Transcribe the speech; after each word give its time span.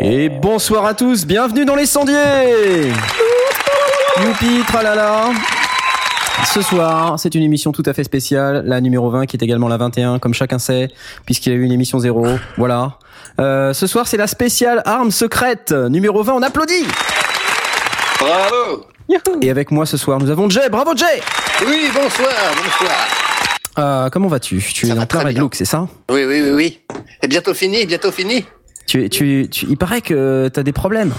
Et 0.00 0.30
bonsoir 0.30 0.86
à 0.86 0.94
tous, 0.94 1.26
bienvenue 1.26 1.64
dans 1.64 1.74
les 1.74 1.84
sondiers 1.84 2.14
Youpi, 4.22 4.62
tralala 4.66 5.30
ce 6.54 6.62
soir, 6.62 7.18
c'est 7.18 7.34
une 7.34 7.42
émission 7.42 7.72
tout 7.72 7.82
à 7.84 7.92
fait 7.92 8.04
spéciale, 8.04 8.62
la 8.64 8.80
numéro 8.80 9.10
20 9.10 9.26
qui 9.26 9.36
est 9.36 9.42
également 9.42 9.66
la 9.66 9.76
21, 9.76 10.20
comme 10.20 10.34
chacun 10.34 10.60
sait, 10.60 10.88
puisqu'il 11.26 11.52
y 11.52 11.56
a 11.56 11.58
eu 11.58 11.62
une 11.62 11.72
émission 11.72 11.98
0. 11.98 12.26
Voilà. 12.56 12.96
Euh, 13.40 13.74
ce 13.74 13.88
soir, 13.88 14.06
c'est 14.06 14.16
la 14.16 14.28
spéciale 14.28 14.80
arme 14.84 15.10
secrète, 15.10 15.72
numéro 15.72 16.22
20, 16.22 16.34
on 16.34 16.42
applaudit 16.42 16.84
Bravo 18.20 18.86
Et 19.42 19.50
avec 19.50 19.72
moi 19.72 19.84
ce 19.84 19.96
soir, 19.96 20.20
nous 20.20 20.30
avons 20.30 20.48
Jay, 20.48 20.68
bravo 20.70 20.92
Jay 20.96 21.20
Oui, 21.66 21.90
bonsoir, 21.92 22.30
bonsoir. 22.56 23.08
euh, 23.78 24.08
Comment 24.10 24.28
vas-tu? 24.28 24.58
Tu 24.72 24.86
es 24.86 24.92
en 24.92 25.06
plein 25.06 25.24
Red. 25.24 25.38
Look, 25.38 25.56
c'est 25.56 25.64
ça? 25.64 25.88
Oui, 26.08 26.24
oui, 26.24 26.40
oui, 26.42 26.50
oui. 26.52 26.80
C'est 27.20 27.28
bientôt 27.28 27.52
fini, 27.52 27.84
bientôt 27.84 28.12
fini. 28.12 28.44
tu, 28.86 29.08
tu, 29.10 29.48
tu, 29.50 29.66
Il 29.68 29.76
paraît 29.76 30.02
que 30.02 30.48
t'as 30.54 30.62
des 30.62 30.72
problèmes. 30.72 31.12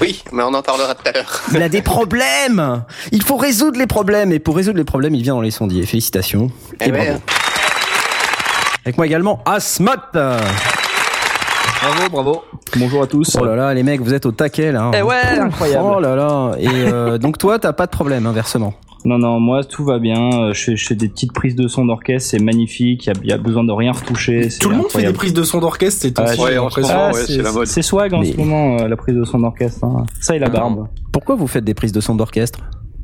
Oui, 0.00 0.22
mais 0.32 0.42
on 0.44 0.54
en 0.54 0.62
parlera 0.62 0.94
tout 0.94 1.08
à 1.08 1.12
l'heure. 1.12 1.42
Il 1.52 1.62
a 1.62 1.68
des 1.68 1.82
problèmes 1.82 2.84
Il 3.10 3.22
faut 3.22 3.36
résoudre 3.36 3.78
les 3.78 3.86
problèmes, 3.86 4.32
et 4.32 4.38
pour 4.38 4.56
résoudre 4.56 4.78
les 4.78 4.84
problèmes, 4.84 5.14
il 5.14 5.22
vient 5.22 5.34
dans 5.34 5.40
les 5.40 5.50
sondiers. 5.50 5.84
Félicitations. 5.86 6.50
Eh 6.80 6.88
Et 6.88 6.92
ouais. 6.92 7.04
bravo. 7.06 7.20
Avec 8.84 8.96
moi 8.96 9.06
également, 9.06 9.42
Asmat 9.44 10.10
Bravo, 10.12 12.08
bravo. 12.10 12.44
Bonjour 12.76 13.02
à 13.02 13.06
tous. 13.06 13.36
Oh 13.40 13.44
là 13.44 13.54
là, 13.54 13.74
les 13.74 13.82
mecs, 13.82 14.00
vous 14.00 14.12
êtes 14.14 14.26
au 14.26 14.32
taquet 14.32 14.72
là. 14.72 14.82
hein. 14.82 14.90
Eh 14.96 15.02
ouais, 15.02 15.38
incroyable. 15.40 15.84
Oh 15.84 16.00
là 16.00 16.16
là. 16.16 16.52
Et 16.58 16.68
euh, 16.68 17.18
donc 17.18 17.38
toi, 17.38 17.58
t'as 17.58 17.72
pas 17.72 17.86
de 17.86 17.90
problème, 17.90 18.26
inversement. 18.26 18.74
Non, 19.04 19.18
non, 19.18 19.38
moi 19.40 19.62
tout 19.64 19.84
va 19.84 19.98
bien. 19.98 20.30
Euh, 20.32 20.52
Je 20.52 20.62
fais, 20.64 20.76
je 20.76 20.86
fais 20.86 20.94
des 20.94 21.08
petites 21.08 21.32
prises 21.32 21.54
de 21.54 21.68
son 21.68 21.86
d'orchestre, 21.86 22.30
c'est 22.30 22.42
magnifique. 22.42 23.06
Il 23.06 23.08
y 23.08 23.12
a, 23.12 23.14
il 23.22 23.28
y 23.30 23.32
a 23.32 23.38
besoin 23.38 23.64
de 23.64 23.72
rien 23.72 23.92
retoucher. 23.92 24.50
c'est 24.50 24.58
Tout 24.58 24.70
le 24.70 24.76
monde 24.76 24.90
fait 24.90 25.02
des 25.06 25.12
prises 25.12 25.32
de 25.34 25.42
son 25.44 25.60
d'orchestre, 25.60 26.00
c'est 26.02 26.18
Ah, 26.18 26.24
aussi, 26.24 26.40
ouais. 26.40 26.56
Ah, 26.90 27.10
ouais, 27.12 27.24
c'est 27.26 27.42
la 27.42 27.52
mode. 27.52 27.66
C'est 27.66 27.82
swag 27.82 28.12
en 28.14 28.20
Mais- 28.20 28.32
ce 28.32 28.36
moment, 28.36 28.78
euh, 28.80 28.88
la 28.88 28.96
prise 28.96 29.14
de 29.14 29.24
son 29.24 29.38
d'orchestre. 29.38 29.84
hein. 29.84 30.04
Ça 30.20 30.34
et 30.34 30.38
la 30.38 30.48
barbe. 30.48 30.88
Pourquoi 31.12 31.36
vous 31.36 31.46
faites 31.46 31.64
des 31.64 31.74
prises 31.74 31.92
de 31.92 32.00
son 32.00 32.14
d'orchestre? 32.16 32.58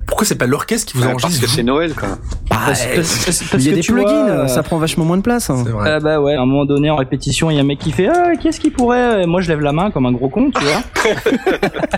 Pourquoi 0.06 0.27
c'est 0.27 0.34
pas 0.36 0.47
l'orchestre 0.47 0.92
qui 0.92 0.98
vous 0.98 1.05
parce 1.05 1.22
enregistre 1.24 1.44
que 1.47 1.50
c'est 1.50 1.62
Noël, 1.62 1.94
quoi. 1.94 2.08
Parce, 2.48 2.86
parce- 2.86 3.24
parce- 3.24 3.42
parce 3.50 3.64
Il 3.64 3.69
y 3.69 3.72
a 3.72 3.74
des 3.77 3.80
plugins, 3.83 4.28
euh, 4.28 4.47
ça 4.48 4.62
prend 4.62 4.78
vachement 4.78 5.05
moins 5.05 5.16
de 5.16 5.22
place. 5.22 5.50
hein. 5.50 5.62
C'est 5.64 5.70
vrai. 5.72 5.91
Ah 5.94 6.00
bah 6.00 6.20
ouais, 6.20 6.34
à 6.34 6.41
un 6.42 6.47
moment 6.47 6.64
donné 6.66 6.91
en 6.91 6.97
répétition, 6.97 7.50
il 7.50 7.55
y 7.56 7.58
a 7.58 7.62
un 7.62 7.64
mec 7.64 7.78
qui 7.78 7.91
fait 7.91 8.08
Ah, 8.08 8.32
qu'est-ce 8.41 8.60
qui 8.60 8.70
pourrait 8.70 9.22
Et 9.22 9.27
Moi 9.27 9.41
je 9.41 9.48
lève 9.48 9.60
la 9.60 9.72
main 9.72 9.91
comme 9.91 10.06
un 10.06 10.12
gros 10.12 10.28
con, 10.28 10.50
tu 10.55 10.62
vois. 10.64 10.82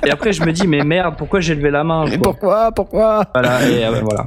et 0.07 0.11
après 0.11 0.33
je 0.33 0.43
me 0.45 0.53
dis 0.53 0.67
Mais 0.67 0.83
merde, 0.85 1.15
pourquoi 1.19 1.41
j'ai 1.41 1.55
levé 1.55 1.71
la 1.71 1.85
main 1.85 2.05
pourquoi 2.23 2.71
Pourquoi? 2.73 3.25
Voilà, 3.35 3.69
et 3.69 3.85
euh, 3.85 4.01
voilà. 4.03 4.27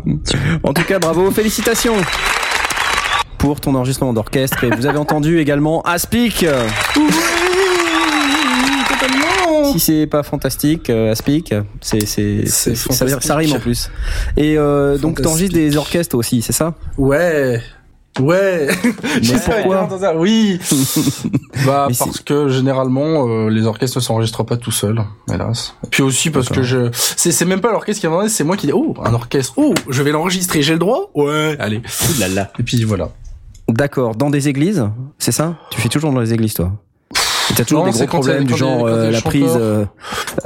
En 0.64 0.74
tout 0.74 0.84
cas, 0.84 1.00
bravo, 1.00 1.32
félicitations 1.32 1.96
pour 3.38 3.62
ton 3.62 3.74
enregistrement 3.76 4.14
d'orchestre. 4.14 4.64
Et 4.66 4.70
vous 4.70 4.86
avez 4.86 4.98
entendu 4.98 5.40
également 5.40 5.82
Aspic. 5.84 6.46
Si 9.74 9.80
c'est 9.80 10.08
pas 10.08 10.24
fantastique, 10.24 10.90
euh, 10.90 11.12
Aspic, 11.12 11.54
c'est 11.82 12.06
c'est 12.06 12.46
ça, 12.48 13.20
ça 13.20 13.36
rime 13.36 13.54
en 13.54 13.60
plus. 13.60 13.90
Et 14.38 14.58
euh, 14.58 14.98
donc 14.98 15.22
t'enregistres 15.22 15.56
des 15.56 15.78
orchestres 15.78 16.16
aussi, 16.18 16.42
c'est 16.42 16.54
ça? 16.54 16.74
Ouais. 16.98 17.62
Ouais. 18.20 18.68
Mais 19.22 19.40
pourquoi 19.46 19.86
dans 19.86 20.04
un- 20.04 20.16
Oui. 20.18 20.60
bah 21.66 21.86
Mais 21.90 21.96
parce 21.98 22.20
que 22.20 22.50
généralement 22.50 23.28
euh, 23.28 23.50
les 23.50 23.66
orchestres 23.66 23.98
ne 24.00 24.02
s'enregistrent 24.02 24.46
pas 24.46 24.58
tout 24.58 24.72
seuls, 24.72 25.02
hélas. 25.32 25.76
Puis 25.92 26.02
aussi 26.04 26.30
parce 26.30 26.50
que 26.50 26.64
je 26.64 26.90
c'est 26.94 27.32
c'est 27.32 27.46
même 27.46 27.62
pas 27.62 27.72
l'orchestre 27.72 28.02
qui 28.02 28.08
a 28.08 28.10
demandé, 28.10 28.28
c'est 28.30 28.44
moi 28.44 28.58
qui 28.58 28.66
dis 28.68 28.74
oh 28.74 28.94
un 29.04 29.14
orchestre. 29.14 29.54
Oh, 29.58 29.74
je 29.90 30.04
vais 30.04 30.12
l'enregistrer, 30.12 30.62
j'ai 30.62 30.74
le 30.74 30.80
droit? 30.80 31.12
Ouais, 31.16 31.56
allez. 31.60 31.78
Ouh 31.78 32.20
là 32.20 32.28
là. 32.28 32.52
Et 32.60 32.64
puis 32.64 32.84
voilà. 32.84 33.10
D'accord, 33.70 34.16
dans 34.16 34.32
des 34.32 34.50
églises, 34.50 34.84
c'est 35.20 35.32
ça? 35.32 35.56
Tu 35.70 35.80
fais 35.80 35.90
toujours 35.90 36.12
dans 36.12 36.20
les 36.20 36.34
églises, 36.34 36.56
toi? 36.56 36.74
T'as 37.56 37.66
toujours 37.66 37.86
Non, 37.86 37.92
des 37.92 37.98
gros 37.98 38.08
problèmes 38.08 38.44
du 38.46 38.56
genre 38.56 38.86
euh, 38.88 39.12
la 39.12 39.22
prise, 39.22 39.52
euh, 39.58 39.86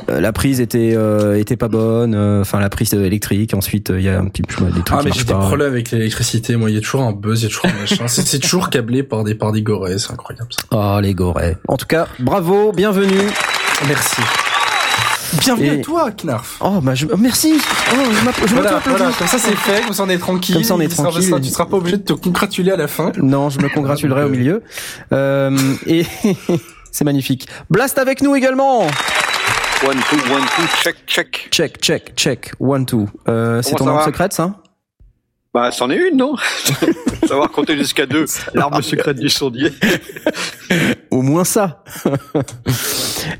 la 0.09 0.31
prise 0.33 0.59
était 0.61 0.93
euh, 0.95 1.37
était 1.37 1.57
pas 1.57 1.67
bonne, 1.67 2.15
euh, 2.15 2.41
enfin 2.41 2.59
la 2.59 2.69
prise 2.69 2.93
électrique. 2.93 3.53
Ensuite 3.53 3.91
euh, 3.91 3.99
il 3.99 4.05
y 4.05 4.09
a 4.09 4.19
un 4.19 4.25
petit 4.25 4.41
peu 4.41 4.65
des 4.65 4.81
trucs 4.81 4.97
Ah 4.99 5.01
mais 5.03 5.11
j'ai 5.13 5.23
des 5.23 5.33
problèmes 5.33 5.71
avec 5.71 5.91
l'électricité, 5.91 6.55
moi 6.55 6.69
il 6.69 6.75
y 6.75 6.77
a 6.77 6.81
toujours 6.81 7.03
un 7.03 7.11
buzz, 7.11 7.41
il 7.41 7.43
y 7.43 7.45
a 7.45 7.49
toujours 7.49 7.65
un 7.67 7.79
machin. 7.79 8.07
c'est 8.07 8.39
toujours 8.39 8.69
câblé 8.69 9.03
par 9.03 9.23
des 9.23 9.35
par 9.35 9.51
des 9.51 9.61
gorées, 9.61 9.97
c'est 9.99 10.11
incroyable 10.11 10.47
ça. 10.51 10.63
Oh 10.71 10.99
les 11.01 11.13
gorets. 11.13 11.57
En 11.67 11.77
tout 11.77 11.85
cas, 11.87 12.07
bravo, 12.19 12.71
bienvenue. 12.71 13.27
Merci. 13.87 14.21
Bienvenue 15.39 15.67
Et- 15.67 15.79
à 15.79 15.83
toi, 15.83 16.11
Knarf. 16.11 16.57
Oh 16.61 16.79
bah 16.81 16.93
je, 16.95 17.07
merci. 17.17 17.53
Oh, 17.91 17.95
je 18.11 18.47
je 18.47 18.53
Voilà, 18.53 18.79
voilà, 18.85 19.11
comme 19.17 19.27
ça 19.27 19.37
c'est 19.39 19.55
fait, 19.55 19.81
comme 19.83 19.93
ça 19.93 20.03
on 20.03 20.09
est 20.09 20.17
tranquille. 20.19 20.55
Comme 20.55 20.63
ça, 20.63 20.75
on 20.75 20.79
est 20.79 20.85
Il 20.85 20.91
sera- 20.91 21.09
tranquille. 21.09 21.33
Tu 21.41 21.49
seras 21.49 21.65
pas 21.65 21.77
obligé 21.77 21.97
de 21.97 22.03
te 22.03 22.13
congratuler 22.13 22.71
à 22.71 22.77
la 22.77 22.87
fin. 22.87 23.11
Non, 23.21 23.49
je 23.49 23.59
me 23.59 23.67
congratulerai 23.67 24.23
au 24.23 24.29
milieu. 24.29 24.61
Euh, 25.11 25.57
et 25.87 26.05
c'est 26.93 27.03
magnifique. 27.03 27.47
Blast 27.69 27.97
avec 27.97 28.21
nous 28.21 28.35
également. 28.35 28.83
One, 29.85 29.99
two, 30.09 30.33
one, 30.33 30.43
two, 30.55 30.63
check, 30.81 30.95
check. 31.05 31.47
Check, 31.51 31.81
check, 31.81 32.15
check. 32.15 32.51
One 32.61 32.85
two. 32.85 33.09
Euh, 33.27 33.61
c'est 33.61 33.75
ton 33.75 33.87
arme 33.87 34.05
secrète 34.05 34.31
ça? 34.31 34.55
Bah, 35.53 35.69
c'en 35.71 35.89
est 35.91 35.97
une, 35.97 36.17
non? 36.17 36.33
Savoir 37.27 37.51
compter 37.51 37.77
jusqu'à 37.77 38.05
deux. 38.07 38.25
L'arme 38.55 38.81
secrète 38.81 39.19
du 39.19 39.29
sondier. 39.29 39.71
Au 41.11 41.21
moins 41.21 41.43
ça. 41.43 41.83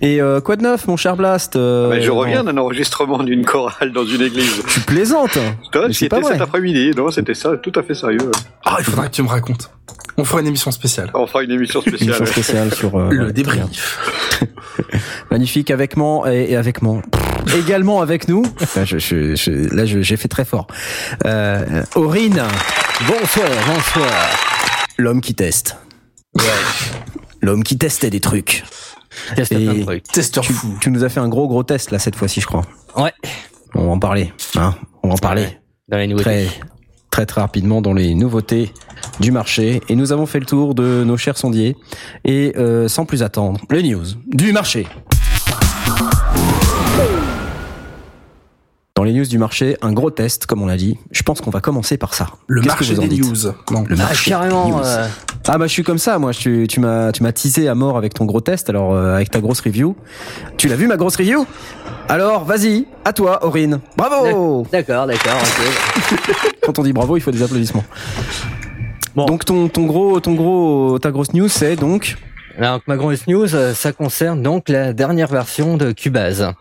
et 0.01 0.22
euh, 0.22 0.40
quoi 0.40 0.56
de 0.56 0.62
neuf, 0.62 0.88
mon 0.88 0.96
cher 0.96 1.18
Blast 1.18 1.56
euh, 1.56 1.90
Bah, 1.90 2.00
je 2.00 2.12
reviens 2.12 2.44
d'un 2.44 2.57
enregistrement 2.57 3.24
d'une 3.24 3.44
chorale 3.44 3.91
dans 3.91 4.06
une 4.06 4.22
église. 4.22 4.62
Tu 4.68 4.79
plaisantes. 4.81 5.40
Pas 5.72 5.91
c'était 5.91 6.22
cet 6.24 6.41
après-midi. 6.41 6.91
Non, 6.96 7.09
c'était 7.09 7.34
ça, 7.34 7.57
tout 7.57 7.72
à 7.75 7.81
fait 7.81 7.96
sérieux. 7.96 8.31
Ah, 8.63 8.75
il 8.80 8.85
faudra 8.85 9.07
que 9.07 9.13
tu 9.16 9.24
me 9.24 9.28
racontes. 9.30 9.72
On 10.16 10.24
fera 10.25 10.41
une 10.41 10.47
émission 10.47 10.69
spéciale. 10.69 11.09
On 11.16 11.25
fera 11.25 11.44
une 11.44 11.50
émission 11.51 11.81
spéciale. 11.81 12.09
Émission 12.09 12.25
spéciale 12.28 12.74
sur 12.75 12.95
euh, 13.00 13.09
Le 13.09 13.34
débrief. 13.34 14.40
Magnifique 15.31 15.72
avec 15.72 15.97
moi 15.97 16.31
et, 16.31 16.51
et 16.51 16.56
avec 16.56 16.84
moi. 16.84 17.01
Également 17.57 18.01
avec 18.01 18.28
nous. 18.28 18.44
Là, 18.75 18.85
je, 18.85 19.00
je- 19.00 19.35
je- 19.35 19.75
là, 19.75 19.85
je- 19.85 20.01
j'ai 20.01 20.16
fait 20.16 20.28
très 20.28 20.45
fort. 20.45 20.68
Euh, 21.25 21.84
Aurine. 22.03 22.44
Bonsoir, 23.08 23.47
bonsoir. 23.66 24.12
L'homme 24.97 25.22
qui 25.22 25.34
teste. 25.36 25.78
L'homme 27.41 27.64
qui 27.64 27.78
testait 27.78 28.09
des 28.09 28.19
trucs. 28.19 28.66
Teste 29.38 29.53
Et- 29.53 29.64
plein 29.64 29.74
de 29.74 29.84
trucs. 29.84 30.03
Testeur 30.03 30.44
Tu, 30.44 30.52
fou. 30.52 30.78
tu 30.81 30.92
nous 30.92 31.06
as 31.06 31.09
fait 31.09 31.22
un 31.22 31.30
gros 31.30 31.47
gros 31.47 31.63
test 31.63 31.92
là 31.92 32.00
cette 32.00 32.18
fois-ci, 32.18 32.42
je 32.42 32.46
crois. 32.47 32.63
Ouais. 32.97 33.13
On 33.74 33.86
va 33.86 33.92
en 33.94 34.00
parler. 34.00 34.34
Hein 34.56 34.75
On 35.02 35.08
va 35.08 35.13
en 35.13 35.18
parler. 35.18 35.44
Ouais. 35.44 35.62
Dans 35.88 35.97
les 35.97 36.08
nouveautés. 36.08 36.24
Très, 36.47 36.59
très 37.09 37.25
très 37.25 37.40
rapidement 37.42 37.81
dans 37.81 37.94
les 37.94 38.16
nouveautés 38.16 38.74
du 39.22 39.31
marché. 39.31 39.80
Et 39.88 39.96
nous 39.96 40.12
avons 40.12 40.25
fait 40.25 40.40
le 40.42 40.46
tour 40.46 40.75
de 40.75 41.06
nos 41.06 41.16
chers 41.16 41.38
sondiers. 41.38 41.78
Et 42.25 42.52
euh, 42.58 42.90
sans 42.90 43.06
plus 43.06 43.24
attendre, 43.24 43.62
les 43.72 43.81
news 43.84 44.03
du 44.28 44.52
marché. 44.52 44.88
Dans 48.96 49.04
les 49.04 49.12
news 49.14 49.26
du 49.26 49.40
marché, 49.40 49.76
un 49.81 49.92
gros 49.92 50.12
test, 50.12 50.46
comme 50.46 50.62
on 50.62 50.68
l'a 50.68 50.78
dit. 50.78 51.00
Je 51.09 51.24
pense 51.24 51.42
qu'on 51.42 51.50
va 51.50 51.62
commencer 51.62 51.98
par 51.98 52.14
ça. 52.14 52.28
Le 52.46 52.62
marché 52.62 52.94
vous 52.94 53.00
en 53.02 53.08
des 53.08 53.18
news. 53.18 53.34
Non. 53.72 53.86
Le 53.90 53.96
Ah, 53.96 54.04
marché 54.04 54.30
carrément. 54.30 54.68
news. 54.70 54.86
euh, 54.86 55.08
Ah 55.48 55.58
bah 55.58 55.66
je 55.66 55.72
suis 55.72 55.81
comme 55.81 55.98
ça, 55.98 56.20
moi. 56.20 56.31
Tu, 56.31 56.68
tu 56.70 56.80
m'as, 56.80 57.12
tu 57.12 57.24
m'as 57.24 57.31
teasé 57.31 57.68
à 57.68 57.74
mort 57.74 57.98
avec 57.98 58.14
ton 58.14 58.26
gros 58.26 58.40
test. 58.40 58.70
Alors 58.70 58.94
euh, 58.94 59.16
avec 59.16 59.31
ta 59.31 59.40
grosse 59.42 59.62
review. 59.62 59.96
Tu 60.58 60.68
l'as 60.68 60.76
vu 60.76 60.86
ma 60.86 60.95
grosse 60.98 61.16
review? 61.16 61.48
Alors 62.07 62.44
vas-y, 62.45 62.86
à 63.04 63.13
toi, 63.13 63.44
Aurine. 63.44 63.80
Bravo. 63.98 64.68
D'accord, 64.72 65.07
d'accord. 65.07 65.42
Quand 66.62 66.78
on 66.78 66.84
dit 66.84 66.94
bravo, 66.94 67.18
il 67.18 67.22
faut 67.22 67.31
des 67.31 67.42
applaudissements. 67.42 67.84
Bon. 69.16 69.25
Donc 69.25 69.44
ton, 69.44 69.69
ton 69.69 69.86
gros, 69.86 70.19
ton 70.19 70.34
gros, 70.36 71.00
ta 71.00 71.10
grosse 71.10 71.34
news, 71.34 71.48
c'est 71.50 71.75
donc. 71.78 72.16
Alors, 72.60 72.80
ma 72.86 72.95
grosse 72.98 73.25
news, 73.25 73.56
euh, 73.56 73.74
ça 73.74 73.92
concerne 73.92 74.44
donc 74.44 74.69
la 74.69 74.94
dernière 74.94 75.30
version 75.30 75.78
de 75.78 75.92
Cubase. 75.92 76.51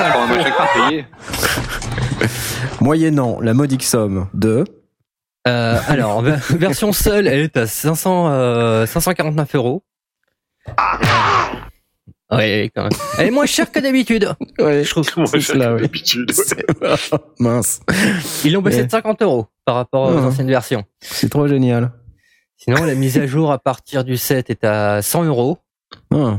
Un. 0.00 1.02
Moyennant 2.80 3.40
la 3.40 3.54
modique 3.54 3.84
somme 3.84 4.28
de. 4.34 4.64
Euh, 5.46 5.78
alors, 5.88 6.22
ver- 6.22 6.40
version 6.50 6.92
seule, 6.92 7.26
elle 7.26 7.40
est 7.40 7.56
à 7.56 7.66
500, 7.66 8.28
euh, 8.30 8.86
549 8.86 9.54
euros. 9.54 9.84
Quand 12.30 12.38
même. 12.38 12.70
Elle 13.18 13.26
est 13.28 13.30
moins 13.30 13.46
chère 13.46 13.70
que 13.70 13.78
d'habitude. 13.78 14.34
Ouais, 14.58 14.82
Je 14.82 14.90
trouve. 14.90 15.06
Moi, 15.16 15.26
C'est 15.26 15.40
cela, 15.40 15.74
oui. 15.74 15.82
l'habitude. 15.82 16.32
Mince, 17.38 17.80
Ils 18.44 18.52
l'ont 18.54 18.62
baissé 18.62 18.78
Mais- 18.78 18.84
de 18.86 18.90
50 18.90 19.22
euros 19.22 19.46
par 19.64 19.76
rapport 19.76 20.08
aux 20.10 20.18
Ah. 20.18 20.22
anciennes 20.22 20.48
versions. 20.48 20.84
c'est 21.00 21.28
trop 21.28 21.46
génial. 21.46 21.92
Sinon, 22.56 22.84
la 22.84 22.94
mise 22.94 23.18
à 23.18 23.26
jour 23.26 23.52
à 23.52 23.58
partir 23.58 24.02
du 24.04 24.16
7 24.16 24.50
est 24.50 24.64
à 24.64 25.02
100 25.02 25.24
euros. 25.24 25.58
Ah. 26.12 26.38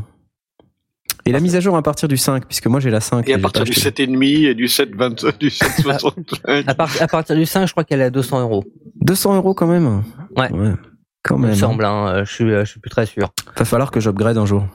Et 1.27 1.31
la 1.31 1.39
mise 1.39 1.55
à 1.55 1.59
jour 1.59 1.75
à 1.75 1.81
partir 1.81 2.07
du 2.07 2.17
5, 2.17 2.45
puisque 2.45 2.67
moi 2.67 2.79
j'ai 2.79 2.91
la 2.91 3.01
5. 3.01 3.27
Et 3.27 3.33
à 3.33 3.39
partir 3.39 3.63
du 3.63 3.71
acheté. 3.71 4.05
7,5 4.05 4.45
et 4.47 4.53
du 4.53 4.65
7,20, 4.67 5.37
du 5.39 5.49
7,65. 5.49 6.63
À, 6.67 6.75
part- 6.75 7.01
à 7.01 7.07
partir 7.07 7.35
du 7.35 7.45
5, 7.47 7.65
je 7.65 7.71
crois 7.71 7.83
qu'elle 7.83 8.01
est 8.01 8.05
à 8.05 8.09
200 8.11 8.41
euros. 8.41 8.63
200 9.01 9.35
euros 9.35 9.53
quand 9.55 9.65
même. 9.67 10.03
Ouais. 10.37 10.49
Quand 11.23 11.37
Il 11.37 11.41
même. 11.41 11.49
me 11.51 11.55
semble, 11.55 11.83
hein, 11.85 12.07
euh, 12.09 12.25
je 12.25 12.31
suis, 12.31 12.51
euh, 12.51 12.63
je 12.63 12.69
suis 12.71 12.79
plus 12.79 12.91
très 12.91 13.07
sûr. 13.07 13.33
Va 13.57 13.65
falloir 13.65 13.89
que 13.89 13.99
j'upgrade 13.99 14.37
un 14.37 14.45
jour. 14.45 14.67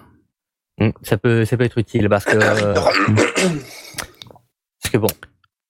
Mm, 0.80 0.90
Ça 1.02 1.16
peut, 1.18 1.44
ça 1.44 1.56
peut 1.56 1.64
être 1.64 1.78
utile 1.78 2.08
parce 2.08 2.24
que, 2.24 2.36
euh, 2.36 2.74
parce 2.74 4.90
que 4.92 4.98
bon, 4.98 5.06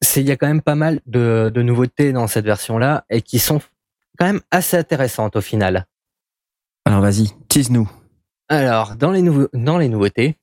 c'est, 0.01 0.23
il 0.23 0.29
y 0.29 0.33
a 0.33 0.37
quand 0.37 0.47
même 0.47 0.63
pas 0.63 0.77
mal 0.77 1.01
de, 1.07 1.51
de 1.55 1.61
nouveautés 1.63 2.13
dans 2.13 2.27
cette 2.27 2.47
version-là 2.47 3.05
et 3.11 3.21
qui 3.21 3.39
sont 3.39 3.61
quand 4.19 4.25
même 4.27 4.41
assez 4.51 4.79
intéressantes 4.79 5.37
au 5.37 5.41
final. 5.43 5.87
Alors 6.87 7.03
vas-y, 7.03 7.29
tease-nous. 7.49 7.91
Alors, 8.49 8.97
dans 8.97 9.11
les, 9.13 9.23
dans 9.53 9.77
les 9.79 9.89
nouveautés, 9.91 10.37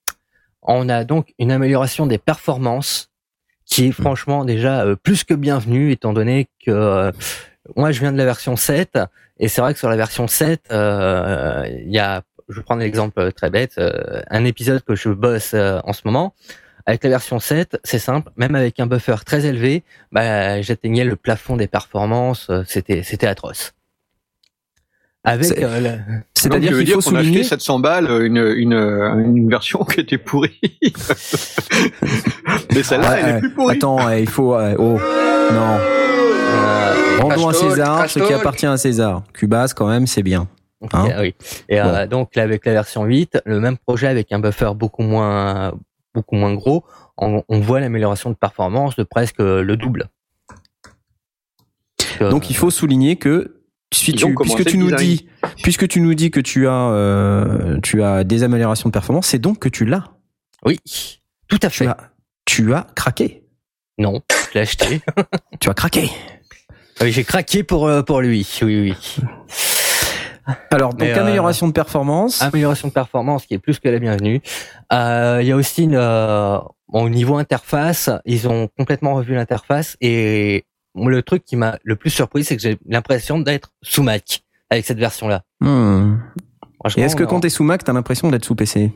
on 0.67 0.89
a 0.89 1.03
donc 1.03 1.33
une 1.39 1.51
amélioration 1.51 2.05
des 2.05 2.17
performances 2.17 3.09
qui 3.65 3.87
est 3.87 3.91
franchement 3.91 4.45
déjà 4.45 4.85
euh, 4.85 4.95
plus 4.95 5.23
que 5.23 5.33
bienvenue 5.33 5.91
étant 5.91 6.13
donné 6.13 6.47
que 6.65 6.71
euh, 6.71 7.11
moi 7.75 7.91
je 7.91 7.99
viens 7.99 8.11
de 8.11 8.17
la 8.17 8.25
version 8.25 8.55
7 8.55 8.99
et 9.39 9.47
c'est 9.47 9.61
vrai 9.61 9.73
que 9.73 9.79
sur 9.79 9.89
la 9.89 9.97
version 9.97 10.27
7, 10.27 10.69
euh, 10.71 11.63
il 11.67 11.91
y 11.91 11.99
a, 11.99 12.23
je 12.49 12.57
vais 12.57 12.63
prendre 12.63 12.81
l'exemple 12.81 13.31
très 13.33 13.51
bête, 13.51 13.79
un 14.31 14.45
épisode 14.45 14.81
que 14.83 14.95
je 14.95 15.09
bosse 15.09 15.53
en 15.53 15.93
ce 15.93 16.01
moment. 16.05 16.33
Avec 16.87 17.03
la 17.03 17.11
version 17.11 17.37
7, 17.37 17.77
c'est 17.83 17.99
simple, 17.99 18.31
même 18.35 18.55
avec 18.55 18.79
un 18.79 18.87
buffer 18.87 19.17
très 19.23 19.45
élevé, 19.45 19.83
bah, 20.11 20.59
j'atteignais 20.63 21.03
le 21.03 21.15
plafond 21.17 21.55
des 21.55 21.67
performances, 21.67 22.49
c'était 22.65 23.03
c'était 23.03 23.27
atroce. 23.27 23.75
Avec 25.27 25.61
euh, 25.61 25.97
C'est-à-dire 26.37 26.69
qu'il 26.69 26.77
faut 26.77 26.83
dire 26.83 26.97
qu'on 26.97 27.15
a 27.15 27.19
acheté 27.19 27.23
souligner. 27.29 27.43
700 27.43 27.79
balles 27.79 28.09
une, 28.25 28.37
une, 28.37 28.73
une 28.73 29.49
version 29.49 29.83
qui 29.83 29.99
était 30.01 30.17
pourrie. 30.17 30.59
Mais 32.73 32.83
celle-là, 32.83 33.09
Ouais, 33.11 33.19
elle 33.23 33.35
est 33.35 33.39
plus 33.39 33.53
pourrie. 33.53 33.75
Attends, 33.77 34.09
il 34.11 34.29
faut. 34.29 34.55
ouais, 34.55 34.75
oh, 34.77 34.97
non. 35.51 35.77
euh, 35.79 36.93
Rendons 37.21 37.47
à 37.49 37.53
César 37.53 38.09
ce 38.09 38.19
qui 38.19 38.33
appartient 38.33 38.65
à 38.65 38.77
César. 38.77 39.23
Cubase, 39.33 39.73
quand 39.73 39.87
même, 39.87 40.07
c'est 40.07 40.23
bien. 40.23 40.47
Ok, 40.81 40.91
Hein 40.93 41.07
oui. 41.19 41.33
Et 41.69 41.79
euh, 41.81 42.05
donc 42.05 42.35
là, 42.35 42.43
avec 42.43 42.65
la 42.65 42.73
version 42.73 43.03
8, 43.03 43.39
le 43.45 43.59
même 43.59 43.77
projet 43.77 44.07
avec 44.07 44.31
un 44.31 44.39
buffer 44.39 44.71
beaucoup 44.75 45.01
moins 45.01 45.73
beaucoup 46.13 46.35
moins 46.35 46.53
gros, 46.53 46.83
on, 47.17 47.43
on 47.49 47.59
voit 47.59 47.79
l'amélioration 47.79 48.29
de 48.29 48.35
performance 48.35 48.95
de 48.95 49.03
presque 49.03 49.39
le 49.39 49.75
double. 49.75 50.07
Euh, 52.21 52.29
Donc 52.29 52.49
il 52.49 52.55
faut 52.55 52.69
souligner 52.69 53.15
que 53.17 53.56
si 53.93 54.13
tu, 54.13 54.35
puisque 54.35 54.65
tu 54.65 54.77
nous 54.77 54.91
design. 54.91 55.15
dis, 55.15 55.27
puisque 55.63 55.87
tu 55.87 56.01
nous 56.01 56.13
dis 56.13 56.31
que 56.31 56.39
tu 56.39 56.67
as, 56.67 56.89
euh, 56.89 57.79
tu 57.81 58.03
as 58.03 58.23
des 58.23 58.43
améliorations 58.43 58.89
de 58.89 58.93
performance, 58.93 59.27
c'est 59.27 59.39
donc 59.39 59.59
que 59.59 59.69
tu 59.69 59.85
l'as. 59.85 60.11
oui, 60.65 60.79
tout 61.47 61.59
à 61.61 61.69
fait. 61.69 61.85
Tu 61.85 61.89
as, 61.89 61.97
tu 62.45 62.73
as 62.73 62.87
craqué. 62.95 63.43
Non, 63.97 64.21
je 64.49 64.53
l'ai 64.53 64.61
acheté. 64.61 65.01
Tu 65.59 65.69
as 65.69 65.73
craqué. 65.73 66.09
oui, 67.01 67.11
j'ai 67.11 67.23
craqué 67.23 67.63
pour 67.63 67.87
euh, 67.87 68.03
pour 68.03 68.21
lui. 68.21 68.47
Oui, 68.61 68.91
oui. 68.91 69.25
Alors 70.71 70.93
donc 70.93 71.07
euh, 71.07 71.19
amélioration 71.19 71.67
de 71.67 71.73
performance. 71.73 72.41
Amélioration 72.41 72.87
de 72.87 72.93
performance 72.93 73.45
qui 73.45 73.53
est 73.53 73.59
plus 73.59 73.79
que 73.79 73.89
la 73.89 73.99
bienvenue. 73.99 74.41
Euh, 74.93 75.39
Il 75.41 75.47
y 75.47 75.51
a 75.51 75.55
aussi 75.55 75.83
une, 75.83 75.95
euh, 75.95 76.59
au 76.87 77.09
niveau 77.09 77.37
interface, 77.37 78.09
ils 78.25 78.47
ont 78.47 78.69
complètement 78.77 79.15
revu 79.15 79.33
l'interface 79.35 79.97
et 79.99 80.65
le 81.05 81.21
truc 81.23 81.43
qui 81.45 81.55
m'a 81.55 81.77
le 81.83 81.95
plus 81.95 82.09
surpris, 82.09 82.43
c'est 82.43 82.55
que 82.55 82.61
j'ai 82.61 82.77
l'impression 82.87 83.39
d'être 83.39 83.71
sous 83.81 84.03
Mac 84.03 84.43
avec 84.69 84.85
cette 84.85 84.99
version-là. 84.99 85.43
Hmm. 85.61 86.15
Et 86.97 87.01
est-ce 87.01 87.15
que 87.15 87.23
quand 87.23 87.39
t'es 87.41 87.49
sous 87.49 87.63
Mac, 87.63 87.83
t'as 87.83 87.93
l'impression 87.93 88.29
d'être 88.29 88.45
sous 88.45 88.55
PC 88.55 88.93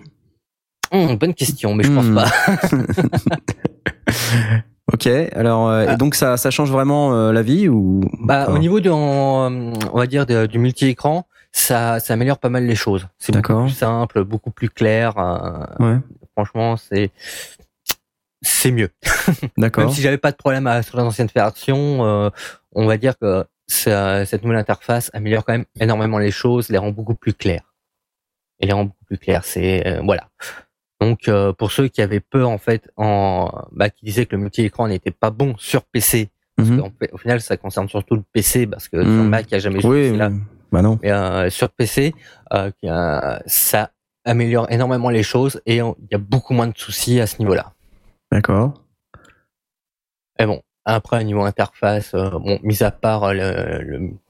Hum, 0.94 1.16
bonne 1.18 1.34
question, 1.34 1.74
mais 1.74 1.84
je 1.86 1.92
pense 1.92 2.06
Hmm. 2.06 2.16
pas. 2.16 2.28
Ok. 4.94 5.08
Alors 5.08 5.70
euh, 5.70 5.86
Ah. 5.88 5.94
et 5.94 5.98
donc 5.98 6.16
ça, 6.16 6.36
ça 6.38 6.52
change 6.52 6.70
vraiment 6.72 7.14
euh, 7.14 7.32
la 7.32 7.42
vie 7.42 7.70
ou 7.70 8.02
Bah, 8.20 8.50
au 8.50 8.58
niveau 8.58 8.80
du, 8.82 8.90
on 8.90 9.74
va 9.94 10.06
dire 10.08 10.26
de- 10.26 10.48
du 10.48 10.60
multi-écran, 10.60 11.26
ça, 11.54 12.00
ça 12.02 12.14
améliore 12.14 12.40
pas 12.40 12.50
mal 12.50 12.66
les 12.66 12.76
choses. 12.76 13.08
C'est 13.18 13.34
beaucoup 13.34 13.62
plus 13.64 13.70
simple, 13.70 14.24
beaucoup 14.26 14.52
plus 14.52 14.70
clair. 14.70 15.18
euh, 15.18 15.64
Ouais. 15.80 15.98
franchement, 16.36 16.76
c'est 16.78 17.12
c'est 18.42 18.72
mieux. 18.72 18.90
Même 19.42 19.50
D'accord. 19.58 19.94
si 19.94 20.02
j'avais 20.02 20.18
pas 20.18 20.32
de 20.32 20.38
problème 20.38 20.68
à, 20.68 20.82
sur 20.84 20.98
les 20.98 21.04
anciennes 21.04 21.30
versions, 21.34 22.06
euh, 22.06 22.30
on 22.74 22.86
va 22.86 22.98
dire 22.98 23.18
que 23.20 23.46
ça- 23.68 24.26
cette 24.26 24.44
nouvelle 24.44 24.58
interface 24.60 25.10
améliore 25.14 25.46
quand 25.46 25.54
même 25.54 25.66
énormément 25.80 26.18
les 26.20 26.32
choses, 26.32 26.70
les 26.70 26.78
rend 26.78 26.92
beaucoup 26.92 27.16
plus 27.16 27.34
claires. 27.34 27.74
Et 28.60 28.68
les 28.68 28.74
rend 28.74 28.86
beaucoup 28.86 29.06
plus 29.06 29.18
claires. 29.18 29.44
C'est 29.46 29.86
euh, 29.88 30.02
voilà. 30.04 30.28
Donc 31.00 31.28
euh, 31.28 31.52
pour 31.54 31.72
ceux 31.72 31.88
qui 31.88 32.02
avaient 32.02 32.20
peur 32.20 32.50
en 32.50 32.58
fait, 32.58 32.90
en 32.98 33.50
bah, 33.72 33.90
qui 33.90 34.06
disaient 34.06 34.26
que 34.26 34.36
le 34.36 34.42
multi-écran 34.42 34.88
n'était 34.88 35.12
pas 35.12 35.32
bon 35.32 35.56
sur 35.58 35.84
PC, 35.84 36.30
Mhm. 36.58 36.82
en 36.82 36.92
fait, 37.00 37.10
au 37.12 37.18
final, 37.18 37.42
ça 37.42 37.58
concerne 37.58 37.88
surtout 37.90 38.16
le 38.16 38.24
PC 38.34 38.68
parce 38.68 38.88
que 38.88 39.02
sur 39.02 39.10
Mm. 39.10 39.30
Mac, 39.30 39.46
il 39.50 39.54
n'y 39.54 39.58
a 39.58 39.60
jamais 39.60 39.80
eu 39.80 39.82
ce 39.82 39.88
Oui. 39.88 40.10
oui. 40.12 40.18
Bah 40.72 40.82
non. 40.84 41.00
Mais 41.02 41.12
euh, 41.12 41.50
sur 41.50 41.70
PC, 41.70 42.14
euh, 42.54 42.70
euh, 42.84 43.40
ça 43.48 43.90
améliore 44.26 44.68
énormément 44.70 45.10
les 45.10 45.24
choses 45.24 45.60
et 45.66 45.78
il 45.78 45.94
y 46.12 46.16
a 46.16 46.20
beaucoup 46.20 46.54
moins 46.54 46.68
de 46.68 46.78
soucis 46.78 47.20
à 47.20 47.26
ce 47.26 47.40
niveau-là. 47.40 47.74
D'accord. 48.32 48.74
Et 50.40 50.46
bon, 50.46 50.62
après, 50.86 51.20
au 51.20 51.24
niveau 51.24 51.44
interface, 51.44 52.14
euh, 52.14 52.30
bon, 52.32 52.60
mis 52.64 52.82
à 52.84 52.92
part 52.92 53.24
euh, 53.26 53.80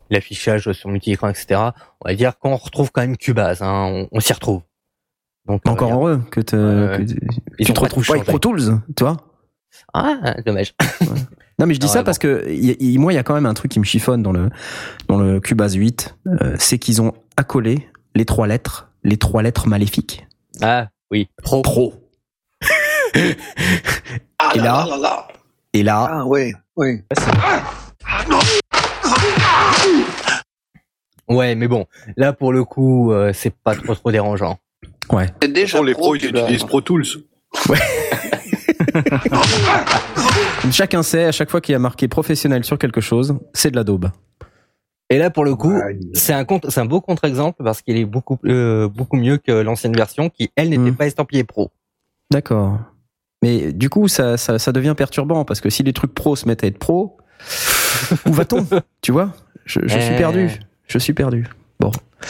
l'affichage 0.10 0.72
sur 0.72 0.90
multi-écran, 0.90 1.30
etc., 1.30 1.62
on 2.02 2.10
va 2.10 2.16
dire 2.16 2.38
qu'on 2.40 2.56
retrouve 2.56 2.92
quand 2.92 3.02
même 3.02 3.18
Cubase, 3.18 3.62
hein, 3.62 3.86
on, 3.90 4.08
on 4.12 4.20
s'y 4.20 4.34
retrouve. 4.34 4.62
Donc, 5.48 5.62
euh, 5.68 5.72
Encore 5.72 5.92
heureux 5.94 6.22
que, 6.32 6.40
tu- 6.42 6.46
te 7.74 7.80
retrouves 7.80 8.06
pas 8.06 8.14
avec 8.16 8.28
Pro. 8.28 8.40
Tools, 8.40 8.80
tu 8.96 9.04
vois 9.04 9.18
Ah, 9.94 10.36
dommage. 10.46 10.74
Non 11.60 11.68
mais 11.68 11.76
je 11.76 11.80
dis 11.80 11.88
ça 11.88 12.00
ouais, 12.00 12.04
parce 12.04 12.18
que 12.18 12.50
y- 12.50 12.76
y- 12.80 12.98
moi 12.98 13.14
il 13.14 13.18
y 13.18 13.20
a 13.20 13.24
quand 13.24 13.36
même 13.36 13.46
un 13.46 13.54
truc 13.54 13.70
qui 13.72 13.78
me 13.80 13.84
chiffonne 13.84 14.24
dans 14.24 14.32
le 14.32 14.50
dans 15.08 15.20
le 15.20 15.40
Cubase 15.40 15.76
8, 15.76 16.16
euh, 16.26 16.56
c'est 16.58 16.80
qu'ils 16.80 17.04
ont 17.04 17.14
accolé 17.38 17.88
les 18.16 18.26
trois 18.26 18.48
lettres, 18.48 18.90
les 19.04 19.18
trois 19.18 19.44
lettres 19.44 19.68
maléfiques. 19.68 20.26
Ah, 20.62 20.88
oui. 21.12 21.30
Pro. 21.44 21.62
Pro. 21.62 21.94
Ah 24.40 24.52
Et 24.56 24.60
là 24.60 24.64
là 24.64 24.86
là 24.86 24.90
là 24.90 24.98
là. 24.98 25.28
Et 25.74 25.84
là, 25.84 26.08
Ah 26.12 26.26
ouais, 26.26 26.54
oui. 26.76 27.02
Ouais, 31.30 31.56
mais 31.56 31.68
bon, 31.68 31.86
là, 32.18 32.34
pour 32.34 32.52
le 32.52 32.66
coup, 32.66 33.14
euh, 33.14 33.32
c'est 33.34 33.54
pas 33.56 33.76
trop 33.76 33.96
trop 33.96 34.12
dérangeant. 34.12 34.58
ouais. 35.12 35.28
Déjà 35.48 35.82
les 35.82 35.94
pro, 35.94 36.02
pros, 36.04 36.16
ils 36.16 36.26
utilisent 36.26 36.64
Pro 36.66 36.82
Tools. 36.82 37.06
Chacun 40.72 41.04
sait 41.04 41.26
à 41.26 41.32
chaque 41.32 41.50
fois 41.50 41.62
qu'il 41.62 41.74
y 41.74 41.76
a 41.76 41.80
marqué 41.80 42.08
professionnel 42.08 42.64
sur 42.66 42.78
quelque 42.78 43.02
chose, 43.02 43.38
c'est 43.54 43.72
de 43.72 43.76
la 43.76 43.84
daube. 43.84 44.10
Et 45.10 45.18
là, 45.18 45.30
pour 45.30 45.44
le 45.46 45.56
coup, 45.56 45.74
c'est 46.14 46.34
un 46.34 46.46
contre, 46.46 46.70
c'est 46.72 46.80
un 46.82 46.86
beau 46.86 47.02
contre-exemple 47.02 47.64
parce 47.64 47.82
qu'il 47.82 47.98
est 47.98 48.06
beaucoup 48.06 48.38
euh, 48.46 48.88
beaucoup 48.88 49.18
mieux 49.18 49.38
que 49.38 49.52
l'ancienne 49.52 49.96
version 49.96 50.30
qui 50.30 50.50
elle 50.56 50.70
n'était 50.70 50.92
Mm. 50.92 50.96
pas 50.96 51.08
estampillée 51.08 51.44
pro. 51.44 51.72
D'accord. 52.32 52.80
Mais 53.42 53.72
du 53.74 53.90
coup, 53.90 54.08
ça, 54.08 54.38
ça, 54.38 54.60
ça 54.60 54.72
devient 54.72 54.94
perturbant 54.96 55.46
parce 55.46 55.62
que 55.62 55.70
si 55.70 55.84
les 55.84 55.94
trucs 55.94 56.14
pro 56.14 56.36
se 56.36 56.48
mettent 56.48 56.64
à 56.64 56.68
être 56.68 56.78
pro, 56.80 57.18
où 58.28 58.32
va-t-on? 58.34 58.66
Tu 59.02 59.12
vois? 59.12 59.34
Je, 59.66 59.80
je 59.84 59.98
suis 60.00 60.14
Eh. 60.14 60.18
perdu. 60.18 60.50
Je 60.88 60.98
suis 60.98 61.14
perdu. 61.14 61.48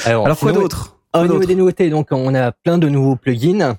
Alors 0.06 0.38
quoi 0.39 0.51
d'autre? 0.53 0.98
Au 1.13 1.24
niveau 1.24 1.44
des 1.44 1.56
nouveautés, 1.56 1.89
donc 1.89 2.08
on 2.12 2.34
a 2.34 2.51
plein 2.53 2.77
de 2.77 2.88
nouveaux 2.88 3.18
plugins. 3.18 3.75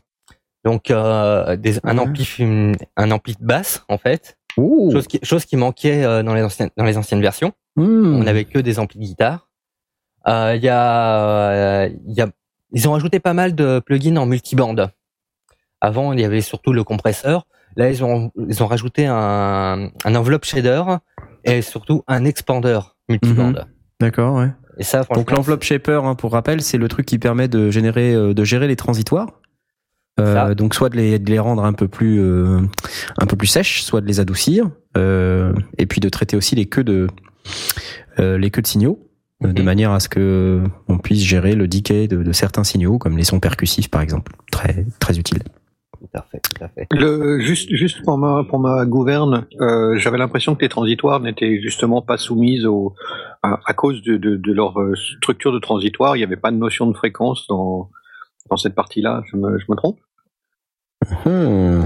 Donc 0.65 0.91
euh, 0.91 1.57
des, 1.57 1.79
un 1.85 1.97
Ouais. 1.97 2.05
ampli 2.05 2.75
un 2.97 3.11
ampli 3.11 3.35
de 3.41 3.45
basse 3.45 3.83
en 3.89 3.97
fait, 3.99 4.37
Ouh. 4.59 4.93
chose 4.93 5.07
qui 5.09 5.19
chose 5.23 5.45
qui 5.45 5.57
manquait 5.57 6.05
euh, 6.05 6.23
dans 6.23 6.35
les 6.35 6.43
anciennes 6.43 6.71
dans 6.77 6.85
les 6.85 6.97
anciennes 6.99 7.23
versions. 7.23 7.53
Hmm. 7.77 8.15
On 8.23 8.27
avait 8.27 8.45
que 8.45 8.59
des 8.61 8.79
amplis 8.79 8.99
de 9.01 9.05
guitare. 9.05 9.49
Euh, 10.29 10.53
Il 10.55 10.63
y 10.63 10.69
a 10.69 11.21
euh, 11.51 11.89
il 12.07 12.15
y 12.15 12.21
a 12.21 12.29
ils 12.73 12.89
ont 12.89 12.95
ajouté 12.95 13.19
pas 13.19 13.33
mal 13.33 13.55
de 13.55 13.81
plugins 13.81 14.17
en 14.19 14.27
multiband. 14.27 14.77
Avant, 15.85 16.13
il 16.13 16.21
y 16.21 16.25
avait 16.25 16.41
surtout 16.41 16.73
le 16.73 16.85
compresseur. 16.85 17.47
Là, 17.77 17.91
ils 17.91 18.05
ont 18.05 18.31
ils 18.49 18.63
ont 18.63 18.67
rajouté 18.69 19.07
un 19.07 19.91
un 20.05 20.15
enveloppe 20.15 20.45
shader 20.45 20.83
et 21.45 21.61
surtout 21.61 22.05
un 22.07 22.25
expander 22.25 22.79
multiband. 23.09 23.49
Mhm. 23.51 23.65
D'accord, 24.01 24.37
ouais. 24.37 24.51
Et 24.79 24.85
ça, 24.85 25.05
Donc 25.15 25.31
l'enveloppe 25.33 25.65
shaper, 25.65 26.05
hein, 26.05 26.15
pour 26.15 26.33
rappel, 26.33 26.63
c'est 26.63 26.79
le 26.79 26.89
truc 26.89 27.05
qui 27.05 27.19
permet 27.19 27.49
de 27.49 27.71
générer, 27.71 28.15
euh, 28.15 28.33
de 28.33 28.45
gérer 28.45 28.69
les 28.69 28.77
transitoires. 28.77 29.41
Euh, 30.21 30.55
donc 30.55 30.75
soit 30.75 30.89
de 30.89 30.97
les, 30.97 31.19
de 31.19 31.31
les 31.31 31.39
rendre 31.39 31.65
un 31.65 31.73
peu 31.73 31.89
plus, 31.89 32.21
euh, 32.21 32.61
un 33.19 33.27
peu 33.27 33.37
plus 33.37 33.47
sèches, 33.49 33.83
soit 33.83 34.01
de 34.03 34.07
les 34.07 34.21
adoucir, 34.21 34.71
euh, 34.97 35.53
et 35.79 35.87
puis 35.87 36.01
de 36.01 36.09
traiter 36.09 36.37
aussi 36.37 36.55
les 36.55 36.67
queues 36.67 36.85
de, 36.85 37.07
les 38.19 38.51
queues 38.51 38.63
de 38.63 38.67
signaux, 38.67 39.09
de 39.41 39.49
Mhm. 39.61 39.65
manière 39.65 39.91
à 39.93 40.01
ce 40.01 40.09
que 40.09 40.63
on 40.89 40.99
puisse 40.99 41.23
gérer 41.23 41.55
le 41.55 41.67
decay 41.67 42.09
de, 42.09 42.23
de 42.23 42.33
certains 42.33 42.63
signaux, 42.65 42.99
comme 42.99 43.17
les 43.17 43.25
sons 43.25 43.41
percussifs 43.41 43.91
par 43.91 44.01
exemple. 44.03 44.33
Très, 44.51 44.85
très 45.01 45.19
utile. 45.19 45.43
Tout 46.03 46.19
à 46.19 46.23
fait, 46.23 46.41
tout 46.41 46.65
à 46.65 46.69
fait. 46.69 46.87
Le, 46.91 47.39
juste, 47.39 47.73
juste 47.73 48.03
pour 48.03 48.19
ma, 48.19 48.43
pour 48.43 48.59
ma 48.59 48.85
gouverne, 48.85 49.47
euh, 49.61 49.97
j'avais 49.99 50.19
l'impression 50.19 50.57
que 50.57 50.63
les 50.63 50.69
transitoires 50.69 51.21
n'étaient 51.21 51.61
justement 51.63 52.03
pas 52.03 52.19
soumises 52.19 52.67
au, 52.67 52.95
à, 53.43 53.61
à 53.65 53.73
cause 53.73 54.03
de, 54.03 54.17
de, 54.17 54.37
de 54.37 54.53
leur 54.53 54.81
euh, 54.81 54.95
structure 54.97 55.53
de 55.53 55.61
transitoire. 55.61 56.17
Il 56.17 56.19
n'y 56.19 56.25
avait 56.25 56.37
pas 56.37 56.51
de 56.51 56.57
notion 56.57 56.89
de 56.89 56.97
fréquence 56.97 57.47
dans, 57.49 57.89
dans 58.51 58.57
cette 58.57 58.75
partie-là. 58.75 59.23
Je 59.31 59.37
me, 59.37 59.59
je 59.61 59.67
me 59.69 59.77
trompe? 59.77 60.01
Hmm. 61.25 61.85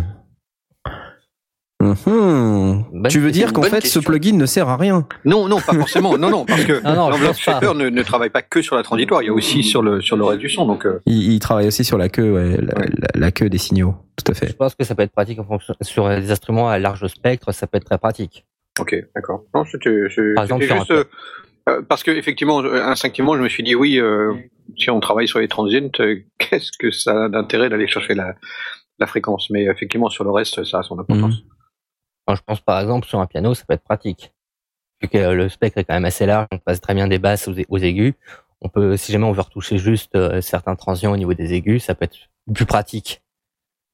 Mhm. 1.95 3.09
Tu 3.09 3.19
veux 3.21 3.31
dire 3.31 3.53
qu'en 3.53 3.63
fait 3.63 3.81
question. 3.81 4.01
ce 4.01 4.07
plugin 4.07 4.37
ne 4.37 4.47
sert 4.47 4.69
à 4.69 4.77
rien 4.77 5.07
Non, 5.25 5.49
non, 5.49 5.57
pas 5.61 5.73
forcément. 5.75 6.17
Non, 6.19 6.31
non, 6.31 6.45
parce 6.45 6.65
que 6.65 6.75
je 6.85 6.95
l'enveloppe 6.95 7.35
super 7.37 7.75
ne, 7.75 7.89
ne 7.89 8.03
travaille 8.03 8.31
pas 8.31 8.43
que 8.43 8.63
sur 8.63 8.77
la 8.77 8.83
transitoire, 8.83 9.23
il 9.23 9.27
y 9.27 9.29
a 9.29 9.33
aussi 9.33 9.63
sur 9.63 9.83
le 9.83 10.01
sur 10.01 10.17
le 10.17 10.25
reste 10.25 10.41
du 10.41 10.49
son. 10.49 10.67
Donc, 10.67 10.87
euh, 10.87 11.01
il, 11.07 11.33
il 11.35 11.39
travaille 11.41 11.67
aussi 11.69 11.85
sur 11.85 11.99
la 11.99 12.09
queue, 12.09 12.33
ouais, 12.33 12.57
la, 12.61 12.79
Ouais. 12.79 12.87
la- 12.99 13.21
la 13.21 13.31
queue 13.33 13.49
des 13.49 13.59
signaux. 13.59 13.95
Tout 14.17 14.31
à 14.33 14.35
Je 14.35 14.39
fait. 14.47 14.57
pense 14.57 14.75
que 14.75 14.85
ça 14.85 14.95
peut 14.95 15.03
être 15.03 15.13
pratique 15.13 15.39
en 15.39 15.45
fonction, 15.45 15.75
sur 15.83 16.09
des 16.09 16.31
instruments 16.31 16.69
à 16.69 16.79
large 16.79 17.07
spectre, 17.07 17.53
ça 17.53 17.67
peut 17.67 17.77
être 17.79 17.85
très 17.85 17.99
pratique. 17.99 18.47
ok, 18.81 18.95
d'accord. 19.15 19.45
Non, 19.55 19.65
c'était 19.65 20.09
juste 20.09 20.91
euh, 20.91 21.05
euh, 21.69 21.83
parce 21.89 22.03
que 22.03 22.11
effectivement, 22.13 22.61
euh, 22.63 22.83
instinctivement, 22.85 23.37
je 23.37 23.43
me 23.43 23.49
suis 23.49 23.63
dit 23.63 23.75
oui, 23.75 23.99
euh, 23.99 24.33
si 24.79 24.89
on 24.91 25.01
travaille 25.01 25.29
sur 25.29 25.39
les 25.41 25.49
transients, 25.49 25.91
euh, 26.01 26.17
qu'est-ce 26.39 26.71
que 26.79 26.91
ça 26.91 27.25
a 27.25 27.29
d'intérêt 27.29 27.69
d'aller 27.69 27.89
chercher 27.89 28.15
la 28.15 28.35
la 28.99 29.07
fréquence? 29.07 29.49
Mais 29.51 29.65
effectivement, 29.65 30.09
sur 30.09 30.25
le 30.25 30.31
reste, 30.31 30.65
ça 30.65 30.79
a 30.79 30.83
son 30.83 30.99
importance. 30.99 31.35
Enfin, 32.27 32.37
je 32.37 32.43
pense 32.45 32.61
par 32.61 32.81
exemple 32.81 33.07
sur 33.07 33.21
un 33.21 33.27
piano, 33.27 33.55
ça 33.55 33.65
peut 33.67 33.75
être 33.75 33.85
pratique. 33.85 34.33
Vu 35.03 35.09
que 35.09 35.19
euh, 35.19 35.35
le 35.35 35.49
spectre 35.49 35.79
est 35.79 35.85
quand 35.85 35.95
même 35.95 36.05
assez 36.07 36.27
large, 36.27 36.47
on 36.53 36.59
passe 36.59 36.81
très 36.81 36.95
bien 36.95 37.07
des 37.07 37.19
basses 37.19 37.49
aux, 37.49 37.55
aux 37.69 37.79
aigus. 37.79 38.15
On 38.63 38.69
peut, 38.69 38.97
si 38.97 39.13
jamais 39.13 39.27
on 39.27 39.33
veut 39.33 39.43
retoucher 39.43 39.79
juste 39.79 40.15
euh, 40.17 40.41
certains 40.41 40.75
transients 40.77 41.13
au 41.13 41.17
niveau 41.17 41.35
des 41.35 41.53
aigus, 41.53 41.85
ça 41.85 41.95
peut 41.95 42.07
être 42.07 42.17
plus 42.53 42.65
pratique. 42.67 43.21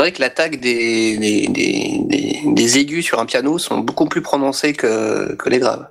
C'est 0.01 0.07
vrai 0.07 0.13
que 0.13 0.21
l'attaque 0.21 0.61
des, 0.61 1.19
des, 1.19 1.47
des, 1.49 2.01
des, 2.07 2.41
des 2.47 2.79
aigus 2.79 3.05
sur 3.05 3.19
un 3.21 3.27
piano 3.27 3.59
sont 3.59 3.79
beaucoup 3.79 4.07
plus 4.07 4.23
prononcées 4.23 4.73
que, 4.73 5.35
que 5.35 5.49
les 5.49 5.59
graves. 5.59 5.89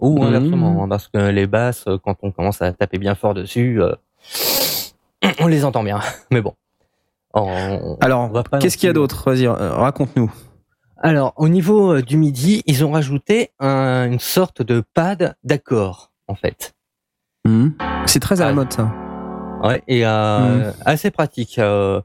Ou 0.00 0.18
Mhm. 0.18 0.24
inversement, 0.24 0.84
hein, 0.84 0.88
parce 0.88 1.08
que 1.08 1.18
les 1.18 1.46
basses, 1.46 1.84
euh, 1.86 1.98
quand 1.98 2.16
on 2.22 2.30
commence 2.32 2.60
à 2.62 2.72
taper 2.72 2.98
bien 2.98 3.14
fort 3.14 3.34
dessus, 3.34 3.80
euh, 3.80 3.94
on 5.40 5.46
les 5.46 5.64
entend 5.64 5.82
bien. 5.84 6.00
Mais 6.30 6.40
bon. 6.40 6.54
On- 7.32 7.96
Alors, 8.00 8.22
on 8.22 8.28
va 8.28 8.42
pas 8.44 8.58
qu'est-ce 8.58 8.76
qu'il 8.76 8.86
y 8.86 8.90
a 8.90 8.92
d'autre? 8.92 9.24
Vas-y, 9.30 9.46
raconte-nous. 9.48 10.32
Alors, 11.06 11.34
au 11.36 11.50
niveau 11.50 11.92
euh, 11.96 12.00
du 12.02 12.16
MIDI, 12.16 12.62
ils 12.64 12.82
ont 12.82 12.92
rajouté 12.92 13.50
un- 13.60 14.06
une 14.10 14.18
sorte 14.20 14.62
de 14.62 14.82
pad 14.94 15.36
d'accord, 15.44 16.10
en 16.28 16.34
fait. 16.34 16.72
Mhm. 17.46 17.74
C'est 18.06 18.20
très 18.20 18.40
à 18.40 18.46
la 18.46 18.50
Ah. 18.52 18.54
mode 18.54 18.72
ça. 18.72 18.90
Ouais, 19.62 19.82
et 19.86 20.06
euh, 20.06 20.70
Mm. 20.70 20.74
assez 20.86 21.10
pratique. 21.10 21.58
euh, 21.58 22.00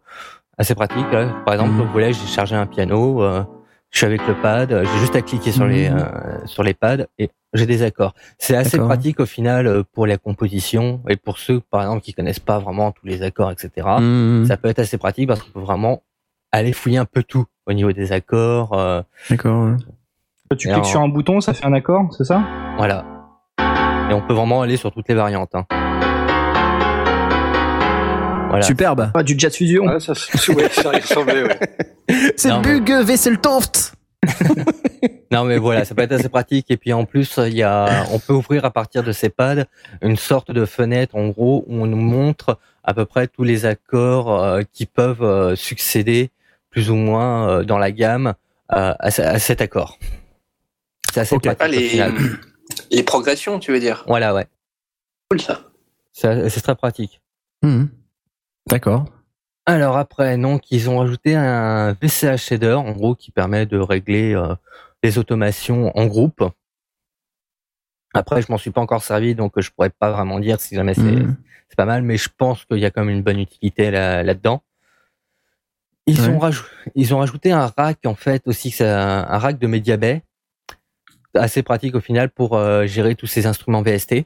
assez 0.58 0.76
pratique. 0.76 1.10
là. 1.14 1.30
Par 1.46 1.54
exemple, 1.54 1.72
Mm. 1.72 1.78
vous 1.82 1.92
voulez, 1.94 2.12
j'ai 2.12 2.28
chargé 2.28 2.56
un 2.58 2.66
piano, 2.66 3.24
euh, 3.24 3.42
je 3.90 4.00
suis 4.00 4.06
avec 4.06 4.28
le 4.28 4.36
pad, 4.42 4.70
j'ai 4.84 5.00
juste 5.00 5.16
à 5.16 5.22
cliquer 5.22 5.54
sur 5.54 5.66
les 5.66 5.90
Mm. 5.90 5.98
euh, 5.98 6.46
sur 6.46 6.64
les 6.64 6.74
pads 6.74 7.06
et 7.18 7.30
j'ai 7.54 7.66
des 7.66 7.82
accords. 7.84 8.14
C'est 8.38 8.58
assez 8.58 8.78
pratique 8.80 9.22
au 9.22 9.26
final 9.26 9.86
pour 9.94 10.08
la 10.08 10.18
composition 10.18 11.02
et 11.08 11.16
pour 11.16 11.40
ceux, 11.40 11.62
par 11.62 11.84
exemple, 11.84 12.02
qui 12.02 12.14
connaissent 12.14 12.42
pas 12.42 12.60
vraiment 12.60 12.92
tous 12.92 13.06
les 13.06 13.22
accords, 13.24 13.52
etc. 13.52 13.88
Ça 14.46 14.58
peut 14.58 14.68
être 14.68 14.80
assez 14.80 14.98
pratique 14.98 15.30
parce 15.30 15.42
qu'on 15.42 15.52
peut 15.52 15.62
vraiment 15.62 16.04
aller 16.52 16.74
fouiller 16.74 16.98
un 16.98 17.06
peu 17.06 17.24
tout 17.24 17.46
au 17.70 17.74
niveau 17.74 17.92
des 17.92 18.12
accords. 18.12 18.74
euh, 18.74 19.02
D'accord. 19.30 19.66
ouais. 19.66 19.78
Tu 20.58 20.68
Et 20.68 20.72
cliques 20.72 20.74
alors- 20.74 20.86
sur 20.86 21.02
un 21.02 21.08
bouton, 21.08 21.40
ça 21.42 21.54
fait 21.54 21.66
un 21.66 21.74
accord, 21.74 22.10
c'est 22.18 22.24
ça? 22.24 22.42
Voilà. 22.78 23.06
Et 24.10 24.14
on 24.14 24.22
peut 24.22 24.34
vraiment 24.34 24.62
aller 24.64 24.78
sur 24.78 24.92
toutes 24.92 25.08
les 25.08 25.14
variantes. 25.16 25.54
hein. 25.54 25.66
Voilà. 28.50 28.64
Superbe. 28.64 29.12
Ah, 29.14 29.22
du 29.22 29.36
Jazz 29.38 29.56
Fusion. 29.56 29.84
Ah, 29.88 30.00
ça, 30.00 30.14
ouais, 30.54 30.70
ça 30.70 30.90
ressemblait, 30.90 31.44
ouais. 31.44 31.60
C'est 32.36 32.50
mais- 32.52 32.80
Bug 32.80 33.08
Wesseltoft. 33.08 33.94
Non 35.32 35.44
mais 35.46 35.60
voilà, 35.60 35.86
ça 35.86 35.94
peut 35.94 36.02
être 36.02 36.12
assez 36.14 36.28
pratique 36.28 36.72
et 36.72 36.78
puis 36.78 36.92
en 36.92 37.06
plus 37.06 37.38
il 37.46 37.54
y 37.56 37.62
a, 37.62 38.04
on 38.12 38.18
peut 38.18 38.34
ouvrir 38.34 38.66
à 38.66 38.72
partir 38.72 39.04
de 39.04 39.12
ces 39.12 39.30
pads 39.30 39.66
une 40.02 40.16
sorte 40.18 40.50
de 40.50 40.66
fenêtre 40.66 41.16
en 41.16 41.28
gros 41.28 41.64
où 41.68 41.84
on 41.84 41.86
nous 41.86 41.98
montre 42.02 42.58
à 42.84 42.96
peu 42.96 43.06
près 43.06 43.28
tous 43.28 43.44
les 43.44 43.68
accords 43.68 44.34
euh, 44.34 44.64
qui 44.74 44.88
peuvent 44.88 45.22
euh, 45.22 45.56
succéder 45.56 46.32
plus 46.70 46.90
ou 46.90 46.96
moins 46.96 47.50
euh, 47.50 47.64
dans 47.64 47.78
la 47.78 47.92
gamme 47.92 48.34
euh, 48.74 48.94
à, 49.00 49.12
ce- 49.12 49.22
à 49.22 49.40
cet 49.40 49.62
accord. 49.62 49.98
C'est 51.14 51.22
assez 51.22 51.40
pratique 51.40 51.60
Ah, 51.62 51.68
les, 51.68 52.12
les 52.92 53.04
progressions, 53.04 53.60
tu 53.60 53.72
veux 53.72 53.80
dire? 53.80 54.04
Voilà 54.08 54.34
ouais, 54.34 54.48
Cool 55.30 55.42
ça. 55.42 55.62
c'est 56.12 56.50
c'est 56.50 56.62
très 56.62 56.76
pratique. 56.76 57.22
Mhm. 57.64 57.90
D'accord. 58.68 59.06
Alors 59.66 59.98
après, 59.98 60.38
donc 60.38 60.70
ils 60.72 60.90
ont 60.90 61.00
rajouté 61.00 61.36
un 61.36 61.94
VCH 61.94 62.38
shader 62.38 62.74
en 62.74 62.92
gros 62.92 63.16
qui 63.16 63.32
permet 63.32 63.66
de 63.66 63.78
régler 63.80 64.34
euh, 64.36 64.54
les 65.04 65.18
automations 65.18 65.92
en 65.98 66.06
groupe. 66.08 66.44
Après, 68.14 68.42
je 68.42 68.52
m'en 68.52 68.58
suis 68.58 68.72
pas 68.72 68.82
encore 68.82 69.04
servi, 69.04 69.36
donc 69.36 69.54
je 69.58 69.70
pourrais 69.72 69.92
pas 69.92 70.12
vraiment 70.12 70.40
dire 70.40 70.60
si 70.60 70.76
jamais 70.76 70.94
c'est 70.96 71.02
Mhm. 71.04 71.36
c'est 71.70 71.76
pas 71.76 71.86
mal, 71.86 72.02
mais 72.02 72.18
je 72.18 72.30
pense 72.36 72.66
qu'il 72.66 72.80
y 72.80 72.86
a 72.86 72.90
quand 72.92 73.06
même 73.06 73.16
une 73.16 73.22
bonne 73.22 73.40
utilité 73.40 73.92
là, 73.92 74.24
là-dedans. 74.24 74.64
Ils 76.10 76.22
Ouais. 76.22 76.28
ont 76.30 76.40
rajouté, 76.40 76.70
ils 76.96 77.14
ont 77.14 77.20
rajouté 77.20 77.52
un 77.52 77.68
rack 77.78 78.00
en 78.06 78.16
fait 78.16 78.42
aussi, 78.48 78.72
c'est 78.72 78.88
un, 78.88 79.26
un 79.30 79.38
rack 79.38 79.60
de 79.60 79.68
Media 79.68 79.98
Bay, 79.98 80.24
assez 81.36 81.62
pratique 81.64 81.96
au 81.96 82.00
final 82.02 82.30
pour 82.30 82.56
euh, 82.58 82.86
gérer 82.88 83.16
tous 83.16 83.28
ces 83.28 83.46
instruments 83.46 83.82
VST. 83.82 84.26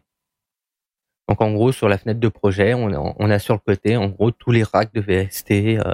Donc 1.29 1.41
en 1.41 1.51
gros 1.53 1.71
sur 1.71 1.87
la 1.89 1.97
fenêtre 1.97 2.19
de 2.19 2.27
projet, 2.27 2.73
on 2.73 2.91
a, 2.93 3.13
on 3.19 3.29
a 3.29 3.39
sur 3.39 3.53
le 3.53 3.59
côté 3.59 3.97
en 3.97 4.07
gros 4.07 4.31
tous 4.31 4.51
les 4.51 4.63
racks 4.63 4.93
de 4.93 5.01
VST 5.01 5.51
euh, 5.79 5.93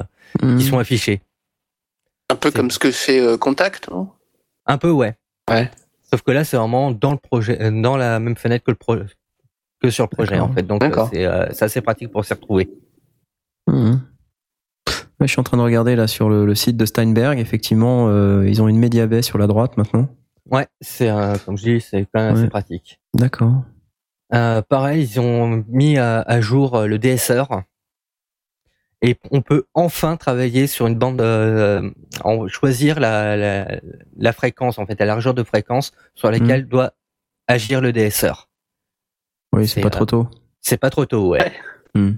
qui 0.57 0.63
sont 0.65 0.79
affichés. 0.79 1.21
Un 2.31 2.35
peu 2.35 2.51
comme 2.51 2.69
ce 2.71 2.79
que 2.79 2.91
fait 2.91 3.19
euh, 3.19 3.37
Contact, 3.37 3.89
non? 3.89 4.09
Un 4.65 4.77
peu 4.77 4.91
ouais. 4.91 5.15
Ouais. 5.49 5.69
Sauf 6.11 6.21
que 6.23 6.31
là 6.31 6.43
c'est 6.43 6.57
vraiment 6.57 6.91
dans 6.91 7.11
le 7.11 7.17
projet, 7.17 7.59
euh, 7.61 7.71
dans 7.71 7.97
la 7.97 8.19
même 8.19 8.35
fenêtre 8.35 8.65
que 8.65 8.71
le 8.71 8.77
projet 8.77 9.05
que 9.81 9.89
sur 9.89 10.03
le 10.03 10.09
projet 10.09 10.39
en 10.39 10.51
fait. 10.51 10.63
Donc 10.63 10.81
D'accord. 10.81 11.09
c'est 11.11 11.25
euh, 11.25 11.47
c'est 11.53 11.65
assez 11.65 11.81
pratique 11.81 12.11
pour 12.11 12.25
s'y 12.25 12.33
retrouver. 12.33 12.69
Mhm. 13.67 14.01
Ouais, 15.19 15.27
je 15.27 15.31
suis 15.31 15.39
en 15.39 15.43
train 15.43 15.57
de 15.57 15.61
regarder 15.61 15.95
là 15.95 16.07
sur 16.07 16.29
le, 16.29 16.45
le 16.45 16.55
site 16.55 16.77
de 16.77 16.85
Steinberg. 16.85 17.39
Effectivement, 17.39 18.07
euh, 18.07 18.47
ils 18.47 18.61
ont 18.61 18.67
une 18.67 18.79
média 18.79 19.05
bay 19.05 19.21
sur 19.21 19.37
la 19.37 19.47
droite 19.47 19.75
maintenant. 19.77 20.07
Ouais, 20.49 20.67
c'est 20.81 21.09
euh, 21.09 21.35
comme 21.45 21.57
je 21.57 21.63
dis, 21.63 21.81
c'est 21.81 22.07
quand 22.13 22.21
même 22.21 22.35
assez 22.35 22.47
pratique. 22.47 22.99
D'accord. 23.13 23.63
Euh, 24.33 24.61
pareil, 24.61 25.03
ils 25.03 25.19
ont 25.19 25.63
mis 25.67 25.97
à, 25.97 26.21
à 26.21 26.39
jour 26.39 26.75
euh, 26.75 26.87
le 26.87 26.97
DSR 26.99 27.47
et 29.01 29.17
on 29.31 29.41
peut 29.41 29.65
enfin 29.73 30.17
travailler 30.17 30.67
sur 30.67 30.87
une 30.87 30.95
bande, 30.95 31.21
euh, 31.21 31.89
en, 32.23 32.47
choisir 32.47 32.99
la, 32.99 33.37
la, 33.37 33.79
la 34.17 34.33
fréquence 34.33 34.77
en 34.77 34.85
fait, 34.85 34.99
la 34.99 35.05
largeur 35.05 35.33
de 35.33 35.43
fréquence 35.43 35.93
sur 36.15 36.29
laquelle 36.29 36.67
doit 36.67 36.93
agir 37.47 37.81
le 37.81 37.93
DSR. 37.93 38.49
Oui, 39.53 39.67
C'est, 39.67 39.81
pas 39.81 39.89
trop 39.89 40.05
tôt. 40.05 40.27
C'est 40.61 40.77
pas 40.77 40.89
trop 40.89 41.05
tôt, 41.05 41.29
ouais. 41.29 41.51
Mhm. 41.95 42.17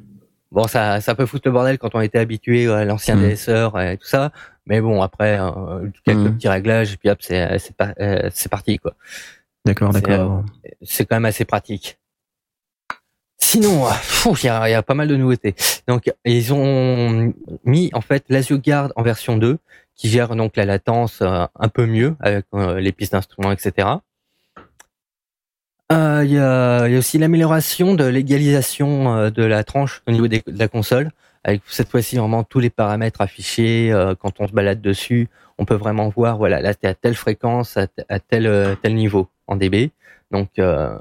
Bon, 0.51 0.67
ça, 0.67 0.99
ça 1.01 1.15
peut 1.15 1.25
foutre 1.25 1.47
le 1.47 1.51
bordel 1.53 1.77
quand 1.77 1.95
on 1.95 2.01
était 2.01 2.19
habitué 2.19 2.69
à 2.69 2.83
l'ancien. 2.85 3.15
DSR 3.15 3.79
et 3.79 3.97
tout 3.97 4.05
ça, 4.07 4.31
mais 4.65 4.81
bon 4.81 5.01
après 5.01 5.39
euh, 5.39 5.87
quelques 6.03 6.19
Mm. 6.19 6.35
petits 6.35 6.49
réglages 6.49 6.93
et 6.93 6.97
puis 6.97 7.09
hop, 7.09 7.19
c'est 7.21 7.57
c'est 7.59 7.75
pas- 7.75 7.93
euh, 8.01 8.29
c'est 8.33 8.49
parti 8.49 8.77
quoi. 8.77 8.93
D'accord, 9.65 9.91
d'accord. 9.91 10.43
c'est 10.81 11.05
quand 11.05 11.15
même 11.15 11.25
assez 11.25 11.45
pratique. 11.45 11.97
Sinon, 13.37 13.85
euh, 13.87 13.89
il 14.41 14.45
y 14.45 14.49
a, 14.49 14.69
il 14.69 14.71
y 14.71 14.75
a 14.75 14.83
pas 14.83 14.93
mal 14.93 15.07
de 15.07 15.15
nouveautés. 15.15 15.55
Donc, 15.87 16.11
ils 16.25 16.53
ont 16.53 17.33
mis 17.65 17.89
en 17.93 18.01
fait 18.01 18.23
l'Asio 18.29 18.57
Guard 18.59 18.91
en 18.95 19.01
version 19.03 19.35
2, 19.37 19.57
qui 19.95 20.09
gère 20.09 20.35
donc 20.35 20.55
la 20.57 20.65
latence 20.65 21.21
euh, 21.21 21.45
un 21.59 21.67
peu 21.69 21.85
mieux 21.85 22.15
avec 22.19 22.45
euh, 22.53 22.79
les 22.79 22.91
pistes 22.91 23.13
d'instruments, 23.13 23.51
etc. 23.51 23.87
Euh, 25.91 26.23
Il 26.23 26.31
y, 26.31 26.37
a, 26.37 26.87
il 26.87 26.93
y 26.93 26.95
a 26.95 26.99
aussi 26.99 27.17
l'amélioration 27.17 27.93
de 27.95 28.05
l'égalisation 28.05 29.15
euh, 29.15 29.29
de 29.29 29.43
la 29.43 29.63
tranche 29.63 30.01
au 30.07 30.11
niveau 30.11 30.27
des- 30.27 30.43
de 30.45 30.57
la 30.59 30.67
console, 30.67 31.11
avec 31.43 31.61
cette 31.67 31.89
fois-ci 31.89 32.17
vraiment 32.17 32.43
tous 32.43 32.59
les 32.59 32.69
paramètres 32.69 33.21
affichés. 33.21 33.91
euh, 33.91 34.15
quand 34.15 34.39
on 34.39 34.47
se 34.47 34.53
balade 34.53 34.81
dessus, 34.81 35.27
on 35.57 35.65
peut 35.65 35.75
vraiment 35.75 36.09
voir, 36.09 36.37
voilà, 36.37 36.61
là 36.61 36.73
t'es 36.73 36.87
à 36.87 36.93
telle 36.95 37.15
fréquence, 37.15 37.77
à, 37.77 38.19
tel 38.19 38.47
euh, 38.47 38.75
tel 38.75 38.95
niveau 38.95 39.27
en 39.47 39.55
dB. 39.55 39.91
Donc 40.31 40.49
euh, 40.59 40.97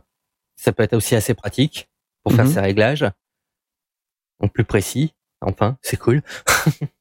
ça 0.57 0.73
peut 0.73 0.83
être 0.83 0.95
aussi 0.95 1.15
assez 1.15 1.35
pratique 1.35 1.89
pour 2.23 2.33
faire 2.33 2.45
Mhm. 2.47 2.51
ces 2.53 2.61
réglages. 2.61 3.07
Donc 4.41 4.53
plus 4.53 4.65
précis. 4.65 5.15
Enfin, 5.43 5.77
c'est 5.83 5.97
cool. 5.99 6.23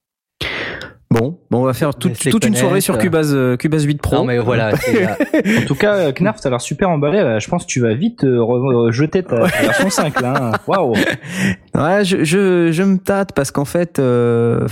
Bon, 1.11 1.39
bon, 1.49 1.61
on 1.61 1.63
va 1.63 1.73
faire 1.73 1.95
toute, 1.95 2.23
une 2.45 2.53
soirée 2.55 2.81
sur 2.81 2.99
Cubase, 2.99 3.33
euh, 3.33 3.57
Cubase 3.57 3.83
8 3.83 3.99
Pro. 3.99 4.17
Non 4.17 4.25
mais 4.25 4.37
voilà, 4.37 4.69
euh, 4.69 5.57
En 5.63 5.65
tout 5.65 5.73
cas, 5.73 5.95
euh, 5.95 6.11
Knarf, 6.11 6.39
t'as 6.39 6.51
l'air 6.51 6.61
super 6.61 6.89
emballé. 6.91 7.39
Je 7.39 7.49
pense 7.49 7.63
que 7.65 7.69
tu 7.71 7.79
vas 7.79 7.95
vite 7.95 8.23
euh, 8.23 8.39
rejeter 8.43 9.23
ta, 9.23 9.39
ta 9.39 9.61
version 9.61 9.89
5 9.89 10.21
là. 10.21 10.33
hein. 10.39 10.51
Waouh. 10.67 10.93
Ouais, 11.75 12.03
je, 12.05 12.23
je, 12.23 12.71
je 12.71 12.83
me 12.83 12.97
tâte 12.97 13.31
parce 13.33 13.49
qu'en 13.51 13.65
fait, 13.65 13.97
euh, 13.99 14.67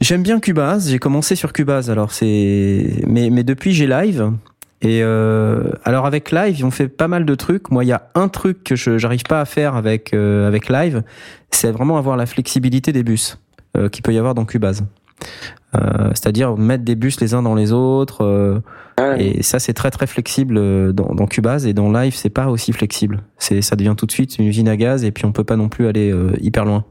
j'aime 0.00 0.22
bien 0.22 0.38
Cubase. 0.40 0.90
J'ai 0.90 0.98
commencé 0.98 1.34
sur 1.36 1.52
Cubase, 1.52 1.90
alors 1.90 2.12
c'est, 2.12 3.02
mais, 3.06 3.30
mais 3.30 3.42
depuis 3.42 3.72
j'ai 3.72 3.86
Live. 3.86 4.30
Et 4.82 5.00
euh, 5.02 5.62
alors 5.84 6.06
avec 6.06 6.32
Live, 6.32 6.64
ont 6.64 6.70
fait 6.72 6.88
pas 6.88 7.08
mal 7.08 7.24
de 7.24 7.34
trucs. 7.34 7.70
Moi, 7.70 7.84
il 7.84 7.88
y 7.88 7.92
a 7.92 8.10
un 8.14 8.28
truc 8.28 8.64
que 8.64 8.76
je 8.76 8.98
j'arrive 8.98 9.22
pas 9.22 9.40
à 9.40 9.44
faire 9.44 9.76
avec 9.76 10.12
euh, 10.12 10.46
avec 10.48 10.68
Live, 10.68 11.02
c'est 11.50 11.70
vraiment 11.70 11.98
avoir 11.98 12.16
la 12.16 12.26
flexibilité 12.26 12.92
des 12.92 13.02
bus 13.04 13.38
euh, 13.38 13.41
qu'il 13.90 14.02
peut 14.02 14.12
y 14.12 14.18
avoir 14.18 14.34
dans 14.34 14.44
Cubase. 14.44 14.84
Euh, 15.74 16.10
C'est-à-dire 16.10 16.56
mettre 16.56 16.84
des 16.84 16.94
bus 16.96 17.20
les 17.20 17.34
uns 17.34 17.42
dans 17.42 17.54
les 17.54 17.72
autres. 17.72 18.22
euh, 18.22 18.60
et 19.18 19.42
ça, 19.42 19.58
c'est 19.58 19.72
très 19.72 19.90
très 19.90 20.06
flexible 20.06 20.56
euh, 20.58 20.92
dans, 20.92 21.14
dans 21.14 21.26
Cubase 21.26 21.66
et 21.66 21.72
dans 21.72 21.90
Live, 21.90 22.14
c'est 22.14 22.30
pas 22.30 22.48
aussi 22.48 22.72
flexible. 22.72 23.22
C'est 23.38 23.62
ça 23.62 23.74
devient 23.74 23.94
tout 23.96 24.06
de 24.06 24.12
suite 24.12 24.38
une 24.38 24.44
usine 24.44 24.68
à 24.68 24.76
gaz 24.76 25.04
et 25.04 25.12
puis 25.12 25.24
on 25.24 25.32
peut 25.32 25.44
pas 25.44 25.56
non 25.56 25.68
plus 25.68 25.86
aller 25.86 26.12
euh, 26.12 26.32
hyper 26.40 26.64
loin. 26.64 26.84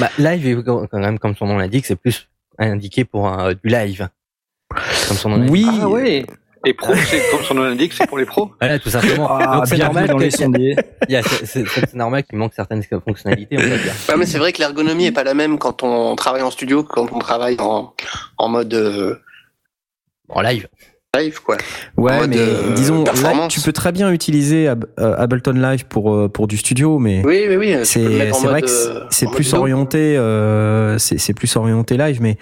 Bah, 0.00 0.08
live, 0.18 0.62
quand 0.64 0.88
même, 0.92 1.18
comme 1.18 1.36
son 1.36 1.46
nom 1.46 1.58
l'indique, 1.58 1.86
c'est 1.86 1.96
plus 1.96 2.28
indiqué 2.58 3.04
pour 3.04 3.28
un, 3.28 3.52
du 3.52 3.68
live. 3.68 4.08
Comme 5.08 5.16
son 5.16 5.28
nom 5.28 5.36
l'indique. 5.36 5.52
Oui. 5.52 5.66
Ah 5.68 5.88
oui. 5.88 6.26
Et 6.66 6.72
pro, 6.74 6.94
c'est 6.94 7.20
comme 7.30 7.42
son 7.42 7.54
nom 7.54 7.62
l'indique, 7.64 7.92
c'est 7.92 8.06
pour 8.06 8.18
les 8.18 8.24
pros. 8.24 8.50
Voilà, 8.60 8.78
tout 8.78 8.88
simplement. 8.90 9.28
Ah, 9.30 9.56
Donc 9.56 9.66
c'est 9.66 9.76
normal 9.78 10.08
dans 10.08 10.18
les 10.18 10.30
sondiers. 10.30 10.76
c'est- 11.44 11.94
normal 11.94 12.22
qu'il 12.24 12.38
manque 12.38 12.52
certaines 12.54 12.82
fonctionnalités, 12.82 13.56
on 13.58 13.62
va 13.62 13.76
dire. 13.76 13.92
Ouais, 14.08 14.16
mais 14.16 14.26
c'est 14.26 14.38
vrai 14.38 14.52
que 14.52 14.58
l'ergonomie 14.58 15.06
est 15.06 15.12
pas 15.12 15.24
la 15.24 15.34
même 15.34 15.58
quand 15.58 15.82
on 15.82 16.14
travaille 16.16 16.42
en 16.42 16.50
studio 16.50 16.82
que 16.82 16.88
quand 16.88 17.08
on 17.12 17.18
travaille 17.18 17.56
en, 17.60 17.92
en 18.38 18.48
mode 18.48 18.72
euh, 18.74 19.16
En 20.28 20.40
live. 20.40 20.66
live, 21.16 21.40
quoi. 21.42 21.56
Ouais, 21.96 22.26
mais 22.26 22.36
euh, 22.38 22.72
disons, 22.74 23.04
là, 23.04 23.46
tu 23.48 23.60
peux 23.60 23.72
très 23.72 23.92
bien 23.92 24.10
utiliser 24.10 24.66
Ab- 24.68 24.86
euh, 24.98 25.14
Ableton 25.16 25.52
Live 25.52 25.84
pour 25.86 26.12
euh, 26.14 26.28
pour 26.28 26.48
du 26.48 26.56
studio, 26.56 26.98
mais 26.98 27.22
Oui, 27.24 27.44
oui, 27.48 27.56
oui. 27.56 27.76
c'est 27.84 28.00
vrai 28.30 28.62
que 28.62 28.68
c'est- 29.10 29.30
plus 29.30 29.54
orienté, 29.54 30.16
euh, 30.16 30.98
c'est 30.98 31.34
plus 31.34 31.54
orienté 31.56 31.96
live, 31.96 32.20
mais 32.20 32.36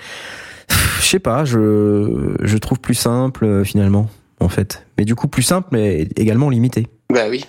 je 1.01 1.05
sais 1.07 1.19
pas, 1.19 1.45
je 1.45 2.35
je 2.41 2.57
trouve 2.59 2.79
plus 2.81 2.95
simple 2.95 3.45
euh, 3.45 3.65
finalement, 3.65 4.09
en 4.41 4.49
fait. 4.49 4.87
Mais 4.99 5.05
du 5.05 5.15
coup 5.15 5.29
plus 5.29 5.43
simple, 5.43 5.69
mais 5.73 6.09
également 6.17 6.49
limité, 6.51 6.87
Bah 7.13 7.27
oui. 7.31 7.45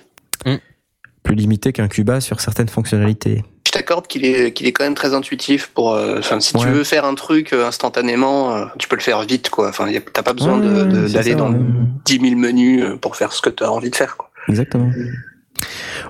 plus 1.24 1.36
limité 1.36 1.72
qu'un 1.72 1.88
Cubase 1.88 2.26
sur 2.26 2.42
certaines 2.42 2.68
fonctionnalités. 2.70 3.44
Je 3.66 3.72
t'accorde 3.72 4.06
qu'il 4.08 4.26
est, 4.26 4.52
qu'il 4.52 4.68
est 4.68 4.72
quand 4.74 4.84
même 4.84 4.94
très 4.94 5.14
intuitif 5.16 5.72
pour. 5.74 5.94
euh, 5.94 6.18
Enfin, 6.20 6.40
si 6.40 6.54
tu 6.54 6.68
veux 6.68 6.84
faire 6.84 7.06
un 7.06 7.16
truc 7.16 7.54
euh, 7.54 7.66
instantanément, 7.66 8.54
euh, 8.56 8.66
tu 8.78 8.88
peux 8.88 8.96
le 8.98 9.02
faire 9.02 9.22
vite, 9.24 9.50
quoi. 9.50 9.70
Enfin, 9.70 9.88
t'as 10.14 10.22
pas 10.22 10.34
besoin 10.34 10.60
Ouais, 10.60 11.08
d'aller 11.10 11.34
dans 11.36 11.52
ouais. 11.52 11.60
10 12.06 12.20
000 12.20 12.36
menus 12.36 12.84
pour 13.02 13.16
faire 13.16 13.32
ce 13.32 13.42
que 13.42 13.50
tu 13.50 13.64
as 13.64 13.72
envie 13.72 13.90
de 13.90 13.96
faire, 13.96 14.16
quoi. 14.18 14.30
Exactement. 14.50 14.92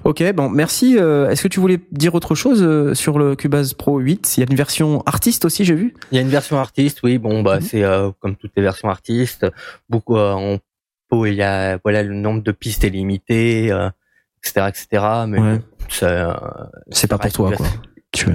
Ok, 0.03 0.24
bon, 0.33 0.50
merci. 0.50 0.98
Euh, 0.98 1.29
Est-ce 1.29 1.43
que 1.43 1.48
tu 1.48 1.60
voulais 1.60 1.79
dire 1.91 2.13
autre 2.15 2.36
chose 2.36 2.62
euh, 2.63 2.93
sur 2.93 3.17
le 3.19 3.36
Cubase 3.36 3.74
Pro 3.74 4.00
8 4.00 4.36
Il 4.38 4.39
y 4.41 4.43
a 4.43 4.48
une 4.50 4.55
version 4.57 5.01
artiste 5.05 5.45
aussi, 5.45 5.63
j'ai 5.65 5.75
vu. 5.75 5.93
Il 6.12 6.15
y 6.15 6.17
a 6.19 6.22
une 6.22 6.29
version 6.29 6.60
artiste, 6.60 7.00
oui, 7.03 7.17
bon, 7.17 7.41
bah, 7.41 7.55
Mhm. 7.57 7.62
c'est 7.62 7.83
euh, 7.83 8.12
comme 8.19 8.36
toutes 8.36 8.51
les 8.55 8.63
versions 8.63 8.89
artistes. 8.89 9.45
Beaucoup 9.89 10.17
euh, 10.17 10.31
en 10.33 10.57
pot, 11.10 11.25
il 11.25 11.36
y 11.36 11.41
a, 11.43 11.77
voilà, 11.83 12.03
le 12.03 12.13
nombre 12.13 12.41
de 12.43 12.51
pistes 12.51 12.83
est 12.83 12.89
limité, 12.89 13.72
euh, 13.72 13.89
etc., 14.43 14.67
etc. 14.69 15.03
Mais 15.27 15.39
Ouais. 15.39 15.62
c'est, 15.89 16.05
euh, 16.05 16.33
C'est 16.91 17.07
pas 17.07 17.17
pour 17.17 17.31
toi, 17.31 17.51
quoi. 17.53 17.67
Tu 18.12 18.27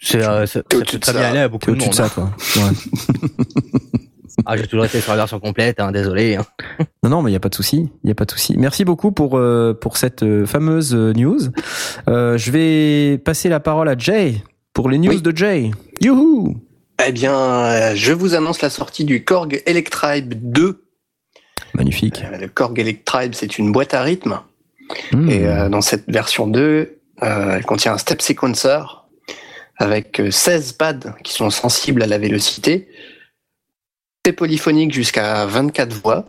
C'est, 0.00 0.22
euh, 0.22 0.46
ça, 0.46 0.62
peut 0.62 0.82
très 0.82 1.12
bien 1.12 1.22
aller 1.22 1.38
à 1.40 1.48
beaucoup 1.48 1.70
de 1.72 1.78
monde. 1.80 1.88
de 1.90 1.94
ça, 1.94 2.08
toi. 2.08 2.30
Ouais. 2.56 2.62
Ah, 4.44 4.56
j'ai 4.56 4.66
toujours 4.66 4.84
été 4.84 5.00
sur 5.00 5.12
la 5.12 5.16
version 5.18 5.40
complète, 5.40 5.80
hein, 5.80 5.92
désolé. 5.92 6.36
hein. 6.36 6.44
Non, 7.02 7.10
non, 7.10 7.22
mais 7.22 7.30
il 7.30 7.34
y 7.34 7.36
a 7.36 7.40
pas 7.40 7.48
de 7.48 7.54
souci. 7.54 7.88
Il 8.04 8.08
y 8.08 8.10
a 8.10 8.14
pas 8.14 8.24
de 8.26 8.30
souci. 8.32 8.54
Merci 8.58 8.84
beaucoup 8.84 9.12
pour 9.12 9.38
euh, 9.38 9.72
pour 9.74 9.96
cette 9.96 10.22
euh, 10.22 10.44
fameuse 10.44 10.94
euh, 10.94 11.12
news. 11.14 11.38
Euh, 12.08 12.36
je 12.36 12.50
vais 12.50 13.18
passer 13.18 13.48
la 13.48 13.60
parole 13.60 13.88
à 13.88 13.96
Jay 13.96 14.42
pour 14.74 14.90
les 14.90 14.98
news 14.98 15.10
Oui. 15.12 15.22
de 15.22 15.34
Jay. 15.36 15.70
Youhou 16.02 16.56
Eh 17.06 17.12
bien, 17.12 17.34
euh, 17.34 17.92
je 17.94 18.12
vous 18.12 18.34
annonce 18.34 18.60
la 18.60 18.68
sortie 18.70 19.04
du 19.04 19.24
Korg 19.24 19.62
Electribe 19.66 20.34
2. 20.36 20.82
Magnifique. 21.74 22.22
Euh, 22.30 22.36
Le 22.38 22.48
Korg 22.48 22.78
Electribe, 22.78 23.32
c'est 23.34 23.58
une 23.58 23.72
boîte 23.72 23.94
à 23.94 24.02
rythme. 24.02 24.40
Mmh. 25.12 25.30
Et 25.30 25.46
euh, 25.46 25.68
dans 25.68 25.80
cette 25.80 26.04
version 26.10 26.46
2, 26.46 26.60
euh, 27.22 27.54
elle 27.56 27.64
contient 27.64 27.94
un 27.94 27.98
step 27.98 28.20
sequencer 28.22 28.78
avec 29.78 30.20
euh, 30.20 30.30
16 30.30 30.72
pads 30.72 31.14
qui 31.22 31.32
sont 31.32 31.50
sensibles 31.50 32.02
à 32.02 32.06
la 32.06 32.18
vélocité. 32.18 32.88
Polyphonique 34.32 34.92
jusqu'à 34.92 35.46
24 35.46 35.92
voix. 35.92 36.24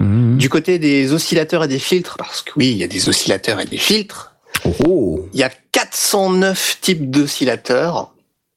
Mmh. 0.00 0.38
Du 0.38 0.48
côté 0.48 0.78
des 0.78 1.12
oscillateurs 1.12 1.64
et 1.64 1.68
des 1.68 1.78
filtres, 1.78 2.16
parce 2.16 2.42
que 2.42 2.52
oui, 2.56 2.70
il 2.70 2.78
y 2.78 2.84
a 2.84 2.88
des 2.88 3.08
oscillateurs 3.08 3.60
et 3.60 3.66
des 3.66 3.76
filtres, 3.76 4.28
Oh, 4.64 4.74
oh. 4.86 5.28
il 5.32 5.40
y 5.40 5.42
a 5.42 5.50
409 5.72 6.78
types 6.80 7.10
d'oscillateurs, 7.10 8.12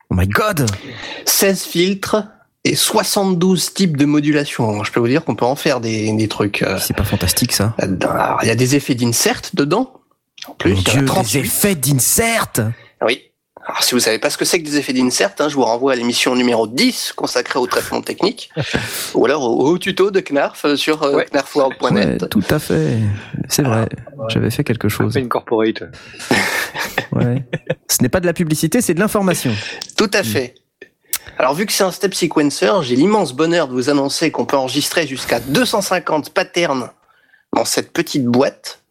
Oh 0.10 0.16
my 0.16 0.28
god 0.28 0.66
16 1.26 1.64
filtres 1.64 2.24
et 2.66 2.76
72 2.76 3.74
types 3.74 3.98
de 3.98 4.06
modulation. 4.06 4.84
Je 4.84 4.92
peux 4.92 5.00
vous 5.00 5.08
dire 5.08 5.24
qu'on 5.26 5.36
peut 5.36 5.46
en 5.46 5.56
faire 5.56 5.80
des, 5.82 6.12
des 6.14 6.28
trucs 6.28 6.62
euh, 6.62 6.78
C'est 6.80 6.96
pas 6.96 7.04
fantastique 7.04 7.52
ça. 7.52 7.74
Alors, 7.78 8.40
il 8.42 8.48
y 8.48 8.52
a 8.52 8.56
des 8.56 8.76
effets 8.76 8.96
d'insert 8.96 9.42
dedans. 9.54 9.94
En 10.48 10.54
plus, 10.54 10.74
Mon 10.74 10.80
il 10.80 10.88
y 10.88 10.90
a 10.92 10.94
Dieu, 10.94 11.06
38. 11.06 11.34
des 11.34 11.46
effets 11.48 11.76
d'insert 11.76 12.48
Oui. 13.06 13.22
Alors, 13.66 13.82
si 13.82 13.94
vous 13.94 14.00
savez 14.02 14.20
pas 14.20 14.30
ce 14.30 14.38
que 14.38 14.44
c'est 14.46 14.60
que 14.62 14.66
des 14.66 14.78
effets 14.78 14.92
d'insert, 14.94 15.32
hein, 15.40 15.48
je 15.48 15.56
vous 15.56 15.64
renvoie 15.64 15.94
à 15.94 15.96
l'émission 15.96 16.36
numéro 16.36 16.68
10 16.68 17.14
consacrée 17.16 17.60
au 17.60 17.66
traitement 17.68 18.02
technique, 18.02 18.50
ou 19.14 19.26
alors 19.26 19.44
au, 19.44 19.70
au 19.70 19.78
tuto 19.78 20.12
de 20.12 20.20
Knarf 20.20 20.66
euh, 20.66 20.76
sur 20.76 21.02
euh, 21.04 21.16
Ouais. 21.16 21.26
knarfworld.net. 21.32 22.22
Ouais, 22.24 22.28
tout 22.28 22.44
à 22.50 22.60
fait. 22.60 22.98
C'est 23.48 23.62
vrai. 23.64 23.88
J'avais 24.28 24.50
fait 24.52 24.64
quelque 24.66 24.90
chose. 24.90 25.14
C'est 25.14 25.20
une 25.22 25.30
corporate. 25.30 25.84
Ouais. 27.12 27.44
Ce 27.88 28.02
n'est 28.02 28.10
pas 28.10 28.20
de 28.20 28.26
la 28.26 28.34
publicité, 28.34 28.82
c'est 28.82 28.96
de 28.96 29.00
l'information. 29.00 29.52
Tout 29.96 30.10
à 30.14 30.24
fait. 30.24 30.56
Alors, 31.38 31.54
vu 31.54 31.68
que 31.68 31.72
c'est 31.72 31.84
un 31.84 31.92
step 31.92 32.16
sequencer, 32.16 32.72
j'ai 32.82 32.96
l'immense 32.96 33.34
bonheur 33.34 33.68
de 33.68 33.74
vous 33.74 33.90
annoncer 33.92 34.32
qu'on 34.32 34.46
peut 34.46 34.58
enregistrer 34.58 35.06
jusqu'à 35.06 35.40
250 35.40 36.32
patterns 36.32 36.90
dans 37.56 37.66
cette 37.66 37.94
petite 37.94 38.26
boîte. 38.26 38.82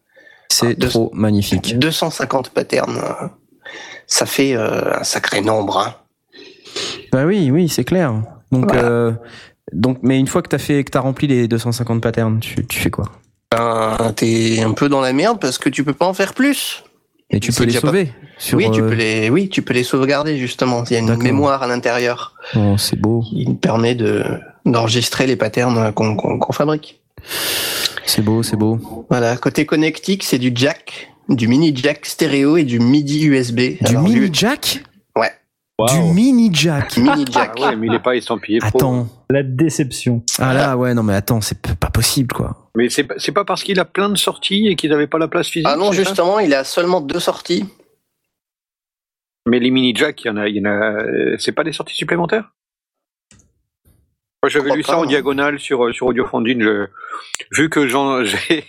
C'est 0.50 0.78
Deux- 0.78 0.88
trop 0.88 1.10
magnifique. 1.12 1.76
250 1.80 2.50
patterns. 2.50 3.00
Ça 4.12 4.26
fait 4.26 4.54
euh, 4.54 4.98
un 5.00 5.04
sacré 5.04 5.40
nombre. 5.40 5.78
Hein. 5.78 5.94
Bah 7.12 7.24
oui, 7.24 7.50
oui, 7.50 7.70
c'est 7.70 7.84
clair. 7.84 8.12
Donc, 8.50 8.66
Voilà. 8.70 8.86
euh, 8.88 9.12
donc, 9.72 10.00
mais 10.02 10.18
une 10.18 10.26
fois 10.26 10.42
que 10.42 10.48
t'as 10.48 10.58
fait, 10.58 10.84
que 10.84 10.90
t'as 10.90 11.00
rempli 11.00 11.26
les 11.26 11.48
250 11.48 12.02
patterns, 12.02 12.38
tu, 12.40 12.66
tu 12.66 12.78
fais 12.78 12.90
quoi? 12.90 13.06
Ben, 13.50 14.12
T'es 14.14 14.60
un 14.60 14.72
peu 14.72 14.90
dans 14.90 15.00
la 15.00 15.14
merde 15.14 15.40
parce 15.40 15.56
que 15.56 15.70
tu 15.70 15.82
peux 15.82 15.94
pas 15.94 16.06
en 16.06 16.12
faire 16.12 16.34
plus. 16.34 16.84
Et 17.30 17.40
tu 17.40 17.52
peux 17.52 17.64
les 17.64 17.72
pas- 17.72 17.80
sauver 17.80 18.12
sur, 18.36 18.58
oui, 18.58 18.70
tu 18.70 18.82
euh, 18.82 18.88
peux 18.90 18.94
les, 18.94 19.30
oui, 19.30 19.48
tu 19.48 19.62
peux 19.62 19.72
les 19.72 19.84
sauvegarder 19.84 20.36
justement. 20.36 20.84
Il 20.84 20.92
y 20.92 20.96
a 20.96 20.98
une 20.98 21.16
mémoire 21.16 21.62
à 21.62 21.66
l'intérieur 21.66 22.34
Oh, 22.54 22.76
c'est 22.76 23.00
beau, 23.00 23.22
qui 23.22 23.46
permet 23.54 23.94
de 23.94 24.22
d'enregistrer 24.66 25.26
les 25.26 25.36
patterns 25.36 25.90
qu'on 25.94 26.52
fabrique. 26.52 27.00
c'est 28.04 28.20
beau, 28.22 28.42
c'est 28.42 28.56
beau. 28.56 29.06
Voilà. 29.08 29.38
Côté 29.38 29.64
connectique, 29.64 30.22
c'est 30.24 30.38
du 30.38 30.52
jack, 30.54 31.11
du 31.28 31.48
mini 31.48 31.74
jack 31.74 32.04
stéréo 32.06 32.56
et 32.56 32.64
du 32.64 32.78
MIDI 32.80 33.26
USB. 33.26 33.56
Du 33.56 33.78
Alors, 33.86 34.02
mini 34.02 34.16
lui- 34.16 34.30
jack 34.32 34.82
Ouais. 35.16 35.30
Du 35.88 36.00
mini 36.14 36.50
jack 36.52 36.96
mini 36.96 37.24
jack. 37.30 37.52
Ah 37.56 37.70
ouais, 37.70 37.76
mais 37.76 37.86
il 37.88 37.94
est 37.94 37.98
pas 38.02 38.14
estampillé 38.14 38.58
pro. 38.58 38.68
Attends. 38.78 39.08
La 39.30 39.42
déception. 39.42 40.22
Ah 40.38 40.52
là, 40.54 40.76
ouais, 40.76 40.94
non 40.94 41.02
mais 41.02 41.14
attends, 41.14 41.40
c'est 41.40 41.60
pas 41.76 41.90
possible 41.90 42.32
quoi. 42.34 42.70
Mais 42.76 42.88
c'est 42.88 43.04
pas, 43.32 43.44
parce 43.44 43.62
qu'il 43.64 43.80
a 43.80 43.84
plein 43.84 44.08
de 44.08 44.16
sorties 44.16 44.68
et 44.68 44.76
qu'ils 44.76 44.90
n'avaient 44.90 45.06
pas 45.06 45.18
la 45.18 45.28
place 45.28 45.48
physique. 45.48 45.68
Ah 45.70 45.76
non, 45.76 45.90
justement, 45.92 46.38
il 46.38 46.54
a 46.54 46.64
seulement 46.64 47.00
deux 47.00 47.20
sorties. 47.20 47.64
Mais 49.48 49.58
les 49.58 49.70
mini 49.70 49.94
jack, 49.96 50.22
il 50.24 50.28
y 50.28 50.30
en 50.30 50.36
a, 50.36 50.48
il 50.48 50.56
y 50.56 50.60
en 50.60 50.66
a. 50.66 51.02
euh, 51.02 51.36
C'est 51.38 51.52
pas 51.52 51.64
des 51.64 51.72
sorties 51.72 51.96
supplémentaires? 51.96 52.52
J'avais 54.48 54.74
lu 54.74 54.82
ça 54.82 54.98
en 54.98 55.04
hein. 55.04 55.06
diagonale 55.06 55.58
sur 55.58 55.84
euh, 55.84 55.92
sur 55.92 56.08
Audiofondine. 56.08 56.62
Je, 56.62 56.86
vu 57.56 57.70
que 57.70 57.86
j'en, 57.86 58.24
j'ai, 58.24 58.64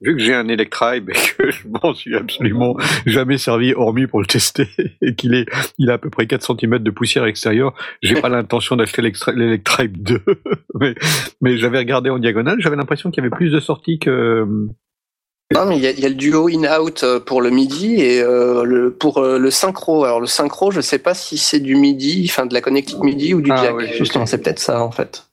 vu 0.00 0.16
que 0.16 0.18
j'ai 0.18 0.34
un 0.34 0.48
Electribe 0.48 1.10
et 1.10 1.12
que 1.12 1.50
je 1.50 1.68
m'en 1.68 1.92
suis 1.92 2.16
absolument 2.16 2.76
jamais 3.04 3.36
servi 3.36 3.74
hormis 3.74 4.06
pour 4.06 4.20
le 4.20 4.26
tester 4.26 4.68
et 5.02 5.14
qu'il 5.14 5.34
est, 5.34 5.46
il 5.78 5.90
a 5.90 5.94
à 5.94 5.98
peu 5.98 6.10
près 6.10 6.26
4 6.26 6.56
cm 6.58 6.78
de 6.78 6.90
poussière 6.90 7.26
extérieure, 7.26 7.74
j'ai 8.02 8.20
pas 8.20 8.28
l'intention 8.28 8.76
d'acheter 8.76 9.02
l'Electribe 9.02 9.96
2. 9.98 10.22
mais 10.80 10.94
mais 11.40 11.58
j'avais 11.58 11.78
regardé 11.78 12.10
en 12.10 12.18
diagonale, 12.18 12.60
j'avais 12.60 12.76
l'impression 12.76 13.10
qu'il 13.10 13.22
y 13.22 13.26
avait 13.26 13.36
plus 13.36 13.50
de 13.50 13.60
sorties 13.60 13.98
que. 13.98 14.46
Non, 15.52 15.66
mais 15.66 15.78
il 15.78 15.82
y 15.82 15.86
a, 15.88 15.90
il 15.90 15.98
y 15.98 16.06
a 16.06 16.08
le 16.08 16.14
duo 16.14 16.48
in-out 16.48 17.02
euh, 17.02 17.18
pour 17.18 17.42
le 17.42 17.50
MIDI 17.50 18.00
et 18.00 18.22
euh, 18.22 18.62
le, 18.64 18.92
pour 18.92 19.18
euh, 19.18 19.36
le 19.38 19.50
synchro. 19.50 20.04
Alors 20.04 20.20
le 20.20 20.28
synchro, 20.28 20.70
je 20.70 20.80
sais 20.80 20.98
pas 21.00 21.12
si 21.12 21.38
c'est 21.38 21.58
du 21.58 21.74
MIDI, 21.74 22.26
enfin 22.30 22.46
de 22.46 22.54
la 22.54 22.60
connectique 22.60 23.00
MIDI 23.00 23.34
ou 23.34 23.40
du 23.42 23.50
Ah 23.50 23.56
jack. 23.64 23.74
oui, 23.76 23.86
Justement, 23.98 24.26
c'est 24.26 24.38
peut-être 24.38 24.60
ça 24.60 24.80
en 24.82 24.92
fait. 24.92 25.24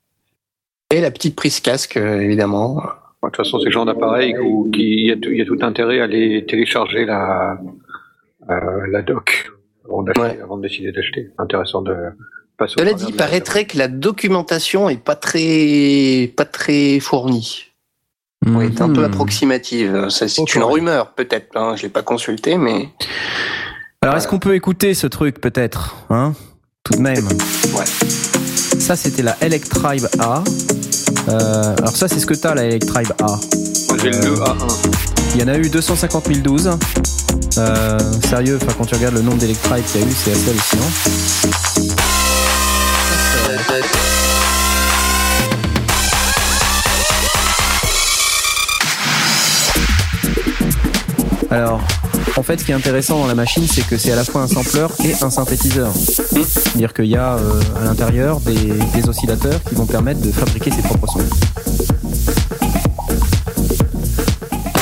Et 0.92 1.02
la 1.02 1.12
petite 1.12 1.36
prise 1.36 1.60
casque, 1.60 1.98
euh, 1.98 2.20
évidemment. 2.22 2.76
De 3.22 3.28
toute 3.30 3.36
façon, 3.38 3.60
ces 3.60 3.70
genres 3.70 3.86
d'appareils 3.86 4.36
où 4.40 4.72
qui- 4.72 5.02
il 5.04 5.08
y, 5.08 5.12
a 5.12 5.16
tout- 5.18 5.30
il 5.30 5.38
y 5.38 5.42
a 5.42 5.46
tout 5.46 5.58
intérêt 5.62 6.00
à 6.00 6.06
aller 6.06 6.46
télécharger 6.48 7.06
la, 7.06 7.60
euh, 8.50 8.88
la 8.90 9.02
doc 9.04 9.52
avant, 9.86 10.02
d'acheter- 10.02 10.22
Ouais. 10.22 10.40
avant 10.42 10.58
de 10.58 10.64
décider 10.68 10.92
d'acheter. 10.92 11.30
Intéressant 11.38 11.82
de 11.84 11.94
passer 12.58 12.74
au 12.78 12.80
Cela 12.80 12.94
dit, 12.94 13.06
il 13.10 13.16
paraîtrait 13.16 13.66
que 13.66 13.78
la 13.78 13.88
documentation 13.88 14.90
est 14.90 15.04
pas 15.04 15.16
très, 15.16 16.32
pas 16.36 16.46
très 16.46 17.00
fournie. 17.00 17.66
Oui, 18.46 18.66
est 18.66 18.82
un 18.82 18.90
peu 18.90 19.00
Mhm. 19.02 19.06
approximative. 19.06 20.10
Ça, 20.10 20.28
C'est 20.28 20.56
une 20.56 20.64
rumeur, 20.64 21.14
peut-être. 21.14 21.48
Hein. 21.56 21.74
Je 21.76 21.84
l'ai 21.84 21.90
pas 21.90 22.04
consulté, 22.04 22.58
mais 22.58 22.90
Alors 24.02 24.16
est-ce 24.16 24.28
qu'on 24.28 24.40
peut 24.40 24.56
écouter 24.56 24.94
ce 24.94 25.08
truc 25.08 25.42
peut-être 25.42 25.96
hein 26.10 26.34
Tout 26.84 26.94
de 26.94 27.02
même? 27.02 27.26
Ouais. 27.74 27.86
Ça 28.80 28.96
c'était 28.96 29.24
la 29.24 29.36
Electribe 29.42 30.08
A. 30.20 30.44
Euh, 31.30 31.76
alors 31.78 31.96
ça 31.96 32.08
c'est 32.08 32.20
ce 32.20 32.26
que 32.26 32.36
t'as 32.36 32.54
la 32.54 32.64
Electribe 32.66 33.12
A. 33.22 33.26
Moi, 33.26 33.98
j'ai 34.02 34.12
le 34.12 34.36
A1. 34.36 34.68
Il 35.36 35.42
y 35.42 35.44
en 35.44 35.48
a 35.48 35.58
eu 35.58 35.70
250 35.70 36.30
012. 36.42 36.70
Euh, 37.58 38.00
sérieux, 38.30 38.60
enfin 38.62 38.74
quand 38.78 38.86
tu 38.86 38.96
regardes 38.96 39.16
le 39.16 39.22
nombre 39.24 39.38
d'Electribe 39.40 39.84
qu'il 39.86 40.02
y 40.02 40.04
a 40.04 40.08
eu, 40.08 40.12
c'est 40.14 40.32
assez 40.32 40.50
hallucinant. 40.52 40.90
Alors, 51.50 51.82
En 52.38 52.44
fait, 52.44 52.60
ce 52.60 52.66
qui 52.66 52.72
est 52.72 52.76
intéressant 52.76 53.18
dans 53.20 53.26
la 53.26 53.34
machine, 53.34 53.66
c'est 53.68 53.82
que 53.82 53.98
c'est 53.98 54.12
à 54.12 54.16
la 54.16 54.24
fois 54.24 54.42
un 54.42 54.48
sampler 54.48 54.86
et 55.04 55.14
un 55.24 55.30
synthétiseur. 55.32 55.92
C'est-à-dire 55.96 56.94
qu'il 56.94 57.06
y 57.08 57.16
a 57.16 57.34
euh, 57.36 57.62
à 57.82 57.86
l'intérieur 57.86 58.40
des, 58.42 58.54
des 58.54 59.10
oscillateurs 59.10 59.60
qui 59.68 59.74
vont 59.74 59.88
permettre 59.88 60.22
de 60.22 60.32
fabriquer 60.32 60.70
ses 60.70 60.84
propres 60.84 61.08
sons. 61.08 61.20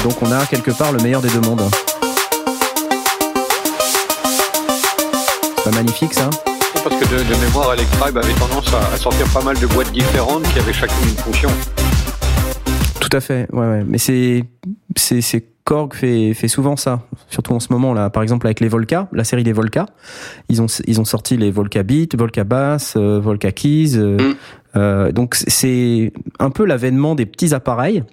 Donc 0.04 0.21
on 0.21 0.32
a 0.34 0.45
quelque 0.47 0.71
part 0.71 0.91
le 0.91 1.01
meilleur 1.01 1.21
des 1.21 1.30
deux 1.30 1.39
mondes. 1.39 1.63
Pas 5.63 5.71
magnifique 5.71 6.13
ça? 6.13 6.30
Parce 6.84 6.97
que 6.97 7.06
de, 7.06 7.23
de 7.23 7.39
mémoire, 7.45 7.73
Electribe 7.73 8.17
avait 8.17 8.34
tendance 8.34 8.67
à, 8.73 8.93
à 8.93 8.97
sortir 8.97 9.25
pas 9.30 9.41
mal 9.41 9.58
de 9.58 9.65
boîtes 9.67 9.93
différentes 9.93 10.43
qui 10.51 10.60
avaient 10.60 10.73
chacune 10.73 11.08
une 11.08 11.15
fonction. 11.15 11.49
Tout 12.99 13.15
à 13.15 13.21
fait, 13.21 13.47
ouais, 13.54 13.65
ouais. 13.65 13.84
Mais 13.88 13.97
c'est, 13.97 14.43
c'est, 14.95 15.21
c'est 15.21 15.45
Korg 15.63 15.93
fait, 15.95 16.34
fait 16.36 16.47
souvent 16.47 16.75
ça, 16.75 17.01
surtout 17.29 17.53
en 17.53 17.60
ce 17.60 17.73
moment 17.73 17.93
là. 17.93 18.10
Par 18.12 18.21
exemple 18.21 18.45
avec 18.45 18.60
les 18.60 18.67
Volca, 18.67 19.08
la 19.12 19.23
série 19.23 19.43
des 19.43 19.51
Volca, 19.53 19.88
ils 20.47 20.62
ont, 20.62 20.67
ils 20.86 21.01
ont 21.01 21.05
sorti 21.05 21.38
les 21.38 21.49
Volca 21.49 21.81
Beat, 21.81 22.15
Volca 22.15 22.43
Bass, 22.43 22.93
euh, 22.97 23.19
Volca 23.19 23.51
Keys. 23.51 23.97
euh, 23.97 24.17
Mm. 24.17 24.36
euh, 24.75 25.12
donc 25.12 25.36
c'est 25.36 26.13
un 26.39 26.51
peu 26.51 26.65
l'avènement 26.65 27.15
des 27.15 27.25
petits 27.25 27.53
appareils. 27.53 28.03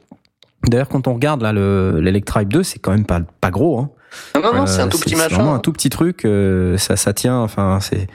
D'ailleurs, 0.66 0.88
quand 0.88 1.08
on 1.08 1.14
regarde 1.14 1.42
là 1.42 1.52
le 1.52 2.00
l'Electribe 2.00 2.48
2, 2.48 2.62
c'est 2.62 2.78
quand 2.78 2.92
même 2.92 3.04
pas 3.04 3.20
pas 3.40 3.50
gros. 3.50 3.78
Hein. 3.80 3.90
Non, 4.34 4.40
non, 4.42 4.54
non, 4.54 4.66
c'est 4.66 4.80
un 4.80 4.86
Euh, 4.86 4.88
tout 4.88 4.98
petit 4.98 5.10
c'est 5.10 5.16
machin. 5.16 5.36
vraiment 5.36 5.54
un 5.54 5.58
tout 5.58 5.72
petit 5.72 5.90
truc. 5.90 6.24
euh, 6.24 6.76
ça, 6.78 6.96
ça 6.96 7.12
tient. 7.12 7.38
Enfin, 7.40 7.78
c'est 7.80 8.06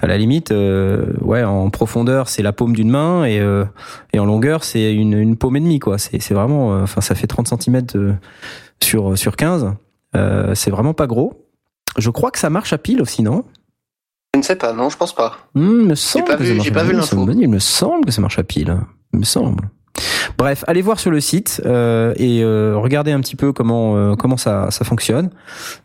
à 0.00 0.06
la 0.06 0.16
limite. 0.18 0.50
euh, 0.52 1.06
ouais, 1.20 1.44
en 1.44 1.70
profondeur, 1.70 2.28
c'est 2.28 2.42
la 2.42 2.52
paume 2.52 2.74
d'une 2.74 2.90
main 2.90 3.24
et 3.24 3.40
euh, 3.40 3.64
et 4.12 4.18
en 4.18 4.24
longueur, 4.26 4.64
c'est 4.64 4.92
une, 4.94 5.14
une 5.14 5.36
paume 5.36 5.56
et 5.56 5.60
demie. 5.60 5.78
Quoi. 5.78 5.98
C'est 5.98 6.20
c'est 6.20 6.34
vraiment. 6.34 6.74
euh, 6.74 6.82
Enfin, 6.82 7.00
ça 7.00 7.14
fait 7.14 7.26
30 7.26 7.48
cm 7.62 7.82
sur 8.82 9.16
sur 9.18 9.36
15. 9.36 9.72
Euh, 10.16 10.54
c'est 10.54 10.70
vraiment 10.70 10.94
pas 10.94 11.06
gros. 11.06 11.44
Je 11.96 12.10
crois 12.10 12.30
que 12.30 12.38
ça 12.38 12.50
marche 12.50 12.72
à 12.72 12.78
pile 12.78 13.02
aussi, 13.02 13.22
non? 13.22 13.44
Je 14.34 14.38
ne 14.40 14.44
sais 14.44 14.56
pas, 14.56 14.72
non, 14.72 14.88
je 14.90 14.96
pense 14.96 15.14
pas. 15.14 15.36
Il 15.54 15.62
me 15.62 15.94
semble 15.94 16.26
j'ai 16.40 16.70
à 16.70 16.72
pas 16.72 16.84
vu 16.84 16.92
l'info. 16.92 17.26
Il 17.36 17.48
me 17.48 17.58
semble 17.58 18.04
que 18.04 18.12
ça 18.12 18.20
marche 18.20 18.38
à 18.38 18.44
pile. 18.44 18.76
Il 19.12 19.20
me 19.20 19.24
semble. 19.24 19.68
Bref, 20.36 20.62
allez 20.68 20.82
voir 20.82 21.00
sur 21.00 21.10
le 21.10 21.20
site 21.20 21.60
euh, 21.66 22.14
et 22.16 22.42
euh, 22.44 22.76
regardez 22.76 23.10
un 23.10 23.20
petit 23.20 23.34
peu 23.34 23.52
comment 23.52 23.96
euh, 23.96 24.14
comment 24.14 24.36
ça 24.36 24.70
ça 24.70 24.84
fonctionne. 24.84 25.30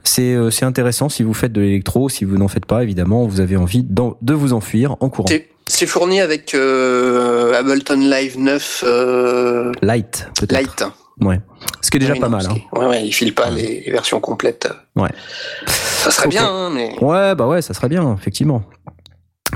C'est 0.04 0.34
euh, 0.36 0.52
c'est 0.52 0.66
intéressant 0.66 1.10
si 1.10 1.24
vous 1.24 1.34
faites 1.34 1.52
de 1.54 1.62
l'électro, 1.62 2.08
si 2.10 2.24
vous 2.24 2.38
n'en 2.38 2.48
faites 2.48 2.66
pas 2.68 2.84
évidemment, 2.84 3.26
vous 3.26 3.40
avez 3.40 3.58
envie 3.58 3.84
de 3.84 4.34
vous 4.34 4.54
enfuir 4.54 4.96
en 5.00 5.10
courant. 5.10 5.28
C'est- 5.30 5.86
fourni 5.88 6.20
avec 6.22 6.54
euh, 6.54 7.58
Ableton 7.58 7.98
Live 7.98 8.38
9 8.38 8.84
euh, 8.86 9.72
Light 9.82 10.28
peut-être. 10.40 10.52
Light. 10.54 10.84
Ouais. 11.22 11.40
Ce 11.82 11.90
qui 11.90 11.98
est 11.98 12.00
déjà 12.00 12.14
Oui, 12.14 12.20
pas 12.20 12.28
non, 12.30 12.38
mal. 12.38 12.48
Hein. 12.50 12.78
Ouais, 12.78 12.86
ouais, 12.88 13.06
il 13.08 13.12
file 13.12 13.34
pas 13.34 13.50
les 13.50 13.84
versions 13.90 14.20
complètes. 14.20 14.68
Ouais. 14.96 15.10
Ça 15.68 16.12
serait 16.12 16.28
bien, 16.28 16.46
hein, 16.46 16.70
mais. 16.74 16.96
Ouais, 17.02 17.34
bah 17.36 17.48
ouais, 17.48 17.62
ça 17.62 17.74
serait 17.74 17.90
bien, 17.90 18.14
effectivement. 18.20 18.64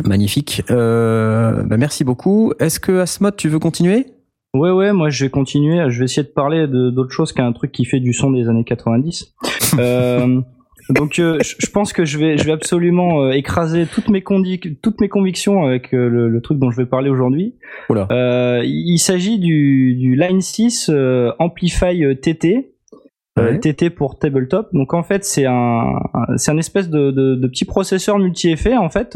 Magnifique. 0.05 0.63
Euh, 0.69 1.63
bah 1.63 1.77
merci 1.77 2.03
beaucoup. 2.03 2.53
Est-ce 2.59 2.79
que 2.79 2.99
Asmod, 2.99 3.35
tu 3.35 3.49
veux 3.49 3.59
continuer? 3.59 4.05
Ouais, 4.57 4.71
ouais, 4.71 4.91
moi 4.93 5.09
je 5.09 5.23
vais 5.25 5.29
continuer. 5.29 5.89
Je 5.89 5.99
vais 5.99 6.05
essayer 6.05 6.23
de 6.23 6.27
parler 6.33 6.67
d'autre 6.67 7.11
chose 7.11 7.31
qu'un 7.33 7.51
truc 7.53 7.71
qui 7.71 7.85
fait 7.85 7.99
du 7.99 8.13
son 8.13 8.31
des 8.31 8.47
années 8.49 8.63
90. 8.65 9.33
Euh, 9.79 10.39
donc, 10.89 11.19
euh, 11.19 11.39
je 11.41 11.67
pense 11.69 11.91
que 11.91 12.05
je 12.05 12.17
vais, 12.17 12.37
je 12.37 12.45
vais 12.45 12.53
absolument 12.53 13.23
euh, 13.23 13.31
écraser 13.31 13.85
toutes 13.85 14.07
mes, 14.07 14.23
toutes 14.81 15.01
mes 15.01 15.09
convictions 15.09 15.65
avec 15.65 15.93
euh, 15.93 16.07
le, 16.07 16.29
le 16.29 16.41
truc 16.41 16.57
dont 16.59 16.71
je 16.71 16.77
vais 16.77 16.85
parler 16.85 17.09
aujourd'hui. 17.09 17.55
Il 18.63 18.97
s'agit 18.97 19.39
du, 19.39 19.95
du 19.95 20.15
Line 20.15 20.39
6 20.39 20.89
euh, 20.93 21.33
Amplify 21.39 22.01
TT. 22.21 22.71
Ouais. 23.37 23.59
TT 23.59 23.89
pour 23.89 24.17
tabletop. 24.17 24.69
Donc 24.73 24.93
en 24.93 25.03
fait 25.03 25.23
c'est 25.25 25.45
un, 25.45 25.53
un- 26.13 26.37
c'est 26.37 26.51
un 26.51 26.57
espèce 26.57 26.89
de, 26.89 27.11
de, 27.11 27.35
de 27.35 27.47
petit 27.47 27.65
processeur 27.65 28.17
multi-effet 28.17 28.77
en 28.77 28.89
fait. 28.89 29.15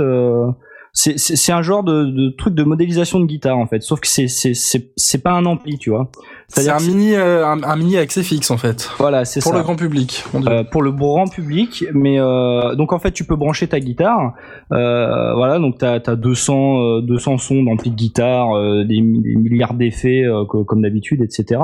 C'est- 0.94 1.52
un 1.52 1.62
genre 1.62 1.84
de, 1.84 2.04
de 2.06 2.30
truc 2.38 2.54
de 2.54 2.64
modélisation 2.64 3.20
de 3.20 3.26
guitare 3.26 3.58
en 3.58 3.66
fait. 3.68 3.82
Sauf 3.82 4.00
que 4.00 4.08
c'est 4.08 4.28
c'est 4.28 5.24
pas 5.24 5.32
un 5.32 5.46
ampli 5.46 5.78
tu 5.78 5.90
vois. 5.90 6.12
C'est 6.48 6.68
un 6.70 6.80
mini, 6.80 7.14
euh, 7.16 7.46
un, 7.48 7.64
un 7.64 7.76
mini 7.78 7.98
accès 7.98 8.24
fixe 8.24 8.52
en 8.52 8.58
fait. 8.58 8.90
Voilà 8.98 9.24
c'est 9.24 9.42
Pour 9.42 9.54
ça. 9.54 9.58
le 9.58 9.64
grand 9.64 9.76
public. 9.78 10.24
Euh, 10.36 10.64
pour 10.66 10.82
le 10.82 10.92
grand 10.92 11.28
public, 11.28 11.86
mais 11.94 12.20
euh, 12.20 12.76
donc 12.76 12.92
en 12.92 13.00
fait 13.00 13.12
tu 13.12 13.24
peux 13.24 13.38
brancher 13.38 13.68
ta 13.68 13.80
guitare, 13.80 14.34
euh, 14.74 15.34
voilà 15.36 15.60
donc 15.60 15.78
t'as 15.78 16.00
as 16.06 16.16
200 16.16 16.98
euh, 16.98 17.02
200 17.02 17.38
sons 17.38 17.64
d'ampli 17.64 17.90
de 17.92 17.96
guitare, 17.96 18.56
euh, 18.58 18.84
des, 18.84 18.98
des 19.02 19.36
milliards 19.36 19.74
d'effets 19.76 20.24
co- 20.50 20.66
comme 20.66 20.82
d'habitude, 20.82 21.22
etc. 21.22 21.62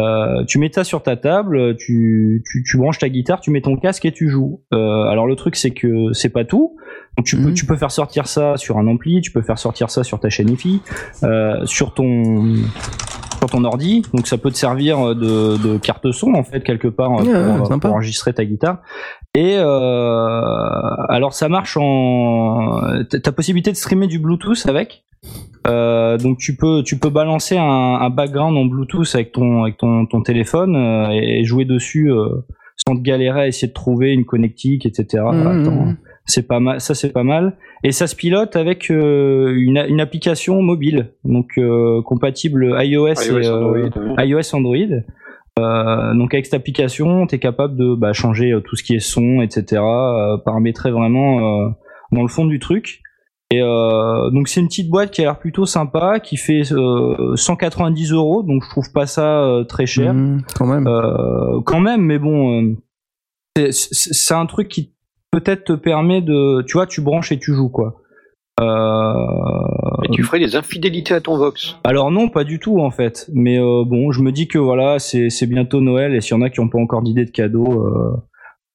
Euh, 0.00 0.44
tu 0.46 0.58
mets 0.58 0.70
ça 0.70 0.84
sur 0.84 1.02
ta 1.02 1.16
table, 1.16 1.74
tu, 1.76 2.42
tu, 2.50 2.62
tu 2.62 2.76
branches 2.76 2.98
ta 2.98 3.08
guitare, 3.08 3.40
tu 3.40 3.50
mets 3.50 3.62
ton 3.62 3.76
casque 3.76 4.04
et 4.04 4.12
tu 4.12 4.28
joues. 4.28 4.60
Euh, 4.74 5.04
alors 5.04 5.26
le 5.26 5.36
truc 5.36 5.56
c'est 5.56 5.70
que 5.70 6.12
c'est 6.12 6.28
pas 6.28 6.44
tout. 6.44 6.76
Donc 7.16 7.24
tu 7.26 7.36
peux 7.36 7.48
Mhm. 7.48 7.54
tu 7.54 7.64
peux 7.64 7.76
faire 7.76 7.90
sortir 7.90 8.26
ça 8.26 8.58
sur 8.58 8.76
un 8.76 8.86
ampli, 8.88 9.22
tu 9.22 9.30
peux 9.32 9.40
faire 9.40 9.58
sortir 9.58 9.88
ça 9.88 10.04
sur 10.04 10.20
ta 10.20 10.28
chaîne 10.28 10.50
IFI, 10.50 10.82
euh, 11.22 11.64
sur 11.64 11.94
ton 11.94 12.56
sur 13.38 13.48
ton 13.50 13.64
ordi. 13.64 14.02
Donc 14.12 14.26
ça 14.26 14.36
peut 14.36 14.50
te 14.50 14.56
servir 14.56 15.14
de, 15.14 15.56
de 15.56 15.78
carte 15.78 16.10
son 16.12 16.34
en 16.34 16.42
fait 16.42 16.60
quelque 16.60 16.88
part 16.88 17.12
Ouais, 17.12 17.24
pour, 17.24 17.60
ouais, 17.60 17.64
sympa. 17.66 17.88
pour 17.88 17.94
enregistrer 17.96 18.34
ta 18.34 18.44
guitare. 18.44 18.82
Et 19.34 19.56
euh, 19.56 20.80
alors 21.08 21.32
ça 21.32 21.48
marche 21.48 21.76
en 21.80 22.82
t'as 23.10 23.32
possibilité 23.32 23.70
de 23.72 23.76
streamer 23.76 24.06
du 24.08 24.18
Bluetooth 24.18 24.66
avec? 24.68 25.04
Euh, 25.66 26.16
donc 26.16 26.38
tu 26.38 26.56
peux 26.56 26.82
tu 26.82 26.98
peux 26.98 27.10
balancer 27.10 27.56
un, 27.56 27.64
un 27.64 28.10
background 28.10 28.56
en 28.56 28.66
Bluetooth 28.66 29.08
avec 29.14 29.32
ton 29.32 29.64
avec 29.64 29.76
ton, 29.76 30.06
ton 30.06 30.22
téléphone 30.22 30.76
euh, 30.76 31.10
et 31.10 31.44
jouer 31.44 31.64
dessus 31.64 32.12
euh, 32.12 32.28
sans 32.76 32.96
te 32.96 33.02
galérer 33.02 33.40
à 33.40 33.46
essayer 33.48 33.68
de 33.68 33.72
trouver 33.72 34.12
une 34.12 34.24
connectique 34.24 34.86
etc. 34.86 35.24
Mhm. 35.32 35.46
Attends, 35.46 35.94
c'est 36.24 36.46
pas 36.46 36.60
mal 36.60 36.80
ça 36.80 36.94
c'est 36.94 37.12
pas 37.12 37.24
mal 37.24 37.56
et 37.82 37.90
ça 37.90 38.06
se 38.06 38.14
pilote 38.14 38.54
avec 38.54 38.90
euh, 38.90 39.54
une, 39.56 39.84
une 39.88 40.00
application 40.00 40.62
mobile 40.62 41.12
donc 41.24 41.58
euh, 41.58 42.00
compatible 42.02 42.76
iOS, 42.80 43.08
iOS, 43.08 43.38
et, 43.38 43.46
euh, 43.46 43.86
Android, 43.86 44.24
iOS 44.24 44.54
Android. 44.54 45.02
Euh, 45.58 46.12
donc 46.12 46.34
avec 46.34 46.44
cette 46.44 46.54
application, 46.54 47.26
tu 47.26 47.36
es 47.36 47.38
capable 47.38 47.76
de 47.76 47.94
bah, 47.94 48.12
changer 48.12 48.52
tout 48.62 48.76
ce 48.76 48.82
qui 48.82 48.94
est 48.94 49.00
son, 49.00 49.40
etc. 49.40 49.80
Euh, 49.82 50.36
paramétrer 50.36 50.90
vraiment 50.90 51.38
euh, 51.38 51.68
dans 52.12 52.20
le 52.20 52.28
fond 52.28 52.44
du 52.44 52.58
truc. 52.58 53.00
Et 53.52 53.62
euh, 53.62 54.30
donc 54.30 54.48
c'est 54.48 54.60
une 54.60 54.66
petite 54.66 54.90
boîte 54.90 55.12
qui 55.12 55.20
a 55.20 55.24
l'air 55.24 55.38
plutôt 55.38 55.66
sympa, 55.66 56.18
qui 56.18 56.36
fait 56.36 56.62
euh, 56.72 57.36
190 57.36 58.12
euros, 58.12 58.42
donc 58.42 58.64
je 58.64 58.70
trouve 58.70 58.90
pas 58.92 59.06
ça 59.06 59.42
euh, 59.44 59.62
très 59.64 59.86
cher. 59.86 60.14
Mhm, 60.14 60.42
quand 60.56 60.66
même. 60.66 60.86
Euh, 60.88 61.60
quand 61.64 61.78
même, 61.80 62.00
mais 62.02 62.18
bon, 62.18 62.60
euh, 62.62 62.74
c'est- 63.56 63.70
c'est 63.72 64.12
c'est 64.14 64.34
un 64.34 64.46
truc 64.46 64.66
qui 64.68 64.92
peut-être 65.30 65.64
te 65.64 65.72
permet 65.74 66.22
de, 66.22 66.62
tu 66.62 66.72
vois, 66.76 66.86
tu 66.86 67.00
branches 67.02 67.30
et 67.30 67.38
tu 67.38 67.54
joues 67.54 67.68
quoi. 67.68 67.96
Euh, 68.60 69.14
Et 70.04 70.08
tu 70.10 70.22
ferais 70.22 70.38
des 70.40 70.56
infidélités 70.56 71.14
à 71.14 71.20
ton 71.20 71.36
Vox. 71.36 71.76
alors 71.84 72.10
non, 72.10 72.28
pas 72.28 72.42
du 72.44 72.58
tout 72.58 72.80
en 72.80 72.90
fait. 72.90 73.28
Mais 73.32 73.58
euh, 73.58 73.84
bon, 73.86 74.10
je 74.12 74.22
me 74.22 74.32
dis 74.32 74.48
que 74.48 74.58
voilà, 74.58 74.98
c'est 74.98 75.30
c'est 75.30 75.46
bientôt 75.46 75.80
Noël 75.80 76.14
et 76.14 76.20
s'il 76.20 76.32
y 76.36 76.38
en 76.38 76.42
a 76.42 76.50
qui 76.50 76.60
n'ont 76.60 76.68
pas 76.68 76.78
encore 76.78 77.02
d'idée 77.02 77.24
de 77.26 77.30
cadeau, 77.30 77.66
euh, 77.86 78.16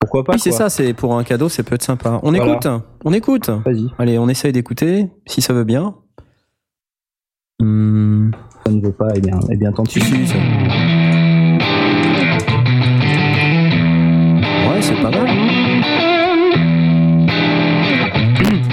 pourquoi 0.02 0.24
pas 0.26 0.34
oui, 0.34 0.40
c'est 0.40 0.52
ça, 0.52 0.70
c'est 0.70 0.94
pour 0.94 1.18
un 1.18 1.24
cadeau, 1.24 1.48
ça 1.48 1.64
peut 1.64 1.76
être 1.76 1.84
sympa. 1.84 2.20
On 2.24 2.32
Voilà. 2.32 2.54
écoute, 2.54 2.68
on 3.06 3.14
écoute. 3.14 3.50
Vas-y, 3.50 3.88
Allez, 3.98 4.18
on 4.18 4.28
essaye 4.28 4.52
d'écouter, 4.52 5.08
si 5.28 5.42
ça 5.42 5.54
veut 5.54 5.64
bien. 5.64 5.96
Hmm, 7.62 8.32
ça 8.66 8.72
ne 8.72 8.82
veut 8.82 8.92
pas, 8.92 9.08
eh 9.16 9.20
bien, 9.22 9.40
eh 9.52 9.56
bien 9.56 9.72
tant 9.72 9.84
pis. 9.84 10.02
si, 10.02 10.28
ça- 10.28 10.36
Ouais, 14.68 14.82
c'est 14.82 14.96
pas 15.02 15.12
mal. 15.12 15.28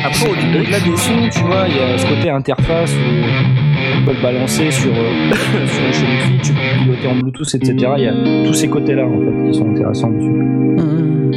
Après, 0.04 0.28
au- 0.28 0.32
au-delà 0.32 0.80
des 0.80 0.96
sons, 0.96 1.28
tu 1.30 1.40
vois, 1.40 1.66
il 1.68 1.76
y 1.76 1.80
a 1.80 1.98
ce 1.98 2.06
côté 2.06 2.30
interface 2.30 2.92
où 2.94 3.77
tu 3.96 4.04
peux 4.04 4.12
le 4.12 4.22
balancer 4.22 4.70
sur, 4.70 4.90
euh, 4.90 5.32
sur 5.66 5.84
une 5.84 5.92
chaîne 5.92 6.18
FI, 6.20 6.38
tu 6.42 6.52
peux 6.52 6.84
piloter 6.84 7.08
en 7.08 7.16
Bluetooth, 7.16 7.54
etc. 7.54 7.76
Il 7.96 8.04
y 8.04 8.06
a 8.06 8.46
tous 8.46 8.54
ces 8.54 8.68
côtés-là 8.68 9.06
en 9.06 9.18
fait 9.20 9.50
qui 9.50 9.58
sont 9.58 9.70
intéressants 9.70 10.10
dessus. 10.10 10.30
Hmm. 10.30 11.30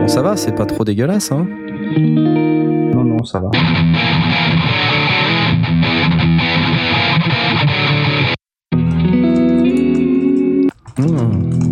Bon, 0.00 0.08
ça 0.08 0.22
va, 0.22 0.36
c'est 0.36 0.54
pas 0.54 0.66
trop 0.66 0.84
dégueulasse, 0.84 1.32
hein. 1.32 1.46
Non, 1.96 3.04
non, 3.04 3.24
ça 3.24 3.40
va. 3.40 3.50
Hmm. 10.96 11.63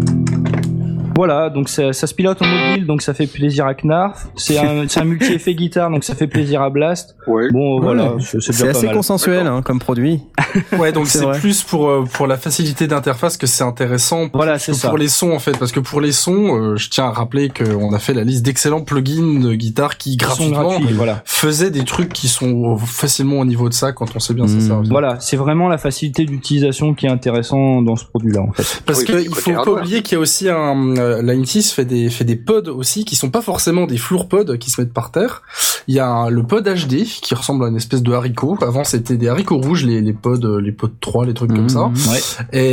Voilà, 1.14 1.50
donc 1.50 1.68
ça, 1.68 1.92
ça 1.92 2.06
se 2.06 2.14
pilote 2.14 2.40
en 2.42 2.46
mobile, 2.46 2.86
donc 2.86 3.02
ça 3.02 3.14
fait 3.14 3.26
plaisir 3.26 3.66
à 3.66 3.74
Knarf. 3.74 4.26
C'est 4.36 4.58
un, 4.58 4.84
c'est 4.88 5.00
un 5.00 5.04
multi-effet 5.04 5.54
guitare, 5.54 5.90
donc 5.90 6.04
ça 6.04 6.14
fait 6.14 6.26
plaisir 6.26 6.62
à 6.62 6.70
Blast. 6.70 7.16
Ouais. 7.26 7.50
Bon, 7.50 7.80
voilà, 7.80 8.14
c'est 8.20 8.66
assez 8.68 8.86
mal. 8.86 8.94
consensuel 8.94 9.46
hein, 9.46 9.62
comme 9.62 9.78
produit. 9.78 10.20
Ouais, 10.78 10.92
donc 10.92 11.06
C'est 11.06 11.26
plus 11.40 11.62
pour 11.62 11.88
euh, 11.88 12.04
pour 12.12 12.26
la 12.26 12.36
facilité 12.36 12.86
d'interface 12.86 13.36
que 13.38 13.46
c'est 13.46 13.64
intéressant. 13.64 14.28
Voilà, 14.34 14.52
plus 14.54 14.60
c'est 14.60 14.74
ça. 14.74 14.88
Pour 14.88 14.98
les 14.98 15.08
sons 15.08 15.32
en 15.32 15.38
fait, 15.38 15.56
parce 15.58 15.72
que 15.72 15.80
pour 15.80 16.00
les 16.00 16.12
sons, 16.12 16.56
euh, 16.56 16.76
je 16.76 16.90
tiens 16.90 17.04
à 17.06 17.10
rappeler 17.10 17.48
qu'on 17.48 17.92
a 17.94 17.98
fait 17.98 18.12
la 18.12 18.22
liste 18.24 18.44
d'excellents 18.44 18.82
plugins 18.82 19.40
de 19.40 19.54
guitare 19.54 19.96
qui 19.96 20.16
gratuitement 20.16 20.62
gratuits, 20.68 20.92
voilà. 20.92 21.22
faisaient 21.24 21.70
des 21.70 21.84
trucs 21.84 22.12
qui 22.12 22.28
sont 22.28 22.76
facilement 22.76 23.38
au 23.40 23.44
niveau 23.44 23.68
de 23.68 23.74
ça 23.74 23.92
quand 23.92 24.14
on 24.14 24.18
sait 24.18 24.34
bien 24.34 24.46
s'en 24.46 24.54
Mhm. 24.56 24.60
servir. 24.60 24.90
Voilà, 24.90 25.20
c'est 25.20 25.36
vraiment 25.36 25.68
la 25.68 25.78
facilité 25.78 26.24
d'utilisation 26.26 26.92
qui 26.94 27.06
est 27.06 27.10
intéressant 27.10 27.80
dans 27.82 27.96
ce 27.96 28.04
produit-là, 28.04 28.40
en 28.42 28.52
fait. 28.52 28.82
Parce 28.84 29.00
Oui, 29.00 29.04
que 29.06 29.12
c'est 29.14 29.22
il 29.24 29.30
côté 29.30 29.52
faut 29.54 29.64
pas 29.64 29.70
oublier 29.70 30.02
qu'il 30.02 30.16
y 30.16 30.18
a 30.18 30.20
aussi 30.20 30.48
un 30.50 30.94
euh, 31.02 31.60
fait 31.74 31.84
des 31.84 32.08
fait 32.10 32.24
des 32.24 32.36
pods 32.36 32.68
aussi 32.70 33.04
qui 33.04 33.16
sont 33.16 33.30
pas 33.30 33.42
forcément 33.42 33.86
des 33.86 33.96
floor 33.96 34.28
pods 34.28 34.56
qui 34.58 34.70
se 34.70 34.80
mettent 34.80 34.92
par 34.92 35.10
terre. 35.10 35.42
Il 35.88 35.94
y 35.94 35.98
a 36.00 36.08
un- 36.08 36.30
le 36.30 36.42
pod 36.44 36.64
HD 36.66 37.04
qui 37.04 37.34
ressemble 37.34 37.64
à 37.64 37.68
une 37.68 37.76
espèce 37.76 38.02
de 38.02 38.12
haricot. 38.12 38.56
Avant 38.62 38.84
c'était 38.84 39.16
des 39.16 39.28
haricots 39.28 39.58
rouges 39.58 39.84
les 39.84 40.00
les 40.00 40.12
pods 40.12 40.38
euh, 40.44 40.60
les 40.60 40.72
pods 40.72 40.90
3 41.00 41.26
les 41.26 41.34
trucs 41.34 41.52
comme 41.54 41.68
ça 41.68 41.88
Mhm. 41.88 41.94
Ouais. 42.10 42.20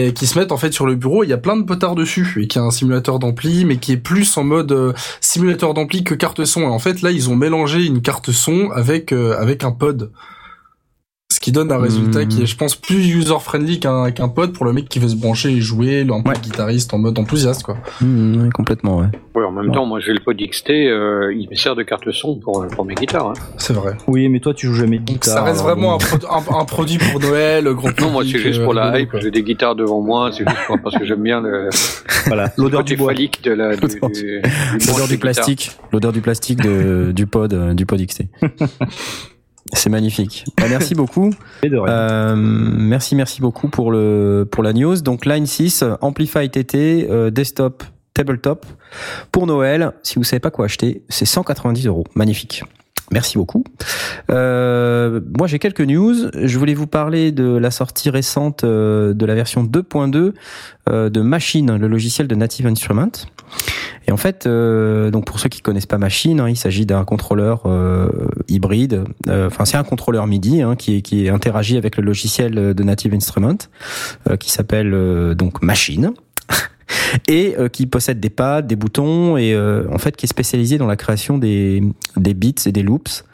et 0.07 0.13
qui 0.13 0.27
se 0.27 0.37
mettent 0.37 0.51
en 0.51 0.57
fait 0.57 0.71
sur 0.73 0.85
le 0.85 0.95
bureau. 0.95 1.23
Il 1.23 1.29
y 1.29 1.33
a 1.33 1.37
plein 1.37 1.57
de 1.57 1.63
potards 1.63 1.95
dessus 1.95 2.37
et 2.41 2.47
qui 2.47 2.59
a 2.59 2.61
un 2.61 2.71
simulateur 2.71 3.19
d'ampli 3.19 3.65
mais 3.65 3.77
qui 3.77 3.91
est 3.93 3.97
plus 3.97 4.37
en 4.37 4.43
mode 4.43 4.71
euh, 4.71 4.93
simulateur 5.21 5.73
d'ampli 5.73 6.03
que 6.03 6.13
carte 6.15 6.45
son. 6.45 6.61
Et 6.61 6.65
en 6.65 6.79
fait 6.79 7.01
là 7.01 7.11
ils 7.11 7.29
ont 7.29 7.35
mélangé 7.35 7.85
une 7.85 8.01
carte 8.01 8.31
son 8.31 8.69
avec 8.71 9.11
euh, 9.11 9.35
avec 9.39 9.63
un 9.63 9.71
pod. 9.71 10.11
Ce 11.31 11.39
qui 11.39 11.51
donne 11.51 11.71
un 11.71 11.77
résultat 11.77 12.25
qui 12.25 12.41
est, 12.41 12.47
je 12.47 12.57
pense, 12.57 12.75
plus 12.75 13.07
user-friendly 13.07 13.79
qu'un 13.79 14.09
qu'un 14.09 14.29
pod 14.29 14.51
pour 14.51 14.65
le 14.65 14.73
mec 14.73 14.89
qui 14.89 14.97
veut 14.97 15.07
se 15.09 15.15
brancher 15.15 15.49
et 15.51 15.61
jouer, 15.61 16.03
peu 16.03 16.11
Ouais. 16.31 16.35
guitariste 16.41 16.91
en 16.91 16.97
mode 16.97 17.19
enthousiaste, 17.19 17.61
quoi. 17.61 17.77
Mmh, 18.01 18.41
oui, 18.45 18.49
complètement, 18.49 18.97
ouais. 18.97 19.05
Ouais, 19.35 19.43
en 19.45 19.51
même 19.51 19.67
Ouais. 19.69 19.75
temps, 19.75 19.85
moi 19.85 19.99
j'ai 19.99 20.11
le 20.11 20.21
pod 20.21 20.35
XT, 20.35 20.71
euh, 20.71 21.31
il 21.37 21.47
me 21.47 21.53
sert 21.53 21.75
de 21.75 21.83
carte 21.83 22.09
son 22.11 22.39
pour, 22.39 22.65
pour 22.69 22.83
mes 22.83 22.95
guitares. 22.95 23.27
hein. 23.27 23.33
C'est 23.57 23.73
vrai. 23.73 23.95
Oui, 24.07 24.27
mais 24.27 24.39
toi, 24.39 24.55
tu 24.55 24.65
joues 24.65 24.73
jamais 24.73 24.97
de 24.97 25.05
Donc 25.05 25.17
guitare. 25.21 25.35
ça 25.35 25.43
reste 25.43 25.61
vraiment 25.61 25.93
un, 25.93 25.97
bon. 25.97 26.17
pro- 26.17 26.55
un, 26.55 26.61
un 26.61 26.65
produit 26.65 26.97
pour 26.97 27.19
Noël, 27.21 27.63
le 27.63 27.75
grand 27.75 28.01
Non, 28.01 28.09
moi 28.09 28.23
c'est 28.23 28.39
juste 28.39 28.59
euh, 28.61 28.63
pour 28.65 28.73
la 28.73 28.99
hype, 28.99 29.15
j'ai 29.21 29.29
des 29.29 29.43
guitares 29.43 29.75
devant 29.75 30.01
moi, 30.01 30.31
c'est 30.31 30.39
juste 30.49 30.57
pour- 30.65 30.79
parce 30.81 30.97
que 30.97 31.05
j'aime 31.05 31.21
bien 31.21 31.41
le 31.41 31.69
Voilà, 32.25 32.51
l'odeur 32.57 32.83
du 32.83 32.97
bois. 32.97 33.13
phallique 33.13 33.43
de 33.43 33.51
la, 33.51 33.75
du, 33.75 33.85
L'odeur 34.87 35.07
du, 35.07 35.17
plastique, 35.19 35.77
l'odeur 35.93 36.11
du 36.11 36.21
plastique 36.21 36.59
de, 36.59 37.11
du 37.15 37.27
pod, 37.27 37.53
euh, 37.53 37.73
du 37.75 37.85
pod 37.85 38.01
XT. 38.03 38.23
C'est 39.73 39.89
magnifique. 39.89 40.45
Bah, 40.57 40.65
merci 40.69 40.95
beaucoup. 40.95 41.31
Euh, 41.63 42.35
merci, 42.35 43.15
merci 43.15 43.41
beaucoup 43.41 43.67
pour 43.67 43.91
le 43.91 44.47
pour 44.49 44.63
la 44.63 44.73
news. 44.73 45.01
Donc 45.01 45.25
Line 45.25 45.45
6, 45.45 45.83
Amplify 46.01 46.49
TT, 46.49 47.07
euh, 47.09 47.29
desktop, 47.29 47.83
tabletop 48.13 48.65
pour 49.31 49.47
Noël. 49.47 49.91
Si 50.03 50.15
vous 50.15 50.23
savez 50.23 50.39
pas 50.39 50.51
quoi 50.51 50.65
acheter, 50.65 51.03
c'est 51.09 51.25
190 51.25 51.87
euros. 51.87 52.03
Magnifique. 52.15 52.63
Merci 53.11 53.37
beaucoup. 53.37 53.63
Euh, 54.29 55.19
moi, 55.37 55.47
j'ai 55.47 55.59
quelques 55.59 55.81
news. 55.81 56.15
Je 56.33 56.59
voulais 56.59 56.73
vous 56.73 56.87
parler 56.87 57.31
de 57.31 57.57
la 57.57 57.71
sortie 57.71 58.09
récente 58.09 58.63
euh, 58.63 59.13
de 59.13 59.25
la 59.25 59.35
version 59.35 59.63
2.2 59.63 60.33
euh, 60.89 61.09
de 61.09 61.21
Machine, 61.21 61.75
le 61.75 61.87
logiciel 61.87 62.27
de 62.27 62.35
Native 62.35 62.67
Instruments. 62.67 63.25
Et 64.07 64.11
en 64.11 64.17
fait, 64.17 64.47
donc 64.47 65.25
pour 65.25 65.39
ceux 65.39 65.49
qui 65.49 65.61
connaissent 65.61 65.85
pas 65.85 65.97
Machine, 65.97 66.39
hein, 66.39 66.49
il 66.49 66.55
s'agit 66.55 66.85
d'un 66.85 67.03
contrôleur 67.03 67.63
hybride. 68.47 69.03
Enfin, 69.27 69.65
c'est 69.65 69.77
un 69.77 69.83
contrôleur 69.83 70.25
MIDI 70.25 70.61
hein, 70.61 70.75
qui, 70.75 71.01
qui 71.03 71.29
interagit 71.29 71.77
avec 71.77 71.97
le 71.97 72.03
logiciel 72.03 72.53
de 72.53 72.83
Native 72.83 73.13
Instruments, 73.13 73.69
qui 74.39 74.51
s'appelle 74.51 75.35
donc 75.35 75.61
Machine. 75.61 76.13
Et 77.27 77.55
euh, 77.57 77.69
qui 77.69 77.85
possède 77.85 78.19
des 78.19 78.29
pads, 78.29 78.61
des 78.61 78.75
boutons 78.75 79.37
et 79.37 79.53
euh, 79.53 79.85
en 79.91 79.97
fait 79.97 80.15
qui 80.15 80.25
est 80.25 80.29
spécialisé 80.29 80.77
dans 80.77 80.87
la 80.87 80.95
création 80.95 81.37
des, 81.37 81.83
des 82.17 82.33
beats 82.33 82.65
et 82.65 82.71
des 82.71 82.83
loops. 82.83 83.25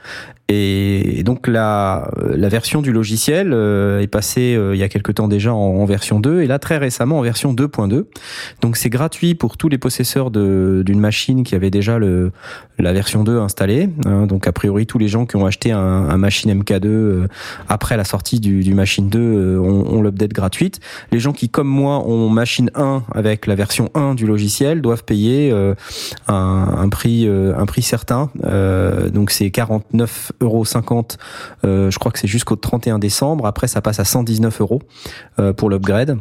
Et 0.48 1.24
donc 1.24 1.48
la, 1.48 2.12
la 2.24 2.50
version 2.50 2.84
du 2.84 2.92
logiciel 2.92 3.52
euh, 3.52 4.00
est 4.02 4.08
passée 4.08 4.56
euh, 4.56 4.76
il 4.76 4.80
y 4.80 4.84
a 4.84 4.90
quelque 4.90 5.12
temps 5.12 5.28
déjà 5.28 5.56
en, 5.56 5.58
en 5.58 5.86
version 5.86 6.20
2 6.20 6.42
et 6.42 6.48
là 6.48 6.60
très 6.60 6.78
récemment 6.78 7.18
en 7.18 7.24
version 7.24 7.52
2.2. 7.56 8.06
Donc 8.62 8.78
c'est 8.78 8.92
gratuit 8.92 9.34
pour 9.34 9.58
tous 9.58 9.70
les 9.70 9.80
possesseurs 9.80 10.30
d'une 10.30 11.00
machine 11.00 11.44
qui 11.44 11.56
avait 11.56 11.72
déjà 11.72 11.98
le, 11.98 12.32
la 12.78 12.94
version 12.94 13.24
2 13.24 13.40
installée. 13.40 13.90
hein. 14.06 14.28
donc 14.28 14.48
a 14.48 14.52
priori 14.52 14.86
tous 14.86 15.00
les 15.00 15.08
gens 15.08 15.26
qui 15.26 15.36
ont 15.36 15.48
acheté 15.48 15.72
un, 15.72 15.80
un 15.80 16.18
machine 16.18 16.54
MK2 16.62 16.86
euh, 16.86 17.28
après 17.68 17.98
la 17.98 18.04
sortie 18.04 18.40
du, 18.40 18.64
du 18.64 18.76
machine 18.76 19.10
2 19.10 19.20
euh, 19.20 19.58
ont, 19.60 19.96
ont 19.96 20.02
l'update 20.04 20.34
gratuite. 20.34 20.80
Les 21.12 21.20
gens 21.20 21.34
qui 21.34 21.50
comme 21.50 21.68
moi 21.68 22.06
ont 22.08 22.30
machine 22.30 22.70
1 22.76 23.02
avec 23.16 23.48
la 23.48 23.56
version 23.56 23.90
1 23.96 24.14
du 24.14 24.28
logiciel 24.28 24.84
doivent 24.84 25.06
payer 25.06 25.52
un, 25.52 25.76
un 26.28 26.90
prix 26.90 27.28
un 27.28 27.66
prix 27.66 27.82
certain. 27.82 28.30
Donc 29.12 29.32
c'est 29.32 29.50
49,50 29.96 30.38
euros. 30.42 30.66
Euh, 31.64 31.92
je 31.92 32.00
crois 32.00 32.12
que 32.12 32.20
c'est 32.20 32.28
jusqu'au 32.28 32.56
31 32.56 33.00
décembre. 33.00 33.46
Après 33.46 33.68
ça 33.68 33.82
passe 33.82 34.00
à 34.00 34.06
119 34.06 34.62
euros 34.62 34.82
euh, 35.40 35.54
pour 35.54 35.70
l'upgrade. 35.70 36.18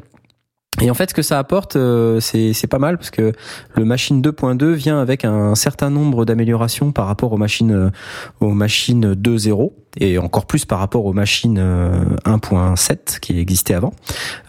Et 0.82 0.90
en 0.90 0.94
fait, 0.94 1.10
ce 1.10 1.14
que 1.14 1.22
ça 1.22 1.38
apporte, 1.38 1.76
euh, 1.76 2.18
c'est 2.18 2.66
pas 2.66 2.80
mal 2.80 2.98
parce 2.98 3.10
que 3.10 3.32
le 3.76 3.84
machine 3.84 4.20
2.2 4.20 4.72
vient 4.72 5.00
avec 5.00 5.24
un 5.24 5.54
certain 5.54 5.88
nombre 5.88 6.24
d'améliorations 6.24 6.90
par 6.90 7.06
rapport 7.06 7.32
aux 7.32 7.36
machines 7.36 7.92
aux 8.40 8.50
machines 8.50 9.14
2.0 9.14 9.70
et 9.98 10.18
encore 10.18 10.46
plus 10.46 10.64
par 10.64 10.78
rapport 10.78 11.04
aux 11.06 11.12
machines 11.12 11.58
euh, 11.58 12.16
1.7 12.24 13.20
qui 13.20 13.38
existaient 13.38 13.74
avant. 13.74 13.92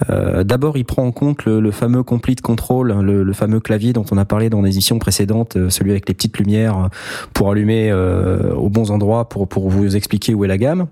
Euh, 0.09 0.43
D'abord, 0.43 0.77
il 0.77 0.85
prend 0.85 1.05
en 1.05 1.11
compte 1.11 1.45
le, 1.45 1.71
fameux 1.71 2.03
complete 2.03 2.41
control, 2.41 2.91
hein, 2.91 3.01
le, 3.01 3.33
fameux 3.33 3.59
clavier 3.59 3.93
dont 3.93 4.05
on 4.11 4.17
a 4.17 4.25
parlé 4.25 4.49
dans 4.49 4.61
les 4.61 4.73
émissions 4.73 4.99
précédentes, 4.99 5.57
euh, 5.57 5.69
celui 5.69 5.91
avec 5.91 6.07
les 6.07 6.13
petites 6.13 6.37
lumières 6.37 6.89
pour 7.33 7.51
allumer 7.51 7.91
euh, 7.91 8.53
aux 8.53 8.69
bons 8.69 8.91
endroits 8.91 9.29
pour 9.29 9.69
vous 9.69 9.95
expliquer 9.95 10.33
où 10.33 10.45
est 10.45 10.47
la 10.47 10.57
gamme. 10.57 10.87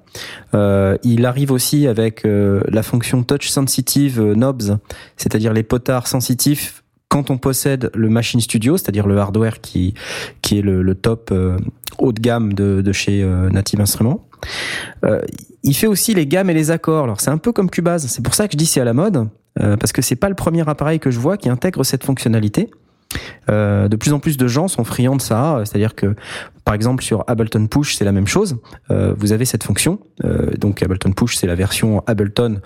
Euh, 0.54 0.98
il 1.04 1.26
arrive 1.26 1.52
aussi 1.52 1.88
avec 1.88 2.26
euh, 2.26 2.62
la 2.68 2.84
fonction 2.84 3.24
touch 3.24 3.50
sensitive 3.50 4.20
euh, 4.20 4.36
knobs, 4.36 4.78
c'est-à-dire 5.18 5.54
les 5.54 5.64
potards 5.64 6.08
sensitifs 6.08 6.83
quand 7.14 7.30
on 7.30 7.38
possède 7.38 7.92
le 7.94 8.10
Machine 8.10 8.40
Studio, 8.40 8.76
c'est-à-dire 8.76 9.06
le 9.06 9.20
hardware 9.20 9.62
qui 9.62 9.94
qui 10.42 10.58
est 10.58 10.64
le, 10.64 10.96
top 10.96 11.30
euh, 11.32 11.58
haut 12.00 12.12
de 12.12 12.20
gamme 12.20 12.54
de, 12.54 12.82
de 12.82 12.92
chez 12.92 13.22
euh, 13.22 13.52
Native 13.52 13.80
Instruments. 13.82 14.26
Euh, 15.06 15.22
il 15.62 15.76
fait 15.76 15.86
aussi 15.86 16.16
les 16.16 16.26
gammes 16.26 16.50
et 16.50 16.56
les 16.56 16.72
accords. 16.72 17.04
Alors 17.04 17.22
c'est 17.22 17.30
un 17.30 17.38
peu 17.38 17.52
comme 17.52 17.70
Cubase. 17.70 18.08
C'est 18.08 18.24
pour 18.24 18.34
ça 18.34 18.48
que 18.48 18.54
je 18.54 18.58
dis 18.58 18.66
c'est 18.66 18.82
à 18.82 18.84
la 18.84 18.94
mode 18.94 19.30
parce 19.56 19.92
que 19.92 20.02
c'est 20.02 20.16
pas 20.16 20.30
le 20.30 20.34
premier 20.34 20.68
appareil 20.68 21.00
que 21.00 21.12
je 21.12 21.20
vois 21.20 21.38
qui 21.38 21.48
intègre 21.48 21.84
cette 21.84 22.04
fonctionnalité. 22.04 22.72
De 23.48 23.96
plus 23.96 24.12
en 24.12 24.20
plus 24.20 24.36
de 24.36 24.48
gens 24.48 24.68
sont 24.68 24.84
friands 24.84 25.16
de 25.16 25.22
ça, 25.22 25.62
c'est-à-dire 25.64 25.94
que 25.94 26.16
par 26.66 26.74
exemple 26.74 27.04
sur 27.04 27.24
Ableton 27.28 27.68
Push 27.68 27.96
c'est 27.96 28.06
la 28.06 28.12
même 28.12 28.26
chose. 28.26 28.58
Vous 28.90 29.32
avez 29.32 29.46
cette 29.46 29.64
fonction. 29.64 30.00
Donc 30.58 30.82
Ableton 30.82 31.12
Push 31.12 31.36
c'est 31.36 31.46
la 31.46 31.54
version 31.54 32.04
Ableton 32.08 32.62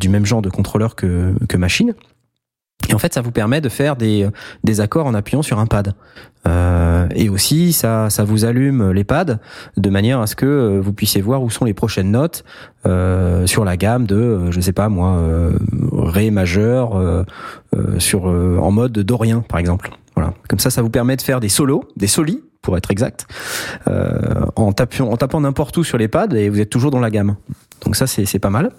du 0.00 0.08
même 0.08 0.26
genre 0.26 0.42
de 0.42 0.50
contrôleur 0.50 0.96
que, 0.96 1.32
que 1.48 1.56
Machine. 1.56 1.94
Et 2.88 2.94
en 2.94 2.98
fait, 2.98 3.14
ça 3.14 3.20
vous 3.20 3.32
permet 3.32 3.60
de 3.60 3.68
faire 3.68 3.96
des, 3.96 4.28
des 4.64 4.80
accords 4.80 5.06
en 5.06 5.14
appuyant 5.14 5.42
sur 5.42 5.58
un 5.58 5.66
pad. 5.66 5.94
Euh, 6.46 7.08
et 7.14 7.28
aussi, 7.28 7.72
ça, 7.72 8.08
ça 8.10 8.24
vous 8.24 8.44
allume 8.44 8.92
les 8.92 9.04
pads 9.04 9.38
de 9.76 9.90
manière 9.90 10.20
à 10.20 10.26
ce 10.26 10.36
que 10.36 10.46
euh, 10.46 10.80
vous 10.80 10.92
puissiez 10.92 11.20
voir 11.20 11.42
où 11.42 11.50
sont 11.50 11.64
les 11.64 11.74
prochaines 11.74 12.10
notes 12.10 12.44
euh, 12.86 13.46
sur 13.46 13.64
la 13.64 13.76
gamme 13.76 14.06
de, 14.06 14.16
euh, 14.16 14.50
je 14.52 14.60
sais 14.60 14.72
pas 14.72 14.88
moi, 14.88 15.16
euh, 15.16 15.58
ré 15.92 16.30
majeur 16.30 16.96
euh, 16.96 17.24
euh, 17.74 17.98
sur 17.98 18.28
euh, 18.28 18.58
en 18.60 18.70
mode 18.70 18.92
dorien 18.92 19.40
par 19.48 19.58
exemple. 19.58 19.90
Voilà. 20.14 20.34
Comme 20.48 20.60
ça, 20.60 20.70
ça 20.70 20.82
vous 20.82 20.90
permet 20.90 21.16
de 21.16 21.22
faire 21.22 21.40
des 21.40 21.48
solos, 21.48 21.84
des 21.96 22.06
solis 22.06 22.42
pour 22.62 22.76
être 22.76 22.90
exact, 22.90 23.26
euh, 23.88 24.46
en 24.56 24.72
tapant 24.72 25.10
en 25.10 25.16
tapant 25.16 25.40
n'importe 25.40 25.76
où 25.76 25.84
sur 25.84 25.98
les 25.98 26.08
pads 26.08 26.34
et 26.34 26.48
vous 26.48 26.60
êtes 26.60 26.70
toujours 26.70 26.90
dans 26.90 27.00
la 27.00 27.10
gamme. 27.10 27.36
Donc 27.84 27.96
ça, 27.96 28.06
c'est 28.06 28.38
pas 28.38 28.50
mal. 28.50 28.70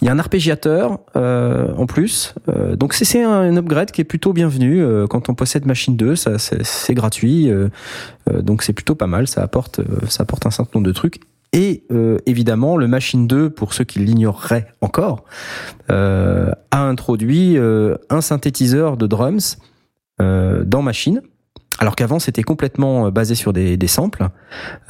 Il 0.00 0.06
y 0.06 0.08
a 0.08 0.12
un 0.12 0.18
arpégiateur 0.18 1.00
euh, 1.16 1.72
en 1.76 1.86
plus, 1.86 2.34
euh, 2.48 2.76
donc 2.76 2.92
c'est- 2.94 3.22
un, 3.22 3.56
upgrade 3.56 3.90
qui 3.90 4.00
est 4.00 4.04
plutôt 4.04 4.32
bienvenu 4.32 4.82
euh, 4.82 5.06
quand 5.06 5.28
on 5.28 5.34
possède 5.34 5.66
Machine 5.66 5.96
2, 5.96 6.16
ça 6.16 6.38
c'est 6.38 6.94
gratuit, 6.94 7.50
donc 8.42 8.62
c'est 8.62 8.72
plutôt 8.72 8.94
pas 8.94 9.06
mal, 9.06 9.26
ça 9.26 9.42
apporte 9.42 9.80
ça 10.08 10.22
apporte 10.22 10.46
un 10.46 10.50
certain 10.50 10.78
nombre 10.78 10.86
de 10.86 10.92
trucs. 10.92 11.20
Et 11.52 11.84
évidemment, 12.26 12.76
le 12.76 12.86
Machine 12.86 13.26
2, 13.26 13.48
pour 13.50 13.72
ceux 13.72 13.84
qui 13.84 14.00
l'ignoreraient 14.00 14.66
encore, 14.82 15.24
a 15.88 16.54
introduit 16.72 17.56
un 17.58 18.20
synthétiseur 18.20 18.96
de 18.96 19.06
drums 19.06 19.58
dans 20.18 20.82
Machine. 20.82 21.22
Alors 21.78 21.94
qu'avant 21.96 22.18
c'était 22.18 22.42
complètement 22.42 23.06
euh, 23.06 23.10
basé 23.10 23.34
sur 23.34 23.52
des, 23.52 23.76
des 23.76 23.86
samples. 23.86 24.28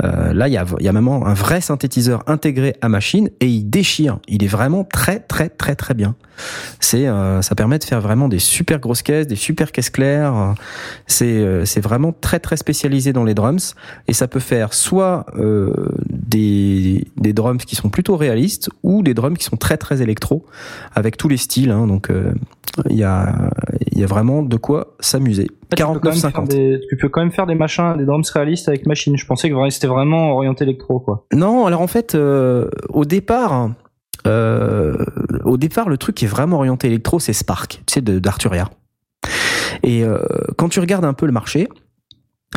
Euh, 0.04 0.32
là, 0.32 0.48
il 0.48 0.54
y 0.54 0.56
a, 0.56 0.64
y 0.80 0.88
a 0.88 0.92
vraiment 0.92 1.26
un 1.26 1.34
vrai 1.34 1.60
synthétiseur 1.60 2.22
intégré 2.26 2.76
à 2.80 2.88
machine 2.88 3.30
et 3.40 3.46
il 3.46 3.64
déchire. 3.68 4.18
Il 4.28 4.44
est 4.44 4.48
vraiment 4.48 4.84
très 4.84 5.20
très 5.20 5.48
très 5.48 5.74
très 5.74 5.94
bien. 5.94 6.14
C'est, 6.80 7.08
euh, 7.08 7.40
ça 7.40 7.54
permet 7.54 7.78
de 7.78 7.84
faire 7.84 8.00
vraiment 8.00 8.28
des 8.28 8.38
super 8.38 8.78
grosses 8.78 9.02
caisses, 9.02 9.26
des 9.26 9.36
super 9.36 9.72
caisses 9.72 9.90
claires. 9.90 10.54
C'est, 11.06 11.24
euh, 11.26 11.64
c'est 11.64 11.80
vraiment 11.80 12.12
très 12.12 12.38
très 12.38 12.56
spécialisé 12.56 13.12
dans 13.12 13.24
les 13.24 13.34
drums 13.34 13.74
et 14.06 14.12
ça 14.12 14.28
peut 14.28 14.40
faire 14.40 14.74
soit 14.74 15.26
euh, 15.38 15.72
des, 16.10 17.06
des 17.16 17.32
drums 17.32 17.64
qui 17.64 17.74
sont 17.74 17.88
plutôt 17.88 18.16
réalistes 18.16 18.68
ou 18.82 19.02
des 19.02 19.14
drums 19.14 19.36
qui 19.38 19.44
sont 19.44 19.56
très 19.56 19.76
très 19.78 20.02
électro 20.02 20.44
avec 20.94 21.16
tous 21.16 21.28
les 21.28 21.38
styles. 21.38 21.70
hein. 21.70 21.86
donc 21.86 22.10
euh, 22.10 22.32
il 22.90 22.96
y 22.96 23.04
a, 23.04 23.50
il 23.96 24.00
y 24.00 24.04
a 24.04 24.06
vraiment 24.06 24.42
de 24.42 24.56
quoi 24.56 24.94
s'amuser. 25.00 25.46
Tu 25.74 25.82
peux 25.82 25.84
quand 25.84 26.04
même 26.04 26.14
faire 26.14 26.30
49,50. 26.32 26.48
des- 26.48 26.80
Tu 26.88 26.96
peux 26.96 27.08
quand 27.08 27.20
même 27.22 27.32
faire 27.32 27.46
des 27.46 27.54
machins, 27.54 27.94
des 27.96 28.04
drums 28.04 28.28
réalistes 28.30 28.68
avec 28.68 28.86
machine. 28.86 29.16
Je 29.16 29.26
pensais 29.26 29.48
que 29.50 29.54
c'était 29.70 29.86
vraiment 29.86 30.34
orienté 30.36 30.64
électro, 30.64 31.00
quoi. 31.00 31.26
Non, 31.32 31.66
alors 31.66 31.80
en 31.80 31.86
fait, 31.86 32.14
euh, 32.14 32.68
au 32.90 33.04
départ, 33.04 33.70
euh, 34.26 34.96
au 35.44 35.56
départ, 35.56 35.88
le 35.88 35.96
truc 35.98 36.14
qui 36.16 36.26
est 36.26 36.28
vraiment 36.28 36.58
orienté 36.58 36.86
électro, 36.88 37.18
c'est 37.20 37.32
Spark, 37.32 37.82
tu 37.86 37.94
sais, 37.94 38.00
de- 38.02 38.18
d'Arturia. 38.18 38.70
Et 39.82 40.04
euh, 40.04 40.18
quand 40.56 40.68
tu 40.68 40.80
regardes 40.80 41.04
un 41.04 41.12
peu 41.14 41.26
le 41.26 41.32
marché, 41.32 41.68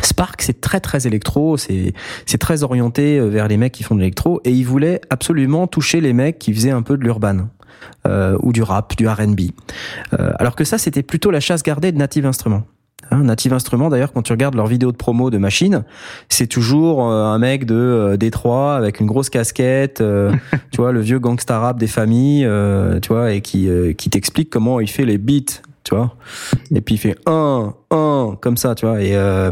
Spark, 0.02 0.40
c'est 0.42 0.60
très 0.60 0.80
très 0.80 1.06
électro, 1.06 1.56
c'est 1.56 1.92
c'est 2.26 2.38
très 2.38 2.62
orienté 2.62 3.20
vers 3.20 3.48
les 3.48 3.56
mecs 3.56 3.72
qui 3.72 3.82
font 3.82 3.94
de 3.94 4.00
l'électro, 4.00 4.40
et 4.44 4.50
ils 4.50 4.64
voulaient 4.64 5.00
absolument 5.10 5.66
toucher 5.66 6.00
les 6.00 6.12
mecs 6.12 6.38
qui 6.38 6.52
faisaient 6.54 6.70
un 6.70 6.82
peu 6.82 6.96
de 6.96 7.02
l'urban. 7.02 7.48
Euh, 8.06 8.36
ou 8.40 8.52
du 8.52 8.62
rap, 8.62 8.96
du 8.96 9.08
R&B. 9.08 9.40
Euh, 10.12 10.32
alors 10.38 10.56
que 10.56 10.64
ça, 10.64 10.78
c'était 10.78 11.02
plutôt 11.02 11.30
la 11.30 11.40
chasse 11.40 11.62
gardée 11.62 11.92
de 11.92 11.98
Native 11.98 12.26
Instruments. 12.26 12.64
Hein, 13.10 13.24
Native 13.24 13.52
Instruments, 13.52 13.88
d'ailleurs, 13.88 14.12
quand 14.12 14.22
tu 14.22 14.32
regardes 14.32 14.54
leurs 14.54 14.66
vidéos 14.66 14.92
de 14.92 14.96
promo 14.96 15.30
de 15.30 15.38
machines, 15.38 15.84
c'est 16.28 16.46
toujours 16.46 17.10
euh, 17.10 17.24
un 17.24 17.38
mec 17.38 17.64
de 17.64 17.74
euh, 17.74 18.16
Détroit 18.16 18.76
avec 18.76 19.00
une 19.00 19.06
grosse 19.06 19.30
casquette, 19.30 20.00
euh, 20.00 20.32
tu 20.70 20.76
vois, 20.76 20.92
le 20.92 21.00
vieux 21.00 21.18
gangsta 21.18 21.58
rap 21.58 21.78
des 21.78 21.88
familles, 21.88 22.44
euh, 22.44 23.00
tu 23.00 23.08
vois, 23.08 23.32
et 23.32 23.40
qui 23.40 23.68
qui 23.96 24.10
t'explique 24.10 24.50
comment 24.50 24.80
il 24.80 24.88
fait 24.88 25.04
les 25.04 25.18
beats, 25.18 25.60
tu 25.82 25.94
vois. 25.94 26.14
Et 26.74 26.80
puis 26.80 26.94
il 26.94 26.98
fait 26.98 27.16
un, 27.26 27.74
un, 27.90 28.36
comme 28.40 28.56
ça, 28.56 28.74
tu 28.74 28.86
vois. 28.86 29.02
Et 29.02 29.16
euh, 29.16 29.50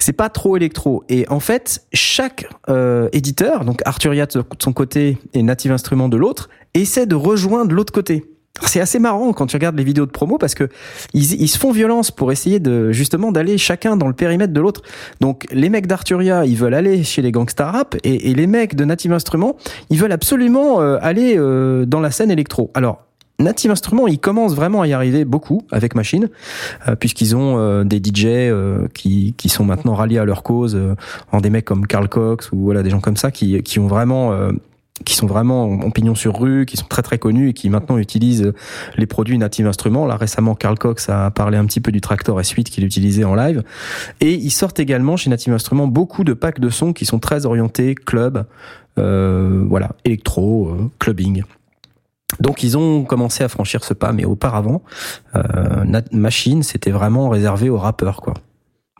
c'est 0.00 0.12
pas 0.12 0.28
trop 0.28 0.56
électro. 0.56 1.04
Et 1.08 1.26
en 1.28 1.40
fait, 1.40 1.84
chaque 1.92 2.46
euh, 2.68 3.08
éditeur, 3.12 3.64
donc 3.64 3.80
Arturia 3.84 4.26
de 4.26 4.42
son 4.58 4.72
côté 4.72 5.18
et 5.34 5.42
Native 5.42 5.72
Instruments 5.72 6.08
de 6.08 6.16
l'autre, 6.16 6.48
essaie 6.80 7.06
de 7.06 7.14
rejoindre 7.14 7.74
l'autre 7.74 7.92
côté. 7.92 8.24
C'est 8.62 8.80
assez 8.80 8.98
marrant 8.98 9.32
quand 9.32 9.46
tu 9.46 9.56
regardes 9.56 9.76
les 9.76 9.84
vidéos 9.84 10.06
de 10.06 10.10
promo 10.10 10.38
parce 10.38 10.54
que 10.54 10.68
ils, 11.12 11.48
se 11.48 11.58
font 11.58 11.72
violence 11.72 12.10
pour 12.10 12.32
essayer 12.32 12.58
de 12.58 12.90
justement 12.90 13.30
d'aller 13.30 13.58
chacun 13.58 13.96
dans 13.96 14.08
le 14.08 14.14
périmètre 14.14 14.52
de 14.52 14.60
l'autre. 14.60 14.82
Donc 15.20 15.46
les 15.52 15.68
mecs 15.68 15.86
d'Arturia, 15.86 16.46
ils 16.46 16.56
veulent 16.56 16.74
aller 16.74 17.04
chez 17.04 17.22
les 17.22 17.32
gangsta 17.32 17.70
rap 17.70 17.96
et, 18.02 18.34
les 18.34 18.46
mecs 18.46 18.74
de 18.74 18.84
Native 18.84 19.12
Instruments, 19.12 19.56
ils 19.90 19.98
veulent 19.98 20.12
absolument 20.12 20.80
euh, 20.80 20.98
aller 21.02 21.34
euh, 21.36 21.84
dans 21.84 22.00
la 22.00 22.10
scène 22.10 22.30
électro. 22.30 22.70
Alors 22.74 23.02
Native 23.38 23.70
Instruments, 23.70 24.06
ils 24.06 24.18
commencent 24.18 24.54
vraiment 24.54 24.80
à 24.80 24.86
y 24.86 24.94
arriver 24.94 25.26
beaucoup 25.26 25.60
avec 25.70 25.94
Machine, 25.94 26.30
euh, 26.88 26.96
puisqu'ils 26.96 27.36
ont 27.36 27.84
des 27.84 27.98
DJ 27.98 28.50
qui, 28.94 29.48
sont 29.48 29.64
maintenant 29.64 29.94
ralliés 29.94 30.18
à 30.18 30.24
leur 30.24 30.42
cause, 30.42 30.80
en 31.32 31.40
des 31.42 31.50
mecs 31.50 31.66
comme 31.66 31.86
Carl 31.86 32.08
Cox 32.08 32.50
ou 32.52 32.72
des 32.72 32.88
gens 32.88 33.00
comme 33.00 33.18
ça 33.18 33.30
qui, 33.30 33.62
qui 33.62 33.78
ont 33.78 33.88
vraiment 33.88 34.32
qui 35.04 35.14
sont 35.14 35.26
vraiment 35.26 35.64
en 35.64 35.90
pignon 35.90 36.14
sur 36.14 36.38
rue, 36.38 36.64
qui 36.64 36.76
sont 36.76 36.86
très 36.86 37.02
très 37.02 37.18
connus 37.18 37.50
et 37.50 37.52
qui 37.52 37.68
maintenant 37.68 37.98
utilisent 37.98 38.52
les 38.96 39.06
produits 39.06 39.38
Native 39.38 39.66
Instruments. 39.66 40.06
Là 40.06 40.16
récemment, 40.16 40.54
Carl 40.54 40.78
Cox 40.78 41.08
a 41.08 41.30
parlé 41.30 41.58
un 41.58 41.66
petit 41.66 41.80
peu 41.80 41.92
du 41.92 42.00
Tractor 42.00 42.40
S8 42.40 42.64
qu'il 42.64 42.84
utilisait 42.84 43.24
en 43.24 43.34
live. 43.34 43.62
Et 44.20 44.34
ils 44.34 44.50
sortent 44.50 44.80
également 44.80 45.16
chez 45.16 45.28
Native 45.30 45.52
Instruments 45.52 45.86
beaucoup 45.86 46.24
de 46.24 46.32
packs 46.32 46.60
de 46.60 46.70
sons 46.70 46.92
qui 46.92 47.04
sont 47.04 47.18
très 47.18 47.46
orientés 47.46 47.94
club, 47.94 48.46
euh, 48.98 49.64
voilà, 49.68 49.90
électro, 50.04 50.68
euh, 50.68 50.90
clubbing. 50.98 51.42
Donc 52.40 52.62
ils 52.62 52.76
ont 52.76 53.04
commencé 53.04 53.44
à 53.44 53.48
franchir 53.48 53.84
ce 53.84 53.94
pas, 53.94 54.12
mais 54.12 54.24
auparavant, 54.24 54.82
euh, 55.34 56.00
Machine, 56.12 56.62
c'était 56.62 56.90
vraiment 56.90 57.28
réservé 57.28 57.68
aux 57.70 57.78
rappeurs, 57.78 58.20
quoi. 58.20 58.34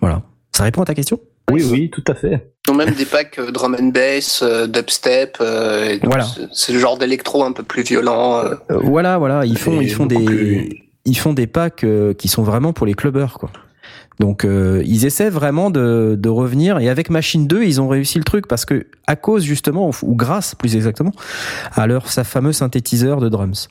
Voilà. 0.00 0.22
Ça 0.52 0.64
répond 0.64 0.82
à 0.82 0.84
ta 0.84 0.94
question? 0.94 1.18
Oui, 1.50 1.64
oui, 1.70 1.90
tout 1.90 2.04
à 2.06 2.14
fait. 2.14 2.52
Ils 2.66 2.70
ont 2.72 2.74
même 2.74 2.94
des 2.94 3.04
packs 3.04 3.38
euh, 3.38 3.50
drum 3.50 3.76
and 3.80 3.86
bass, 3.88 4.40
euh, 4.42 4.66
dubstep, 4.66 5.38
euh, 5.40 5.88
et 5.90 5.98
donc 5.98 6.10
Voilà. 6.10 6.26
c'est- 6.52 6.72
le 6.72 6.78
genre 6.78 6.98
d'électro 6.98 7.44
un 7.44 7.52
peu 7.52 7.62
plus 7.62 7.82
violent. 7.82 8.38
euh, 8.44 8.54
Euh, 8.70 8.78
Voilà, 8.82 9.18
voilà. 9.18 9.44
Ils 9.46 9.58
font, 9.58 9.80
ils 9.80 9.92
font 9.92 10.06
des, 10.06 10.24
plus- 10.24 10.82
ils 11.04 11.16
font 11.18 11.32
des 11.32 11.46
packs 11.46 11.84
euh, 11.84 12.12
qui 12.14 12.28
sont 12.28 12.42
vraiment 12.42 12.72
pour 12.72 12.86
les 12.86 12.94
clubbers, 12.94 13.34
quoi. 13.38 13.50
Donc 14.18 14.46
euh, 14.46 14.82
ils 14.86 15.04
essaient 15.04 15.28
vraiment 15.28 15.68
de, 15.70 16.16
de 16.18 16.28
revenir 16.30 16.78
et 16.78 16.88
avec 16.88 17.10
Machine 17.10 17.46
2 17.46 17.64
ils 17.64 17.82
ont 17.82 17.86
réussi 17.88 18.16
le 18.16 18.24
truc 18.24 18.48
parce 18.48 18.64
que 18.64 18.86
à 19.06 19.14
cause 19.14 19.42
justement 19.44 19.90
ou 20.02 20.14
grâce 20.16 20.54
plus 20.54 20.74
exactement 20.74 21.12
à 21.74 21.86
leur 21.86 22.08
sa 22.10 22.24
fameux 22.24 22.54
synthétiseur 22.54 23.20
de 23.20 23.28
drums. 23.28 23.68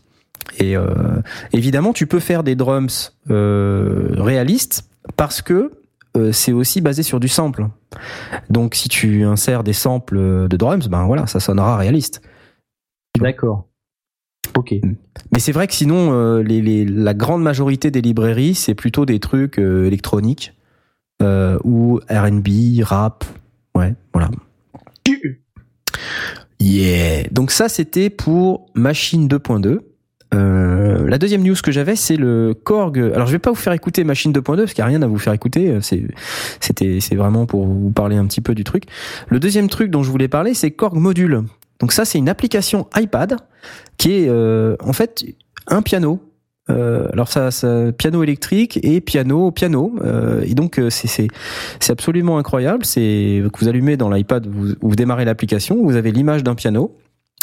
Et 0.60 0.78
euh, 0.78 0.86
évidemment 1.52 1.94
tu 1.94 2.06
peux 2.06 2.20
faire 2.20 2.44
des 2.44 2.54
drums 2.54 3.12
euh, 3.32 4.10
réalistes 4.18 4.84
parce 5.18 5.42
que 5.42 5.72
euh, 6.16 6.32
c'est 6.32 6.52
aussi 6.52 6.82
basé 6.82 7.04
sur 7.04 7.20
du 7.20 7.28
sample. 7.28 7.68
Donc 8.50 8.76
si 8.76 8.90
tu 8.90 9.24
insères 9.24 9.64
des 9.64 9.74
samples 9.74 10.48
de 10.48 10.58
drums, 10.58 10.88
ben 10.88 11.06
voilà, 11.06 11.28
ça 11.28 11.40
sonnera 11.40 11.78
réaliste. 11.78 12.22
D'accord. 13.20 13.68
Ok. 14.58 14.74
Mais 15.32 15.40
c'est 15.40 15.52
vrai 15.52 15.68
que 15.68 15.74
sinon, 15.74 16.14
euh, 16.14 16.42
les, 16.44 16.62
les- 16.62 16.86
la 16.86 17.14
grande 17.14 17.42
majorité 17.42 17.92
des 17.92 18.02
librairies, 18.02 18.56
c'est 18.56 18.76
plutôt 18.76 19.06
des 19.06 19.20
trucs 19.20 19.60
euh, 19.60 19.86
électroniques 19.86 20.54
euh, 21.22 21.58
ou 21.64 22.00
R&B, 22.10 22.82
rap. 22.84 23.26
Ouais, 23.76 23.94
voilà. 24.14 24.30
Yeah. 26.60 27.28
Donc 27.32 27.52
ça, 27.52 27.70
c'était 27.70 28.10
pour 28.10 28.68
Machine 28.76 29.28
2.2. 29.28 29.80
Euh, 30.36 31.08
la 31.08 31.18
deuxième 31.18 31.44
news 31.44 31.56
que 31.64 31.72
j'avais, 31.72 31.96
c'est 31.96 32.18
le 32.18 32.54
Korg. 32.54 33.00
Alors, 33.14 33.28
je 33.28 33.32
vais 33.32 33.40
pas 33.40 33.52
vous 33.52 33.56
faire 33.56 33.74
écouter 33.74 34.04
Machine 34.04 34.32
2.2 34.32 34.42
parce 34.58 34.74
qu'il 34.74 34.84
n'y 34.84 34.88
a 34.88 34.90
rien 34.90 35.02
à 35.02 35.08
vous 35.08 35.18
faire 35.18 35.34
écouter. 35.34 35.80
C'est, 35.82 36.04
c'était, 36.60 37.00
c'est 37.00 37.16
vraiment 37.16 37.46
pour 37.46 37.66
vous 37.66 37.92
parler 37.92 38.18
un 38.18 38.26
petit 38.26 38.42
peu 38.42 38.54
du 38.54 38.64
truc. 38.64 38.84
Le 39.30 39.40
deuxième 39.40 39.70
truc 39.70 39.90
dont 39.90 40.04
je 40.04 40.12
voulais 40.12 40.28
parler, 40.28 40.54
c'est 40.54 40.72
Korg 40.72 40.96
Module. 40.96 41.44
Donc 41.80 41.92
ça, 41.92 42.06
c'est 42.06 42.18
une 42.18 42.30
application 42.30 42.88
iPad 42.96 43.38
qui 43.98 44.14
est 44.14 44.30
euh, 44.30 44.76
en 44.80 44.94
fait 44.94 45.26
un 45.68 45.82
piano. 45.82 46.22
Euh, 46.72 47.08
alors 47.14 47.28
ça, 47.28 47.50
piano 47.98 48.24
électrique 48.24 48.80
et 48.82 49.02
piano 49.02 49.52
piano. 49.52 49.96
Euh, 50.04 50.42
et 50.46 50.54
donc 50.54 50.80
euh, 50.80 50.90
c'est 50.90 51.30
absolument 51.90 52.38
incroyable. 52.38 52.86
C'est 52.86 53.44
que 53.54 53.60
vous 53.60 53.68
allumez 53.68 53.98
dans 53.98 54.10
l'iPad, 54.10 54.48
vous 54.48 54.96
démarrez 54.96 55.26
l'application, 55.26 55.84
vous 55.84 55.96
avez 55.96 56.12
l'image 56.12 56.44
d'un 56.44 56.56
piano 56.56 56.96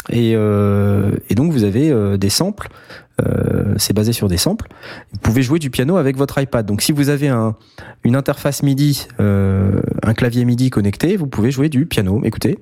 et 0.09 0.33
euh, 0.35 1.11
et 1.29 1.35
donc 1.35 1.51
vous 1.51 1.63
avez 1.63 1.89
euh, 1.91 2.17
des 2.17 2.29
samples. 2.29 2.69
Euh, 3.21 3.75
c'est 3.77 3.93
basé 3.93 4.11
sur 4.11 4.27
des 4.27 4.37
samples. 4.37 4.67
Vous 5.11 5.19
pouvez 5.19 5.43
jouer 5.43 5.59
du 5.59 5.69
piano 5.69 5.97
avec 5.97 6.17
votre 6.17 6.41
iPad. 6.41 6.65
Donc 6.65 6.81
si 6.81 6.91
vous 6.91 7.09
avez 7.09 7.27
un 7.29 7.55
une 8.03 8.15
interface 8.15 8.63
MIDI, 8.63 9.07
un 9.19 10.13
clavier 10.15 10.45
MIDI 10.45 10.69
connecté, 10.69 11.15
vous 11.15 11.27
pouvez 11.27 11.51
jouer 11.51 11.69
du 11.69 11.85
piano. 11.85 12.21
Écoutez. 12.23 12.57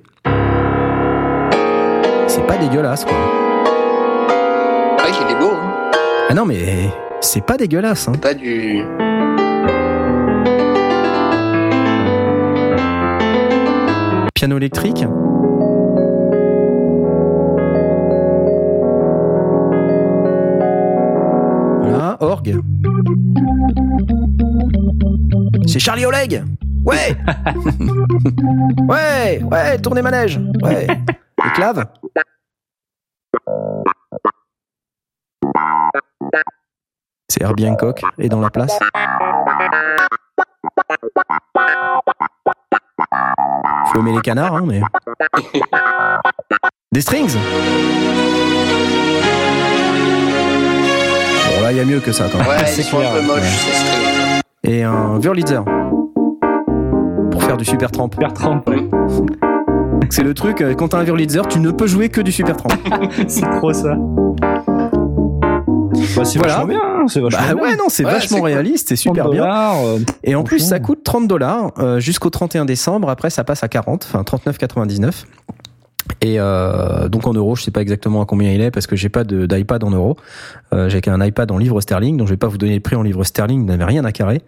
C'est 2.28 2.46
pas 2.48 2.58
dégueulasse, 2.58 3.06
quoi. 3.06 3.14
Ouais, 5.04 5.10
il 5.10 5.36
est 5.36 5.40
beau, 5.40 5.52
hein. 5.52 5.92
Ah 6.30 6.34
non, 6.34 6.46
mais 6.46 6.90
c'est 7.20 7.46
pas 7.46 7.58
dégueulasse. 7.58 8.08
Hein. 8.08 8.14
pas 8.14 8.34
du. 8.34 8.84
Piano 14.34 14.58
électrique. 14.58 15.04
C'est 25.68 25.80
Charlie 25.80 26.06
Oleg. 26.06 26.44
Ouais. 26.86 27.18
Ouais 28.88 29.42
Ouais, 29.44 29.78
tournez 29.80 30.02
manège. 30.02 30.40
Ouais. 30.62 30.88
Les 30.88 31.52
claves 31.54 31.86
C'est 37.30 37.42
Herbie 37.42 37.68
Hancock 37.68 38.02
est 38.18 38.30
dans 38.30 38.42
la 38.42 38.50
place. 38.50 38.78
Faut 43.88 44.00
aimer 44.00 44.14
les 44.14 44.22
canards, 44.22 44.56
hein, 44.56 44.64
mais. 44.66 44.82
Des 46.92 47.02
strings 47.02 47.36
il 51.72 51.78
y 51.78 51.80
a 51.80 51.86
mieux 51.86 52.00
que 52.00 52.12
ça, 52.12 52.26
quand 52.32 52.38
même. 52.40 52.48
Ouais, 52.48 52.58
C'est 52.66 52.82
un 52.96 53.00
peu 53.00 53.32
ouais. 53.34 53.42
strings. 53.42 54.42
Et 54.64 54.84
un 54.84 55.18
Wurlitzer. 55.20 55.62
Pour 57.32 57.44
faire 57.44 57.58
du 57.58 57.66
super 57.66 57.92
tramp. 57.92 58.10
Bertrand, 58.20 58.62
C'est 60.10 60.24
le 60.24 60.34
truc, 60.34 60.62
euh, 60.62 60.74
quand 60.74 60.90
t'as 60.90 61.00
un 61.00 61.04
Wurlitzer, 61.06 61.42
tu 61.50 61.60
ne 61.60 61.72
peux 61.72 61.88
jouer 61.88 62.10
que 62.10 62.20
du 62.22 62.32
super 62.32 62.58
tramp. 62.58 62.70
c'est 63.28 63.50
trop 63.60 63.72
ça. 63.74 63.96
Bah, 66.16 66.26
c'est 66.26 66.40
Voilà. 66.40 66.54
vachement 66.56 66.66
bien. 66.68 66.80
hein, 66.84 67.06
C'est 67.08 67.20
vachement 67.22 67.40
Bah 67.48 67.54
bien. 67.54 67.64
ouais, 67.64 67.76
non, 67.78 67.86
c'est 67.88 68.06
Ouais, 68.06 68.12
vachement 68.12 68.42
réaliste, 68.42 68.90
c'est 68.90 68.96
30 68.96 69.16
super 69.16 69.30
bien. 69.30 69.46
euh, 69.46 70.00
Et 70.24 70.36
en 70.36 70.44
plus, 70.44 70.60
ça 70.60 70.80
coûte 70.80 71.04
30 71.04 71.28
dollars 71.28 71.72
euh, 71.80 72.00
jusqu'au 72.00 72.30
31 72.30 72.66
décembre. 72.66 73.10
Après, 73.10 73.30
ça 73.30 73.44
passe 73.44 73.64
à 73.64 73.68
40, 73.68 74.08
enfin 74.12 74.24
39,99. 74.24 75.24
Et 76.22 76.40
euh, 76.40 77.10
donc 77.10 77.26
en 77.26 77.34
euros, 77.34 77.56
je 77.56 77.64
sais 77.64 77.72
pas 77.72 77.82
exactement 77.82 78.22
à 78.22 78.26
combien 78.26 78.52
il 78.52 78.62
est 78.62 78.72
parce 78.72 78.86
que 78.86 78.96
j'ai 78.96 79.10
pas 79.10 79.24
d'iPad 79.24 79.84
en 79.84 79.90
euros. 79.90 80.18
Euh, 80.74 80.88
j'ai 80.88 81.02
qu'un 81.02 81.24
iPad 81.24 81.52
en 81.52 81.58
livre 81.58 81.82
sterling, 81.82 82.18
donc 82.18 82.28
je 82.28 82.34
vais 82.34 82.38
pas 82.38 82.48
vous 82.48 82.60
donner 82.60 82.76
le 82.76 82.80
prix 82.80 82.96
en 82.96 83.02
livre 83.02 83.24
sterling, 83.24 83.62
vous 83.62 83.68
n'avez 83.68 83.84
rien 83.84 84.06
à 84.06 84.12
carrer. 84.12 84.42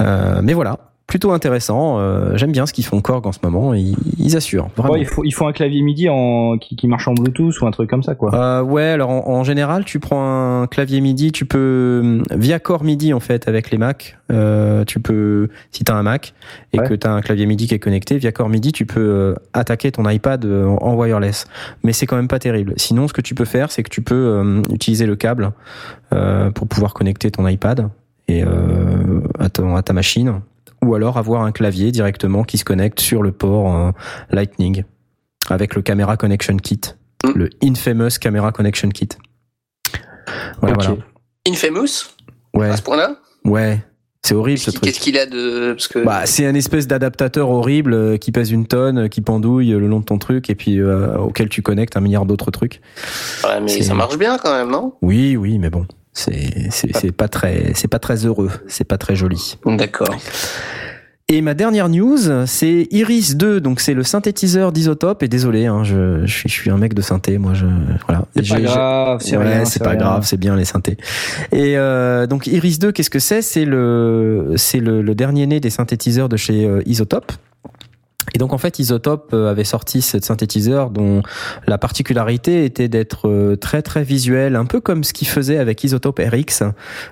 Euh, 0.00 0.40
mais 0.42 0.52
voilà. 0.52 0.78
Plutôt 1.08 1.32
intéressant. 1.32 1.98
Euh, 1.98 2.36
J'aime 2.36 2.52
bien 2.52 2.66
ce 2.66 2.72
qu'ils 2.72 2.84
font 2.84 3.00
Korg 3.00 3.26
en 3.26 3.32
ce 3.32 3.38
moment. 3.42 3.74
Ils, 3.74 3.96
ils 4.18 4.36
assurent 4.36 4.68
vraiment. 4.76 4.92
Ouais, 4.94 5.00
il 5.00 5.06
faut 5.06 5.24
il 5.24 5.32
faut 5.32 5.46
un 5.46 5.52
clavier 5.52 5.82
MIDI 5.82 6.08
en 6.10 6.58
qui, 6.58 6.76
qui 6.76 6.86
marche 6.86 7.08
en 7.08 7.14
Bluetooth 7.14 7.60
ou 7.60 7.66
un 7.66 7.70
truc 7.72 7.88
comme 7.90 8.02
ça 8.04 8.14
quoi. 8.14 8.32
Euh, 8.34 8.62
ouais, 8.62 8.84
alors 8.84 9.10
en, 9.10 9.26
en 9.26 9.42
général, 9.42 9.84
tu 9.84 9.98
prends 9.98 10.60
un 10.62 10.66
clavier 10.68 11.00
MIDI, 11.00 11.32
tu 11.32 11.46
peux 11.46 12.22
via 12.30 12.60
Core 12.60 12.84
MIDI 12.84 13.12
en 13.14 13.20
fait 13.20 13.48
avec 13.48 13.70
les 13.70 13.78
Mac, 13.78 14.18
euh, 14.30 14.84
tu 14.84 15.00
peux 15.00 15.48
si 15.72 15.82
t'as 15.82 15.94
un 15.94 16.02
Mac 16.02 16.34
et 16.74 16.78
Ouais. 16.78 16.86
que 16.86 16.94
t'as 16.94 17.10
un 17.10 17.22
clavier 17.22 17.46
MIDI 17.46 17.66
qui 17.66 17.74
est 17.74 17.78
connecté 17.78 18.18
via 18.18 18.30
Core 18.30 18.50
MIDI, 18.50 18.70
tu 18.72 18.84
peux 18.84 19.00
euh, 19.00 19.34
attaquer 19.54 19.90
ton 19.90 20.06
iPad 20.08 20.44
euh, 20.44 20.66
en, 20.66 20.76
en 20.88 20.94
wireless. 20.94 21.46
Mais 21.82 21.94
c'est 21.94 22.04
quand 22.06 22.16
même 22.16 22.28
pas 22.28 22.38
terrible. 22.38 22.74
Sinon, 22.76 23.08
ce 23.08 23.14
que 23.14 23.22
tu 23.22 23.34
peux 23.34 23.46
faire, 23.46 23.72
c'est 23.72 23.82
que 23.82 23.90
tu 23.90 24.02
peux 24.02 24.14
euh, 24.14 24.62
utiliser 24.70 25.06
le 25.06 25.16
câble 25.16 25.52
euh, 26.12 26.50
pour 26.50 26.68
pouvoir 26.68 26.92
connecter 26.92 27.30
ton 27.30 27.48
iPad 27.48 27.88
et 28.28 28.44
euh, 28.44 29.20
à, 29.38 29.48
ton- 29.48 29.74
à 29.74 29.82
ta 29.82 29.94
machine, 29.94 30.40
ou 30.84 30.94
alors 30.94 31.16
avoir 31.18 31.42
un 31.42 31.52
clavier 31.52 31.90
directement 31.92 32.44
qui 32.44 32.58
se 32.58 32.64
connecte 32.64 33.00
sur 33.00 33.22
le 33.22 33.32
port 33.32 33.74
euh, 33.76 33.90
Lightning 34.30 34.84
avec 35.50 35.74
le 35.74 35.82
Camera 35.82 36.16
Connection 36.16 36.56
Kit, 36.56 36.80
Mm. 37.24 37.30
le 37.34 37.50
infamous 37.64 38.10
Camera 38.20 38.52
Connection 38.52 38.88
Kit. 38.90 39.08
Voilà. 40.60 40.96
Infamous 41.48 41.86
Ouais, 42.54 42.70
À 42.70 42.76
ce 42.76 42.82
point-là 42.82 43.16
ouais, 43.44 43.78
c'est 44.24 44.34
horrible 44.34 44.58
ce 44.58 44.70
truc. 44.70 44.82
qu'est-ce 44.84 45.00
qu'il 45.00 45.18
a 45.18 45.26
de. 45.26 45.72
Parce 45.72 45.86
que. 45.88 45.98
Bah, 46.04 46.26
c'est 46.26 46.46
un 46.46 46.54
espèce 46.54 46.86
d'adaptateur 46.86 47.50
horrible 47.50 47.92
euh, 47.94 48.16
qui 48.16 48.32
pèse 48.32 48.50
une 48.50 48.66
tonne, 48.66 48.98
euh, 48.98 49.08
qui 49.08 49.20
pendouille 49.20 49.68
le 49.70 49.86
long 49.86 50.00
de 50.00 50.04
ton 50.04 50.18
truc 50.18 50.48
et 50.50 50.54
puis 50.54 50.80
euh, 50.80 51.16
auquel 51.18 51.48
tu 51.48 51.62
connectes 51.62 51.96
un 51.96 52.00
milliard 52.00 52.24
d'autres 52.26 52.50
trucs. 52.50 52.80
Ouais, 53.44 53.60
mais 53.60 53.82
ça 53.82 53.94
marche 53.94 54.16
bien 54.18 54.38
quand 54.38 54.52
même, 54.56 54.70
non? 54.70 54.94
Oui, 55.02 55.36
oui, 55.36 55.58
mais 55.58 55.70
bon, 55.70 55.86
c'est 56.12 56.68
c'est 56.70 56.94
c'est 56.96 57.12
pas 57.12 57.28
très 57.28 57.72
c'est 57.74 57.88
pas 57.88 57.98
très 57.98 58.24
heureux, 58.26 58.50
c'est 58.66 58.84
pas 58.84 58.98
très 58.98 59.16
joli. 59.16 59.56
D'accord. 59.66 60.16
Et 61.30 61.42
ma 61.42 61.52
dernière 61.52 61.90
news, 61.90 62.46
c'est 62.46 62.88
Iris 62.90 63.36
2, 63.36 63.60
donc 63.60 63.80
c'est 63.80 63.92
le 63.92 64.02
synthétiseur 64.02 64.72
d'Isotope. 64.72 65.22
Et 65.22 65.28
désolé, 65.28 65.66
hein, 65.66 65.84
je, 65.84 66.24
je, 66.24 66.32
suis, 66.32 66.48
je 66.48 66.54
suis 66.54 66.70
un 66.70 66.78
mec 66.78 66.94
de 66.94 67.02
synthé, 67.02 67.36
moi. 67.36 67.52
Je, 67.52 67.66
voilà. 68.06 68.24
C'est 68.34 68.48
pas 68.48 68.60
grave, 68.62 69.20
c'est 69.22 69.36
Ouais, 69.36 69.44
rien. 69.56 69.64
c'est 69.66 69.82
pas 69.84 69.90
rien. 69.90 69.98
grave, 69.98 70.24
c'est 70.24 70.38
bien 70.38 70.56
les 70.56 70.64
synthés. 70.64 70.96
Et 71.52 71.76
euh, 71.76 72.26
donc 72.26 72.46
Iris 72.46 72.78
2, 72.78 72.92
qu'est-ce 72.92 73.10
que 73.10 73.18
c'est? 73.18 73.42
C'est 73.42 73.66
le, 73.66 74.54
c'est 74.56 74.80
le, 74.80 75.02
le 75.02 75.14
dernier 75.14 75.46
né 75.46 75.60
des 75.60 75.68
synthétiseurs 75.68 76.30
de 76.30 76.38
chez 76.38 76.64
euh, 76.64 76.80
Isotope. 76.86 77.30
Et 78.34 78.38
donc 78.38 78.52
en 78.52 78.58
fait, 78.58 78.78
Isotope 78.78 79.30
euh, 79.32 79.50
avait 79.50 79.64
sorti 79.64 80.02
ce 80.02 80.18
synthétiseur 80.20 80.90
dont 80.90 81.22
la 81.66 81.78
particularité 81.78 82.64
était 82.64 82.88
d'être 82.88 83.28
euh, 83.28 83.56
très 83.56 83.82
très 83.82 84.02
visuel, 84.02 84.56
un 84.56 84.64
peu 84.64 84.80
comme 84.80 85.04
ce 85.04 85.12
qu'ils 85.12 85.28
faisaient 85.28 85.58
avec 85.58 85.82
Isotope 85.84 86.20
RX 86.20 86.62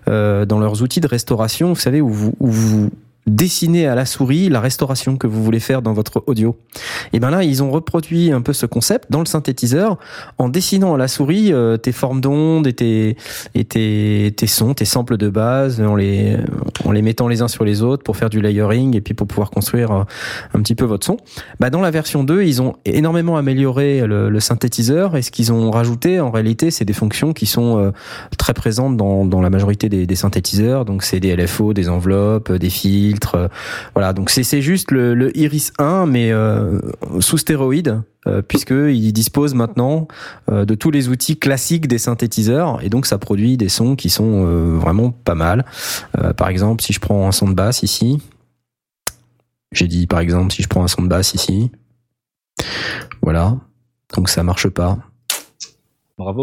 euh, 0.08 0.44
dans 0.44 0.58
leurs 0.58 0.82
outils 0.82 1.00
de 1.00 1.06
restauration, 1.06 1.70
vous 1.70 1.80
savez, 1.80 2.00
où 2.00 2.10
vous, 2.10 2.34
où 2.40 2.48
vous 2.48 2.90
dessinez 3.26 3.86
à 3.86 3.94
la 3.94 4.06
souris 4.06 4.48
la 4.48 4.60
restauration 4.60 5.16
que 5.16 5.26
vous 5.26 5.42
voulez 5.42 5.60
faire 5.60 5.82
dans 5.82 5.92
votre 5.92 6.22
audio. 6.26 6.56
Et 7.12 7.20
ben 7.20 7.30
là, 7.30 7.42
ils 7.42 7.62
ont 7.62 7.70
reproduit 7.70 8.30
un 8.32 8.40
peu 8.40 8.52
ce 8.52 8.66
concept 8.66 9.10
dans 9.10 9.18
le 9.18 9.26
synthétiseur 9.26 9.98
en 10.38 10.48
dessinant 10.48 10.94
à 10.94 10.98
la 10.98 11.08
souris 11.08 11.52
euh, 11.52 11.76
tes 11.76 11.92
formes 11.92 12.20
d'ondes 12.20 12.66
et 12.66 12.72
tes 12.72 13.16
et 13.54 13.64
tes, 13.64 14.32
tes 14.36 14.46
sons, 14.46 14.74
tes 14.74 14.84
samples 14.84 15.16
de 15.16 15.28
base, 15.28 15.80
en 15.80 15.96
les 15.96 16.36
en 16.84 16.92
les 16.92 17.02
mettant 17.02 17.26
les 17.26 17.42
uns 17.42 17.48
sur 17.48 17.64
les 17.64 17.82
autres 17.82 18.04
pour 18.04 18.16
faire 18.16 18.30
du 18.30 18.40
layering 18.40 18.96
et 18.96 19.00
puis 19.00 19.14
pour 19.14 19.26
pouvoir 19.26 19.50
construire 19.50 19.90
euh, 19.90 20.04
un 20.54 20.62
petit 20.62 20.74
peu 20.74 20.84
votre 20.84 21.04
son. 21.04 21.16
Bah 21.58 21.70
dans 21.70 21.80
la 21.80 21.90
version 21.90 22.22
2, 22.22 22.44
ils 22.44 22.62
ont 22.62 22.74
énormément 22.84 23.36
amélioré 23.36 24.06
le, 24.06 24.36
synthétiseur 24.40 25.16
et 25.16 25.22
ce 25.22 25.30
qu'ils 25.30 25.52
ont 25.52 25.70
rajouté 25.70 26.20
en 26.20 26.30
réalité, 26.30 26.70
c'est 26.70 26.84
des 26.84 26.92
fonctions 26.92 27.32
qui 27.32 27.46
sont 27.46 27.78
euh, 27.78 27.90
très 28.38 28.54
présentes 28.54 28.96
dans, 28.96 29.24
dans 29.24 29.40
la 29.40 29.50
majorité 29.50 29.88
des, 29.88 30.06
des 30.06 30.14
synthétiseurs. 30.14 30.84
Donc 30.84 31.02
c'est 31.02 31.20
des 31.20 31.34
LFO, 31.34 31.72
des 31.72 31.88
enveloppes, 31.88 32.52
des 32.52 32.70
filtres, 32.70 33.15
euh, 33.34 33.48
voilà. 33.94 34.12
Donc 34.12 34.30
c'est 34.30 34.62
juste 34.62 34.90
le, 34.90 35.14
le 35.14 35.36
Iris 35.36 35.72
1 35.78 36.06
mais 36.06 36.32
euh, 36.32 36.80
sous 37.20 37.38
stéroïde 37.38 38.00
euh, 38.26 38.42
puisque 38.42 38.70
il 38.72 39.12
dispose 39.12 39.54
maintenant 39.54 40.08
de 40.50 40.74
tous 40.74 40.90
les 40.90 41.08
outils 41.08 41.38
classiques 41.38 41.86
des 41.88 41.98
synthétiseurs 41.98 42.82
et 42.82 42.88
donc 42.88 43.06
ça 43.06 43.18
produit 43.18 43.56
des 43.56 43.68
sons 43.68 43.96
qui 43.96 44.10
sont 44.10 44.44
vraiment 44.76 45.10
pas 45.10 45.34
mal. 45.34 45.64
Par 46.36 46.48
exemple, 46.48 46.82
si 46.82 46.92
je 46.92 47.00
prends 47.00 47.28
un 47.28 47.32
son 47.32 47.48
de 47.48 47.54
basse 47.54 47.82
ici, 47.82 48.20
j'ai 49.72 49.86
dit 49.86 50.06
par 50.06 50.20
exemple 50.20 50.52
si 50.52 50.62
je 50.62 50.68
prends 50.68 50.82
un 50.82 50.88
son 50.88 51.02
de 51.02 51.08
basse 51.08 51.34
ici, 51.34 51.70
voilà, 53.22 53.56
donc 54.14 54.28
ça 54.28 54.42
marche 54.42 54.68
pas. 54.68 54.98
Bravo. 56.18 56.42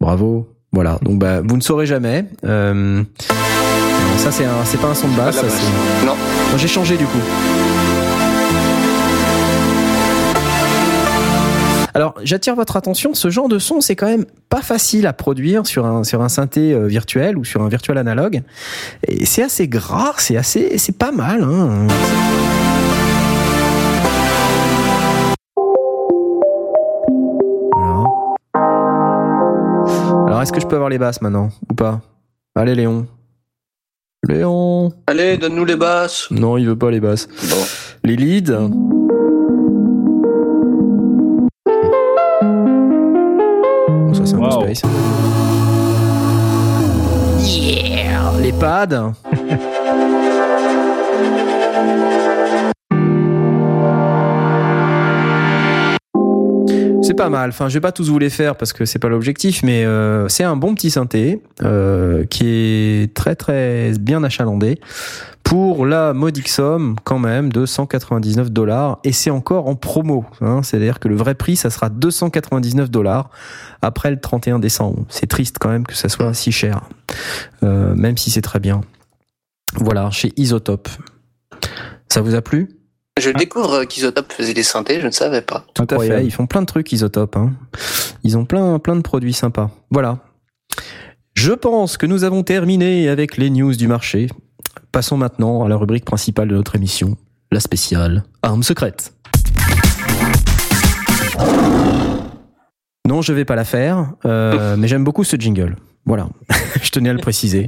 Bravo. 0.00 0.48
Voilà. 0.72 0.98
Donc 1.02 1.18
bah 1.18 1.40
vous 1.40 1.56
ne 1.56 1.62
saurez 1.62 1.86
jamais. 1.86 2.26
Euh, 2.44 3.04
ça 4.18 4.30
c'est 4.30 4.44
un, 4.44 4.64
c'est 4.64 4.78
pas 4.80 4.88
un 4.88 4.94
son 4.94 5.08
de 5.08 5.16
basse. 5.16 5.36
Pas 5.36 5.42
de 5.42 5.48
ça, 5.48 5.54
la 5.56 5.60
c'est- 5.62 6.06
Non. 6.06 6.14
Moi, 6.14 6.58
J'ai 6.58 6.68
changé 6.68 6.96
du 6.96 7.04
coup. 7.04 7.18
Alors, 11.96 12.14
j'attire 12.24 12.56
votre 12.56 12.76
attention, 12.76 13.14
ce 13.14 13.30
genre 13.30 13.48
de 13.48 13.60
son, 13.60 13.80
c'est 13.80 13.94
quand 13.94 14.06
même 14.08 14.24
pas 14.48 14.62
facile 14.62 15.06
à 15.06 15.12
produire 15.12 15.64
sur 15.64 15.86
un, 15.86 16.02
sur 16.02 16.22
un 16.22 16.28
synthé 16.28 16.72
euh, 16.72 16.86
virtuel 16.88 17.38
ou 17.38 17.44
sur 17.44 17.62
un 17.62 17.68
virtuel 17.68 17.98
analogue. 17.98 18.42
Et 19.06 19.24
c'est 19.26 19.44
assez 19.44 19.68
gras, 19.68 20.14
c'est 20.18 20.36
assez, 20.36 20.76
c'est 20.78 20.98
pas 20.98 21.12
mal, 21.12 21.44
hein. 21.44 21.86
Voilà. 27.72 28.04
Alors, 30.26 30.42
est-ce 30.42 30.52
que 30.52 30.60
je 30.60 30.66
peux 30.66 30.74
avoir 30.76 30.90
les 30.90 30.98
basses 30.98 31.20
maintenant 31.20 31.50
ou 31.70 31.74
pas? 31.74 32.00
Allez, 32.54 32.74
Léon. 32.74 33.06
Léon. 34.28 34.92
Allez, 35.06 35.36
donne-nous 35.36 35.64
les 35.64 35.76
basses. 35.76 36.28
Non, 36.30 36.56
il 36.56 36.66
veut 36.66 36.76
pas 36.78 36.90
les 36.90 37.00
basses. 37.00 37.28
Bon. 37.50 37.64
Les 38.04 38.16
leads. 38.16 38.52
Bon, 43.88 44.14
ça 44.14 44.24
c'est 44.24 44.34
un 44.34 44.38
peu 44.38 44.50
space. 44.50 44.82
Yeah 47.40 48.32
Les 48.40 48.52
pads. 48.52 49.12
C'est 57.04 57.14
pas 57.14 57.28
mal. 57.28 57.50
Enfin, 57.50 57.68
je 57.68 57.74
vais 57.74 57.82
pas 57.82 57.92
tous 57.92 58.08
vous 58.08 58.18
les 58.18 58.30
faire 58.30 58.56
parce 58.56 58.72
que 58.72 58.86
c'est 58.86 58.98
pas 58.98 59.08
l'objectif, 59.08 59.62
mais 59.62 59.84
euh, 59.84 60.26
c'est 60.28 60.42
un 60.42 60.56
bon 60.56 60.74
petit 60.74 60.90
synthé 60.90 61.42
euh, 61.62 62.24
qui 62.24 62.46
est 62.46 63.14
très 63.14 63.36
très 63.36 63.92
bien 64.00 64.24
achalandé 64.24 64.80
pour 65.42 65.84
la 65.84 66.14
modique 66.14 66.48
somme 66.48 66.96
quand 67.04 67.18
même 67.18 67.52
de 67.52 67.66
199 67.66 68.50
dollars 68.50 69.00
et 69.04 69.12
c'est 69.12 69.28
encore 69.28 69.68
en 69.68 69.74
promo. 69.74 70.24
Hein, 70.40 70.62
C'est-à-dire 70.62 70.98
que 70.98 71.08
le 71.08 71.16
vrai 71.16 71.34
prix, 71.34 71.56
ça 71.56 71.68
sera 71.68 71.90
299 71.90 72.90
dollars 72.90 73.28
après 73.82 74.10
le 74.10 74.18
31 74.18 74.58
décembre. 74.58 75.04
C'est 75.10 75.26
triste 75.26 75.58
quand 75.60 75.68
même 75.68 75.86
que 75.86 75.94
ça 75.94 76.08
soit 76.08 76.32
si 76.32 76.52
cher, 76.52 76.80
euh, 77.62 77.94
même 77.94 78.16
si 78.16 78.30
c'est 78.30 78.42
très 78.42 78.60
bien. 78.60 78.80
Voilà, 79.76 80.10
chez 80.10 80.32
Isotope. 80.38 80.88
Ça 82.08 82.22
vous 82.22 82.34
a 82.34 82.40
plu? 82.40 82.70
Je 83.20 83.30
découvre 83.30 83.84
qu'Isotope 83.84 84.32
faisait 84.32 84.54
des 84.54 84.64
synthés, 84.64 85.00
je 85.00 85.06
ne 85.06 85.12
savais 85.12 85.40
pas. 85.40 85.64
Tout 85.72 85.86
à 85.88 85.98
fait. 86.00 86.24
Ils 86.24 86.32
font 86.32 86.46
plein 86.46 86.62
de 86.62 86.66
trucs 86.66 86.90
Isotope. 86.90 87.36
Hein. 87.36 87.52
Ils 88.24 88.36
ont 88.36 88.44
plein 88.44 88.80
plein 88.80 88.96
de 88.96 89.02
produits 89.02 89.32
sympas. 89.32 89.70
Voilà. 89.92 90.18
Je 91.34 91.52
pense 91.52 91.96
que 91.96 92.06
nous 92.06 92.24
avons 92.24 92.42
terminé 92.42 93.08
avec 93.08 93.36
les 93.36 93.50
news 93.50 93.74
du 93.76 93.86
marché. 93.86 94.26
Passons 94.90 95.16
maintenant 95.16 95.64
à 95.64 95.68
la 95.68 95.76
rubrique 95.76 96.04
principale 96.04 96.48
de 96.48 96.56
notre 96.56 96.74
émission, 96.74 97.16
la 97.52 97.60
spéciale 97.60 98.24
armes 98.42 98.64
secrètes. 98.64 99.14
Non, 103.06 103.22
je 103.22 103.32
vais 103.32 103.44
pas 103.44 103.54
la 103.54 103.64
faire, 103.64 104.12
euh, 104.24 104.76
mais 104.78 104.88
j'aime 104.88 105.04
beaucoup 105.04 105.22
ce 105.22 105.36
jingle. 105.36 105.76
Voilà, 106.06 106.28
je 106.82 106.90
tenais 106.90 107.08
à 107.10 107.12
le 107.12 107.18
préciser. 107.18 107.66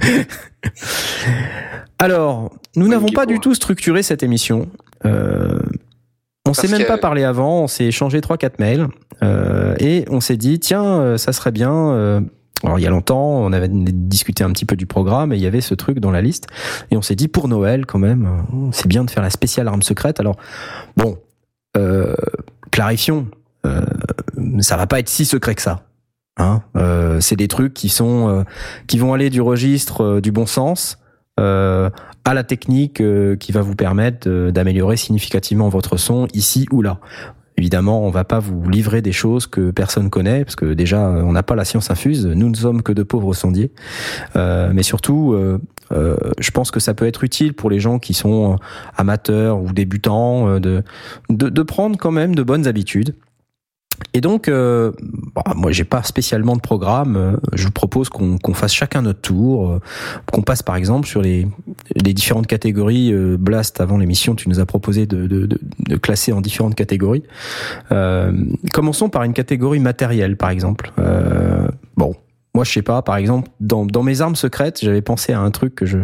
Alors, 1.98 2.52
nous 2.76 2.84
Oui, 2.84 2.90
n'avons 2.90 3.08
pas 3.08 3.26
du 3.26 3.40
tout 3.40 3.54
structuré 3.54 4.02
cette 4.02 4.22
émission. 4.22 4.68
Euh, 5.04 5.58
on 6.46 6.54
s'est 6.54 6.68
même 6.68 6.82
que- 6.82 6.86
pas 6.88 6.98
parlé 6.98 7.24
avant, 7.24 7.62
on 7.62 7.66
s'est 7.66 7.86
échangé 7.86 8.20
trois 8.20 8.36
quatre 8.38 8.58
mails 8.58 8.86
euh, 9.22 9.74
et 9.80 10.04
on 10.08 10.20
s'est 10.20 10.36
dit 10.36 10.58
tiens, 10.60 10.84
euh, 10.84 11.18
ça 11.18 11.32
serait 11.32 11.50
bien. 11.52 11.72
euh, 11.90 12.20
alors 12.64 12.78
il 12.78 12.82
y 12.82 12.86
a 12.86 12.90
longtemps, 12.90 13.22
on 13.42 13.52
avait 13.52 13.68
discuté 13.70 14.42
un 14.44 14.50
petit 14.50 14.64
peu 14.64 14.74
du 14.74 14.86
programme 14.86 15.32
et 15.32 15.36
il 15.36 15.42
y 15.42 15.46
avait 15.46 15.60
ce 15.60 15.74
truc 15.74 16.00
dans 16.00 16.10
la 16.10 16.20
liste 16.22 16.46
et 16.90 16.96
on 16.96 17.02
s'est 17.02 17.14
dit 17.14 17.28
pour 17.28 17.46
Noël 17.48 17.86
quand 17.86 17.98
même, 18.00 18.42
c'est 18.72 18.88
bien 18.88 19.04
de 19.04 19.10
faire 19.10 19.22
la 19.22 19.30
spéciale 19.30 19.68
arme 19.68 19.82
secrète. 19.82 20.18
Alors 20.20 20.36
bon, 20.96 21.18
euh, 21.76 22.14
clarifions, 22.72 23.28
euh, 23.66 23.82
ça 24.60 24.76
va 24.76 24.86
pas 24.88 24.98
être 24.98 25.08
si 25.08 25.24
secret 25.24 25.54
que 25.54 25.62
ça. 25.62 25.84
Hein 26.38 26.62
euh, 26.76 27.20
c'est 27.20 27.36
des 27.36 27.48
trucs 27.48 27.74
qui 27.74 27.88
sont 27.88 28.28
euh, 28.28 28.42
qui 28.86 28.98
vont 28.98 29.12
aller 29.12 29.28
du 29.28 29.40
registre 29.40 30.02
euh, 30.02 30.20
du 30.20 30.32
bon 30.32 30.46
sens 30.46 30.98
à 31.40 32.34
la 32.34 32.42
technique 32.42 33.00
qui 33.38 33.52
va 33.52 33.62
vous 33.62 33.76
permettre 33.76 34.50
d'améliorer 34.50 34.96
significativement 34.96 35.68
votre 35.68 35.96
son 35.96 36.26
ici 36.34 36.66
ou 36.72 36.82
là. 36.82 36.98
Évidemment, 37.56 38.02
on 38.02 38.10
va 38.10 38.24
pas 38.24 38.40
vous 38.40 38.68
livrer 38.68 39.02
des 39.02 39.12
choses 39.12 39.46
que 39.46 39.70
personne 39.70 40.10
connaît, 40.10 40.44
parce 40.44 40.56
que 40.56 40.74
déjà, 40.74 40.98
on 40.98 41.30
n'a 41.30 41.44
pas 41.44 41.54
la 41.54 41.64
science 41.64 41.92
infuse. 41.92 42.26
Nous 42.26 42.50
ne 42.50 42.56
sommes 42.56 42.82
que 42.82 42.90
de 42.90 43.04
pauvres 43.04 43.34
sondiers. 43.34 43.70
Euh, 44.34 44.72
mais 44.74 44.82
surtout, 44.82 45.32
euh, 45.32 46.16
je 46.40 46.50
pense 46.50 46.72
que 46.72 46.80
ça 46.80 46.92
peut 46.92 47.06
être 47.06 47.22
utile 47.22 47.54
pour 47.54 47.70
les 47.70 47.78
gens 47.78 48.00
qui 48.00 48.14
sont 48.14 48.58
amateurs 48.96 49.62
ou 49.62 49.72
débutants 49.72 50.58
de, 50.58 50.82
de, 51.30 51.48
de 51.48 51.62
prendre 51.62 51.96
quand 51.98 52.12
même 52.12 52.34
de 52.34 52.42
bonnes 52.42 52.66
habitudes. 52.66 53.14
Et 54.14 54.20
donc, 54.20 54.48
euh, 54.48 54.92
bah, 55.34 55.52
moi, 55.54 55.70
j'ai 55.70 55.84
pas 55.84 56.02
spécialement 56.02 56.56
de 56.56 56.60
programme. 56.60 57.16
Euh, 57.16 57.36
Je 57.52 57.64
vous 57.64 57.70
propose 57.70 58.08
qu'on 58.08 58.54
fasse 58.54 58.72
chacun 58.72 59.02
notre 59.02 59.20
tour, 59.20 59.70
euh, 59.70 59.80
qu'on 60.32 60.42
passe 60.42 60.62
par 60.62 60.76
exemple 60.76 61.06
sur 61.06 61.22
les, 61.22 61.46
différentes 61.94 62.46
catégories. 62.46 63.12
Euh, 63.12 63.36
Blast, 63.38 63.80
avant 63.80 63.98
l'émission, 63.98 64.34
tu 64.34 64.48
nous 64.48 64.60
as 64.60 64.66
proposé 64.66 65.06
de, 65.06 65.48
classer 66.02 66.32
en 66.32 66.40
différentes 66.40 66.74
catégories. 66.74 67.22
Commençons 68.72 69.08
par 69.08 69.24
une 69.24 69.32
catégorie 69.32 69.80
matérielle, 69.80 70.36
par 70.36 70.50
exemple. 70.50 70.92
Bon, 71.96 72.14
moi, 72.54 72.64
je 72.64 72.72
sais 72.72 72.82
pas. 72.82 73.02
Par 73.02 73.16
exemple, 73.16 73.50
dans, 73.60 74.02
mes 74.02 74.20
armes 74.20 74.36
secrètes, 74.36 74.80
j'avais 74.82 75.02
pensé 75.02 75.32
à 75.32 75.40
un 75.40 75.50
truc 75.50 75.74
que 75.74 75.86
je 75.86 75.98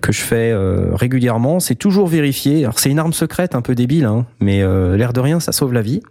que 0.00 0.12
je 0.12 0.20
fais 0.20 0.54
régulièrement. 0.94 1.60
C'est 1.60 1.74
toujours 1.74 2.06
vérifier. 2.06 2.64
Alors, 2.64 2.78
c'est 2.78 2.90
une 2.90 2.98
arme 2.98 3.12
secrète 3.12 3.54
un 3.54 3.62
peu 3.62 3.74
débile, 3.74 4.04
hein, 4.04 4.26
mais 4.40 4.62
l'air 4.96 5.12
de 5.12 5.20
rien, 5.20 5.40
ça 5.40 5.52
sauve 5.52 5.72
la 5.72 5.82
vie 5.82 6.02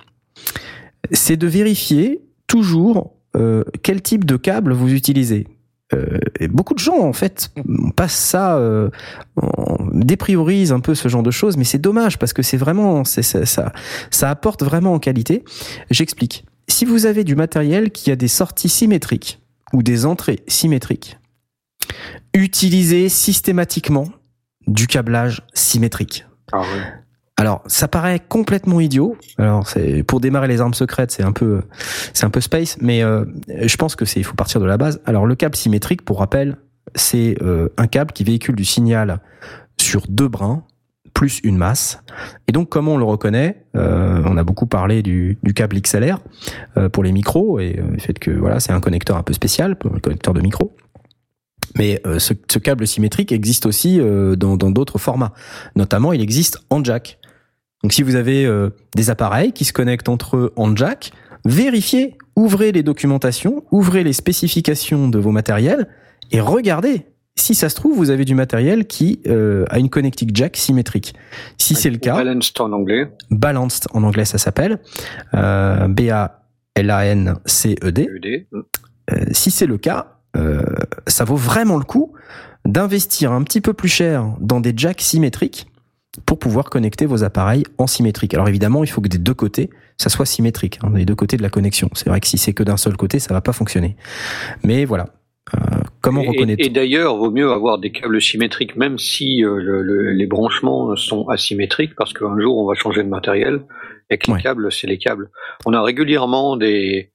c'est 1.12 1.38
de 1.38 1.48
vérifier 1.48 2.22
toujours 2.48 3.14
euh, 3.36 3.64
quel 3.84 4.02
type 4.02 4.26
de 4.26 4.38
câble 4.38 4.74
vous 4.74 4.94
utilisez. 4.94 5.48
Euh, 5.94 6.20
beaucoup 6.50 6.76
de 6.76 6.80
gens 6.80 7.00
en 7.00 7.14
fait 7.14 7.52
passent 7.96 8.14
ça, 8.14 8.58
euh, 8.58 8.90
on 9.38 9.88
dépriorise 9.92 10.72
un 10.72 10.80
peu 10.80 10.94
ce 10.94 11.08
genre 11.08 11.24
de 11.24 11.32
choses, 11.32 11.58
mais 11.58 11.64
c'est 11.64 11.80
dommage 11.80 12.20
parce 12.20 12.32
que 12.32 12.44
c'est 12.44 12.58
vraiment, 12.58 13.04
c'est 13.06 13.24
ça, 13.24 13.46
ça, 13.46 13.74
ça 14.12 14.30
apporte 14.30 14.64
vraiment 14.64 14.94
en 14.94 15.00
qualité. 15.00 15.44
J'explique. 15.90 16.46
Si 16.68 16.86
vous 16.86 17.08
avez 17.08 17.24
du 17.24 17.36
matériel 17.36 17.90
qui 17.90 18.12
a 18.12 18.16
des 18.16 18.28
sorties 18.28 18.70
symétriques 18.70 19.42
ou 19.74 19.82
des 19.82 20.06
entrées 20.06 20.44
symétriques, 20.48 21.18
utilisez 22.34 23.10
systématiquement 23.10 24.10
du 24.68 24.86
câblage 24.86 25.42
symétrique. 25.54 26.26
Ah. 26.52 26.64
Alors, 27.40 27.64
ça 27.68 27.88
paraît 27.88 28.20
complètement 28.20 28.80
idiot. 28.80 29.16
Alors, 29.38 29.68
c'est 29.68 30.04
pour 30.04 30.20
démarrer 30.20 30.48
les 30.48 30.62
armes 30.62 30.74
secrètes, 30.74 31.12
c'est 31.12 31.24
un 31.24 31.32
peu, 31.32 31.62
c'est 32.14 32.26
un 32.26 32.30
peu 32.30 32.42
space, 32.42 32.78
mais 32.82 33.02
euh, 33.02 33.26
je 33.48 33.76
pense 33.78 33.96
que 33.96 34.06
c'est, 34.06 34.20
il 34.20 34.24
faut 34.24 34.36
partir 34.36 34.60
de 34.60 34.66
la 34.66 34.78
base. 34.78 35.02
Alors, 35.06 35.26
le 35.26 35.36
câble 35.36 35.56
symétrique, 35.56 36.04
pour 36.04 36.20
rappel, 36.20 36.58
c'est 36.96 37.38
euh, 37.42 37.70
un 37.78 37.88
câble 37.88 38.12
qui 38.12 38.24
véhicule 38.24 38.56
du 38.56 38.66
signal 38.66 39.22
sur 39.78 40.04
deux 40.10 40.28
brins 40.28 40.64
plus 41.14 41.40
une 41.44 41.58
masse. 41.58 42.02
Et 42.48 42.52
donc, 42.52 42.70
comment 42.70 42.94
on 42.94 42.98
le 42.98 43.04
reconnaît 43.04 43.66
Euh, 43.76 44.22
On 44.26 44.38
a 44.38 44.44
beaucoup 44.44 44.68
parlé 44.68 45.04
du, 45.04 45.38
du 45.44 45.54
câble 45.54 45.80
XLR 45.80 46.20
euh, 46.78 46.88
pour 46.88 47.04
les 47.04 47.12
micros 47.12 47.60
et 47.60 47.78
euh, 47.78 47.92
le 47.92 48.00
fait 48.00 48.18
que 48.18 48.32
voilà, 48.32 48.60
c'est 48.60 48.72
un 48.72 48.80
connecteur 48.80 49.18
un 49.18 49.24
peu 49.24 49.34
spécial, 49.34 49.76
le 49.84 50.00
connecteur 50.00 50.34
de 50.34 50.42
micro. 50.42 50.76
Mais 51.76 52.02
euh, 52.08 52.20
ce, 52.20 52.34
ce 52.50 52.58
câble 52.58 52.88
symétrique 52.88 53.32
existe 53.32 53.66
aussi 53.66 54.00
dans 54.00 54.56
d'autres 54.56 54.98
formats. 54.98 55.34
Notamment, 55.76 56.14
il 56.14 56.22
existe 56.22 56.60
en 56.70 56.84
jack. 56.84 57.19
Donc 57.84 57.94
si 57.94 58.04
vous 58.04 58.16
avez 58.16 58.46
euh, 58.46 58.70
des 58.96 59.10
appareils 59.10 59.54
qui 59.54 59.66
se 59.66 59.74
connectent 59.74 60.10
entre 60.10 60.38
eux 60.38 60.54
en 60.56 60.76
jack, 60.76 61.12
vérifiez, 61.46 62.18
ouvrez 62.36 62.72
les 62.72 62.84
documentations, 62.84 63.64
ouvrez 63.72 64.04
les 64.04 64.14
spécifications 64.14 65.08
de 65.08 65.18
vos 65.20 65.32
matériels 65.32 65.88
et 66.32 66.42
regardez. 66.42 67.06
Si 67.36 67.56
ça 67.56 67.70
se 67.70 67.76
trouve, 67.76 67.96
vous 67.96 68.10
avez 68.10 68.26
du 68.26 68.36
matériel 68.36 68.86
qui 68.86 69.22
euh, 69.28 69.64
a 69.70 69.80
une 69.80 69.90
connectique 69.90 70.32
jack 70.36 70.58
symétrique. 70.58 71.14
Si 71.58 71.74
c'est 71.74 71.90
le 71.90 71.98
cas, 71.98 72.16
Balanced 72.16 72.60
en 72.60 72.74
anglais. 72.74 73.10
balanced 73.32 73.88
en 73.94 74.04
anglais 74.04 74.26
ça 74.26 74.38
s'appelle, 74.38 74.80
euh, 75.34 75.88
B-A-L-A-N-C-E-D. 75.88 76.50
ED. 78.24 78.46
Euh, 79.12 79.26
si 79.32 79.52
c'est 79.52 79.66
le 79.66 79.78
cas, 79.78 80.18
euh, 80.36 80.62
ça 81.08 81.24
vaut 81.24 81.38
vraiment 81.38 81.78
le 81.78 81.84
coup 81.84 82.14
d'investir 82.66 83.32
un 83.32 83.44
petit 83.44 83.62
peu 83.62 83.74
plus 83.74 83.88
cher 83.90 84.36
dans 84.40 84.60
des 84.60 84.74
jacks 84.76 85.02
symétriques 85.02 85.68
pour 86.26 86.40
pouvoir 86.40 86.66
connecter 86.70 87.06
vos 87.06 87.24
appareils 87.24 87.64
en 87.78 87.88
symétrique. 87.88 88.34
Alors 88.34 88.48
évidemment, 88.50 88.84
il 88.84 88.88
faut 88.90 89.02
que 89.02 89.08
des 89.08 89.18
deux 89.20 89.34
côtés, 89.34 89.70
ça 89.98 90.10
soit 90.10 90.26
symétrique, 90.26 90.80
hein, 90.84 90.92
des 90.92 91.06
deux 91.06 91.16
côtés 91.16 91.38
de 91.38 91.42
la 91.44 91.50
connexion. 91.50 91.90
C'est 91.94 92.10
vrai 92.10 92.20
que 92.20 92.28
si 92.28 92.38
c'est 92.38 92.54
que 92.54 92.64
d'un 92.64 92.78
seul 92.78 92.98
côté, 92.98 93.20
ça 93.20 93.34
va 93.34 93.42
pas 93.42 93.54
fonctionner. 93.54 93.96
Mais 94.64 94.86
voilà. 94.86 95.08
Euh, 95.56 95.60
comment 96.02 96.22
reconnaître 96.22 96.62
Et, 96.62 96.68
et 96.68 96.70
d'ailleurs, 96.70 97.18
vaut 97.18 97.32
mieux 97.32 97.52
avoir 97.52 97.80
des 97.80 97.92
câbles 97.92 98.22
symétriques, 98.22 98.76
même 98.76 98.98
si 99.00 99.44
euh, 99.44 99.58
le- 99.60 99.82
le- 99.82 100.12
les 100.12 100.28
branchements 100.28 100.96
sont 100.96 101.28
asymétriques, 101.28 101.96
parce 101.96 102.14
qu'un 102.14 102.40
jour 102.40 102.58
on 102.58 102.68
va 102.68 102.76
changer 102.76 103.04
de 103.04 103.10
matériel 103.10 103.62
et 104.12 104.18
que 104.18 104.30
Ouais. 104.32 104.38
les 104.38 104.44
câbles, 104.44 104.72
c'est 104.72 104.88
les 104.88 104.98
câbles. 104.98 105.30
On 105.66 105.74
a 105.74 105.82
régulièrement 105.82 106.56
des, 106.58 107.12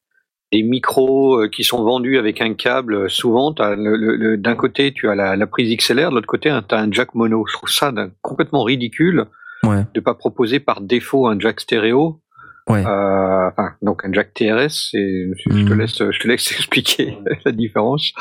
des 0.55 0.63
micros 0.63 1.41
euh, 1.43 1.49
qui 1.49 1.65
sont 1.65 1.83
vendus 1.83 2.17
avec 2.19 2.41
un 2.41 2.55
câble. 2.55 3.11
Souvent, 3.11 3.55
le- 3.59 3.97
le- 3.97 4.37
d'un 4.37 4.55
côté, 4.55 4.93
tu 4.93 5.09
as 5.09 5.15
la, 5.15 5.37
la 5.37 5.47
prise 5.47 5.69
XLR, 5.77 6.11
de 6.11 6.15
l'autre 6.17 6.27
côté, 6.29 6.49
tu 6.69 6.75
as 6.75 6.79
un 6.79 6.91
jack 6.93 7.15
mono. 7.15 7.45
Je 7.49 7.55
trouve 7.55 7.69
ça 7.71 7.93
complètement 8.23 8.63
ridicule 8.63 9.25
Ouais, 9.65 9.85
de 9.95 10.01
pas 10.01 10.15
proposer 10.15 10.61
par 10.61 10.81
défaut 10.81 11.27
un 11.27 11.39
jack 11.41 11.61
stéréo. 11.61 12.21
ouais. 12.69 12.85
Euh, 12.87 13.49
enfin, 13.51 13.69
donc 13.83 14.05
un 14.05 14.13
jack 14.13 14.33
TRS, 14.35 14.91
c'est, 14.91 15.31
je 15.39 15.49
te 15.49 15.73
Mhm. 15.73 15.79
laisse, 15.81 15.99
je 16.11 16.19
te 16.21 16.29
laisse 16.29 16.47
expliquer 16.59 17.19
la 17.45 17.53
différence. 17.53 18.13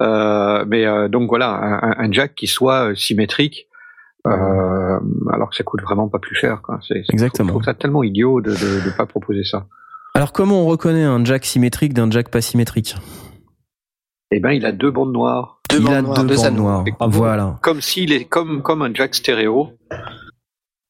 Euh, 0.00 0.64
mais 0.68 0.86
euh, 0.86 1.08
donc 1.08 1.28
voilà, 1.28 1.48
un, 1.82 1.94
un 2.04 2.12
jack 2.12 2.34
qui 2.34 2.46
soit 2.46 2.90
euh, 2.90 2.94
symétrique, 2.94 3.66
euh, 4.26 4.98
alors 5.32 5.48
que 5.50 5.56
ça 5.56 5.64
coûte 5.64 5.80
vraiment 5.82 6.08
pas 6.08 6.18
plus 6.18 6.34
cher. 6.36 6.60
Quoi. 6.62 6.78
C'est, 6.86 7.02
c'est- 7.06 7.12
Exactement. 7.14 7.48
Je 7.48 7.52
trouve 7.54 7.64
ça 7.64 7.74
tellement 7.74 8.02
idiot 8.02 8.40
de, 8.40 8.50
de 8.50 8.96
pas 8.96 9.06
proposer 9.06 9.44
ça. 9.44 9.66
Alors 10.14 10.32
comment 10.32 10.62
on 10.62 10.66
reconnaît 10.66 11.04
un 11.04 11.24
jack 11.24 11.44
symétrique 11.44 11.94
d'un 11.94 12.10
jack 12.10 12.30
pas 12.30 12.40
symétrique 12.40 12.96
Eh 14.30 14.40
ben, 14.40 14.50
il 14.50 14.66
a 14.66 14.72
deux 14.72 14.90
bandes 14.90 15.12
noires, 15.12 15.60
Deux 15.70 15.78
Il 15.78 15.84
bandes 15.84 15.94
a 15.94 16.02
noires, 16.02 16.24
deux 16.24 16.28
deux 16.28 16.42
bandes 16.42 16.56
noires. 16.56 16.84
Voilà. 17.08 17.58
comme 17.62 17.80
s'il 17.80 18.12
est 18.12 18.24
comme 18.24 18.62
comme 18.62 18.82
un 18.82 18.92
jack 18.92 19.14
stéréo. 19.14 19.70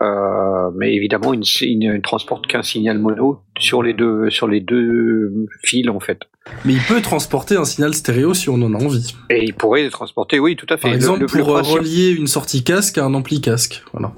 Euh, 0.03 0.71
mais 0.79 0.95
évidemment, 0.95 1.35
il 1.35 1.41
ne, 1.79 1.99
transporte 2.01 2.47
qu'un 2.47 2.63
signal 2.63 2.99
mono 2.99 3.43
sur 3.59 3.83
les 3.83 3.93
deux 3.93 4.31
sur 4.31 4.49
les 4.49 4.61
deux 4.61 5.31
fils 5.63 5.91
en 5.91 6.01
fait. 6.01 6.21
Mais 6.65 6.73
il 6.73 6.81
peut 6.81 7.03
transporter 7.03 7.57
un 7.57 7.67
signal 7.67 7.93
stéréo 7.93 8.33
si 8.33 8.49
on 8.49 8.55
en 8.63 8.73
a 8.73 8.79
envie. 8.83 9.15
Et 9.29 9.45
il 9.45 9.53
pourrait 9.53 9.83
les 9.83 9.91
transporter, 9.91 10.39
oui, 10.39 10.57
tout 10.57 10.65
à 10.71 10.79
fait. 10.79 10.83
Par 10.83 10.91
Le- 10.93 10.97
exemple, 10.97 11.21
le- 11.21 11.27
le 11.27 11.43
pour 11.45 11.53
principe- 11.53 11.75
relier 11.81 12.11
une 12.13 12.27
sortie 12.29 12.65
casque 12.65 12.97
à 12.97 13.05
un 13.05 13.13
ampli 13.13 13.43
casque. 13.43 13.85
Voilà. 13.93 14.13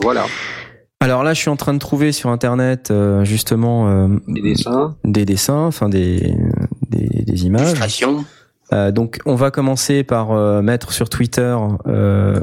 Voilà, 0.00 0.26
Alors 1.02 1.24
là, 1.24 1.34
je 1.34 1.40
suis 1.40 1.50
en 1.50 1.56
train 1.56 1.74
de 1.74 1.80
trouver 1.80 2.12
sur 2.12 2.30
internet 2.30 2.92
euh, 2.92 3.24
justement 3.24 3.88
euh, 3.88 4.08
des 4.28 4.40
dessins. 4.40 4.94
des 5.04 5.24
dessins, 5.24 5.66
enfin 5.66 5.88
des, 5.88 6.32
des, 6.90 7.24
des 7.24 7.44
images. 7.44 7.74
Euh, 8.72 8.92
donc, 8.92 9.18
on 9.26 9.34
va 9.34 9.50
commencer 9.50 10.04
par 10.04 10.30
euh, 10.30 10.62
mettre 10.62 10.92
sur 10.92 11.08
Twitter 11.08 11.56
euh, 11.88 12.40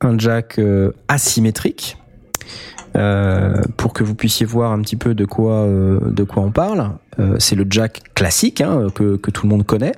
un 0.00 0.18
jack 0.18 0.58
euh, 0.58 0.90
asymétrique 1.06 1.96
euh, 2.96 3.62
pour 3.76 3.92
que 3.92 4.02
vous 4.02 4.16
puissiez 4.16 4.46
voir 4.46 4.72
un 4.72 4.82
petit 4.82 4.96
peu 4.96 5.14
de 5.14 5.24
quoi 5.24 5.52
euh, 5.52 6.00
de 6.10 6.24
quoi 6.24 6.42
on 6.42 6.50
parle. 6.50 6.90
Euh, 7.20 7.36
c'est 7.38 7.54
le 7.54 7.68
jack 7.70 8.02
classique 8.14 8.62
hein, 8.62 8.88
que, 8.96 9.14
que 9.14 9.30
tout 9.30 9.46
le 9.46 9.50
monde 9.50 9.64
connaît. 9.64 9.94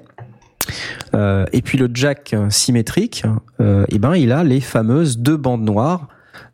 Euh, 1.15 1.47
et 1.55 1.63
puis 1.63 1.79
le 1.79 1.89
jack 1.95 2.37
symétrique, 2.51 3.25
euh, 3.63 3.87
eh 3.89 3.99
ben, 3.99 4.15
il 4.15 4.31
a 4.31 4.45
les 4.45 4.61
fameuses 4.61 5.17
deux 5.17 5.39
bandes 5.39 5.65
noires 5.65 6.09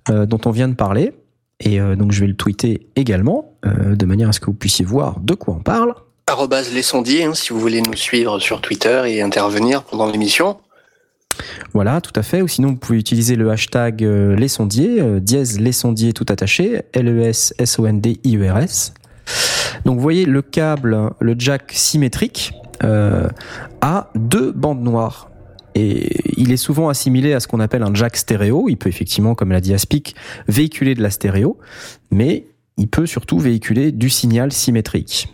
euh, 0.09 0.26
dont 0.26 0.41
on 0.45 0.53
vient 0.53 0.68
de 0.68 0.74
parler. 0.74 1.12
Et 1.61 1.81
euh, 1.81 1.97
donc, 1.97 2.13
je 2.13 2.21
vais 2.21 2.27
le 2.27 2.37
tweeter 2.37 2.87
également, 2.97 3.55
euh, 3.65 3.95
de 3.95 4.07
manière 4.07 4.29
à 4.29 4.33
ce 4.33 4.41
que 4.41 4.47
vous 4.47 4.55
puissiez 4.55 4.85
voir 4.85 5.21
de 5.21 5.35
quoi 5.35 5.55
on 5.55 5.63
parle. 5.63 5.95
Arrobase 6.27 6.73
les 6.73 6.83
sondiers, 6.83 7.25
hein, 7.25 7.35
si 7.35 7.53
vous 7.53 7.61
voulez 7.61 7.83
nous 7.83 7.97
suivre 7.97 8.39
sur 8.39 8.61
Twitter 8.61 9.03
et 9.07 9.23
intervenir 9.23 9.85
pendant 9.85 10.11
l'émission. 10.11 10.59
Voilà, 11.73 12.01
tout 12.01 12.13
à 12.15 12.23
fait. 12.23 12.43
Ou 12.43 12.49
sinon, 12.49 12.71
vous 12.71 12.77
pouvez 12.77 12.99
utiliser 12.99 13.37
le 13.37 13.51
hashtag 13.51 14.05
euh, 14.05 14.37
les 14.37 14.49
sondiers, 14.49 15.01
euh, 15.01 15.21
dièse 15.21 15.61
les 15.61 15.73
sondiers 15.73 16.13
tout 16.13 16.27
attaché, 16.29 16.83
L-E-S-S-O-N-D-I-E-R-S. 16.93 18.95
Donc, 19.85 19.97
vous 19.97 20.03
voyez, 20.03 20.25
le 20.25 20.43
câble, 20.43 21.11
le 21.21 21.35
jack 21.39 21.73
symétrique, 21.73 22.53
euh, 22.83 23.29
a 23.81 24.11
deux 24.15 24.53
bandes 24.53 24.83
noires. 24.83 25.31
Et 25.75 26.20
il 26.37 26.53
est 26.53 26.57
souvent 26.57 26.89
assimilé 26.89 27.33
à 27.33 27.41
ce 27.41 27.49
qu'on 27.49 27.61
appelle 27.61 27.83
un 27.83 27.95
jack 27.95 28.16
stéréo. 28.16 28.68
Il 28.68 28.77
peut 28.77 28.89
effectivement, 28.89 29.35
comme 29.35 29.51
l'a 29.51 29.61
dit 29.61 29.75
Aspic, 29.75 30.14
véhiculer 30.49 30.95
de 30.95 31.03
la 31.03 31.11
stéréo, 31.11 31.59
mais 32.11 32.47
il 32.77 32.89
peut 32.89 33.07
surtout 33.07 33.39
véhiculer 33.39 33.93
du 33.93 34.11
signal 34.11 34.53
symétrique. 34.53 35.29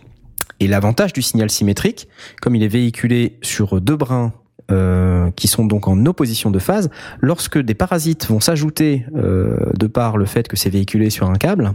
Et 0.59 0.67
l'avantage 0.67 1.13
du 1.13 1.21
signal 1.21 1.49
symétrique, 1.49 2.07
comme 2.41 2.55
il 2.55 2.63
est 2.63 2.67
véhiculé 2.67 3.39
sur 3.41 3.81
deux 3.81 3.95
brins 3.95 4.33
euh, 4.71 5.31
qui 5.31 5.47
sont 5.47 5.65
donc 5.65 5.87
en 5.87 6.05
opposition 6.05 6.51
de 6.51 6.59
phase, 6.59 6.89
lorsque 7.19 7.57
des 7.57 7.73
parasites 7.73 8.27
vont 8.27 8.39
s'ajouter 8.39 9.05
euh, 9.15 9.57
de 9.77 9.87
par 9.87 10.17
le 10.17 10.25
fait 10.25 10.47
que 10.47 10.55
c'est 10.55 10.69
véhiculé 10.69 11.09
sur 11.09 11.29
un 11.29 11.35
câble, 11.35 11.73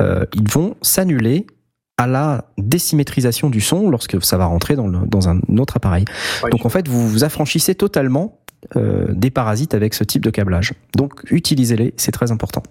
euh, 0.00 0.24
ils 0.34 0.48
vont 0.48 0.76
s'annuler 0.82 1.46
à 1.98 2.06
la 2.06 2.44
désymétrisation 2.56 3.50
du 3.50 3.60
son 3.60 3.90
lorsque 3.90 4.22
ça 4.24 4.38
va 4.38 4.46
rentrer 4.46 4.76
dans, 4.76 4.86
le- 4.86 5.06
dans 5.06 5.28
un 5.28 5.40
autre 5.58 5.76
appareil. 5.76 6.04
Donc 6.50 6.64
en 6.64 6.68
fait, 6.68 6.88
vous 6.88 7.06
vous 7.08 7.24
affranchissez 7.24 7.74
totalement 7.74 8.38
euh, 8.76 9.06
des 9.10 9.30
parasites 9.30 9.74
avec 9.74 9.94
ce 9.94 10.04
type 10.04 10.24
de 10.24 10.30
câblage. 10.30 10.72
Donc 10.96 11.22
utilisez-les, 11.30 11.94
c'est 11.96 12.12
très 12.12 12.32
important. 12.32 12.62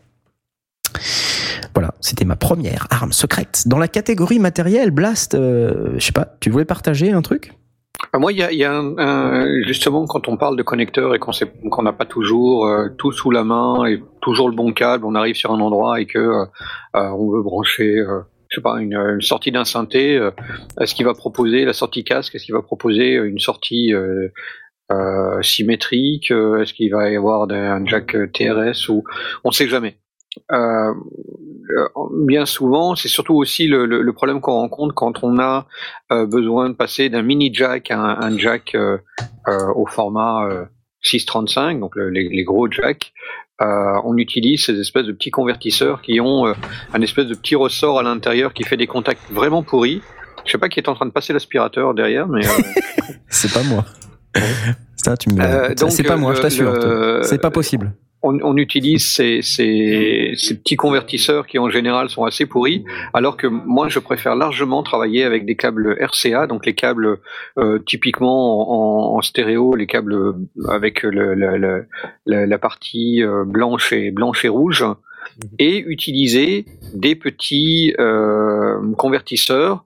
Voilà, 1.76 1.94
c'était 2.00 2.26
ma 2.26 2.36
première 2.36 2.88
arme 2.90 3.12
secrète. 3.14 3.64
Dans 3.68 3.78
la 3.78 3.88
catégorie 3.88 4.40
matériel, 4.40 4.90
Blast, 4.92 5.36
euh, 5.36 5.92
je 5.98 6.06
sais 6.06 6.12
pas, 6.12 6.28
tu 6.40 6.50
voulais 6.50 6.66
partager 6.66 7.12
un 7.12 7.22
truc? 7.22 7.54
Ah, 8.14 8.20
Moi, 8.20 8.32
il 8.32 8.40
y 8.40 8.44
a, 8.44 8.52
il 8.52 8.58
y 8.58 8.64
a 8.64 8.74
un, 8.74 8.98
un- 8.98 9.64
justement 9.68 10.06
quand 10.06 10.28
on 10.28 10.38
parle 10.38 10.56
de 10.56 10.64
connecteurs 10.64 11.14
et 11.14 11.20
qu'on 11.20 11.32
sait- 11.34 11.52
qu'on 11.70 11.84
n'a 11.84 11.94
pas 11.94 12.06
toujours 12.06 12.66
euh, 12.66 12.90
tout 12.98 13.12
sous 13.12 13.30
la 13.32 13.44
main 13.44 13.86
et 13.86 14.02
toujours 14.22 14.50
le 14.50 14.56
bon 14.56 14.72
câble, 14.72 15.06
on 15.06 15.14
arrive 15.16 15.36
sur 15.36 15.52
un 15.52 15.60
endroit 15.60 16.00
et 16.00 16.06
que 16.06 16.18
euh, 16.18 16.46
euh, 16.96 17.10
on 17.10 17.30
veut 17.32 17.44
brancher, 17.44 17.98
euh, 18.00 18.22
je 18.50 18.56
sais 18.56 18.62
pas, 18.62 18.80
une, 18.80 19.22
sortie 19.22 19.52
d'un 19.52 19.66
synthé. 19.66 20.18
euh, 20.18 20.32
est-ce 20.80 20.96
qu'il 20.96 21.06
va 21.06 21.14
proposer 21.14 21.66
la 21.66 21.74
sortie 21.74 22.04
casque 22.04 22.36
Est-ce 22.36 22.46
qu'il 22.46 22.56
va 22.56 22.62
proposer 22.62 23.14
une 23.14 23.40
sortie 23.40 23.94
euh, 23.94 24.30
euh, 24.92 25.42
symétrique 25.42 26.32
euh, 26.32 26.62
Est-ce 26.62 26.74
qu'il 26.74 26.92
va 26.92 27.10
y 27.10 27.16
avoir 27.16 27.50
un 27.50 27.86
jack 27.86 28.16
euh, 28.16 28.28
TRS 28.28 28.90
ou 28.90 29.04
on 29.44 29.52
sait 29.52 29.68
jamais. 29.68 29.98
Euh, 30.52 30.94
euh, 31.78 31.88
bien 32.26 32.46
souvent, 32.46 32.96
c'est 32.96 33.08
surtout 33.08 33.36
aussi 33.36 33.68
le, 33.68 34.12
problème 34.14 34.40
qu'on 34.40 34.54
rencontre 34.54 34.94
quand 34.96 35.24
on 35.24 35.40
a 35.40 35.68
euh, 36.12 36.26
besoin 36.26 36.70
de 36.70 36.76
passer 36.76 37.10
d'un 37.10 37.22
mini 37.24 37.54
jack 37.54 37.92
à 37.92 38.00
un, 38.00 38.38
jack 38.38 38.76
euh, 38.76 38.98
euh, 39.48 39.74
au 39.76 39.86
format 39.86 40.48
euh, 40.48 40.66
635, 41.02 41.80
donc 41.80 41.96
le- 41.96 42.10
les, 42.10 42.30
les 42.30 42.44
gros 42.44 42.70
jacks. 42.72 43.12
Euh, 43.60 44.00
on 44.04 44.18
utilise 44.18 44.66
ces 44.66 44.80
espèces 44.80 45.06
de 45.06 45.12
petits 45.12 45.32
convertisseurs 45.32 46.02
qui 46.02 46.22
ont 46.22 46.46
euh, 46.46 46.54
un 46.94 47.02
espèce 47.02 47.26
de 47.26 47.34
petit 47.34 47.56
ressort 47.56 48.00
à 48.00 48.04
l'intérieur 48.04 48.54
qui 48.54 48.64
fait 48.64 48.78
des 48.78 48.86
contacts 48.86 49.22
vraiment 49.32 49.64
pourris. 49.64 50.02
Je 50.46 50.52
sais 50.52 50.58
pas 50.60 50.70
qui 50.70 50.80
est 50.80 50.88
en 50.88 50.94
train 50.94 51.08
de 51.08 51.12
passer 51.12 51.34
l'aspirateur 51.34 51.96
derrière, 51.96 52.28
mais 52.28 52.46
euh, 52.46 52.52
C'est 53.30 53.52
pas 53.52 53.64
moi. 53.64 53.84
Ça, 54.96 55.18
tu 55.18 55.30
me. 55.30 55.42
C'est 55.90 56.04
pas 56.04 56.18
moi, 56.18 56.36
je 56.36 56.42
t'assure. 56.42 57.24
C'est 57.24 57.42
pas 57.42 57.50
possible. 57.50 57.94
on, 58.22 58.38
on 58.44 58.58
utilise 58.58 59.12
ces, 59.12 59.42
ces, 59.42 60.27
ces 60.38 60.58
petits 60.58 60.76
convertisseurs 60.76 61.48
qui 61.48 61.60
en 61.60 61.70
général 61.70 62.10
sont 62.10 62.24
assez 62.24 62.46
pourris, 62.46 62.84
alors 63.14 63.36
que 63.38 63.48
moi 63.48 63.88
je 63.90 64.00
préfère 64.00 64.36
largement 64.36 64.84
travailler 64.84 65.24
avec 65.24 65.46
des 65.46 65.56
câbles 65.56 65.98
RCA, 66.00 66.48
donc 66.48 66.66
les 66.66 66.76
câbles 66.76 67.20
euh, 67.58 67.80
typiquement 67.86 69.14
en, 69.14 69.18
en 69.18 69.22
stéréo, 69.22 69.76
les 69.76 69.88
câbles 69.88 70.36
avec 70.70 71.04
le, 71.04 71.34
le- 71.34 71.58
le- 71.58 71.86
la, 72.46 72.58
partie 72.58 73.24
euh, 73.24 73.44
blanche 73.46 73.92
et 73.94 74.12
blanche 74.12 74.46
et 74.46 74.50
rouge, 74.50 74.86
et 75.60 75.80
utiliser 75.80 76.66
des 76.94 77.16
petits 77.16 77.94
euh, 78.00 78.80
convertisseurs 78.98 79.84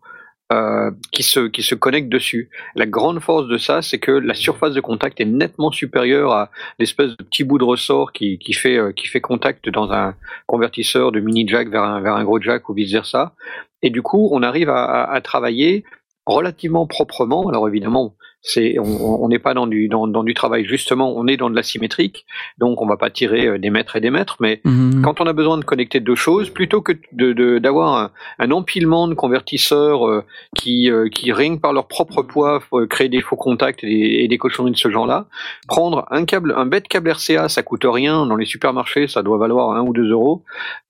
euh, 0.51 0.91
qui 1.11 1.23
se 1.23 1.47
qui 1.47 1.63
se 1.63 1.75
connectent 1.75 2.09
dessus. 2.11 2.49
La 2.75 2.85
grande 2.85 3.19
force 3.21 3.47
de 3.47 3.57
ça, 3.57 3.81
c'est 3.81 3.99
que 3.99 4.11
la 4.11 4.33
surface 4.33 4.73
de 4.73 4.81
contact 4.81 5.19
est 5.21 5.25
nettement 5.25 5.71
supérieure 5.71 6.31
à 6.33 6.49
l'espèce 6.79 7.11
de 7.17 7.23
petit 7.23 7.43
bout 7.43 7.57
de 7.57 7.63
ressort 7.63 8.11
qui, 8.11 8.37
qui 8.37 8.53
fait 8.53 8.77
euh, 8.77 8.91
qui 8.91 9.07
fait 9.07 9.21
contact 9.21 9.69
dans 9.69 9.91
un 9.91 10.15
convertisseur 10.47 11.11
de 11.11 11.19
mini 11.21 11.47
jack 11.47 11.69
vers 11.69 11.83
un 11.83 12.01
vers 12.01 12.15
un 12.15 12.23
gros 12.23 12.39
jack 12.41 12.69
ou 12.69 12.73
vice 12.73 12.91
versa. 12.91 13.33
Et 13.81 13.89
du 13.89 14.01
coup, 14.01 14.29
on 14.31 14.43
arrive 14.43 14.69
à, 14.69 14.83
à- 14.83 15.13
à 15.15 15.21
travailler 15.21 15.83
relativement 16.25 16.85
proprement. 16.85 17.47
Alors 17.49 17.67
évidemment, 17.67 18.15
c'est 18.43 18.77
on 18.79 19.27
n'est 19.27 19.39
pas 19.39 19.53
dans 19.53 19.67
du 19.67 19.87
dans, 19.87 20.07
dans 20.07 20.23
du 20.23 20.33
travail 20.33 20.65
justement, 20.65 21.13
on 21.15 21.27
est 21.27 21.37
dans 21.37 21.49
de 21.49 21.55
la 21.55 21.63
symétrique, 21.63 22.25
donc 22.57 22.81
on 22.81 22.87
va 22.87 22.97
pas 22.97 23.09
tirer 23.11 23.45
euh, 23.47 23.57
des 23.59 23.69
mètres 23.69 23.95
et 23.95 24.01
des 24.01 24.09
mètres, 24.09 24.37
mais 24.39 24.61
Mhm. 24.65 25.01
quand 25.03 25.21
on 25.21 25.25
a 25.25 25.33
besoin 25.33 25.57
de 25.57 25.63
connecter 25.63 25.99
deux 25.99 26.15
choses, 26.15 26.49
plutôt 26.49 26.81
que 26.81 26.93
de- 27.11 27.33
de- 27.33 27.59
d'avoir 27.59 27.95
un, 27.97 28.11
un 28.39 28.51
empilement 28.51 29.07
de 29.07 29.13
convertisseurs 29.13 30.07
euh, 30.07 30.23
qui, 30.55 30.89
euh, 30.89 31.07
qui 31.09 31.31
rien 31.31 31.55
que 31.55 31.61
par 31.61 31.73
leur 31.73 31.87
propre 31.87 32.23
poids 32.23 32.61
euh, 32.73 32.87
créent 32.87 33.09
des 33.09 33.21
faux 33.21 33.35
contacts 33.35 33.83
et 33.83 33.87
des, 33.87 34.23
et 34.23 34.27
des 34.27 34.37
cochonneries 34.37 34.73
de 34.73 34.77
ce 34.77 34.89
genre-là, 34.89 35.27
prendre 35.67 36.05
un 36.09 36.25
câble, 36.25 36.53
un 36.57 36.65
bête 36.65 36.87
câble 36.87 37.09
RCA, 37.11 37.47
ça 37.49 37.63
coûte 37.63 37.85
rien 37.85 38.25
dans 38.25 38.35
les 38.35 38.45
supermarchés, 38.45 39.07
ça 39.07 39.21
doit 39.23 39.37
valoir 39.37 39.71
un 39.71 39.81
ou 39.81 39.93
deux 39.93 40.09
euros. 40.09 40.43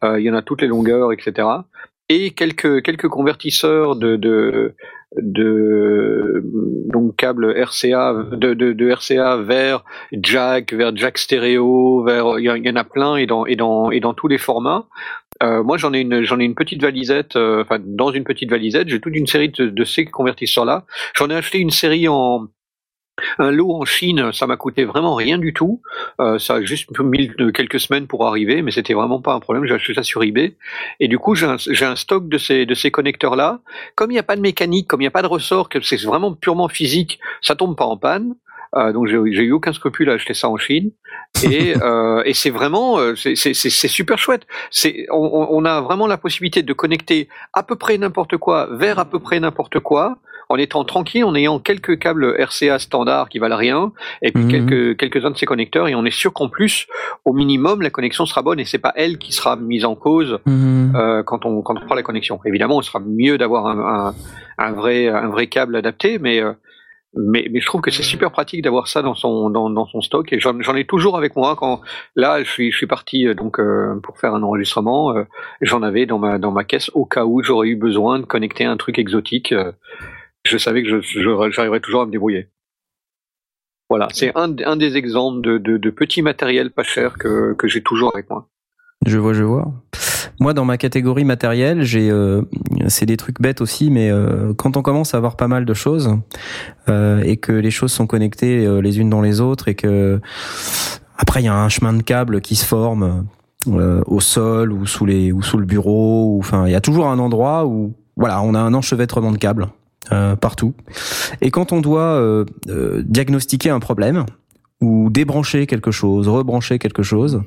Euh, 0.04 0.20
Il 0.20 0.26
y 0.26 0.30
en 0.32 0.36
a 0.36 0.42
toutes 0.42 0.62
les 0.62 0.68
longueurs, 0.68 1.12
etc. 1.12 1.48
Et 2.10 2.32
quelques 2.32 2.82
quelques 2.84 3.08
convertisseurs 3.08 3.96
de, 3.96 4.16
de 4.16 4.74
de 5.18 6.42
donc 6.88 7.16
câbles 7.16 7.52
RCA 7.62 8.14
de, 8.32 8.54
de, 8.54 8.74
de 8.74 8.92
RCA 8.92 9.38
vers 9.38 9.84
jack 10.14 10.74
vers 10.74 10.96
jack 10.96 11.18
stéréo 11.18 12.04
vers 12.04 12.40
il 12.40 12.46
y, 12.46 12.70
en- 12.70 12.76
a 12.76 12.84
plein 12.84 13.16
et 13.18 13.26
dans 13.26 13.46
et 13.46 13.56
dans 13.56 13.92
et 13.92 14.00
dans 14.00 14.14
tous 14.14 14.28
les 14.28 14.38
formats. 14.38 14.86
Euh, 15.44 15.64
moi 15.64 15.78
j'en 15.78 15.94
ai 15.94 16.00
une 16.02 16.24
j'en 16.24 16.40
ai 16.40 16.46
une 16.46 16.56
petite 16.56 16.82
valisette 16.82 17.36
euh, 17.36 17.62
enfin 17.62 17.78
dans 17.84 18.12
une 18.12 18.24
petite 18.24 18.50
valisette. 18.50 18.88
J'ai 18.90 19.00
toute 19.02 19.16
une 19.16 19.28
série 19.28 19.50
de, 19.50 19.68
de 19.70 19.84
ces 19.84 20.06
convertisseurs 20.06 20.66
là. 20.66 20.86
J'en 21.16 21.30
ai 21.30 21.36
acheté 21.36 21.58
une 21.60 21.72
série 21.72 22.08
en 22.08 22.48
un 23.40 23.52
lot 23.52 23.74
en 23.74 23.86
Chine, 23.86 24.32
ça 24.34 24.48
m'a 24.48 24.58
coûté 24.58 24.86
vraiment 24.86 25.16
rien 25.16 25.38
du 25.38 25.54
tout. 25.54 25.82
Euh, 26.20 26.40
ça 26.40 26.56
a 26.56 26.62
juste 26.62 26.90
mis 27.00 27.32
quelques 27.54 27.80
semaines 27.80 28.08
pour 28.08 28.28
arriver, 28.28 28.62
mais 28.62 28.72
c'était 28.72 28.94
vraiment 28.94 29.22
pas 29.22 29.34
un 29.34 29.40
problème. 29.40 29.66
J'ai 29.66 29.74
acheté 29.74 29.94
ça 29.94 30.04
sur 30.04 30.24
eBay. 30.24 30.56
Et 31.00 31.08
du 31.08 31.18
coup, 31.20 31.36
j'ai 31.36 31.46
un, 31.46 31.96
stock 31.96 32.28
de 32.30 32.38
ces, 32.38 32.66
de 32.66 32.74
ces 32.74 32.92
connecteurs-là. 32.92 33.60
Comme 33.96 34.12
il 34.12 34.16
n'y 34.16 34.20
a 34.20 34.24
pas 34.24 34.36
de 34.36 34.42
mécanique, 34.42 34.88
comme 34.88 35.02
il 35.02 35.06
n'y 35.06 35.08
a 35.08 35.12
pas 35.12 35.22
de 35.22 35.28
ressort, 35.28 35.70
que 35.70 35.82
c'est 35.82 36.02
vraiment 36.04 36.34
purement 36.34 36.68
physique, 36.68 37.20
ça 37.42 37.56
tombe 37.56 37.76
pas 37.76 37.86
en 37.86 37.98
panne. 37.98 38.36
Euh, 38.74 38.94
donc 38.94 39.08
j'ai 39.08 39.18
eu 39.44 39.52
aucun 39.52 39.74
scrupule 39.74 40.10
à 40.10 40.14
acheter 40.14 40.34
ça 40.34 40.48
en 40.48 40.56
Chine 40.56 40.92
et, 41.44 41.74
euh, 41.82 42.22
et 42.24 42.34
c'est 42.34 42.52
vraiment 42.52 43.00
euh, 43.00 43.16
c'est 43.16 43.36
super 43.54 44.18
chouette. 44.18 44.48
C'est 44.70 45.08
on, 45.12 45.18
on- 45.18 45.48
on 45.52 45.66
a 45.66 45.82
vraiment 45.82 46.08
la 46.08 46.18
possibilité 46.18 46.64
de 46.64 46.72
connecter 46.72 47.28
à 47.52 47.64
peu 47.64 47.76
près 47.76 47.98
n'importe 47.98 48.38
quoi 48.38 48.70
vers 48.72 48.98
à 48.98 49.04
peu 49.04 49.20
près 49.20 49.42
n'importe 49.42 49.80
quoi 49.82 50.20
en 50.52 50.58
étant 50.58 50.84
tranquille, 50.84 51.24
en 51.24 51.34
ayant 51.36 51.60
quelques 51.60 51.98
câbles 51.98 52.36
RCA 52.40 52.78
standards 52.80 53.30
qui 53.30 53.40
valent 53.40 53.58
rien 53.58 53.92
et 54.22 54.32
puis 54.32 54.44
Mhm. 54.44 54.96
quelques 54.98 55.26
uns 55.26 55.32
de 55.32 55.38
ces 55.38 55.46
connecteurs 55.46 55.88
et 55.88 55.96
on 55.96 56.06
est 56.06 56.12
sûr 56.24 56.32
qu'en 56.34 56.50
plus 56.50 56.88
au 57.26 57.34
minimum 57.34 57.82
la 57.82 57.90
connexion 57.90 58.26
sera 58.26 58.42
bonne 58.42 58.60
et 58.60 58.66
c'est 58.66 58.78
pas 58.80 58.94
elle 58.96 59.18
qui 59.18 59.32
sera 59.34 59.56
mise 59.56 59.86
en 59.86 59.96
cause 59.96 60.40
Mhm. 60.46 60.94
euh, 60.96 61.24
quand 61.24 61.46
on 61.46 61.62
quand 61.62 61.76
on 61.82 61.86
prend 61.86 61.96
la 61.96 62.04
connexion. 62.04 62.40
Évidemment, 62.46 62.82
il 62.82 62.86
sera 62.86 63.00
mieux 63.00 63.38
d'avoir 63.38 63.66
un, 63.68 63.80
un, 64.10 64.14
un 64.68 64.72
vrai 64.74 65.08
un 65.08 65.30
vrai 65.30 65.48
câble 65.48 65.76
adapté, 65.76 66.20
mais 66.20 66.42
euh, 66.42 66.52
mais, 67.14 67.50
mais 67.52 67.60
je 67.60 67.66
trouve 67.66 67.82
que 67.82 67.92
c'est 67.92 68.04
super 68.04 68.32
pratique 68.32 68.62
d'avoir 68.64 68.88
ça 68.88 69.02
dans 69.02 69.16
son 69.16 69.50
dans, 69.50 69.70
dans 69.70 69.86
son 69.86 70.00
stock 70.00 70.32
et 70.32 70.40
j'en 70.40 70.76
ai 70.76 70.86
toujours 70.86 71.18
avec 71.18 71.36
moi 71.36 71.58
quand 71.58 71.82
là 72.16 72.42
je 72.42 72.50
suis 72.50 72.72
je 72.72 72.78
suis 72.78 72.88
parti 72.88 73.28
euh, 73.28 73.34
donc 73.34 73.60
euh, 73.60 74.00
pour 74.02 74.18
faire 74.18 74.34
un 74.34 74.42
enregistrement 74.44 75.12
euh, 75.14 75.24
j'en 75.60 75.82
avais 75.84 76.06
dans 76.06 76.20
ma 76.20 76.38
dans 76.38 76.52
ma 76.52 76.64
caisse 76.64 76.90
au 76.94 77.04
cas 77.06 77.26
où 77.26 77.44
j'aurais 77.44 77.68
eu 77.68 77.76
besoin 77.76 78.20
de 78.20 78.26
connecter 78.26 78.64
un 78.64 78.78
truc 78.78 78.98
exotique 78.98 79.52
euh, 79.52 79.74
je 80.44 80.58
savais 80.58 80.84
que 80.84 80.90
je 80.90 81.02
je- 81.02 81.52
j'arriverais 81.52 81.80
toujours 81.80 82.02
à 82.02 82.06
me 82.06 82.12
débrouiller. 82.12 82.50
Voilà 83.90 84.08
c'est 84.14 84.32
un, 84.38 84.56
un 84.66 84.76
des 84.78 84.96
exemples 84.96 85.42
de, 85.42 85.58
de, 85.58 85.78
de 85.78 85.90
petits 85.90 86.22
matériels 86.22 86.72
pas 86.72 86.84
chers 86.84 87.18
que 87.18 87.54
que 87.54 87.68
j'ai 87.68 87.82
toujours 87.82 88.12
avec 88.14 88.30
moi. 88.30 88.48
Je 89.06 89.18
vois, 89.18 89.34
je 89.34 89.44
vois. 89.44 89.74
Moi, 90.40 90.54
dans 90.54 90.64
ma 90.64 90.78
catégorie 90.78 91.26
matériel, 91.26 91.82
j'ai, 91.82 92.12
euh, 92.12 92.44
c'est 92.88 93.08
des 93.08 93.18
trucs 93.18 93.42
bêtes 93.42 93.60
aussi, 93.60 93.90
mais 93.90 94.12
euh, 94.12 94.54
quand 94.54 94.78
on 94.78 94.84
commence 94.84 95.16
à 95.16 95.18
avoir 95.18 95.36
pas 95.38 95.48
mal 95.48 95.66
de 95.66 95.74
choses 95.74 96.16
euh, 96.88 97.20
et 97.24 97.38
que 97.38 97.52
les 97.52 97.72
choses 97.72 97.92
sont 97.92 98.06
connectées 98.06 98.64
euh, 98.66 98.80
les 98.80 99.00
unes 99.00 99.10
dans 99.10 99.22
les 99.22 99.42
autres 99.42 99.70
et 99.70 99.76
que 99.76 100.20
après 101.18 101.42
il 101.42 101.46
y 101.46 101.48
a 101.48 101.56
un 101.56 101.68
chemin 101.70 101.94
de 101.94 102.04
câble 102.04 102.42
qui 102.42 102.56
se 102.56 102.66
forme 102.66 103.26
euh, 103.68 104.04
au 104.06 104.20
sol 104.20 104.72
ou 104.72 104.86
sous 104.86 105.08
les 105.08 105.32
ou 105.32 105.42
sous 105.42 105.58
le 105.58 105.66
bureau, 105.66 106.38
enfin 106.40 106.68
il 106.68 106.72
y 106.72 106.76
a 106.76 106.82
toujours 106.82 107.08
un 107.08 107.18
endroit 107.18 107.66
où 107.66 107.96
voilà, 108.18 108.42
on 108.44 108.54
a 108.54 108.60
un 108.60 108.76
enchevêtrement 108.76 109.32
de 109.32 109.38
câbles 109.38 109.68
euh, 110.12 110.36
partout. 110.36 110.74
Et 111.42 111.52
quand 111.52 111.72
on 111.72 111.80
doit 111.80 112.02
euh, 112.02 112.44
euh, 112.70 113.04
diagnostiquer 113.06 113.70
un 113.70 113.80
problème 113.80 114.26
ou 114.82 115.12
débrancher 115.12 115.68
quelque 115.68 115.92
chose, 115.92 116.28
rebrancher 116.28 116.80
quelque 116.80 117.04
chose, 117.04 117.44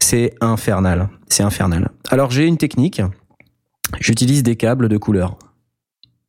c'est 0.00 0.34
infernal. 0.40 1.08
C'est 1.28 1.44
infernal. 1.44 1.90
Alors 2.10 2.32
j'ai 2.32 2.46
une 2.46 2.56
technique. 2.56 3.00
J'utilise 4.00 4.42
des 4.42 4.56
câbles 4.56 4.88
de 4.88 4.96
couleur. 4.96 5.38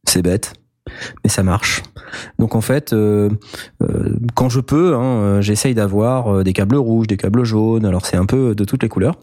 C'est 0.08 0.22
bête, 0.22 0.54
mais 1.24 1.32
ça 1.32 1.42
marche. 1.42 1.82
Donc 2.38 2.54
en 2.54 2.62
fait, 2.62 2.94
euh, 2.94 3.30
euh, 3.82 4.18
quand 4.36 4.50
je 4.50 4.60
peux, 4.60 4.96
hein, 4.96 5.42
j'essaye 5.42 5.74
d'avoir 5.74 6.44
des 6.44 6.54
câbles 6.54 6.78
rouges, 6.78 7.08
des 7.08 7.18
câbles 7.18 7.44
jaunes. 7.44 7.86
Alors 7.86 8.06
c'est 8.06 8.18
un 8.18 8.28
peu 8.28 8.54
de 8.54 8.64
toutes 8.66 8.84
les 8.84 8.90
couleurs. 8.90 9.16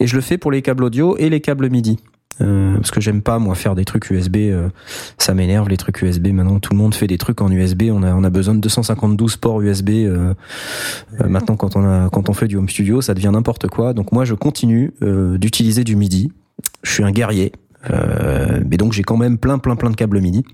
Et 0.00 0.08
je 0.08 0.16
le 0.16 0.22
fais 0.22 0.38
pour 0.38 0.50
les 0.50 0.60
câbles 0.60 0.82
audio 0.82 1.16
et 1.18 1.30
les 1.30 1.40
câbles 1.40 1.70
MIDI. 1.70 1.98
Euh, 2.40 2.76
parce 2.76 2.90
que 2.90 3.00
j'aime 3.00 3.22
pas 3.22 3.38
moi 3.38 3.54
faire 3.54 3.74
des 3.74 3.84
trucs 3.84 4.10
USB, 4.10 4.36
euh, 4.36 4.68
ça 5.18 5.34
m'énerve 5.34 5.68
les 5.68 5.76
trucs 5.76 6.02
USB. 6.02 6.28
Maintenant 6.28 6.60
tout 6.60 6.72
le 6.72 6.78
monde 6.78 6.94
fait 6.94 7.06
des 7.06 7.18
trucs 7.18 7.40
en 7.40 7.50
USB. 7.50 7.84
On 7.90 8.02
a 8.02 8.14
on 8.14 8.22
a 8.24 8.30
besoin 8.30 8.54
de 8.54 8.60
252 8.60 9.26
ports 9.40 9.60
USB. 9.60 9.90
euh, 9.90 10.34
euh, 11.20 11.28
maintenant, 11.28 11.56
quand 11.56 11.76
on 11.76 11.84
a, 11.84 12.08
quand 12.10 12.28
on 12.28 12.32
fait 12.32 12.48
du 12.48 12.56
home 12.56 12.68
studio, 12.68 13.00
ça 13.00 13.14
devient 13.14 13.30
n'importe 13.32 13.66
quoi. 13.68 13.92
Donc 13.92 14.12
moi, 14.12 14.24
je 14.24 14.34
continue 14.34 14.92
euh, 15.02 15.38
d'utiliser 15.38 15.84
du 15.84 15.96
MIDI. 15.96 16.32
Je 16.82 16.92
suis 16.92 17.04
un 17.04 17.10
guerrier, 17.10 17.52
euh, 17.90 18.60
mais 18.68 18.76
donc 18.76 18.92
j'ai 18.92 19.02
quand 19.02 19.16
même 19.16 19.38
plein, 19.38 19.58
plein, 19.58 19.76
plein 19.76 19.90
de 19.90 19.96
câbles 19.96 20.20
MIDI 20.20 20.44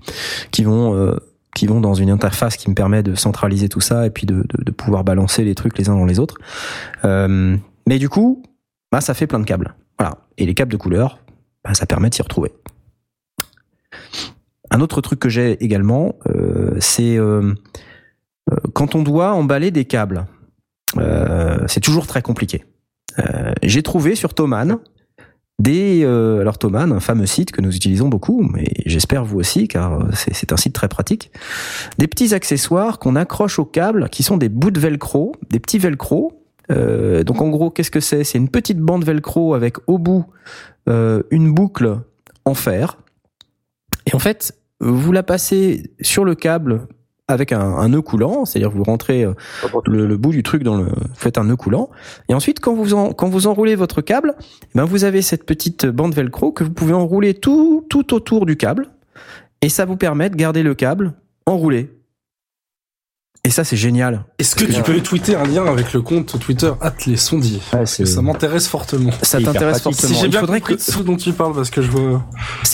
qui 0.51 0.63
vont, 0.63 0.95
euh, 0.95 1.15
qui 1.55 1.67
vont 1.67 1.81
dans 1.81 1.93
une 1.93 2.09
interface 2.09 2.57
qui 2.57 2.69
me 2.69 2.75
permet 2.75 3.03
de 3.03 3.15
centraliser 3.15 3.69
tout 3.69 3.81
ça 3.81 4.05
et 4.05 4.09
puis 4.09 4.25
de, 4.25 4.35
de, 4.35 4.63
de 4.63 4.71
pouvoir 4.71 5.03
balancer 5.03 5.43
les 5.43 5.55
trucs 5.55 5.77
les 5.77 5.89
uns 5.89 5.95
dans 5.95 6.05
les 6.05 6.19
autres. 6.19 6.37
Euh, 7.03 7.57
mais 7.87 7.99
du 7.99 8.09
coup, 8.09 8.43
bah, 8.91 9.01
ça 9.01 9.13
fait 9.13 9.27
plein 9.27 9.39
de 9.39 9.45
câbles. 9.45 9.75
Voilà. 9.99 10.17
Et 10.37 10.45
les 10.45 10.53
câbles 10.53 10.71
de 10.71 10.77
couleur, 10.77 11.19
bah, 11.65 11.73
ça 11.73 11.85
permet 11.85 12.09
de 12.09 12.15
s'y 12.15 12.21
retrouver. 12.21 12.53
Un 14.69 14.81
autre 14.81 15.01
truc 15.01 15.19
que 15.19 15.29
j'ai 15.29 15.63
également, 15.63 16.15
euh, 16.27 16.75
c'est 16.79 17.17
euh, 17.17 17.53
euh, 18.51 18.55
quand 18.73 18.95
on 18.95 19.03
doit 19.03 19.33
emballer 19.33 19.71
des 19.71 19.85
câbles, 19.85 20.25
c'est 21.67 21.81
toujours 21.81 22.07
très 22.07 22.21
compliqué. 22.21 22.63
J'ai 23.63 23.83
trouvé 23.83 24.15
sur 24.15 24.33
Thomann 24.33 24.77
des 25.59 26.05
alors 26.05 26.57
Thomann, 26.57 26.93
un 26.93 27.01
fameux 27.01 27.25
site 27.25 27.51
que 27.51 27.59
nous 27.59 27.75
utilisons 27.75 28.07
beaucoup, 28.07 28.43
mais 28.43 28.65
j'espère 28.85 29.25
vous 29.25 29.39
aussi, 29.39 29.67
car 29.67 30.07
c'est 30.13 30.53
un 30.53 30.57
site 30.57 30.73
très 30.73 30.87
pratique. 30.87 31.31
Des 31.97 32.07
petits 32.07 32.33
accessoires 32.33 32.97
qu'on 32.99 33.17
accroche 33.17 33.59
au 33.59 33.65
câble, 33.65 34.09
qui 34.09 34.23
sont 34.23 34.37
des 34.37 34.47
bouts 34.47 34.71
de 34.71 34.79
velcro, 34.79 35.35
des 35.49 35.59
petits 35.59 35.79
velcro. 35.79 36.44
Euh, 36.71 37.23
donc 37.23 37.41
en 37.41 37.49
gros, 37.49 37.69
qu'est-ce 37.69 37.91
que 37.91 37.99
c'est? 37.99 38.23
C'est 38.23 38.37
une 38.37 38.49
petite 38.49 38.79
bande 38.79 39.03
velcro 39.03 39.53
avec 39.53 39.77
au 39.87 39.97
bout 39.97 40.25
euh, 40.89 41.23
une 41.31 41.53
boucle 41.53 41.99
en 42.45 42.53
fer. 42.53 42.97
Et 44.05 44.15
en 44.15 44.19
fait, 44.19 44.55
vous 44.79 45.11
la 45.11 45.23
passez 45.23 45.91
sur 46.01 46.25
le 46.25 46.35
câble 46.35 46.87
avec 47.27 47.51
un, 47.51 47.59
un 47.59 47.89
nœud 47.89 48.03
coulant, 48.03 48.45
c'est-à-dire 48.45 48.69
vous 48.69 48.83
rentrez 48.83 49.23
euh, 49.23 49.33
le, 49.87 50.05
le 50.05 50.17
bout 50.17 50.31
du 50.31 50.43
truc 50.43 50.61
dans 50.61 50.77
le, 50.77 50.87
faites 51.15 51.39
un 51.39 51.45
nœud 51.45 51.55
coulant, 51.55 51.89
et 52.29 52.35
ensuite 52.35 52.59
quand 52.59 52.75
vous 52.75 52.93
en, 52.93 53.13
quand 53.13 53.29
vous 53.29 53.47
enroulez 53.47 53.75
votre 53.75 54.01
câble, 54.01 54.35
eh 54.39 54.67
ben 54.75 54.85
vous 54.85 55.05
avez 55.05 55.23
cette 55.23 55.43
petite 55.43 55.87
bande 55.87 56.13
velcro 56.13 56.51
que 56.51 56.63
vous 56.63 56.69
pouvez 56.69 56.93
enrouler 56.93 57.33
tout 57.33 57.83
tout 57.89 58.13
autour 58.13 58.45
du 58.45 58.57
câble, 58.57 58.89
et 59.63 59.69
ça 59.69 59.85
vous 59.85 59.97
permet 59.97 60.29
de 60.29 60.35
garder 60.35 60.61
le 60.61 60.75
câble 60.75 61.13
enroulé. 61.47 61.89
Et 63.45 63.49
ça 63.51 63.63
c'est 63.63 63.77
génial. 63.77 64.25
Est-ce 64.39 64.55
que 64.55 64.65
tu 64.65 64.81
peux 64.81 64.99
tweeter 65.01 65.35
un 65.35 65.43
lien 65.45 65.65
avec 65.65 65.93
le 65.93 66.01
compte 66.01 66.37
Twitter 66.39 66.71
les 67.07 67.15
sondiers 67.17 67.59
Ouais, 67.71 67.79
Parce 67.79 67.95
que 67.97 68.05
ça 68.05 68.21
m'intéresse 68.21 68.67
fortement. 68.67 69.11
Ça 69.21 69.39
t'intéresse 69.39 69.81
forcément. 69.81 70.13
Si 70.13 70.19
j'ai 70.19 70.25
il 70.25 70.31
bien 70.31 70.39
faudrait 70.41 70.59
compris 70.59 70.75
que 70.77 70.81
ce 70.81 70.99
dont 70.99 71.15
tu 71.15 71.31
parles, 71.31 71.53
parce 71.53 71.69
que 71.69 71.81
je 71.81 71.91
veux... 71.91 72.17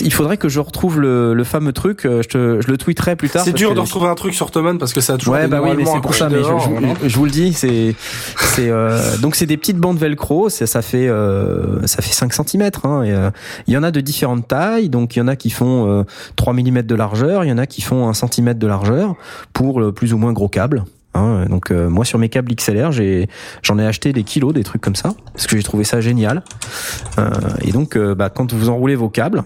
il 0.00 0.12
faudrait 0.12 0.36
que 0.38 0.48
je 0.48 0.60
retrouve 0.60 0.98
le, 1.00 1.34
le 1.34 1.44
fameux 1.44 1.72
truc. 1.72 2.06
euh, 2.06 2.22
Je 2.22 2.28
te 2.28 2.60
je 2.62 2.68
le 2.68 2.78
tweeterai 2.78 3.16
plus 3.16 3.28
tard. 3.28 3.44
C'est 3.44 3.52
dur 3.52 3.70
que- 3.70 3.74
de 3.74 3.80
retrouver 3.80 4.06
un 4.08 4.14
truc 4.14 4.34
sur 4.34 4.50
Thomann 4.50 4.78
parce 4.78 4.92
que 4.92 5.00
ça 5.00 5.14
a 5.14 5.18
toujours 5.18 5.34
Ouais, 5.34 5.42
été 5.42 5.50
bah 5.50 5.60
oui, 5.62 5.70
mais 5.76 5.84
c'est 5.84 6.00
pour 6.00 6.14
ça. 6.14 6.28
Mais 6.30 6.38
je, 7.06 7.16
vous 7.16 7.24
le 7.26 7.30
dis, 7.30 7.52
c'est, 7.52 7.94
c'est, 8.54 8.68
euh, 8.70 9.16
donc 9.18 9.34
c'est 9.36 9.46
des 9.46 9.56
petites 9.58 9.78
bandes 9.78 9.98
velcro. 9.98 10.48
Ça 10.48 10.80
fait, 10.82 11.08
euh, 11.08 11.86
ça 11.86 12.00
fait 12.02 12.12
5 12.12 12.32
cm. 12.32 12.70
Hein, 12.84 13.02
et, 13.02 13.10
euh, 13.12 13.30
il 13.66 13.74
y 13.74 13.76
en 13.76 13.82
a 13.82 13.90
de 13.90 14.00
différentes 14.00 14.48
tailles. 14.48 14.88
Donc 14.88 15.16
il 15.16 15.18
y 15.18 15.22
en 15.22 15.28
a 15.28 15.36
qui 15.36 15.50
font 15.50 15.86
euh, 16.00 16.04
3 16.36 16.54
mm 16.54 16.82
de 16.82 16.94
largeur, 16.94 17.44
il 17.44 17.48
y 17.48 17.52
en 17.52 17.58
a 17.58 17.66
qui 17.66 17.82
font 17.82 18.08
1 18.08 18.14
cm 18.14 18.54
de 18.54 18.66
largeur 18.66 19.14
pour 19.52 19.80
le 19.80 19.92
plus 19.92 20.12
ou 20.14 20.18
moins 20.18 20.32
gros 20.32 20.48
Hein, 21.14 21.44
donc 21.48 21.70
euh, 21.70 21.90
moi 21.90 22.04
sur 22.04 22.18
mes 22.18 22.28
câbles 22.28 22.54
XLR, 22.54 22.90
j'en 23.62 23.78
ai 23.78 23.86
acheté 23.86 24.12
des 24.12 24.24
kilos, 24.24 24.54
des 24.54 24.64
trucs 24.64 24.80
comme 24.80 24.96
ça, 24.96 25.14
parce 25.32 25.46
que 25.46 25.56
j'ai 25.56 25.62
trouvé 25.62 25.84
ça 25.84 26.00
génial. 26.00 26.42
Euh, 27.18 27.30
et 27.60 27.72
donc, 27.72 27.96
euh, 27.96 28.14
bah, 28.14 28.30
quand 28.30 28.52
vous 28.52 28.68
enroulez 28.68 28.96
vos 28.96 29.08
câbles, 29.08 29.42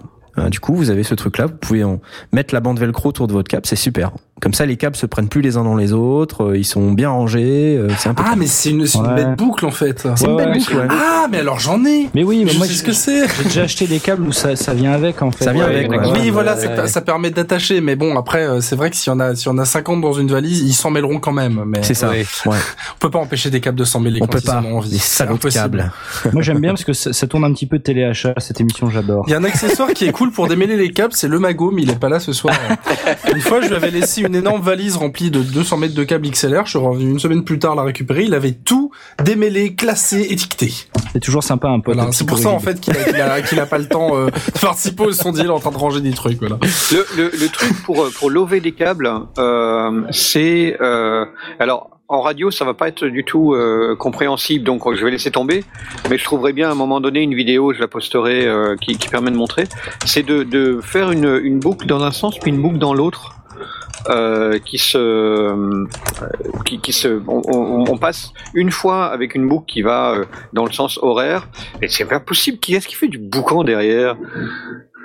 du 0.50 0.60
coup, 0.60 0.74
vous 0.74 0.90
avez 0.90 1.02
ce 1.02 1.14
truc-là, 1.14 1.46
vous 1.46 1.56
pouvez 1.56 1.82
mettre 2.30 2.52
la 2.52 2.60
bande 2.60 2.78
velcro 2.78 3.08
autour 3.08 3.26
de 3.26 3.32
votre 3.32 3.48
câble, 3.48 3.64
c'est 3.64 3.74
super. 3.74 4.12
Comme 4.41 4.53
ça, 4.53 4.66
les 4.66 4.76
câbles 4.76 4.97
se 4.97 5.07
prennent 5.07 5.28
plus 5.30 5.41
les 5.41 5.57
uns 5.57 5.64
dans 5.64 5.76
les 5.76 5.95
autres, 5.95 6.45
euh, 6.51 6.59
ils 6.59 6.64
sont 6.64 6.93
bien 6.93 7.09
rangés, 7.09 7.74
euh, 7.78 7.89
c'est 7.99 8.11
un 8.11 8.14
peu. 8.14 8.22
Ah, 8.26 8.34
mais 8.37 8.47
c'est 8.47 8.68
une, 8.68 8.80
une 8.82 9.01
Ouais. 9.07 9.14
belle 9.14 9.34
boucle 9.34 9.64
en 9.64 9.70
fait. 9.70 10.07
c'est 10.14 10.26
une 10.26 10.32
ouais, 10.32 10.37
belle 10.37 10.49
ouais, 10.53 10.59
boucle, 10.59 10.76
ouais. 10.76 10.87
Ah, 10.91 11.26
mais 11.30 11.39
alors 11.39 11.59
j'en 11.59 11.82
ai 11.87 12.11
Mais 12.14 12.22
oui, 12.22 12.43
mais 12.45 12.51
Je 12.53 12.59
moi 12.59 12.66
sais 12.66 12.72
j'ai 12.72 12.78
ce 12.78 12.82
que 12.84 12.93
c'est 12.93 13.26
j'ai 13.39 13.45
déjà 13.45 13.62
acheté 13.62 13.87
des 13.87 13.99
câbles 13.99 14.24
où 14.28 14.32
ça, 14.32 14.55
ça 14.55 14.74
vient 14.74 14.93
avec 14.93 15.22
en 15.22 15.30
fait. 15.30 15.45
Ça 15.45 15.53
vient 15.55 15.66
Ouais, 15.66 15.76
avec. 15.87 15.91
Oui, 15.91 16.09
Ouais, 16.26 16.30
voilà, 16.30 16.55
ça 16.87 17.01
permet 17.01 17.30
d'attacher, 17.30 17.80
mais 17.80 17.97
bon, 17.97 18.18
après, 18.18 18.47
euh, 18.47 18.61
c'est 18.61 18.76
vrai 18.76 18.91
que 18.91 18.97
s'il 18.97 19.11
y 19.11 19.16
en 19.16 19.20
a, 19.20 19.34
s'il 19.34 19.47
y 19.47 19.55
en 19.55 19.57
a 19.57 19.64
50 19.64 20.03
dans 20.03 20.12
une 20.12 20.28
valise, 20.28 20.61
ils 20.61 20.74
s'en 20.74 20.91
mêleront 20.91 21.18
quand 21.18 21.32
même. 21.32 21.62
Mais 21.66 21.82
C'est 21.82 21.95
ça. 21.95 22.11
Ouais. 22.11 22.26
Ouais. 22.45 22.57
on 22.95 22.99
peut 22.99 23.11
pas 23.11 23.18
empêcher 23.20 23.49
des 23.49 23.61
câbles 23.62 23.78
de 23.78 23.84
s'en 23.84 24.01
mêler 24.01 24.18
On 24.20 24.26
quand 24.26 24.32
peut 24.32 24.41
ils 24.45 24.51
en 24.51 24.62
pas. 24.62 24.68
ont 24.68 24.76
envie. 24.76 24.91
Les 24.91 24.99
C'est 24.99 25.24
impossible. 25.24 25.62
câbles. 25.62 25.93
Moi 26.34 26.43
j'aime 26.43 26.61
bien 26.61 26.72
parce 26.72 26.84
que 26.84 26.93
ça, 26.93 27.14
ça 27.14 27.26
tourne 27.26 27.45
un 27.45 27.53
petit 27.55 27.66
peu 27.66 27.78
de 27.78 27.82
téléachat, 27.82 28.34
cette 28.37 28.61
émission 28.61 28.91
j'adore. 28.91 29.24
Il 29.28 29.30
y 29.30 29.34
a 29.34 29.39
un 29.39 29.45
accessoire 29.45 29.95
qui 29.95 30.05
est 30.05 30.12
cool 30.12 30.30
pour 30.30 30.47
démêler 30.47 30.76
les 30.76 30.91
câbles, 30.91 31.14
c'est 31.14 31.28
le 31.28 31.39
magot, 31.39 31.70
mais 31.70 31.82
il 31.82 31.91
est 31.91 31.99
pas 31.99 32.11
là 32.11 32.20
ce 32.20 32.34
soir. 32.34 32.55
une 33.34 33.41
fois, 33.41 33.62
je 33.62 33.68
lui 33.68 33.76
avais 33.76 33.91
laissé 33.91 34.25
une 34.26 34.34
énorme 34.34 34.60
valise 34.60 34.96
remplie 34.96 35.30
de 35.30 35.40
200 35.42 35.76
mètres 35.78 35.94
de 35.94 36.04
câbles 36.04 36.28
XLR. 36.28 36.64
Je 36.64 36.70
suis 36.70 36.78
revenu 36.78 37.10
une 37.10 37.18
semaine 37.18 37.44
plus 37.44 37.58
tard 37.58 37.74
la 37.74 37.82
récupérer. 37.82 38.24
Il 38.24 38.34
avait 38.34 38.52
tout 38.52 38.90
démêlé, 39.22 39.74
classé, 39.74 40.26
étiqueté. 40.30 40.72
C'est 41.12 41.20
toujours 41.20 41.42
sympa 41.42 41.68
un 41.68 41.80
peu. 41.80 41.92
Voilà, 41.92 42.12
c'est 42.12 42.26
pour 42.26 42.38
ça 42.38 42.50
en 42.50 42.58
fait 42.58 42.80
qu'il 42.80 42.96
a, 42.96 43.04
qu'il 43.04 43.20
a, 43.20 43.42
qu'il 43.42 43.60
a 43.60 43.66
pas 43.66 43.78
le 43.78 43.88
temps 43.88 44.16
euh, 44.16 44.26
de 44.26 44.60
participer 44.60 45.04
au 45.04 45.12
sondier, 45.12 45.44
il 45.44 45.48
est 45.48 45.50
en 45.50 45.60
train 45.60 45.70
de 45.70 45.76
ranger 45.76 46.00
des 46.00 46.12
trucs. 46.12 46.38
Voilà. 46.38 46.58
Le, 46.92 47.06
le, 47.16 47.30
le 47.38 47.48
truc 47.48 47.82
pour 47.84 48.06
pour 48.10 48.30
lover 48.30 48.60
des 48.60 48.72
câbles, 48.72 49.10
euh, 49.38 50.02
c'est 50.10 50.76
euh, 50.80 51.24
alors 51.58 51.90
en 52.08 52.20
radio 52.20 52.50
ça 52.50 52.64
va 52.64 52.74
pas 52.74 52.88
être 52.88 53.06
du 53.06 53.24
tout 53.24 53.54
euh, 53.54 53.96
compréhensible, 53.98 54.64
donc 54.64 54.82
je 54.94 55.04
vais 55.04 55.10
laisser 55.10 55.30
tomber. 55.30 55.64
Mais 56.10 56.18
je 56.18 56.24
trouverai 56.24 56.52
bien 56.52 56.68
à 56.68 56.72
un 56.72 56.76
moment 56.76 57.00
donné 57.00 57.20
une 57.20 57.34
vidéo, 57.34 57.72
je 57.72 57.80
la 57.80 57.88
posterai, 57.88 58.46
euh, 58.46 58.76
qui, 58.80 58.96
qui 58.96 59.08
permet 59.08 59.30
de 59.30 59.36
montrer. 59.36 59.64
C'est 60.04 60.22
de, 60.24 60.42
de 60.42 60.80
faire 60.82 61.10
une, 61.10 61.40
une 61.42 61.58
boucle 61.58 61.86
dans 61.86 62.02
un 62.02 62.12
sens 62.12 62.38
puis 62.38 62.50
une 62.50 62.62
boucle 62.62 62.78
dans 62.78 62.94
l'autre. 62.94 63.32
Euh, 64.09 64.61
qui 64.64 64.78
se, 64.78 64.96
euh, 64.98 65.84
qui, 66.64 66.78
qui 66.80 66.92
se, 66.92 67.20
on, 67.26 67.42
on, 67.48 67.84
on 67.90 67.96
passe 67.98 68.30
une 68.54 68.70
fois 68.70 69.07
avec 69.07 69.34
une 69.34 69.48
boucle 69.48 69.64
qui 69.66 69.82
va 69.82 70.12
euh, 70.12 70.24
dans 70.52 70.64
le 70.64 70.70
sens 70.70 70.96
horaire, 71.02 71.48
et 71.82 71.88
c'est 71.88 72.04
pas 72.04 72.20
possible. 72.20 72.59
Qui 72.59 72.76
est-ce 72.76 72.86
qui 72.86 72.94
fait 72.94 73.09
du 73.09 73.18
boucan 73.18 73.64
derrière? 73.64 74.16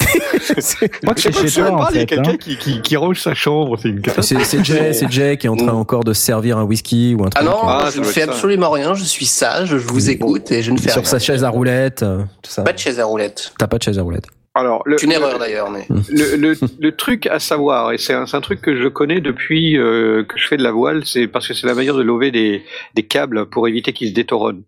Je 0.02 0.20
crois 0.20 0.36
que 0.36 0.52
Je 0.56 0.62
sais 0.62 0.89
c'est 0.91 1.02
pas, 1.06 1.16
chez 1.47 1.62
toi 1.62 1.72
en 1.72 1.89
il 1.89 1.97
y 1.97 1.99
a 2.02 2.06
quelqu'un 2.06 2.32
hein. 2.32 2.38
qui, 2.38 2.58
qui, 2.58 2.82
qui 2.82 2.95
range 2.97 3.20
sa 3.22 3.34
chambre, 3.34 3.78
c'est 3.82 3.89
une 3.89 4.02
catastrophe. 4.02 4.43
C'est 4.43 4.58
c'est 4.58 4.64
Jay, 4.66 4.93
c'est 4.93 5.12
Jay 5.12 5.38
qui 5.38 5.47
est 5.47 5.49
en 5.49 5.56
train 5.56 5.74
encore 5.74 6.04
de 6.04 6.14
se 6.14 6.22
servir 6.22 6.58
un 6.60 6.64
whisky 6.64 7.16
ou 7.18 7.24
un 7.24 7.30
Ah 7.34 7.39
truc. 7.39 7.49
non, 7.49 7.60
Ah, 7.64 7.89
je 7.93 7.99
ne 8.02 8.06
fais 8.06 8.24
absolument 8.24 8.70
rien, 8.70 8.93
je 8.93 9.04
suis 9.04 9.26
sage, 9.26 9.70
je 9.70 9.76
vous 9.78 10.10
écoute 10.10 10.52
et 10.52 10.62
je 10.62 10.72
ne 10.72 10.78
fais 10.78 10.89
sur 10.89 11.02
rien. 11.02 11.10
sa 11.10 11.20
chaise 11.20 11.43
à 11.43 11.49
roulette, 11.49 12.04
euh, 12.04 12.20
tout 12.43 12.52
ça. 12.52 12.64
Pas 12.64 12.74
de 12.74 12.80
chaise 12.80 12.99
à 12.99 13.06
roulette. 13.06 13.54
T'as 13.58 13.68
pas 13.68 13.78
de 13.78 13.84
chaise 13.84 13.97
à 13.97 14.04
roulette. 14.04 14.28
Alors, 14.62 14.82
le, 14.86 14.97
C'est 14.97 15.05
une 15.07 15.12
erreur 15.12 15.39
d'ailleurs, 15.39 15.70
mais. 15.70 15.86
le, 16.09 16.36
le, 16.36 16.53
le 16.80 16.95
truc 16.95 17.28
à 17.28 17.39
savoir, 17.39 17.91
et 17.91 17.97
c'est 17.97 18.14
un, 18.14 18.26
truc 18.41 18.62
que 18.62 18.76
je 18.76 18.88
connais 18.88 19.20
depuis 19.20 19.78
euh, 19.78 20.24
que 20.24 20.38
je 20.38 20.47
fais 20.47 20.57
de 20.57 20.64
la 20.64 20.72
voile, 20.72 21.05
c'est 21.05 21.28
parce 21.28 21.47
que 21.47 21.53
c'est 21.53 21.68
la 21.68 21.74
manière 21.74 21.95
de 21.95 22.03
lever 22.03 22.32
des, 22.32 22.64
des 22.95 23.03
câbles 23.03 23.47
pour 23.47 23.68
éviter 23.68 23.91
qu'ils 23.91 24.09
se 24.09 24.14
détoronnent. 24.14 24.64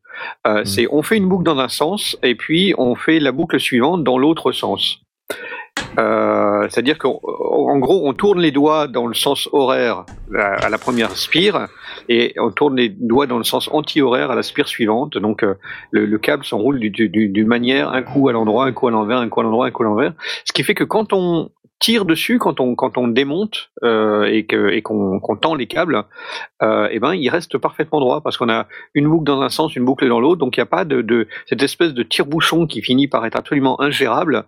Euh, 0.48 0.64
C'est 0.66 0.88
on 0.92 1.02
fait 1.04 1.18
une 1.18 1.28
boucle 1.28 1.44
dans 1.44 1.60
un 1.60 1.70
sens 1.70 2.18
et 2.24 2.36
puis 2.36 2.74
on 2.78 2.96
fait 2.96 3.20
la 3.20 3.32
boucle 3.32 3.60
suivante 3.60 4.04
dans 4.04 4.18
l'autre 4.18 4.52
sens. 4.52 5.00
Euh, 6.00 6.68
C'est-à-dire 6.70 6.98
qu'en 6.98 7.20
en 7.24 7.78
gros, 7.80 8.08
on 8.08 8.14
tourne 8.14 8.40
les 8.42 8.52
doigts 8.52 8.88
dans 8.88 9.08
le 9.08 9.14
sens 9.14 9.48
horaire 9.52 10.06
à, 10.36 10.66
à 10.66 10.70
la 10.70 10.78
première 10.78 11.16
spire 11.16 11.68
et 12.10 12.34
on 12.40 12.52
tourne 12.52 12.76
les 12.78 12.90
doigts 12.90 13.28
dans 13.28 13.38
le 13.38 13.44
sens 13.44 13.70
anti-horaire 13.72 14.32
à 14.32 14.36
la 14.36 14.44
spire 14.44 14.68
suivante. 14.68 15.18
Donc 15.18 15.44
euh, 15.44 15.56
le, 15.92 16.06
le 16.06 16.18
câble 16.18 16.44
s'enroule 16.46 16.80
du- 16.80 16.90
du- 16.90 17.10
du- 17.10 17.30
d'une 17.30 17.48
manière, 17.48 17.90
un 17.92 18.02
coup 18.04 18.30
à 18.30 18.32
l'endroit, 18.34 18.66
un 18.66 18.72
coup 18.74 18.88
à 18.88 18.92
l'envers, 18.92 19.18
un 19.20 19.30
coup 19.30 19.40
à 19.40 19.44
l'endroit, 19.44 19.66
un 19.68 19.72
coup 19.72 19.84
à 19.84 19.86
l'envers. 19.86 20.14
Ce 20.46 20.54
qui 20.54 20.64
fait 20.64 20.74
que 20.76 20.84
quand 20.84 21.14
on 21.14 21.50
tire 21.80 22.06
dessus, 22.06 22.40
quand 22.40 22.62
on 22.62 22.76
quand 22.76 22.98
on 22.98 23.10
démonte 23.10 23.70
euh, 23.84 24.24
et 24.24 24.46
que 24.46 24.70
et 24.70 24.82
qu'on 24.82 25.20
qu'on 25.20 25.36
tend 25.36 25.54
les 25.54 25.68
câbles, 25.68 26.04
euh, 26.62 26.88
et 26.92 27.00
ben 27.00 27.14
il 27.14 27.28
reste 27.30 27.58
parfaitement 27.58 28.00
droit 28.00 28.22
parce 28.22 28.38
qu'on 28.38 28.48
a 28.48 28.68
une 28.94 29.10
boucle 29.10 29.26
dans 29.26 29.42
un 29.42 29.50
sens, 29.50 29.76
une 29.76 29.84
boucle 29.84 30.08
dans 30.08 30.22
l'autre, 30.22 30.38
donc 30.40 30.56
il 30.56 30.62
n'y 30.62 30.64
a 30.64 30.68
pas 30.68 30.86
de, 30.86 31.02
de 31.02 31.28
cette 31.46 31.62
espèce 31.62 31.94
de 31.94 32.04
tire-bouchon 32.04 32.68
qui 32.68 32.82
finit 32.82 33.10
par 33.10 33.26
être 33.26 33.36
absolument 33.36 33.82
ingérable. 33.82 34.46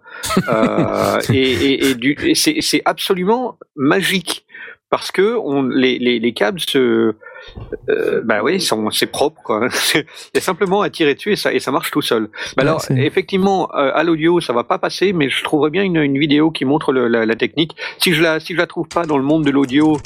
Euh, 0.47 1.19
et 1.33 1.51
et, 1.51 1.85
et, 1.89 1.95
du- 1.95 2.15
et 2.23 2.35
c'est 2.35 2.61
c'est 2.61 2.81
absolument 2.85 3.57
magique 3.75 4.45
parce 4.89 5.11
que 5.11 5.35
on 5.37 5.63
les 5.63 5.99
les, 5.99 6.19
les 6.19 6.33
câbles 6.33 6.61
se 6.61 7.15
euh, 7.89 8.21
bah 8.23 8.41
oui, 8.43 8.61
c'est 8.91 9.05
propre 9.11 9.41
quoi. 9.43 9.67
C'est- 9.71 10.05
Il 10.33 10.37
y 10.37 10.37
a 10.37 10.41
simplement 10.41 10.81
à 10.81 10.89
tirer 10.89 11.15
dessus 11.15 11.31
et 11.31 11.35
ça 11.35 11.53
et 11.53 11.59
ça 11.59 11.71
marche 11.71 11.91
tout 11.91 12.01
seul. 12.01 12.29
Bah 12.55 12.63
alors 12.63 12.81
effectivement 12.97 13.69
euh, 13.75 13.91
à 13.93 14.03
l'audio 14.03 14.39
ça 14.41 14.53
va 14.53 14.63
pas 14.63 14.77
passer, 14.77 15.13
mais 15.13 15.29
je 15.29 15.43
trouverais 15.43 15.69
bien 15.69 15.83
une, 15.83 15.97
une 15.97 16.17
vidéo 16.17 16.51
qui 16.51 16.65
montre 16.65 16.91
le- 16.91 17.07
la, 17.07 17.25
la 17.25 17.35
technique. 17.35 17.75
Si 17.99 18.13
je 18.13 18.21
la 18.21 18.39
si 18.39 18.53
je 18.53 18.57
la 18.57 18.67
trouve 18.67 18.87
pas 18.87 19.05
dans 19.05 19.17
le 19.17 19.23
monde 19.23 19.43
de 19.45 19.51
l'audio, 19.51 19.97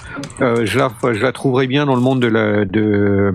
euh, 0.41 0.65
je 0.65 0.77
la 0.77 0.89
je 1.13 1.21
la 1.21 1.31
trouverai 1.31 1.67
bien 1.67 1.85
dans 1.85 1.95
le 1.95 2.01
monde 2.01 2.19
de 2.21 2.27
la 2.27 2.65
de 2.65 3.33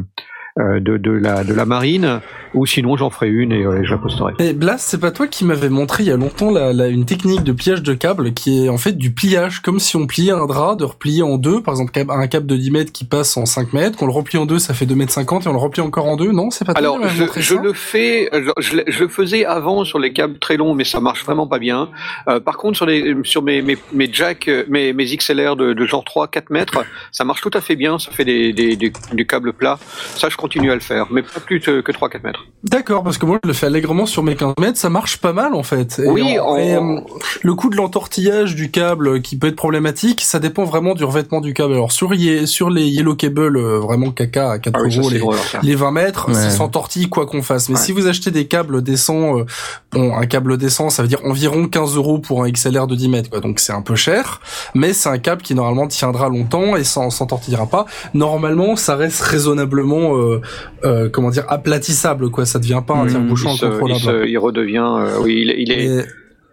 de, 0.59 0.97
de 0.99 1.11
la 1.11 1.43
de 1.43 1.53
la 1.53 1.67
marine 1.67 2.21
ou 2.55 2.65
sinon 2.65 2.97
j'en 2.97 3.11
ferai 3.11 3.29
une 3.29 3.51
et 3.51 3.65
euh, 3.67 3.83
je 3.83 3.91
la 3.91 3.99
posterai. 3.99 4.35
Et 4.39 4.53
Blast, 4.53 4.87
c'est 4.89 5.01
pas 5.01 5.11
toi 5.11 5.27
qui 5.27 5.45
m'avais 5.45 5.69
montré 5.69 6.05
il 6.05 6.07
y 6.07 6.13
a 6.13 6.17
longtemps 6.17 6.53
la, 6.53 6.73
la- 6.73 6.87
une 6.87 7.05
technique 7.07 7.43
de 7.43 7.51
pliage 7.51 7.83
de 7.83 7.93
câble 7.95 8.33
qui 8.35 8.65
est 8.65 8.69
en 8.69 8.79
fait 8.79 8.93
du 8.93 9.11
pliage, 9.13 9.61
comme 9.63 9.81
si 9.81 9.97
on 9.97 10.07
pliait 10.07 10.31
un 10.31 10.47
drap, 10.47 10.77
de 10.77 10.85
replier 10.85 11.25
en 11.25 11.39
deux, 11.39 11.61
par 11.61 11.75
exemple 11.75 11.91
un 12.09 12.27
câble 12.29 12.47
de 12.47 12.57
10 12.57 12.71
mètres 12.71 12.93
qui 12.93 13.05
passe 13.05 13.37
en 13.37 13.47
5 13.47 13.73
mètres, 13.73 13.99
qu'on 13.99 14.07
le 14.07 14.13
replie 14.13 14.39
en 14.39 14.47
deux, 14.47 14.61
ça 14.61 14.75
fait 14.75 14.87
2 14.87 14.95
mètres 14.95 15.11
50 15.13 15.45
et 15.45 15.49
on 15.49 15.53
le 15.53 15.59
replie 15.59 15.81
encore 15.83 16.07
en 16.07 16.17
deux, 16.17 16.31
non 16.31 16.51
C'est 16.53 16.65
pas 16.65 16.73
toi 16.75 16.79
Alors, 16.79 17.09
je, 17.09 17.23
montré 17.23 17.41
je 17.43 17.55
ça 17.57 17.61
le 17.61 17.73
fais, 17.73 18.31
je, 18.59 18.81
je 18.87 19.03
le- 19.03 19.09
faisais 19.09 19.45
avant 19.45 19.85
sur 19.85 19.99
les 19.99 20.13
câbles 20.13 20.39
très 20.39 20.57
longs, 20.57 20.75
mais 20.75 20.85
ça 20.85 21.01
marche 21.01 21.25
vraiment 21.25 21.49
pas 21.49 21.59
bien. 21.59 21.89
Euh, 22.29 22.39
par 22.39 22.57
contre, 22.59 22.77
sur 22.77 22.87
les, 22.87 23.17
sur 23.25 23.43
mes, 23.43 23.61
mes, 23.63 23.77
mes 23.93 24.09
jacks, 24.13 24.47
euh, 24.47 24.65
mes, 24.69 24.93
mes 24.93 25.05
XLR 25.05 25.57
de, 25.57 25.73
de 25.73 25.87
genre 25.87 26.05
3-4 26.05 26.45
mètres, 26.51 26.85
ça 27.11 27.25
marche 27.25 27.41
tout 27.41 27.51
à 27.55 27.61
fait 27.61 27.75
bien. 27.75 27.99
Ça 27.99 28.13
fait 28.13 28.25
des, 28.25 28.53
des, 28.53 28.77
des, 28.77 28.93
du 29.13 29.27
câble 29.27 29.53
plat. 29.53 29.79
Ça, 30.15 30.29
je 30.29 30.37
continue 30.45 30.71
à 30.71 30.75
le 30.75 30.81
faire, 30.81 31.07
mais 31.11 31.23
pas 31.23 31.41
plus 31.41 31.59
que 31.61 31.81
que 31.81 31.91
3-4 31.93 32.23
mètres. 32.23 32.45
D'accord, 32.65 33.03
parce 33.03 33.17
que 33.17 33.25
moi 33.25 33.39
je 33.43 33.49
le 33.49 33.55
fais 33.55 33.67
allègrement 33.67 34.05
sur 34.05 34.23
mes 34.23 34.37
15 34.37 34.55
mètres, 34.61 34.77
ça 34.79 34.91
marche 34.91 35.17
pas 35.17 35.33
mal 35.33 35.55
en 35.55 35.63
fait. 35.63 35.99
Et 36.05 36.09
Oui, 36.09 36.37
on- 36.45 36.57
et, 36.57 36.75
euh, 36.75 37.01
le 37.43 37.55
coup 37.55 37.71
de 37.71 37.77
l'entortillage 37.77 38.55
du 38.55 38.71
câble 38.71 39.23
qui 39.23 39.39
peut 39.39 39.47
être 39.47 39.57
problématique, 39.57 40.21
ça 40.21 40.39
dépend 40.41 40.65
vraiment 40.65 40.95
du 40.95 41.05
revêtement 41.05 41.41
du 41.41 41.55
câble. 41.55 41.73
Alors 41.73 41.93
sur, 41.93 42.13
sur 42.45 42.69
les 42.71 42.85
Yellow 42.89 43.15
Cable, 43.15 43.57
euh, 43.57 43.79
vraiment 43.79 44.11
caca 44.11 44.51
à 44.51 44.59
4 44.59 44.75
Ah 44.77 44.83
oui, 44.85 44.95
euros, 44.99 45.09
c'est 45.09 45.15
les, 45.15 45.21
drôle 45.21 45.35
à 45.35 45.39
faire. 45.39 45.61
les 45.63 45.75
20 45.75 45.91
mètres, 45.93 46.29
Ouais. 46.29 46.35
ça 46.35 46.51
s'entortille 46.51 47.09
quoi 47.09 47.25
qu'on 47.27 47.43
fasse. 47.43 47.69
Mais 47.71 47.77
Ouais. 47.77 47.81
si 47.81 47.93
vous 47.93 48.07
achetez 48.07 48.31
des 48.31 48.47
câbles 48.47 48.83
décents, 48.83 49.39
euh, 49.39 49.45
bon, 49.93 50.15
un 50.15 50.27
câble 50.27 50.59
décent, 50.59 50.91
ça 50.91 51.01
veut 51.03 51.09
dire 51.09 51.21
environ 51.25 51.67
15 51.69 51.97
euros 51.97 52.19
pour 52.19 52.45
un 52.45 52.51
XLR 52.51 52.87
de 52.87 52.95
10 52.97 53.09
mètres, 53.09 53.31
quoi. 53.31 53.41
Donc 53.41 53.61
c'est 53.61 53.73
un 53.73 53.83
peu 53.83 53.95
cher, 53.97 54.41
mais 54.75 54.93
c'est 54.93 55.09
un 55.09 55.19
câble 55.19 55.41
qui 55.43 55.55
normalement 55.55 55.87
tiendra 55.87 56.29
longtemps 56.29 56.77
et 56.77 56.85
ça 56.85 57.09
s'entortillera 57.11 57.67
pas. 57.67 57.87
Normalement, 58.13 58.77
ça 58.77 58.95
reste 58.97 59.21
raisonnablement, 59.23 60.17
euh, 60.17 60.34
euh, 60.35 60.41
euh, 60.85 61.09
comment 61.09 61.31
dire 61.31 61.45
aplatissable 61.49 62.31
quoi. 62.31 62.47
Ça 62.47 62.59
devient 62.59 62.83
pas 62.87 62.95
un 62.95 63.05
Mmh, 63.05 63.09
tire-bouchon 63.09 63.55
il, 63.61 63.65
incontrôlable. 63.65 64.29
il 64.29 64.39
redevient. 64.39 64.77
euh, 64.99 65.19
oui, 65.23 65.45
il, 65.47 65.55
il 65.59 65.73
est. 65.73 65.85
Et 65.85 66.05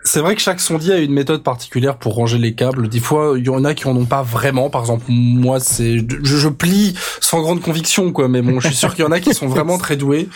C'est 0.04 0.20
vrai 0.20 0.34
que 0.36 0.42
chaque 0.42 0.60
sondier 0.60 0.94
a 0.94 0.98
une 0.98 1.14
méthode 1.14 1.44
particulière 1.44 1.98
pour 1.98 2.16
ranger 2.16 2.40
les 2.40 2.54
câbles. 2.56 2.88
Des 2.90 3.00
fois, 3.00 3.36
il 3.38 3.46
y 3.46 3.50
en 3.50 3.64
a 3.64 3.76
qui 3.76 3.88
en 3.88 3.96
ont 3.96 4.06
pas 4.06 4.24
vraiment. 4.24 4.72
Par 4.72 4.82
exemple, 4.82 5.04
moi, 5.10 5.60
c'est 5.60 6.00
je, 6.00 6.38
je 6.38 6.48
plie 6.50 6.96
sans 7.20 7.40
grande 7.42 7.62
conviction, 7.62 8.12
quoi. 8.12 8.28
Mais 8.28 8.42
bon, 8.42 8.60
je 8.60 8.66
suis 8.68 8.76
sûr 8.76 8.96
qu'il 8.96 9.06
y 9.06 9.08
en 9.08 9.12
a 9.12 9.20
qui 9.20 9.36
sont 9.36 9.46
vraiment 9.48 9.78
très 9.78 9.98
doués. 9.98 10.28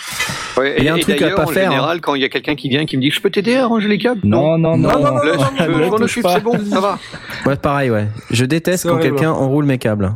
Ouais, 0.55 0.75
Il 0.77 0.83
y 0.83 0.87
a 0.87 0.93
un 0.93 0.97
et 0.97 0.99
truc 0.99 1.19
à 1.19 1.31
pas 1.31 1.45
en 1.45 1.47
faire, 1.47 1.71
général, 1.71 1.99
quand 1.99 2.13
il 2.13 2.21
y 2.21 2.25
a 2.25 2.29
quelqu'un 2.29 2.53
qui 2.55 2.69
vient 2.69 2.85
qui 2.85 2.95
me 2.95 3.01
dit, 3.01 3.09
je 3.09 3.19
peux 3.19 3.31
t'aider 3.31 3.55
à 3.55 3.65
ranger 3.65 3.87
les 3.87 3.97
câbles? 3.97 4.21
Non, 4.23 4.57
non, 4.59 4.77
non. 4.77 4.87
Non, 4.89 4.99
non, 4.99 4.99
non, 4.99 5.11
non, 5.15 5.21
je, 5.23 5.89
non, 5.89 6.07
c'est 6.07 6.43
bon, 6.43 6.59
ça 6.69 6.79
va. 6.79 6.99
Ouais, 7.47 7.55
pareil, 7.55 7.89
ouais. 7.89 8.07
Je 8.29 8.45
déteste 8.45 8.87
quand 8.87 8.99
quelqu'un 8.99 9.31
enroule 9.31 9.65
mes 9.65 9.79
câbles. 9.79 10.15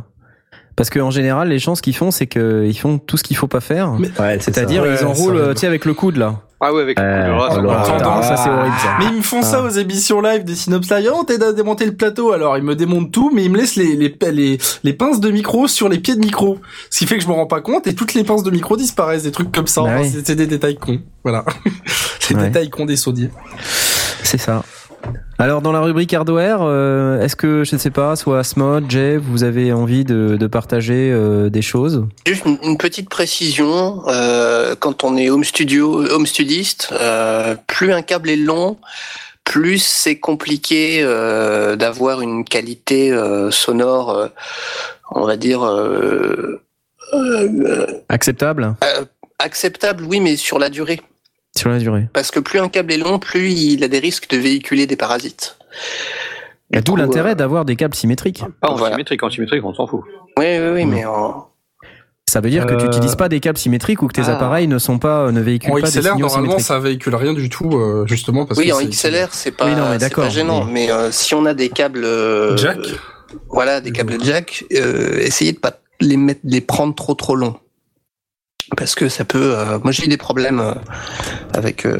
Parce 0.80 0.88
qu'en 0.88 1.10
général, 1.10 1.48
les 1.50 1.58
gens, 1.58 1.74
ce 1.74 1.82
qu'ils 1.82 1.94
font, 1.94 2.10
c'est 2.10 2.26
qu'ils 2.26 2.78
font 2.78 2.96
tout 2.96 3.18
ce 3.18 3.22
qu'il 3.22 3.36
faut 3.36 3.48
pas 3.48 3.60
faire. 3.60 3.92
Ouais, 4.18 4.38
C'est-à-dire, 4.40 4.82
Ouais, 4.82 4.96
ils 4.98 5.04
enroulent, 5.04 5.52
tu 5.52 5.60
sais, 5.60 5.66
avec 5.66 5.84
le 5.84 5.92
coude, 5.92 6.16
là. 6.16 6.40
Ah 6.58 6.72
ouais, 6.72 6.80
avec 6.80 6.98
le 6.98 7.04
Euh, 7.04 7.22
coup 7.26 7.28
de 7.28 7.38
race, 7.38 7.52
alors, 7.58 7.72
on 7.72 7.74
attends, 7.76 7.96
entend. 7.96 8.22
ça, 8.22 8.36
c'est 8.38 8.48
horrible, 8.48 8.76
ça. 8.82 8.96
Mais 8.98 9.04
ils 9.10 9.16
me 9.18 9.22
font 9.22 9.42
ça 9.42 9.62
aux 9.62 9.68
émissions 9.68 10.22
live 10.22 10.42
des 10.44 10.54
Synops 10.54 10.88
Live. 10.90 11.10
Oh, 11.14 11.22
t'aides 11.22 11.42
à 11.42 11.52
démonter 11.52 11.84
le 11.84 11.92
plateau. 11.94 12.32
Alors, 12.32 12.56
ils 12.56 12.64
me 12.64 12.74
démontent 12.74 13.10
tout, 13.12 13.30
mais 13.34 13.44
ils 13.44 13.50
me 13.50 13.58
laissent 13.58 13.76
les, 13.76 13.94
les, 13.94 14.14
les, 14.32 14.58
les 14.82 14.92
pinces 14.94 15.20
de 15.20 15.30
micro 15.30 15.68
sur 15.68 15.90
les 15.90 15.98
pieds 15.98 16.14
de 16.14 16.20
micro. 16.20 16.58
Ce 16.88 16.98
qui 17.00 17.06
fait 17.06 17.16
que 17.18 17.22
je 17.22 17.28
me 17.28 17.34
rends 17.34 17.46
pas 17.46 17.60
compte 17.60 17.86
et 17.86 17.94
toutes 17.94 18.14
les 18.14 18.24
pinces 18.24 18.42
de 18.42 18.50
micro 18.50 18.76
disparaissent. 18.78 19.24
Des 19.24 19.32
trucs 19.32 19.52
comme 19.52 19.66
ça. 19.66 19.82
Bah 19.82 19.88
Enfin, 19.92 20.02
oui. 20.02 20.10
c'est 20.14 20.26
c'est 20.26 20.34
des 20.36 20.46
détails 20.46 20.76
cons. 20.76 21.00
Voilà. 21.24 21.44
les 22.30 22.36
Ouais. 22.36 22.42
détails 22.46 22.70
cons 22.70 22.86
des 22.86 22.96
sondiers. 22.96 23.30
C'est 24.22 24.38
ça. 24.38 24.62
Alors, 25.40 25.62
dans 25.62 25.72
la 25.72 25.80
rubrique 25.80 26.12
hardware, 26.12 26.58
euh, 26.60 27.18
est-ce 27.22 27.34
que, 27.34 27.64
je 27.64 27.74
ne 27.74 27.80
sais 27.80 27.90
pas, 27.90 28.14
soit 28.14 28.40
Asmod, 28.40 28.90
Jay, 28.90 29.16
vous 29.16 29.42
avez 29.42 29.72
envie 29.72 30.04
de, 30.04 30.36
de 30.36 30.46
partager 30.46 31.10
euh, 31.10 31.48
des 31.48 31.62
choses? 31.62 32.06
Juste 32.26 32.44
une, 32.44 32.58
une 32.62 32.76
petite 32.76 33.08
précision, 33.08 34.02
euh, 34.08 34.74
quand 34.78 35.02
on 35.02 35.16
est 35.16 35.30
home 35.30 35.44
studio, 35.44 36.04
home 36.10 36.26
studiste, 36.26 36.92
plus 37.66 37.90
un 37.90 38.02
câble 38.02 38.28
est 38.28 38.36
long, 38.36 38.76
plus 39.44 39.82
c'est 39.82 40.18
compliqué 40.18 41.02
d'avoir 41.78 42.20
une 42.20 42.44
qualité 42.44 43.10
sonore, 43.50 44.28
on 45.10 45.24
va 45.24 45.38
dire 45.38 45.62
Acceptable? 48.10 48.74
acceptable, 49.38 50.04
oui, 50.04 50.20
mais 50.20 50.36
sur 50.36 50.58
la 50.58 50.68
durée. 50.68 51.00
Sur 51.56 51.70
la 51.70 51.78
durée 51.78 52.08
Parce 52.12 52.30
que 52.30 52.40
plus 52.40 52.58
un 52.58 52.68
câble 52.68 52.92
est 52.92 52.96
long, 52.98 53.18
plus 53.18 53.50
il 53.50 53.84
a 53.84 53.88
des 53.88 53.98
risques 53.98 54.28
de 54.30 54.36
véhiculer 54.36 54.86
des 54.86 54.96
parasites. 54.96 55.56
D'où 56.84 56.94
l'intérêt 56.96 57.32
euh, 57.32 57.34
d'avoir 57.34 57.64
des 57.64 57.74
câbles 57.76 57.94
symétriques. 57.96 58.44
Ah, 58.62 58.70
en 58.70 58.76
Voilà. 58.76 58.94
symétrique, 58.94 59.22
en 59.22 59.30
symétrique, 59.30 59.64
on 59.64 59.74
s'en 59.74 59.86
fout. 59.86 60.02
Oui, 60.38 60.46
oui, 60.60 60.68
oui, 60.74 60.84
mais 60.86 61.04
en- 61.04 61.48
Ça 62.28 62.40
veut 62.40 62.48
dire 62.50 62.64
que 62.64 62.74
tu 62.74 62.82
Euh, 62.84 62.86
n'utilises 62.86 63.16
pas 63.16 63.28
des 63.28 63.40
câbles 63.40 63.58
symétriques 63.58 64.02
ou 64.02 64.06
que 64.06 64.12
tes 64.12 64.22
Ah. 64.28 64.36
appareils 64.36 64.68
ne 64.68 64.78
sont 64.78 65.00
pas, 65.00 65.32
ne 65.32 65.40
véhiculent 65.40 65.72
En 65.72 65.80
pas 65.80 65.80
des 65.80 65.86
XLR, 65.88 66.12
signaux 66.12 66.18
normalement, 66.28 66.42
symétriques. 66.58 66.66
ça 66.66 66.78
véhicule 66.78 67.14
rien 67.16 67.32
du 67.34 67.48
tout, 67.48 67.70
euh, 67.76 68.06
justement 68.06 68.46
parce 68.46 68.60
oui, 68.60 68.68
que 68.68 68.72
en 68.74 68.78
c'est- 68.78 68.84
XLR, 68.86 69.28
c'est 69.34 69.50
pas, 69.50 69.64
Oui, 69.66 69.74
pas 70.14 70.28
gênant. 70.28 70.64
mais- 70.64 70.72
Mais, 70.86 70.92
euh, 70.92 71.10
si 71.10 71.34
on 71.34 71.44
a 71.44 71.54
des 71.54 71.70
câbles 71.70 72.04
euh, 72.04 72.56
Jack. 72.56 72.78
voilà, 73.48 73.80
des 73.80 73.90
câbles 73.90 74.22
jack, 74.22 74.64
euh, 74.72 75.18
essayez 75.18 75.50
de 75.52 75.58
pas 75.58 75.80
les 76.00 76.16
mettre, 76.16 76.40
les 76.44 76.60
prendre 76.60 76.94
trop 76.94 77.14
trop 77.14 77.34
longs. 77.34 77.56
Parce 78.76 78.94
que 78.94 79.08
ça 79.08 79.24
peut. 79.24 79.54
euh, 79.56 79.78
moi, 79.82 79.92
j'ai 79.92 80.04
eu 80.04 80.08
des 80.08 80.16
problèmes 80.16 80.60
euh, 80.60 80.74
avec 81.54 81.84
euh, 81.84 81.98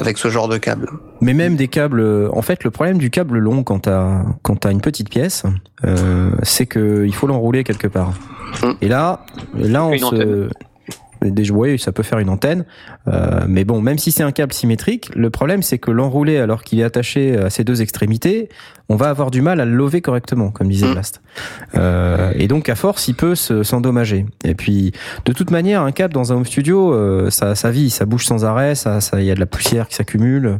avec 0.00 0.18
ce 0.18 0.28
genre 0.28 0.48
de 0.48 0.58
câble. 0.58 0.88
Mais 1.20 1.34
même 1.34 1.56
des 1.56 1.68
câbles, 1.68 2.00
euh, 2.00 2.28
en 2.32 2.42
fait, 2.42 2.64
le 2.64 2.70
problème 2.70 2.98
du 2.98 3.10
câble 3.10 3.38
long 3.38 3.62
quand 3.62 3.80
t'as 3.80 4.22
quand 4.42 4.56
t'as 4.56 4.70
une 4.70 4.80
petite 4.80 5.10
pièce, 5.10 5.44
euh, 5.84 6.30
c'est 6.42 6.66
que 6.66 7.04
il 7.04 7.14
faut 7.14 7.26
l'enrouler 7.26 7.64
quelque 7.64 7.88
part. 7.88 8.12
Mm. 8.62 8.72
Et 8.82 8.88
là, 8.88 9.24
là 9.54 9.84
on 9.84 9.92
Une 9.92 9.98
se 9.98 10.04
antenne. 10.04 10.48
Déjà, 11.30 11.52
oui, 11.54 11.78
ça 11.78 11.92
peut 11.92 12.02
faire 12.02 12.18
une 12.18 12.28
antenne, 12.28 12.64
euh, 13.08 13.40
mais 13.48 13.64
bon, 13.64 13.80
même 13.80 13.98
si 13.98 14.12
c'est 14.12 14.22
un 14.22 14.32
câble 14.32 14.52
symétrique, 14.52 15.10
le 15.14 15.30
problème 15.30 15.62
c'est 15.62 15.78
que 15.78 15.90
l'enrouler 15.90 16.38
alors 16.38 16.62
qu'il 16.64 16.80
est 16.80 16.84
attaché 16.84 17.36
à 17.36 17.50
ses 17.50 17.64
deux 17.64 17.82
extrémités, 17.82 18.48
on 18.88 18.96
va 18.96 19.08
avoir 19.08 19.30
du 19.30 19.40
mal 19.40 19.60
à 19.60 19.64
le 19.64 19.74
lever 19.74 20.00
correctement, 20.02 20.50
comme 20.50 20.68
disait 20.68 20.86
Mm. 20.88 20.92
Blast. 20.92 21.22
Euh, 21.74 22.32
et 22.36 22.48
donc 22.48 22.68
à 22.68 22.74
force, 22.74 23.08
il 23.08 23.14
peut 23.14 23.34
se- 23.34 23.62
s'endommager. 23.62 24.26
Et 24.44 24.54
puis, 24.54 24.92
de 25.24 25.32
toute 25.32 25.50
manière, 25.50 25.82
un 25.82 25.92
câble 25.92 26.12
dans 26.12 26.32
un 26.32 26.36
home 26.36 26.44
studio, 26.44 26.92
euh, 26.92 27.30
ça, 27.30 27.54
ça 27.54 27.70
vit, 27.70 27.88
ça 27.90 28.04
bouge 28.04 28.26
sans 28.26 28.44
arrêt, 28.44 28.74
ça, 28.74 29.00
ça, 29.00 29.20
il 29.20 29.26
y 29.26 29.30
a 29.30 29.34
de 29.34 29.40
la 29.40 29.46
poussière 29.46 29.88
qui 29.88 29.94
s'accumule. 29.94 30.58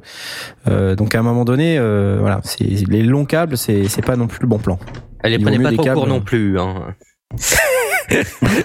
Euh, 0.69 0.95
donc 0.97 1.15
à 1.15 1.19
un 1.19 1.23
moment 1.23 1.45
donné, 1.45 1.77
euh, 1.79 2.17
voilà, 2.21 2.41
les 2.61 3.03
longs 3.03 3.27
câbles, 3.27 3.57
c'est 3.59 3.89
c'est 3.89 4.03
pas 4.05 4.17
non 4.17 4.27
plus 4.27 4.39
le 4.41 4.49
bon 4.49 4.59
plan. 4.59 4.79
Prenait 5.21 5.39
mieux 5.59 5.65
pas 5.65 5.73
trop 5.73 5.83
câbles. 5.83 5.97
court 5.97 6.07
non 6.07 6.21
plus. 6.21 6.59
Hein. 6.59 6.95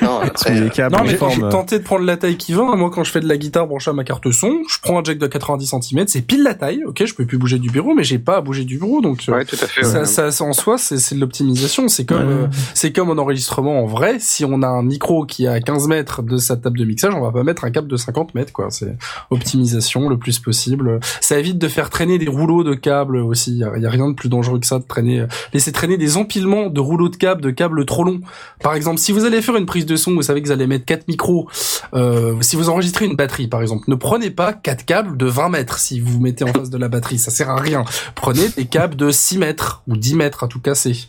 Non, 0.02 0.20
après, 0.24 0.60
euh, 0.60 0.70
câbles 0.70 0.96
Non, 0.96 1.02
en 1.02 1.06
mais 1.06 1.16
quand 1.16 1.30
forme. 1.30 1.46
j'ai 1.46 1.50
tenté 1.50 1.80
de 1.80 1.84
prendre 1.84 2.06
la 2.06 2.18
taille 2.18 2.38
qui 2.38 2.54
va, 2.54 2.64
moi, 2.76 2.90
quand 2.94 3.04
je 3.04 3.12
fais 3.12 3.20
de 3.22 3.28
la 3.28 3.38
guitare 3.38 3.68
branchée 3.68 3.90
à 3.90 3.94
ma 3.94 4.04
carte 4.04 4.32
son, 4.32 4.62
je 4.70 4.78
prends 4.82 5.00
un 5.00 5.04
jack 5.04 5.18
de 5.18 5.28
90 5.28 5.66
cm, 5.82 6.08
c'est 6.08 6.22
pile 6.22 6.44
la 6.44 6.54
taille, 6.54 6.84
ok, 6.86 7.04
je 7.06 7.14
peux 7.14 7.26
plus 7.26 7.38
bouger 7.38 7.60
du 7.60 7.70
bureau, 7.70 7.94
mais 7.96 8.04
j'ai 8.04 8.20
pas 8.20 8.38
à 8.38 8.42
bouger 8.42 8.66
du 8.66 8.78
bureau, 8.78 9.02
donc, 9.02 9.24
euh, 9.30 9.34
Ouais, 9.34 9.46
tout 9.46 9.58
à 9.62 9.68
fait. 9.68 9.84
ça, 9.84 10.00
ouais. 10.00 10.06
ça, 10.06 10.32
ça, 10.32 10.44
en 10.44 10.54
soi, 10.54 10.78
c'est 10.78 10.98
c'est 10.98 11.16
de 11.16 11.20
l'optimisation, 11.20 11.88
c'est 11.88 12.06
comme, 12.06 12.18
Ouais. 12.20 12.34
euh, 12.44 12.48
c'est 12.74 12.92
comme 12.92 13.10
en 13.10 13.18
enregistrement 13.22 13.82
en 13.84 13.86
vrai, 13.86 14.18
si 14.20 14.44
on 14.46 14.62
a 14.62 14.68
un 14.68 14.84
micro 14.84 15.26
qui 15.26 15.46
est 15.46 15.48
à 15.48 15.60
15 15.62 15.88
mètres 15.88 16.22
de 16.22 16.38
sa 16.38 16.56
table 16.58 16.78
de 16.80 16.86
mixage, 16.86 17.14
on 17.16 17.22
va 17.22 17.32
pas 17.32 17.44
mettre 17.44 17.64
un 17.64 17.72
câble 17.72 17.88
de 17.88 17.98
50 17.98 18.36
mètres, 18.36 18.52
quoi, 18.54 18.68
c'est 18.70 18.96
optimisation 19.30 20.10
le 20.10 20.18
plus 20.18 20.40
possible. 20.40 21.00
Ça 21.22 21.40
évite 21.40 21.58
de 21.58 21.68
faire 21.68 21.90
traîner 21.90 22.18
des 22.18 22.28
rouleaux 22.28 22.64
de 22.64 22.74
câbles 22.76 23.18
aussi, 23.18 23.52
il 23.52 23.58
y, 23.58 23.64
a- 23.64 23.78
y 23.78 23.86
a 23.86 23.90
rien 23.90 24.10
de 24.10 24.14
plus 24.16 24.30
dangereux 24.30 24.60
que 24.60 24.66
ça 24.68 24.80
de 24.80 24.84
traîner, 24.84 25.26
laisser 25.54 25.72
traîner 25.72 25.98
des 25.98 26.18
empilements 26.18 26.68
de 26.70 26.80
rouleaux 26.80 27.10
de 27.10 27.16
câbles, 27.16 27.42
de 27.42 27.52
câbles 27.52 27.86
trop 27.86 28.04
longs. 28.04 28.20
Par 28.62 28.74
exemple, 28.76 29.00
si 29.00 29.12
vous 29.12 29.26
allez 29.30 29.42
faire 29.42 29.56
une 29.56 29.66
prise 29.66 29.86
de 29.86 29.96
son, 29.96 30.14
vous 30.14 30.22
savez 30.22 30.42
que 30.42 30.48
vous 30.48 30.52
allez 30.54 30.68
mettre 30.68 30.86
quatre 30.86 31.08
micros. 31.08 31.48
Euh, 31.94 32.36
si 32.42 32.56
vous 32.56 32.70
enregistrez 32.70 33.06
une 33.06 33.16
batterie, 33.16 33.48
par 33.48 33.62
exemple, 33.62 33.84
ne 33.88 33.96
prenez 33.96 34.30
pas 34.32 34.54
quatre 34.54 34.86
câbles 34.86 35.16
de 35.18 35.26
20 35.26 35.50
mètres 35.50 35.80
si 35.80 36.00
vous 36.00 36.14
vous 36.14 36.20
mettez 36.22 36.44
en 36.44 36.54
face 36.54 36.70
de 36.70 36.78
la 36.78 36.90
batterie. 36.90 37.18
Ça 37.20 37.32
sert 37.32 37.50
à 37.50 37.56
rien. 37.56 37.84
Prenez 38.16 38.50
des 38.50 38.66
câbles 38.66 38.96
de 38.96 39.10
6 39.12 39.38
mètres 39.38 39.84
ou 39.88 39.96
10 39.98 40.16
mètres 40.16 40.44
à 40.44 40.48
tout 40.48 40.60
casser. 40.60 41.08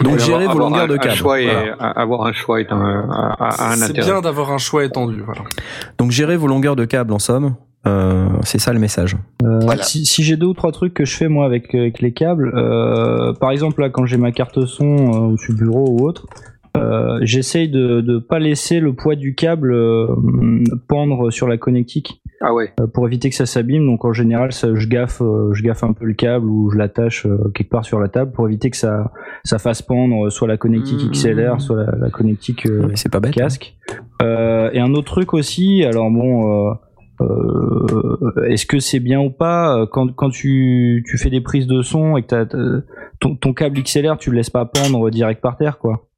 Donc 0.00 0.14
Avoir- 0.14 0.26
gérer 0.26 0.44
vos 0.46 0.50
avoir 0.52 0.68
longueurs 0.70 0.84
un- 0.84 0.88
de 0.88 0.94
un 0.94 0.98
câble. 0.98 1.20
Voilà. 1.20 1.74
avoir 1.90 2.26
un 2.26 2.32
choix 2.32 2.60
est 2.60 2.72
un, 2.72 2.76
un, 2.76 3.36
un 3.40 3.76
C'est 3.76 3.92
bien 3.92 4.20
d'avoir 4.20 4.50
un 4.50 4.58
choix 4.58 4.84
étendu. 4.84 5.22
Voilà. 5.24 5.42
Donc 5.98 6.10
gérer 6.10 6.36
vos 6.36 6.46
longueurs 6.46 6.76
de 6.76 6.84
câble 6.86 7.12
en 7.12 7.18
somme, 7.18 7.56
euh, 7.86 8.26
c'est 8.42 8.58
ça 8.58 8.72
le 8.72 8.78
message. 8.80 9.16
Euh, 9.44 9.60
Voilà. 9.60 9.82
Si, 9.82 10.06
si 10.06 10.22
j'ai 10.24 10.36
deux 10.36 10.46
ou 10.46 10.54
trois 10.54 10.72
trucs 10.72 10.94
que 10.94 11.04
je 11.04 11.14
fais 11.16 11.28
moi 11.28 11.44
avec, 11.44 11.74
avec 11.74 12.00
les 12.00 12.12
câbles, 12.14 12.52
euh, 12.56 13.34
par 13.34 13.50
exemple 13.50 13.82
là 13.82 13.90
quand 13.90 14.06
j'ai 14.06 14.16
ma 14.16 14.32
carte 14.32 14.64
son 14.64 15.32
euh, 15.32 15.36
sur 15.36 15.52
le 15.52 15.58
bureau 15.58 15.86
ou 15.90 16.06
autre, 16.08 16.26
euh, 16.76 17.18
j'essaye 17.22 17.68
de 17.68 18.00
ne 18.00 18.18
pas 18.18 18.38
laisser 18.38 18.80
le 18.80 18.94
poids 18.94 19.14
du 19.14 19.34
câble 19.34 19.72
euh, 19.72 20.06
pendre 20.88 21.30
sur 21.30 21.46
la 21.46 21.58
connectique 21.58 22.20
Ah 22.40 22.54
ouais. 22.54 22.72
euh, 22.80 22.86
pour 22.86 23.06
éviter 23.06 23.28
que 23.28 23.34
ça 23.36 23.44
s'abîme. 23.46 23.84
Donc 23.86 24.04
en 24.04 24.12
général, 24.12 24.52
ça, 24.52 24.74
je 24.74 24.88
gaffe, 24.88 25.20
euh, 25.20 25.52
je 25.52 25.62
gaffe 25.62 25.84
un 25.84 25.92
peu 25.92 26.04
le 26.06 26.14
câble 26.14 26.46
ou 26.46 26.70
je 26.70 26.78
l'attache 26.78 27.26
euh, 27.26 27.50
quelque 27.54 27.68
part 27.70 27.84
sur 27.84 28.00
la 28.00 28.08
table 28.08 28.32
pour 28.32 28.46
éviter 28.48 28.70
que 28.70 28.76
ça, 28.76 29.12
ça 29.44 29.58
fasse 29.58 29.82
pendre 29.82 30.30
soit 30.30 30.48
la 30.48 30.56
connectique 30.56 31.02
Mhm. 31.04 31.10
XLR, 31.12 31.60
soit 31.60 31.76
la, 31.84 31.96
la 31.98 32.10
connectique 32.10 32.66
euh, 32.66 32.88
c'est 32.94 33.12
pas 33.12 33.20
bête. 33.20 33.32
hein. 33.36 33.42
casque. 33.42 33.74
Euh, 34.22 34.70
et 34.72 34.80
un 34.80 34.94
autre 34.94 35.12
truc 35.12 35.34
aussi, 35.34 35.84
alors 35.84 36.10
bon, 36.10 36.70
euh, 36.70 36.74
euh, 37.20 38.44
est-ce 38.48 38.66
que 38.66 38.78
c'est 38.78 39.00
bien 39.00 39.20
ou 39.20 39.30
pas 39.30 39.86
quand, 39.92 40.12
quand 40.14 40.30
tu, 40.30 41.04
tu 41.06 41.18
fais 41.18 41.30
des 41.30 41.40
prises 41.40 41.66
de 41.66 41.82
son 41.82 42.16
et 42.16 42.22
que 42.22 42.28
t'as, 42.28 42.46
t'as- 42.46 42.80
ton, 43.20 43.36
ton 43.36 43.52
câble 43.52 43.80
XLR, 43.82 44.16
tu 44.18 44.30
le 44.30 44.36
laisses 44.36 44.50
pas 44.50 44.64
pendre 44.64 45.08
direct 45.10 45.40
par 45.40 45.56
terre, 45.56 45.78
quoi? 45.78 46.08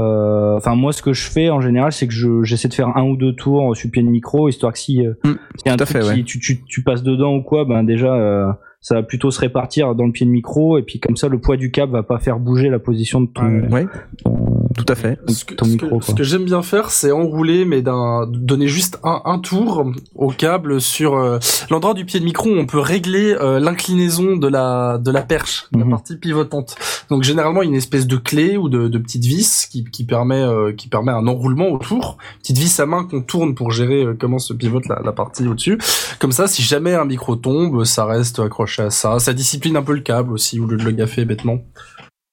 Euh, 0.00 0.56
Enfin, 0.56 0.74
moi, 0.74 0.92
ce 0.92 1.00
que 1.02 1.12
je 1.12 1.30
fais 1.30 1.48
en 1.50 1.60
général, 1.60 1.92
c'est 1.92 2.06
que 2.06 2.12
je, 2.12 2.42
j'essaie 2.42 2.68
de 2.68 2.74
faire 2.74 2.96
un 2.96 3.02
ou 3.04 3.16
deux 3.16 3.34
tours 3.34 3.74
sur 3.76 3.90
pied 3.90 4.02
de 4.02 4.08
micro, 4.08 4.48
histoire 4.48 4.72
que 4.72 4.78
si, 4.78 5.06
euh, 5.06 5.14
Mm, 5.24 5.32
un 5.66 5.76
truc 5.76 5.88
fait, 5.88 6.06
ouais. 6.06 6.14
qui, 6.16 6.24
tu, 6.24 6.38
tu, 6.40 6.62
tu 6.64 6.82
passes 6.82 7.02
dedans 7.02 7.34
ou 7.36 7.42
quoi, 7.42 7.64
ben 7.64 7.82
déjà, 7.84 8.12
euh, 8.14 8.52
ça 8.80 8.94
va 8.94 9.02
plutôt 9.02 9.30
se 9.30 9.40
répartir 9.40 9.94
dans 9.94 10.06
le 10.06 10.12
pied 10.12 10.24
de 10.26 10.30
micro, 10.30 10.78
et 10.78 10.82
puis 10.82 10.98
comme 11.00 11.16
ça, 11.16 11.28
le 11.28 11.38
poids 11.38 11.56
du 11.56 11.70
câble 11.70 11.92
va 11.92 12.02
pas 12.02 12.18
faire 12.18 12.38
bouger 12.38 12.68
la 12.70 12.78
position 12.78 13.20
de 13.20 13.26
ton, 13.28 13.42
Ouais. 13.44 13.68
Ouais, 13.70 13.86
ton- 14.24 14.70
tout 14.76 14.86
à 14.88 14.94
fait. 14.94 15.18
Ce 15.28 15.44
que, 15.44 15.54
ton 15.54 15.66
ce 15.66 15.70
micro, 15.72 15.98
que- 15.98 16.04
ce 16.04 16.10
quoi. 16.12 16.14
que 16.18 16.22
j'aime 16.24 16.44
bien 16.44 16.62
faire, 16.62 16.90
c'est 16.90 17.10
enrouler, 17.10 17.64
mais 17.66 17.82
d'un 17.82 18.26
donner 18.26 18.68
juste 18.68 18.98
un, 19.04 19.20
un 19.26 19.38
tour 19.38 19.84
au 20.14 20.28
câble 20.28 20.80
sur 20.80 21.16
euh, 21.16 21.38
l'endroit 21.70 21.92
du 21.92 22.04
pied 22.06 22.20
de 22.20 22.24
micro 22.24 22.48
où 22.48 22.54
on 22.56 22.64
peut 22.66 22.78
régler 22.78 23.34
euh, 23.38 23.58
l'inclinaison 23.60 24.36
de 24.36 24.46
la 24.48 24.96
de 24.98 25.10
la 25.10 25.22
perche, 25.22 25.66
la 25.76 25.84
Mhm. 25.84 25.90
partie 25.90 26.16
pivotante. 26.16 26.76
Donc 27.10 27.22
généralement, 27.24 27.62
il 27.62 27.66
y 27.66 27.68
a 27.68 27.72
une 27.72 27.76
espèce 27.76 28.06
de 28.06 28.16
clé 28.16 28.56
ou 28.56 28.68
de, 28.68 28.88
de 28.88 28.98
petite 28.98 29.24
vis 29.24 29.66
qui, 29.70 29.84
qui 29.84 30.04
permet 30.04 30.40
euh, 30.40 30.72
qui 30.72 30.88
permet 30.88 31.12
un 31.12 31.26
enroulement 31.26 31.68
autour, 31.68 32.16
petite 32.40 32.56
vis 32.58 32.80
à 32.80 32.86
main 32.86 33.04
qu'on 33.04 33.20
tourne 33.22 33.54
pour 33.54 33.72
gérer 33.72 34.04
euh, 34.04 34.16
comment 34.18 34.38
se 34.38 34.54
pivote 34.54 34.86
la, 34.86 35.00
la 35.04 35.12
partie 35.12 35.46
au-dessus. 35.46 35.78
Comme 36.20 36.32
ça, 36.32 36.46
si 36.46 36.62
jamais 36.62 36.94
un 36.94 37.04
micro 37.04 37.36
tombe, 37.36 37.84
ça 37.84 38.04
reste 38.06 38.38
accroché 38.38 38.69
à 38.78 38.90
ça. 38.90 39.18
Ça 39.18 39.32
discipline 39.32 39.76
un 39.76 39.82
peu 39.82 39.94
le 39.94 40.00
câble 40.00 40.32
aussi, 40.32 40.60
au 40.60 40.66
lieu 40.66 40.76
de 40.76 40.84
le 40.84 40.92
gaffer 40.92 41.24
bêtement. 41.24 41.58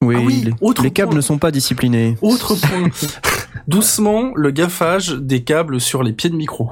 Oui, 0.04 0.16
Ah 0.18 0.22
oui, 0.24 0.42
les, 0.46 0.54
autre 0.62 0.84
les 0.84 0.92
câbles 0.92 1.16
ne 1.16 1.22
sont 1.22 1.40
pas 1.40 1.50
disciplinés. 1.50 2.18
Autre 2.22 2.54
point. 2.62 2.90
Doucement, 3.68 4.32
le 4.36 4.52
gaffage 4.52 5.10
des 5.10 5.44
câbles 5.44 5.82
sur 5.82 6.04
les 6.04 6.14
pieds 6.14 6.30
de 6.30 6.36
micro. 6.36 6.70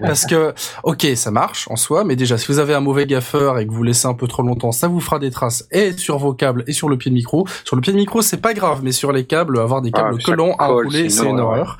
Parce 0.00 0.24
que, 0.24 0.54
ok, 0.82 1.06
ça 1.14 1.30
marche 1.30 1.68
en 1.70 1.76
soi, 1.76 2.02
mais 2.04 2.16
déjà, 2.16 2.38
si 2.38 2.46
vous 2.48 2.58
avez 2.58 2.74
un 2.74 2.80
mauvais 2.80 3.06
gaffeur 3.06 3.58
et 3.58 3.66
que 3.66 3.72
vous 3.72 3.82
laissez 3.82 4.06
un 4.08 4.14
peu 4.14 4.26
trop 4.26 4.42
longtemps, 4.42 4.72
ça 4.72 4.88
vous 4.88 5.00
fera 5.00 5.18
des 5.18 5.30
traces 5.30 5.66
et 5.70 5.92
sur 5.92 6.16
vos 6.18 6.32
câbles 6.32 6.64
et 6.66 6.72
sur 6.72 6.88
le 6.88 6.96
pied 6.96 7.10
de 7.10 7.14
micro. 7.14 7.46
Sur 7.64 7.76
le 7.76 7.82
pied 7.82 7.92
de 7.92 7.98
micro, 7.98 8.22
c'est 8.22 8.40
pas 8.40 8.54
grave, 8.54 8.80
mais 8.82 8.92
sur 8.92 9.12
les 9.12 9.24
câbles, 9.26 9.58
avoir 9.60 9.82
des 9.82 9.92
câbles 9.92 10.16
Ah, 10.18 10.22
collants 10.24 10.56
à 10.58 10.68
rouler, 10.68 11.10
c'est 11.10 11.24
une 11.24 11.32
une 11.32 11.40
horreur. 11.40 11.76
horreur. 11.76 11.78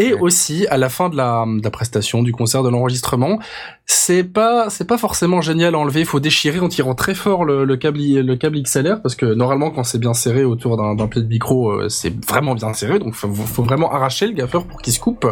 Et 0.00 0.14
aussi 0.14 0.66
à 0.68 0.76
la 0.76 0.88
fin 0.88 1.08
de 1.08 1.16
la, 1.16 1.44
de 1.46 1.62
la 1.62 1.70
prestation, 1.70 2.22
du 2.22 2.32
concert, 2.32 2.62
de 2.62 2.68
l'enregistrement, 2.68 3.38
c'est 3.86 4.24
pas 4.24 4.70
c'est 4.70 4.86
pas 4.86 4.98
forcément 4.98 5.40
génial 5.40 5.74
à 5.74 5.78
enlever. 5.78 6.00
Il 6.00 6.06
faut 6.06 6.20
déchirer 6.20 6.60
en 6.60 6.68
tirant 6.68 6.94
très 6.94 7.14
fort 7.14 7.44
le, 7.44 7.64
le 7.64 7.76
câble 7.76 7.98
le 7.98 8.36
câble 8.36 8.62
XLR 8.62 9.02
parce 9.02 9.14
que 9.14 9.26
normalement 9.26 9.70
quand 9.70 9.84
c'est 9.84 9.98
bien 9.98 10.14
serré 10.14 10.44
autour 10.44 10.76
d'un 10.76 10.94
d'un 10.94 11.06
pied 11.06 11.22
de 11.22 11.26
micro, 11.28 11.70
euh, 11.70 11.88
c'est 11.88 12.14
vraiment 12.26 12.54
bien 12.54 12.72
serré. 12.72 12.98
Donc 12.98 13.14
faut, 13.14 13.32
faut 13.32 13.62
vraiment 13.62 13.92
arracher 13.92 14.26
le 14.26 14.32
gaffeur 14.32 14.64
pour 14.64 14.80
qu'il 14.80 14.92
se 14.92 15.00
coupe. 15.00 15.26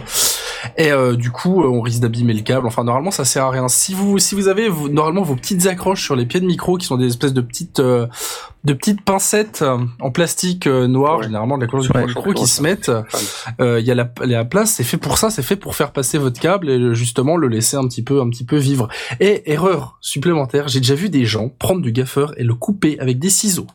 Et 0.76 0.90
euh, 0.92 1.14
du 1.16 1.30
coup, 1.30 1.62
euh, 1.62 1.68
on 1.68 1.80
risque 1.80 2.00
d'abîmer 2.00 2.34
le 2.34 2.42
câble. 2.42 2.66
Enfin, 2.66 2.84
normalement, 2.84 3.11
ça 3.11 3.24
sert 3.24 3.44
à 3.44 3.50
rien. 3.50 3.68
Si 3.68 3.94
vous 3.94 4.18
si 4.18 4.34
vous 4.34 4.48
avez 4.48 4.68
vous- 4.68 4.88
normalement 4.88 5.22
vos 5.22 5.36
petites 5.36 5.66
accroches 5.66 6.02
sur 6.02 6.16
les 6.16 6.26
pieds 6.26 6.40
de 6.40 6.46
micro 6.46 6.76
qui 6.76 6.86
sont 6.86 6.96
des 6.96 7.06
espèces 7.06 7.32
de 7.34 7.40
petites 7.40 7.80
euh, 7.80 8.06
de 8.64 8.72
petites 8.72 9.02
pincettes 9.02 9.62
euh, 9.62 9.78
en 10.00 10.11
plastique 10.11 10.66
euh, 10.66 10.86
noir, 10.86 11.18
Ouais. 11.18 11.24
généralement 11.24 11.56
de 11.59 11.62
la 11.62 11.68
couleur 11.68 11.84
du 11.84 11.90
Ouais. 11.96 12.06
micro 12.06 12.32
qui 12.32 12.46
se 12.46 12.62
mettent. 12.62 12.90
Euh, 13.61 13.78
Il 13.80 13.86
y 13.86 13.90
a 13.90 13.94
la, 13.94 14.11
la 14.24 14.44
place, 14.44 14.72
c'est 14.72 14.84
fait 14.84 14.96
pour 14.96 15.16
ça, 15.18 15.30
c'est 15.30 15.42
fait 15.42 15.56
pour 15.56 15.74
faire 15.76 15.92
passer 15.92 16.18
votre 16.18 16.40
câble 16.40 16.68
et 16.68 16.94
justement 16.94 17.36
le 17.36 17.48
laisser 17.48 17.76
un 17.76 17.86
petit 17.86 18.02
peu, 18.02 18.20
un 18.20 18.28
petit 18.28 18.44
peu 18.44 18.56
vivre. 18.56 18.88
Et 19.20 19.50
erreur 19.52 19.98
supplémentaire, 20.00 20.68
j'ai 20.68 20.80
déjà 20.80 20.94
vu 20.94 21.09
des 21.09 21.24
gens 21.24 21.48
prendre 21.59 21.80
du 21.82 21.92
gaffeur 21.92 22.32
et 22.38 22.44
le 22.44 22.54
couper 22.54 22.98
avec 23.00 23.18
des 23.18 23.30
ciseaux. 23.30 23.66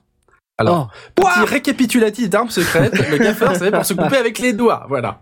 Alors, 0.72 0.90
petit 1.16 1.46
récapitulatif 1.46 2.30
d'armes 2.30 2.50
secrètes, 2.50 2.94
le 3.12 3.18
gaffeur, 3.18 3.56
c'est 3.56 3.72
pour 3.72 3.86
se 3.86 3.94
couper 3.94 4.18
avec 4.18 4.40
les 4.40 4.54
doigts, 4.54 4.86
voilà. 4.90 5.20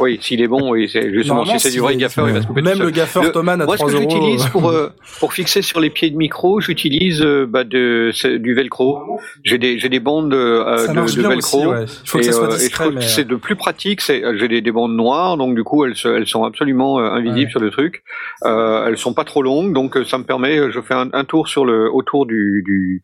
Oui, 0.00 0.18
s'il 0.22 0.40
est 0.40 0.46
bon, 0.48 0.70
oui, 0.72 0.88
c'est 0.92 1.12
justement 1.12 1.44
si 1.44 1.58
c'est 1.58 1.70
du 1.70 1.80
vrai 1.80 1.96
gaffeur, 1.96 2.28
il 2.28 2.34
va 2.34 2.42
se 2.42 2.46
couper 2.46 2.62
Même 2.62 2.78
le 2.80 2.90
gaffeur 2.90 3.22
Le- 3.24 3.32
Thomann 3.32 3.60
à 3.60 3.64
Moi, 3.64 3.76
ce 3.76 3.82
3 3.82 3.92
que 3.92 3.98
j'utilise 3.98 4.44
euh, 4.44 4.48
pour 4.50 4.68
euh, 4.68 4.90
pour 5.18 5.32
fixer 5.32 5.62
sur 5.62 5.80
les 5.80 5.90
pieds 5.90 6.10
de 6.10 6.16
micro, 6.16 6.60
j'utilise 6.60 7.20
euh, 7.22 7.46
bah, 7.48 7.64
de 7.64 8.10
du 8.38 8.54
velcro. 8.54 9.18
J'ai 9.44 9.58
des 9.58 9.78
j'ai 9.78 9.88
des 9.88 9.98
bandes 10.00 10.32
euh, 10.34 10.86
ça 10.86 10.92
de, 10.92 11.00
de 11.00 11.28
velcro. 11.28 11.58
aussi, 11.58 11.66
ouais. 11.66 11.84
Il 12.04 12.08
faut 12.08 12.18
que 12.18 12.24
ça 12.24 12.32
soit 12.32 12.48
et 12.48 12.52
je 12.52 12.56
discret, 12.58 12.84
trouve 12.84 12.94
mais... 12.94 13.00
que 13.00 13.06
c'est 13.06 13.26
de 13.26 13.34
plus 13.36 13.56
pratique. 13.56 14.00
C'est 14.00 14.22
j'ai 14.38 14.46
des, 14.48 14.60
des 14.60 14.72
bandes 14.72 14.94
noires, 14.94 15.36
donc 15.36 15.54
du 15.56 15.64
coup 15.64 15.84
elles 15.84 15.94
elles 16.04 16.26
sont 16.28 16.44
absolument 16.44 17.00
euh, 17.00 17.10
invisibles 17.10 17.38
Ouais. 17.38 17.50
sur 17.50 17.60
le 17.60 17.70
truc. 17.70 18.02
Euh, 18.44 18.86
elles 18.86 18.98
sont 18.98 19.14
pas 19.14 19.24
trop 19.24 19.42
longues, 19.42 19.72
donc 19.72 19.96
ça 20.06 20.18
me 20.18 20.24
permet. 20.24 20.70
Je 20.70 20.80
fais 20.80 20.94
un, 20.94 21.08
un 21.12 21.24
tour 21.24 21.48
sur 21.48 21.64
le 21.64 21.90
autour 21.92 22.26
du 22.26 22.62
du 22.64 23.02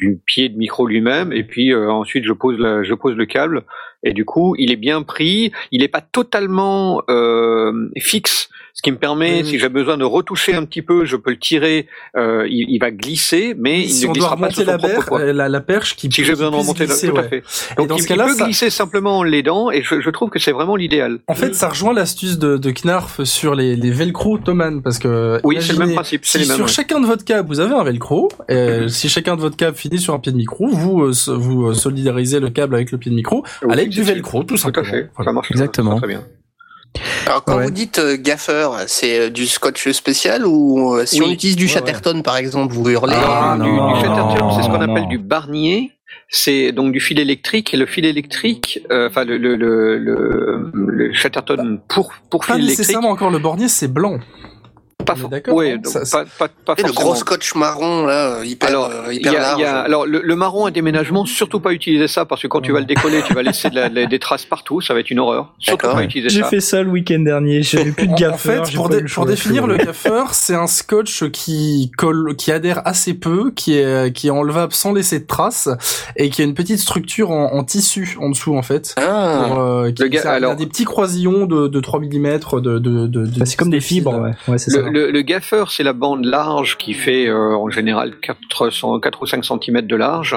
du 0.00 0.20
pied 0.24 0.48
de 0.48 0.56
micro 0.56 0.86
lui-même 0.86 1.32
et 1.32 1.44
puis 1.44 1.72
euh, 1.72 1.90
ensuite 1.90 2.24
je 2.24 2.32
pose 2.32 2.58
la, 2.58 2.82
je 2.82 2.94
pose 2.94 3.14
le 3.14 3.26
câble. 3.26 3.64
Et 4.02 4.12
du 4.12 4.24
coup 4.24 4.56
il 4.58 4.72
est 4.72 4.76
bien 4.76 5.02
pris. 5.02 5.52
Il 5.70 5.82
est 5.82 5.88
pas 5.88 6.00
totalement 6.00 7.02
euh, 7.08 7.90
fixe 7.98 8.48
ce 8.74 8.82
qui 8.82 8.90
me 8.92 8.96
permet 8.98 9.44
si 9.44 9.58
j'ai 9.58 9.68
besoin 9.68 9.96
de 9.98 10.04
retoucher 10.04 10.54
un 10.54 10.64
petit 10.64 10.82
peu 10.82 11.04
je 11.04 11.16
peux 11.16 11.30
le 11.30 11.38
tirer 11.38 11.86
euh, 12.16 12.46
il, 12.48 12.66
il 12.68 12.78
va 12.78 12.90
glisser 12.90 13.54
mais 13.58 13.80
il 13.82 13.90
si 13.90 14.04
ne 14.04 14.10
on 14.10 14.12
doit 14.12 14.34
glissera 14.34 14.36
pas 14.36 14.50
son 14.50 14.64
la, 14.64 14.78
propre 14.78 14.94
berre, 14.94 15.06
poids 15.06 15.20
euh, 15.20 15.32
la, 15.32 15.48
la 15.48 15.60
perche 15.60 15.96
qui 15.96 16.10
si 16.10 16.24
j'ai 16.24 16.32
besoin 16.32 16.50
de 16.50 16.56
remonter 16.56 16.86
glisser, 16.86 17.06
là, 17.08 17.12
tout 17.12 17.18
à 17.18 17.22
ouais. 17.22 17.28
fait 17.28 17.36
Et 17.38 17.74
donc 17.76 17.88
dans 17.88 17.96
il, 17.96 18.02
ce 18.02 18.08
cas-là, 18.08 18.24
il 18.26 18.32
peut 18.32 18.38
ça- 18.38 18.44
glisser 18.46 18.70
simplement 18.70 19.22
les 19.22 19.42
dents 19.42 19.70
et 19.70 19.82
je, 19.82 20.00
je 20.00 20.10
trouve 20.10 20.30
que 20.30 20.38
c'est 20.38 20.52
vraiment 20.52 20.76
l'idéal 20.76 21.18
En 21.28 21.34
fait, 21.34 21.54
ça 21.54 21.68
rejoint 21.68 21.92
l'astuce 21.92 22.38
de, 22.38 22.56
de 22.56 22.70
Knarf 22.70 23.22
sur 23.24 23.54
les, 23.54 23.76
les 23.76 23.90
velcro 23.90 24.38
Thomann, 24.38 24.82
parce 24.82 24.98
que 24.98 25.40
oui 25.44 25.56
c'est 25.60 25.72
le 25.72 25.78
même 25.80 25.92
principe 25.94 26.24
c'est 26.24 26.38
si 26.38 26.44
les 26.44 26.48
mêmes 26.48 26.56
sur 26.56 26.64
ouais. 26.66 26.70
chacun 26.70 27.00
de 27.00 27.06
votre 27.06 27.24
câble 27.24 27.48
vous 27.48 27.60
avez 27.60 27.74
un 27.74 27.84
velcro, 27.84 28.28
euh, 28.50 28.82
Mhm. 28.82 28.88
si 28.88 29.08
chacun 29.08 29.36
de 29.36 29.40
votre 29.40 29.56
câble 29.56 29.76
finit 29.76 29.98
sur 29.98 30.14
un 30.14 30.18
pied 30.18 30.32
de 30.32 30.36
micro, 30.36 30.68
vous 30.68 31.02
euh, 31.02 31.12
vous 31.28 31.66
euh, 31.68 31.74
solidarisez 31.74 32.40
le 32.40 32.50
câble 32.50 32.74
avec 32.74 32.90
le 32.92 32.98
pied 32.98 33.10
de 33.10 33.16
micro 33.16 33.44
Oui, 33.62 33.72
avec 33.72 33.88
du 33.90 34.04
c'est- 34.04 34.12
velcro, 34.12 34.40
tout 34.42 34.48
tout 34.48 34.54
à 34.54 34.58
simplement. 34.58 34.86
fait 34.90 35.10
Voilà. 35.16 35.28
ça 35.30 35.32
marche 35.32 35.50
Exactement. 35.50 35.96
très 35.96 36.06
bien 36.08 36.22
Alors 37.26 37.44
quand 37.44 37.56
Ouais. 37.58 37.64
vous 37.64 37.70
dites 37.70 37.98
euh, 37.98 38.16
gaffeur, 38.18 38.76
c'est 38.86 39.18
euh, 39.20 39.30
du 39.30 39.46
scotch 39.46 39.88
spécial 39.90 40.44
ou 40.46 40.94
euh, 40.94 41.06
si 41.06 41.20
Oui. 41.20 41.26
on 41.28 41.32
utilise 41.32 41.56
du 41.56 41.64
Ouais, 41.64 41.70
Chatterton 41.70 42.22
par 42.22 42.36
exemple, 42.36 42.74
vous 42.74 42.88
hurlez 42.90 43.14
Ah, 43.16 43.52
Alors, 43.52 43.64
du, 43.66 43.72
non, 43.72 43.94
du 43.94 44.00
Chatterton, 44.00 44.50
c'est 44.56 44.62
ce 44.62 44.68
qu'on 44.68 44.78
non. 44.84 44.92
appelle 44.92 45.08
du 45.08 45.18
Barnier. 45.18 45.92
C'est 46.28 46.72
donc 46.72 46.92
du 46.92 47.00
fil 47.00 47.18
électrique 47.20 47.72
et 47.74 47.76
le 47.76 47.86
fil 47.86 48.04
électrique, 48.04 48.80
euh, 48.90 49.08
enfin 49.08 49.24
le 49.24 49.36
le 49.36 49.54
le, 49.56 49.96
le, 49.98 50.70
le 50.72 51.12
Chatterton 51.12 51.80
pour 51.88 52.12
pour 52.30 52.40
Pas 52.40 52.54
fil 52.54 52.64
électrique, 52.64 52.78
nécessairement 52.80 53.10
encore 53.10 53.30
le 53.30 53.38
bornier, 53.38 53.68
c'est 53.68 53.88
blanc. 53.88 54.18
Pas 55.14 55.14
on 55.14 55.16
est 55.18 55.20
for- 55.20 55.30
d'accord, 55.30 55.54
ouais, 55.54 55.76
Ça- 55.84 56.24
pas 56.38 56.48
pas 56.48 56.74
pas 56.74 56.74
Et 56.78 56.82
le 56.86 56.92
gros 56.92 57.14
scotch 57.14 57.54
marron 57.54 58.06
là, 58.06 58.38
euh, 58.38 58.44
hyper, 58.44 58.68
Alors, 58.68 58.90
euh, 58.90 59.12
y 59.14 59.26
a, 59.26 59.32
large. 59.32 59.54
il 59.58 59.62
y 59.62 59.64
a- 59.64 59.80
alors 59.80 60.06
le, 60.06 60.20
le 60.22 60.36
marron 60.36 60.66
à 60.66 60.70
déménagement, 60.70 61.24
surtout 61.26 61.60
pas 61.60 61.72
utiliser 61.72 62.08
ça 62.08 62.24
parce 62.24 62.42
que 62.42 62.46
quand 62.48 62.60
tu 62.60 62.72
vas 62.72 62.80
le 62.80 62.86
décoller, 62.86 63.22
tu 63.26 63.34
vas 63.34 63.42
laisser 63.42 63.70
de 63.70 63.74
la- 63.74 63.88
de 63.88 63.94
la- 64.00 64.06
des 64.06 64.18
traces 64.18 64.44
partout, 64.46 64.80
ça 64.80 64.94
va 64.94 65.00
être 65.00 65.10
une 65.10 65.18
horreur. 65.18 65.52
Surtout 65.58 65.82
D'accord. 65.86 65.98
pas 65.98 66.04
utiliser 66.04 66.28
J'ai 66.30 66.42
ça. 66.42 66.48
fait 66.48 66.60
ça 66.60 66.82
le 66.82 66.90
week-end 66.90 67.20
dernier. 67.20 67.62
J'avais 67.62 67.92
plus 67.92 68.08
de 68.08 68.14
gaffeur. 68.14 68.62
En 68.62 68.64
fait, 68.64 68.70
j'ai 68.70 68.76
pour, 68.76 68.88
dé- 68.88 69.02
définir 69.26 69.66
le 69.66 69.76
gaffeur, 69.84 70.34
c'est 70.34 70.54
un 70.54 70.66
scotch 70.66 71.28
qui 71.30 71.90
colle, 71.96 72.34
qui 72.36 72.52
adhère 72.52 72.82
assez 72.86 73.14
peu, 73.14 73.50
qui 73.50 73.74
est, 73.76 74.12
qui 74.14 74.28
est 74.28 74.30
enlevable 74.30 74.72
sans 74.72 74.92
laisser 74.92 75.20
de 75.20 75.26
traces, 75.26 75.68
et 76.16 76.30
qui 76.30 76.42
a 76.42 76.44
une 76.44 76.54
petite 76.54 76.78
structure 76.78 77.30
en, 77.30 77.52
en 77.52 77.64
tissu 77.64 78.16
en 78.20 78.30
dessous, 78.30 78.56
en 78.56 78.62
fait. 78.62 78.94
Ah. 78.98 79.44
Pour, 79.48 79.58
euh, 79.60 79.90
qui, 79.90 80.02
Le 80.02 80.08
ga- 80.08 80.22
ça- 80.22 80.28
il 80.30 80.32
y 80.32 80.34
a 80.34 80.36
alors- 80.48 80.56
des 80.56 80.66
petits 80.66 80.84
croisillons 80.84 81.46
de, 81.46 81.68
de 81.68 81.80
3 81.80 82.00
mm 82.00 82.38
de, 82.60 82.60
de, 82.60 82.78
de, 82.78 83.06
de- 83.06 83.38
Bah, 83.38 83.46
c'est 83.46 83.56
comme 83.56 83.70
des 83.70 83.80
fibres, 83.80 84.18
ouais. 84.18 84.32
Ouais, 84.48 84.58
c'est 84.58 84.70
ça. 84.70 84.80
Le, 84.82 84.99
le, 85.00 85.10
le 85.10 85.22
gaffeur, 85.22 85.70
c'est 85.70 85.82
la 85.82 85.92
bande 85.92 86.24
large 86.24 86.76
qui 86.76 86.94
fait 86.94 87.26
euh, 87.26 87.56
en 87.56 87.70
général 87.70 88.14
400, 88.20 89.00
4 89.00 89.22
ou 89.22 89.26
5 89.26 89.44
cm 89.44 89.82
de 89.82 89.96
large. 89.96 90.36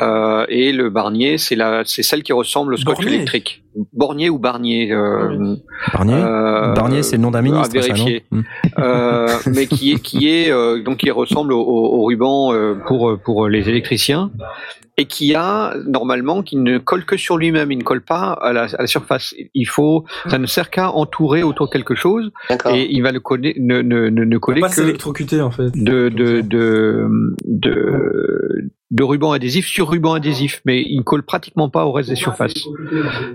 Euh, 0.00 0.46
et 0.48 0.72
le 0.72 0.90
barnier, 0.90 1.38
c'est 1.38 1.56
la, 1.56 1.82
c'est 1.84 2.04
celle 2.04 2.22
qui 2.22 2.32
ressemble 2.32 2.74
au 2.74 2.76
scotch 2.76 2.98
Bornier. 2.98 3.16
électrique. 3.16 3.64
Bornier 3.92 4.30
ou 4.30 4.38
barnier. 4.38 4.92
Euh, 4.92 5.56
Barnier 5.92 6.14
euh, 6.14 6.72
Barnier, 6.72 7.02
c'est 7.02 7.16
le 7.16 7.22
nom 7.22 7.32
d'un 7.32 7.40
à 7.40 7.42
ministre, 7.42 7.74
non 7.74 7.80
vérifier. 7.80 8.24
Hmm. 8.30 8.42
mais 9.46 9.66
qui 9.66 9.92
est 9.92 10.00
qui 10.00 10.28
est 10.28 10.52
donc 10.84 10.98
qui 10.98 11.10
ressemble 11.10 11.52
au, 11.52 12.04
ruban 12.04 12.52
pour 12.86 13.18
pour 13.24 13.48
les 13.48 13.68
électriciens 13.68 14.30
et 15.00 15.06
qui 15.06 15.34
a 15.34 15.74
normalement 15.86 16.42
qui 16.42 16.56
ne 16.56 16.76
colle 16.78 17.04
que 17.06 17.16
sur 17.16 17.38
lui-même, 17.38 17.70
il 17.72 17.78
ne 17.78 17.84
colle 17.84 18.02
pas 18.02 18.32
à 18.32 18.52
la, 18.52 18.64
à 18.64 18.82
la 18.82 18.86
surface. 18.86 19.32
Il 19.54 19.64
faut, 19.66 20.04
ça 20.28 20.38
ne 20.38 20.46
sert 20.46 20.68
qu'à 20.70 20.90
entourer 20.90 21.42
autour 21.44 21.68
de 21.68 21.72
quelque 21.72 21.94
chose 21.94 22.30
D'accord. 22.50 22.74
et 22.74 22.86
il 22.90 23.00
va 23.02 23.12
le 23.12 23.20
coller, 23.20 23.54
ne 23.60 23.80
ne 23.80 24.08
ne, 24.10 24.24
ne 24.24 24.38
coller 24.38 24.60
Pas 24.60 24.68
que 24.68 24.74
s'électrocuter, 24.74 25.40
en 25.40 25.50
fait. 25.52 25.70
de 25.74 26.08
de 26.08 26.40
de 26.42 27.08
de, 27.44 28.70
de 28.90 29.02
ruban 29.04 29.32
adhésif 29.32 29.66
sur 29.66 29.88
ruban 29.88 30.14
adhésif, 30.14 30.60
mais 30.64 30.82
il 30.82 30.98
ne 30.98 31.02
colle 31.02 31.22
pratiquement 31.22 31.68
pas 31.68 31.84
au 31.86 31.92
reste 31.92 32.08
des 32.08 32.16
surfaces. 32.16 32.54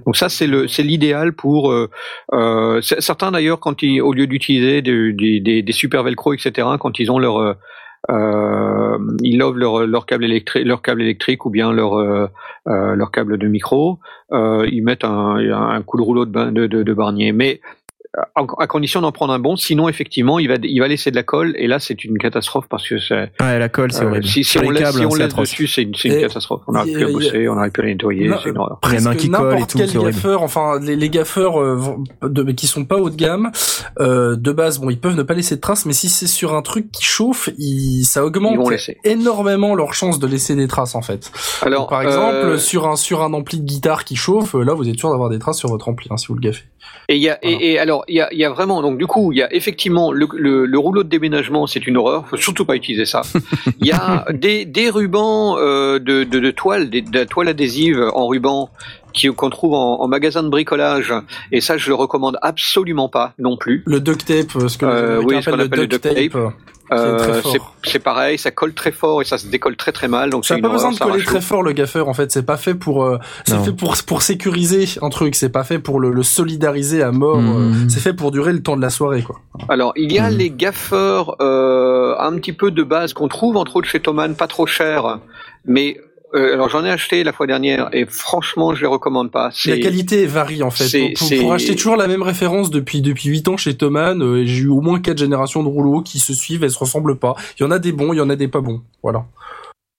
Donc 0.06 0.16
ça 0.18 0.30
c'est 0.30 0.48
le 0.48 0.68
c'est 0.68 0.84
l'idéal 0.84 1.34
pour 1.34 1.72
euh, 1.72 1.90
euh, 2.34 2.82
certains 2.82 3.32
d'ailleurs 3.32 3.60
quand 3.60 3.82
ils 3.84 4.02
au 4.02 4.14
lieu 4.14 4.28
d'utiliser 4.28 4.82
de- 4.82 5.12
des- 5.12 5.40
des, 5.40 5.62
des 5.62 5.72
super 5.72 6.04
velcro 6.04 6.34
etc 6.34 6.68
quand 6.80 7.00
ils 7.00 7.12
ont 7.12 7.20
leur 7.20 7.38
euh, 7.40 7.54
ils 8.10 9.38
lovent 9.38 9.58
leur 9.58 9.88
leur 9.88 10.06
câble 10.06 10.26
électrique 10.26 10.66
leur 10.66 10.82
câble 10.82 11.02
électrique 11.02 11.46
ou 11.46 11.50
bien 11.50 11.72
leur 11.72 11.94
euh, 11.96 12.28
euh, 12.68 12.96
leur 12.96 13.12
câble 13.12 13.38
de 13.38 13.48
micro. 13.48 14.00
Euh, 14.32 14.68
ils 14.72 14.84
mettent 14.84 15.06
un, 15.06 15.36
un 15.38 15.82
coup 15.82 15.98
de 15.98 16.02
rouleau 16.02 16.26
de, 16.26 16.50
de, 16.50 16.68
de, 16.68 16.84
de 16.84 16.94
barnier. 16.94 17.32
Mais 17.32 17.62
à, 18.36 18.68
condition 18.68 19.02
d'en 19.02 19.12
prendre 19.12 19.34
un 19.34 19.40
bon 19.40 19.56
sinon 19.56 19.90
effectivement 19.90 20.38
il 20.38 20.48
va 20.48 20.56
il 20.62 20.80
va 20.80 20.88
laisser 20.88 21.10
de 21.10 21.16
la 21.16 21.24
colle 21.24 21.54
et 21.58 21.68
là 21.68 21.80
c'est 21.80 22.04
une 22.04 22.18
catastrophe 22.18 22.66
parce 22.70 22.88
que 22.88 23.00
c'est 23.00 23.32
Ouais, 23.40 23.60
la 23.60 23.70
colle, 23.70 23.92
c'est 23.92 24.04
euh, 24.04 24.10
horrible. 24.10 24.26
si, 24.26 24.44
si 24.44 24.58
on 24.60 24.70
laisse, 24.70 24.84
câbles, 24.84 25.00
si 25.00 25.06
on 25.06 25.12
c'est 25.12 25.24
laisse 25.24 25.36
dessus, 25.36 25.68
c'est 25.68 25.82
une, 25.84 25.96
c'est 25.96 26.10
une 26.10 26.22
catastrophe. 26.22 26.62
On 26.68 26.74
n'arrive 26.74 26.94
plus 26.94 27.06
à 27.06 27.12
bosser, 27.12 27.50
on 27.50 27.56
n'arrive 27.56 27.72
plus 27.72 27.84
à 27.84 27.86
nettoyer, 27.86 28.32
c'est 28.44 28.50
une 28.50 28.58
horreur. 28.58 28.80
Qui 28.82 28.90
collent 28.90 29.24
et 29.24 29.30
n'importe 29.30 29.70
tout, 29.72 29.78
quel 29.78 29.90
c'est 29.90 29.98
horrible. 29.98 30.14
gaffeur, 30.14 30.44
enfin 30.44 30.80
les, 30.80 30.96
les 30.96 31.10
gaffeurs 31.10 31.60
euh, 31.60 31.80
de, 32.22 32.52
qui 32.52 32.68
sont 32.68 32.86
pas 32.86 32.98
haut 32.98 33.10
de 33.10 33.16
gamme, 33.16 33.52
euh, 34.00 34.36
de 34.36 34.52
base, 34.52 34.80
bon, 34.80 34.90
ils 34.90 35.00
peuvent 35.00 35.16
ne 35.16 35.24
pas 35.24 35.34
laisser 35.34 35.56
de 35.56 35.62
traces, 35.62 35.86
mais 35.86 35.94
si 35.94 36.10
c'est 36.10 36.28
sur 36.28 36.54
un 36.54 36.62
truc 36.62 36.92
qui 36.92 37.04
chauffe, 37.04 37.50
il, 37.58 38.04
ça 38.06 38.22
Ils 38.22 38.26
augmente 38.26 38.74
énormément 39.04 39.76
leur 39.76 39.94
chance 39.94 40.20
de 40.20 40.28
laisser 40.28 40.56
des 40.56 40.68
traces 40.68 40.96
en 40.96 41.02
fait. 41.02 41.32
Alors, 41.62 41.82
Donc, 41.82 41.90
par 41.90 42.02
exemple, 42.02 42.36
euh, 42.36 42.58
sur 42.58 42.88
un 42.88 42.96
sur 42.96 43.24
un 43.24 43.34
ampli 43.34 43.60
de 43.60 43.66
guitare 43.66 44.04
qui 44.06 44.16
chauffe, 44.16 44.56
euh, 44.56 44.64
là 44.64 44.74
vous 44.74 44.88
êtes 44.88 44.98
sûr 44.98 45.10
d'avoir 45.10 45.30
des 45.30 45.40
traces 45.40 45.58
sur 45.58 45.70
votre 45.70 45.88
ampli 45.90 46.08
hein, 46.10 46.18
si 46.18 46.28
vous 46.28 46.36
le 46.36 46.42
gaffez. 46.42 46.64
Et 47.10 47.16
il 47.18 47.22
y 47.22 47.30
a, 47.30 47.38
Voilà. 47.44 47.58
et, 47.62 47.72
et 47.74 47.80
alors, 47.80 48.04
il 48.08 48.16
y 48.16 48.22
a, 48.22 48.34
y 48.34 48.46
a 48.46 48.50
vraiment, 48.50 48.82
donc 48.82 48.98
du 48.98 49.08
coup, 49.08 49.32
il 49.32 49.38
y 49.38 49.44
a 49.44 49.54
effectivement 49.54 50.12
le, 50.12 50.28
le, 50.34 50.66
le 50.66 50.80
rouleau 50.80 51.04
de 51.04 51.10
déménagement, 51.10 51.68
c'est 51.68 51.86
une 51.86 51.98
horreur. 51.98 52.28
Faut 52.28 52.38
surtout 52.38 52.66
pas 52.66 52.76
utiliser 52.76 53.06
ça. 53.06 53.22
Il 53.82 53.88
y 53.88 53.92
a 53.92 54.26
des, 54.32 54.66
des 54.66 54.90
rubans 54.90 55.58
euh, 55.58 56.00
de, 56.00 56.24
de, 56.24 56.40
de 56.40 56.52
toile, 56.52 56.90
des, 56.90 57.02
de 57.02 57.18
la 57.18 57.26
toile 57.26 57.50
adhésive 57.50 58.02
en 58.14 58.28
ruban 58.28 58.70
qu'on 59.36 59.50
trouve 59.50 59.74
en, 59.74 60.02
en 60.02 60.08
magasin 60.08 60.44
de 60.44 60.50
bricolage. 60.50 61.14
Et 61.52 61.62
ça, 61.62 61.78
je 61.78 61.90
le 61.90 61.96
recommande 61.96 62.38
absolument 62.42 63.10
pas 63.10 63.34
non 63.40 63.58
plus. 63.58 63.84
Le 63.86 64.00
duct 64.00 64.26
tape, 64.26 64.52
ce 64.68 64.78
que 64.78 64.86
Euh, 64.86 65.22
oui, 65.24 65.42
ce 65.42 65.50
qu'on 65.50 65.60
appelle 65.60 65.80
le 65.82 65.88
duct 65.88 66.02
tape. 66.02 66.36
euh, 66.36 66.50
Euh, 66.92 67.42
c'est 67.44 67.60
c'est 67.84 68.00
pareil, 68.00 68.38
ça 68.38 68.52
colle 68.52 68.74
très 68.74 68.92
fort 68.92 69.22
et 69.22 69.26
ça 69.26 69.38
se 69.40 69.48
décolle 69.48 69.78
très 69.78 69.92
très 69.94 70.08
mal. 70.10 70.30
Donc 70.30 70.46
Ça 70.46 70.54
c'est 70.54 70.62
n'a 70.62 70.68
pas 70.68 70.74
besoin 70.74 70.92
de 70.92 71.00
coller 71.00 71.24
très 71.24 71.42
fort 71.42 71.64
le 71.64 71.72
gaffeur 71.72 72.08
en 72.10 72.14
fait, 72.14 72.30
c'est 72.32 72.46
pas 72.46 72.58
fait 72.58 72.76
pour 72.76 73.04
euh, 73.06 73.18
c'est 73.46 73.58
fait 73.64 73.72
pour 73.72 73.96
pour 74.06 74.22
sécuriser 74.22 74.86
un 75.02 75.10
truc, 75.10 75.34
c'est 75.34 75.50
pas 75.50 75.64
fait 75.64 75.80
pour 75.80 76.00
le, 76.00 76.12
le 76.12 76.22
solidariser 76.24 77.02
à 77.02 77.12
mort, 77.12 77.40
euh, 77.40 77.72
c'est 77.88 78.02
fait 78.02 78.14
pour 78.14 78.32
durer 78.32 78.52
le 78.54 78.62
temps 78.62 78.76
de 78.76 78.82
la 78.82 78.90
soirée 78.92 79.24
quoi. 79.24 79.40
Alors, 79.70 79.94
il 79.96 80.12
y 80.12 80.20
a 80.20 80.30
Mhm. 80.30 80.38
les 80.38 80.52
gaffeurs 80.52 81.36
euh, 81.42 82.16
un 82.20 82.34
petit 82.36 82.54
peu 82.54 82.70
de 82.70 82.84
base 82.84 83.14
qu'on 83.14 83.30
trouve 83.30 83.56
entre 83.58 83.78
autres 83.78 83.88
chez 83.88 84.02
Thomann, 84.02 84.36
pas 84.36 84.48
trop 84.48 84.68
cher, 84.68 85.20
mais 85.66 85.98
euh, 86.36 86.54
alors 86.54 86.70
j'en 86.70 86.84
ai 86.84 86.90
acheté 86.90 87.24
la 87.24 87.32
fois 87.32 87.46
dernière 87.46 87.90
et 87.94 88.06
franchement 88.06 88.74
je 88.74 88.82
les 88.82 88.88
recommande 88.88 89.30
pas. 89.32 89.52
La 89.66 89.78
qualité 89.78 90.26
varie 90.26 90.64
en 90.64 90.72
fait. 90.72 91.14
Pour, 91.14 91.30
pour 91.30 91.54
acheter 91.54 91.76
toujours 91.76 91.96
la 91.96 92.08
même 92.08 92.24
référence 92.24 92.72
depuis 92.72 93.02
depuis 93.02 93.30
8 93.30 93.48
ans 93.50 93.58
chez 93.58 93.76
Thomann, 93.78 94.22
euh, 94.22 94.44
j'ai 94.46 94.64
eu 94.64 94.68
au 94.68 94.82
moins 94.82 95.00
quatre 95.00 95.20
générations 95.20 95.62
de 95.62 95.68
rouleaux 95.68 96.02
qui 96.02 96.20
se 96.20 96.34
suivent, 96.34 96.64
elles 96.64 96.72
se 96.72 96.80
ressemblent 96.80 97.18
pas. 97.18 97.36
Il 97.60 97.64
y 97.64 97.66
en 97.66 97.72
a 97.72 97.78
des 97.78 97.92
bons, 97.92 98.14
il 98.14 98.18
y 98.18 98.22
en 98.22 98.30
a 98.30 98.36
des 98.36 98.48
pas 98.48 98.62
bons. 98.62 98.82
Voilà. 99.04 99.26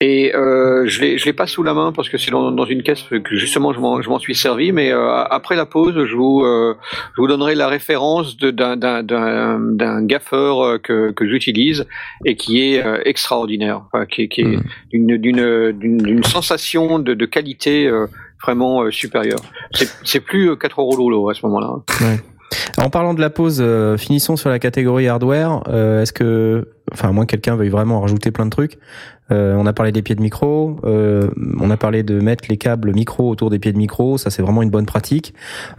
Et 0.00 0.34
euh, 0.34 0.86
je 0.86 1.00
l'ai, 1.00 1.18
je 1.18 1.24
l'ai 1.24 1.32
pas 1.32 1.46
sous 1.46 1.62
la 1.62 1.72
main 1.72 1.92
parce 1.92 2.08
que 2.08 2.18
c'est 2.18 2.30
dans, 2.32 2.50
dans 2.50 2.66
une 2.66 2.82
caisse 2.82 3.02
que 3.04 3.36
justement 3.36 3.72
je 3.72 3.78
m'en, 3.80 4.02
je 4.02 4.08
m'en 4.10 4.18
suis 4.18 4.34
servi. 4.34 4.72
Mais 4.72 4.92
euh, 4.92 5.22
après 5.30 5.54
la 5.56 5.66
pause, 5.66 5.94
je 6.04 6.14
vous, 6.16 6.42
euh, 6.44 6.74
je 7.16 7.20
vous 7.22 7.28
donnerai 7.28 7.54
la 7.54 7.68
référence 7.68 8.36
de, 8.36 8.50
d'un, 8.50 8.76
d'un, 8.76 9.02
d'un, 9.02 9.58
d'un 9.60 10.04
gaffeur 10.04 10.60
euh, 10.62 10.78
que, 10.78 11.12
que 11.12 11.26
j'utilise 11.28 11.86
et 12.24 12.34
qui 12.36 12.60
est 12.74 12.84
euh, 12.84 12.98
extraordinaire, 13.04 13.82
enfin, 13.92 14.04
qui, 14.04 14.22
est- 14.22 14.28
qui 14.28 14.40
est 14.42 14.44
Mhm. 14.44 14.62
d'une, 14.92 15.16
d'une, 15.16 15.72
d'une, 15.72 15.98
d'une 15.98 16.24
sensation 16.24 16.98
de, 16.98 17.14
de 17.14 17.24
qualité 17.26 17.86
euh, 17.86 18.06
vraiment 18.42 18.90
supérieure. 18.90 19.38
C'est, 19.72 19.88
c'est 20.04 20.20
plus 20.20 20.50
euh, 20.50 20.56
4 20.56 20.80
euros 20.80 21.08
l'eau 21.08 21.30
à 21.30 21.34
ce 21.34 21.46
moment-là. 21.46 21.76
En 22.78 22.90
parlant 22.90 23.14
de 23.14 23.20
la 23.20 23.30
pause, 23.30 23.60
euh, 23.60 23.96
finissons 23.96 24.36
sur 24.36 24.50
la 24.50 24.58
catégorie 24.58 25.08
hardware. 25.08 25.62
Euh, 25.68 26.02
Est-ce 26.02 26.12
que, 26.12 26.68
enfin, 26.94 27.08
à 27.08 27.12
moins 27.12 27.26
que 27.26 27.32
quelqu'un 27.32 27.56
veuille 27.56 27.68
vraiment 27.68 28.00
rajouter 28.00 28.30
plein 28.30 28.46
de 28.46 28.50
trucs. 28.50 28.78
Euh, 29.30 29.54
on 29.56 29.64
a 29.64 29.72
parlé 29.72 29.90
des 29.90 30.02
pieds 30.02 30.14
de 30.14 30.20
micro. 30.20 30.76
euh, 30.84 31.30
on 31.58 31.70
a 31.70 31.78
parlé 31.78 32.02
de 32.02 32.20
mettre 32.20 32.44
les 32.50 32.58
câbles 32.58 32.92
micro 32.92 33.30
autour 33.30 33.48
des 33.48 33.58
pieds 33.58 33.72
de 33.72 33.78
micro. 33.78 34.18
Ça, 34.18 34.28
c'est 34.28 34.42
vraiment 34.42 34.60
une 34.60 34.68
bonne 34.68 34.84
pratique. 34.84 35.32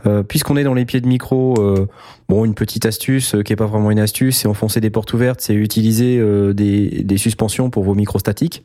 Euh, 0.07 0.23
Puisqu'on 0.23 0.57
est 0.57 0.63
dans 0.63 0.73
les 0.73 0.85
pieds 0.85 0.99
de 0.99 1.07
micro, 1.07 1.53
euh, 1.59 1.87
bon, 2.27 2.43
une 2.43 2.55
petite 2.55 2.87
astuce 2.87 3.35
euh, 3.35 3.43
qui 3.43 3.53
est 3.53 3.55
pas 3.55 3.67
vraiment 3.67 3.91
une 3.91 3.99
astuce, 3.99 4.37
c'est 4.37 4.47
enfoncer 4.47 4.81
des 4.81 4.89
portes 4.89 5.13
ouvertes, 5.13 5.41
c'est 5.41 5.53
utiliser 5.53 6.17
euh, 6.19 6.53
des, 6.53 7.03
des 7.03 7.17
suspensions 7.17 7.69
pour 7.69 7.83
vos 7.83 7.93
micros 7.93 8.17
statiques. 8.17 8.63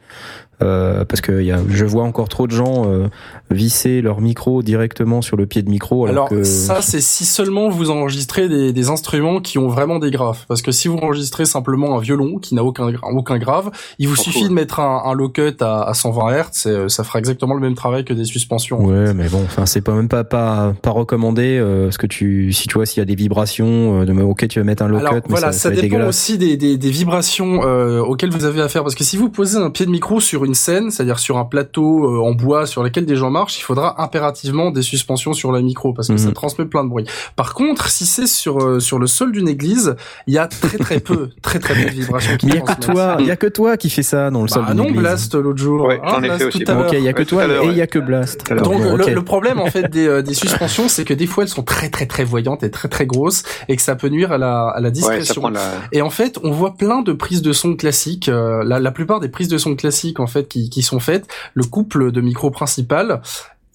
Euh, 0.63 1.07
parce 1.07 1.23
que 1.23 1.43
y 1.43 1.53
a, 1.53 1.59
je 1.71 1.85
vois 1.87 2.05
encore 2.05 2.29
trop 2.29 2.47
de 2.47 2.53
gens 2.53 2.85
euh, 2.91 3.09
visser 3.51 4.03
leur 4.03 4.21
micro 4.21 4.63
directement 4.63 5.23
sur 5.23 5.39
le 5.39 5.47
pied 5.47 5.63
de 5.63 5.71
micro. 5.71 6.05
Alors, 6.07 6.27
Alors 6.27 6.29
que 6.29 6.45
ça, 6.45 6.83
c'est 6.83 7.01
si 7.01 7.25
seulement 7.25 7.71
vous 7.71 7.91
enregistrez 7.91 8.47
des, 8.49 8.73
des 8.75 8.89
instruments 8.91 9.41
qui 9.41 9.57
ont 9.59 9.69
vraiment 9.69 9.99
des 9.99 10.11
graves. 10.11 10.45
Parce 10.49 10.61
que 10.61 10.71
si 10.71 10.89
vous 10.89 10.97
enregistrez 10.99 11.47
simplement 11.47 11.97
un 11.97 12.01
violon 12.01 12.39
qui 12.41 12.55
n'a 12.55 12.65
aucun 12.65 12.93
aucun 13.03 13.39
grave, 13.39 13.71
il 13.99 14.09
vous 14.09 14.17
suffit 14.17 14.49
de 14.49 14.53
mettre 14.53 14.81
un, 14.81 15.03
un 15.05 15.13
low 15.15 15.29
cut 15.29 15.57
à, 15.61 15.83
à 15.83 15.95
120 15.95 16.33
Hz, 16.33 16.67
et, 16.67 16.69
euh, 16.69 16.89
ça 16.89 17.05
fera 17.05 17.19
exactement 17.19 17.55
le 17.55 17.61
même 17.61 17.75
travail 17.75 18.05
que 18.05 18.15
des 18.15 18.25
suspensions. 18.25 18.85
Ouais, 18.85 19.15
mais 19.15 19.29
bon, 19.29 19.43
enfin, 19.45 19.67
c'est 19.67 19.81
pas 19.81 19.95
même 19.95 20.09
pas 20.09 20.25
pas, 20.25 20.75
pas 20.83 20.91
recommandé 20.91 21.59
euh, 21.59 21.85
parce 21.85 21.99
que 21.99 22.07
tu, 22.07 22.53
si 22.53 22.67
tu 22.69 22.75
vois 22.75 22.87
s'il 22.87 22.99
y 22.99 23.03
a 23.03 23.07
des 23.07 23.15
vibrations, 23.15 24.03
euh, 24.03 24.05
de 24.05 24.13
ok, 24.23 24.49
tu 24.49 24.59
vas 24.59 24.65
mettre 24.65 24.83
un 24.83 24.89
low 24.89 24.99
Alors 24.99 25.15
cut, 25.15 25.21
mais 25.29 25.31
voilà, 25.31 25.53
ça, 25.53 25.71
ça, 25.71 25.73
être 25.73 25.81
dépend 25.81 26.07
aussi 26.07 26.39
des, 26.39 26.57
des, 26.57 26.77
des 26.77 26.91
vibrations 26.91 27.63
euh, 27.65 28.01
auxquelles 28.01 28.31
vous 28.31 28.45
avez 28.45 28.61
affaire. 28.61 28.83
Parce 28.83 28.95
que 28.95 29.05
si 29.05 29.17
vous 29.17 29.29
posez 29.31 29.59
un 29.59 29.71
pied 29.71 29.87
de 29.87 29.91
micro 29.91 30.21
sur 30.21 30.45
une 30.45 30.55
scène, 30.55 30.91
c'est-à-dire 30.91 31.19
sur 31.19 31.39
un 31.39 31.45
plateau 31.45 32.05
euh, 32.05 32.23
en 32.23 32.33
bois 32.33 32.67
sur 32.67 32.83
lequel 32.83 33.07
des 33.07 33.17
gens 33.17 33.31
marchent, 33.31 33.59
il 33.59 33.63
faudra 33.63 34.03
impérativement 34.03 34.71
des 34.71 34.83
suspensions 34.83 35.33
sur 35.33 35.53
le 35.53 35.61
micro 35.61 35.93
parce 35.93 36.09
que 36.09 36.15
Mhm. 36.15 36.19
ça 36.19 36.33
transmet 36.33 36.65
plein 36.65 36.85
de 36.85 36.89
bruit. 36.89 37.05
Par 37.37 37.55
contre, 37.55 37.89
si 37.89 38.07
c'est 38.07 38.27
sur 38.27 38.59
euh, 38.59 38.81
sur 38.81 38.99
le 38.99 39.07
sol 39.07 39.33
d'une 39.33 39.49
église, 39.49 39.97
il 40.27 40.35
y 40.35 40.39
a 40.39 40.47
très 40.47 40.79
très 40.79 41.01
peu, 41.01 41.31
très 41.43 41.59
très 41.59 41.75
peu 41.75 41.85
de 41.85 41.95
vibrations 41.95 42.20
qui 42.39 42.47
il 42.47 42.55
y 42.55 42.59
a 42.59 42.61
que 42.61 42.81
toi, 42.81 43.17
il 43.21 43.27
y 43.27 43.31
a 43.31 43.37
que 43.37 43.47
toi 43.47 43.77
qui 43.77 43.91
fais 43.91 44.03
ça 44.03 44.31
dans 44.31 44.43
le 44.43 44.49
sol 44.49 44.65
Bah 44.67 44.75
d'une 44.75 44.83
non. 44.85 44.91
Blast 44.93 45.35
l'autre 45.35 45.59
jour. 45.59 45.87
Ouais, 45.87 46.01
j'en 46.05 46.19
ai 46.23 46.27
Blast, 46.29 46.39
fait 46.39 46.45
aussi. 46.49 46.65
tout 46.65 46.73
à 46.73 46.81
Ok, 46.81 46.93
il 46.93 47.03
y 47.03 47.09
a 47.09 47.13
que 47.13 47.21
Ouais, 47.21 47.27
toi 47.27 47.47
et 47.65 47.67
il 47.69 47.77
y 47.77 47.81
a 47.83 47.87
que 47.87 47.99
Blast. 47.99 48.49
Donc 48.53 48.81
Bon, 48.83 48.97
le, 48.97 49.23
problème 49.23 49.59
en 49.61 49.67
fait 49.67 49.91
des, 49.91 50.07
euh, 50.07 50.23
des 50.23 50.35
suspensions, 50.35 50.89
c'est 50.89 51.05
que 51.05 51.15
des 51.15 51.27
fois 51.27 51.45
elles 51.45 51.49
sont 51.51 51.63
très 51.63 51.89
très 51.91 52.07
très 52.07 52.25
voyantes 52.25 52.63
et 52.63 52.71
très 52.71 52.89
très 52.89 53.07
grosses 53.07 53.43
et 53.69 53.77
que 53.77 53.83
ça 53.83 53.95
peut 53.97 54.09
nuire 54.09 54.33
à 54.33 54.39
la, 54.39 54.69
à 54.69 54.81
la 54.81 54.91
discrétion. 54.91 55.49
la. 55.49 55.61
Et 55.93 56.03
en 56.03 56.11
fait, 56.11 56.39
on 56.43 56.51
voit 56.51 56.75
plein 56.77 57.03
de 57.03 57.13
prises 57.13 57.43
de 57.43 57.53
son 57.53 57.77
classiques. 57.77 58.29
euh, 58.29 58.63
la, 58.65 58.79
la 58.81 58.91
plupart 58.91 59.21
des 59.21 59.29
prises 59.29 59.49
de 59.49 59.59
son 59.59 59.77
classiques, 59.77 60.21
en 60.21 60.27
fait, 60.27 60.49
qui, 60.49 60.71
qui 60.71 60.83
sont 60.83 61.01
faites, 61.01 61.27
le 61.55 61.65
couple 61.65 62.11
de 62.13 62.21
micro 62.21 62.51
principal, 62.51 63.21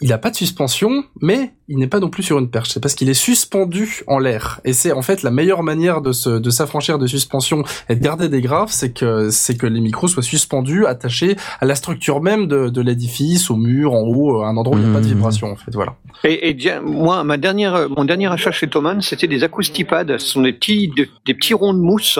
il 0.01 0.11
a 0.11 0.17
pas 0.17 0.29
de 0.29 0.35
suspension, 0.35 1.03
mais 1.21 1.53
il 1.67 1.77
n'est 1.77 1.87
pas 1.87 1.99
non 1.99 2.09
plus 2.09 2.23
sur 2.23 2.37
une 2.39 2.49
perche. 2.49 2.69
C'est 2.69 2.79
parce 2.79 2.93
qu'il 2.95 3.09
est 3.09 3.13
suspendu 3.13 4.03
en 4.07 4.19
l'air. 4.19 4.61
Et 4.65 4.73
c'est 4.73 4.91
en 4.91 5.01
fait 5.01 5.23
la 5.23 5.31
meilleure 5.31 5.63
manière 5.63 6.01
de 6.01 6.11
se, 6.11 6.29
de 6.29 6.49
s'affranchir 6.49 6.99
de 6.99 7.07
suspension 7.07 7.63
et 7.89 7.95
de 7.95 8.03
garder 8.03 8.29
des 8.29 8.41
graves, 8.41 8.69
c'est 8.71 8.91
que 8.93 9.29
c'est 9.29 9.57
que 9.57 9.65
les 9.67 9.81
micros 9.81 10.07
soient 10.07 10.23
suspendus, 10.23 10.85
attachés 10.85 11.35
à 11.59 11.65
la 11.65 11.75
structure 11.75 12.21
même 12.21 12.47
de, 12.47 12.69
de 12.69 12.81
l'édifice, 12.81 13.49
au 13.49 13.55
mur, 13.55 13.93
en 13.93 14.01
haut, 14.01 14.41
à 14.41 14.47
un 14.47 14.57
endroit 14.57 14.77
où 14.77 14.79
il 14.79 14.85
n'y 14.85 14.91
a 14.91 14.93
pas 14.93 14.99
de 14.99 15.05
Mmh. 15.05 15.09
vibration. 15.09 15.51
En 15.51 15.55
fait, 15.55 15.73
voilà. 15.73 15.95
Et, 16.23 16.49
et 16.49 16.79
moi, 16.83 17.23
ma 17.23 17.37
dernière, 17.37 17.89
mon 17.89 18.05
dernier 18.05 18.27
achat 18.31 18.51
chez 18.51 18.67
Thomann, 18.67 19.01
c'était 19.01 19.27
des 19.27 19.43
acoustipads. 19.43 20.05
Ce 20.17 20.27
sont 20.27 20.41
des 20.41 20.53
petits, 20.53 20.87
de- 20.95 21.07
des 21.25 21.33
petits 21.33 21.53
ronds 21.53 21.73
de 21.73 21.79
mousse 21.79 22.17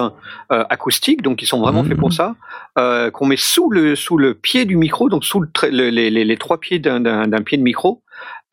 euh, 0.52 0.64
acoustiques, 0.70 1.22
donc 1.22 1.42
ils 1.42 1.48
sont 1.48 1.60
vraiment 1.60 1.84
faits 1.84 1.98
pour 1.98 2.14
ça, 2.14 2.36
euh, 2.78 3.10
qu'on 3.12 3.26
met 3.26 3.38
sous 3.38 3.70
le 3.70 3.96
sous 3.96 4.18
le 4.18 4.34
pied 4.34 4.66
du 4.66 4.76
micro, 4.76 5.10
donc 5.10 5.24
sous 5.26 5.40
le, 5.42 5.50
les, 5.90 6.10
les, 6.10 6.26
les 6.26 6.38
trois 6.38 6.60
pieds 6.60 6.80
d'un 6.80 7.00
d'un 7.00 7.28
d'un 7.28 7.42
pied 7.42 7.58
de 7.58 7.64
micro. 7.64 8.02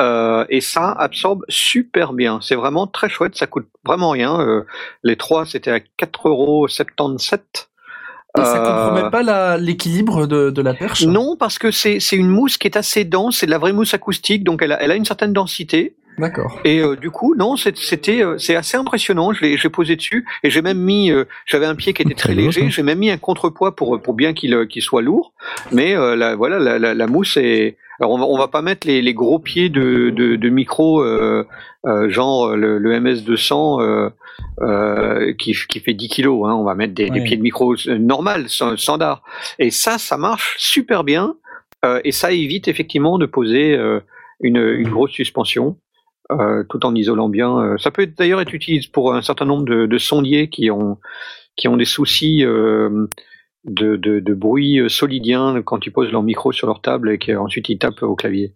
Euh, 0.03 0.45
et 0.51 0.61
ça 0.61 0.91
absorbe 0.91 1.45
super 1.49 2.13
bien. 2.13 2.41
C'est 2.43 2.55
vraiment 2.57 2.87
très 2.87 3.09
chouette. 3.09 3.37
Ça 3.37 3.47
coûte 3.47 3.67
vraiment 3.87 4.11
rien. 4.11 4.41
Euh, 4.41 4.63
les 5.03 5.17
trois, 5.17 5.47
c'était 5.47 5.71
à 5.71 5.79
4,77 5.79 6.29
euros. 6.29 6.67
Et 6.69 8.41
ça 8.45 8.63
Euh, 8.63 8.87
compromet 8.91 9.11
pas 9.11 9.59
l'équilibre 9.59 10.27
de, 10.27 10.51
de 10.51 10.63
la 10.63 10.75
perche 10.75 11.03
Non, 11.05 11.37
parce 11.37 11.59
que 11.59 11.71
c'est 11.71 11.99
une 12.13 12.29
mousse 12.29 12.57
qui 12.59 12.67
est 12.67 12.77
assez 12.77 13.05
dense. 13.05 13.39
C'est 13.39 13.47
de 13.47 13.51
la 13.51 13.59
vraie 13.59 13.73
mousse 13.75 13.95
acoustique, 13.95 14.43
donc 14.45 14.63
elle 14.63 14.73
a, 14.73 14.83
elle 14.83 14.91
a 14.91 14.97
une 14.97 15.05
certaine 15.05 15.33
densité. 15.35 15.97
D'accord. 16.19 16.59
Et 16.65 16.81
euh, 16.81 16.95
du 16.97 17.11
coup, 17.11 17.35
non, 17.37 17.57
c'est- 17.57 17.77
c'était, 17.79 18.23
euh, 18.23 18.37
c'est 18.39 18.55
assez 18.55 18.77
impressionnant. 18.77 19.33
Je 19.33 19.41
l'ai, 19.43 19.57
j'ai 19.57 19.71
posé 19.71 19.97
dessus 19.97 20.27
et 20.43 20.51
j'ai 20.51 20.61
même 20.63 20.79
mis, 20.79 21.11
euh, 21.11 21.25
j'avais 21.47 21.65
un 21.67 21.75
pied 21.75 21.93
qui 21.95 22.03
était 22.03 22.15
très 22.15 22.31
Rigolo, 22.31 22.47
léger. 22.49 22.61
ça. 22.63 22.69
J'ai 22.69 22.83
même 22.83 22.99
mis 22.99 23.11
un 23.11 23.17
contrepoids 23.19 23.75
pour 23.77 24.01
pour 24.01 24.13
bien 24.15 24.33
qu'il 24.35 24.67
qu'il 24.69 24.83
soit 24.83 25.01
lourd. 25.03 25.33
Mais 25.71 25.95
la, 25.95 26.35
voilà, 26.37 26.59
la, 26.59 26.79
la, 26.79 26.93
la 26.95 27.07
mousse 27.07 27.37
est. 27.39 27.77
Alors 28.03 28.15
on 28.15 28.19
va 28.19 28.25
on 28.27 28.37
va 28.37 28.49
pas 28.49 28.63
mettre 28.63 28.85
les, 28.87 29.01
les 29.01 29.15
gros 29.15 29.39
pieds 29.39 29.69
de 29.69 30.11
de, 30.11 30.35
de 30.35 30.49
micro 30.49 31.05
euh, 31.05 31.47
euh, 31.87 32.11
genre 32.11 32.49
euh, 32.49 32.57
le, 32.57 32.79
le 32.79 33.01
MS 33.01 33.23
200 33.25 33.81
euh, 33.81 34.11
euh, 34.63 35.33
qui 35.39 35.55
qui 35.69 35.79
fait 35.79 35.95
10 35.95 36.09
kilos. 36.09 36.49
Hein. 36.49 36.55
On 36.55 36.65
va 36.65 36.75
mettre 36.75 36.95
des, 36.95 37.11
pieds 37.11 37.37
de 37.37 37.43
micro 37.43 37.77
normal, 37.87 38.47
st- 38.47 38.77
standard. 38.77 39.23
Et 39.61 39.71
ça, 39.71 39.99
ça 39.99 40.17
marche 40.17 40.57
super 40.59 41.05
bien. 41.05 41.37
Et 42.05 42.13
ça 42.13 42.31
évite 42.31 42.69
effectivement 42.69 43.19
de 43.19 43.27
poser 43.27 43.77
une, 44.41 44.57
une 44.57 44.89
grosse 44.89 45.11
suspension 45.11 45.79
tout 46.69 46.87
en 46.87 46.95
isolant 46.95 47.29
bien. 47.29 47.77
Ça 47.79 47.91
peut 47.91 48.07
d'ailleurs 48.07 48.41
être 48.41 48.55
utilisé 48.55 48.89
pour 48.93 49.13
un 49.13 49.21
certain 49.21 49.47
nombre 49.47 49.65
de, 49.65 49.87
de 49.87 49.99
sondiers 49.99 50.49
qui 50.49 50.71
ont 50.71 50.99
qui 51.57 51.69
ont 51.69 51.77
des 51.77 51.85
soucis 51.85 52.45
euh, 52.45 53.07
de, 53.65 53.97
de, 53.97 54.21
de 54.21 54.35
bruit 54.35 54.79
euh, 54.81 54.89
solidien 54.89 55.63
quand 55.63 55.87
ils 55.87 55.93
posent 55.93 56.11
leur 56.11 56.23
micro 56.23 56.53
sur 56.53 56.67
leur 56.67 56.81
table 56.81 57.11
et 57.11 57.19
qu'ensuite 57.19 57.69
ils 57.69 57.79
tapent 57.79 58.03
au 58.03 58.17
clavier. 58.17 58.55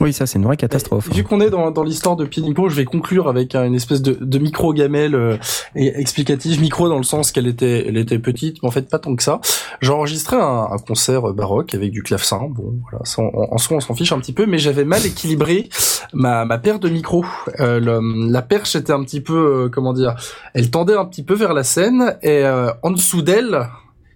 Oui, 0.00 0.12
ça 0.12 0.26
c'est 0.26 0.38
une 0.38 0.44
vraie 0.44 0.58
catastrophe. 0.58 1.08
Vu 1.10 1.24
qu'on 1.24 1.40
est 1.40 1.48
dans, 1.48 1.70
dans 1.70 1.82
l'histoire 1.82 2.16
de 2.16 2.28
micro, 2.42 2.68
je 2.68 2.74
vais 2.76 2.84
conclure 2.84 3.28
avec 3.28 3.54
une 3.54 3.74
espèce 3.74 4.02
de, 4.02 4.18
de 4.20 4.38
micro 4.38 4.74
gamelle 4.74 5.14
euh, 5.14 5.36
explicative. 5.74 6.60
Micro 6.60 6.88
dans 6.88 6.98
le 6.98 7.02
sens 7.02 7.32
qu'elle 7.32 7.46
était, 7.46 7.88
elle 7.88 7.96
était 7.96 8.18
petite, 8.18 8.62
mais 8.62 8.68
en 8.68 8.70
fait 8.70 8.90
pas 8.90 8.98
tant 8.98 9.16
que 9.16 9.22
ça. 9.22 9.40
J'ai 9.80 9.92
enregistré 9.92 10.36
un, 10.36 10.68
un 10.70 10.78
concert 10.78 11.22
baroque 11.32 11.74
avec 11.74 11.92
du 11.92 12.02
clavecin. 12.02 12.40
Bon, 12.50 12.74
voilà, 12.90 13.04
ça, 13.04 13.22
en, 13.22 13.30
en 13.50 13.58
soi 13.58 13.78
on 13.78 13.80
s'en 13.80 13.94
fiche 13.94 14.12
un 14.12 14.18
petit 14.18 14.34
peu, 14.34 14.44
mais 14.46 14.58
j'avais 14.58 14.84
mal 14.84 15.04
équilibré 15.06 15.68
ma, 16.12 16.44
ma 16.44 16.58
paire 16.58 16.78
de 16.78 16.88
micros. 16.90 17.24
Euh, 17.60 17.80
le- 17.80 18.30
la 18.30 18.42
perche 18.42 18.76
était 18.76 18.92
un 18.92 19.02
petit 19.02 19.20
peu, 19.22 19.64
euh, 19.64 19.68
comment 19.70 19.94
dire, 19.94 20.14
elle 20.52 20.70
tendait 20.70 20.96
un 20.96 21.06
petit 21.06 21.22
peu 21.22 21.34
vers 21.34 21.54
la 21.54 21.64
scène 21.64 22.16
et 22.22 22.44
euh, 22.44 22.70
en 22.82 22.90
dessous 22.90 23.22
d'elle. 23.22 23.66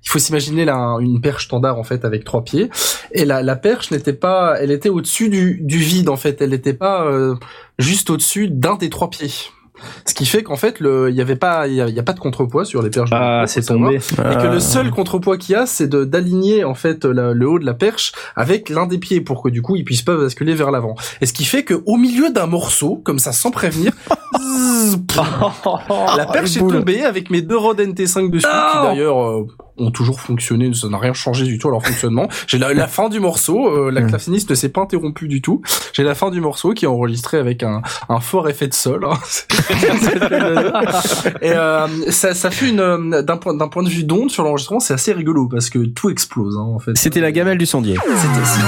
Il 0.04 0.08
faut 0.08 0.18
s'imaginer 0.18 0.64
là 0.64 0.96
une 1.00 1.20
perche 1.20 1.44
standard 1.46 1.78
en 1.78 1.84
fait 1.84 2.04
avec 2.04 2.24
trois 2.24 2.42
pieds 2.42 2.70
et 3.12 3.24
la, 3.24 3.42
la 3.42 3.54
perche 3.56 3.90
n'était 3.90 4.12
pas, 4.14 4.56
elle 4.60 4.70
était 4.70 4.88
au-dessus 4.88 5.28
du, 5.28 5.58
du 5.62 5.78
vide 5.78 6.08
en 6.08 6.16
fait, 6.16 6.40
elle 6.40 6.50
n'était 6.50 6.72
pas 6.74 7.04
euh, 7.04 7.34
juste 7.78 8.08
au-dessus 8.10 8.48
d'un 8.48 8.76
des 8.76 8.88
trois 8.90 9.10
pieds. 9.10 9.30
Ce 10.04 10.12
qui 10.12 10.26
fait 10.26 10.42
qu'en 10.42 10.56
fait, 10.56 10.78
le, 10.78 11.08
il 11.08 11.16
y 11.16 11.22
avait 11.22 11.36
pas, 11.36 11.66
il 11.66 11.72
y 11.72 11.80
a, 11.80 11.88
il 11.88 11.94
y 11.94 11.98
a 11.98 12.02
pas 12.02 12.12
de 12.12 12.20
contrepoids 12.20 12.66
sur 12.66 12.82
les 12.82 12.90
perches. 12.90 13.08
Ah, 13.14 13.44
c'est 13.46 13.62
tombé. 13.62 13.94
Et 13.96 13.98
que 13.98 14.16
Ah. 14.18 14.52
le 14.52 14.60
seul 14.60 14.90
contrepoids 14.90 15.38
qu'il 15.38 15.54
y 15.54 15.56
a, 15.56 15.64
c'est 15.64 15.86
de 15.86 16.04
d'aligner 16.04 16.64
en 16.64 16.74
fait 16.74 17.06
la- 17.06 17.32
le 17.32 17.48
haut 17.48 17.58
de 17.58 17.64
la 17.64 17.72
perche 17.72 18.12
avec 18.36 18.68
l'un 18.68 18.86
des 18.86 18.98
pieds 18.98 19.22
pour 19.22 19.42
que 19.42 19.48
du 19.48 19.62
coup 19.62 19.76
il 19.76 19.84
puisse 19.84 20.02
pas 20.02 20.16
basculer 20.18 20.54
vers 20.54 20.70
l'avant. 20.70 20.96
Et 21.22 21.26
ce 21.26 21.32
qui 21.32 21.46
fait 21.46 21.62
que 21.62 21.82
au 21.86 21.96
milieu 21.96 22.28
d'un 22.30 22.44
morceau, 22.46 22.96
comme 23.02 23.18
ça 23.18 23.32
sans 23.32 23.50
prévenir, 23.50 23.92
la 26.16 26.26
perche 26.26 26.56
est 26.56 26.60
tombée 26.60 27.04
avec 27.04 27.30
mes 27.30 27.42
deux 27.42 27.56
Rode 27.56 27.80
NT5 27.80 28.30
dessus, 28.30 28.46
qui 28.46 28.86
d'ailleurs 28.86 29.22
euh, 29.22 29.46
ont 29.78 29.90
toujours 29.90 30.20
fonctionné, 30.20 30.72
ça 30.74 30.88
n'a 30.88 30.98
rien 30.98 31.14
changé 31.14 31.44
du 31.44 31.58
tout 31.58 31.68
à 31.68 31.70
leur 31.70 31.84
fonctionnement. 31.84 32.28
J'ai 32.46 32.58
la, 32.58 32.72
la 32.74 32.86
fin 32.86 33.08
du 33.08 33.20
morceau, 33.20 33.68
euh, 33.68 33.90
la 33.90 34.00
Mm. 34.02 34.08
claveciniste 34.08 34.50
ne 34.50 34.54
s'est 34.54 34.68
pas 34.68 34.82
interrompue 34.82 35.28
du 35.28 35.40
tout. 35.42 35.62
J'ai 35.92 36.02
la 36.02 36.14
fin 36.14 36.30
du 36.30 36.40
morceau 36.40 36.72
qui 36.74 36.84
est 36.84 36.88
enregistré 36.88 37.38
avec 37.38 37.62
un, 37.62 37.82
un 38.08 38.20
fort 38.20 38.48
effet 38.48 38.68
de 38.68 38.74
sol. 38.74 39.06
hein. 39.10 39.18
Et 41.42 41.52
euh, 41.52 41.86
ça, 42.10 42.34
ça 42.34 42.50
fait 42.50 42.68
une 42.68 42.80
euh, 42.80 43.22
d'un 43.22 43.36
point 43.36 43.54
d'un 43.54 43.68
point 43.68 43.82
de 43.82 43.88
vue 43.88 44.04
d'onde 44.04 44.30
sur 44.30 44.44
l'enregistrement, 44.44 44.80
c'est 44.80 44.94
assez 44.94 45.12
rigolo 45.12 45.48
parce 45.48 45.70
que 45.70 45.78
tout 45.86 46.10
explose 46.10 46.56
hein, 46.58 46.66
en 46.74 46.78
fait. 46.78 46.92
C'était 46.96 47.20
la 47.20 47.32
gamelle 47.32 47.58
du 47.58 47.66
sondier. 47.66 47.96
C'était 47.96 48.44
ça. 48.44 48.60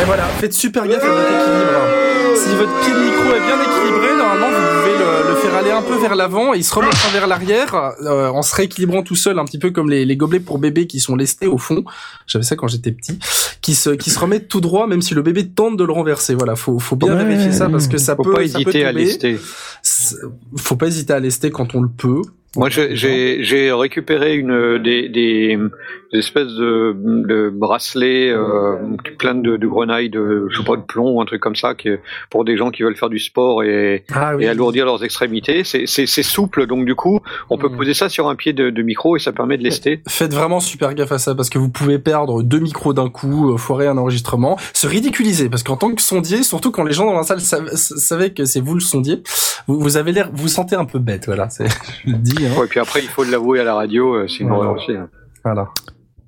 Et 0.00 0.04
voilà, 0.04 0.24
faites 0.40 0.52
super 0.54 0.86
gaffe 0.86 1.02
à 1.02 1.08
votre 1.08 1.26
équilibre. 1.26 2.07
Si 2.40 2.54
votre 2.54 2.80
pied 2.82 2.92
de 2.94 2.98
micro 3.00 3.34
est 3.34 3.40
bien 3.46 3.58
équilibré, 3.60 4.16
normalement 4.16 4.48
vous 4.48 4.80
pouvez 4.80 4.98
le, 4.98 5.28
le 5.30 5.34
faire 5.36 5.54
aller 5.56 5.70
un 5.70 5.82
peu 5.82 5.96
vers 5.96 6.14
l'avant 6.14 6.54
et 6.54 6.58
il 6.58 6.64
se 6.64 6.72
remettra 6.74 7.08
vers 7.10 7.26
l'arrière 7.26 7.74
euh, 8.02 8.28
en 8.28 8.42
se 8.42 8.54
rééquilibrant 8.54 9.02
tout 9.02 9.16
seul, 9.16 9.38
un 9.38 9.44
petit 9.44 9.58
peu 9.58 9.70
comme 9.70 9.90
les, 9.90 10.04
les 10.04 10.16
gobelets 10.16 10.38
pour 10.40 10.58
bébé 10.58 10.86
qui 10.86 11.00
sont 11.00 11.16
lestés 11.16 11.46
au 11.48 11.58
fond. 11.58 11.84
J'avais 12.26 12.44
ça 12.44 12.54
quand 12.56 12.68
j'étais 12.68 12.92
petit, 12.92 13.18
qui 13.60 13.74
se 13.74 13.90
qui 13.90 14.10
se 14.10 14.18
remettent 14.18 14.48
tout 14.48 14.60
droit 14.60 14.86
même 14.86 15.02
si 15.02 15.14
le 15.14 15.22
bébé 15.22 15.48
tente 15.48 15.76
de 15.76 15.84
le 15.84 15.92
renverser. 15.92 16.34
Voilà, 16.34 16.54
faut 16.54 16.78
faut 16.78 16.96
bien 16.96 17.16
Ouais. 17.16 17.24
vérifier 17.24 17.52
ça 17.52 17.68
parce 17.68 17.88
que 17.88 17.98
ça 17.98 18.14
Faut 18.14 18.22
peut 18.22 18.32
pas 18.34 18.46
ça 18.46 18.58
peut 18.60 18.70
hésiter 18.70 18.84
à 18.84 18.92
lester. 18.92 19.38
Faut 20.56 20.76
pas 20.76 20.86
hésiter 20.86 21.12
à 21.12 21.20
lester 21.20 21.50
quand 21.50 21.74
on 21.74 21.80
le 21.82 21.88
peut. 21.88 22.22
Moi, 22.56 22.70
j'ai- 22.70 22.96
j'ai 22.96 23.38
j'ai 23.44 23.72
récupéré 23.72 24.34
une 24.36 24.78
des, 24.82 25.08
des, 25.08 25.58
des 26.12 26.20
espèces 26.20 26.46
de, 26.54 26.96
de 27.26 27.50
bracelets 27.50 28.30
euh, 28.30 28.76
plein 29.18 29.34
de, 29.34 29.56
de 29.56 29.66
grenailles 29.66 30.08
de 30.08 30.46
je 30.50 30.58
sais 30.58 30.64
pas 30.64 30.76
de 30.76 30.82
plomb 30.82 31.10
ou 31.16 31.20
un 31.20 31.26
truc 31.26 31.40
comme 31.42 31.56
ça 31.56 31.74
qui 31.74 31.90
pour 32.30 32.44
des 32.44 32.56
gens 32.56 32.70
qui 32.70 32.82
veulent 32.82 32.96
faire 32.96 33.10
du 33.10 33.18
sport 33.18 33.62
et, 33.62 34.04
Ah 34.14 34.32
et 34.38 34.48
alourdir 34.48 34.86
leurs 34.86 35.04
extrémités. 35.04 35.64
C'est 35.64 35.86
souple 36.22 36.66
donc 36.66 36.84
du 36.86 36.94
coup 36.94 37.20
on 37.50 37.58
peut 37.58 37.68
Mm. 37.68 37.76
poser 37.76 37.94
ça 37.94 38.08
sur 38.08 38.28
un 38.28 38.36
pied 38.36 38.52
de, 38.54 38.70
de 38.70 38.82
micro 38.82 39.16
et 39.16 39.20
ça 39.20 39.32
permet 39.32 39.58
de 39.58 39.62
lester. 39.64 40.02
Faites 40.08 40.32
vraiment 40.32 40.60
super 40.60 40.94
gaffe 40.94 41.12
à 41.12 41.18
ça 41.18 41.34
parce 41.34 41.50
que 41.50 41.58
vous 41.58 41.68
pouvez 41.68 41.98
perdre 41.98 42.42
deux 42.42 42.58
micros 42.60 42.94
d'un 42.94 43.10
coup, 43.10 43.52
euh, 43.52 43.56
foirer 43.58 43.86
un 43.86 43.98
enregistrement, 43.98 44.56
se 44.72 44.86
ridiculiser 44.86 45.48
parce 45.50 45.62
qu'en 45.62 45.76
tant 45.76 45.94
que 45.94 46.00
sondier, 46.00 46.42
surtout 46.42 46.70
quand 46.70 46.84
les 46.84 46.92
gens 46.92 47.04
dans 47.06 47.14
la 47.18 47.22
salle 47.24 47.38
sav- 47.40 47.74
savaient 47.76 48.30
que 48.32 48.44
c'est 48.46 48.60
vous 48.60 48.74
le 48.74 48.80
sondier, 48.80 49.22
vous, 49.66 49.78
vous 49.78 49.96
avez 49.98 50.12
l'air, 50.12 50.30
vous 50.32 50.44
vous 50.44 50.48
sentez 50.48 50.74
un 50.76 50.84
peu 50.86 50.98
bête, 50.98 51.26
voilà. 51.26 51.48
Je 52.06 52.10
le 52.12 52.16
dis. 52.18 52.46
Hein. 52.46 52.58
Ouais, 52.58 52.64
et 52.64 52.68
puis 52.68 52.80
après 52.80 53.00
il 53.02 53.08
faut 53.08 53.24
l'avouer 53.24 53.60
à 53.60 53.64
la 53.64 53.74
radio, 53.74 54.14
euh, 54.14 54.26
une 54.40 54.48
Voilà. 54.48 54.70
aussi. 54.72 54.92
hein. 54.92 55.08
Voilà. 55.44 55.68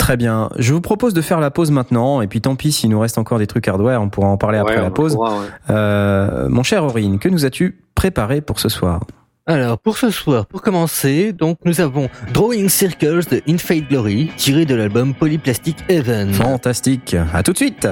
Très 0.01 0.17
bien. 0.17 0.49
Je 0.57 0.73
vous 0.73 0.81
propose 0.81 1.13
de 1.13 1.21
faire 1.21 1.41
la 1.41 1.51
pause 1.51 1.71
maintenant, 1.71 2.23
et 2.23 2.27
puis 2.27 2.41
tant 2.41 2.57
pis 2.57 2.73
s'il 2.73 2.89
nous 2.89 2.99
reste 2.99 3.19
encore 3.19 3.39
des 3.39 3.47
trucs 3.47 3.69
hardware, 3.69 4.01
on 4.01 4.09
pourra 4.09 4.29
en 4.29 4.39
parler 4.39 4.57
après 4.57 4.81
la 4.81 4.91
pause. 4.91 5.15
pourra, 5.15 5.39
ouais. 5.39 5.47
Euh, 5.69 6.49
mon 6.49 6.63
cher 6.63 6.85
Aurine, 6.85 7.19
que 7.19 7.29
nous 7.29 7.45
as-tu 7.45 7.83
préparé 7.95 8.41
pour 8.41 8.61
ce 8.61 8.71
soir? 8.71 9.03
Alors, 9.47 9.79
pour 9.79 9.99
ce 9.99 10.11
soir, 10.11 10.47
pour 10.47 10.63
commencer, 10.63 11.33
donc 11.33 11.59
nous 11.67 11.83
avons 11.83 12.09
Drawing 12.33 12.71
Circles 12.71 13.29
de 13.31 13.43
In 13.47 13.59
Fate 13.59 13.89
Glory, 13.89 14.31
tiré 14.39 14.65
de 14.65 14.75
l'album 14.75 15.13
Polyplastic 15.13 15.77
Heaven. 15.89 16.33
Fantastique. 16.33 17.15
À 17.35 17.43
tout 17.43 17.53
de 17.53 17.59
suite. 17.59 17.87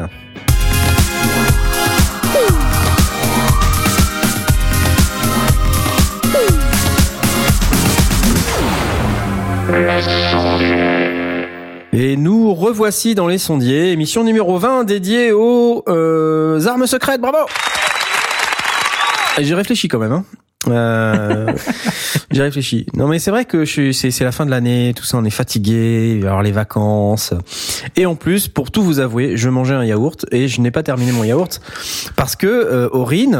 Et 11.93 12.17
nous 12.17 12.53
revoici 12.55 13.15
dans 13.15 13.27
les 13.27 13.39
sondiers, 13.39 13.93
émission 13.93 14.23
numéro 14.23 14.59
20 14.59 14.85
dédiée 14.85 15.33
aux 15.33 15.85
euh, 15.89 16.67
armes 16.67 16.87
secrètes. 16.87 17.21
Bravo 17.21 17.39
J'ai 19.39 19.55
réfléchi 19.55 19.89
quand 19.89 19.99
même. 19.99 20.13
Hein. 20.13 20.25
Euh, 20.67 21.53
j'ai 22.33 22.43
réfléchi. 22.43 22.87
Non 22.95 23.07
mais 23.07 23.19
c'est 23.21 23.31
vrai 23.31 23.45
que 23.45 23.65
je 23.65 23.71
suis, 23.71 23.95
c'est, 23.95 24.11
c'est 24.11 24.25
la 24.25 24.33
fin 24.33 24.45
de 24.45 24.51
l'année, 24.51 24.93
tout 24.97 25.05
ça, 25.05 25.17
on 25.17 25.25
est 25.25 25.31
fatigué, 25.31 26.15
il 26.17 26.21
va 26.21 26.27
y 26.27 26.29
avoir 26.29 26.43
les 26.43 26.51
vacances. 26.53 27.33
Et 27.97 28.07
en 28.07 28.17
plus, 28.17 28.49
pour 28.49 28.71
tout 28.73 28.83
vous 28.83 28.99
avouer, 28.99 29.37
je 29.37 29.49
mangeais 29.49 29.75
un 29.75 29.85
yaourt 29.85 30.27
et 30.33 30.49
je 30.49 30.61
n'ai 30.61 30.71
pas 30.73 30.83
terminé 30.83 31.13
mon 31.13 31.23
yaourt 31.25 31.61
parce 32.17 32.35
que 32.35 32.47
euh, 32.47 32.89
Aurine 32.93 33.39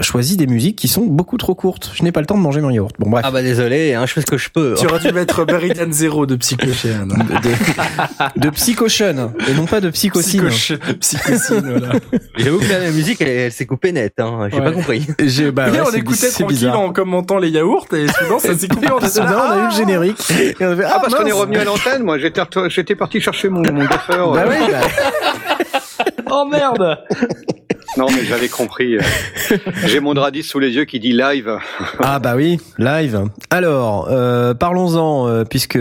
choisit 0.00 0.38
des 0.38 0.46
musiques 0.46 0.76
qui 0.76 0.88
sont 0.88 1.04
beaucoup 1.04 1.36
trop 1.36 1.54
courtes. 1.54 1.92
Je 1.94 2.02
n'ai 2.02 2.12
pas 2.12 2.20
le 2.20 2.26
temps 2.26 2.36
de 2.38 2.42
manger 2.42 2.60
mon 2.62 2.70
yaourt. 2.70 2.94
Bon 2.98 3.10
bref. 3.10 3.24
Ah 3.26 3.30
bah 3.30 3.42
désolé, 3.42 3.92
hein, 3.94 4.06
je 4.06 4.12
fais 4.14 4.20
ce 4.22 4.26
que 4.26 4.38
je 4.38 4.48
peux. 4.48 4.74
Tu 4.78 4.86
aurais 4.86 5.00
dû 5.00 5.12
mettre 5.12 5.44
Meridian 5.44 5.90
Zero 5.90 6.24
de 6.26 6.36
Psychochen. 6.36 7.08
de, 7.08 8.40
de 8.40 8.50
Psychochen 8.50 9.30
et 9.48 9.54
non 9.54 9.66
pas 9.66 9.80
de 9.80 9.90
Psychocine. 9.90 10.48
Psychocine, 11.00 11.60
voilà. 11.60 11.92
J'avoue 12.38 12.58
que 12.58 12.68
là, 12.68 12.78
la 12.78 12.90
musique, 12.90 13.20
elle, 13.20 13.28
elle 13.28 13.52
s'est 13.52 13.66
coupée 13.66 13.92
net. 13.92 14.14
Hein. 14.18 14.48
J'ai 14.50 14.58
Ouais. 14.58 14.64
pas 14.64 14.72
compris. 14.72 15.06
J'ai, 15.24 15.50
bah, 15.50 15.70
ouais, 15.70 15.80
on 15.86 15.92
écoutait 15.92 16.30
tranquille 16.56 16.84
en 16.84 16.92
commentant 16.92 17.38
les 17.38 17.50
yaourts 17.50 17.86
et 17.92 18.06
soudain 18.08 18.38
ça 18.38 18.54
s'est 18.56 18.68
coupé. 18.68 18.88
On 18.92 18.98
était 18.98 19.08
Soudain, 19.08 19.36
on 19.48 19.50
a 19.52 19.56
eu 19.56 19.60
le 19.60 19.66
ah 19.66 19.76
générique. 19.76 20.30
Et 20.30 20.54
on 20.60 20.72
a 20.72 20.76
fait, 20.76 20.84
Ah, 20.84 20.98
parce 21.00 21.14
qu'on 21.14 21.26
est 21.26 21.32
revenu 21.32 21.58
à 21.58 21.64
l'antenne, 21.64 22.02
moi 22.02 22.16
j'étais 22.18 22.94
parti 22.94 23.20
chercher 23.20 23.48
mon, 23.48 23.62
mon 23.72 23.84
gaffeur. 23.84 24.32
Bah 24.32 24.44
euh. 24.46 24.50
oui, 24.50 24.70
bah, 24.70 24.80
Oh 26.30 26.44
merde 26.50 26.98
Non 27.96 28.06
mais 28.10 28.24
j'avais 28.24 28.48
compris. 28.48 28.96
euh. 28.96 29.00
J'ai 29.86 30.00
mon 30.00 30.14
Dradis 30.14 30.42
sous 30.42 30.58
les 30.58 30.70
yeux 30.72 30.84
qui 30.84 30.98
dit 30.98 31.12
live. 31.12 31.58
Ah 32.00 32.18
bah 32.18 32.34
oui, 32.34 32.58
live. 32.78 33.26
Alors, 33.50 34.08
euh, 34.10 34.52
parlons-en 34.54 35.28
euh, 35.28 35.44
puisque 35.44 35.78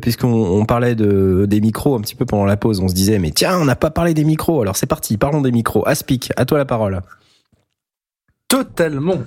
puisqu'on 0.00 0.28
on 0.32 0.64
parlait 0.64 0.94
de 0.94 1.46
des 1.48 1.60
micros 1.60 1.96
un 1.96 2.00
petit 2.00 2.14
peu 2.14 2.24
pendant 2.24 2.44
la 2.44 2.56
pause, 2.56 2.80
on 2.80 2.88
se 2.88 2.94
disait 2.94 3.18
mais 3.18 3.30
tiens, 3.30 3.58
on 3.58 3.64
n'a 3.64 3.76
pas 3.76 3.90
parlé 3.90 4.14
des 4.14 4.24
micros. 4.24 4.62
Alors 4.62 4.76
c'est 4.76 4.86
parti, 4.86 5.16
parlons 5.16 5.40
des 5.40 5.52
micros. 5.52 5.86
Aspic, 5.88 6.32
à 6.36 6.44
toi 6.44 6.58
la 6.58 6.64
parole. 6.66 7.00
Totalement. 8.50 9.14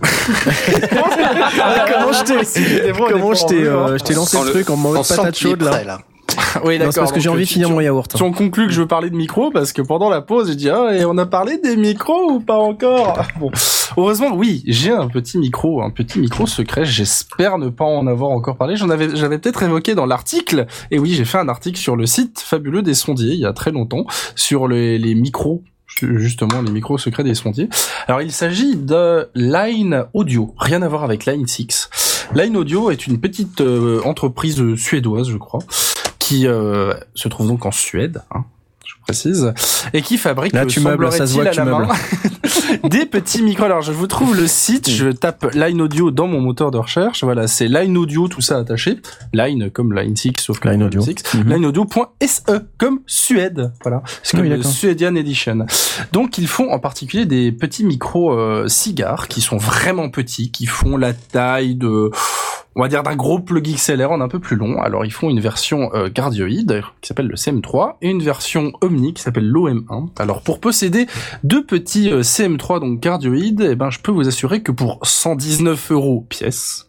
comment 0.84 2.12
je 2.12 2.24
t'ai 2.26 2.92
comment 3.12 3.34
je 3.34 3.46
t'ai 3.46 3.64
euh, 3.64 3.98
je 3.98 4.04
t'ai 4.04 4.14
lancé 4.14 4.38
On 4.38 4.44
le 4.44 4.52
truc 4.52 4.70
en 4.70 4.76
mode 4.78 4.98
On 4.98 5.04
patate 5.04 5.36
chaude 5.38 5.62
là. 5.64 5.72
prêt, 5.72 5.86
là. 5.86 6.00
Oui, 6.66 6.78
c'est 6.92 7.00
parce 7.00 7.12
que 7.12 7.20
j'ai 7.20 7.30
envie 7.30 7.44
de 7.46 7.50
finir 7.50 7.68
tu- 7.68 7.74
mon 7.74 7.80
yaourt. 7.82 8.14
Tu 8.16 8.22
en 8.22 8.32
conclus 8.32 8.68
que 8.68 8.74
je 8.74 8.82
veux 8.82 8.88
parler 8.88 9.10
de 9.10 9.16
micro 9.16 9.50
parce 9.52 9.72
que 9.72 9.82
pendant 9.82 10.10
la 10.10 10.22
pause, 10.22 10.50
j'ai 10.50 10.56
dit 10.56 10.70
ah 10.70 10.90
et 10.94 11.06
on 11.06 11.18
a 11.18 11.26
parlé 11.26 11.58
des 11.58 11.76
micros 11.78 12.32
ou 12.32 12.40
pas 12.42 12.58
encore? 12.58 13.22
Bon, 13.40 13.50
heureusement 13.98 14.34
oui, 14.36 14.62
j'ai 14.68 14.92
un 14.92 15.08
petit 15.08 15.38
micro, 15.38 15.82
un 15.82 15.90
petit 15.90 16.20
micro 16.20 16.46
secret. 16.46 16.84
J'espère 16.86 17.58
ne 17.60 17.70
pas 17.70 17.86
en 17.86 18.08
avoir 18.08 18.32
encore 18.32 18.58
parlé. 18.58 18.76
J'en 18.76 18.90
avais, 18.90 19.16
j'avais 19.16 19.38
peut-être 19.38 19.64
évoqué 19.64 19.96
dans 19.96 20.06
l'article. 20.06 20.66
Et 20.92 21.00
oui, 21.00 21.14
j'ai 21.14 21.26
fait 21.26 21.38
un 21.38 21.48
article 21.50 21.80
sur 21.80 21.96
le 21.96 22.06
site 22.08 22.40
fabuleux 22.40 22.82
des 22.82 22.94
sondiers 22.94 23.34
il 23.34 23.40
y 23.40 23.46
a 23.46 23.54
très 23.54 23.72
longtemps 23.72 24.06
sur 24.36 24.68
les, 24.68 24.98
les 25.00 25.16
micros. 25.16 25.64
Justement, 26.02 26.62
les 26.62 26.72
micros 26.72 26.98
secrets 26.98 27.24
des 27.24 27.36
sondiers. 27.36 27.70
Alors, 28.08 28.22
il 28.22 28.32
s'agit 28.32 28.76
de 28.76 29.30
Line 29.36 30.06
Audio. 30.14 30.54
Rien 30.58 30.82
à 30.82 30.88
voir 30.88 31.04
avec 31.04 31.26
Line 31.26 31.48
6. 31.48 31.90
Line 32.34 32.58
Audio 32.58 32.92
est 32.92 33.08
une 33.08 33.20
petite 33.20 33.62
euh, 33.62 34.02
entreprise 34.04 34.76
suédoise, 34.76 35.30
je 35.30 35.38
crois, 35.38 35.62
qui 36.20 36.48
euh, 36.48 36.94
se 37.16 37.28
trouve 37.28 37.48
donc 37.48 37.66
en 37.66 37.72
Suède, 37.72 38.22
hein, 38.32 38.46
précise, 39.04 39.54
et 39.94 40.02
qui 40.02 40.18
fabrique, 40.18 40.54
Là, 40.54 40.66
tu 40.66 40.80
meubles, 40.80 41.12
ça 41.12 41.28
se 41.28 41.34
voit 41.34 41.46
que 41.46 41.52
tu 41.54 41.60
à 41.60 41.66
la 41.66 41.72
main, 41.72 41.88
des 42.90 43.06
petits 43.06 43.42
micros. 43.42 43.66
Alors, 43.66 43.82
je 43.82 43.92
vous 43.92 44.08
trouve 44.08 44.36
le 44.36 44.48
site, 44.48 44.90
je 44.90 45.10
tape 45.10 45.52
Line 45.54 45.82
Audio 45.82 46.12
dans 46.12 46.28
mon 46.28 46.42
moteur 46.42 46.72
de 46.72 46.78
recherche. 46.78 47.24
Voilà, 47.24 47.48
c'est 47.48 47.68
Line 47.68 47.98
Audio, 47.98 48.28
tout 48.28 48.42
ça 48.42 48.58
attaché. 48.58 48.98
Line 49.34 49.70
comme 49.70 49.94
Line 49.94 50.16
6, 50.16 50.34
sauf 50.40 50.60
que 50.60 50.70
Line 50.70 50.84
Audio. 50.84 51.02
6. 51.02 51.16
Mhm. 51.36 51.54
lineaudio.se 51.54 52.60
comme 52.78 53.00
Suède. 53.08 53.72
Voilà. 53.82 54.02
C'est 54.24 54.38
Ah 54.38 54.42
comme 54.42 54.50
oui, 54.50 54.58
le. 54.58 54.64
Suédian 54.64 55.16
Edition. 55.16 55.66
Donc 56.12 56.38
ils 56.38 56.48
font 56.48 56.72
en 56.72 56.80
particulier 56.80 57.26
des 57.26 57.52
petits 57.52 57.86
micros 57.86 58.34
euh, 58.34 58.68
cigares 58.68 59.28
qui 59.28 59.42
sont 59.42 59.58
vraiment 59.58 60.10
petits, 60.10 60.52
qui 60.52 60.66
font 60.66 60.98
la 60.98 61.14
taille 61.14 61.76
de 61.76 62.12
on 62.76 62.82
va 62.82 62.88
dire 62.88 63.04
d'un 63.04 63.16
gros 63.16 63.40
plug 63.40 63.64
XLR 63.64 64.12
en 64.12 64.22
un 64.22 64.28
peu 64.28 64.40
plus 64.40 64.56
long. 64.56 64.82
Alors 64.82 65.06
ils 65.06 65.14
font 65.14 65.30
une 65.30 65.40
version 65.40 65.94
euh, 65.94 66.10
cardioïde 66.10 66.82
qui 67.02 67.08
s'appelle 67.08 67.28
le 67.28 67.36
CM3 67.36 67.96
et 68.02 68.10
une 68.10 68.22
version 68.22 68.74
Omni 68.82 69.14
qui 69.14 69.22
s'appelle 69.22 69.50
l'OM1. 69.50 70.10
Alors 70.18 70.42
pour 70.42 70.60
posséder 70.60 71.08
deux 71.44 71.66
petits 71.66 72.12
euh, 72.12 72.22
CM3 72.22 72.80
donc 72.80 73.00
cardioïdes, 73.00 73.68
eh 73.72 73.76
ben 73.76 73.90
je 73.90 74.00
peux 74.00 74.12
vous 74.12 74.28
assurer 74.28 74.62
que 74.62 74.72
pour 74.72 75.00
119 75.04 75.92
euros 75.92 76.26
pièce, 76.28 76.88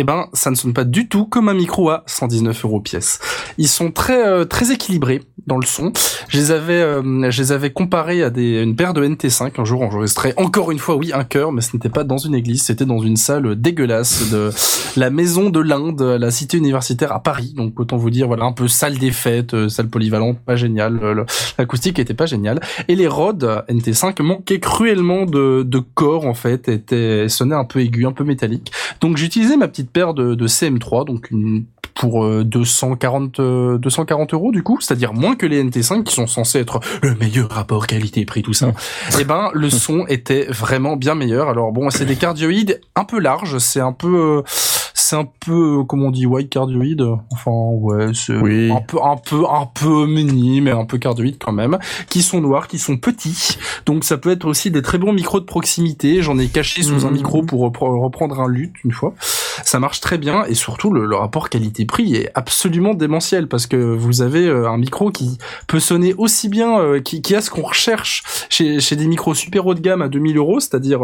eh 0.00 0.04
ben 0.04 0.28
ça 0.32 0.50
ne 0.50 0.54
sonne 0.54 0.72
pas 0.72 0.84
du 0.84 1.08
tout 1.08 1.24
comme 1.26 1.48
un 1.48 1.54
micro 1.54 1.90
à 1.90 2.04
119 2.06 2.64
euros 2.64 2.80
pièce. 2.80 3.18
Ils 3.58 3.68
sont 3.68 3.90
très 3.90 4.24
euh, 4.26 4.44
très 4.44 4.70
équilibrés 4.72 5.22
dans 5.46 5.56
le 5.58 5.66
son. 5.66 5.92
Je 6.28 6.38
les 6.38 6.50
avais 6.52 6.80
euh, 6.80 7.30
je 7.30 7.42
les 7.42 7.52
avais 7.52 7.72
comparés 7.72 8.22
à 8.22 8.30
des 8.30 8.62
une 8.62 8.76
paire 8.76 8.94
de 8.94 9.04
NT5 9.04 9.52
un 9.58 9.64
jour 9.64 9.82
enregistré 9.82 10.34
encore 10.36 10.70
une 10.70 10.78
fois 10.78 10.96
oui 10.96 11.10
un 11.12 11.24
chœur 11.24 11.50
mais 11.52 11.62
ce 11.62 11.74
n'était 11.74 11.88
pas 11.88 12.04
dans 12.04 12.18
une 12.18 12.34
église, 12.34 12.62
c'était 12.62 12.84
dans 12.86 13.00
une 13.00 13.16
salle 13.16 13.56
dégueulasse 13.60 14.30
de 14.30 14.50
la 14.96 15.10
maison 15.10 15.50
de 15.50 15.58
l'Inde, 15.60 16.00
la 16.02 16.30
cité 16.30 16.56
universitaire 16.58 17.12
à 17.12 17.22
Paris. 17.22 17.54
Donc 17.56 17.78
autant 17.80 17.96
vous 17.96 18.10
dire 18.10 18.26
voilà 18.28 18.44
un 18.44 18.52
peu 18.52 18.68
salle 18.68 18.98
des 18.98 19.10
fêtes, 19.10 19.54
euh, 19.54 19.68
salle 19.68 19.88
polyvalente, 19.88 20.38
pas 20.38 20.56
génial, 20.56 21.00
euh, 21.02 21.14
le- 21.14 21.26
l'acoustique 21.58 21.98
était 21.98 22.14
pas 22.14 22.26
géniale 22.26 22.60
et 22.86 22.94
les 22.94 23.08
Rhodes 23.08 23.64
NT5 23.68 24.22
manquaient 24.22 24.60
cruellement 24.60 25.24
de 25.26 25.62
de 25.66 25.78
corps 25.94 26.26
en 26.26 26.34
fait, 26.34 26.68
étaient 26.68 27.28
sonnaient 27.28 27.54
un 27.56 27.64
peu 27.64 27.80
aigu, 27.80 28.06
un 28.06 28.12
peu 28.12 28.24
métallique. 28.24 28.70
Donc 29.00 29.16
j'ai 29.16 29.26
utilisé 29.26 29.56
ma 29.56 29.66
petite 29.68 29.87
paire 29.88 30.14
de, 30.14 30.34
de 30.34 30.46
CM3, 30.46 31.06
donc 31.06 31.30
pour 31.98 32.24
euh, 32.24 32.44
240, 32.44 33.40
euh, 33.40 33.78
240 33.78 34.32
euros 34.32 34.52
du 34.52 34.62
coup, 34.62 34.80
c'est-à-dire 34.80 35.12
moins 35.12 35.34
que 35.34 35.46
les 35.46 35.62
NT5 35.62 36.04
qui 36.04 36.14
sont 36.14 36.26
censés 36.28 36.60
être 36.60 36.80
le 37.02 37.14
meilleur 37.16 37.50
rapport 37.50 37.86
qualité-prix, 37.86 38.42
tout 38.42 38.52
ça. 38.52 38.72
Et 39.18 39.24
ben 39.24 39.50
le 39.52 39.68
son 39.68 40.06
était 40.06 40.46
vraiment 40.48 40.96
bien 40.96 41.14
meilleur. 41.14 41.48
Alors 41.48 41.72
bon, 41.72 41.90
c'est 41.90 42.04
des 42.04 42.16
cardioïdes 42.16 42.80
un 42.94 43.04
peu 43.04 43.18
larges, 43.18 43.58
c'est 43.58 43.80
un 43.80 43.92
peu, 43.92 44.16
euh, 44.16 44.42
c'est 45.00 45.14
un 45.16 45.28
peu, 45.46 45.78
euh, 45.80 45.84
comment 45.84 46.06
on 46.06 46.10
dit, 46.10 46.26
white 46.26 46.50
cardioïde. 46.50 47.04
Enfin 47.30 47.50
ouais, 47.52 48.08
c'est 48.14 48.34
Oui. 48.36 48.70
un 48.72 48.80
peu, 48.80 48.98
un 49.02 49.16
peu, 49.16 49.44
un 49.48 49.66
peu 49.66 50.06
mini, 50.06 50.60
mais 50.60 50.72
un 50.72 50.84
peu 50.84 50.98
cardioïde 50.98 51.36
quand 51.38 51.52
même, 51.52 51.78
qui 52.08 52.22
sont 52.22 52.40
noirs, 52.40 52.66
qui 52.66 52.78
sont 52.78 52.96
petits. 52.96 53.58
Donc 53.86 54.04
ça 54.04 54.18
peut 54.18 54.30
être 54.30 54.44
aussi 54.46 54.70
des 54.70 54.82
très 54.82 54.98
bons 54.98 55.12
micros 55.12 55.40
de 55.40 55.44
proximité. 55.44 56.20
J'en 56.22 56.36
ai 56.38 56.48
caché 56.48 56.82
sous 56.82 57.06
un 57.06 57.10
Mhm. 57.10 57.14
micro 57.16 57.42
pour 57.42 57.60
repre- 57.68 58.00
reprendre 58.02 58.40
un 58.40 58.48
luth 58.48 58.74
une 58.84 58.90
fois. 58.92 59.14
Ça 59.64 59.78
marche 59.78 60.00
très 60.00 60.18
bien 60.18 60.44
et 60.46 60.54
surtout 60.54 60.92
le, 60.92 61.06
le 61.06 61.16
rapport 61.16 61.48
qualité-prix 61.48 62.14
est 62.16 62.30
absolument 62.34 62.94
démentiel 62.94 63.48
parce 63.48 63.66
que 63.66 63.76
vous 63.76 64.20
avez 64.22 64.46
euh, 64.46 64.68
un 64.68 64.78
micro 64.78 65.10
qui 65.10 65.38
peut 65.68 65.80
sonner 65.80 66.14
aussi 66.18 66.48
bien, 66.48 66.78
euh, 66.80 67.00
qui, 67.00 67.22
qui 67.22 67.34
a 67.36 67.40
ce 67.40 67.50
qu'on 67.50 67.62
recherche 67.62 68.22
chez, 68.50 68.80
chez 68.80 68.96
des 68.96 69.06
micros 69.06 69.34
super 69.34 69.66
haut 69.66 69.74
de 69.74 69.80
gamme 69.80 70.02
à 70.02 70.08
2000 70.08 70.36
euros, 70.38 70.60
c'est-à-dire 70.60 71.02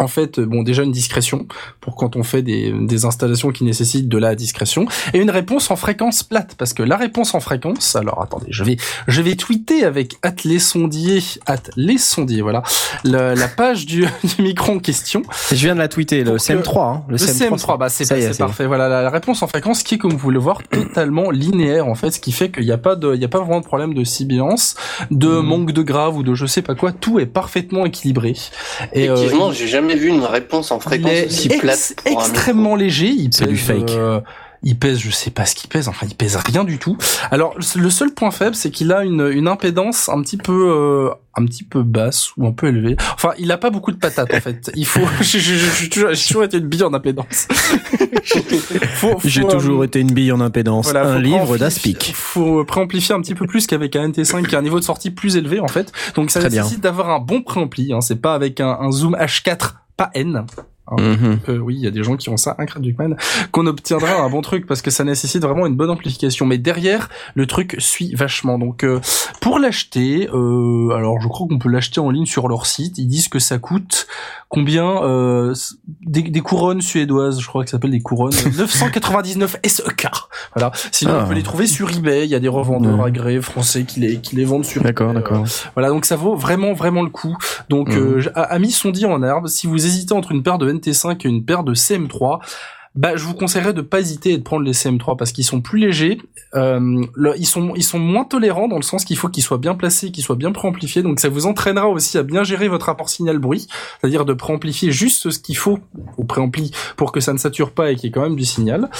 en 0.00 0.08
fait, 0.08 0.40
bon, 0.40 0.62
déjà 0.62 0.82
une 0.82 0.90
discrétion 0.92 1.46
pour 1.80 1.94
quand 1.94 2.16
on 2.16 2.22
fait 2.24 2.42
des, 2.42 2.72
des 2.80 3.04
installations 3.04 3.50
qui 3.50 3.62
nécessitent 3.64 4.08
de 4.08 4.18
la 4.18 4.34
discrétion, 4.34 4.86
et 5.14 5.18
une 5.18 5.30
réponse 5.30 5.70
en 5.70 5.76
fréquence 5.76 6.22
plate, 6.22 6.54
parce 6.58 6.72
que 6.72 6.82
la 6.82 6.96
réponse 6.96 7.34
en 7.34 7.40
fréquence, 7.40 7.94
alors 7.96 8.20
attendez, 8.22 8.46
je 8.50 8.64
vais, 8.64 8.76
je 9.06 9.22
vais 9.22 9.36
tweeter 9.36 9.84
avec 9.84 10.16
at 10.22 10.34
les 10.44 10.58
sondiers, 10.58 11.22
at 11.46 11.62
les 11.76 11.98
sondiers, 11.98 12.42
voilà, 12.42 12.62
la, 13.04 13.34
la 13.34 13.48
page 13.48 13.86
du, 13.86 14.06
du 14.36 14.42
micro 14.42 14.72
en 14.72 14.78
question. 14.78 15.22
Je 15.50 15.56
viens 15.56 15.74
de 15.74 15.80
la 15.80 15.88
tweeter, 15.88 16.18
le 16.24 16.24
Pour 16.24 16.34
que- 16.36 16.42
CM3. 16.42 16.78
Hein, 16.96 17.02
Le 17.08 17.16
CM3, 17.16 17.78
bah 17.78 17.88
c'est 17.88 18.10
est, 18.10 18.38
parfait. 18.38 18.66
Voilà, 18.66 18.88
la, 18.88 19.02
la 19.02 19.10
réponse 19.10 19.42
en 19.42 19.46
fréquence 19.46 19.82
qui 19.82 19.94
est, 19.96 19.98
comme 19.98 20.12
vous 20.12 20.18
pouvez 20.18 20.34
le 20.34 20.40
voir, 20.40 20.62
totalement 20.70 21.30
linéaire 21.30 21.86
en 21.86 21.94
fait, 21.94 22.10
ce 22.10 22.20
qui 22.20 22.32
fait 22.32 22.50
qu'il 22.50 22.64
n'y 22.64 22.72
a 22.72 22.78
pas 22.78 22.96
de, 22.96 23.14
il 23.14 23.20
y 23.20 23.24
a 23.24 23.28
pas 23.28 23.38
vraiment 23.38 23.60
de 23.60 23.66
problème 23.66 23.94
de 23.94 24.02
sibilance, 24.04 24.74
de 25.10 25.28
Mhm. 25.28 25.46
manque 25.46 25.72
de 25.72 25.82
grave 25.82 26.16
ou 26.16 26.22
de 26.22 26.34
je 26.34 26.46
sais 26.46 26.62
pas 26.62 26.74
quoi. 26.74 26.92
Tout 26.92 27.18
est 27.20 27.26
parfaitement 27.26 27.84
équilibré. 27.86 28.34
Et 28.92 29.08
euh, 29.08 29.14
Effectivement, 29.14 29.52
j'ai 29.52 29.68
jamais 29.68 29.89
vu 29.94 30.08
une 30.08 30.24
réponse 30.24 30.70
en 30.70 30.80
fréquence 30.80 31.12
aussi 31.26 31.48
plate. 31.48 31.94
extrêmement 32.04 32.74
léger. 32.76 33.08
Il 33.08 33.30
C'est 33.32 33.44
pèse, 33.46 33.54
du 33.54 33.58
fake. 33.58 33.90
euh, 33.90 34.20
il 34.62 34.78
pèse, 34.78 34.98
je 34.98 35.10
sais 35.10 35.30
pas 35.30 35.46
ce 35.46 35.54
qu'il 35.54 35.70
pèse. 35.70 35.88
Enfin, 35.88 36.06
il 36.08 36.14
pèse 36.14 36.36
rien 36.36 36.64
du 36.64 36.78
tout. 36.78 36.96
Alors, 37.30 37.54
le 37.56 37.90
seul 37.90 38.12
point 38.12 38.30
faible, 38.30 38.54
c'est 38.54 38.70
qu'il 38.70 38.92
a 38.92 39.04
une, 39.04 39.28
une 39.32 39.48
impédance 39.48 40.08
un 40.08 40.20
petit 40.20 40.36
peu, 40.36 40.70
euh, 40.70 41.10
un 41.34 41.46
petit 41.46 41.64
peu 41.64 41.82
basse 41.82 42.36
ou 42.36 42.46
un 42.46 42.52
peu 42.52 42.68
élevée. 42.68 42.96
Enfin, 43.14 43.30
il 43.38 43.50
a 43.52 43.58
pas 43.58 43.70
beaucoup 43.70 43.90
de 43.90 43.96
patates 43.96 44.34
en 44.34 44.40
fait. 44.40 44.70
Il 44.74 44.84
faut, 44.84 45.00
j'ai 45.22 45.88
toujours, 45.88 46.10
toujours 46.10 46.44
été 46.44 46.58
une 46.58 46.66
bille 46.66 46.82
en 46.82 46.92
impédance. 46.92 47.48
J'ai 49.24 49.44
euh, 49.44 49.48
toujours 49.48 49.82
été 49.84 50.00
une 50.00 50.12
bille 50.12 50.30
en 50.30 50.40
impédance. 50.40 50.90
voilà, 50.90 51.08
un 51.08 51.18
livre 51.18 51.56
d'Aspic. 51.56 52.12
Faut 52.14 52.64
préamplifier 52.64 53.14
un 53.14 53.20
petit 53.20 53.34
peu 53.34 53.46
plus 53.46 53.66
qu'avec 53.66 53.96
un 53.96 54.08
NT5 54.08 54.46
qui 54.46 54.56
a 54.56 54.58
un 54.58 54.62
niveau 54.62 54.78
de 54.78 54.84
sortie 54.84 55.10
plus 55.10 55.36
élevé 55.36 55.60
en 55.60 55.68
fait. 55.68 55.92
Donc 56.14 56.30
ça 56.30 56.40
Très 56.40 56.50
nécessite 56.50 56.80
d'avoir 56.80 57.10
un 57.10 57.18
bon 57.18 57.42
préampli. 57.42 57.92
Hein. 57.92 58.00
C'est 58.00 58.20
pas 58.20 58.34
avec 58.34 58.60
un, 58.60 58.76
un 58.80 58.90
zoom 58.90 59.16
H4, 59.16 59.72
pas 59.96 60.10
N. 60.14 60.44
Mhm. 60.98 61.38
que 61.40 61.52
oui, 61.52 61.74
il 61.76 61.82
y 61.82 61.86
a 61.86 61.90
des 61.90 62.02
gens 62.02 62.16
qui 62.16 62.28
ont 62.30 62.36
ça, 62.36 62.56
un 62.58 62.80
Duckman, 62.80 63.16
qu'on 63.52 63.66
obtiendra 63.66 64.22
un 64.22 64.30
bon 64.30 64.40
truc 64.40 64.66
parce 64.66 64.82
que 64.82 64.90
ça 64.90 65.04
nécessite 65.04 65.42
vraiment 65.42 65.66
une 65.66 65.76
bonne 65.76 65.90
amplification. 65.90 66.46
Mais 66.46 66.58
derrière, 66.58 67.08
le 67.34 67.46
truc 67.46 67.76
suit 67.78 68.14
vachement. 68.14 68.58
Donc, 68.58 68.84
euh, 68.84 69.00
pour 69.40 69.58
l'acheter, 69.58 70.28
euh, 70.32 70.90
alors 70.94 71.20
je 71.20 71.28
crois 71.28 71.46
qu'on 71.48 71.58
peut 71.58 71.68
l'acheter 71.68 72.00
en 72.00 72.10
ligne 72.10 72.26
sur 72.26 72.48
leur 72.48 72.66
site. 72.66 72.98
Ils 72.98 73.06
disent 73.08 73.28
que 73.28 73.38
ça 73.38 73.58
coûte 73.58 74.06
combien 74.48 75.02
euh, 75.04 75.54
des, 76.06 76.22
des 76.22 76.40
couronnes 76.40 76.80
suédoises, 76.80 77.40
je 77.40 77.46
crois 77.46 77.62
que 77.64 77.70
ça 77.70 77.76
s'appelle 77.76 77.90
des 77.92 78.00
couronnes 78.00 78.32
999 78.58 79.56
SEK. 79.64 80.06
Voilà. 80.54 80.72
Sinon, 80.92 81.12
Ah. 81.14 81.22
on 81.24 81.28
peut 81.28 81.34
les 81.34 81.42
trouver 81.42 81.66
sur 81.66 81.90
eBay. 81.90 82.24
Il 82.24 82.30
y 82.30 82.34
a 82.34 82.40
des 82.40 82.48
revendeurs 82.48 82.96
Mhm. 82.96 83.00
agréés 83.04 83.40
français 83.42 83.84
qui 83.84 84.00
les 84.00 84.20
qui 84.20 84.36
les 84.36 84.44
vendent 84.44 84.64
sur. 84.64 84.82
D'accord, 84.82 85.10
eBay. 85.10 85.20
d'accord. 85.22 85.44
Voilà, 85.74 85.88
donc 85.88 86.04
ça 86.04 86.16
vaut 86.16 86.34
vraiment 86.34 86.72
vraiment 86.72 87.02
le 87.02 87.10
coup. 87.10 87.36
Donc 87.68 87.90
Mhm. 87.90 87.98
euh, 87.98 88.20
j- 88.20 88.28
amis 88.34 88.70
sondis 88.72 89.06
en 89.06 89.22
herbe, 89.22 89.46
si 89.48 89.66
vous 89.66 89.86
hésitez 89.86 90.14
entre 90.14 90.32
une 90.32 90.42
paire 90.42 90.58
de 90.58 90.66
NT5 90.80 91.26
et 91.26 91.28
une 91.28 91.44
paire 91.44 91.64
de 91.64 91.74
CM3, 91.74 92.40
bah 92.96 93.14
je 93.14 93.24
vous 93.24 93.34
conseillerais 93.34 93.72
de 93.72 93.82
pas 93.82 94.00
hésiter 94.00 94.32
et 94.32 94.38
de 94.38 94.42
prendre 94.42 94.64
les 94.64 94.72
CM3 94.72 95.16
parce 95.16 95.30
qu'ils 95.30 95.44
sont 95.44 95.60
plus 95.60 95.78
légers, 95.78 96.18
euh, 96.56 97.04
ils 97.38 97.46
sont 97.46 97.72
ils 97.76 97.84
sont 97.84 98.00
moins 98.00 98.24
tolérants 98.24 98.66
dans 98.66 98.76
le 98.76 98.82
sens 98.82 99.04
qu'il 99.04 99.16
faut 99.16 99.28
qu'ils 99.28 99.44
soient 99.44 99.58
bien 99.58 99.76
placés, 99.76 100.10
qu'ils 100.10 100.24
soient 100.24 100.34
bien 100.34 100.50
préamplifiés. 100.50 101.02
Donc 101.02 101.20
ça 101.20 101.28
vous 101.28 101.46
entraînera 101.46 101.88
aussi 101.88 102.18
à 102.18 102.24
bien 102.24 102.42
gérer 102.42 102.66
votre 102.66 102.86
rapport 102.86 103.08
signal 103.08 103.38
bruit, 103.38 103.68
c'est-à-dire 104.00 104.24
de 104.24 104.32
préamplifier 104.32 104.90
juste 104.90 105.30
ce 105.30 105.38
qu'il 105.38 105.56
faut 105.56 105.78
au 106.16 106.24
préampli 106.24 106.72
pour 106.96 107.12
que 107.12 107.20
ça 107.20 107.32
ne 107.32 107.38
sature 107.38 107.70
pas 107.70 107.92
et 107.92 107.94
qu'il 107.94 108.06
y 108.06 108.08
ait 108.08 108.12
quand 108.12 108.22
même 108.22 108.36
du 108.36 108.44
signal. 108.44 108.90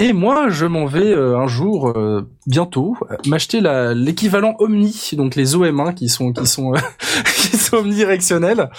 Et 0.00 0.12
moi, 0.12 0.48
je 0.48 0.66
m'en 0.66 0.86
vais 0.86 1.06
euh, 1.06 1.38
un 1.38 1.46
jour, 1.46 1.90
euh, 1.90 2.28
bientôt, 2.48 2.96
m'acheter 3.26 3.60
l'équivalent 3.94 4.56
Omni, 4.58 5.10
donc 5.12 5.36
les 5.36 5.54
OM1 5.54 5.94
qui 5.94 6.08
sont 6.08 6.32
qui 6.32 6.46
sont 6.48 6.72
omnidirectionnels 7.72 8.70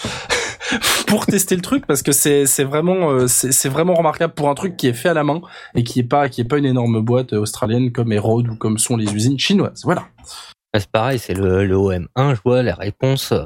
pour 1.08 1.26
tester 1.26 1.56
le 1.56 1.62
truc 1.62 1.86
parce 1.88 2.02
que 2.02 2.12
c'est 2.12 2.46
c'est 2.46 2.64
vraiment 2.64 3.12
euh, 3.12 3.28
c'est 3.28 3.70
vraiment 3.70 3.94
remarquable 3.94 4.34
pour 4.34 4.50
un 4.50 4.56
truc 4.56 4.76
qui 4.78 4.88
est 4.88 4.94
fait 4.94 5.10
à 5.10 5.14
la 5.14 5.24
main 5.24 5.42
et 5.76 5.84
qui 5.84 6.00
est 6.00 6.04
pas 6.04 6.30
qui 6.30 6.42
est 6.42 6.46
pas 6.46 6.58
une 6.58 6.66
énorme 6.66 7.02
boîte 7.02 7.34
euh, 7.34 7.40
australienne 7.40 7.92
comme 7.92 8.12
Erode 8.12 8.48
ou 8.50 8.56
comme 8.56 8.78
sont 8.78 8.98
les 8.98 9.14
usines 9.14 9.40
chinoises. 9.40 9.82
Voilà. 9.84 10.02
Ouais, 10.74 10.80
C'est 10.82 10.92
pareil, 10.92 11.20
c'est 11.20 11.34
le, 11.34 11.66
le 11.66 11.76
OM1, 11.76 12.36
je 12.36 12.42
vois 12.44 12.62
la 12.64 12.76
réponse 12.76 13.32
euh, 13.32 13.46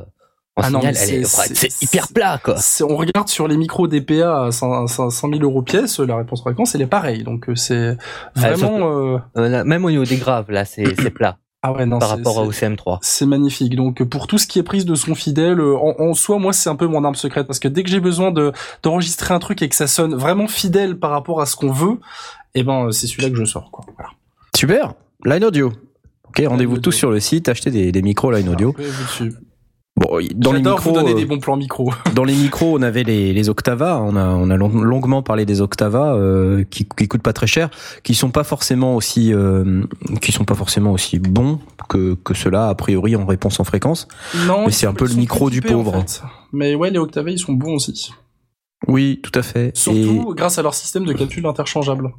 en 0.58 0.64
Ah 0.64 0.94
c'est- 0.94 1.82
hyper 1.84 2.08
plat, 2.10 2.40
quoi. 2.44 2.56
On 2.88 2.96
regarde 2.98 3.30
sur 3.30 3.48
les 3.48 3.56
micros 3.58 3.88
DPA 3.88 4.46
à 4.48 4.52
100, 4.52 4.88
100 4.88 5.12
000 5.30 5.42
euros 5.44 5.62
pièce, 5.62 6.00
la 6.00 6.18
réponse 6.18 6.42
fréquence 6.42 6.76
elle 6.76 6.82
est 6.82 6.88
pareille. 6.88 7.24
Donc 7.24 7.48
c'est 7.56 7.96
vraiment 8.36 8.92
euh, 9.14 9.18
Euh, 9.38 9.48
là, 9.48 9.64
même 9.64 9.86
au 9.86 9.90
niveau 9.92 10.04
des 10.04 10.18
graves, 10.18 10.52
là, 10.52 10.66
c'est 10.66 10.84
plat 11.14 11.38
ah 11.64 11.72
ouais 11.74 11.86
non 11.86 12.00
par 12.00 12.10
c'est- 12.10 12.16
rapport 12.16 12.38
au 12.38 12.52
CM3. 12.52 13.00
C'est 13.02 13.26
magnifique. 13.26 13.76
Donc 13.76 14.04
pour 14.04 14.28
tout 14.28 14.38
ce 14.38 14.48
qui 14.48 14.60
est 14.60 14.64
prise 14.64 14.86
de 14.86 14.96
son 14.96 15.14
fidèle, 15.16 15.60
euh, 15.60 15.76
en, 15.78 15.96
en 16.00 16.14
soi, 16.14 16.40
moi 16.40 16.54
c'est 16.54 16.70
un 16.70 16.76
peu 16.76 16.88
mon 16.88 17.04
arme 17.04 17.16
secrète 17.16 17.48
parce 17.48 17.60
que 17.60 17.68
dès 17.68 17.84
que 17.84 17.90
j'ai 17.90 18.00
besoin 18.00 18.32
de 18.32 18.52
d'enregistrer 18.84 19.34
un 19.34 19.40
truc 19.40 19.62
et 19.62 19.70
que 19.70 19.76
ça 19.76 19.88
sonne 19.88 20.16
vraiment 20.16 20.48
fidèle 20.48 20.98
par 20.98 21.12
rapport 21.12 21.40
à 21.42 21.46
ce 21.46 21.56
qu'on 21.56 21.72
veut, 21.72 22.00
eh 22.56 22.64
ben 22.64 22.88
euh, 22.88 22.92
c'est 22.92 23.08
celui-là 23.08 23.30
que 23.30 23.36
je 23.36 23.46
sors. 23.46 23.70
Quoi. 23.72 23.86
Voilà. 23.98 24.12
Super. 24.56 24.94
Line 25.26 25.44
Audio. 25.46 25.72
Ok, 26.30 26.42
rendez-vous 26.48 26.80
tous 26.80 26.94
sur 26.94 27.12
le 27.12 27.20
site, 27.20 27.50
achetez 27.50 27.72
des, 27.72 27.92
des 27.92 28.02
micros 28.02 28.32
Line 28.32 28.48
Audio. 28.50 28.74
Dessus. 28.78 29.34
Bon, 29.98 30.20
dans 30.36 30.54
les 30.54 30.60
micros, 30.62 30.90
vous 30.90 30.96
donner 30.96 31.12
euh, 31.12 31.16
des 31.16 31.26
bons 31.26 31.40
plans 31.40 31.58
micro. 31.58 31.92
dans 32.16 32.24
les 32.24 32.34
micros, 32.34 32.78
on 32.80 32.82
avait 32.82 33.04
les, 33.04 33.34
les 33.34 33.50
Octava. 33.50 34.00
On 34.02 34.16
a, 34.16 34.26
on 34.30 34.50
a 34.50 34.56
long- 34.56 34.70
longuement 34.82 35.22
parlé 35.22 35.46
des 35.46 35.60
Octava 35.62 36.14
euh, 36.16 36.64
qui, 36.64 36.86
qui 36.88 37.08
coûtent 37.10 37.22
pas 37.22 37.34
très 37.34 37.46
cher, 37.46 37.70
qui 38.04 38.16
sont 38.16 38.32
pas 38.32 38.44
forcément 38.46 38.96
aussi, 38.96 39.34
euh, 39.34 39.84
qui 40.22 40.32
sont 40.32 40.46
pas 40.46 40.56
forcément 40.56 40.92
aussi 40.94 41.20
bons 41.20 41.60
que 41.90 42.16
que 42.24 42.34
ceux-là 42.34 42.70
a 42.70 42.76
priori 42.76 43.16
en 43.18 43.26
réponse 43.26 43.60
en 43.60 43.64
fréquence. 43.66 44.08
non, 44.48 44.66
Mais 44.66 44.72
c'est 44.72 44.88
un 44.88 44.94
peu 44.94 45.06
le 45.08 45.14
micro 45.16 45.50
du 45.50 45.60
en 45.60 45.70
pauvre. 45.72 45.92
fait. 46.02 46.22
Mais 46.54 46.74
ouais, 46.74 46.90
les 46.90 46.98
Octave 47.00 47.30
ils 47.30 47.38
sont 47.40 47.54
bons 47.54 47.74
aussi. 47.76 48.14
Oui, 48.88 49.20
tout 49.22 49.38
à 49.38 49.44
fait. 49.44 49.76
Surtout 49.78 50.34
grâce 50.36 50.58
à 50.58 50.64
leur 50.64 50.74
système 50.74 51.06
de 51.06 51.14
capsules 51.14 51.46
interchangeables. 51.46 52.12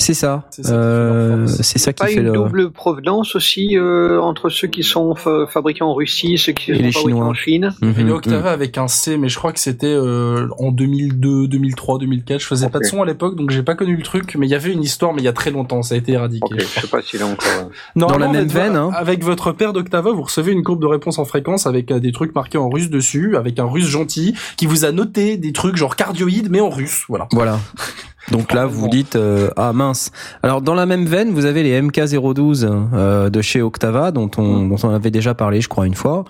C'est 0.00 0.14
ça. 0.14 0.44
C'est 0.50 0.62
ça 0.62 0.70
qui 0.72 0.72
fait 0.72 0.72
leur 0.72 0.84
Euh, 0.84 1.46
force. 1.48 1.62
c'est 1.62 1.78
ça 1.78 1.92
qui 1.92 2.02
Pas 2.02 2.06
fait 2.08 2.14
une 2.20 2.26
le. 2.26 2.32
double 2.32 2.70
provenance 2.70 3.34
aussi 3.34 3.76
euh, 3.76 4.20
entre 4.20 4.48
ceux 4.48 4.68
qui 4.68 4.84
sont 4.84 5.16
fa- 5.16 5.46
fabriqués 5.48 5.82
en 5.82 5.92
Russie, 5.92 6.38
ceux 6.38 6.52
qui 6.52 6.70
Et 6.70 6.76
sont 6.76 6.82
les 6.82 6.92
fabriqués 6.92 7.10
Chinois. 7.10 7.26
en 7.26 7.34
Chine? 7.34 7.74
Mhm, 7.82 7.94
Et 7.98 8.04
mhm. 8.04 8.10
Octava 8.12 8.52
avec 8.52 8.78
un 8.78 8.86
C, 8.86 9.18
mais 9.18 9.28
je 9.28 9.36
crois 9.36 9.52
que 9.52 9.58
c'était 9.58 9.86
euh, 9.88 10.48
en 10.60 10.70
2002, 10.70 11.48
2003, 11.48 11.98
2004. 11.98 12.40
Je 12.40 12.46
faisais 12.46 12.68
pas 12.70 12.78
de 12.78 12.84
son 12.84 13.02
à 13.02 13.06
l'époque, 13.06 13.34
donc 13.36 13.50
j'ai 13.50 13.64
pas 13.64 13.74
connu 13.74 13.96
le 13.96 14.02
truc. 14.04 14.36
Mais 14.38 14.46
il 14.46 14.50
y 14.50 14.54
avait 14.54 14.72
une 14.72 14.82
histoire, 14.84 15.12
mais 15.12 15.20
il 15.20 15.24
y 15.24 15.28
a 15.28 15.32
très 15.32 15.50
longtemps, 15.50 15.82
ça 15.82 15.96
a 15.96 15.98
été 15.98 16.12
éradiqué. 16.12 16.46
Je 16.58 16.80
sais 16.80 16.86
pas 16.86 17.02
s'il 17.02 17.20
est 17.20 17.24
encore. 17.24 17.46
euh, 17.58 17.64
Normalement, 17.96 18.26
Dans 18.26 18.32
la 18.32 18.38
même 18.38 18.50
avec- 18.50 18.52
veine, 18.52 18.76
hein. 18.76 18.90
Avec 18.94 19.24
votre 19.24 19.50
paire 19.50 19.72
d'Octava, 19.72 20.12
vous 20.12 20.22
recevez 20.22 20.52
une 20.52 20.62
courbe 20.62 20.80
de 20.80 20.86
réponse 20.86 21.18
en 21.18 21.24
fréquence 21.24 21.66
avec 21.66 21.90
euh, 21.90 21.98
des 21.98 22.12
trucs 22.12 22.34
marqués 22.36 22.56
en 22.58 22.68
russe 22.70 22.88
dessus, 22.88 23.36
avec 23.36 23.58
un 23.58 23.64
russe 23.66 23.88
gentil 23.88 24.34
qui 24.56 24.66
vous 24.66 24.84
a 24.84 24.92
noté 24.92 25.36
des 25.36 25.52
trucs 25.52 25.76
genre 25.76 25.96
cardioïdes, 25.96 26.50
mais 26.50 26.60
en 26.60 26.70
russe. 26.70 27.02
Voilà. 27.08 27.26
Voilà. 27.32 27.58
Donc 28.30 28.52
là, 28.52 28.66
vous 28.66 28.88
dites 28.88 29.16
euh, 29.16 29.50
ah 29.56 29.72
mince. 29.72 30.10
Alors 30.42 30.60
dans 30.62 30.74
la 30.74 30.86
même 30.86 31.06
veine, 31.06 31.32
vous 31.32 31.46
avez 31.46 31.62
les 31.62 31.80
MK012 31.80 32.66
euh, 32.92 33.30
de 33.30 33.42
chez 33.42 33.62
Octava, 33.62 34.10
dont 34.10 34.30
on, 34.36 34.66
dont 34.66 34.76
on 34.82 34.90
avait 34.90 35.10
déjà 35.10 35.34
parlé, 35.34 35.60
je 35.60 35.68
crois 35.68 35.86
une 35.86 35.94
fois. 35.94 36.24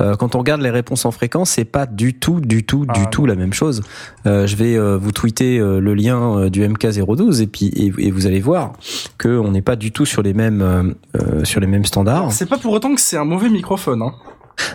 Euh, 0.00 0.16
quand 0.16 0.34
on 0.34 0.38
regarde 0.38 0.60
les 0.60 0.70
réponses 0.70 1.04
en 1.04 1.10
fréquence, 1.10 1.50
c'est 1.50 1.64
pas 1.64 1.86
du 1.86 2.14
tout, 2.14 2.40
du 2.40 2.64
tout, 2.64 2.86
du 2.86 3.02
Ah, 3.04 3.06
tout 3.06 3.26
la 3.26 3.34
même 3.34 3.52
chose. 3.52 3.82
Euh, 4.26 4.46
je 4.46 4.56
vais 4.56 4.76
euh, 4.76 4.96
vous 4.96 5.12
tweeter 5.12 5.58
euh, 5.58 5.80
le 5.80 5.94
lien 5.94 6.48
du 6.48 6.66
MK012 6.66 7.42
et 7.42 7.46
puis 7.46 7.66
et, 7.68 7.92
et 7.98 8.10
vous 8.10 8.26
allez 8.26 8.40
voir 8.40 8.72
que 9.18 9.38
on 9.38 9.50
n'est 9.50 9.62
pas 9.62 9.76
du 9.76 9.92
tout 9.92 10.06
sur 10.06 10.22
les 10.22 10.34
mêmes 10.34 10.94
sur 11.44 11.60
les 11.60 11.66
mêmes 11.66 11.84
standards. 11.84 12.32
C'est 12.32 12.48
pas 12.48 12.58
pour 12.58 12.72
autant 12.72 12.94
que 12.94 13.00
c'est 13.00 13.16
un 13.16 13.24
mauvais 13.24 13.48
microphone. 13.48 14.02
Hein. 14.02 14.12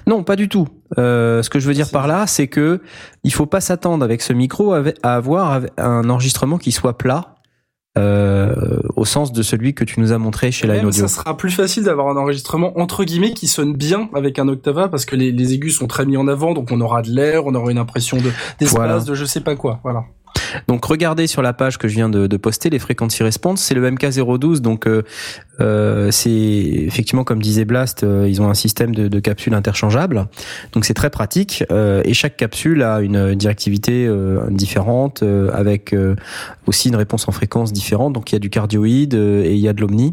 Non, 0.07 0.23
pas 0.23 0.35
du 0.35 0.49
tout. 0.49 0.67
Euh, 0.97 1.43
ce 1.43 1.49
que 1.49 1.59
je 1.59 1.67
veux 1.67 1.73
dire 1.73 1.89
par 1.91 2.07
là, 2.07 2.27
c'est 2.27 2.47
que 2.47 2.81
il 3.23 3.33
faut 3.33 3.45
pas 3.45 3.61
s'attendre 3.61 4.03
avec 4.03 4.21
ce 4.21 4.33
micro 4.33 4.73
à 4.73 4.83
avoir 5.13 5.61
un 5.77 6.09
enregistrement 6.09 6.57
qui 6.57 6.71
soit 6.71 6.97
plat. 6.97 7.35
Euh, 7.97 8.53
au 8.95 9.03
sens 9.03 9.33
de 9.33 9.41
celui 9.41 9.73
que 9.73 9.83
tu 9.83 9.99
nous 9.99 10.13
as 10.13 10.19
montré 10.19 10.51
chez 10.51 10.67
Et 10.67 10.71
Line 10.71 10.85
Audio. 10.85 11.07
ça 11.07 11.13
sera 11.13 11.35
plus 11.35 11.49
facile 11.49 11.83
d'avoir 11.83 12.07
un 12.07 12.17
enregistrement 12.17 12.79
entre 12.79 13.03
guillemets 13.03 13.33
qui 13.33 13.47
sonne 13.47 13.73
bien 13.75 14.09
avec 14.13 14.37
un 14.37 14.47
Octava 14.47 14.87
parce 14.89 15.05
que 15.05 15.15
les, 15.15 15.31
les 15.31 15.53
aigus 15.53 15.75
sont 15.75 15.87
très 15.87 16.05
mis 16.05 16.15
en 16.15 16.27
avant, 16.27 16.53
donc 16.53 16.71
on 16.71 16.79
aura 16.81 17.01
de 17.01 17.09
l'air, 17.09 17.47
on 17.47 17.55
aura 17.55 17.71
une 17.71 17.79
impression 17.79 18.17
de 18.17 18.29
d'espace, 18.59 18.73
Voilà. 18.73 18.99
de 18.99 19.13
je 19.15 19.25
sais 19.25 19.41
pas 19.41 19.55
quoi. 19.55 19.79
Voilà. 19.83 20.03
Donc 20.67 20.85
regardez 20.85 21.27
sur 21.27 21.41
la 21.41 21.53
page 21.53 21.77
que 21.77 21.87
je 21.87 21.95
viens 21.95 22.09
de, 22.09 22.27
de 22.27 22.37
poster, 22.37 22.69
les 22.69 22.79
frequency 22.79 23.23
response, 23.23 23.61
c'est 23.61 23.75
le 23.75 23.89
MK012, 23.89 24.59
donc 24.59 24.87
euh, 24.87 25.03
euh, 25.59 26.11
c'est 26.11 26.29
effectivement 26.31 27.23
comme 27.23 27.41
disait 27.41 27.65
Blast, 27.65 28.03
euh, 28.03 28.27
ils 28.29 28.41
ont 28.41 28.49
un 28.49 28.53
système 28.53 28.95
de, 28.95 29.07
de 29.07 29.19
capsules 29.19 29.53
interchangeables, 29.53 30.27
donc 30.73 30.85
c'est 30.85 30.93
très 30.93 31.09
pratique, 31.09 31.63
euh, 31.71 32.01
et 32.05 32.13
chaque 32.13 32.37
capsule 32.37 32.83
a 32.83 33.01
une 33.01 33.35
directivité 33.35 34.09
différente, 34.49 35.23
avec 35.53 35.95
aussi 36.65 36.89
une 36.89 36.95
réponse 36.95 37.27
en 37.27 37.31
fréquence 37.31 37.73
différente, 37.73 38.13
donc 38.13 38.31
il 38.31 38.35
y 38.35 38.37
a 38.37 38.39
du 38.39 38.49
cardioïde 38.49 39.13
et 39.13 39.53
il 39.53 39.59
y 39.59 39.67
a 39.67 39.73
de 39.73 39.81
l'omni, 39.81 40.11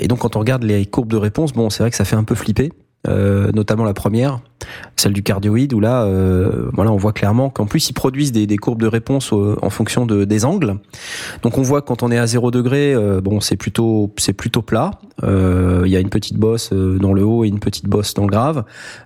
et 0.00 0.08
donc 0.08 0.20
quand 0.20 0.36
on 0.36 0.40
regarde 0.40 0.62
les 0.62 0.86
courbes 0.86 1.10
de 1.10 1.16
réponse, 1.16 1.52
bon 1.52 1.70
c'est 1.70 1.82
vrai 1.82 1.90
que 1.90 1.96
ça 1.96 2.04
fait 2.04 2.16
un 2.16 2.24
peu 2.24 2.34
flipper, 2.34 2.72
euh, 3.06 3.52
notamment 3.52 3.84
la 3.84 3.94
première, 3.94 4.40
celle 4.96 5.12
du 5.12 5.22
cardioïde 5.22 5.72
où 5.72 5.80
là, 5.80 6.02
euh, 6.02 6.68
voilà, 6.72 6.92
on 6.92 6.96
voit 6.96 7.12
clairement 7.12 7.50
qu'en 7.50 7.66
plus 7.66 7.88
ils 7.90 7.92
produisent 7.92 8.32
des, 8.32 8.46
des 8.46 8.56
courbes 8.56 8.82
de 8.82 8.86
réponse 8.86 9.32
euh, 9.32 9.56
en 9.62 9.70
fonction 9.70 10.06
de, 10.06 10.24
des 10.24 10.44
angles. 10.44 10.76
Donc 11.42 11.58
on 11.58 11.62
voit 11.62 11.82
quand 11.82 12.02
on 12.02 12.10
est 12.10 12.18
à 12.18 12.26
0 12.26 12.50
degré, 12.50 12.94
euh, 12.94 13.20
bon, 13.20 13.40
c'est 13.40 13.56
plutôt 13.56 14.12
c'est 14.16 14.32
plutôt 14.32 14.62
plat. 14.62 14.90
Euh, 15.22 15.82
Il 15.86 15.90
y 15.92 15.96
a 15.96 16.00
une 16.00 16.10
petite 16.10 16.36
bosse 16.36 16.70
euh, 16.72 16.98
dans 16.98 17.12
le 17.12 17.24
haut 17.24 17.44
et 17.44 17.48
une 17.48 17.60
petite 17.60 17.86
bosse 17.86 18.14
dans 18.14 18.22
le 18.22 18.28
grave. 18.30 18.64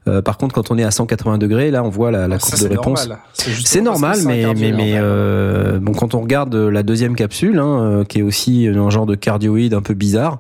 Euh, 0.09 0.23
par 0.23 0.39
contre, 0.39 0.55
quand 0.55 0.71
on 0.71 0.79
est 0.79 0.85
à 0.85 0.91
180 0.91 1.39
degrés, 1.39 1.71
là, 1.71 1.85
on 1.85 1.89
voit 1.89 2.11
la, 2.11 2.29
la 2.29 2.39
Ça, 2.39 2.57
courbe 2.57 2.63
de 2.63 2.77
réponse. 2.77 3.09
C'est 3.33 3.81
normal, 3.81 4.19
mais 4.27 4.47
mais 4.55 4.73
mais 4.73 4.93
euh, 4.97 5.79
bon, 5.79 5.93
quand 5.93 6.15
on 6.15 6.21
regarde 6.21 6.55
la 6.55 6.83
deuxième 6.83 7.15
capsule, 7.17 7.59
hein, 7.59 8.05
qui 8.09 8.21
est 8.21 8.23
aussi 8.23 8.67
un 8.69 8.91
genre 8.91 9.07
de 9.07 9.15
cardioïde 9.15 9.75
un 9.75 9.83
peu 9.83 9.95
bizarre, 9.95 10.39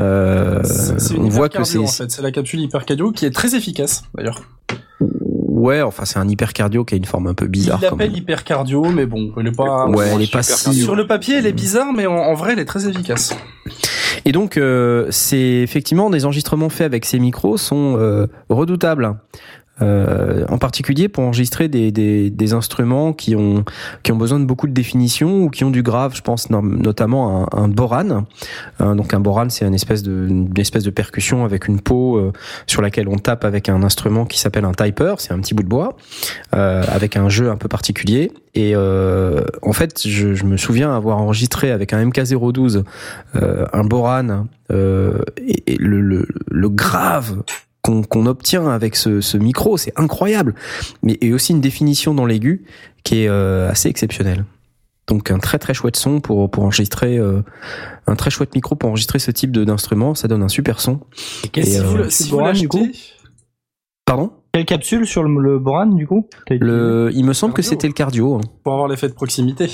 euh, 0.00 0.62
on 1.18 1.28
voit 1.28 1.48
que 1.48 1.64
c'est 1.64 1.78
en 1.78 1.86
fait. 1.86 2.10
C'est 2.10 2.22
la 2.22 2.32
capsule 2.32 2.60
hypercardio 2.60 3.12
qui 3.12 3.26
est 3.26 3.30
très 3.30 3.54
efficace 3.54 4.04
d'ailleurs. 4.14 4.42
Ouais, 5.00 5.82
enfin 5.82 6.04
c'est 6.04 6.18
un 6.18 6.28
hypercardio 6.28 6.84
qui 6.84 6.94
a 6.94 6.96
une 6.96 7.04
forme 7.04 7.26
un 7.26 7.34
peu 7.34 7.46
bizarre. 7.46 7.78
Il 7.82 7.84
l'appelle 7.84 8.16
hypercardio, 8.16 8.84
mais 8.90 9.06
bon, 9.06 9.32
elle 9.38 9.48
est 9.48 9.56
pas. 9.56 9.86
Ouais, 9.86 10.08
elle 10.14 10.22
est 10.22 10.24
Super 10.26 10.38
pas 10.40 10.42
si. 10.42 10.64
cardio. 10.64 10.84
Sur 10.84 10.94
le 10.94 11.06
papier, 11.06 11.36
elle 11.36 11.46
est 11.46 11.52
bizarre, 11.52 11.92
mais 11.94 12.06
en, 12.06 12.14
en 12.14 12.34
vrai, 12.34 12.52
elle 12.52 12.58
est 12.58 12.64
très 12.64 12.88
efficace. 12.88 13.36
Et 14.24 14.32
donc, 14.32 14.56
euh, 14.56 15.06
c'est 15.10 15.38
effectivement 15.38 16.08
des 16.10 16.24
enregistrements 16.24 16.68
faits 16.70 16.86
avec 16.86 17.04
ces 17.04 17.18
micros 17.18 17.56
sont 17.56 17.96
euh, 17.98 18.26
redoutables. 18.48 19.16
Euh, 19.82 20.44
en 20.50 20.58
particulier 20.58 21.08
pour 21.08 21.24
enregistrer 21.24 21.66
des, 21.66 21.90
des, 21.90 22.30
des 22.30 22.52
instruments 22.52 23.12
qui 23.12 23.34
ont 23.34 23.64
qui 24.04 24.12
ont 24.12 24.16
besoin 24.16 24.38
de 24.38 24.44
beaucoup 24.44 24.68
de 24.68 24.72
définition 24.72 25.42
ou 25.42 25.50
qui 25.50 25.64
ont 25.64 25.72
du 25.72 25.82
grave. 25.82 26.14
Je 26.14 26.20
pense 26.22 26.48
no- 26.48 26.62
notamment 26.62 27.44
à 27.48 27.56
un, 27.58 27.64
un 27.64 27.68
boran. 27.68 28.24
Euh, 28.80 28.94
donc 28.94 29.14
un 29.14 29.18
boran, 29.20 29.48
c'est 29.48 29.66
une 29.66 29.74
espèce 29.74 30.04
de 30.04 30.28
une 30.28 30.52
espèce 30.58 30.84
de 30.84 30.90
percussion 30.90 31.44
avec 31.44 31.66
une 31.66 31.80
peau 31.80 32.16
euh, 32.18 32.32
sur 32.68 32.82
laquelle 32.82 33.08
on 33.08 33.16
tape 33.16 33.44
avec 33.44 33.68
un 33.68 33.82
instrument 33.82 34.26
qui 34.26 34.38
s'appelle 34.38 34.64
un 34.64 34.74
typer. 34.74 35.18
C'est 35.18 35.32
un 35.32 35.40
petit 35.40 35.54
bout 35.54 35.64
de 35.64 35.68
bois 35.68 35.96
euh, 36.54 36.84
avec 36.86 37.16
un 37.16 37.28
jeu 37.28 37.50
un 37.50 37.56
peu 37.56 37.66
particulier. 37.66 38.30
Et 38.54 38.76
en 38.76 39.72
fait, 39.72 40.06
je, 40.06 40.34
je 40.34 40.44
me 40.44 40.56
souviens 40.56 40.94
avoir 40.94 41.18
enregistré 41.18 41.72
avec 41.72 41.92
un 41.92 42.04
MK012 42.06 42.84
euh, 43.34 43.66
un 43.72 43.82
boran 43.82 44.46
et, 44.70 44.74
et 45.66 45.76
le, 45.78 46.00
le, 46.00 46.28
le 46.48 46.68
grave 46.68 47.42
qu'on 47.84 48.26
obtient 48.26 48.68
avec 48.68 48.96
ce, 48.96 49.20
ce 49.20 49.36
micro, 49.36 49.76
c'est 49.76 49.92
incroyable. 49.96 50.54
Mais 51.02 51.18
et 51.20 51.32
aussi 51.34 51.52
une 51.52 51.60
définition 51.60 52.14
dans 52.14 52.24
l'aigu 52.26 52.64
qui 53.04 53.22
est 53.22 53.28
euh, 53.28 53.68
assez 53.70 53.88
exceptionnelle. 53.88 54.44
Donc 55.06 55.30
un 55.30 55.38
très 55.38 55.58
très 55.58 55.74
chouette 55.74 55.96
son 55.96 56.20
pour 56.20 56.50
pour 56.50 56.62
enregistrer 56.64 57.18
euh, 57.18 57.42
un 58.06 58.16
très 58.16 58.30
chouette 58.30 58.54
micro 58.54 58.74
pour 58.74 58.88
enregistrer 58.88 59.18
ce 59.18 59.30
type 59.30 59.50
de- 59.52 59.62
d'instrument, 59.64 60.14
ça 60.14 60.28
donne 60.28 60.42
un 60.42 60.48
super 60.48 60.80
son. 60.80 61.00
Et 61.54 61.62
si 61.62 61.78
euh, 61.78 61.82
vous, 61.82 61.96
le- 61.98 62.10
si 62.10 62.30
vous 62.30 62.38
Boran, 62.38 62.52
du 62.54 62.62
l'achetez, 62.62 62.68
coup 62.68 62.88
Pardon? 64.06 64.32
Quelle 64.52 64.64
capsule 64.64 65.06
sur 65.06 65.22
le, 65.24 65.42
le 65.42 65.58
Boran 65.58 65.86
du 65.86 66.06
coup? 66.06 66.26
Le 66.48 67.10
il 67.12 67.24
me 67.26 67.34
semble 67.34 67.52
que 67.52 67.60
Cardio. 67.60 67.70
c'était 67.70 67.86
le 67.88 67.92
cardio. 67.92 68.34
hein. 68.36 68.40
pour 68.62 68.72
avoir 68.72 68.88
l'effet 68.88 69.08
de 69.08 69.14
proximité. 69.14 69.68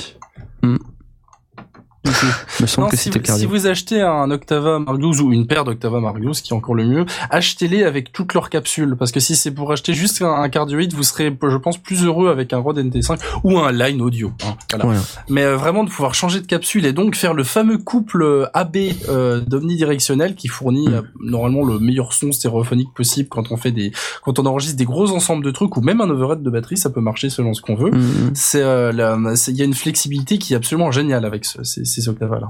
Il 2.58 2.62
me 2.62 2.66
semble 2.66 2.86
Non, 2.86 2.90
que 2.90 2.96
si, 2.96 3.08
vous- 3.10 3.14
si 3.14 3.20
cardio. 3.20 3.48
vous 3.48 3.66
achetez 3.66 4.00
un 4.00 4.30
Octava 4.30 4.78
Mark 4.78 4.98
ou 4.98 5.32
une 5.32 5.46
paire 5.46 5.64
d'Octava 5.64 6.00
Mark 6.00 6.16
ce 6.32 6.42
qui 6.42 6.52
est 6.52 6.56
encore 6.56 6.74
le 6.74 6.84
mieux, 6.86 7.04
achetez-les 7.30 7.84
avec 7.84 8.12
toutes 8.12 8.34
leurs 8.34 8.48
capsules. 8.50 8.96
Parce 8.98 9.12
que 9.12 9.20
si 9.20 9.36
c'est 9.36 9.50
pour 9.50 9.70
acheter 9.72 9.92
juste 9.94 10.22
un, 10.22 10.32
un 10.32 10.48
cardioïde, 10.48 10.92
vous 10.94 11.02
serez, 11.02 11.34
je 11.42 11.56
pense, 11.56 11.78
plus 11.78 12.04
heureux 12.04 12.30
avec 12.30 12.52
un 12.52 12.58
Rode 12.58 12.78
NT5 12.78 13.18
ou 13.44 13.58
un 13.58 13.70
Line 13.72 14.00
Audio. 14.00 14.32
hein, 14.44 14.56
voilà. 14.82 14.98
Mais 15.28 15.42
euh, 15.44 15.56
vraiment 15.56 15.84
de 15.84 15.90
pouvoir 15.90 16.14
changer 16.14 16.40
de 16.40 16.46
capsule 16.46 16.86
et 16.86 16.92
donc 16.92 17.16
faire 17.16 17.34
le 17.34 17.44
fameux 17.44 17.78
couple 17.78 18.22
euh, 18.22 18.46
AB 18.54 18.76
euh, 19.08 19.40
d'omnidirectionnel 19.40 20.34
qui 20.34 20.48
fournit 20.48 20.88
euh, 20.88 21.02
normalement 21.20 21.64
le 21.64 21.78
meilleur 21.78 22.12
son 22.12 22.32
stéréophonique 22.32 22.92
possible 22.94 23.28
quand 23.28 23.52
on 23.52 23.56
fait 23.56 23.72
des, 23.72 23.92
quand 24.22 24.38
on 24.38 24.46
enregistre 24.46 24.76
des 24.76 24.84
gros 24.84 25.10
ensembles 25.12 25.44
de 25.44 25.50
trucs 25.50 25.76
ou 25.76 25.80
même 25.80 26.00
un 26.00 26.08
overhead 26.10 26.42
de 26.42 26.50
batterie, 26.50 26.76
ça 26.76 26.90
peut 26.90 27.00
marcher 27.00 27.30
selon 27.30 27.54
ce 27.54 27.62
qu'on 27.62 27.74
veut. 27.74 27.90
Mm, 27.90 27.98
mm. 27.98 28.30
C'est, 28.34 28.60
il 28.60 29.56
y 29.56 29.62
a 29.62 29.64
une 29.64 29.74
flexibilité 29.74 30.38
qui 30.38 30.54
est 30.54 30.56
absolument 30.56 30.90
géniale 30.90 31.24
avec 31.24 31.44
ce- 31.44 31.62
ces, 31.62 31.84
ces 31.90 32.08
Octavas 32.08 32.40
là. 32.40 32.46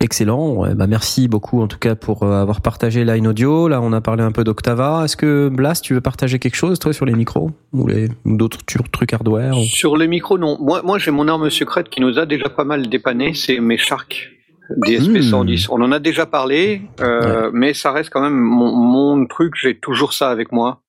Excellent. 0.00 0.54
Ouais, 0.54 0.74
bah 0.74 0.88
merci 0.88 1.28
beaucoup 1.28 1.62
en 1.62 1.68
tout 1.68 1.78
cas 1.78 1.94
pour 1.94 2.24
euh, 2.24 2.42
avoir 2.42 2.60
partagé 2.60 3.04
Line 3.04 3.26
Audio. 3.28 3.68
Là, 3.68 3.80
on 3.80 3.92
a 3.92 4.00
parlé 4.00 4.24
un 4.24 4.32
peu 4.32 4.42
d'Octava. 4.42 5.02
Est-ce 5.04 5.16
que 5.16 5.48
Blast, 5.48 5.84
tu 5.84 5.94
veux 5.94 6.00
partager 6.00 6.40
quelque 6.40 6.56
chose 6.56 6.80
toi 6.80 6.92
sur 6.92 7.06
les 7.06 7.12
micros 7.14 7.52
ou 7.72 7.86
les 7.86 8.08
ou 8.24 8.36
d'autres 8.36 8.58
trucs 8.90 9.12
hardware 9.12 9.56
ou- 9.56 9.62
Sur 9.62 9.96
les 9.96 10.08
micros, 10.08 10.38
non. 10.38 10.58
Moi, 10.60 10.82
moi 10.82 10.98
j'ai 10.98 11.12
mon 11.12 11.28
arme 11.28 11.48
secrète 11.50 11.88
qui 11.88 12.00
nous 12.00 12.18
a 12.18 12.26
déjà 12.26 12.48
pas 12.48 12.64
mal 12.64 12.88
dépanné, 12.88 13.32
c'est 13.34 13.60
mes 13.60 13.78
Shark 13.78 14.30
DSP 14.76 15.20
110. 15.22 15.68
On 15.68 15.80
en 15.82 15.92
a 15.92 16.00
déjà 16.00 16.26
parlé, 16.26 16.82
euh, 17.00 17.50
mais 17.52 17.72
ça 17.74 17.92
reste 17.92 18.10
quand 18.10 18.22
même 18.22 18.38
mon, 18.40 18.74
mon 18.74 19.26
truc. 19.26 19.54
J'ai 19.60 19.78
toujours 19.78 20.14
ça 20.14 20.30
avec 20.30 20.50
moi. 20.50 20.80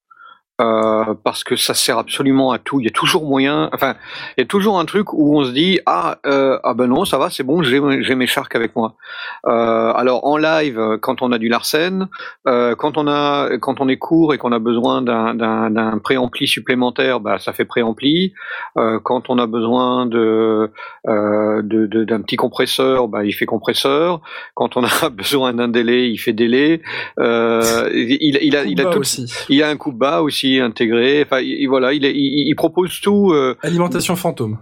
Euh, 0.61 1.15
parce 1.23 1.43
que 1.43 1.55
ça 1.55 1.73
sert 1.73 1.97
absolument 1.97 2.51
à 2.51 2.59
tout. 2.59 2.80
Il 2.80 2.84
y 2.84 2.88
a 2.88 2.91
toujours 2.91 3.25
moyen, 3.25 3.71
enfin, 3.73 3.95
il 4.38 4.41
y 4.41 4.43
a 4.43 4.45
toujours 4.45 4.80
un 4.80 4.85
truc 4.85 5.11
où 5.11 5.35
on 5.35 5.43
se 5.43 5.49
dit 5.49 5.80
ah 5.88 6.19
euh, 6.27 6.59
ah 6.63 6.75
ben 6.75 6.85
non 6.85 7.05
ça 7.05 7.17
va 7.17 7.31
c'est 7.31 7.41
bon 7.41 7.63
j'ai 7.63 7.80
mes 7.81 8.27
sharks 8.27 8.55
avec 8.55 8.75
moi. 8.75 8.93
Euh, 9.47 9.91
alors 9.95 10.27
en 10.27 10.38
live 10.38 10.99
quand 11.01 11.23
on 11.23 11.31
a 11.31 11.39
du 11.39 11.49
Larsen, 11.49 12.07
quand 12.45 12.97
on 12.97 13.07
a 13.07 13.57
quand 13.57 13.81
on 13.81 13.89
est 13.89 13.97
court 13.97 14.35
et 14.35 14.38
qu'on 14.38 14.51
a 14.51 14.59
besoin 14.59 15.01
d'un 15.01 15.97
préampli 16.03 16.47
supplémentaire, 16.47 17.19
bah 17.19 17.39
ça 17.39 17.51
fait 17.51 17.65
préampli. 17.65 18.34
Quand 18.75 19.31
on 19.31 19.39
a 19.39 19.47
besoin 19.47 20.05
de 20.05 20.69
de- 21.07 21.88
de- 21.88 22.03
d'un 22.03 22.21
petit 22.21 22.35
compresseur, 22.35 23.07
bah 23.07 23.25
il 23.25 23.34
fait 23.34 23.47
compresseur. 23.47 24.21
Quand 24.53 24.77
on 24.77 24.84
a 24.84 25.09
besoin 25.09 25.51
d'un 25.53 25.67
délai, 25.67 26.09
il 26.11 26.17
fait 26.17 26.34
délai. 26.34 26.84
Il, 27.17 28.38
il 28.39 28.55
a 28.55 28.65
il 28.65 28.81
a 28.81 28.85
tout, 28.91 29.01
il 29.49 29.63
a 29.63 29.69
un 29.69 29.77
coup 29.77 29.91
bas 29.91 30.21
aussi 30.21 30.43
intégré. 30.61 31.24
Enfin, 31.24 31.40
il, 31.40 31.61
il- 31.61 31.68
voilà, 31.68 31.94
il, 31.94 32.06
est- 32.06 32.14
il, 32.14 32.48
il 32.48 32.56
propose 32.56 32.99
tout. 33.02 33.32
euh, 33.34 33.56
Alimentation 33.61 34.15
fantôme. 34.15 34.57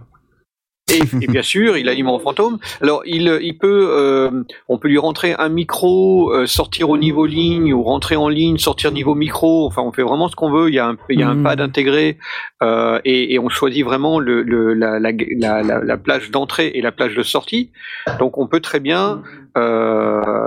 et, 0.90 1.00
et 1.22 1.26
bien 1.26 1.42
sûr, 1.42 1.76
il 1.78 1.88
alimente 1.88 2.20
fantôme. 2.22 2.58
Alors, 2.82 3.02
il, 3.06 3.38
il 3.40 3.56
peut, 3.56 3.86
euh, 3.90 4.30
on 4.68 4.76
peut 4.78 4.88
lui 4.88 4.98
rentrer 4.98 5.34
un 5.38 5.48
micro, 5.48 6.32
euh, 6.34 6.46
sortir 6.46 6.90
au 6.90 6.98
niveau 6.98 7.24
ligne 7.24 7.72
ou 7.72 7.82
rentrer 7.82 8.16
en 8.16 8.28
ligne, 8.28 8.58
sortir 8.58 8.92
niveau 8.92 9.14
micro. 9.14 9.66
Enfin, 9.66 9.80
on 9.82 9.92
fait 9.92 10.02
vraiment 10.02 10.28
ce 10.28 10.36
qu'on 10.36 10.50
veut. 10.52 10.68
Il 10.68 10.74
y 10.74 10.78
a 10.78 10.88
un, 10.88 10.96
il 11.08 11.18
y 11.18 11.22
a 11.22 11.28
un 11.30 11.36
Mhm. 11.36 11.42
pad 11.44 11.60
intégré 11.62 12.18
euh, 12.62 12.98
et, 13.06 13.32
et 13.32 13.38
on 13.38 13.48
choisit 13.48 13.84
vraiment 13.84 14.18
le, 14.18 14.42
le, 14.42 14.74
la, 14.74 14.98
la, 15.00 15.12
la, 15.38 15.62
la, 15.62 15.80
la 15.82 15.96
plage 15.96 16.30
d'entrée 16.30 16.72
et 16.74 16.82
la 16.82 16.92
plage 16.92 17.14
de 17.14 17.22
sortie. 17.22 17.70
Donc, 18.18 18.36
on 18.36 18.46
peut 18.46 18.60
très 18.60 18.80
bien, 18.80 19.22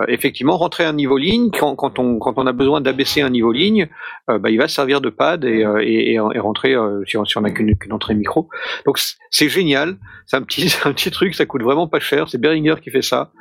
effectivement, 0.08 0.58
rentrer 0.58 0.84
un 0.86 0.94
niveau 0.94 1.18
ligne 1.18 1.50
quand, 1.52 2.00
on 2.00 2.48
a 2.48 2.52
besoin 2.52 2.82
d'abaisser 2.82 3.22
un 3.22 3.30
niveau 3.30 3.52
ligne. 3.52 3.88
euh, 4.30 4.40
bah, 4.40 4.50
il 4.50 4.58
va 4.58 4.68
servir 4.68 5.02
de 5.02 5.10
pad 5.10 5.46
et, 5.46 5.64
euh, 5.64 6.24
rentrer 6.42 6.74
euh, 6.76 7.04
si, 7.08 7.18
on, 7.18 7.26
si 7.26 7.38
on 7.38 7.44
a 7.44 7.52
qu'une 7.52 7.76
entrée 7.92 8.16
micro. 8.16 8.50
Donc, 8.86 8.98
c'est- 8.98 9.50
génial. 9.50 9.98
C'est 10.28 10.38
un 10.38 10.42
petit, 10.42 11.12
truc, 11.12 11.36
ça 11.36 11.46
coûte 11.46 11.62
vraiment 11.62 11.88
pas 11.88 12.00
cher. 12.00 12.28
C'est 12.30 12.40
Behringer 12.40 12.76
qui 12.82 12.90
fait 12.90 13.04
ça. 13.04 13.32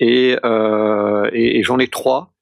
Euh, 0.00 1.28
et 1.32 1.62
j'en 1.64 1.78
ai 1.78 1.88
trois. 1.88 2.32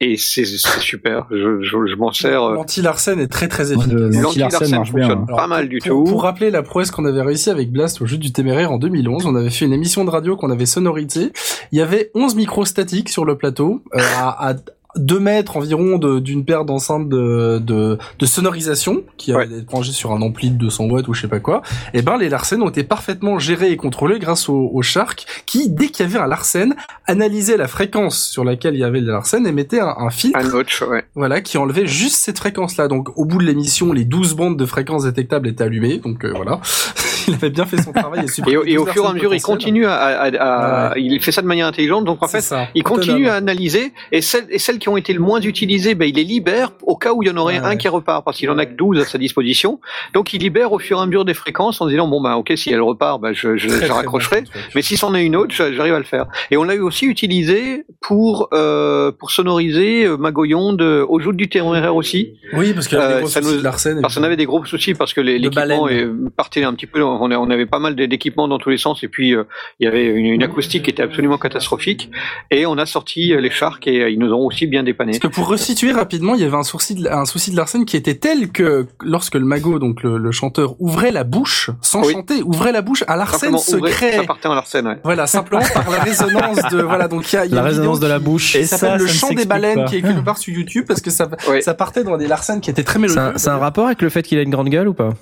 Et 0.00 0.18
c'est 0.18 0.44
c'est 0.44 0.80
super. 0.80 1.26
Je, 1.30 1.62
je, 1.62 1.86
je 1.86 1.96
m'en 1.96 2.12
sers. 2.12 2.42
euh, 2.42 2.54
L'anti-Larsen 2.54 3.18
est 3.18 3.28
très 3.28 3.48
très 3.48 3.72
efficace. 3.72 3.90
L'anti-Larsen 3.92 4.40
Larsen 4.40 4.70
marche 4.70 4.92
bien. 4.92 5.06
fonctionne 5.08 5.22
hein. 5.22 5.26
pas 5.26 5.34
Alors, 5.44 5.48
mal 5.48 5.68
du 5.70 5.78
pour, 5.78 5.88
tout. 5.88 6.04
Pour 6.10 6.22
rappeler 6.24 6.50
la 6.50 6.62
prouesse 6.62 6.90
qu'on 6.90 7.06
avait 7.06 7.22
réussi 7.22 7.48
avec 7.48 7.72
Blast 7.72 8.02
au 8.02 8.06
jeu 8.06 8.18
du 8.18 8.30
téméraire 8.30 8.72
en 8.72 8.76
2011, 8.78 9.24
on 9.24 9.34
avait 9.34 9.48
fait 9.50 9.64
une 9.64 9.72
émission 9.72 10.04
de 10.04 10.10
radio 10.10 10.36
qu'on 10.36 10.50
avait 10.50 10.66
sonorisée. 10.66 11.32
Il 11.72 11.78
y 11.78 11.80
avait 11.80 12.10
11 12.14 12.34
micros 12.34 12.66
statiques 12.66 13.08
sur 13.08 13.24
le 13.24 13.38
plateau, 13.38 13.82
euh, 13.94 14.00
à, 14.18 14.50
à 14.50 14.54
2 14.96 15.18
mètres 15.18 15.56
environ 15.56 15.98
de- 15.98 16.18
d'une 16.20 16.44
paire 16.44 16.64
d'enceintes 16.64 17.08
de, 17.08 17.58
de, 17.58 17.98
de 18.18 18.26
sonorisation 18.26 19.02
qui 19.16 19.34
Ouais. 19.34 19.42
avait 19.44 19.54
été 19.56 19.64
branchées 19.64 19.92
sur 19.92 20.12
un 20.12 20.22
ampli 20.22 20.50
de 20.50 20.56
200 20.56 20.84
watts 20.86 21.08
ou 21.08 21.14
je 21.14 21.22
sais 21.22 21.28
pas 21.28 21.40
quoi. 21.40 21.62
Et 21.94 22.02
ben 22.02 22.16
les 22.18 22.28
Larsen 22.28 22.62
ont 22.62 22.68
été 22.68 22.84
parfaitement 22.84 23.38
gérés 23.38 23.70
et 23.70 23.76
contrôlés 23.76 24.18
grâce 24.18 24.48
au, 24.48 24.70
au 24.72 24.82
Shark 24.82 25.26
qui, 25.46 25.68
dès 25.70 25.88
qu'il 25.88 26.06
y 26.06 26.08
avait 26.08 26.18
un 26.18 26.26
Larsen, 26.26 26.74
analysait 27.06 27.56
la 27.56 27.68
fréquence 27.68 28.26
sur 28.28 28.44
laquelle 28.44 28.74
il 28.74 28.80
y 28.80 28.84
avait 28.84 29.00
le 29.00 29.12
Larsen 29.12 29.46
et 29.46 29.52
mettait 29.52 29.80
un, 29.80 29.94
un 29.98 30.10
filtre 30.10 30.38
Un 30.38 30.48
notch, 30.48 30.82
ouais. 30.82 31.04
voilà, 31.14 31.40
qui 31.40 31.58
enlevait 31.58 31.86
juste 31.86 32.16
cette 32.16 32.38
fréquence-là. 32.38 32.88
Donc, 32.88 33.16
au 33.18 33.24
bout 33.24 33.38
de 33.38 33.44
l'émission, 33.44 33.92
les 33.92 34.04
12 34.04 34.34
bandes 34.34 34.56
de 34.56 34.66
fréquences 34.66 35.04
détectables 35.04 35.48
étaient 35.48 35.64
allumées. 35.64 35.98
Donc, 35.98 36.24
euh, 36.24 36.32
voilà. 36.34 36.60
il 37.28 37.34
avait 37.34 37.50
bien 37.50 37.66
fait 37.66 37.80
son 37.80 37.92
travail. 37.92 38.24
Et, 38.26 38.50
Et, 38.50 38.72
et 38.72 38.78
au 38.78 38.84
12 38.84 38.92
fur 38.92 39.04
et 39.04 39.08
à 39.08 39.12
mesure, 39.12 39.34
il 39.34 39.42
continue 39.42 39.86
à, 39.86 39.94
à- 39.94 40.26
à- 40.26 40.92
Ouais. 40.94 41.02
il 41.02 41.20
fait 41.22 41.32
ça 41.32 41.42
de 41.42 41.46
manière 41.46 41.66
intelligente. 41.66 42.04
Donc 42.04 42.22
en 42.22 42.28
fait, 42.28 42.40
ça, 42.40 42.68
il 42.74 42.82
continue 42.82 43.28
à 43.28 43.34
analyser 43.34 43.92
et 44.12 44.20
celles, 44.22 44.46
et 44.50 44.58
celles 44.58 44.78
qui 44.78 44.85
ont 44.88 44.96
été 44.96 45.12
le 45.12 45.20
moins 45.20 45.40
utilisées, 45.40 45.94
ben, 45.94 46.06
il 46.08 46.14
les 46.16 46.24
libère 46.24 46.72
au 46.82 46.96
cas 46.96 47.12
où 47.12 47.22
il 47.22 47.28
y 47.28 47.30
en 47.30 47.36
aurait 47.36 47.58
Ouais. 47.60 47.66
un 47.66 47.76
qui 47.76 47.88
repart 47.88 48.24
parce 48.24 48.36
qu'il 48.38 48.50
en 48.50 48.58
a 48.58 48.66
que 48.66 48.74
12 48.74 49.00
à 49.00 49.04
sa 49.04 49.18
disposition. 49.18 49.80
Donc 50.14 50.32
il 50.34 50.40
libère 50.42 50.72
au 50.72 50.78
fur 50.78 50.98
et 50.98 51.02
à 51.02 51.06
mesure 51.06 51.24
des 51.24 51.34
fréquences 51.34 51.80
en 51.80 51.86
disant 51.86 52.08
bon 52.08 52.20
ben 52.20 52.34
ok 52.34 52.52
si 52.56 52.70
elle 52.70 52.80
repart, 52.82 53.20
ben, 53.20 53.32
je, 53.32 53.56
je, 53.56 53.68
raccrocherai. 53.92 54.44
Mais 54.74 54.82
si 54.82 54.96
c'en 54.96 55.14
est 55.14 55.24
une 55.24 55.36
autre, 55.36 55.54
j'a- 55.54 55.72
j'arrive 55.72 55.94
à 55.94 55.98
le 55.98 56.04
faire. 56.04 56.26
Et 56.50 56.56
on 56.56 56.64
l'a 56.64 56.74
aussi 56.76 57.06
utilisé 57.06 57.84
pour 58.00 58.48
euh, 58.52 59.12
pour 59.12 59.30
sonoriser 59.30 60.04
euh, 60.04 60.16
Magoyon 60.16 60.72
de 60.72 61.04
au 61.08 61.20
jour 61.20 61.32
du 61.32 61.48
téméraire 61.48 61.94
aussi. 61.96 62.34
Oui, 62.54 62.72
parce 62.72 62.88
qu'il 62.88 62.98
y 62.98 63.00
avait 63.00 63.14
Euh, 63.14 63.16
des 63.16 63.20
gros 63.22 63.30
ça 63.30 63.40
soucis 63.42 63.52
nous- 63.54 63.58
de 63.60 63.64
Larsen. 63.64 64.00
Parce 64.02 64.14
qu'on 64.16 64.22
avait 64.22 64.36
des 64.36 64.44
gros 64.46 64.64
soucis 64.64 64.94
parce 64.94 65.12
que 65.14 65.20
l'équipement 65.20 65.88
partait 66.36 66.64
un 66.64 66.74
petit 66.74 66.86
peu 66.86 67.02
on, 67.02 67.20
on 67.30 67.50
avait 67.50 67.66
pas 67.66 67.78
mal 67.78 67.94
d'équipements 67.96 68.48
dans 68.48 68.58
tous 68.58 68.70
les 68.70 68.78
sens 68.78 69.02
et 69.04 69.08
puis 69.08 69.34
euh, 69.34 69.44
il 69.80 69.84
y 69.84 69.86
avait 69.86 70.06
une, 70.06 70.26
une, 70.26 70.42
acoustique 70.42 70.84
qui 70.84 70.90
était 70.90 71.02
absolument 71.02 71.38
catastrophique 71.38 72.10
et 72.50 72.66
on 72.66 72.76
a 72.78 72.86
sorti 72.86 73.34
les 73.36 73.50
Sharks 73.50 73.86
et 73.86 74.10
ils 74.10 74.18
nous 74.18 74.32
ont 74.32 74.44
aussi 74.46 74.66
bien 74.66 74.75
dépanné. 74.82 75.12
Parce 75.12 75.20
que 75.20 75.28
pour 75.28 75.48
resituer 75.48 75.92
rapidement, 75.92 76.34
il 76.34 76.40
y 76.40 76.44
avait 76.44 76.56
un 76.56 76.62
souci 76.62 76.94
de, 76.94 77.08
un 77.08 77.24
souci 77.24 77.50
de 77.50 77.56
Larsen 77.56 77.84
qui 77.84 77.96
était 77.96 78.14
tel 78.14 78.50
que 78.50 78.86
lorsque 79.02 79.34
le 79.34 79.44
mago, 79.44 79.78
donc 79.78 80.02
le, 80.02 80.18
le 80.18 80.32
chanteur, 80.32 80.74
ouvrait 80.80 81.12
la 81.12 81.24
bouche 81.24 81.70
sans 81.80 82.04
oui. 82.04 82.12
chanter, 82.12 82.42
ouvrait 82.42 82.72
la 82.72 82.82
bouche 82.82 83.04
à 83.06 83.16
Larsen 83.16 83.56
se 83.58 83.76
crée. 83.76 84.16
Ça 84.16 84.24
partait 84.24 84.48
en 84.48 84.54
Larsen, 84.54 84.86
ouais. 84.86 84.98
Voilà, 85.04 85.26
simplement 85.26 85.62
par 85.72 85.90
la 85.90 85.98
résonance 85.98 86.62
de 86.70 86.82
voilà 86.82 87.08
donc 87.08 87.32
il 87.32 87.36
y 87.36 87.38
a, 87.38 87.46
y 87.46 87.52
a 87.52 87.54
la 87.54 87.62
résonance 87.62 88.00
de 88.00 88.06
la 88.06 88.18
bouche. 88.18 88.56
Et 88.56 88.64
ça 88.64 88.78
s'appelle 88.78 89.00
le 89.00 89.06
chant 89.06 89.30
des 89.30 89.44
baleines 89.44 89.84
pas. 89.84 89.84
qui 89.84 89.96
est 89.96 90.02
quelque 90.02 90.20
part 90.24 90.38
sur 90.38 90.54
YouTube 90.54 90.84
parce 90.86 91.00
que 91.00 91.10
ça 91.10 91.28
oui. 91.48 91.62
ça 91.62 91.74
partait 91.74 92.04
dans 92.04 92.16
des 92.16 92.26
Larsen 92.26 92.60
qui 92.60 92.70
étaient 92.70 92.84
très 92.84 92.98
mélodieux. 92.98 93.32
C'est 93.36 93.48
un, 93.48 93.54
un 93.54 93.58
rapport 93.58 93.86
avec 93.86 94.02
le 94.02 94.08
fait 94.08 94.22
qu'il 94.22 94.38
a 94.38 94.42
une 94.42 94.50
grande 94.50 94.68
gueule 94.68 94.88
ou 94.88 94.94
pas? 94.94 95.10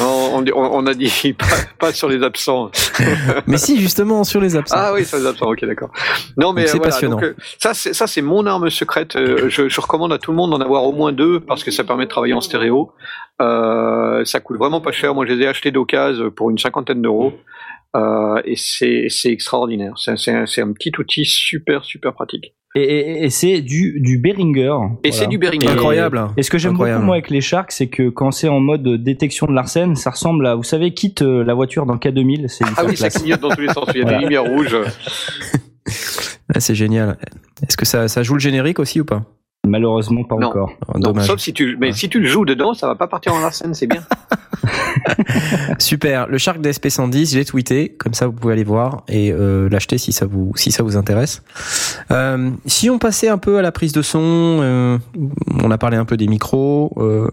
on, 0.00 0.44
on, 0.44 0.54
on, 0.54 0.86
a 0.86 0.94
dit 0.94 1.32
pas, 1.38 1.46
pas, 1.78 1.92
sur 1.92 2.08
les 2.08 2.22
absents. 2.22 2.70
mais 3.46 3.56
si, 3.56 3.80
justement, 3.80 4.24
sur 4.24 4.40
les 4.40 4.56
absents. 4.56 4.76
Ah 4.78 4.92
oui, 4.92 5.04
sur 5.04 5.18
les 5.18 5.26
absents, 5.26 5.50
ok, 5.50 5.64
d'accord. 5.64 5.90
Non, 6.36 6.52
mais 6.52 6.66
c'est 6.66 6.78
voilà, 6.78 6.92
passionnant. 6.92 7.20
Donc, 7.20 7.34
ça, 7.58 7.74
c'est, 7.74 8.22
mon 8.22 8.46
arme 8.46 8.70
secrète. 8.70 9.16
Euh, 9.16 9.48
je, 9.48 9.68
je, 9.68 9.80
recommande 9.80 10.12
à 10.12 10.18
tout 10.18 10.30
le 10.30 10.36
monde 10.36 10.50
d'en 10.50 10.60
avoir 10.60 10.84
au 10.84 10.92
moins 10.92 11.12
deux 11.12 11.40
parce 11.40 11.64
que 11.64 11.70
ça 11.70 11.84
permet 11.84 12.04
de 12.04 12.10
travailler 12.10 12.34
en 12.34 12.40
stéréo. 12.40 12.92
Euh, 13.40 14.24
ça 14.24 14.40
coûte 14.40 14.58
vraiment 14.58 14.80
pas 14.80 14.92
cher. 14.92 15.14
Moi, 15.14 15.26
je 15.26 15.32
les 15.32 15.44
ai 15.44 15.48
achetés 15.48 15.70
d'occasion 15.70 16.30
pour 16.30 16.50
une 16.50 16.58
cinquantaine 16.58 17.02
d'euros. 17.02 17.34
Euh, 17.96 18.40
et 18.44 18.56
c'est, 18.56 19.08
extraordinaire. 19.26 19.94
C'est, 19.96 20.16
c'est, 20.18 20.32
un, 20.32 20.46
c'est 20.46 20.62
un 20.62 20.72
petit 20.72 20.92
outil 20.98 21.24
super, 21.24 21.84
super 21.84 22.12
pratique. 22.12 22.54
Et, 22.76 22.82
et, 22.82 23.24
et 23.24 23.30
c'est 23.30 23.60
du, 23.60 24.00
du 24.00 24.18
Behringer. 24.18 24.60
Et 25.04 25.10
voilà. 25.10 25.12
c'est 25.12 25.26
du 25.28 25.38
Behringer. 25.38 25.68
Incroyable. 25.68 26.28
Et 26.36 26.42
ce 26.42 26.50
que 26.50 26.58
j'aime 26.58 26.72
beaucoup 26.72 26.88
moi 27.00 27.16
avec 27.16 27.30
les 27.30 27.40
Sharks, 27.40 27.70
c'est 27.70 27.86
que 27.86 28.08
quand 28.08 28.32
c'est 28.32 28.48
en 28.48 28.58
mode 28.58 28.82
détection 29.02 29.46
de 29.46 29.52
l'arsène, 29.52 29.94
ça 29.94 30.10
ressemble 30.10 30.46
à, 30.46 30.56
vous 30.56 30.64
savez, 30.64 30.92
quitte 30.92 31.22
euh, 31.22 31.44
la 31.44 31.54
voiture 31.54 31.86
dans 31.86 31.96
K2000. 31.96 32.48
C'est 32.48 32.64
ah 32.76 32.84
oui, 32.84 32.96
ça 32.96 33.10
clignote 33.10 33.40
dans 33.40 33.50
tous 33.50 33.60
les 33.60 33.72
sens. 33.72 33.86
Il 33.94 33.98
y 33.98 34.00
a 34.00 34.02
voilà. 34.02 34.18
des 34.18 34.24
lumières 34.24 34.44
rouges. 34.44 34.76
Ah, 36.54 36.60
c'est 36.60 36.74
génial. 36.74 37.16
Est-ce 37.66 37.76
que 37.76 37.86
ça, 37.86 38.06
ça 38.06 38.22
joue 38.22 38.34
le 38.34 38.40
générique 38.40 38.78
aussi 38.78 39.00
ou 39.00 39.04
pas? 39.04 39.24
Malheureusement, 39.64 40.24
pas 40.24 40.36
non. 40.36 40.48
encore. 40.48 40.72
Oh, 40.88 40.98
dommage. 40.98 41.26
sauf 41.26 41.40
si 41.40 41.52
tu, 41.52 41.76
mais 41.80 41.88
ouais. 41.88 41.92
si 41.92 42.08
tu 42.08 42.20
le 42.20 42.26
joues 42.26 42.44
dedans, 42.44 42.74
ça 42.74 42.86
va 42.86 42.94
pas 42.94 43.06
partir 43.06 43.34
en 43.34 43.40
Larsen, 43.40 43.74
c'est 43.74 43.86
bien. 43.86 44.02
Super. 45.78 46.26
Le 46.28 46.38
Shark 46.38 46.60
DSP110, 46.60 47.32
j'ai 47.32 47.44
tweeté, 47.44 47.90
comme 47.98 48.14
ça 48.14 48.26
vous 48.26 48.32
pouvez 48.32 48.52
aller 48.52 48.64
voir 48.64 49.02
et 49.08 49.32
euh, 49.32 49.68
l'acheter 49.68 49.98
si 49.98 50.12
ça 50.12 50.26
vous 50.26 50.52
si 50.56 50.72
ça 50.72 50.82
vous 50.82 50.96
intéresse. 50.96 51.42
Euh, 52.10 52.50
si 52.66 52.90
on 52.90 52.98
passait 52.98 53.28
un 53.28 53.38
peu 53.38 53.58
à 53.58 53.62
la 53.62 53.72
prise 53.72 53.92
de 53.92 54.02
son, 54.02 54.20
euh, 54.22 54.98
on 55.62 55.70
a 55.70 55.78
parlé 55.78 55.96
un 55.96 56.04
peu 56.04 56.16
des 56.16 56.26
micros. 56.26 56.92
Euh, 56.96 57.28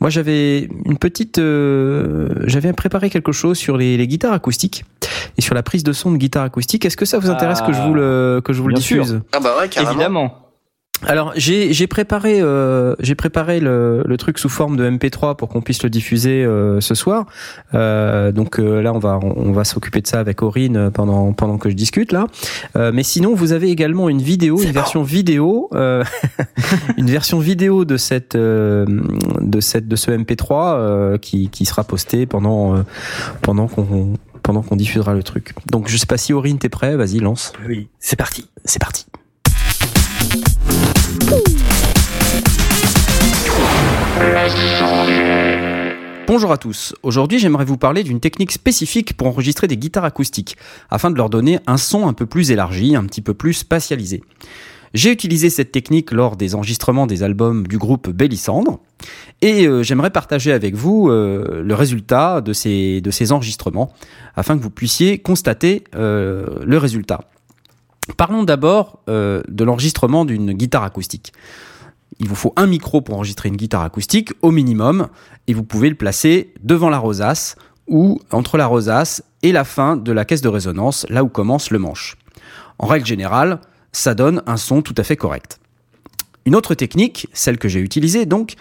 moi, 0.00 0.10
j'avais 0.10 0.68
une 0.84 0.98
petite, 0.98 1.38
euh, 1.38 2.28
j'avais 2.44 2.72
préparé 2.72 3.10
quelque 3.10 3.32
chose 3.32 3.58
sur 3.58 3.76
les, 3.76 3.96
les, 3.96 4.06
guitares 4.06 4.32
acoustiques 4.32 4.84
et 5.36 5.42
sur 5.42 5.54
la 5.54 5.62
prise 5.62 5.84
de 5.84 5.92
son 5.92 6.12
de 6.12 6.16
guitare 6.16 6.44
acoustique. 6.44 6.84
Est-ce 6.84 6.96
que 6.96 7.04
ça 7.04 7.18
vous 7.18 7.30
intéresse 7.30 7.58
ah, 7.62 7.66
que 7.66 7.72
je 7.72 7.80
vous 7.80 7.94
le 7.94 8.40
que 8.44 8.52
je 8.52 8.62
vous 8.62 8.68
le 8.68 8.74
diffuse 8.74 9.08
sûr. 9.08 9.20
Ah 9.32 9.40
bah 9.40 9.56
ouais, 9.60 9.68
carrément. 9.68 9.90
Évidemment. 9.90 10.45
Alors 11.04 11.32
j'ai 11.36 11.72
j'ai 11.74 11.86
préparé 11.86 12.40
euh, 12.40 12.94
j'ai 13.00 13.14
préparé 13.14 13.60
le, 13.60 14.02
le, 14.06 14.16
truc 14.16 14.38
sous 14.38 14.48
forme 14.48 14.76
de 14.76 14.88
MP3 14.88 15.36
pour 15.36 15.48
qu'on 15.50 15.60
puisse 15.60 15.82
le 15.82 15.90
diffuser 15.90 16.42
euh, 16.42 16.80
ce 16.80 16.94
soir. 16.94 17.26
Euh, 17.74 18.32
donc 18.32 18.58
là 18.58 18.92
on 18.94 18.98
va 18.98 19.20
on 19.22 19.52
va 19.52 19.64
s'occuper 19.64 20.00
de 20.00 20.06
ça 20.06 20.20
avec 20.20 20.42
Aurine 20.42 20.90
pendant 20.90 21.32
pendant 21.32 21.58
que 21.58 21.68
je 21.68 21.74
discute 21.74 22.12
là. 22.12 22.26
mais 22.74 23.02
sinon 23.02 23.34
vous 23.34 23.52
avez 23.52 23.70
également 23.70 24.08
une 24.08 24.22
vidéo, 24.22 24.60
une 24.62 24.72
version 24.72 25.02
vidéo, 25.02 25.70
une 26.96 27.10
version 27.10 27.40
vidéo 27.40 27.84
de 27.84 27.96
cette 27.96 28.36
de 28.36 29.60
cette 29.60 29.88
de 29.88 29.96
ce 29.96 30.10
MP3 30.10 31.18
qui 31.18 31.50
qui 31.50 31.66
sera 31.66 31.84
postée 31.84 32.24
pendant 32.26 32.82
pendant 33.42 33.68
qu'on 33.68 34.14
pendant 34.42 34.62
qu'on 34.62 34.76
diffusera 34.76 35.12
le 35.12 35.22
truc. 35.22 35.54
Donc 35.70 35.88
je 35.88 35.96
sais 35.96 36.06
pas 36.06 36.16
si 36.16 36.32
Aurine 36.32 36.58
t'es 36.58 36.68
prêt, 36.68 36.96
vas-y 36.96 37.18
lance. 37.18 37.52
Oui, 37.66 37.88
c'est 37.98 38.16
parti. 38.16 38.48
C'est 38.64 38.80
parti. 38.80 39.06
Bonjour 46.28 46.52
à 46.52 46.58
tous. 46.58 46.94
Aujourd'hui, 47.02 47.38
j'aimerais 47.38 47.64
vous 47.64 47.76
parler 47.76 48.02
d'une 48.02 48.20
technique 48.20 48.52
spécifique 48.52 49.16
pour 49.16 49.26
enregistrer 49.26 49.66
des 49.66 49.76
guitares 49.76 50.04
acoustiques, 50.04 50.56
afin 50.90 51.10
de 51.10 51.16
leur 51.16 51.30
donner 51.30 51.58
un 51.66 51.76
son 51.76 52.06
un 52.06 52.12
peu 52.12 52.26
plus 52.26 52.50
élargi, 52.50 52.94
un 52.94 53.04
petit 53.04 53.22
peu 53.22 53.34
plus 53.34 53.54
spatialisé. 53.54 54.22
J'ai 54.94 55.10
utilisé 55.10 55.50
cette 55.50 55.72
technique 55.72 56.12
lors 56.12 56.36
des 56.36 56.54
enregistrements 56.54 57.06
des 57.06 57.22
albums 57.22 57.66
du 57.66 57.76
groupe 57.76 58.08
Bélissandre 58.08 58.80
et 59.42 59.66
euh, 59.66 59.82
j'aimerais 59.82 60.10
partager 60.10 60.52
avec 60.52 60.74
vous 60.74 61.10
euh, 61.10 61.62
le 61.62 61.74
résultat 61.74 62.40
de 62.40 62.52
ces, 62.52 63.02
enregistrements 63.32 63.92
afin 64.36 64.56
que 64.56 64.62
vous 64.62 64.70
puissiez 64.70 65.18
constater 65.18 65.84
euh, 65.94 66.60
le 66.64 66.78
résultat. 66.78 67.20
Parlons 68.16 68.44
d'abord 68.44 69.00
de 69.08 69.64
l'enregistrement 69.64 70.24
d'une 70.24 70.52
guitare 70.52 70.84
acoustique. 70.84 71.32
Il 72.18 72.28
vous 72.28 72.34
faut 72.34 72.52
un 72.56 72.66
micro 72.66 73.00
pour 73.00 73.16
enregistrer 73.16 73.48
une 73.48 73.56
guitare 73.56 73.82
acoustique 73.82 74.32
au 74.42 74.50
minimum 74.50 75.08
et 75.46 75.54
vous 75.54 75.64
pouvez 75.64 75.88
le 75.88 75.94
placer 75.94 76.52
devant 76.62 76.88
la 76.88 76.98
rosace 76.98 77.56
ou 77.88 78.20
entre 78.32 78.56
la 78.56 78.66
rosace 78.66 79.22
et 79.42 79.52
la 79.52 79.64
fin 79.64 79.96
de 79.96 80.12
la 80.12 80.24
caisse 80.24 80.40
de 80.40 80.48
résonance, 80.48 81.06
là 81.08 81.22
où 81.22 81.28
commence 81.28 81.70
le 81.70 81.78
manche. 81.78 82.16
En 82.78 82.86
règle 82.86 83.06
générale, 83.06 83.60
ça 83.92 84.14
donne 84.14 84.42
un 84.46 84.56
son 84.56 84.82
tout 84.82 84.94
à 84.96 85.02
fait 85.02 85.16
correct. 85.16 85.60
Une 86.46 86.54
autre 86.54 86.74
technique, 86.74 87.28
celle 87.32 87.58
que 87.58 87.68
j'ai 87.68 87.80
utilisée 87.80 88.26
donc, 88.26 88.54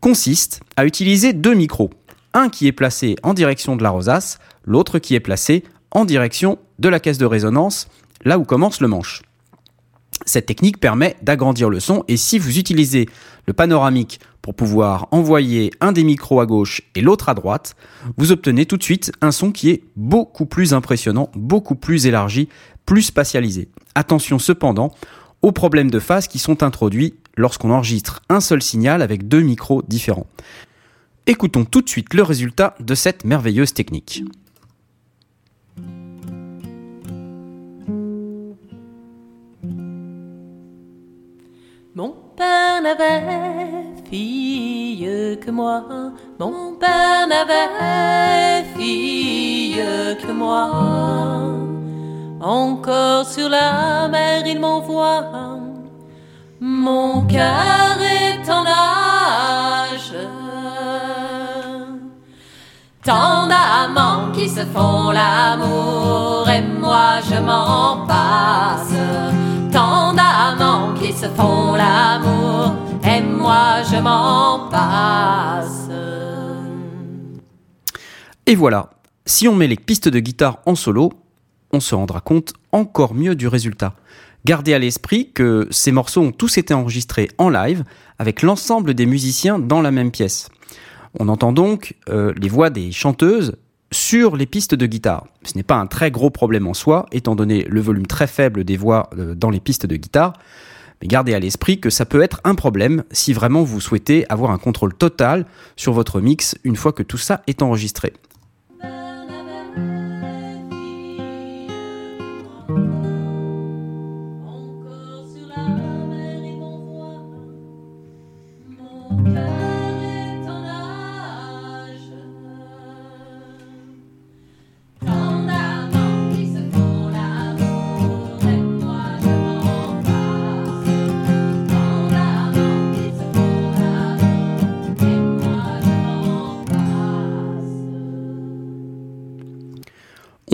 consiste 0.00 0.60
à 0.76 0.84
utiliser 0.84 1.32
deux 1.32 1.54
micros. 1.54 1.90
Un 2.34 2.48
qui 2.48 2.66
est 2.66 2.72
placé 2.72 3.16
en 3.22 3.34
direction 3.34 3.76
de 3.76 3.82
la 3.82 3.90
rosace, 3.90 4.38
l'autre 4.64 4.98
qui 4.98 5.14
est 5.14 5.20
placé 5.20 5.64
en 5.90 6.04
direction 6.04 6.58
de 6.78 6.88
la 6.88 7.00
caisse 7.00 7.18
de 7.18 7.26
résonance 7.26 7.88
là 8.24 8.38
où 8.38 8.44
commence 8.44 8.80
le 8.80 8.88
manche. 8.88 9.22
Cette 10.26 10.46
technique 10.46 10.80
permet 10.80 11.16
d'agrandir 11.22 11.70
le 11.70 11.80
son 11.80 12.04
et 12.08 12.16
si 12.16 12.38
vous 12.38 12.58
utilisez 12.58 13.08
le 13.46 13.52
panoramique 13.52 14.20
pour 14.42 14.54
pouvoir 14.54 15.08
envoyer 15.10 15.70
un 15.80 15.92
des 15.92 16.04
micros 16.04 16.40
à 16.40 16.46
gauche 16.46 16.82
et 16.94 17.00
l'autre 17.00 17.28
à 17.28 17.34
droite, 17.34 17.76
vous 18.16 18.32
obtenez 18.32 18.66
tout 18.66 18.76
de 18.76 18.82
suite 18.82 19.12
un 19.20 19.30
son 19.30 19.52
qui 19.52 19.70
est 19.70 19.84
beaucoup 19.96 20.46
plus 20.46 20.74
impressionnant, 20.74 21.30
beaucoup 21.34 21.74
plus 21.74 22.06
élargi, 22.06 22.48
plus 22.86 23.02
spatialisé. 23.02 23.68
Attention 23.94 24.38
cependant 24.38 24.92
aux 25.42 25.52
problèmes 25.52 25.90
de 25.90 25.98
phase 25.98 26.28
qui 26.28 26.38
sont 26.38 26.62
introduits 26.62 27.14
lorsqu'on 27.36 27.70
enregistre 27.70 28.22
un 28.28 28.40
seul 28.40 28.62
signal 28.62 29.02
avec 29.02 29.28
deux 29.28 29.40
micros 29.40 29.82
différents. 29.86 30.26
Écoutons 31.26 31.64
tout 31.64 31.82
de 31.82 31.88
suite 31.88 32.14
le 32.14 32.22
résultat 32.22 32.74
de 32.80 32.94
cette 32.94 33.24
merveilleuse 33.24 33.74
technique. 33.74 34.24
Mon 41.98 42.14
père 42.36 42.80
n'avait 42.80 43.82
fille 44.08 45.36
que 45.44 45.50
moi, 45.50 45.82
mon 46.38 46.74
père 46.74 47.26
n'avait 47.26 48.62
fille 48.76 49.82
que 50.22 50.30
moi. 50.30 50.70
Encore 52.40 53.26
sur 53.26 53.48
la 53.48 54.06
mer 54.06 54.46
il 54.46 54.60
m'envoie, 54.60 55.24
mon 56.60 57.26
cœur 57.26 57.98
est 58.00 58.48
en 58.48 58.62
nage. 58.62 60.14
Tant 63.02 63.48
d'amants 63.48 64.30
qui 64.32 64.48
se 64.48 64.64
font 64.66 65.10
l'amour 65.10 66.48
et 66.48 66.62
moi 66.62 67.18
je 67.28 67.40
m'en 67.40 68.06
passe. 68.06 69.47
Et 78.46 78.54
voilà, 78.54 78.90
si 79.26 79.46
on 79.46 79.54
met 79.54 79.66
les 79.66 79.76
pistes 79.76 80.08
de 80.08 80.18
guitare 80.20 80.58
en 80.66 80.74
solo, 80.74 81.12
on 81.72 81.80
se 81.80 81.94
rendra 81.94 82.20
compte 82.20 82.54
encore 82.72 83.14
mieux 83.14 83.34
du 83.34 83.46
résultat. 83.46 83.94
Gardez 84.44 84.74
à 84.74 84.78
l'esprit 84.78 85.32
que 85.32 85.68
ces 85.70 85.92
morceaux 85.92 86.22
ont 86.22 86.32
tous 86.32 86.58
été 86.58 86.72
enregistrés 86.72 87.28
en 87.38 87.50
live 87.50 87.84
avec 88.18 88.42
l'ensemble 88.42 88.94
des 88.94 89.06
musiciens 89.06 89.58
dans 89.58 89.82
la 89.82 89.90
même 89.90 90.10
pièce. 90.10 90.48
On 91.20 91.28
entend 91.28 91.52
donc 91.52 91.94
euh, 92.08 92.32
les 92.36 92.48
voix 92.48 92.70
des 92.70 92.90
chanteuses 92.90 93.56
sur 93.90 94.36
les 94.36 94.46
pistes 94.46 94.74
de 94.74 94.86
guitare. 94.86 95.26
Ce 95.44 95.56
n'est 95.56 95.62
pas 95.62 95.76
un 95.76 95.86
très 95.86 96.10
gros 96.10 96.30
problème 96.30 96.66
en 96.66 96.74
soi, 96.74 97.06
étant 97.12 97.34
donné 97.34 97.64
le 97.64 97.80
volume 97.80 98.06
très 98.06 98.26
faible 98.26 98.64
des 98.64 98.76
voix 98.76 99.08
euh, 99.18 99.34
dans 99.34 99.50
les 99.50 99.60
pistes 99.60 99.86
de 99.86 99.96
guitare. 99.96 100.34
Mais 101.00 101.08
gardez 101.08 101.34
à 101.34 101.38
l'esprit 101.38 101.80
que 101.80 101.90
ça 101.90 102.04
peut 102.04 102.22
être 102.22 102.40
un 102.44 102.54
problème 102.54 103.04
si 103.12 103.32
vraiment 103.32 103.62
vous 103.62 103.80
souhaitez 103.80 104.26
avoir 104.30 104.50
un 104.50 104.58
contrôle 104.58 104.94
total 104.94 105.46
sur 105.76 105.92
votre 105.92 106.20
mix 106.20 106.56
une 106.64 106.76
fois 106.76 106.92
que 106.92 107.02
tout 107.02 107.18
ça 107.18 107.42
est 107.46 107.62
enregistré. 107.62 108.12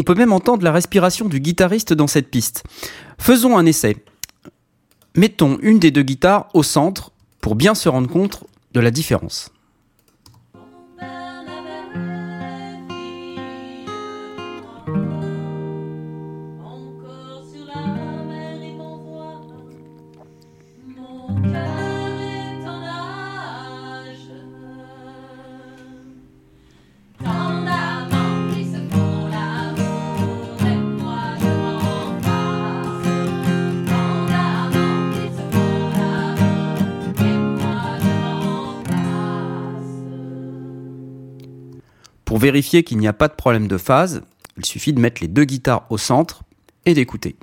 Peut 0.02 0.14
même 0.14 0.32
entendre 0.32 0.64
la 0.64 0.72
respiration 0.72 1.28
du 1.28 1.40
guitariste 1.40 1.92
dans 1.92 2.06
cette 2.06 2.30
piste. 2.30 2.64
Faisons 3.18 3.56
un 3.56 3.66
essai. 3.66 3.96
Mettons 5.14 5.58
une 5.62 5.78
des 5.78 5.92
deux 5.92 6.02
guitares 6.02 6.48
au 6.54 6.62
centre 6.64 7.12
pour 7.40 7.54
bien 7.54 7.74
se 7.74 7.88
rendre 7.88 8.08
compte 8.08 8.42
de 8.72 8.80
la 8.80 8.90
différence. 8.90 9.53
Vérifier 42.44 42.82
qu'il 42.82 42.98
n'y 42.98 43.08
a 43.08 43.14
pas 43.14 43.28
de 43.28 43.32
problème 43.32 43.68
de 43.68 43.78
phase, 43.78 44.20
il 44.58 44.66
suffit 44.66 44.92
de 44.92 45.00
mettre 45.00 45.22
les 45.22 45.28
deux 45.28 45.44
guitares 45.44 45.86
au 45.88 45.96
centre 45.96 46.42
et 46.84 46.92
d'écouter. 46.92 47.36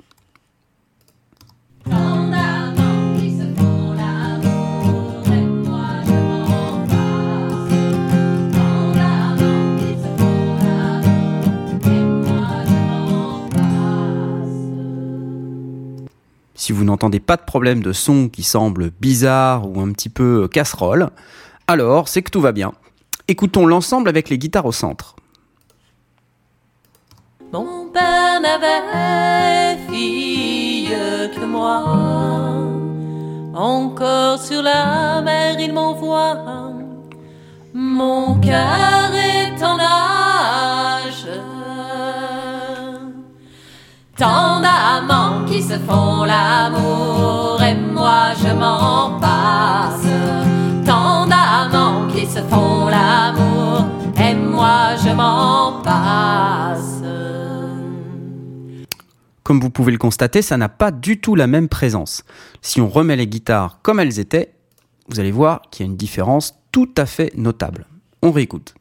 Si 16.54 16.70
vous 16.70 16.84
n'entendez 16.84 17.18
pas 17.18 17.36
de 17.36 17.42
problème 17.42 17.82
de 17.82 17.92
son 17.92 18.28
qui 18.28 18.44
semble 18.44 18.92
bizarre 19.00 19.68
ou 19.68 19.80
un 19.80 19.90
petit 19.90 20.08
peu 20.08 20.46
casserole, 20.46 21.10
alors 21.66 22.06
c'est 22.06 22.22
que 22.22 22.30
tout 22.30 22.40
va 22.40 22.52
bien. 22.52 22.72
Écoutons 23.32 23.64
l'ensemble 23.64 24.10
avec 24.10 24.28
les 24.28 24.36
guitares 24.36 24.66
au 24.66 24.72
centre. 24.72 25.16
Mon 27.50 27.86
père 27.86 28.38
n'avait 28.42 29.78
fille 29.88 30.94
que 31.34 31.42
moi. 31.46 31.82
Encore 33.54 34.38
sur 34.38 34.60
la 34.60 35.22
mer, 35.22 35.58
il 35.58 35.72
m'envoie. 35.72 36.36
Mon 37.72 38.38
cœur 38.38 39.10
est 39.14 39.64
en 39.64 39.78
nage. 39.78 41.26
Tant 44.14 44.60
d'amants 44.60 45.46
qui 45.46 45.62
se 45.62 45.78
font 45.78 46.24
l'amour, 46.24 47.62
et 47.62 47.76
moi 47.76 48.34
je 48.42 48.52
m'en 48.52 49.18
passe. 49.18 50.51
Tant 52.34 52.40
d'amants 52.40 52.48
qui 52.48 52.48
se 52.48 52.48
font 52.48 52.88
l'amour, 52.88 53.86
et 54.18 54.34
moi 54.34 54.96
je 54.96 55.10
m'en 55.10 55.82
passe. 55.82 57.02
Comme 59.42 59.60
vous 59.60 59.68
pouvez 59.68 59.92
le 59.92 59.98
constater, 59.98 60.40
ça 60.40 60.56
n'a 60.56 60.70
pas 60.70 60.90
du 60.90 61.20
tout 61.20 61.34
la 61.34 61.46
même 61.46 61.68
présence. 61.68 62.24
Si 62.62 62.80
on 62.80 62.88
remet 62.88 63.16
les 63.16 63.26
guitares 63.26 63.80
comme 63.82 64.00
elles 64.00 64.18
étaient, 64.18 64.54
vous 65.08 65.20
allez 65.20 65.30
voir 65.30 65.60
qu'il 65.70 65.84
y 65.84 65.88
a 65.88 65.90
une 65.90 65.96
différence 65.98 66.54
tout 66.70 66.88
à 66.96 67.04
fait 67.04 67.36
notable. 67.36 67.84
On 68.22 68.30
réécoute. 68.30 68.74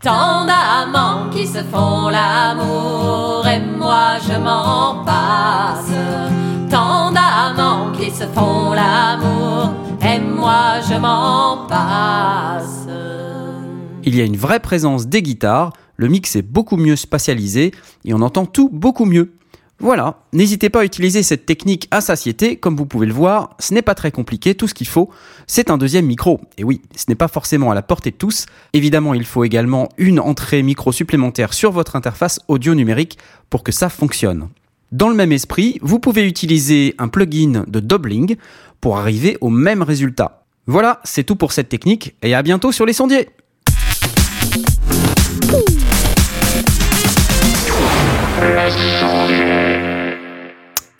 Tant 0.00 0.44
d'amants 0.44 1.30
qui 1.30 1.46
se 1.46 1.62
font 1.62 2.08
l'amour 2.08 3.46
et 3.46 3.60
moi 3.60 4.18
je 4.26 4.36
m'en 4.38 5.04
passe. 5.04 5.92
Tant 6.70 7.12
d'amants 7.12 7.92
qui 7.92 8.10
se 8.10 8.24
font 8.26 8.72
l'amour 8.72 9.83
et 10.04 10.20
moi 10.20 10.80
je 10.88 10.94
m'en 10.94 11.66
passe. 11.66 12.88
Il 14.04 14.14
y 14.14 14.20
a 14.20 14.24
une 14.24 14.36
vraie 14.36 14.60
présence 14.60 15.06
des 15.06 15.22
guitares, 15.22 15.72
le 15.96 16.08
mix 16.08 16.36
est 16.36 16.42
beaucoup 16.42 16.76
mieux 16.76 16.96
spatialisé 16.96 17.72
et 18.04 18.12
on 18.12 18.20
entend 18.20 18.44
tout 18.44 18.68
beaucoup 18.70 19.06
mieux. 19.06 19.32
Voilà, 19.80 20.20
n'hésitez 20.32 20.70
pas 20.70 20.80
à 20.80 20.84
utiliser 20.84 21.22
cette 21.22 21.46
technique 21.46 21.88
à 21.90 22.00
satiété, 22.00 22.56
comme 22.56 22.76
vous 22.76 22.86
pouvez 22.86 23.06
le 23.06 23.12
voir, 23.12 23.56
ce 23.58 23.74
n'est 23.74 23.82
pas 23.82 23.96
très 23.96 24.12
compliqué, 24.12 24.54
tout 24.54 24.68
ce 24.68 24.74
qu'il 24.74 24.86
faut, 24.86 25.10
c'est 25.48 25.68
un 25.68 25.78
deuxième 25.78 26.06
micro. 26.06 26.40
Et 26.58 26.64
oui, 26.64 26.80
ce 26.94 27.06
n'est 27.08 27.16
pas 27.16 27.26
forcément 27.26 27.72
à 27.72 27.74
la 27.74 27.82
portée 27.82 28.12
de 28.12 28.16
tous, 28.16 28.46
évidemment 28.72 29.14
il 29.14 29.24
faut 29.24 29.42
également 29.42 29.88
une 29.98 30.20
entrée 30.20 30.62
micro 30.62 30.92
supplémentaire 30.92 31.52
sur 31.52 31.72
votre 31.72 31.96
interface 31.96 32.40
audio 32.46 32.74
numérique 32.74 33.18
pour 33.50 33.64
que 33.64 33.72
ça 33.72 33.88
fonctionne. 33.88 34.48
Dans 34.94 35.08
le 35.08 35.16
même 35.16 35.32
esprit, 35.32 35.80
vous 35.82 35.98
pouvez 35.98 36.24
utiliser 36.24 36.94
un 36.98 37.08
plugin 37.08 37.64
de 37.66 37.80
doubling 37.80 38.36
pour 38.84 38.98
arriver 38.98 39.38
au 39.40 39.48
même 39.48 39.80
résultat. 39.80 40.44
Voilà, 40.66 41.00
c'est 41.04 41.24
tout 41.24 41.36
pour 41.36 41.52
cette 41.52 41.70
technique, 41.70 42.16
et 42.20 42.34
à 42.34 42.42
bientôt 42.42 42.70
sur 42.70 42.84
les 42.84 42.92
sondiers 42.92 43.30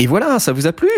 Et 0.00 0.08
voilà, 0.08 0.40
ça 0.40 0.52
vous 0.52 0.66
a 0.66 0.72
plu 0.72 0.88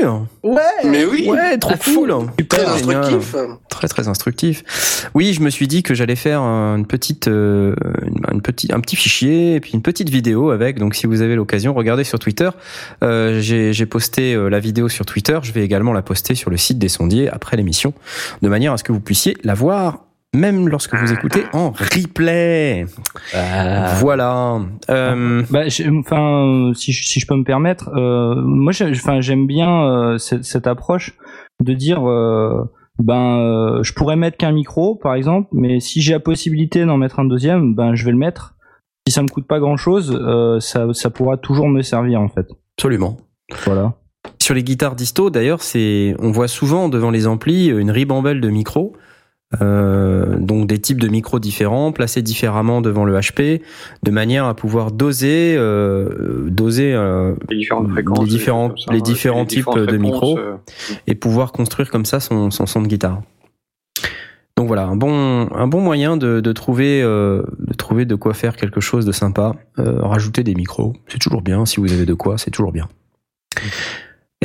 Ouais, 0.43 0.57
mais 0.85 1.05
oui, 1.05 1.29
Ouais, 1.29 1.59
trop 1.59 1.75
cool 1.85 2.09
très 2.49 2.61
Super, 2.61 2.79
génial. 2.79 2.97
instructif. 3.05 3.37
Très 3.69 3.89
très 3.89 4.09
instructif. 4.09 5.11
Oui, 5.15 5.35
je 5.35 5.43
me 5.43 5.51
suis 5.51 5.69
dit 5.69 5.83
que 5.83 5.93
j'allais 5.95 6.17
faire 6.17 6.41
une 6.41 6.87
petite, 6.87 7.29
euh, 7.29 7.75
une, 8.03 8.23
une 8.33 8.41
petite, 8.41 8.73
un 8.73 8.81
petit 8.81 8.97
fichier 8.97 9.57
et 9.57 9.61
puis 9.61 9.73
une 9.75 9.83
petite 9.83 10.09
vidéo 10.09 10.49
avec. 10.51 10.79
Donc, 10.79 10.95
si 10.95 11.07
vous 11.07 11.21
avez 11.21 11.35
l'occasion, 11.37 11.75
regardez 11.75 12.05
sur 12.05 12.19
Twitter. 12.19 12.49
Euh, 13.05 13.39
J'ai 13.43 13.75
j'ai 13.75 13.85
posté 13.85 14.33
euh, 14.35 14.49
la 14.49 14.61
vidéo 14.61 14.89
sur 14.89 15.05
Twitter. 15.05 15.39
Je 15.43 15.53
vais 15.53 15.63
également 15.63 15.93
la 15.93 16.01
poster 16.03 16.35
sur 16.35 16.49
le 16.51 16.57
site 16.57 16.79
des 16.79 16.89
sondiers 16.89 17.29
après 17.29 17.59
l'émission, 17.59 17.93
de 18.41 18.49
manière 18.49 18.73
à 18.73 18.79
ce 18.79 18.85
que 18.85 18.93
vous 18.93 19.01
puissiez 19.01 19.37
la 19.45 19.53
voir. 19.53 20.06
Même 20.35 20.69
lorsque 20.69 20.95
vous 20.95 21.13
écoutez 21.13 21.45
en 21.53 21.71
replay. 21.71 22.85
Voilà. 24.01 24.61
Euh, 24.91 25.43
Bah, 25.51 25.63
enfin, 25.99 26.73
si, 26.75 26.93
je- 26.93 27.07
si 27.07 27.21
je 27.21 27.27
peux 27.27 27.37
me 27.37 27.45
permettre, 27.45 27.91
euh, 27.97 28.35
moi, 28.37 28.73
enfin, 28.83 29.21
j'aime 29.21 29.47
bien 29.47 29.85
euh, 29.85 30.19
cette, 30.19 30.45
cette 30.45 30.67
approche 30.67 31.17
de 31.65 31.73
dire, 31.73 32.07
euh, 32.09 32.65
ben, 32.99 33.39
euh, 33.39 33.83
je 33.83 33.93
pourrais 33.95 34.17
mettre 34.17 34.37
qu'un 34.37 34.53
micro, 34.53 34.95
par 34.97 35.15
exemple, 35.15 35.49
mais 35.53 35.81
si 35.81 36.03
j'ai 36.03 36.13
la 36.13 36.21
possibilité 36.21 36.85
d'en 36.85 36.99
mettre 36.99 37.19
un 37.19 37.25
deuxième, 37.25 37.75
ben, 37.75 37.95
je 37.95 38.05
vais 38.05 38.11
le 38.13 38.19
mettre. 38.19 38.55
Si 39.09 39.13
ça 39.15 39.23
me 39.23 39.29
coûte 39.29 39.47
pas 39.47 39.61
grand 39.61 39.77
chose, 39.77 40.21
ça, 40.61 40.93
ça 40.93 41.11
pourra 41.11 41.37
toujours 41.37 41.69
me 41.69 41.81
servir, 41.83 42.21
en 42.21 42.29
fait. 42.29 42.47
absolument. 42.77 43.17
Voilà. 43.65 43.95
Sur 44.43 44.55
les 44.55 44.65
guitares 44.65 44.97
disto, 44.97 45.31
d'ailleurs, 45.31 45.63
c'est, 45.63 46.15
on 46.19 46.31
voit 46.33 46.49
souvent 46.49 46.89
devant 46.89 47.11
les 47.11 47.27
amplis 47.29 47.69
une 47.69 47.91
ribambelle 47.93 48.41
de 48.41 48.49
micros. 48.51 48.93
Euh, 49.63 50.37
donc 50.39 50.67
des 50.67 50.81
types 50.81 51.01
de 51.01 51.07
micros 51.07 51.39
différents, 51.39 51.93
placés 51.93 52.21
différemment 52.21 52.81
devant 52.81 53.05
le 53.05 53.15
HP, 53.17 53.63
de 54.03 54.11
manière 54.11 54.45
à 54.47 54.55
pouvoir 54.55 54.91
doser, 54.91 55.55
euh, 55.57 56.49
doser 56.51 56.93
euh, 56.95 57.35
Les 57.49 57.59
différentes 57.59 57.91
fréquences. 57.91 58.19
Les 58.21 58.27
différents- 58.27 58.69
comme 58.71 58.79
ça, 58.79 58.91
les 58.93 58.97
ouais, 58.99 59.03
différents 59.03 59.41
les 59.43 59.47
types 59.47 59.79
de 59.79 59.97
micros. 59.97 60.39
et 61.07 61.15
pouvoir 61.15 61.53
construire 61.53 61.91
comme 61.91 62.05
ça 62.05 62.19
son, 62.19 62.51
son 62.51 62.67
son 62.67 62.83
de 62.83 62.89
guitare. 62.89 63.23
Donc 64.57 64.67
voilà, 64.67 64.87
un 64.87 64.97
bon, 64.97 65.49
un 65.55 65.67
bon 65.69 65.81
moyen 65.81 66.17
de, 66.17 66.41
de 66.41 66.53
trouver, 66.53 67.03
de 67.03 67.75
trouver 67.77 68.05
de 68.07 68.15
quoi 68.15 68.33
faire 68.35 68.57
quelque 68.57 68.81
chose 68.81 69.05
de 69.05 69.13
sympa. 69.13 69.55
Rajouter 69.77 70.43
des 70.45 70.55
micros, 70.55 70.95
c'est 71.09 71.19
toujours 71.19 71.43
bien. 71.43 71.67
Si 71.67 71.79
vous 71.79 71.93
avez 71.93 72.07
de 72.07 72.15
quoi, 72.15 72.39
c'est 72.39 72.51
toujours 72.51 72.73
bien. 72.73 72.89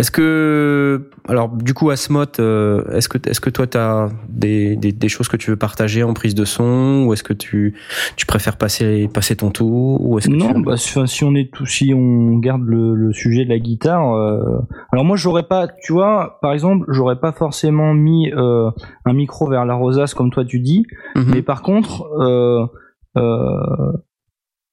Est-ce 0.02 0.10
que, 0.10 1.10
alors 1.28 1.50
du 1.50 1.76
coup, 1.76 1.92
Asmot, 1.92 2.26
euh, 2.40 2.84
est-ce 2.92 3.08
que, 3.08 3.20
est-ce 3.30 3.40
que 3.40 3.52
toi, 3.52 3.68
tu 3.68 3.78
as 3.78 4.10
des, 4.30 4.76
des, 4.76 4.92
des 4.92 5.10
choses 5.10 5.28
que 5.28 5.38
tu 5.38 5.52
veux 5.52 5.58
partager 5.58 6.02
en 6.02 6.14
prise 6.16 6.34
de 6.34 6.44
son, 6.44 7.04
ou 7.06 7.14
est-ce 7.14 7.22
que 7.24 7.34
tu, 7.34 7.76
tu 8.16 8.26
préfères 8.26 8.58
passer, 8.58 9.08
passer 9.14 9.36
ton 9.36 9.52
tour, 9.52 10.04
ou 10.04 10.18
est-ce 10.18 10.28
que 10.28 10.34
Non, 10.34 10.54
tu... 10.56 10.64
bah, 10.64 10.76
si, 10.78 11.24
on 11.24 11.36
est 11.36 11.54
tout, 11.54 11.68
si 11.68 11.94
on 11.96 12.38
garde 12.40 12.64
le, 12.66 12.96
le 12.96 13.14
sujet 13.14 13.46
de 13.46 13.50
la 13.50 13.60
guitare, 13.60 14.16
euh, 14.16 14.42
alors 14.92 15.06
moi 15.06 15.18
j'aurais 15.18 15.44
pas, 15.44 15.68
tu 15.84 15.94
vois, 15.94 16.40
par 16.42 16.52
exemple, 16.54 16.86
j'aurais 16.90 17.20
pas 17.20 17.32
forcément 17.32 17.94
mis 17.94 18.32
euh, 18.34 18.72
un 19.06 19.14
micro 19.14 19.48
vers 19.48 19.66
la 19.66 19.76
rosace 19.76 20.16
comme 20.16 20.32
toi 20.32 20.46
tu 20.46 20.60
dis, 20.60 20.84
Mhm. 21.16 21.26
mais 21.32 21.42
par 21.44 21.62
contre, 21.62 22.08
euh, 22.20 22.66
euh, 23.18 23.92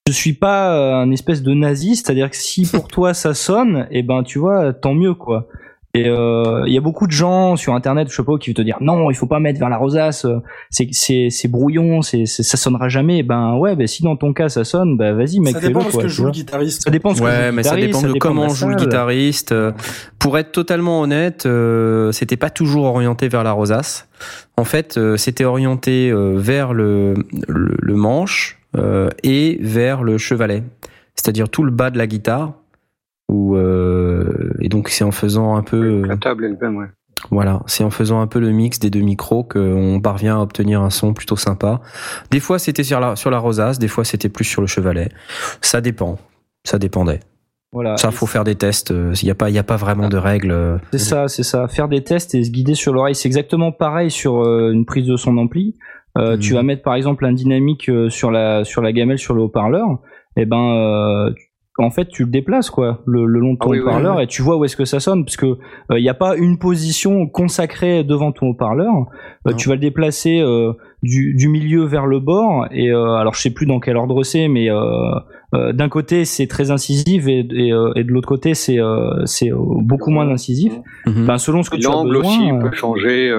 je 0.09 0.13
suis 0.17 0.33
pas 0.33 0.75
euh, 0.75 0.95
un 0.95 1.11
espèce 1.11 1.43
de 1.43 1.53
nazi, 1.53 1.97
c'est-à-dire 1.97 2.31
que 2.31 2.37
si 2.37 2.67
pour 2.67 2.89
toi 2.89 3.13
ça 3.13 3.35
sonne, 3.35 3.87
et 3.91 4.03
ben 4.03 4.23
tu 4.23 4.39
vois, 4.39 4.73
tant 4.73 4.95
mieux 4.95 5.15
quoi. 5.15 5.49
Et 5.95 6.07
euh, 6.07 6.65
il 6.67 6.73
y 6.73 6.77
a 6.77 6.81
beaucoup 6.83 7.07
de 7.07 7.13
gens 7.13 7.57
sur 7.57 7.75
internet, 7.75 8.09
je 8.11 8.15
sais 8.15 8.23
pas, 8.23 8.37
qui 8.39 8.51
vont 8.51 8.55
te 8.55 8.63
dire 8.63 8.77
non, 8.81 9.11
il 9.11 9.17
faut 9.17 9.27
pas 9.27 9.41
mettre 9.41 9.59
vers 9.59 9.71
la 9.71 9.79
rosace, 9.79 10.27
euh, 10.27 10.41
c'est 10.71 11.49
brouillon, 11.49 12.03
c'est 12.03 12.27
ça 12.27 12.57
sonnera 12.57 12.89
jamais. 12.89 13.23
Ben 13.23 13.55
ouais, 13.57 13.75
ben 13.75 13.87
si 13.87 14.03
dans 14.03 14.17
ton 14.17 14.33
cas 14.33 14.49
ça 14.49 14.65
sonne, 14.65 14.97
ben 14.97 15.15
vas-y 15.15 15.41
mec, 15.41 15.55
Ça 15.55 15.61
dépend 15.61 15.81
de 15.81 15.87
ce 15.87 15.91
quoi. 15.93 16.03
que 16.03 16.09
tu 16.09 16.13
joue 16.15 16.25
le 16.27 16.31
guitariste. 16.31 16.83
Ça 16.85 16.91
dépend 16.91 17.13
de 17.13 17.17
ce 17.17 17.21
que 17.23 17.27
joue 17.27 17.33
Ouais, 17.33 17.53
mais 17.53 17.63
ça 17.63 17.77
dépend 17.77 18.03
de 18.03 18.13
comment 18.15 18.49
joue 18.49 18.69
le 18.69 18.77
guitariste. 18.77 19.55
Pour 20.19 20.37
être 20.37 20.53
totalement 20.53 21.01
honnête, 21.01 21.47
euh, 21.47 22.13
c'était 22.13 22.37
pas 22.37 22.51
toujours 22.51 22.85
orienté 22.85 23.29
vers 23.29 23.45
la 23.45 23.53
rosace. 23.53 24.09
En 24.57 24.65
fait, 24.65 24.99
euh, 24.99 25.17
c'était 25.17 25.45
orienté 25.45 26.11
euh, 26.11 26.35
vers 26.37 26.75
le, 26.75 27.15
le, 27.47 27.77
le 27.81 27.95
manche 27.95 28.58
euh, 28.77 29.09
et 29.23 29.59
vers 29.61 30.03
le 30.03 30.19
chevalet. 30.19 30.63
c'est-à-dire 31.15 31.49
tout 31.49 31.65
le 31.65 31.71
bas 31.71 31.91
de 31.91 31.99
la 31.99 32.07
guitare. 32.07 32.55
Où, 33.31 33.57
euh, 33.57 34.53
et 34.61 34.69
donc 34.71 34.89
c'est 34.89 35.05
en 35.05 35.11
faisant 35.11 35.57
un 35.57 35.63
peu, 35.63 36.03
La 36.07 36.15
euh, 36.15 36.17
table 36.17 36.47
elle-même, 36.47 36.77
ouais. 36.79 36.87
voilà, 37.31 37.61
c'est 37.67 37.85
en 37.85 37.91
faisant 37.91 38.23
un 38.23 38.27
peu 38.27 38.39
le 38.41 38.51
mix 38.53 38.79
des 38.79 38.89
deux 38.89 39.01
micros 39.03 39.45
qu'on 39.45 40.01
parvient 40.03 40.39
à 40.39 40.41
obtenir 40.41 40.81
un 40.81 40.89
son 40.89 41.13
plutôt 41.13 41.37
sympa. 41.37 41.83
Des 42.31 42.41
fois 42.41 42.59
c'était 42.59 42.85
sur 42.85 43.01
la 43.01 43.17
sur 43.17 43.31
la 43.31 43.39
rosace, 43.39 43.79
des 43.79 43.89
fois 43.89 44.05
c'était 44.05 44.31
plus 44.31 44.47
sur 44.47 44.63
le 44.63 44.67
chevalet. 44.67 45.11
Ça 45.61 45.83
dépend, 45.83 46.19
ça 46.65 46.79
dépendait. 46.79 47.21
Voilà. 47.71 47.99
Ça 47.99 48.11
faut 48.11 48.25
faire 48.25 48.45
des 48.45 48.55
tests. 48.55 48.95
Il 49.21 49.27
y 49.27 49.31
a 49.31 49.35
pas 49.35 49.51
il 49.51 49.55
y 49.55 49.59
a 49.59 49.63
pas 49.63 49.77
vraiment 49.77 50.09
de 50.09 50.17
règles. 50.17 50.51
euh. 50.51 50.79
C'est 50.93 50.99
ça, 50.99 51.29
c'est 51.29 51.43
ça. 51.43 51.69
Faire 51.69 51.89
des 51.89 52.03
tests 52.03 52.35
et 52.35 52.43
se 52.43 52.51
guider 52.51 52.75
sur 52.75 52.95
l'oreille, 52.95 53.15
c'est 53.15 53.29
exactement 53.29 53.73
pareil 53.73 54.11
sur 54.11 54.43
euh, 54.43 54.71
une 54.73 54.87
prise 54.87 55.07
de 55.07 55.17
son 55.17 55.37
ampli. 55.37 55.75
Euh, 56.19 56.35
Mhm. 56.35 56.39
Tu 56.41 56.55
vas 56.55 56.63
mettre 56.63 56.83
par 56.83 56.95
exemple 56.95 57.25
un 57.25 57.33
dynamique 57.33 57.89
euh, 57.89 58.09
sur 58.11 58.31
la 58.31 58.65
sur 58.65 58.83
la 58.83 58.93
gamelle 58.93 59.19
sur 59.19 59.35
le 59.35 59.43
haut-parleur. 59.43 59.87
Et 60.37 60.45
ben, 60.47 60.75
euh, 60.75 61.31
en 61.81 61.91
fait, 61.91 62.09
tu 62.09 62.25
le 62.25 62.31
déplaces 62.31 62.71
quoi, 62.71 63.03
le, 63.07 63.25
le 63.25 63.39
long 63.39 63.53
de 63.55 63.59
ton 63.59 63.67
Ah 63.69 63.71
oui, 63.71 63.79
oui, 63.79 63.85
haut-parleur 63.85 64.21
et 64.21 64.27
tu 64.27 64.43
vois 64.43 64.57
où 64.57 64.65
est-ce 64.65 64.77
que 64.77 64.85
ça 64.85 64.99
sonne, 64.99 65.25
parce 65.25 65.37
que 65.37 65.59
il 65.97 66.03
n'y 66.03 66.09
a 66.09 66.15
pas 66.15 66.37
une 66.37 66.59
position 66.59 67.29
consacrée 67.29 68.03
devant 68.03 68.33
ton 68.33 68.49
haut-parleur. 68.49 68.93
Euh, 69.47 69.53
tu 69.53 69.69
vas 69.69 69.77
le 69.77 69.81
déplacer 69.81 70.41
euh, 70.41 70.73
du, 71.05 71.35
du 71.35 71.49
milieu 71.49 71.85
vers 71.85 72.07
le 72.07 72.19
bord. 72.19 72.67
Et 72.73 72.91
euh, 72.91 73.15
alors, 73.15 73.35
je 73.35 73.43
sais 73.43 73.51
plus 73.55 73.67
dans 73.67 73.79
quel 73.79 73.97
ordre 73.97 74.25
c'est, 74.25 74.49
mais 74.49 74.69
euh, 74.71 74.81
euh, 75.55 75.73
d'un 75.73 75.89
côté 75.89 76.25
c'est 76.25 76.49
très 76.49 76.73
incisif 76.73 77.29
et, 77.29 77.47
et, 77.53 77.73
euh, 77.73 77.93
et 77.95 78.03
de 78.03 78.11
l'autre 78.11 78.29
côté 78.29 78.55
c'est 78.55 78.81
euh, 78.81 79.25
c'est 79.25 79.53
euh, 79.53 79.57
beaucoup 79.59 80.11
moins 80.11 80.29
incisif. 80.29 80.73
Mhm. 81.07 81.27
Ben, 81.27 81.39
selon 81.39 81.63
ce 81.63 81.71
que 81.71 81.77
tu 81.77 81.87
as 81.87 81.91
L'angle 81.93 82.09
besoin. 82.17 82.29
aussi 82.29 82.51
euh, 82.51 82.59
peut 82.61 82.77
changer. 82.77 83.31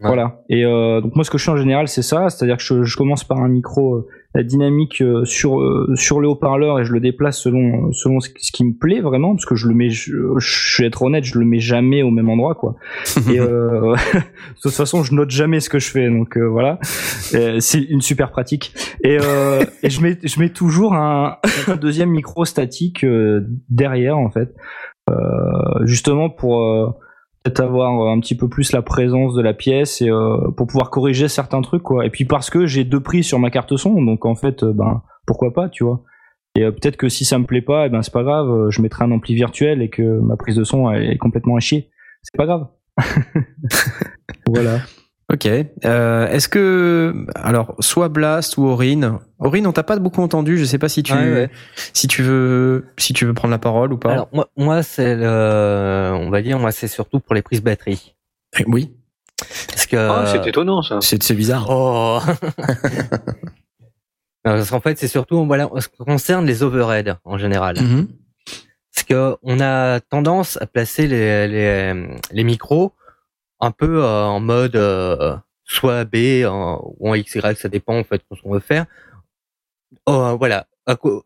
Voilà. 0.00 0.42
Et 0.48 0.64
euh, 0.64 1.00
donc 1.00 1.16
moi, 1.16 1.24
ce 1.24 1.30
que 1.30 1.38
je 1.38 1.44
fais 1.44 1.50
en 1.50 1.56
général, 1.56 1.88
c'est 1.88 2.02
ça, 2.02 2.30
c'est-à-dire 2.30 2.56
que 2.56 2.62
je, 2.62 2.84
je 2.84 2.96
commence 2.96 3.24
par 3.24 3.38
un 3.38 3.48
micro 3.48 3.96
euh, 3.96 4.42
dynamique 4.42 5.00
euh, 5.00 5.24
sur 5.24 5.60
euh, 5.60 5.92
sur 5.96 6.20
le 6.20 6.28
haut-parleur 6.28 6.78
et 6.78 6.84
je 6.84 6.92
le 6.92 7.00
déplace 7.00 7.40
selon 7.40 7.92
selon 7.92 8.20
ce, 8.20 8.28
ce 8.38 8.52
qui 8.52 8.64
me 8.64 8.74
plaît 8.74 9.00
vraiment, 9.00 9.34
parce 9.34 9.46
que 9.46 9.56
je 9.56 9.66
le 9.66 9.74
mets, 9.74 9.90
je, 9.90 10.12
je 10.38 10.82
vais 10.82 10.88
être 10.88 11.02
honnête, 11.02 11.24
je 11.24 11.38
le 11.38 11.44
mets 11.44 11.58
jamais 11.58 12.02
au 12.02 12.10
même 12.10 12.28
endroit, 12.28 12.54
quoi. 12.54 12.76
Et 13.30 13.40
euh, 13.40 13.94
de 14.14 14.60
toute 14.62 14.72
façon, 14.72 15.02
je 15.02 15.14
note 15.14 15.30
jamais 15.30 15.60
ce 15.60 15.68
que 15.68 15.78
je 15.78 15.90
fais, 15.90 16.08
donc 16.08 16.36
euh, 16.36 16.46
voilà, 16.46 16.78
c'est 16.82 17.80
une 17.80 18.02
super 18.02 18.30
pratique. 18.30 18.74
Et, 19.02 19.18
euh, 19.20 19.64
et 19.82 19.90
je 19.90 20.00
mets 20.00 20.18
je 20.22 20.38
mets 20.38 20.50
toujours 20.50 20.94
un, 20.94 21.38
un 21.66 21.76
deuxième 21.76 22.10
micro 22.10 22.44
statique 22.44 23.04
euh, 23.04 23.46
derrière, 23.68 24.18
en 24.18 24.30
fait, 24.30 24.54
euh, 25.10 25.14
justement 25.84 26.30
pour 26.30 26.62
euh, 26.62 26.90
avoir 27.56 28.00
euh, 28.00 28.12
un 28.12 28.20
petit 28.20 28.36
peu 28.36 28.48
plus 28.48 28.72
la 28.72 28.82
présence 28.82 29.34
de 29.34 29.42
la 29.42 29.54
pièce 29.54 30.00
et 30.02 30.10
euh, 30.10 30.50
pour 30.56 30.66
pouvoir 30.66 30.90
corriger 30.90 31.28
certains 31.28 31.62
trucs 31.62 31.82
quoi. 31.82 32.06
Et 32.06 32.10
puis 32.10 32.24
parce 32.24 32.50
que 32.50 32.66
j'ai 32.66 32.84
deux 32.84 33.00
prix 33.00 33.24
sur 33.24 33.38
ma 33.38 33.50
carte 33.50 33.76
son 33.76 34.02
donc 34.02 34.24
en 34.24 34.34
fait 34.34 34.62
euh, 34.62 34.72
ben 34.72 35.02
pourquoi 35.26 35.52
pas 35.52 35.68
tu 35.68 35.84
vois. 35.84 36.02
Et 36.54 36.62
peut-être 36.62 36.96
que 36.96 37.08
si 37.08 37.24
ça 37.24 37.38
me 37.38 37.44
plaît 37.44 37.62
pas 37.62 37.86
et 37.86 37.88
ben 37.88 38.02
c'est 38.02 38.12
pas 38.12 38.24
grave 38.24 38.68
je 38.70 38.82
mettrai 38.82 39.04
un 39.04 39.12
ampli 39.12 39.34
virtuel 39.34 39.82
et 39.82 39.90
que 39.90 40.02
ma 40.02 40.36
prise 40.36 40.56
de 40.56 40.64
son 40.64 40.92
est 40.92 41.18
complètement 41.18 41.56
à 41.56 41.60
chier. 41.60 41.90
C'est 42.22 42.36
pas 42.36 42.46
grave. 42.46 42.66
Voilà 44.46 44.80
Ok. 45.30 45.46
Euh, 45.84 46.26
Est-ce 46.28 46.48
que 46.48 47.26
alors 47.34 47.74
soit 47.80 48.08
Blast 48.08 48.56
ou 48.56 48.64
Aurine. 48.64 49.18
Aurine, 49.38 49.66
on 49.66 49.72
t'a 49.72 49.82
pas 49.82 49.98
beaucoup 49.98 50.22
entendu. 50.22 50.56
Je 50.56 50.64
sais 50.64 50.78
pas 50.78 50.88
si 50.88 51.02
tu 51.02 51.12
Ouais, 51.12 51.32
ouais. 51.32 51.50
si 51.92 52.08
tu 52.08 52.22
veux 52.22 52.86
si 52.96 53.12
tu 53.12 53.26
veux 53.26 53.34
prendre 53.34 53.52
la 53.52 53.58
parole 53.58 53.92
ou 53.92 53.98
pas. 53.98 54.12
Alors 54.12 54.28
moi, 54.32 54.48
moi 54.56 54.82
c'est 54.82 55.14
le, 55.16 56.12
on 56.14 56.30
va 56.30 56.40
dire, 56.40 56.58
moi 56.58 56.72
c'est 56.72 56.88
surtout 56.88 57.20
pour 57.20 57.34
les 57.34 57.42
prises 57.42 57.62
batterie. 57.62 58.14
Eh, 58.58 58.64
oui. 58.66 58.94
Parce 59.68 59.84
que 59.86 59.96
Ah, 59.96 60.24
c'est 60.26 60.46
étonnant 60.48 60.80
ça. 60.82 60.98
C'est 61.02 61.34
bizarre. 61.34 61.66
Oh. 61.68 62.20
Non, 64.44 64.52
Parce 64.54 64.70
qu'en 64.70 64.80
fait, 64.80 64.96
c'est 64.98 65.08
surtout 65.08 65.44
voilà, 65.46 65.70
en 65.72 65.80
ce 65.80 65.88
qui 65.88 65.96
concerne 65.98 66.46
les 66.46 66.62
overheads 66.62 67.16
en 67.24 67.38
général. 67.38 67.76
Mhm. 67.80 68.06
Parce 68.94 69.04
que 69.04 69.36
on 69.42 69.60
a 69.60 70.00
tendance 70.00 70.56
à 70.62 70.66
placer 70.66 71.06
les, 71.06 71.48
les, 71.48 72.08
les 72.30 72.44
micros 72.44 72.92
un 73.60 73.70
peu 73.70 74.02
euh, 74.04 74.24
en 74.24 74.40
mode 74.40 74.76
euh, 74.76 75.36
soit 75.64 76.04
B 76.04 76.44
en, 76.46 76.80
ou 76.98 77.10
en 77.10 77.16
XY, 77.16 77.40
ça 77.56 77.68
dépend 77.68 77.98
en 77.98 78.04
fait 78.04 78.22
de 78.30 78.36
ce 78.36 78.42
qu'on 78.42 78.52
veut 78.52 78.60
faire. 78.60 78.86
Oh, 80.06 80.36
voilà, 80.38 80.66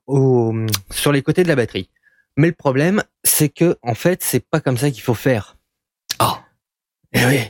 au- 0.06 0.54
sur 0.90 1.12
les 1.12 1.22
côtés 1.22 1.42
de 1.42 1.48
la 1.48 1.56
batterie. 1.56 1.90
Mais 2.36 2.48
le 2.48 2.54
problème, 2.54 3.02
c'est 3.24 3.48
que 3.48 3.76
en 3.82 3.94
fait, 3.94 4.22
c'est 4.22 4.40
pas 4.48 4.60
comme 4.60 4.76
ça 4.76 4.90
qu'il 4.90 5.02
faut 5.02 5.14
faire. 5.14 5.56
Ah. 6.18 6.42
Eh 7.12 7.24
oui. 7.26 7.40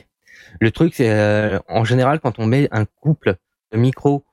Le 0.59 0.71
truc, 0.71 0.93
c'est 0.95 1.09
euh, 1.09 1.59
en 1.67 1.83
général 1.83 2.19
quand 2.19 2.37
on 2.39 2.45
met 2.45 2.67
un 2.71 2.85
couple 2.85 3.35
de 3.71 3.77
micros 3.77 4.25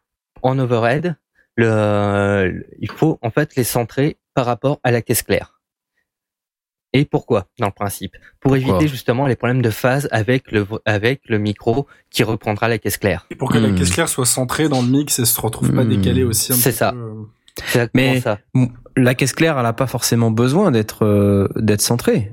en 0.43 0.59
overhead, 0.59 1.17
le, 1.57 2.67
il 2.79 2.91
faut 2.91 3.19
en 3.23 3.31
fait 3.31 3.55
les 3.57 3.65
centrer 3.65 4.19
par 4.35 4.47
rapport 4.47 4.81
à 4.83 4.91
la 4.91 5.03
caisse 5.03 5.23
claire. 5.23 5.60
Et 6.93 7.05
pourquoi, 7.05 7.47
dans 7.59 7.67
le 7.67 7.73
principe? 7.73 8.17
Pour 8.41 8.53
Pourquoi? 8.53 8.59
éviter 8.75 8.89
justement 8.89 9.27
les 9.27 9.37
problèmes 9.37 9.63
de 9.63 9.71
phase 9.71 10.09
avec 10.11 10.51
le 10.51 10.67
avec 10.85 11.21
le 11.29 11.39
micro 11.39 11.87
qui 12.11 12.25
reprendra 12.25 12.69
la 12.69 12.79
caisse 12.79 12.97
claire. 12.99 13.27
Et 13.31 13.37
pour 13.37 13.51
que 13.53 13.59
la 13.59 13.69
Hmm. 13.69 13.75
caisse 13.77 13.91
claire 13.91 14.09
soit 14.09 14.27
centrée 14.27 14.69
dans 14.69 14.83
le 14.83 14.89
mix 14.89 15.19
et 15.21 15.25
se 15.25 15.41
retrouve 15.41 15.73
pas 15.73 15.85
Hmm. 15.85 15.89
décalée 15.89 16.25
aussi 16.25 16.53
un 16.53 16.57
C'est 16.57 16.71
petit 16.71 16.79
ça. 16.79 16.93
peu, 16.93 16.99
euh. 17.79 17.87
Mais- 17.95 18.21
ça. 18.21 18.39
La 18.97 19.15
caisse 19.15 19.33
claire, 19.33 19.57
elle 19.59 19.67
a 19.67 19.73
pas 19.73 19.87
forcément 19.87 20.31
besoin 20.33 20.73
d'être 20.73 21.05
euh, 21.07 21.47
d'être 21.57 21.81
centrée. 21.81 22.33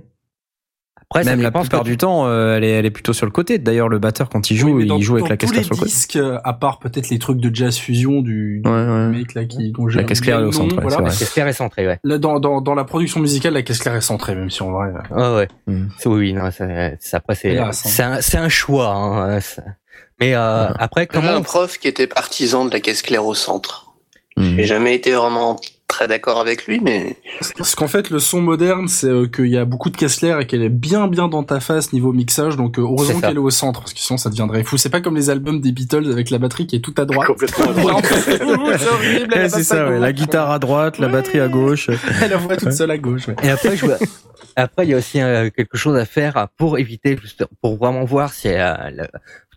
Après, 1.10 1.24
ça 1.24 1.30
Même 1.30 1.42
la 1.42 1.52
que 1.52 1.60
plupart 1.60 1.86
du 1.86 1.96
temps, 1.96 2.28
euh, 2.28 2.58
elle 2.58 2.66
est 2.66 2.70
elle 2.72 2.86
est 2.86 2.92
plutôt 2.92 3.14
sur 3.14 3.26
le 3.26 3.32
côté. 3.32 3.60
D'ailleurs, 3.60 3.88
le 3.88 3.98
batteur 3.98 4.28
quand 4.28 4.52
il 4.52 4.58
joue, 4.58 4.72
Oui, 4.72 4.86
dans- 4.88 4.98
il 4.98 5.04
joue 5.04 5.14
avec 5.14 5.24
dans 5.24 5.30
la 5.30 5.38
caisse 5.38 5.48
tous 5.50 5.54
claire 5.54 5.62
les 5.62 5.66
sur 5.66 5.76
le 5.76 5.80
côté. 5.80 5.90
disques, 5.92 6.16
euh, 6.18 6.38
à 6.44 6.52
part 6.52 6.80
peut-être 6.80 7.10
les 7.10 7.18
trucs 7.18 7.38
de 7.40 7.50
jazz 7.56 7.78
fusion 7.78 8.22
du, 8.22 8.60
du 8.62 8.70
Ouais, 8.70 8.76
ouais. 8.76 9.08
mec 9.08 9.34
là 9.34 9.46
qui 9.46 9.72
dont 9.72 9.88
j'ai 9.88 10.00
La 10.00 10.04
caisse 10.04 10.20
claire, 10.20 10.42
est 10.42 10.44
au 10.44 10.52
centre, 10.52 10.76
ouais, 10.76 10.82
voilà. 10.82 10.98
c'est 10.98 11.04
La 11.04 11.10
caisse 11.12 11.30
claire 11.32 11.48
est 11.48 11.54
centrée, 11.54 11.88
ouais. 11.88 11.98
Là, 12.04 12.18
dans, 12.18 12.42
dans, 12.42 12.60
dans 12.60 12.76
la 12.76 12.84
production 12.84 13.22
musicale, 13.22 13.54
la 13.54 13.62
caisse 13.62 13.80
claire 13.80 13.96
est 13.96 14.02
centrée, 14.02 14.36
même 14.36 14.50
si 14.50 14.62
en 14.64 14.72
vrai. 14.72 14.90
euh, 15.14 15.38
Ouais, 15.38 15.48
ouais. 15.68 15.78
C'est- 15.98 16.10
Oui, 16.10 16.34
non, 16.34 16.50
c'est, 16.52 16.98
c'est- 17.00 17.16
après, 17.16 17.36
c'est, 17.36 17.58
hein. 17.58 17.72
c'est 17.72 18.04
un, 18.04 18.20
c'est 18.20 18.38
un 18.38 18.50
choix, 18.50 18.90
hein, 18.94 19.40
Mais, 20.20 20.34
euh, 20.36 20.68
après, 20.78 21.08
J'avais 21.10 21.26
comment, 21.26 21.38
un 21.38 21.42
prof 21.42 21.78
qui 21.78 21.88
était 21.88 22.08
partisan 22.08 22.66
de 22.66 22.72
la 22.74 22.82
caisse 22.82 23.02
claire 23.02 23.26
au 23.26 23.34
centre. 23.34 23.94
Mhm. 24.36 24.56
J'ai 24.58 24.64
jamais 24.66 24.94
été 24.94 25.14
vraiment 25.14 25.58
très 25.88 26.08
d'accord 26.08 26.40
avec 26.40 26.68
lui, 26.68 26.80
mais 26.82 27.16
Parce 27.58 27.74
qu'en 27.76 27.88
fait, 27.88 28.10
le 28.10 28.20
son 28.20 28.42
moderne, 28.42 28.88
c'est 28.88 29.08
euh, 29.08 29.26
qu'il 29.28 29.48
y 29.48 29.58
a 29.58 29.66
beaucoup 29.66 29.90
de 29.90 29.98
claire 29.98 30.40
et 30.40 30.46
qu'elle 30.46 30.62
est 30.62 30.70
bien 30.70 31.08
bien 31.08 31.28
dans 31.28 31.44
ta 31.44 31.60
face 31.60 31.94
niveau 31.94 32.12
mixage, 32.14 32.56
donc 32.58 32.78
euh, 32.78 32.82
heureusement 32.82 33.20
qu'elle 33.22 33.36
est 33.36 33.40
au 33.40 33.50
centre, 33.50 33.80
parce 33.80 33.94
que 33.94 34.00
sinon 34.00 34.18
ça 34.18 34.30
deviendrait 34.30 34.64
fou. 34.64 34.78
C'est 34.78 34.90
pas 34.90 35.02
comme 35.02 35.16
les 35.16 35.30
albums 35.30 35.62
des 35.62 35.72
Beatles 35.72 36.12
avec 36.12 36.30
la 36.30 36.38
batterie 36.40 36.68
qui 36.68 36.76
est 36.76 36.82
tout 36.82 36.94
à 36.98 37.06
droite. 37.06 37.28
Complètement 37.28 37.70
à 37.70 37.74
droite. 37.74 38.06
c'est 38.26 38.44
Ouais, 38.44 39.40
à 39.40 39.50
ça, 39.50 39.90
ouais. 39.90 40.00
la 40.00 40.14
guitare 40.14 40.52
à 40.52 40.60
droite, 40.60 40.98
la 41.00 41.08
batterie 41.08 41.40
à 41.40 41.48
gauche. 41.48 41.90
Elle 42.22 42.32
la 42.32 42.38
voit 42.38 42.58
toute 42.58 42.74
seule 42.74 42.92
à 42.92 42.98
gauche. 42.98 43.28
ouais. 43.28 43.36
et 43.44 43.50
après, 43.50 43.76
je 43.78 43.86
vois- 43.86 43.98
après, 44.56 44.86
il 44.86 44.90
y 44.90 44.94
a 44.94 44.98
aussi 44.98 45.22
euh, 45.22 45.50
quelque 45.56 45.78
chose 45.78 45.96
à 45.98 46.06
faire 46.06 46.48
pour 46.58 46.78
éviter, 46.80 47.18
juste, 47.22 47.46
pour 47.62 47.78
vraiment 47.78 48.04
voir 48.06 48.34
si, 48.34 48.50
euh, 48.50 48.74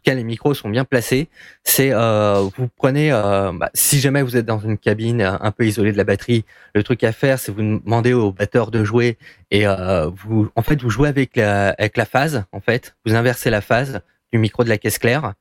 quand 0.04 0.14
les 0.14 0.24
micros 0.24 0.54
sont 0.54 0.68
bien 0.68 0.84
placés. 0.84 1.28
C'est, 1.64 1.92
euh, 1.92 2.48
vous 2.56 2.68
prenez, 2.68 3.12
euh, 3.12 3.52
bah, 3.52 3.70
si 3.74 4.00
jamais 4.00 4.22
vous 4.22 4.36
êtes 4.36 4.46
dans 4.46 4.58
une 4.58 4.78
cabine 4.78 5.20
euh, 5.20 5.36
un 5.40 5.50
peu 5.50 5.66
isolée 5.66 5.92
de 5.92 5.96
la 5.96 6.04
batterie, 6.04 6.44
le 6.74 6.82
truc 6.82 7.04
à 7.04 7.12
faire, 7.12 7.38
c'est 7.38 7.52
vous 7.52 7.80
demandez 7.80 8.12
au 8.12 8.32
batteur 8.32 8.70
de 8.70 8.84
jouer 8.84 9.18
et 9.50 9.66
euh, 9.66 10.08
vous, 10.08 10.50
en 10.56 10.62
fait, 10.62 10.80
vous 10.80 10.90
jouez 10.90 11.08
avec 11.08 11.36
la, 11.36 11.70
avec 11.70 11.96
la 11.96 12.04
phase, 12.04 12.44
en 12.52 12.60
fait, 12.60 12.96
vous 13.04 13.14
inversez 13.14 13.50
la 13.50 13.60
phase 13.60 14.00
du 14.32 14.38
micro 14.38 14.64
de 14.64 14.68
la 14.68 14.78
caisse 14.78 14.98
claire 14.98 15.34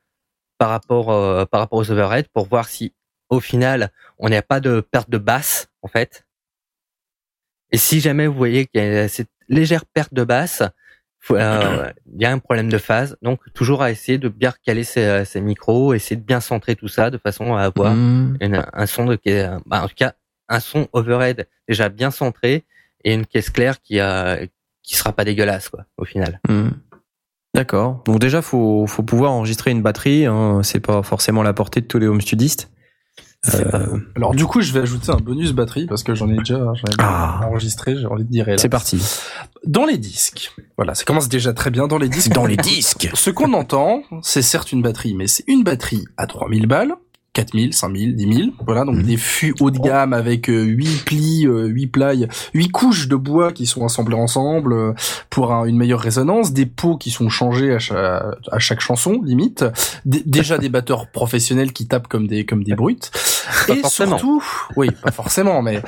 par 0.58 0.70
rapport, 0.70 1.10
euh, 1.10 1.44
par 1.46 1.60
rapport 1.60 1.78
aux 1.78 1.90
overheads 1.90 2.28
pour 2.32 2.46
voir 2.46 2.68
si, 2.68 2.92
au 3.28 3.40
final, 3.40 3.90
on 4.18 4.28
n'a 4.28 4.42
pas 4.42 4.60
de 4.60 4.80
perte 4.80 5.08
de 5.10 5.18
basse, 5.18 5.70
en 5.82 5.88
fait. 5.88 6.26
Et 7.72 7.78
si 7.78 8.00
jamais 8.00 8.26
vous 8.26 8.34
voyez 8.34 8.66
qu'il 8.66 8.82
y 8.82 8.84
a 8.84 9.08
cette 9.08 9.30
légère 9.48 9.86
perte 9.86 10.12
de 10.12 10.24
basse, 10.24 10.62
faut- 11.20 11.36
euh, 11.36 11.90
il 12.14 12.20
y 12.22 12.24
a 12.24 12.32
un 12.32 12.38
problème 12.38 12.68
de 12.68 12.78
phase. 12.78 13.16
Donc, 13.22 13.40
toujours 13.54 13.82
à 13.82 13.90
essayer 13.90 14.18
de 14.18 14.28
bien 14.28 14.50
recaler 14.50 14.84
ses, 14.84 15.24
ses 15.24 15.40
micros, 15.40 15.94
essayer 15.94 16.16
de 16.16 16.24
bien 16.24 16.40
centrer 16.40 16.74
tout 16.76 16.88
ça 16.88 17.10
de 17.10 17.18
façon 17.18 17.54
à 17.54 17.62
avoir 17.62 17.92
une- 18.40 18.64
un 18.72 18.86
son 18.86 19.04
de, 19.06 19.18
est, 19.26 19.46
bah, 19.66 19.82
en 19.84 19.88
tout 19.88 19.94
cas, 19.96 20.14
un 20.48 20.60
son 20.60 20.88
overhead 20.92 21.46
déjà 21.68 21.88
bien 21.88 22.10
centré 22.10 22.64
et 23.04 23.14
une 23.14 23.24
caisse 23.26 23.50
claire 23.50 23.80
qui 23.80 24.00
a, 24.00 24.38
qui 24.82 24.96
sera 24.96 25.12
pas 25.12 25.24
dégueulasse, 25.24 25.68
quoi, 25.68 25.84
au 25.98 26.04
final. 26.04 26.40
Mhm. 26.48 26.72
D'accord. 27.54 28.02
Donc 28.06 28.20
déjà, 28.20 28.42
faut 28.42 28.86
faut 28.86 29.02
pouvoir 29.02 29.32
enregistrer 29.32 29.72
une 29.72 29.82
batterie. 29.82 30.24
Hein. 30.26 30.60
C'est 30.62 30.78
pas 30.80 31.02
forcément 31.02 31.42
la 31.42 31.52
portée 31.52 31.80
de 31.80 31.86
tous 31.86 31.98
les 31.98 32.06
home 32.06 32.20
studistes. 32.20 32.70
Euh, 33.54 33.98
Alors 34.16 34.34
du 34.34 34.44
coup, 34.44 34.60
je 34.60 34.70
vais 34.72 34.80
ajouter 34.80 35.10
un 35.10 35.16
bonus 35.16 35.52
batterie 35.52 35.86
parce 35.86 36.02
que 36.02 36.14
j'en 36.14 36.28
ai 36.28 36.36
déjà, 36.36 36.58
j'en 36.58 36.72
ai 36.74 36.96
déjà 36.96 36.96
Ah. 36.98 37.40
enregistré. 37.46 37.96
J'ai 37.96 38.06
envie 38.06 38.24
de 38.24 38.30
dire. 38.30 38.46
c'est 38.58 38.68
parti. 38.68 39.02
Dans 39.66 39.86
les 39.86 39.96
disques, 39.98 40.52
voilà, 40.76 40.94
ça 40.94 41.04
commence 41.04 41.28
déjà 41.28 41.52
très 41.54 41.70
bien 41.70 41.86
dans 41.88 41.98
les 41.98 42.08
disques. 42.08 42.32
Dans 42.32 42.44
les 42.46 42.56
disques. 42.56 43.10
Ce 43.14 43.30
qu'on 43.30 43.52
entend, 43.54 44.02
c'est 44.22 44.42
certes 44.42 44.72
une 44.72 44.82
batterie, 44.82 45.14
mais 45.14 45.26
c'est 45.26 45.44
une 45.46 45.64
batterie 45.64 46.04
à 46.18 46.26
3000 46.26 46.66
balles, 46.66 46.94
4000, 47.32 47.72
5000, 47.74 48.16
10 48.16 48.34
000. 48.34 48.48
Voilà, 48.66 48.84
donc 48.84 48.96
Mhm. 48.96 49.02
des 49.04 49.16
fûts 49.16 49.54
haut 49.60 49.70
de 49.70 49.78
gamme 49.78 50.12
avec 50.12 50.50
euh, 50.50 50.62
8 50.62 51.04
plis, 51.04 51.46
euh, 51.46 51.66
8 51.66 51.86
plailles, 51.86 52.28
8 52.54 52.68
couches 52.70 53.06
de 53.06 53.14
bois 53.14 53.52
qui 53.52 53.66
sont 53.66 53.84
assemblées 53.84 54.16
ensemble 54.16 54.72
euh, 54.72 54.92
pour 55.30 55.52
un- 55.52 55.64
une 55.64 55.76
meilleure 55.76 56.00
résonance, 56.00 56.52
des 56.52 56.66
pots 56.66 56.96
qui 56.96 57.10
sont 57.10 57.28
changés 57.28 57.72
à 57.72 57.78
chaque, 57.78 57.96
à 58.50 58.58
chaque 58.58 58.80
chanson, 58.80 59.20
limite. 59.24 59.64
D- 60.04 60.22
déjà 60.26 60.58
des 60.58 60.68
batteurs 60.68 61.06
professionnels 61.08 61.72
qui 61.72 61.86
tapent 61.86 62.08
comme 62.08 62.26
des, 62.26 62.44
comme 62.44 62.64
des 62.64 62.74
brutes. 62.74 63.12
Pas 63.66 63.74
et 63.74 63.80
forcément. 63.80 64.18
surtout, 64.18 64.44
oui, 64.76 64.90
pas 65.02 65.10
forcément, 65.12 65.62
mais 65.62 65.82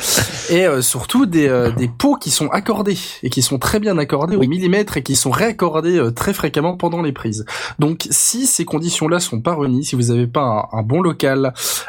et 0.51 0.65
euh, 0.67 0.81
surtout 0.81 1.27
des 1.27 1.49
euh, 1.49 1.71
des 1.73 1.89
pots 1.89 2.17
qui 2.17 2.31
sont 2.31 2.49
accordés 2.49 2.97
et 3.23 3.31
qui 3.31 3.43
sont 3.43 3.59
très 3.59 3.79
bien 3.81 3.99
accordés 3.99 4.37
au 4.37 4.41
millimètre 4.41 4.97
et 4.97 5.03
qui 5.03 5.17
sont 5.17 5.31
réaccordés 5.31 5.99
euh, 5.99 6.11
très 6.13 6.33
fréquemment 6.35 6.77
pendant 6.77 7.03
les 7.03 7.13
prises. 7.13 7.45
Donc, 7.79 8.07
si 8.11 8.47
ces 8.47 8.65
conditions-là 8.65 9.21
sont 9.21 9.41
pas 9.41 9.55
réunies, 9.57 9.85
si 9.85 9.97
vous 9.97 10.11
avez 10.11 10.27
pas 10.27 10.69
un, 10.73 10.79
un 10.79 10.83
bon 10.83 11.01
local, 11.03 11.32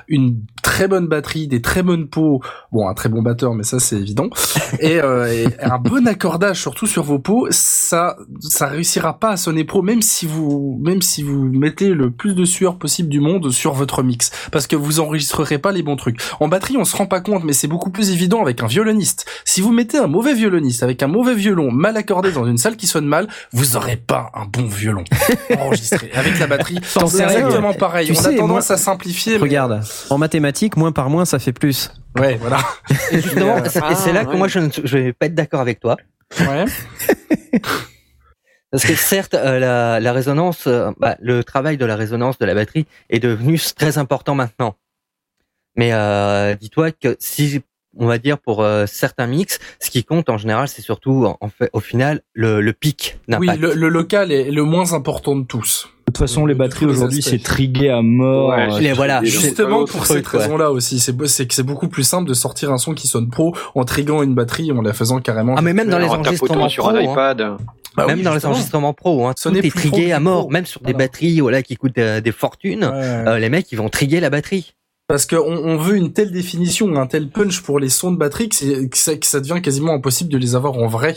une 0.08 0.38
très 0.62 0.88
bonne 0.88 1.08
batterie, 1.08 1.48
des 1.48 1.62
très 1.62 1.84
bonnes 1.84 2.08
pots, 2.08 2.42
bon, 2.72 2.88
un 2.88 2.94
très 2.94 3.10
bon 3.10 3.22
batteur, 3.22 3.54
mais 3.54 3.64
ça 3.64 3.80
c'est 3.80 3.98
évident, 3.98 4.30
et, 4.80 5.00
euh, 5.02 5.28
et 5.32 5.48
un 5.64 5.78
bon 5.78 6.08
accordage 6.08 6.60
surtout 6.62 6.88
sur 6.88 7.04
vos 7.04 7.20
pots, 7.20 7.48
ça 7.52 8.18
ça 8.40 8.68
réussira 8.68 9.20
pas 9.20 9.32
à 9.32 9.38
sonner 9.38 9.64
pro, 9.64 9.82
même 9.82 10.02
si 10.02 10.26
vous 10.26 10.80
même 10.82 11.02
si 11.02 11.24
vous 11.24 11.44
mettez 11.46 11.90
le 11.90 12.12
plus 12.12 12.34
de 12.36 12.46
sueur 12.46 12.78
possible 12.78 13.10
du 13.10 13.20
monde 13.20 13.52
sur 13.52 13.74
votre 13.74 14.04
mix, 14.04 14.32
parce 14.52 14.68
que 14.68 14.76
vous 14.76 15.00
enregistrerez 15.00 15.58
pas 15.60 15.72
les 15.72 15.84
bons 15.84 15.96
trucs. 15.96 16.20
En 16.40 16.48
batterie, 16.48 16.78
on 16.78 16.86
se 16.86 16.96
rend 16.96 17.06
pas 17.06 17.22
compte, 17.22 17.44
mais 17.44 17.54
c'est 17.54 17.68
beaucoup 17.68 17.90
plus 17.90 18.12
évident 18.12 18.42
avec 18.42 18.64
un 18.64 18.68
violoniste. 18.68 19.26
Si 19.46 19.62
vous 19.62 19.72
mettez 19.72 19.98
un 19.98 20.08
mauvais 20.08 20.34
violoniste 20.34 20.84
avec 20.84 21.04
un 21.04 21.08
mauvais 21.08 21.36
violon 21.36 21.72
mal 21.72 21.98
accordé 21.98 22.32
dans 22.32 22.46
une 22.46 22.58
salle 22.58 22.76
qui 22.78 22.88
sonne 22.88 23.06
mal, 23.06 23.28
vous 23.52 23.76
aurez 23.76 23.98
pas 23.98 24.32
un 24.34 24.46
bon 24.46 24.66
violon 24.66 25.04
enregistré. 25.60 26.10
Avec 26.14 26.40
la 26.40 26.48
batterie, 26.48 26.80
c'est 26.84 27.24
exactement 27.24 27.74
pareil. 27.74 28.08
Tu 28.08 28.14
on 28.14 28.16
sais, 28.16 28.28
a 28.36 28.38
tendance 28.38 28.70
moi- 28.70 28.76
à 28.76 28.78
simplifier. 28.78 29.33
Regarde, 29.42 29.82
en 30.10 30.18
mathématiques, 30.18 30.78
moins 30.78 30.92
par 30.92 31.10
moins, 31.10 31.26
ça 31.26 31.40
fait 31.40 31.54
plus. 31.54 31.92
Ouais, 32.18 32.36
voilà. 32.36 32.60
Et 33.12 33.20
justement, 33.22 33.56
Euh, 33.58 33.70
c'est- 33.70 33.80
là 34.14 34.22
ah, 34.22 34.26
que 34.26 34.32
ouais. 34.32 34.38
moi 34.38 34.48
je 34.48 34.60
ne 34.60 34.70
je 34.84 34.98
vais 34.98 35.14
pas 35.14 35.26
être 35.28 35.36
d'accord 35.36 35.62
avec 35.62 35.80
toi. 35.80 35.98
Ouais. 36.40 36.66
Parce 38.72 38.86
que 38.86 38.96
certes, 38.96 39.36
euh, 39.36 39.60
la, 39.60 40.00
la 40.00 40.14
résonance, 40.14 40.66
euh, 40.66 40.90
bah, 40.98 41.16
le 41.22 41.44
travail 41.44 41.78
de 41.78 41.86
la 41.86 41.96
résonance 41.96 42.40
de 42.40 42.46
la 42.46 42.56
batterie 42.56 42.88
est 43.10 43.20
devenu 43.20 43.60
très 43.78 44.00
important 44.00 44.34
maintenant. 44.34 44.76
Mais 45.76 45.94
euh, 45.94 46.56
dis-toi 46.56 46.92
que 46.92 47.16
si, 47.20 47.62
on 47.98 48.08
va 48.08 48.18
dire 48.18 48.38
pour 48.38 48.64
euh, 48.64 48.86
certains 48.88 49.28
mix, 49.28 49.60
ce 49.80 49.90
qui 49.90 50.04
compte 50.04 50.30
en 50.30 50.38
général, 50.38 50.68
c'est 50.68 50.82
surtout 50.82 51.26
en, 51.40 51.50
fait, 51.50 51.70
au 51.74 51.80
final 51.80 52.22
le, 52.34 52.62
le 52.62 52.74
pic 52.74 53.18
Oui, 53.40 53.48
le, 53.60 53.74
le 53.74 53.90
local 53.90 54.32
est 54.32 54.52
le 54.52 54.64
moins 54.64 54.94
important 54.94 55.36
de 55.36 55.44
tous. 55.46 55.90
De 56.08 56.12
toute 56.12 56.18
façon, 56.18 56.46
les 56.46 56.54
batteries 56.54 56.86
aujourd'hui, 56.86 57.22
c'est 57.22 57.42
trigué 57.42 57.90
à 57.90 58.02
mort. 58.02 58.50
Ouais, 58.50 58.82
Les 58.82 58.92
voilà. 58.92 59.24
Justement 59.24 59.86
pour 59.86 60.06
cette 60.06 60.28
raison-là 60.28 60.70
aussi, 60.70 61.00
c'est 61.00 61.14
beau- 61.14 61.28
c'est 61.28 61.48
que 61.48 61.54
c'est 61.54 61.64
beaucoup 61.64 61.88
plus 61.88 62.04
simple 62.04 62.28
de 62.28 62.34
sortir 62.34 62.72
un 62.72 62.78
son 62.78 62.94
qui 62.94 63.08
sonne 63.08 63.30
pro 63.30 63.56
en 63.74 63.86
triguant 63.86 64.22
une 64.22 64.36
batterie 64.36 64.72
en 64.74 64.82
la 64.82 64.92
faisant 64.94 65.22
carrément. 65.22 65.56
Ah 65.58 65.62
mais 65.62 65.74
même 65.74 65.90
dans 65.90 66.00
les 66.00 66.06
en 66.08 66.20
enregistrements 66.20 66.68
sur 66.70 66.84
pro, 66.84 66.94
un 66.94 67.00
hein. 67.00 67.12
iPad. 67.12 67.58
Bah 67.96 68.08
même 68.08 68.18
oui, 68.18 68.24
dans 68.24 68.34
les 68.34 68.46
enregistrements 68.46 68.94
pro, 68.94 69.28
hein, 69.28 69.34
tout 69.42 69.56
est 69.56 69.70
trigué 69.76 70.12
à 70.12 70.20
mort, 70.20 70.42
pro. 70.42 70.50
même 70.50 70.66
sur 70.66 70.82
des 70.82 70.94
batteries 70.94 71.40
voilà 71.40 71.62
qui 71.64 71.78
coûtent 71.78 71.98
euh, 72.00 72.22
des 72.22 72.32
fortunes. 72.32 72.84
Ouais. 72.84 72.92
euh, 72.94 73.40
les 73.40 73.50
mecs 73.50 73.72
ils 73.72 73.78
vont 73.78 73.90
triguer 73.90 74.20
la 74.20 74.30
batterie. 74.30 74.74
Parce 75.08 75.26
qu'on 75.26 75.38
on 75.38 75.78
veut 75.78 75.96
une 75.96 76.14
telle 76.14 76.32
définition, 76.32 76.96
un 76.96 77.08
tel 77.08 77.30
punch 77.30 77.62
pour 77.62 77.80
les 77.80 77.90
sons 77.90 78.12
de 78.12 78.18
batterie 78.18 78.50
que, 78.50 78.56
c'est- 78.56 78.90
que 78.90 78.98
ça, 78.98 79.16
que 79.16 79.26
ça 79.26 79.40
devient 79.42 79.62
quasiment 79.62 79.94
impossible 79.94 80.32
de 80.32 80.38
les 80.38 80.56
avoir 80.56 80.74
en 80.74 80.88
vrai. 80.88 81.16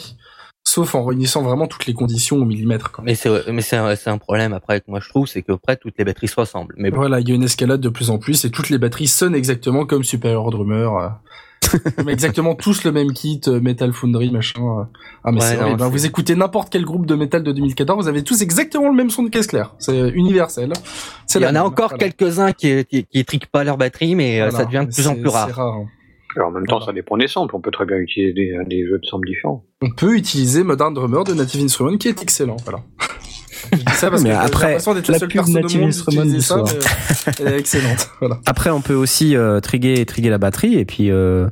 Sauf 0.69 0.97
en 0.97 1.05
réunissant 1.05 1.43
vraiment 1.43 1.69
toutes 1.69 1.87
les 1.87 1.95
conditions 1.95 2.39
au 2.39 2.45
millimètre. 2.45 3.01
Mais 3.05 3.15
c'est 3.15 3.31
mais 3.53 3.63
c'est 3.63 3.77
un, 3.77 4.19
problème 4.19 4.53
après 4.53 4.81
que 4.81 4.87
moi 4.89 4.99
je 4.99 5.09
trouve, 5.09 5.29
c'est 5.29 5.43
que 5.43 5.53
après 5.53 5.77
toutes 5.77 5.95
les 5.97 6.05
batteries 6.05 6.27
se 6.27 6.41
ressemblent. 6.41 6.75
Mais 6.77 6.91
bon. 6.91 6.97
Voilà, 6.97 7.21
il 7.21 7.29
y 7.29 7.33
a 7.33 7.37
une 7.37 7.45
escalade 7.45 7.81
de 7.81 7.89
plus 7.89 8.11
en 8.11 8.19
plus 8.19 8.45
et 8.45 8.51
toutes 8.51 8.69
les 8.69 8.79
batteries 8.79 9.07
sonnent 9.07 9.37
exactement 9.37 9.87
comme 9.87 10.03
Superior 10.03 10.51
Drummer. 10.51 11.13
euh. 11.99 12.07
Exactement 12.09 12.55
tous 12.55 12.85
le 12.85 12.93
même 12.93 13.13
kit, 13.13 13.41
euh, 13.49 13.61
Metal 13.61 13.93
Foundry, 13.93 14.31
machin. 14.31 14.61
euh. 14.63 14.85
Ah 15.25 15.33
mais 15.33 15.41
Ouais, 15.41 15.47
c'est 15.47 15.57
non, 15.57 15.63
horrible, 15.63 15.83
hein. 15.83 15.87
c'est- 15.87 15.93
Vous 15.93 16.07
écoutez 16.07 16.35
n'importe 16.37 16.71
quel 16.71 16.85
groupe 16.85 17.07
de 17.07 17.15
métal 17.17 17.43
de 17.43 17.53
2014, 17.53 18.05
vous 18.05 18.09
avez 18.09 18.23
tous 18.23 18.43
exactement 18.43 18.89
le 18.89 18.95
même 18.95 19.11
son 19.11 19.23
de 19.25 19.29
caisse 19.31 19.47
claire. 19.49 19.75
C'est 19.79 20.09
universel. 20.11 20.73
Il 21.35 21.43
y 21.43 21.47
en 21.47 21.55
a 21.55 21.63
encore 21.63 21.91
voilà. 21.91 22.05
quelques-uns 22.09 22.53
qui, 22.53 22.85
qui, 22.85 23.05
qui 23.05 23.25
triquent 23.25 23.51
pas 23.51 23.65
leur 23.65 23.77
batterie, 23.77 24.15
mais 24.15 24.41
euh, 24.41 24.49
Voilà. 24.51 24.59
ça 24.59 24.65
devient 24.65 24.87
de 24.89 24.95
plus 24.95 25.07
en 25.09 25.15
plus 25.15 25.25
c'est 25.31 25.37
rare. 25.53 25.61
hein. 25.61 25.87
Alors, 26.37 26.49
en 26.49 26.53
même 26.53 26.67
temps, 26.67 26.77
Voilà. 26.77 26.87
ça 26.87 26.93
dépend 26.93 27.17
des 27.17 27.29
samples. 27.29 27.57
On 27.57 27.61
peut 27.63 27.71
très 27.71 27.87
bien 27.87 27.97
utiliser 27.97 28.35
des, 28.35 28.53
des 28.69 28.87
jeux 28.87 28.99
de 28.99 29.07
samples 29.07 29.27
différents. 29.27 29.65
On 29.81 29.91
peut 29.91 30.15
utiliser 30.17 30.63
Modern 30.65 30.93
Drummer 30.93 31.25
de 31.25 31.33
Native 31.33 31.65
Instruments 31.65 31.97
qui 31.97 32.09
est 32.09 32.23
excellent. 32.23 32.59
Voilà. 32.65 32.81
Je 33.73 33.79
dis 33.79 33.85
ça 33.95 34.11
parce 34.11 34.23
Mais 34.23 34.31
que 34.31 34.35
après, 34.37 34.77
d'être 34.77 34.87
la 35.09 35.13
la 35.13 35.19
seule 35.19 35.29
pub 35.29 35.41
Instruments 35.41 36.23
d'utiliser 36.23 36.37
du 36.37 36.43
ça, 36.43 36.55
soir. 36.55 36.69
elle 37.41 37.49
est 37.49 37.59
excellente. 37.59 38.11
Voilà. 38.21 38.39
Après, 38.47 38.71
on 38.71 38.81
peut 38.81 38.95
aussi 38.95 39.37
euh, 39.37 39.61
triguer, 39.61 40.05
triguer 40.07 40.31
la 40.31 40.39
batterie 40.39 40.75
et 40.79 40.85
puis 40.85 41.11
euh, 41.11 41.49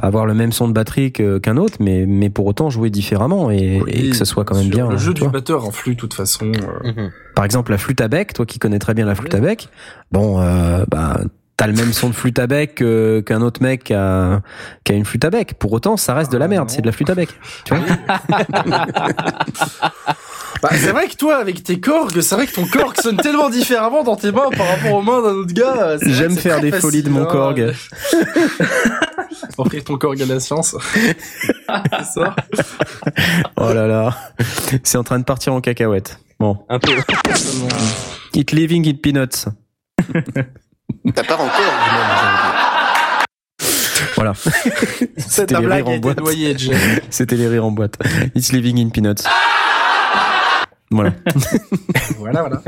avoir 0.00 0.26
le 0.26 0.34
même 0.34 0.52
son 0.52 0.68
de 0.68 0.72
batterie 0.72 1.12
qu'un 1.12 1.56
autre, 1.56 1.76
mais, 1.80 2.04
mais 2.06 2.30
pour 2.30 2.46
autant 2.46 2.70
jouer 2.70 2.90
différemment 2.90 3.50
et, 3.50 3.82
et 3.86 4.10
que 4.10 4.16
ce 4.16 4.24
soit 4.24 4.44
quand 4.44 4.56
même 4.56 4.68
bien. 4.68 4.88
Le 4.88 4.96
jeu 4.96 5.12
du 5.14 5.26
batteur 5.28 5.64
influe 5.66 5.94
de 5.94 6.00
toute 6.00 6.14
façon. 6.14 6.46
euh, 6.52 6.90
Mhm. 6.92 7.10
Par 7.34 7.44
exemple, 7.44 7.70
la 7.72 7.78
flûte 7.78 8.00
à 8.00 8.08
bec, 8.08 8.32
toi 8.32 8.44
qui 8.46 8.58
connais 8.58 8.78
très 8.78 8.94
bien 8.94 9.06
la 9.06 9.14
flûte 9.14 9.34
à 9.34 9.40
bec, 9.40 9.68
bon, 10.10 10.40
euh, 10.40 10.84
bah, 10.90 11.20
t'as 11.58 11.66
le 11.66 11.72
même 11.74 11.92
son 11.92 12.08
de 12.08 12.14
flûte 12.14 12.38
à 12.38 12.46
bec 12.46 12.76
qu'un 13.26 13.40
autre 13.42 13.62
mec 13.62 13.84
qui 13.84 13.94
a, 13.94 14.40
qui 14.84 14.92
a 14.92 14.94
une 14.96 15.04
flûte 15.04 15.24
à 15.24 15.30
bec. 15.30 15.54
Pour 15.58 15.72
autant, 15.72 15.96
ça 15.96 16.14
reste 16.14 16.32
de 16.32 16.38
la 16.38 16.46
Ah, 16.46 16.48
merde, 16.48 16.70
c'est 16.70 16.80
de 16.82 16.86
la 16.86 16.92
flûte 16.92 17.10
à 17.10 17.14
bec. 17.14 17.28
Tu 17.64 17.74
vois 17.74 17.84
Bah, 20.62 20.68
c'est 20.74 20.92
vrai 20.92 21.08
que 21.08 21.16
toi, 21.16 21.38
avec 21.38 21.64
tes 21.64 21.80
corgs, 21.80 22.20
c'est 22.20 22.36
vrai 22.36 22.46
que 22.46 22.52
ton 22.54 22.64
corg 22.66 22.94
sonne 23.00 23.16
tellement 23.16 23.50
différemment 23.50 24.04
dans 24.04 24.14
tes 24.14 24.30
mains 24.30 24.48
par 24.56 24.68
rapport 24.68 24.92
aux 24.94 25.02
mains 25.02 25.20
d'un 25.20 25.34
autre 25.34 25.52
gars. 25.52 25.96
J'aime 26.06 26.36
faire 26.36 26.60
des 26.60 26.70
folies 26.70 27.02
de 27.02 27.08
mon 27.10 27.22
hein. 27.22 27.26
corg. 27.26 27.74
Offrir 29.58 29.82
ton 29.82 29.98
corg 29.98 30.22
à 30.22 30.26
la 30.26 30.38
science. 30.38 30.76
c'est 30.94 32.04
ça 32.14 32.36
Oh 33.56 33.72
là 33.72 33.88
là, 33.88 34.16
c'est 34.84 34.98
en 34.98 35.02
train 35.02 35.18
de 35.18 35.24
partir 35.24 35.52
en 35.52 35.60
cacahuète. 35.60 36.20
Bon, 36.38 36.64
Un 36.68 36.78
peu. 36.78 36.92
It 38.34 38.52
living 38.52 38.88
in 38.88 38.94
peanuts. 38.94 39.48
Ça 41.16 41.24
part 41.24 41.40
encore. 41.40 41.58
Voilà, 44.14 44.34
Ta 45.46 45.58
les 45.58 45.66
blague 45.66 45.86
rires 45.86 45.88
en 45.88 45.98
boîte. 45.98 46.20
c'était 47.10 47.36
les 47.36 47.48
rires 47.48 47.64
en 47.64 47.72
boîte. 47.72 47.98
It's 48.36 48.52
living 48.52 48.78
in 48.78 48.90
peanuts. 48.90 49.24
Voilà. 50.92 51.14
Voilà, 52.18 52.42
voilà. 52.42 52.62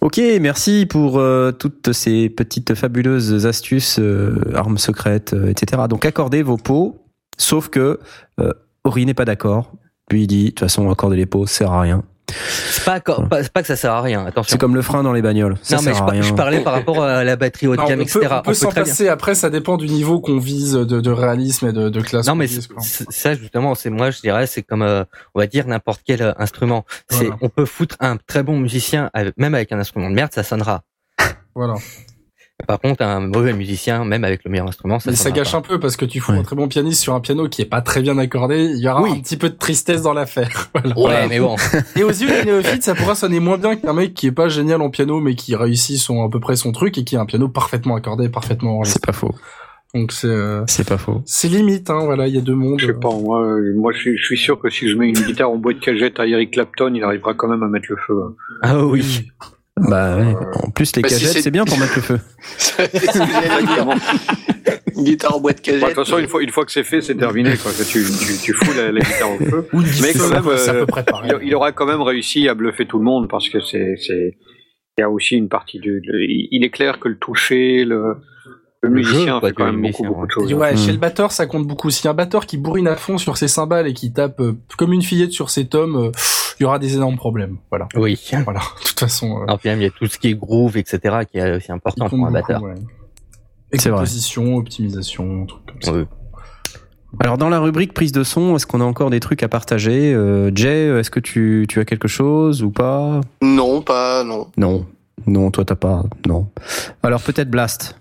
Ok, 0.00 0.20
merci 0.40 0.86
pour 0.86 1.18
euh, 1.18 1.52
toutes 1.52 1.92
ces 1.92 2.28
petites 2.28 2.74
fabuleuses 2.74 3.46
astuces, 3.46 3.98
euh, 3.98 4.38
armes 4.54 4.78
secrètes, 4.78 5.32
euh, 5.32 5.48
etc. 5.48 5.84
Donc 5.88 6.04
accordez 6.04 6.42
vos 6.42 6.58
pots, 6.58 7.00
sauf 7.38 7.68
que 7.68 7.98
euh, 8.40 8.52
Ori 8.84 9.06
n'est 9.06 9.14
pas 9.14 9.24
d'accord. 9.24 9.72
Lui 10.10 10.24
il 10.24 10.26
dit, 10.26 10.44
de 10.44 10.50
toute 10.50 10.60
façon, 10.60 10.90
accorder 10.90 11.16
les 11.16 11.26
pots, 11.26 11.46
ça 11.46 11.58
sert 11.58 11.72
à 11.72 11.80
rien. 11.80 12.02
C'est 12.32 12.84
pas, 12.84 13.00
pas, 13.00 13.42
c'est 13.42 13.52
pas 13.52 13.60
que 13.62 13.66
ça 13.68 13.76
sert 13.76 13.92
à 13.92 14.00
rien. 14.02 14.26
Attention. 14.26 14.50
C'est 14.52 14.58
comme 14.58 14.74
le 14.74 14.82
frein 14.82 15.02
dans 15.02 15.12
les 15.12 15.22
bagnoles. 15.22 15.56
Ça 15.62 15.76
non 15.76 15.82
mais 15.82 15.92
sert 15.92 15.96
je, 15.96 16.02
à 16.02 16.06
par- 16.06 16.12
rien. 16.14 16.22
je 16.22 16.32
parlais 16.34 16.60
par 16.60 16.72
rapport 16.72 17.02
à 17.02 17.24
la 17.24 17.36
batterie 17.36 17.66
haut 17.68 17.76
de 17.76 17.82
gamme, 17.82 18.00
on 18.00 18.02
etc. 18.02 18.18
peut, 18.20 18.26
on 18.34 18.42
peut 18.42 18.54
s'en 18.54 18.70
bien. 18.70 18.82
passer. 18.84 19.08
Après, 19.08 19.34
ça 19.34 19.50
dépend 19.50 19.76
du 19.76 19.86
niveau 19.86 20.20
qu'on 20.20 20.38
vise 20.38 20.72
de, 20.72 20.84
de 21.00 21.10
réalisme 21.10 21.68
et 21.68 21.72
de, 21.72 21.88
de 21.88 22.00
classe. 22.00 22.26
Non 22.26 22.34
mais 22.34 22.46
vise, 22.46 22.68
ça 23.10 23.34
justement, 23.34 23.74
c'est 23.74 23.90
moi 23.90 24.10
je 24.10 24.20
dirais, 24.20 24.46
c'est 24.46 24.62
comme 24.62 24.82
euh, 24.82 25.04
on 25.34 25.40
va 25.40 25.46
dire 25.46 25.66
n'importe 25.66 26.00
quel 26.04 26.22
euh, 26.22 26.32
instrument. 26.38 26.84
C'est 27.10 27.30
on 27.40 27.48
peut 27.48 27.64
foutre 27.66 27.96
un 28.00 28.16
très 28.16 28.42
bon 28.42 28.58
musicien 28.58 29.10
avec- 29.14 29.36
même 29.36 29.54
avec 29.54 29.72
un 29.72 29.78
instrument 29.78 30.08
de 30.10 30.14
merde, 30.14 30.30
ça 30.34 30.42
sonnera. 30.42 30.82
Voilà. 31.54 31.74
Par 32.66 32.80
contre, 32.80 33.02
un 33.02 33.20
mauvais 33.20 33.52
musicien, 33.52 34.04
même 34.04 34.24
avec 34.24 34.44
le 34.44 34.50
meilleur 34.50 34.68
instrument, 34.68 34.98
ça 34.98 35.10
Mais 35.10 35.16
ça 35.16 35.24
sonnera 35.24 35.38
gâche 35.38 35.52
pas. 35.52 35.58
un 35.58 35.62
peu 35.62 35.78
parce 35.80 35.96
que 35.96 36.04
tu 36.04 36.20
fous 36.20 36.32
Ouais. 36.32 36.38
un 36.38 36.42
très 36.42 36.56
bon 36.56 36.68
pianiste 36.68 37.00
sur 37.02 37.14
un 37.14 37.20
piano 37.20 37.48
qui 37.48 37.62
est 37.62 37.66
pas 37.66 37.80
très 37.80 38.00
bien 38.02 38.16
accordé. 38.18 38.64
Il 38.64 38.78
y 38.78 38.88
aura 38.88 39.02
Oui. 39.02 39.10
un 39.12 39.20
petit 39.20 39.36
peu 39.36 39.48
de 39.50 39.56
tristesse 39.56 40.02
dans 40.02 40.12
l'affaire. 40.14 40.70
Voilà. 40.94 41.22
Ouais, 41.22 41.28
mais 41.28 41.40
bon. 41.40 41.56
Et 41.96 42.02
aux 42.04 42.08
yeux 42.10 42.28
des 42.28 42.44
néophytes, 42.44 42.82
ça 42.82 42.94
pourra 42.94 43.14
sonner 43.14 43.40
moins 43.40 43.58
bien 43.58 43.76
qu'un 43.76 43.92
mec 43.92 44.14
qui 44.14 44.26
est 44.26 44.32
pas 44.32 44.48
génial 44.48 44.80
en 44.82 44.90
piano, 44.90 45.20
mais 45.20 45.34
qui 45.34 45.54
réussit 45.56 45.98
son, 45.98 46.24
à 46.24 46.28
peu 46.30 46.40
près 46.40 46.56
son 46.56 46.72
truc 46.72 46.96
et 46.98 47.04
qui 47.04 47.16
a 47.16 47.20
un 47.20 47.26
piano 47.26 47.48
parfaitement 47.48 47.96
accordé, 47.96 48.28
parfaitement 48.28 48.76
enregistré. 48.76 49.00
C'est 49.02 49.06
pas 49.06 49.12
faux. 49.12 49.34
Donc 49.94 50.10
c'est, 50.12 50.26
euh, 50.26 50.62
C'est 50.68 50.88
pas 50.88 50.96
faux. 50.96 51.20
c'est 51.26 51.48
limite, 51.48 51.90
hein, 51.90 52.00
voilà, 52.06 52.26
il 52.26 52.34
y 52.34 52.38
a 52.38 52.40
deux 52.40 52.54
mondes. 52.54 52.80
Je 52.80 52.86
sais 52.86 52.94
pas, 52.94 53.10
moi, 53.12 53.42
euh, 53.42 53.74
moi 53.76 53.92
je, 53.92 53.98
suis, 53.98 54.16
je 54.16 54.24
suis 54.24 54.38
sûr 54.38 54.58
que 54.58 54.70
si 54.70 54.88
je 54.88 54.96
mets 54.96 55.08
une 55.08 55.14
guitare 55.14 55.50
en 55.50 55.56
boîte 55.58 55.80
cagette 55.80 56.18
à 56.18 56.26
Eric 56.26 56.52
Clapton, 56.52 56.90
il 56.94 57.04
arrivera 57.04 57.34
quand 57.34 57.46
même 57.48 57.62
à 57.62 57.68
mettre 57.68 57.88
le 57.90 57.96
feu. 57.96 58.14
hein. 58.26 58.32
Ah 58.62 58.78
oui. 58.86 59.30
Bah, 59.80 60.16
ouais. 60.18 60.34
En 60.62 60.70
plus, 60.70 60.94
les 60.96 61.02
Bah, 61.02 61.08
cagettes, 61.08 61.28
c'est- 61.32 61.42
c'est 61.42 61.50
bien 61.50 61.64
pour 61.64 61.78
mettre 61.78 61.94
le 61.96 62.02
feu. 62.02 62.20
C'est 62.58 62.94
ce 62.94 63.18
que 63.18 63.26
j'allais 63.26 63.62
dire. 63.66 63.86
Une 64.96 65.04
guitare 65.04 65.36
en 65.36 65.40
boîte 65.40 65.56
Bon, 65.56 65.62
de 65.72 65.78
cagette. 65.80 65.94
toute 65.94 66.04
façon, 66.04 66.18
une 66.18 66.28
fois, 66.28 66.42
une 66.42 66.50
fois 66.50 66.64
que 66.66 66.72
c'est 66.72 66.84
fait, 66.84 67.00
c'est 67.00 67.14
terminé. 67.14 67.56
Quoi. 67.56 67.72
Que 67.72 67.82
Tu, 67.82 68.04
tu, 68.04 68.38
tu 68.38 68.52
fous 68.52 68.72
la, 68.76 68.92
la 68.92 69.00
guitare 69.00 69.30
au 69.32 69.38
feu. 69.38 69.68
Mais 69.72 70.12
quand 70.12 70.28
même, 70.28 70.46
euh, 70.46 70.80
peu 70.80 70.86
près 70.86 71.04
pareil. 71.04 71.32
Il, 71.40 71.48
il 71.48 71.54
aura 71.54 71.72
quand 71.72 71.86
même 71.86 72.02
réussi 72.02 72.48
à 72.48 72.54
bluffer 72.54 72.86
tout 72.86 72.98
le 72.98 73.04
monde 73.04 73.28
parce 73.30 73.48
que 73.48 73.60
c'est, 73.60 73.94
c'est, 73.96 74.36
il 74.98 75.00
y 75.00 75.02
a 75.04 75.08
aussi 75.10 75.36
une 75.36 75.48
partie 75.48 75.78
du, 75.78 76.00
le- 76.04 76.22
il 76.22 76.62
est 76.64 76.70
clair 76.70 77.00
que 77.00 77.08
le 77.08 77.16
toucher, 77.16 77.86
le, 77.86 78.16
le 78.82 78.90
musicien 78.90 79.40
fait 79.40 79.52
quand 79.54 79.64
même 79.64 79.80
beaucoup, 79.80 80.04
beaucoup 80.04 80.26
de 80.26 80.30
choses. 80.32 80.50
Et 80.50 80.54
ouais, 80.54 80.76
chez 80.76 80.92
le 80.92 80.98
batteur, 80.98 81.32
ça 81.32 81.46
compte 81.46 81.66
beaucoup. 81.66 81.88
Si 81.90 82.06
un 82.06 82.14
batteur 82.14 82.44
qui 82.44 82.58
bourrine 82.58 82.88
à 82.88 82.96
fond 82.96 83.16
sur 83.16 83.38
ses 83.38 83.48
cymbales 83.48 83.86
et 83.88 83.94
qui 83.94 84.12
tape 84.12 84.38
euh, 84.40 84.52
comme 84.76 84.92
une 84.92 85.02
fillette 85.02 85.32
sur 85.32 85.48
ses 85.48 85.66
tomes, 85.66 85.96
euh, 85.96 86.10
il 86.62 86.64
y 86.64 86.66
aura 86.66 86.78
des 86.78 86.94
énormes 86.94 87.16
problèmes. 87.16 87.56
Voilà. 87.70 87.88
Oui. 87.96 88.18
Voilà. 88.44 88.60
De 88.82 88.88
toute 88.88 89.00
façon, 89.00 89.40
euh, 89.40 89.44
Alors 89.44 89.58
puis 89.58 89.68
même 89.68 89.80
il 89.80 89.84
y 89.84 89.86
a 89.86 89.90
tout 89.90 90.06
ce 90.06 90.16
qui 90.16 90.28
est 90.28 90.34
groove, 90.34 90.76
etc. 90.76 91.16
qui 91.30 91.38
est 91.38 91.56
aussi 91.56 91.72
important 91.72 92.08
pour 92.08 92.18
un 92.18 92.30
beaucoup, 92.30 92.32
batteur. 92.32 92.62
ouais. 92.62 92.74
C'est 93.74 93.88
vrai. 93.88 93.98
Composition, 94.00 94.56
optimisation, 94.56 95.46
trucs 95.46 95.66
comme 95.66 95.82
ça. 95.82 95.92
Oui. 95.92 96.04
Alors, 97.20 97.36
dans 97.36 97.48
la 97.48 97.58
rubrique 97.58 97.92
prise 97.94 98.12
de 98.12 98.22
son, 98.22 98.54
est-ce 98.56 98.66
qu'on 98.66 98.80
a 98.80 98.84
encore 98.84 99.10
des 99.10 99.20
trucs 99.20 99.42
à 99.42 99.48
partager 99.48 100.14
Euh, 100.14 100.50
Jay, 100.54 100.86
est-ce 100.98 101.10
que 101.10 101.20
tu, 101.20 101.66
tu 101.68 101.78
as 101.80 101.84
quelque 101.84 102.08
chose 102.08 102.62
ou 102.62 102.70
pas? 102.70 103.20
Non, 103.42 103.82
pas, 103.82 104.24
non. 104.24 104.46
Non. 104.56 104.86
Non, 105.26 105.50
toi, 105.50 105.64
t'as 105.64 105.74
pas. 105.74 106.04
Non. 106.26 106.48
Alors, 107.02 107.20
peut-être 107.20 107.50
Blast. 107.50 107.98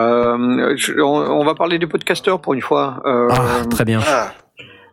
Euh, 0.00 0.74
je- 0.76 1.00
on, 1.00 1.06
on 1.40 1.44
va 1.44 1.54
parler 1.54 1.78
des 1.78 1.86
podcasteurs 1.86 2.40
pour 2.40 2.52
une 2.54 2.60
fois. 2.60 3.00
Euh, 3.06 3.28
Ah, 3.30 3.64
très 3.70 3.84
bien. 3.84 4.00
Ah, 4.06 4.32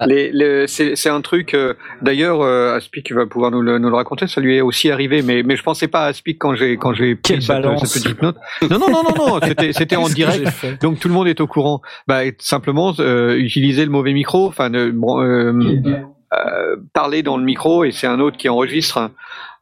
les, 0.06 0.32
les- 0.32 0.68
c'est 0.68 0.96
c'est 0.96 1.10
un 1.10 1.22
truc. 1.22 1.54
euh, 1.54 1.74
D'ailleurs, 2.02 2.42
euh, 2.42 2.76
Aspic 2.76 3.12
va 3.12 3.26
pouvoir 3.26 3.52
nous 3.52 3.62
le, 3.62 3.78
nous 3.80 3.90
le 3.90 3.96
raconter. 3.96 4.28
Ça 4.28 4.42
lui 4.42 4.58
est 4.58 4.62
aussi 4.62 4.90
arrivé, 4.92 5.22
mais 5.22 5.44
mais 5.44 5.56
je 5.56 5.64
pensais 5.64 5.88
pas 5.88 6.06
à 6.06 6.08
Aspic 6.08 6.38
quand 6.40 6.56
j'ai 6.56 6.78
quand 6.78 6.94
j'ai 6.94 7.16
pris 7.16 7.34
Quelle 7.34 7.42
cette, 7.42 7.48
balance. 7.62 7.86
cette 7.86 8.04
petite 8.04 8.22
note. 8.22 8.38
Non 8.70 8.80
non 8.80 8.90
non 8.90 9.04
non 9.04 9.26
non. 9.28 9.40
C'était 9.48 9.74
c'était 9.74 9.96
en 9.96 10.08
direct. 10.10 10.50
Donc 10.82 11.00
tout 11.00 11.08
le 11.08 11.14
monde 11.14 11.28
est 11.28 11.40
au 11.42 11.48
courant. 11.48 11.82
Bah 12.08 12.22
simplement 12.40 12.94
euh, 13.00 13.36
utiliser 13.38 13.86
le 13.86 13.92
mauvais 13.92 14.14
micro. 14.14 14.48
Enfin, 14.48 14.70
bon, 14.70 15.22
euh, 15.24 15.54
euh, 16.34 16.76
parler 16.94 17.24
dans 17.24 17.38
le 17.38 17.44
micro 17.44 17.84
et 17.84 17.92
c'est 17.92 18.08
un 18.08 18.20
autre 18.20 18.38
qui 18.38 18.50
enregistre. 18.50 19.10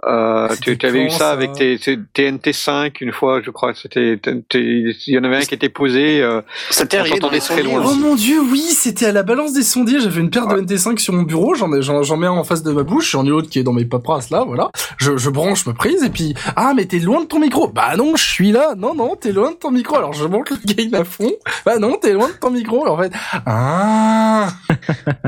Euh, 0.08 0.48
tu 0.48 0.56
C'était 0.56 0.78
tu 0.78 0.86
avais 0.86 1.04
eu 1.06 1.10
ça, 1.10 1.18
ça 1.18 1.30
avec 1.32 1.52
tes, 1.52 1.78
tes 1.78 1.98
TNT5 1.98 2.94
une 3.02 3.12
fois, 3.12 3.42
je 3.44 3.52
crois. 3.52 3.74
C'était 3.76 4.18
il 4.54 4.94
y 5.08 5.18
en 5.20 5.24
avait 5.26 5.36
un 5.38 5.42
qui 5.42 5.54
était 5.54 5.68
posé. 5.68 6.22
Euh, 6.22 6.42
ça 6.70 6.86
t'est 6.86 6.98
On 6.98 7.02
arrivé 7.02 7.20
dans 7.20 7.30
les 7.30 7.40
très 7.40 7.58
sondiers 7.58 7.64
loin. 7.76 7.84
Oh 7.86 7.96
mon 7.96 8.16
dieu, 8.16 8.40
oui, 8.50 8.62
c'était 8.62 9.08
à 9.08 9.12
la 9.12 9.24
balance 9.24 9.52
des 9.52 9.62
sondiers. 9.62 10.00
J'avais 10.00 10.22
une 10.22 10.30
paire 10.30 10.48
de 10.48 10.56
NT5 10.62 10.98
sur 11.00 11.14
mon 11.14 11.24
bureau. 11.24 11.54
J'en 11.54 11.74
ai- 11.74 11.82
j'en 11.82 12.02
j'en 12.04 12.16
mets 12.16 12.28
un 12.28 12.32
en 12.32 12.46
face 12.46 12.64
de 12.64 12.72
ma 12.72 12.84
bouche. 12.84 13.12
J'en 13.12 13.26
ai 13.26 13.30
l'autre 13.30 13.50
qui 13.50 13.60
est 13.60 13.64
dans 13.64 13.74
mes 13.74 13.84
paperasses 13.84 14.30
là, 14.30 14.46
voilà. 14.48 14.70
Je, 14.98 15.18
je 15.18 15.30
branche 15.30 15.66
ma 15.66 15.74
prise 15.74 16.02
et 16.04 16.10
puis 16.10 16.34
ah 16.56 16.72
mais 16.74 16.86
t'es 16.86 17.00
loin 17.00 17.20
de 17.22 17.26
ton 17.26 17.40
micro. 17.40 17.68
Bah 17.68 17.98
non, 17.98 18.16
je 18.16 18.24
suis 18.24 18.54
là. 18.54 18.76
Non 18.78 18.96
non, 18.96 19.18
t'es 19.20 19.34
loin 19.34 19.52
de 19.52 19.56
ton 19.58 19.72
micro. 19.72 19.98
Alors 19.98 20.14
je 20.14 20.24
monte 20.26 20.52
le 20.52 20.58
gain 20.66 20.98
à 20.98 21.04
fond. 21.04 21.32
Bah 21.66 21.78
non, 21.78 21.98
t'es 22.02 22.14
loin 22.14 22.30
de 22.30 22.34
ton 22.40 22.52
micro. 22.52 22.88
En 22.88 22.98
fait, 22.98 23.12
ah. 23.46 24.48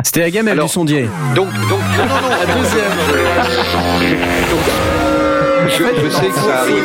C'était 0.04 0.22
la 0.22 0.32
gamelle 0.32 0.54
Alors- 0.54 0.68
du 0.68 0.72
sondier. 0.74 1.10
donc 1.36 1.50
donc 1.68 1.82
non 1.98 2.06
non 2.06 2.22
non. 2.22 2.30
La 2.30 2.46
deuxième. 2.56 4.61
Je, 5.68 5.84
je 6.04 6.10
sais 6.10 6.28
que 6.28 6.34
ça 6.34 6.60
arrive. 6.62 6.84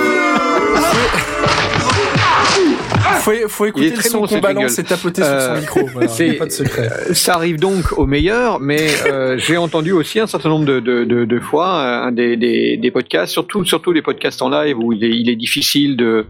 Faut, 3.21 3.33
faut 3.49 3.67
écouter 3.67 3.91
le 3.91 3.95
très 3.97 4.09
son 4.09 4.21
qu'on 4.21 4.27
ce 4.29 4.37
balance 4.37 4.79
et 4.79 4.85
tapoter 4.85 5.23
sur 5.23 5.41
son 5.41 5.51
Euh, 5.51 5.61
micro. 5.61 5.81
Voilà, 5.93 6.09
c'est- 6.09 6.35
pas 6.35 6.47
de 6.47 6.51
secret. 6.51 6.89
Ça 7.13 7.35
arrive 7.35 7.59
donc 7.59 7.99
au 7.99 8.07
meilleur, 8.07 8.61
mais 8.61 8.87
euh, 9.07 9.37
j'ai 9.39 9.57
entendu 9.57 9.93
aussi 9.93 10.21
un 10.21 10.27
certain 10.29 10.49
nombre 10.49 10.65
de, 10.65 10.79
de, 10.81 11.05
de, 11.05 11.25
de 11.25 11.41
fois 11.41 11.69
euh, 11.81 12.07
un 12.07 12.13
des, 12.13 12.37
des, 12.37 12.77
des 12.77 12.91
podcasts, 12.93 13.33
surtout 13.33 13.65
surtout 13.65 13.93
les 13.93 14.03
podcasts 14.03 14.41
en 14.43 14.49
live 14.51 14.79
où 14.79 14.93
il 14.93 15.03
est, 15.05 15.11
il 15.11 15.29
est 15.29 15.37
difficile 15.37 15.97
de 15.97 16.27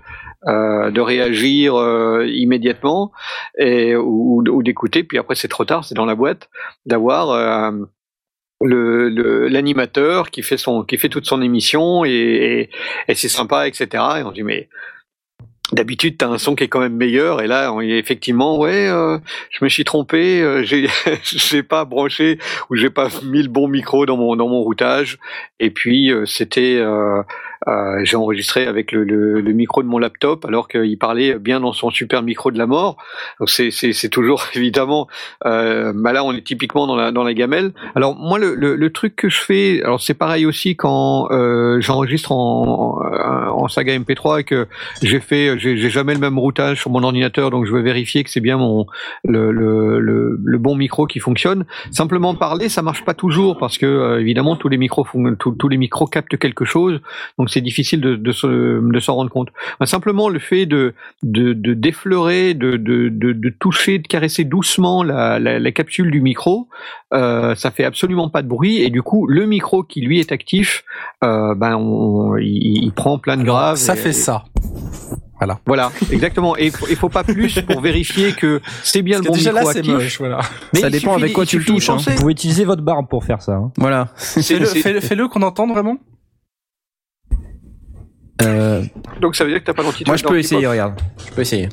euh, 0.49 0.91
de 0.91 1.01
réagir 1.01 1.75
euh, 1.75 2.25
immédiatement 2.27 3.11
et 3.59 3.95
ou, 3.97 4.43
ou 4.49 4.63
d'écouter, 4.63 5.03
puis 5.03 5.19
après 5.19 5.35
c'est 5.35 5.49
trop 5.49 5.65
tard, 5.65 5.85
c'est 5.85 5.95
dans 5.97 6.07
la 6.07 6.15
boîte, 6.15 6.49
d'avoir 6.87 7.31
euh, 7.31 7.73
le 8.63 9.09
le- 9.09 9.49
l'animateur 9.49 10.31
qui 10.31 10.43
fait 10.43 10.57
son 10.57 10.83
qui 10.85 10.99
fait 10.99 11.09
toute 11.09 11.27
son 11.27 11.43
émission 11.43 12.05
et, 12.05 12.71
et, 13.09 13.15
c'est 13.15 13.29
sympa, 13.29 13.69
etc. 13.69 14.03
Et 14.19 14.23
on 14.23 14.33
dit 14.33 14.43
mais 14.43 14.69
D'habitude, 15.73 16.17
t'as 16.17 16.29
un 16.29 16.39
son 16.39 16.55
qui 16.55 16.63
est 16.63 16.69
quand 16.69 16.79
même 16.79 16.95
meilleur, 16.95 17.43
et 17.43 17.49
là, 17.49 17.73
on 17.73 17.81
effectivement, 17.81 18.57
ouais, 18.57 18.87
euh, 18.89 19.19
je 19.51 19.65
me 19.65 19.69
suis 19.69 19.83
trompé, 19.83 20.41
euh, 20.41 20.63
j'ai, 20.63 20.87
j'ai 21.25 21.65
pas 21.65 21.85
branché 21.85 22.39
ou 22.71 22.77
j'ai 22.77 22.89
pas 22.89 23.09
mis 23.25 23.43
le 23.43 23.49
bon 23.49 23.67
micro 23.67 24.07
dans 24.07 24.17
mon 24.17 24.37
dans 24.37 24.47
mon 24.49 24.61
routage, 24.63 25.19
et 25.59 25.71
puis 25.71 26.13
euh, 26.13 26.25
c'était, 26.25 26.81
euh, 27.69 28.01
j'ai 28.05 28.17
enregistré 28.17 28.67
avec 28.67 28.93
le, 28.93 29.07
micro 29.57 29.83
de 29.83 29.89
mon 29.89 29.99
laptop, 29.99 30.45
alors 30.45 30.69
qu'il 30.69 30.99
parlait 30.99 31.39
bien 31.39 31.61
dans 31.61 31.73
son 31.73 31.91
super 31.91 32.23
micro 32.23 32.51
de 32.51 32.59
la 32.59 32.67
mort. 32.67 32.97
C'est 33.47 34.11
toujours 34.11 34.47
évidemment, 34.55 35.09
euh, 35.45 35.93
bah 35.95 36.13
là, 36.13 36.25
on 36.25 36.33
est 36.33 36.45
typiquement 36.47 36.87
dans 36.87 37.25
la 37.25 37.35
gamelle. 37.35 37.73
Alors 37.95 38.17
moi, 38.17 38.39
le 38.39 38.89
truc 38.91 39.17
que 39.17 39.29
je 39.29 39.41
fais, 39.41 39.83
alors 39.83 40.01
c'est 40.01 40.15
pareil 40.15 40.47
aussi 40.47 40.77
quand 40.77 41.29
euh, 41.31 41.81
j'enregistre 41.81 42.33
en, 42.33 43.69
saga 43.69 43.99
MP3 43.99 44.41
et 44.41 44.45
que 44.45 44.69
j'ai 45.03 45.19
fait, 45.19 45.59
j'ai 45.59 45.91
jamais 45.91 46.15
le 46.15 46.21
même 46.21 46.39
routage 46.39 46.81
sur 46.81 46.91
mon 46.91 47.03
ordinateur, 47.03 47.51
donc 47.51 47.67
je 47.67 47.73
veux 47.73 47.81
vérifier 47.81 48.23
que 48.23 48.31
c'est 48.31 48.41
bien 48.41 48.59
mon 48.59 48.87
le, 49.25 50.59
bon 50.59 50.77
micro 50.77 51.07
qui 51.07 51.19
fonctionne. 51.19 51.65
Simplement 51.91 52.35
parler, 52.35 52.69
ça 52.69 52.83
marche 52.83 53.05
pas 53.05 53.15
toujours 53.15 53.59
parce 53.59 53.77
que 53.77 54.19
évidemment 54.21 54.57
tous 54.57 54.69
les 54.69 54.79
micros 54.79 55.05
tous, 55.39 55.69
les 55.69 55.77
micros 55.77 56.07
captent 56.07 56.37
quelque 56.37 56.65
chose, 56.65 57.01
c'est 57.47 57.61
difficile 57.61 58.01
de, 58.01 58.17
de, 58.17 58.33
se, 58.33 58.47
de 58.93 59.01
s'en 59.01 59.15
rendre 59.15 59.31
compte. 59.31 59.49
Simplement 59.85 60.29
le 60.29 60.39
fait 60.39 60.67
de 60.67 60.95
de, 61.23 61.53
de 61.53 61.75
d'effleurer, 61.75 62.55
de, 62.55 62.77
de, 62.77 63.09
de, 63.09 63.33
de 63.33 63.51
toucher, 63.59 63.99
de 63.99 64.07
caresser 64.07 64.45
doucement 64.45 65.03
la, 65.03 65.39
la, 65.39 65.59
la 65.59 65.73
capsule 65.73 66.11
du 66.11 66.21
micro, 66.21 66.69
euh, 67.15 67.55
ça 67.55 67.71
fait 67.71 67.85
absolument 67.85 68.29
pas 68.29 68.43
de 68.43 68.49
bruit 68.49 68.79
et 68.83 68.91
du 68.91 69.03
coup 69.03 69.27
le 69.27 69.47
micro 69.47 69.83
qui 69.83 70.01
lui 70.01 70.21
est 70.21 70.33
actif, 70.33 70.85
euh, 71.25 71.55
ben 71.55 71.77
on, 71.77 72.37
il, 72.39 72.85
il 72.85 72.93
prend 72.93 73.19
plein 73.19 73.37
de 73.37 73.45
graves. 73.45 73.77
Ça 73.77 73.95
et- 73.95 73.97
fait 73.97 74.13
ça. 74.13 74.45
voilà, 75.67 75.93
exactement. 76.11 76.57
Et 76.57 76.73
il 76.89 76.97
faut, 76.97 77.09
pas 77.09 77.23
plus 77.25 77.61
pour 77.63 77.81
vérifier 77.81 78.33
que 78.33 78.61
c'est 78.83 79.03
bien 79.03 79.17
Parce 79.19 79.27
le 79.27 79.31
bon 79.33 79.37
déjà 79.37 79.53
micro 79.53 79.67
là, 79.67 79.73
c'est 79.73 79.79
actif. 79.81 79.93
moche, 79.95 80.19
voilà. 80.19 80.41
Mais 80.73 80.81
Ça 80.81 80.91
dépend 80.91 81.13
suffit 81.13 81.23
avec 81.25 81.33
quoi 81.35 81.47
tu 81.47 81.59
le 81.59 81.65
touches, 81.65 81.91
hein. 81.91 81.97
Vous 81.99 82.15
pouvez 82.15 82.33
utiliser 82.33 82.65
votre 82.65 82.83
barbe 82.83 83.07
pour 83.09 83.23
faire 83.25 83.43
ça. 83.43 83.53
hein. 83.53 83.71
Voilà. 83.77 84.09
C'est- 84.17 84.43
Fais-le, 84.43 84.65
c'est- 84.67 84.81
fais-le, 84.81 85.01
fais-le 85.01 85.29
qu'on 85.29 85.43
entende 85.43 85.71
vraiment? 85.73 85.99
Euh, 88.43 88.83
Donc 89.21 89.37
ça 89.37 89.45
veut 89.45 89.51
dire 89.51 89.61
que 89.61 89.65
t'as 89.67 89.75
pas 89.75 89.83
l'antidote. 89.83 90.09
moi, 90.09 90.17
je 90.17 90.25
peux 90.25 90.39
essayer, 90.39 90.67
regarde. 90.67 91.01
Je 91.27 91.33
peux 91.33 91.41
essayer. 91.43 91.69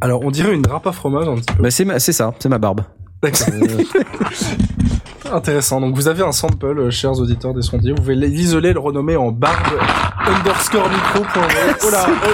Alors, 0.00 0.22
on 0.24 0.30
dirait 0.30 0.54
une 0.54 0.66
râpe 0.66 0.86
à 0.86 0.92
fromage 0.92 1.28
un 1.28 1.36
petit 1.36 1.54
peu. 1.56 1.62
Bah, 1.62 1.70
c'est 1.70 1.84
ma- 1.84 1.98
c'est 1.98 2.12
ça, 2.12 2.32
c'est 2.38 2.48
ma 2.48 2.58
barbe. 2.58 2.82
D'accord. 3.22 3.48
Intéressant. 5.32 5.80
Donc, 5.80 5.96
vous 5.96 6.06
avez 6.06 6.22
un 6.22 6.30
sample, 6.32 6.66
euh, 6.66 6.90
chers 6.90 7.18
auditeurs 7.18 7.52
des 7.54 7.62
sondiers. 7.62 7.90
Vous 7.90 7.96
pouvez 7.96 8.14
l'isoler, 8.14 8.72
le 8.72 8.78
renommer 8.78 9.16
en 9.16 9.32
barbe 9.32 9.74
underscore 10.26 10.88
micro. 10.88 11.24
Oh 11.24 11.90
là, 11.90 12.06
oh 12.26 12.30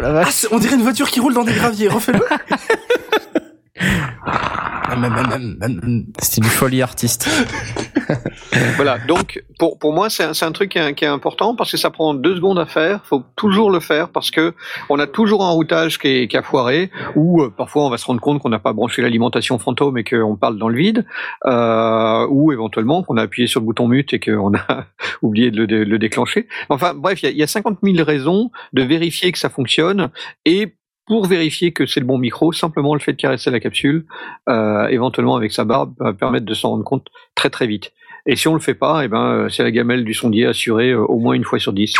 là. 0.00 0.22
Ah, 0.24 0.28
c'est- 0.30 0.46
on 0.52 0.58
dirait 0.58 0.76
une 0.76 0.82
voiture 0.82 1.10
qui 1.10 1.18
roule 1.18 1.34
dans 1.34 1.44
des 1.44 1.54
graviers. 1.54 1.88
Refais-le. 1.88 2.20
C'est 6.20 6.38
une 6.38 6.44
folie 6.44 6.82
artiste. 6.82 7.28
Voilà. 8.76 8.98
Donc 9.06 9.42
pour 9.58 9.78
pour 9.78 9.92
moi 9.92 10.08
c'est 10.08 10.24
un, 10.24 10.32
un 10.40 10.52
truc 10.52 10.70
qui 10.70 10.78
est, 10.78 10.94
qui 10.94 11.04
est 11.04 11.08
important 11.08 11.54
parce 11.54 11.70
que 11.70 11.76
ça 11.76 11.90
prend 11.90 12.14
deux 12.14 12.36
secondes 12.36 12.58
à 12.58 12.64
faire. 12.66 13.00
Faut 13.04 13.22
toujours 13.36 13.70
le 13.70 13.80
faire 13.80 14.08
parce 14.08 14.30
que 14.30 14.54
on 14.88 14.98
a 14.98 15.06
toujours 15.06 15.44
un 15.44 15.50
routage 15.50 15.98
qui 15.98 16.08
est 16.08 16.28
qui 16.28 16.36
a 16.36 16.42
foiré 16.42 16.90
ou 17.16 17.42
euh, 17.42 17.50
parfois 17.54 17.84
on 17.84 17.90
va 17.90 17.98
se 17.98 18.06
rendre 18.06 18.20
compte 18.20 18.40
qu'on 18.40 18.48
n'a 18.48 18.58
pas 18.58 18.72
branché 18.72 19.02
l'alimentation 19.02 19.58
fantôme 19.58 19.98
et 19.98 20.04
qu'on 20.04 20.36
parle 20.36 20.58
dans 20.58 20.68
le 20.68 20.78
vide 20.78 21.04
euh, 21.44 22.26
ou 22.30 22.50
éventuellement 22.52 23.02
qu'on 23.02 23.16
a 23.18 23.22
appuyé 23.22 23.46
sur 23.46 23.60
le 23.60 23.66
bouton 23.66 23.88
mute 23.88 24.14
et 24.14 24.20
qu'on 24.20 24.54
a 24.54 24.86
oublié 25.22 25.50
de 25.50 25.58
le, 25.58 25.66
dé- 25.66 25.84
le 25.84 25.98
déclencher. 25.98 26.48
Enfin 26.70 26.94
bref, 26.94 27.22
il 27.22 27.26
y 27.26 27.28
a, 27.28 27.32
y 27.32 27.42
a 27.42 27.46
50 27.46 27.78
000 27.82 28.02
raisons 28.04 28.50
de 28.72 28.82
vérifier 28.82 29.30
que 29.32 29.38
ça 29.38 29.50
fonctionne 29.50 30.08
et 30.46 30.74
pour 31.08 31.26
vérifier 31.26 31.72
que 31.72 31.86
c'est 31.86 32.00
le 32.00 32.06
bon 32.06 32.18
micro, 32.18 32.52
simplement 32.52 32.94
le 32.94 33.00
fait 33.00 33.12
de 33.12 33.16
caresser 33.16 33.50
la 33.50 33.58
capsule, 33.60 34.04
euh, 34.48 34.86
éventuellement 34.88 35.34
avec 35.36 35.52
sa 35.52 35.64
barbe, 35.64 35.94
va 35.98 36.12
permettre 36.12 36.46
de 36.46 36.54
s'en 36.54 36.70
rendre 36.70 36.84
compte 36.84 37.06
très 37.34 37.50
très 37.50 37.66
vite. 37.66 37.92
Et 38.26 38.36
si 38.36 38.46
on 38.46 38.54
le 38.54 38.60
fait 38.60 38.74
pas, 38.74 39.02
eh 39.04 39.08
ben, 39.08 39.24
euh, 39.24 39.48
c'est 39.48 39.62
la 39.62 39.70
gamelle 39.70 40.04
du 40.04 40.12
sondier 40.14 40.46
assurée 40.46 40.90
euh, 40.90 41.00
au 41.00 41.18
moins 41.18 41.32
une 41.34 41.44
fois 41.44 41.58
sur 41.58 41.72
dix. 41.72 41.94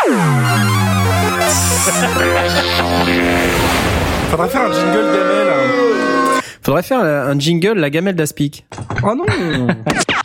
Faudrait 4.29 4.49
faire 4.49 4.61
un 4.61 4.73
jingle 4.73 5.11
gamelle. 5.11 5.47
hein. 5.49 6.39
Faudrait 6.61 6.83
faire 6.83 6.99
un 7.01 7.39
jingle, 7.39 7.79
la 7.79 7.89
gamelle 7.89 8.15
d'Aspic. 8.15 8.65
Oh 9.03 9.15
non. 9.15 9.25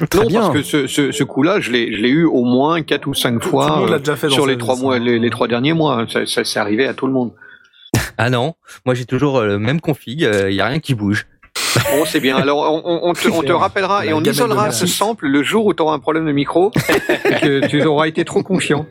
Très 0.10 0.20
non, 0.22 0.26
bien. 0.28 0.40
parce 0.40 0.52
que 0.54 0.62
ce, 0.62 0.86
ce, 0.86 1.12
ce 1.12 1.24
coup-là, 1.24 1.60
je 1.60 1.70
l'ai, 1.70 1.92
je 1.94 2.00
l'ai 2.00 2.08
eu 2.08 2.24
au 2.24 2.44
moins 2.44 2.82
quatre 2.82 3.06
ou 3.06 3.14
cinq 3.14 3.32
Tout 3.40 3.46
le 3.46 3.50
fois 3.50 3.68
monde 3.80 3.88
euh, 3.88 3.92
l'a 3.92 3.98
déjà 3.98 4.16
fait 4.16 4.28
dans 4.28 4.34
sur 4.34 4.46
les 4.46 4.54
vie, 4.54 4.58
trois 4.58 4.76
ça. 4.76 4.82
mois, 4.82 4.98
les, 4.98 5.18
les 5.18 5.30
trois 5.30 5.48
derniers 5.48 5.72
mois. 5.74 6.06
Ça, 6.08 6.24
ça, 6.26 6.44
c'est 6.44 6.58
arrivé 6.58 6.86
à 6.86 6.94
tout 6.94 7.06
le 7.06 7.12
monde. 7.12 7.32
Ah 8.18 8.28
non, 8.30 8.54
moi 8.84 8.94
j'ai 8.94 9.06
toujours 9.06 9.38
euh, 9.38 9.46
le 9.46 9.58
même 9.58 9.80
config, 9.80 10.20
il 10.20 10.54
y 10.54 10.60
a 10.60 10.66
rien 10.66 10.78
qui 10.78 10.94
bouge. 10.94 11.26
Bon, 11.92 12.04
c'est 12.04 12.20
bien. 12.20 12.36
Alors, 12.36 12.58
on, 12.58 12.82
on- 12.84 13.10
on 13.10 13.12
te, 13.14 13.28
on 13.28 13.42
te 13.42 13.52
rappellera 13.52 14.04
et 14.04 14.12
on 14.12 14.20
isolera 14.22 14.70
ce 14.72 14.86
sample 14.86 15.26
le 15.28 15.42
jour 15.42 15.66
où 15.66 15.72
tu 15.74 15.82
auras 15.82 15.94
un 15.94 15.98
problème 16.00 16.26
de 16.26 16.32
micro 16.32 16.70
et 17.24 17.34
que 17.40 17.66
tu 17.68 17.82
auras 17.84 18.08
été 18.08 18.24
trop 18.24 18.42
confiant. 18.42 18.86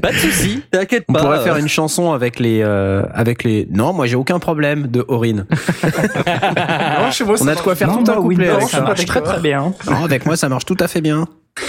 Pas 0.00 0.10
de 0.10 0.16
souci, 0.16 0.62
t'inquiète 0.70 1.04
On 1.08 1.12
pas. 1.12 1.20
pourrait 1.20 1.38
euh, 1.38 1.44
faire 1.44 1.56
une 1.58 1.68
chanson 1.68 2.12
avec 2.12 2.38
les, 2.40 2.62
euh, 2.62 3.02
avec 3.12 3.44
les. 3.44 3.66
Non, 3.70 3.92
moi 3.92 4.06
j'ai 4.06 4.16
aucun 4.16 4.38
problème 4.38 4.86
de 4.86 5.04
Aurine. 5.08 5.46
Non, 6.24 7.08
moi, 7.26 7.36
On 7.40 7.46
a 7.48 7.54
de 7.54 7.60
quoi 7.60 7.74
faire 7.74 7.88
Non, 7.88 8.02
tout 8.02 8.10
un 8.10 8.14
couplet 8.16 8.28
Windows, 8.36 8.54
avec 8.54 8.68
ça 8.68 8.78
ça. 8.78 8.82
marche 8.84 9.04
très 9.04 9.20
très 9.22 9.40
bien. 9.40 9.74
Non, 9.90 10.04
avec 10.04 10.24
moi 10.26 10.36
ça 10.36 10.48
marche 10.48 10.64
tout 10.64 10.76
à 10.80 10.88
fait 10.88 11.00
bien. 11.00 11.26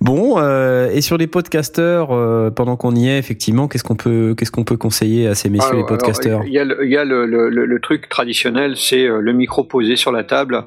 bon, 0.00 0.36
euh, 0.38 0.90
et 0.92 1.00
sur 1.00 1.16
les 1.18 1.26
podcasteurs, 1.26 2.08
euh, 2.12 2.50
pendant 2.50 2.76
qu'on 2.76 2.94
y 2.94 3.08
est, 3.08 3.18
effectivement, 3.18 3.68
qu'est-ce 3.68 3.84
qu'on 3.84 3.96
peut, 3.96 4.34
qu'est-ce 4.36 4.50
qu'on 4.50 4.64
peut 4.64 4.76
conseiller 4.76 5.28
à 5.28 5.34
ces 5.34 5.50
messieurs 5.50 5.68
Alors, 5.70 5.80
les 5.82 5.86
podcasteurs 5.86 6.42
Il 6.46 6.52
y 6.52 6.58
a, 6.58 6.64
le, 6.64 6.84
il 6.84 6.90
y 6.90 6.96
a 6.96 7.04
le, 7.04 7.26
le- 7.26 7.48
le- 7.48 7.66
le 7.66 7.80
truc 7.80 8.08
traditionnel, 8.08 8.74
c'est 8.76 9.06
euh, 9.06 9.20
le 9.20 9.32
micro 9.32 9.64
posé 9.64 9.96
sur 9.96 10.12
la 10.12 10.24
table. 10.24 10.64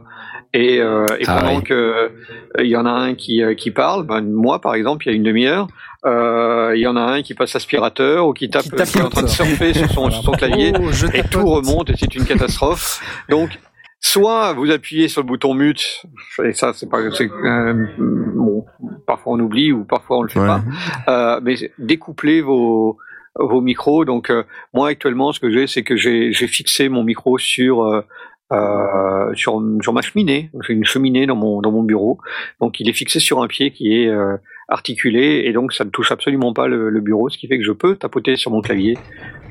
Et, 0.54 0.80
euh, 0.82 1.06
et 1.20 1.24
Ah 1.28 1.40
pendant 1.42 1.58
oui. 1.58 1.64
que 1.64 1.74
euh, 1.74 2.10
il 2.60 2.68
y 2.68 2.76
en 2.78 2.86
a 2.86 2.92
un 2.92 3.14
qui, 3.16 3.44
euh, 3.44 3.54
qui 3.54 3.72
parle, 3.72 4.06
ben, 4.06 4.22
moi 4.22 4.60
par 4.62 4.76
exemple, 4.76 5.06
il 5.06 5.10
y 5.12 5.14
a 5.14 5.16
une 5.16 5.24
demi-heure, 5.24 5.68
euh, 6.06 6.72
il 6.76 6.80
y 6.82 6.88
en 6.88 6.96
a 6.96 7.02
un 7.02 7.22
qui 7.22 7.34
passe 7.34 7.56
aspirateur 7.56 8.28
ou 8.28 8.34
qui 8.34 8.50
tape, 8.50 8.64
Qui 8.64 8.70
tape 8.72 8.88
qui 8.88 8.98
est 8.98 9.02
en 9.02 9.10
train 9.10 9.24
de 9.24 9.28
surfer 9.28 9.74
sur 9.74 9.90
son, 9.92 10.10
sur 10.10 10.24
son 10.24 10.32
clavier. 10.32 10.72
Oh, 10.80 10.90
et 11.14 11.24
tout 11.24 11.46
remonte 11.46 11.90
et 11.90 11.94
c'est 11.98 12.16
une 12.16 12.26
catastrophe. 12.26 13.02
Donc, 13.30 13.60
soit 14.00 14.54
vous 14.54 14.72
appuyez 14.72 15.10
sur 15.10 15.22
le 15.22 15.28
bouton 15.28 15.54
mute, 15.54 16.04
et 16.44 16.54
ça 16.54 16.72
c'est 16.74 16.90
pas, 16.90 17.00
c'est, 17.12 17.30
euh, 17.30 17.88
bon, 17.98 18.66
parfois 19.06 19.34
on 19.34 19.40
oublie 19.40 19.72
ou 19.74 19.84
parfois 19.84 20.20
on 20.20 20.22
le 20.24 20.30
fait 20.30 20.40
Ouais. 20.40 20.48
pas. 20.48 20.62
Euh, 21.10 21.40
mais 21.44 21.56
découplez 21.78 22.42
vos 22.42 22.98
vos 23.40 23.62
micros. 23.62 24.06
Donc 24.06 24.30
euh, 24.30 24.44
moi 24.74 24.90
actuellement, 24.90 25.32
ce 25.34 25.40
que 25.40 25.52
j'ai, 25.52 25.68
c'est 25.68 25.84
que 25.84 25.96
j'ai 25.98 26.32
j'ai 26.32 26.48
fixé 26.48 26.90
mon 26.90 27.04
micro 27.04 27.38
sur 27.38 27.84
euh, 28.54 29.34
sur 29.36 29.62
sur 29.82 29.94
ma 29.94 30.02
cheminée. 30.02 30.50
J'ai 30.66 30.74
une 30.74 30.86
cheminée 30.86 31.26
dans 31.26 31.36
mon 31.36 31.62
dans 31.62 31.72
mon 31.72 31.84
bureau. 31.84 32.18
Donc 32.62 32.80
il 32.80 32.90
est 32.90 32.94
fixé 32.94 33.20
sur 33.20 33.42
un 33.42 33.48
pied 33.48 33.72
qui 33.72 33.94
est 33.94 34.08
euh, 34.08 34.38
articulé 34.70 35.44
et 35.46 35.54
donc 35.54 35.74
ça 35.74 35.84
ne 35.84 35.90
touche 35.90 36.12
absolument 36.12 36.54
pas 36.54 36.68
le, 36.68 37.00
bureau, 37.02 37.30
ce 37.30 37.38
qui 37.38 37.48
fait 37.48 37.58
que 37.58 37.64
je 37.64 37.72
peux 37.72 37.96
tapoter 37.96 38.38
sur 38.38 38.52
mon 38.52 38.62
clavier 38.62 38.98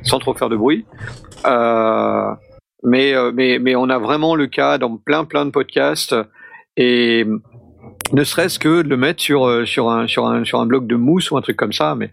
sans 0.03 0.19
trop 0.19 0.35
faire 0.35 0.49
de 0.49 0.57
bruit. 0.57 0.87
Euh, 1.47 2.31
mais 2.83 3.15
mais 3.35 3.59
mais 3.59 3.77
on 3.77 3.91
a 3.91 3.99
vraiment 3.99 4.35
le 4.35 4.47
cas 4.47 4.79
dans 4.79 4.97
plein 4.97 5.25
plein 5.25 5.45
de 5.45 5.51
podcasts 5.51 6.15
et 6.77 7.27
ne 8.13 8.25
serait-ce 8.25 8.59
que 8.59 8.83
de 8.83 8.89
le 8.89 8.97
mettre 8.97 9.23
sur 9.23 9.67
sur 9.67 9.91
un 9.91 10.07
sur 10.07 10.27
un 10.27 10.45
sur 10.45 10.61
un 10.61 10.67
bloc 10.67 10.87
de 10.87 10.97
mousse 10.97 11.31
ou 11.31 11.37
un 11.37 11.43
truc 11.43 11.57
comme 11.57 11.73
ça, 11.73 11.95
mais 11.95 12.13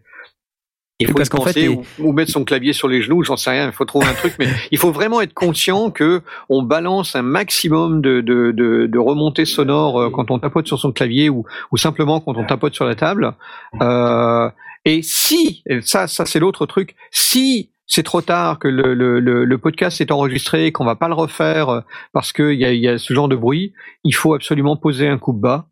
il 1.03 1.07
faut 1.07 1.17
Parce 1.17 1.29
y 1.29 1.53
fait, 1.53 1.67
ou, 1.67 1.83
ou 1.99 2.13
mettre 2.13 2.31
son 2.31 2.43
clavier 2.43 2.73
sur 2.73 2.87
les 2.87 3.01
genoux, 3.01 3.23
j'en 3.23 3.37
sais 3.37 3.51
rien, 3.51 3.67
il 3.67 3.71
faut 3.71 3.85
trouver 3.85 4.07
un 4.07 4.13
truc, 4.13 4.35
mais 4.39 4.47
il 4.71 4.77
faut 4.77 4.91
vraiment 4.91 5.21
être 5.21 5.33
conscient 5.33 5.91
que 5.91 6.21
on 6.49 6.61
balance 6.61 7.15
un 7.15 7.21
maximum 7.21 8.01
de, 8.01 8.21
de, 8.21 8.51
de, 8.51 8.87
de 8.87 8.99
remontées 8.99 9.45
sonores 9.45 9.99
euh, 9.99 10.09
quand 10.09 10.31
on 10.31 10.39
tapote 10.39 10.67
sur 10.67 10.79
son 10.79 10.91
clavier 10.91 11.29
ou, 11.29 11.45
ou 11.71 11.77
simplement 11.77 12.19
quand 12.19 12.37
on 12.37 12.45
tapote 12.45 12.73
sur 12.73 12.85
la 12.85 12.95
table. 12.95 13.33
Euh, 13.81 14.49
et 14.85 15.01
si, 15.01 15.63
et 15.67 15.81
ça, 15.81 16.07
ça 16.07 16.25
c'est 16.25 16.39
l'autre 16.39 16.65
truc, 16.65 16.95
si 17.11 17.69
c'est 17.85 18.03
trop 18.03 18.21
tard 18.21 18.59
que 18.59 18.67
le, 18.67 18.93
le, 18.93 19.19
le, 19.19 19.57
podcast 19.57 19.99
est 20.01 20.11
enregistré, 20.11 20.71
qu'on 20.71 20.85
va 20.85 20.95
pas 20.95 21.07
le 21.07 21.13
refaire 21.13 21.69
euh, 21.69 21.81
parce 22.11 22.31
qu'il 22.31 22.53
y 22.53 22.65
a, 22.65 22.73
y 22.73 22.87
a 22.87 22.97
ce 22.97 23.13
genre 23.13 23.27
de 23.27 23.35
bruit, 23.35 23.73
il 24.03 24.15
faut 24.15 24.33
absolument 24.33 24.77
poser 24.77 25.07
un 25.07 25.17
coup 25.17 25.33
bas 25.33 25.67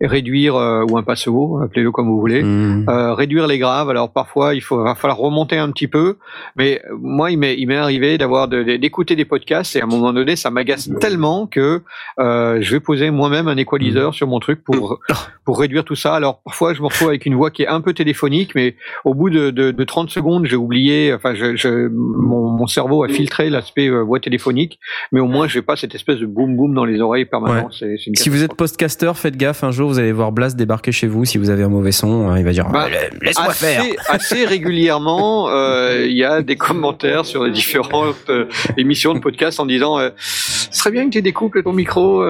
réduire 0.00 0.56
euh, 0.56 0.84
ou 0.90 0.98
un 0.98 1.02
passe 1.02 1.26
haut, 1.26 1.58
appelez-le 1.64 1.90
comme 1.90 2.08
vous 2.08 2.20
voulez. 2.20 2.42
Mmh. 2.42 2.86
Euh, 2.88 3.14
réduire 3.14 3.46
les 3.46 3.58
graves. 3.58 3.88
Alors 3.90 4.10
parfois, 4.12 4.54
il 4.54 4.60
faut, 4.60 4.82
va 4.82 4.94
falloir 4.94 5.18
remonter 5.18 5.56
un 5.56 5.70
petit 5.70 5.88
peu. 5.88 6.16
Mais 6.56 6.82
euh, 6.90 6.96
moi, 7.00 7.30
il 7.30 7.38
m'est, 7.38 7.56
il 7.58 7.66
m'est 7.66 7.76
arrivé 7.76 8.18
d'avoir 8.18 8.48
de- 8.48 8.62
de- 8.62 8.76
d'écouter 8.76 9.16
des 9.16 9.24
podcasts 9.24 9.74
et 9.76 9.80
à 9.80 9.84
un 9.84 9.86
moment 9.86 10.12
donné, 10.12 10.36
ça 10.36 10.50
m'agace 10.50 10.90
tellement 11.00 11.46
que 11.46 11.82
euh, 12.18 12.58
je 12.60 12.70
vais 12.72 12.80
poser 12.80 13.10
moi-même 13.10 13.48
un 13.48 13.56
equalizer 13.56 14.12
sur 14.14 14.26
mon 14.26 14.38
truc 14.40 14.62
pour 14.64 15.00
pour 15.44 15.58
réduire 15.60 15.84
tout 15.84 15.94
ça. 15.96 16.14
Alors 16.14 16.40
parfois, 16.42 16.74
je 16.74 16.80
me 16.82 16.86
retrouve 16.86 17.08
avec 17.08 17.24
une 17.24 17.34
voix 17.34 17.50
qui 17.50 17.62
est 17.62 17.68
un 17.68 17.80
peu 17.80 17.94
téléphonique, 17.94 18.54
mais 18.54 18.76
au 19.04 19.14
bout 19.14 19.30
de, 19.30 19.50
de, 19.50 19.70
de 19.70 19.84
30 19.84 20.10
secondes, 20.10 20.46
j'ai 20.46 20.56
oublié. 20.56 21.14
Enfin, 21.14 21.34
je, 21.34 21.56
je- 21.56 21.88
mon, 21.88 22.50
mon 22.50 22.66
cerveau 22.66 23.02
a 23.04 23.08
filtré 23.08 23.48
l'aspect 23.50 23.88
euh, 23.88 24.00
voix 24.02 24.20
téléphonique, 24.20 24.78
mais 25.12 25.20
au 25.20 25.26
moins, 25.26 25.46
j'ai 25.48 25.62
pas 25.62 25.76
cette 25.76 25.94
espèce 25.94 26.18
de 26.18 26.26
boum 26.26 26.56
boum 26.56 26.74
dans 26.74 26.84
les 26.84 27.00
oreilles 27.00 27.24
permanent. 27.24 27.68
Si 28.14 28.28
vous 28.28 28.42
êtes 28.42 28.54
podcaster, 28.54 29.12
faites 29.14 29.36
gaffe. 29.36 29.64
Un 29.64 29.70
jour, 29.70 29.85
vous 29.86 29.98
allez 29.98 30.12
voir 30.12 30.32
Blas 30.32 30.54
débarquer 30.54 30.92
chez 30.92 31.06
vous. 31.06 31.24
Si 31.24 31.38
vous 31.38 31.50
avez 31.50 31.62
un 31.62 31.68
mauvais 31.68 31.92
son, 31.92 32.28
hein, 32.28 32.38
il 32.38 32.44
va 32.44 32.52
dire 32.52 32.68
Bah, 32.68 32.88
Ah, 32.92 33.16
laisse-moi 33.20 33.52
faire. 33.52 33.84
assez, 34.08 34.44
régulièrement, 34.44 35.48
euh, 35.50 36.06
il 36.06 36.16
y 36.16 36.24
a 36.24 36.42
des 36.42 36.56
commentaires 36.56 37.24
sur 37.24 37.44
les 37.44 37.50
différentes 37.50 38.16
euh, 38.28 38.48
émissions 38.76 39.14
de 39.14 39.20
podcast 39.20 39.60
en 39.60 39.66
disant 39.66 39.98
euh, 39.98 40.10
ce 40.18 40.78
serait 40.78 40.90
bien 40.90 41.06
que 41.06 41.10
tu 41.10 41.22
découples 41.22 41.62
ton 41.62 41.72
micro, 41.72 42.24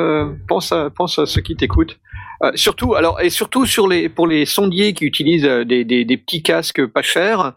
pense 0.49 0.73
à 0.73 0.91
pense 0.91 1.19
à 1.19 1.27
ceux 1.27 1.41
qui 1.41 1.57
t'écoutent. 1.57 1.99
Surtout, 2.55 2.95
alors 2.95 3.20
et 3.20 3.31
surtout 3.31 3.65
sur 3.65 3.89
les 3.89 4.09
pour 4.09 4.27
les 4.27 4.45
sondiers 4.45 4.93
qui 4.93 5.05
utilisent 5.05 5.51
des, 5.66 5.85
des, 5.85 6.05
des 6.05 6.16
petits 6.16 6.43
casques 6.43 6.85
pas 6.87 7.03
chers, 7.03 7.55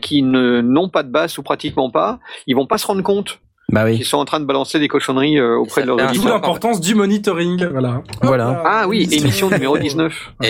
qui 0.00 0.22
n'ont 0.22 0.88
pas 0.88 1.02
de 1.02 1.10
basse 1.10 1.36
ou 1.38 1.42
pratiquement 1.42 1.90
pas, 1.90 2.20
ils 2.46 2.54
vont 2.54 2.66
pas 2.66 2.78
se 2.78 2.86
rendre 2.86 3.02
compte 3.02 3.40
Bah 3.72 3.84
oui. 3.84 3.96
qu'ils 3.96 4.04
sont 4.04 4.18
en 4.18 4.24
train 4.24 4.40
de 4.40 4.44
balancer 4.44 4.78
des 4.78 4.88
cochonneries 4.88 5.38
euh, 5.38 5.56
auprès 5.56 5.82
de 5.82 5.86
leurs 5.86 5.98
un 6.00 6.06
D'où 6.06 6.10
auditeurs. 6.18 6.34
l'importance 6.34 6.80
du 6.80 6.94
monitoring. 6.94 7.64
Voilà. 7.70 8.02
Voilà. 8.22 8.62
Ah 8.64 8.86
oui, 8.88 9.08
émission 9.10 9.48
numéro 9.50 9.78
19. 9.78 10.32
Et 10.42 10.46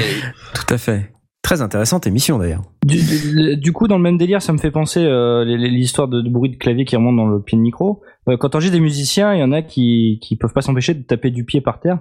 Tout 0.54 0.74
à 0.74 0.78
fait. 0.78 1.12
Très 1.42 1.62
intéressante 1.62 2.06
émission 2.06 2.38
d'ailleurs. 2.38 2.62
Du, 2.84 2.96
du- 2.96 3.56
du 3.56 3.72
coup, 3.72 3.88
dans 3.88 3.96
le 3.96 4.02
même 4.02 4.18
délire, 4.18 4.42
ça 4.42 4.52
me 4.52 4.58
fait 4.58 4.70
penser 4.70 5.00
euh, 5.02 5.44
l'histoire 5.44 6.06
de, 6.06 6.20
de 6.20 6.28
bruit 6.28 6.50
de 6.50 6.56
clavier 6.56 6.84
qui 6.84 6.96
remonte 6.96 7.16
dans 7.16 7.26
le 7.26 7.40
pied 7.40 7.56
de 7.56 7.62
micro. 7.62 8.02
Euh, 8.28 8.36
quand 8.36 8.54
on 8.54 8.58
des 8.58 8.80
musiciens, 8.80 9.34
il 9.34 9.40
y 9.40 9.42
en 9.42 9.52
a 9.52 9.62
qui 9.62 10.18
qui 10.22 10.36
peuvent 10.36 10.52
pas 10.52 10.60
s'empêcher 10.60 10.92
de 10.94 11.02
taper 11.02 11.30
du 11.30 11.44
pied 11.44 11.60
par 11.62 11.80
terre. 11.80 11.98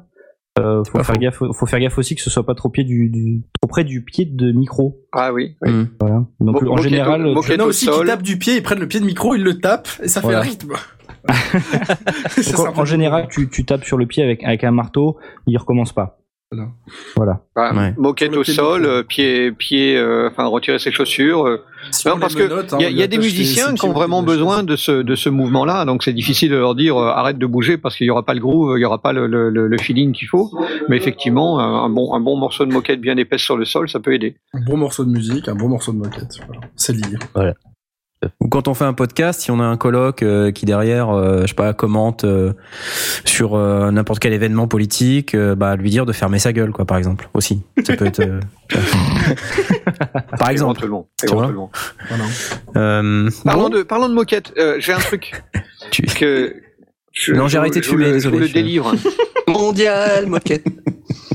Euh, 0.59 0.83
faut 0.83 1.03
faire 1.03 1.17
gaffe, 1.17 1.37
faut 1.53 1.65
faire 1.65 1.79
gaffe 1.79 1.97
aussi 1.97 2.15
que 2.15 2.21
ce 2.21 2.29
soit 2.29 2.45
pas 2.45 2.55
trop 2.55 2.69
pied 2.69 2.83
du, 2.83 3.09
du 3.09 3.41
trop 3.61 3.67
près 3.67 3.83
du 3.83 4.03
pied 4.03 4.25
de 4.25 4.51
micro. 4.51 4.99
Ah 5.13 5.31
oui. 5.33 5.55
oui. 5.61 5.71
Mmh. 5.71 5.87
Voilà. 5.99 6.25
Donc 6.39 6.61
Mo- 6.61 6.71
en 6.71 6.77
général, 6.77 7.21
Il 7.47 7.53
y 7.53 7.55
en 7.55 7.63
a 7.63 7.67
aussi 7.67 7.87
qui 7.87 8.05
tapent 8.05 8.21
du 8.23 8.37
pied, 8.37 8.57
ils 8.57 8.63
prennent 8.63 8.79
le 8.79 8.87
pied 8.87 8.99
de 8.99 9.05
micro, 9.05 9.35
ils 9.35 9.43
le 9.43 9.59
tapent 9.59 9.87
et 10.03 10.07
ça 10.07 10.21
fait 10.21 10.27
Voilà. 10.27 10.43
le 10.43 10.49
rythme. 10.49 10.73
donc, 12.57 12.77
en- 12.77 12.85
général, 12.85 13.27
tu, 13.31 13.49
tu 13.49 13.65
tapes 13.65 13.83
sur 13.83 13.97
le 13.97 14.05
pied 14.05 14.23
avec 14.23 14.43
avec 14.43 14.63
un 14.63 14.71
marteau, 14.71 15.17
il 15.47 15.57
recommence 15.57 15.93
pas. 15.93 16.19
Voilà. 17.15 17.41
Ouais. 17.55 17.93
Moquette 17.97 18.35
au 18.35 18.43
sol, 18.43 18.85
euh, 18.85 19.03
pied, 19.03 19.51
pied, 19.51 19.95
euh, 19.95 20.29
enfin 20.31 20.45
retirer 20.47 20.79
ses 20.79 20.91
chaussures. 20.91 21.45
euh. 21.45 21.63
Si 21.91 22.07
Non, 22.07 22.15
on 22.15 22.19
parce 22.19 22.33
que 22.33 22.41
hein, 22.51 22.77
il 22.79 22.81
y 22.81 22.85
a, 22.85 22.89
y 22.89 23.07
des 23.07 23.17
musiciens 23.19 23.73
qui 23.75 23.85
ont 23.85 23.93
vraiment 23.93 24.23
besoin 24.23 24.63
de 24.63 24.75
ce 24.75 24.91
de 25.03 25.15
ce 25.15 25.29
mouvement-là, 25.29 25.85
donc 25.85 26.03
c'est 26.03 26.11
difficile 26.13 26.49
de 26.49 26.55
leur 26.57 26.73
dire 26.73 26.97
euh, 26.97 27.09
arrête 27.09 27.37
de 27.37 27.45
bouger 27.45 27.77
parce 27.77 27.95
qu'il 27.95 28.07
y 28.07 28.09
aura 28.09 28.25
pas 28.25 28.33
le 28.33 28.39
groove, 28.39 28.77
il 28.77 28.81
y 28.81 28.85
aura 28.85 28.99
pas 28.99 29.13
le, 29.13 29.27
le, 29.27 29.49
le- 29.51 29.67
le 29.67 29.77
feeling 29.77 30.11
qu'il 30.11 30.27
faut. 30.27 30.51
Mais 30.87 30.97
effectivement, 30.97 31.59
un 31.59 31.89
bon 31.89 32.13
un 32.15 32.19
bon 32.19 32.35
morceau 32.35 32.65
de 32.65 32.73
moquette 32.73 32.99
bien 32.99 33.15
épaisse 33.17 33.41
sur 33.41 33.55
le 33.55 33.65
sol, 33.65 33.87
ça 33.87 33.99
peut 33.99 34.13
aider. 34.13 34.35
Un 34.53 34.61
bon 34.61 34.77
morceau 34.77 35.05
de 35.05 35.11
musique, 35.11 35.47
un 35.49 35.55
bon 35.55 35.67
morceau 35.69 35.91
de 35.91 35.97
moquette. 35.97 36.39
Voilà. 36.47 36.61
C'est 36.75 36.93
lié. 36.93 37.15
Quand 38.49 38.67
on 38.67 38.73
fait 38.73 38.85
un 38.85 38.93
podcast, 38.93 39.39
si 39.41 39.51
on 39.51 39.59
a 39.59 39.63
un 39.63 39.77
colloque 39.77 40.23
euh, 40.23 40.51
qui 40.51 40.65
derrière, 40.65 41.09
euh, 41.09 41.41
je 41.43 41.47
sais 41.47 41.53
pas, 41.53 41.73
commente 41.73 42.23
euh, 42.25 42.53
sur 43.25 43.55
euh, 43.55 43.91
n'importe 43.91 44.19
quel 44.19 44.33
événement 44.33 44.67
politique, 44.67 45.35
euh, 45.35 45.55
bah 45.55 45.75
lui 45.75 45.89
dire 45.89 46.05
de 46.05 46.11
fermer 46.11 46.39
sa 46.39 46.51
gueule, 46.51 46.71
quoi, 46.71 46.85
par 46.85 46.97
exemple. 46.97 47.29
Aussi, 47.33 47.61
ça 47.83 47.95
peut 47.95 48.05
être. 48.05 48.19
euh, 48.21 48.39
par 50.37 50.49
exemple. 50.49 50.79
Éventuellement. 50.83 51.07
Tu 51.19 51.27
vois 51.27 51.35
éventuellement. 51.49 51.71
Voilà. 52.09 52.23
Euh, 52.77 53.29
Parlons 53.45 53.63
bon, 53.63 53.69
de 53.69 53.83
parlons 53.83 54.09
de 54.09 54.13
moquette. 54.13 54.53
euh, 54.57 54.75
J'ai 54.79 54.93
un 54.93 54.99
truc 54.99 55.41
tu- 55.91 56.03
que 56.03 56.55
je, 57.19 57.33
Non, 57.33 57.47
j'ai 57.47 57.57
arrêté 57.57 57.79
de 57.81 57.85
fumer, 57.85 58.11
le- 58.11 58.19
je 58.19 58.29
vous 58.29 58.35
désolé, 58.35 58.39
le 58.39 58.47
je- 58.47 58.53
délivre. 58.53 58.93
Mondial, 59.47 60.27
moquette. 60.27 60.63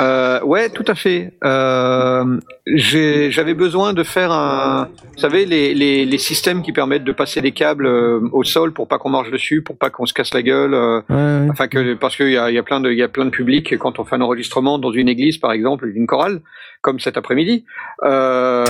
Euh, 0.00 0.40
ouais, 0.42 0.70
tout 0.70 0.84
à 0.88 0.94
fait. 0.94 1.32
Euh, 1.44 2.38
j'ai- 2.66 3.30
J'avais 3.30 3.54
besoin 3.54 3.92
de 3.92 4.02
faire 4.02 4.30
un, 4.32 4.88
vous 5.14 5.18
savez, 5.20 5.44
les, 5.46 5.74
les, 5.74 6.04
les 6.06 6.18
systèmes 6.18 6.62
qui 6.62 6.72
permettent 6.72 7.04
de 7.04 7.12
passer 7.12 7.40
des 7.40 7.52
câbles 7.52 7.86
euh, 7.86 8.20
au 8.32 8.44
sol 8.44 8.72
pour 8.72 8.88
pas 8.88 8.98
qu'on 8.98 9.10
marche 9.10 9.30
dessus, 9.30 9.62
pour 9.62 9.76
pas 9.76 9.90
qu'on 9.90 10.06
se 10.06 10.14
casse 10.14 10.32
la 10.32 10.42
gueule. 10.42 10.74
euh, 10.74 11.00
Ouais, 11.08 11.14
ouais. 11.16 11.48
Enfin 11.50 11.68
que 11.68 11.94
parce 11.94 12.16
qu'il 12.16 12.30
y 12.30 12.36
a, 12.36 12.50
il 12.50 12.54
y 12.54 12.58
a 12.58 12.62
plein 12.62 12.80
de 12.80 12.90
il 12.90 12.98
y 12.98 13.02
a 13.02 13.08
plein 13.08 13.24
de 13.24 13.30
publics 13.30 13.72
et 13.72 13.78
quand 13.78 13.98
on 13.98 14.04
fait 14.04 14.16
un 14.16 14.20
enregistrement 14.20 14.78
dans 14.78 14.92
une 14.92 15.08
église 15.08 15.38
par 15.38 15.52
exemple 15.52 15.92
d'une 15.92 16.06
chorale 16.06 16.40
comme 16.82 16.98
cet 17.00 17.16
après-midi 17.16 17.64
euh, 18.04 18.64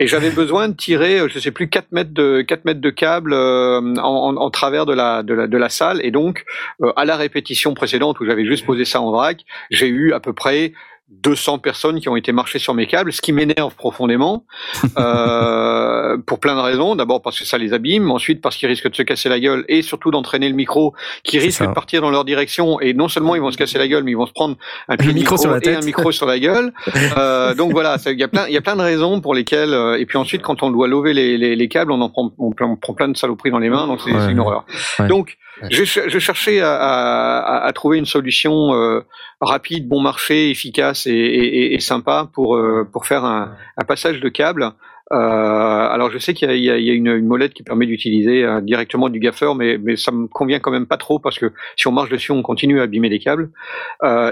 et 0.00 0.06
j'avais 0.06 0.30
besoin 0.30 0.68
de 0.68 0.74
tirer 0.74 1.20
je 1.28 1.38
sais 1.38 1.50
plus 1.50 1.68
4 1.68 1.92
mètres 1.92 2.12
de 2.12 2.40
4 2.40 2.64
mètres 2.64 2.80
de 2.80 2.90
câble 2.90 3.32
euh, 3.34 3.80
en, 3.80 4.02
en, 4.02 4.36
en 4.36 4.50
travers 4.50 4.86
de 4.86 4.94
la, 4.94 5.22
de 5.22 5.34
la 5.34 5.46
de 5.46 5.56
la 5.56 5.68
salle. 5.68 6.00
Et 6.02 6.10
donc 6.10 6.44
euh, 6.82 6.92
à 6.96 7.04
la 7.04 7.16
répétition 7.16 7.74
précédente 7.74 8.18
où 8.18 8.24
j'avais 8.24 8.46
juste 8.46 8.66
posé 8.66 8.84
ça 8.84 9.00
en 9.00 9.10
vrac 9.12 9.44
j'ai 9.70 9.88
eu 9.88 10.12
à 10.12 10.20
peu 10.20 10.32
près 10.32 10.72
200 11.10 11.58
personnes 11.58 12.00
qui 12.00 12.08
ont 12.08 12.16
été 12.16 12.32
marchées 12.32 12.58
sur 12.58 12.72
mes 12.72 12.86
câbles, 12.86 13.12
ce 13.12 13.20
qui 13.20 13.32
m'énerve 13.32 13.74
profondément, 13.74 14.44
euh, 14.98 16.16
pour 16.26 16.40
plein 16.40 16.54
de 16.54 16.60
raisons. 16.60 16.94
D'abord 16.96 17.20
parce 17.22 17.38
que 17.38 17.44
ça 17.44 17.58
les 17.58 17.72
abîme, 17.72 18.10
ensuite 18.10 18.40
parce 18.40 18.56
qu'ils 18.56 18.68
risquent 18.68 18.88
de 18.90 18.94
se 18.96 19.02
casser 19.02 19.28
la 19.28 19.40
gueule 19.40 19.64
et 19.68 19.82
surtout 19.82 20.10
d'entraîner 20.10 20.48
le 20.48 20.54
micro 20.54 20.94
qui 21.24 21.38
risque 21.38 21.62
de 21.66 21.72
partir 21.72 22.00
dans 22.02 22.10
leur 22.10 22.24
direction 22.24 22.80
et 22.80 22.94
non 22.94 23.08
seulement 23.08 23.34
ils 23.34 23.40
vont 23.40 23.50
se 23.50 23.56
casser 23.58 23.78
la 23.78 23.88
gueule, 23.88 24.04
mais 24.04 24.12
ils 24.12 24.16
vont 24.16 24.26
se 24.26 24.32
prendre 24.32 24.56
un 24.88 24.96
pied 24.96 25.12
micro 25.12 25.36
sur 25.36 25.50
la 25.50 25.58
et 25.58 25.60
tête. 25.60 25.82
un 25.82 25.84
micro 25.86 26.12
sur 26.12 26.26
la 26.26 26.38
gueule. 26.38 26.72
Euh, 27.16 27.54
donc 27.54 27.72
voilà, 27.72 27.96
il 28.06 28.18
y 28.18 28.22
a 28.22 28.28
plein, 28.28 28.46
il 28.46 28.52
y 28.52 28.56
a 28.56 28.60
plein 28.60 28.76
de 28.76 28.82
raisons 28.82 29.20
pour 29.20 29.34
lesquelles. 29.34 29.72
euh, 29.74 29.98
et 29.98 30.06
puis 30.06 30.16
ensuite, 30.16 30.42
quand 30.42 30.62
on 30.62 30.70
doit 30.70 30.86
lever 30.86 31.12
les, 31.12 31.36
les, 31.38 31.56
les 31.56 31.68
câbles, 31.68 31.90
on 31.92 32.00
en 32.00 32.08
prend, 32.08 32.30
on, 32.38 32.52
prend- 32.52 32.66
on 32.70 32.76
prend 32.76 32.94
plein 32.94 33.08
de 33.08 33.16
saloperies 33.16 33.50
dans 33.50 33.58
les 33.58 33.68
mains, 33.68 33.86
donc 33.86 34.00
c'est 34.04 34.12
Ouais. 34.12 34.30
une 34.30 34.38
horreur. 34.38 34.64
Ouais. 34.98 35.08
Donc 35.08 35.36
Je 35.68 36.18
cherchais 36.18 36.60
à, 36.62 37.70
trouver 37.74 37.98
une 37.98 38.06
solution 38.06 38.74
euh, 38.74 39.00
rapide, 39.40 39.88
bon 39.88 40.00
marché, 40.00 40.50
efficace 40.50 41.06
et, 41.06 41.76
sympa 41.80 42.28
pour 42.32 42.56
euh, 42.56 42.86
pour 42.90 43.06
faire 43.06 43.24
un, 43.24 43.54
passage 43.86 44.20
de 44.20 44.28
câble. 44.28 44.72
Euh, 45.12 45.16
alors 45.16 46.12
je 46.12 46.18
sais 46.18 46.34
qu'il 46.34 46.48
y 46.52 46.70
a, 46.70 46.76
une, 46.76 47.26
molette 47.26 47.52
qui 47.52 47.64
permet 47.64 47.86
d'utiliser 47.86 48.46
directement 48.62 49.08
du 49.08 49.18
gaffeur, 49.18 49.56
mais, 49.56 49.76
mais 49.76 49.96
ça 49.96 50.12
me 50.12 50.28
convient 50.28 50.60
quand 50.60 50.70
même 50.70 50.86
pas 50.86 50.98
trop 50.98 51.18
parce 51.18 51.38
que 51.38 51.52
si 51.76 51.88
on 51.88 51.92
marche 51.92 52.10
dessus, 52.10 52.30
on 52.30 52.42
continue 52.42 52.80
à 52.80 52.84
abîmer 52.84 53.08
les 53.08 53.18
câbles. 53.18 53.50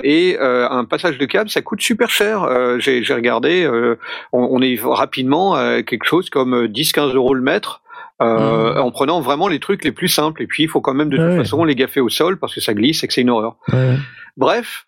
Et 0.04 0.36
un 0.40 0.84
passage 0.84 1.18
de 1.18 1.26
câble, 1.26 1.50
ça 1.50 1.62
coûte 1.62 1.80
super 1.80 2.10
cher. 2.10 2.48
J'ai 2.78 3.02
regardé, 3.14 3.68
on, 4.32 4.38
on 4.50 4.62
est 4.62 4.78
rapidement 4.80 5.54
à 5.54 5.82
quelque 5.82 6.04
chose 6.04 6.30
comme 6.30 6.66
10-15 6.66 7.14
euros 7.14 7.34
le 7.34 7.42
mètre. 7.42 7.82
Euh, 8.20 8.76
en 8.76 8.90
prenant 8.90 9.20
vraiment 9.20 9.46
les 9.46 9.60
trucs 9.60 9.84
les 9.84 9.92
plus 9.92 10.08
simples 10.08 10.42
et 10.42 10.48
puis 10.48 10.64
il 10.64 10.68
faut 10.68 10.80
quand 10.80 10.92
même 10.94 11.08
de 11.08 11.16
toute 11.16 11.24
Ouais. 11.26 11.36
façon 11.36 11.62
les 11.62 11.76
gaffer 11.76 12.00
au 12.00 12.08
sol 12.08 12.36
parce 12.36 12.52
que 12.52 12.60
ça 12.60 12.74
glisse 12.74 13.04
et 13.04 13.06
que 13.06 13.12
c'est 13.14 13.20
une 13.20 13.30
horreur. 13.30 13.56
Ouais. 13.72 13.94
Bref, 14.36 14.86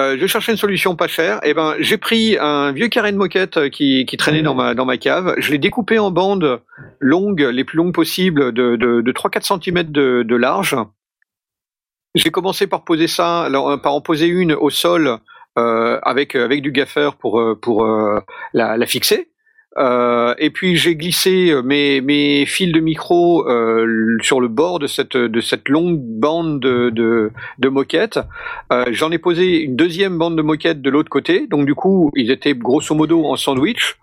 euh, 0.00 0.16
je 0.18 0.26
cherchais 0.26 0.50
une 0.50 0.58
solution 0.58 0.96
pas 0.96 1.06
chère. 1.06 1.38
Et 1.44 1.54
ben, 1.54 1.76
j'ai 1.78 1.96
pris 1.96 2.36
un 2.40 2.72
vieux 2.72 2.88
carré 2.88 3.12
de 3.12 3.16
moquette 3.18 3.56
euh, 3.56 3.68
qui, 3.68 4.04
qui 4.06 4.16
traînait 4.16 4.42
dans 4.42 4.54
ma 4.56 4.74
dans 4.74 4.84
ma 4.84 4.96
cave. 4.96 5.34
Je 5.38 5.52
l'ai 5.52 5.58
découpé 5.58 6.00
en 6.00 6.10
bandes 6.10 6.60
longues, 6.98 7.42
les 7.42 7.62
plus 7.62 7.76
longues 7.76 7.94
possibles, 7.94 8.50
de 8.52 8.74
de, 8.74 9.00
de 9.00 9.12
3-4 9.12 9.60
cm 9.62 9.84
de, 9.92 10.24
de 10.24 10.36
large. 10.36 10.74
J'ai 12.14 12.30
commencé 12.30 12.66
par 12.66 12.84
poser 12.84 13.06
ça, 13.06 13.46
euh, 13.46 13.76
par 13.76 13.94
en 13.94 14.00
poser 14.00 14.26
une 14.26 14.52
au 14.54 14.70
sol 14.70 15.18
euh, 15.58 15.98
avec 16.02 16.34
avec 16.34 16.62
du 16.62 16.72
gaffer 16.72 17.10
pour 17.20 17.40
euh, 17.40 17.54
pour 17.54 17.84
euh, 17.84 18.18
la, 18.54 18.76
la 18.76 18.86
fixer. 18.86 19.28
Euh, 19.78 20.34
et 20.38 20.50
puis 20.50 20.76
j'ai 20.76 20.96
glissé 20.96 21.54
mes, 21.64 22.00
mes 22.02 22.44
fils 22.44 22.72
de 22.72 22.80
micro 22.80 23.48
euh, 23.48 24.18
sur 24.20 24.40
le 24.40 24.48
bord 24.48 24.78
de 24.78 24.86
cette 24.86 25.16
de 25.16 25.40
cette 25.40 25.68
longue 25.70 25.98
bande 25.98 26.60
de 26.60 26.90
de, 26.90 27.30
de 27.58 27.68
moquettes. 27.68 28.20
Euh, 28.72 28.84
J'en 28.90 29.10
ai 29.10 29.18
posé 29.18 29.62
une 29.62 29.76
deuxième 29.76 30.18
bande 30.18 30.36
de 30.36 30.42
moquettes 30.42 30.82
de 30.82 30.90
l'autre 30.90 31.08
côté. 31.10 31.46
Donc 31.46 31.64
du 31.64 31.74
coup 31.74 32.10
ils 32.14 32.30
étaient 32.30 32.54
grosso 32.54 32.94
modo 32.94 33.24
en 33.26 33.36
sandwich. 33.36 33.96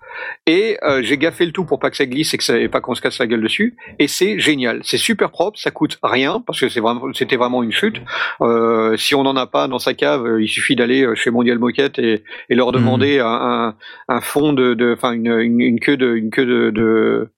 Et 0.47 0.77
euh, 0.83 1.01
j'ai 1.03 1.17
gaffé 1.17 1.45
le 1.45 1.51
tout 1.51 1.63
pour 1.63 1.79
pas 1.79 1.89
que 1.91 1.95
ça 1.95 2.05
glisse 2.05 2.33
et 2.33 2.37
que 2.37 2.43
ça, 2.43 2.57
et 2.57 2.67
pas 2.67 2.81
qu'on 2.81 2.95
se 2.95 3.01
casse 3.01 3.19
la 3.19 3.27
gueule 3.27 3.41
dessus. 3.41 3.77
Et 3.99 4.07
c'est 4.07 4.39
génial, 4.39 4.81
c'est 4.83 4.97
super 4.97 5.29
propre, 5.29 5.57
ça 5.59 5.71
coûte 5.71 5.99
rien 6.03 6.43
parce 6.45 6.59
que 6.59 6.67
c'est 6.67 6.79
vraiment, 6.79 7.13
c'était 7.13 7.37
vraiment 7.37 7.61
une 7.63 7.71
chute. 7.71 8.01
Euh, 8.41 8.97
si 8.97 9.13
on 9.15 9.23
n'en 9.23 9.35
a 9.35 9.45
pas 9.45 9.67
dans 9.67 9.79
sa 9.79 9.93
cave, 9.93 10.25
euh, 10.25 10.41
il 10.41 10.47
suffit 10.47 10.75
d'aller 10.75 11.03
euh, 11.03 11.15
chez 11.15 11.29
Mondial 11.29 11.59
Moquette 11.59 11.99
et, 11.99 12.23
et 12.49 12.55
leur 12.55 12.71
demander 12.71 13.19
un, 13.19 13.27
un, 13.27 13.75
un 14.07 14.21
fond 14.21 14.51
de, 14.51 14.73
de, 14.73 14.93
enfin 14.93 15.11
une, 15.13 15.58
une, 15.59 15.73
une 15.73 15.79
queue 15.79 15.97
de, 15.97 16.15
une 16.15 16.29
queue 16.31 16.45
de, 16.45 16.69
de 16.71 17.29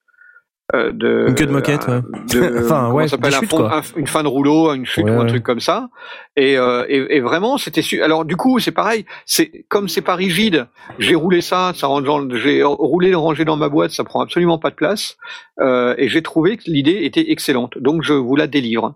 euh, 0.74 0.92
de, 0.94 1.26
Une 1.28 1.36
queue 1.36 1.48
de 1.48 1.52
moquette, 1.52 1.86
ouais. 1.90 2.00
de- 2.34 2.60
Enfin, 2.64 2.92
ouais, 2.94 3.08
s'appelle 3.10 3.34
un 3.36 3.82
une 3.98 4.08
fin 4.08 4.24
de 4.24 4.28
rouleau, 4.30 4.74
une 4.74 4.86
chute 4.86 5.04
Ouais, 5.04 5.12
ou 5.12 5.16
un 5.16 5.24
ouais. 5.24 5.28
truc 5.28 5.44
comme 5.44 5.60
ça. 5.60 5.90
Et, 6.38 6.58
euh, 6.58 6.86
et, 6.88 7.18
et 7.18 7.20
vraiment, 7.20 7.58
c'était 7.58 7.82
su- 7.82 8.02
alors 8.02 8.24
du 8.24 8.38
coup, 8.38 8.58
c'est 8.60 8.72
pareil. 8.72 9.06
C'est 9.26 9.66
comme 9.68 9.90
c'est 9.90 10.02
pas 10.02 10.16
rigide. 10.16 10.68
J'ai 10.98 11.16
roulé 11.16 11.42
ça, 11.42 11.74
ça 11.76 11.88
dans- 11.88 12.30
j'ai 12.38 12.64
roulé 12.64 13.10
et 13.10 13.16
rangé 13.16 13.44
dans 13.44 13.58
ma 13.58 13.68
boîte, 13.68 13.92
ça 13.92 14.06
prend 14.06 14.22
absolument 14.22 14.60
pas 14.60 14.70
de 14.70 14.76
place. 14.76 15.18
Euh, 15.60 15.94
et 15.98 16.08
j'ai 16.08 16.22
trouvé 16.22 16.56
que 16.56 16.64
l'idée 16.68 17.00
était 17.04 17.32
excellente. 17.32 17.78
Donc 17.78 18.02
je 18.04 18.14
vous 18.14 18.38
la 18.38 18.48
délivre. 18.48 18.96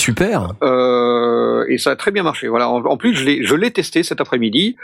Super. 0.00 0.54
Euh, 0.62 1.64
et 1.68 1.76
ça 1.78 1.90
a 1.90 1.96
très 1.96 2.10
bien 2.10 2.22
marché. 2.22 2.48
Voilà. 2.48 2.68
En, 2.70 2.82
en 2.84 2.96
plus, 2.96 3.14
je 3.14 3.24
l'ai, 3.24 3.44
je 3.44 3.54
l'ai 3.54 3.70
testé 3.70 4.02
cet 4.02 4.20
après-midi, 4.20 4.76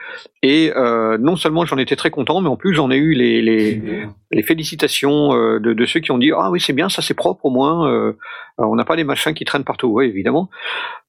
et 0.42 0.72
euh, 0.76 1.16
non 1.18 1.36
seulement 1.36 1.64
j'en 1.64 1.78
étais 1.78 1.96
très 1.96 2.10
content, 2.10 2.40
mais 2.42 2.48
en 2.48 2.56
plus 2.56 2.74
j'en 2.74 2.90
ai 2.90 2.96
eu 2.96 3.12
les, 3.14 3.40
les, 3.40 3.82
les 4.30 4.42
félicitations 4.42 5.34
euh, 5.34 5.58
de, 5.58 5.72
de 5.72 5.86
ceux 5.86 6.00
qui 6.00 6.10
ont 6.10 6.18
dit 6.18 6.32
ah 6.36 6.50
oui 6.50 6.60
c'est 6.60 6.74
bien, 6.74 6.88
ça 6.88 7.00
c'est 7.02 7.14
propre 7.14 7.46
au 7.46 7.50
moins. 7.50 7.90
euh, 7.90 8.12
on 8.58 8.74
n'a 8.74 8.84
pas 8.84 8.96
les 8.96 9.04
machins 9.04 9.34
qui 9.34 9.44
traînent 9.44 9.64
partout, 9.64 9.88
oui 9.88 10.06
évidemment. 10.06 10.48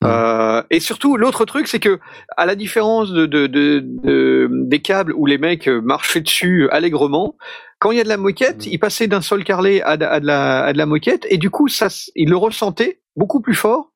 Ouais. 0.01 0.09
Euh, 0.09 0.63
et 0.69 0.79
surtout 0.79 1.17
l'autre 1.17 1.45
truc, 1.45 1.67
c'est 1.67 1.79
que 1.79 1.99
à 2.37 2.45
la 2.45 2.55
différence 2.55 3.11
de, 3.11 3.25
de, 3.25 3.47
de, 3.47 3.81
de- 3.83 4.49
des 4.51 4.79
câbles 4.79 5.13
où 5.15 5.25
les 5.25 5.37
mecs 5.37 5.67
marchaient 5.67 6.21
dessus 6.21 6.69
allègrement. 6.71 7.35
Quand 7.79 7.91
il 7.91 7.97
y 7.97 8.01
a 8.01 8.03
de 8.03 8.09
la 8.09 8.17
moquette, 8.17 8.65
ils 8.65 8.79
passaient 8.79 9.05
d'un 9.07 9.21
sol 9.21 9.43
carrelé 9.43 9.81
à 9.81 9.97
de, 9.97 10.05
à 10.05 10.19
de 10.19 10.25
la, 10.25 10.63
à 10.63 10.73
de 10.73 10.77
la 10.79 10.87
moquette, 10.87 11.27
et 11.29 11.37
du 11.37 11.51
coup, 11.51 11.67
ça, 11.67 11.89
ils 12.15 12.27
le 12.27 12.35
ressentaient 12.35 12.97
beaucoup 13.15 13.39
plus 13.39 13.53
fort, 13.53 13.91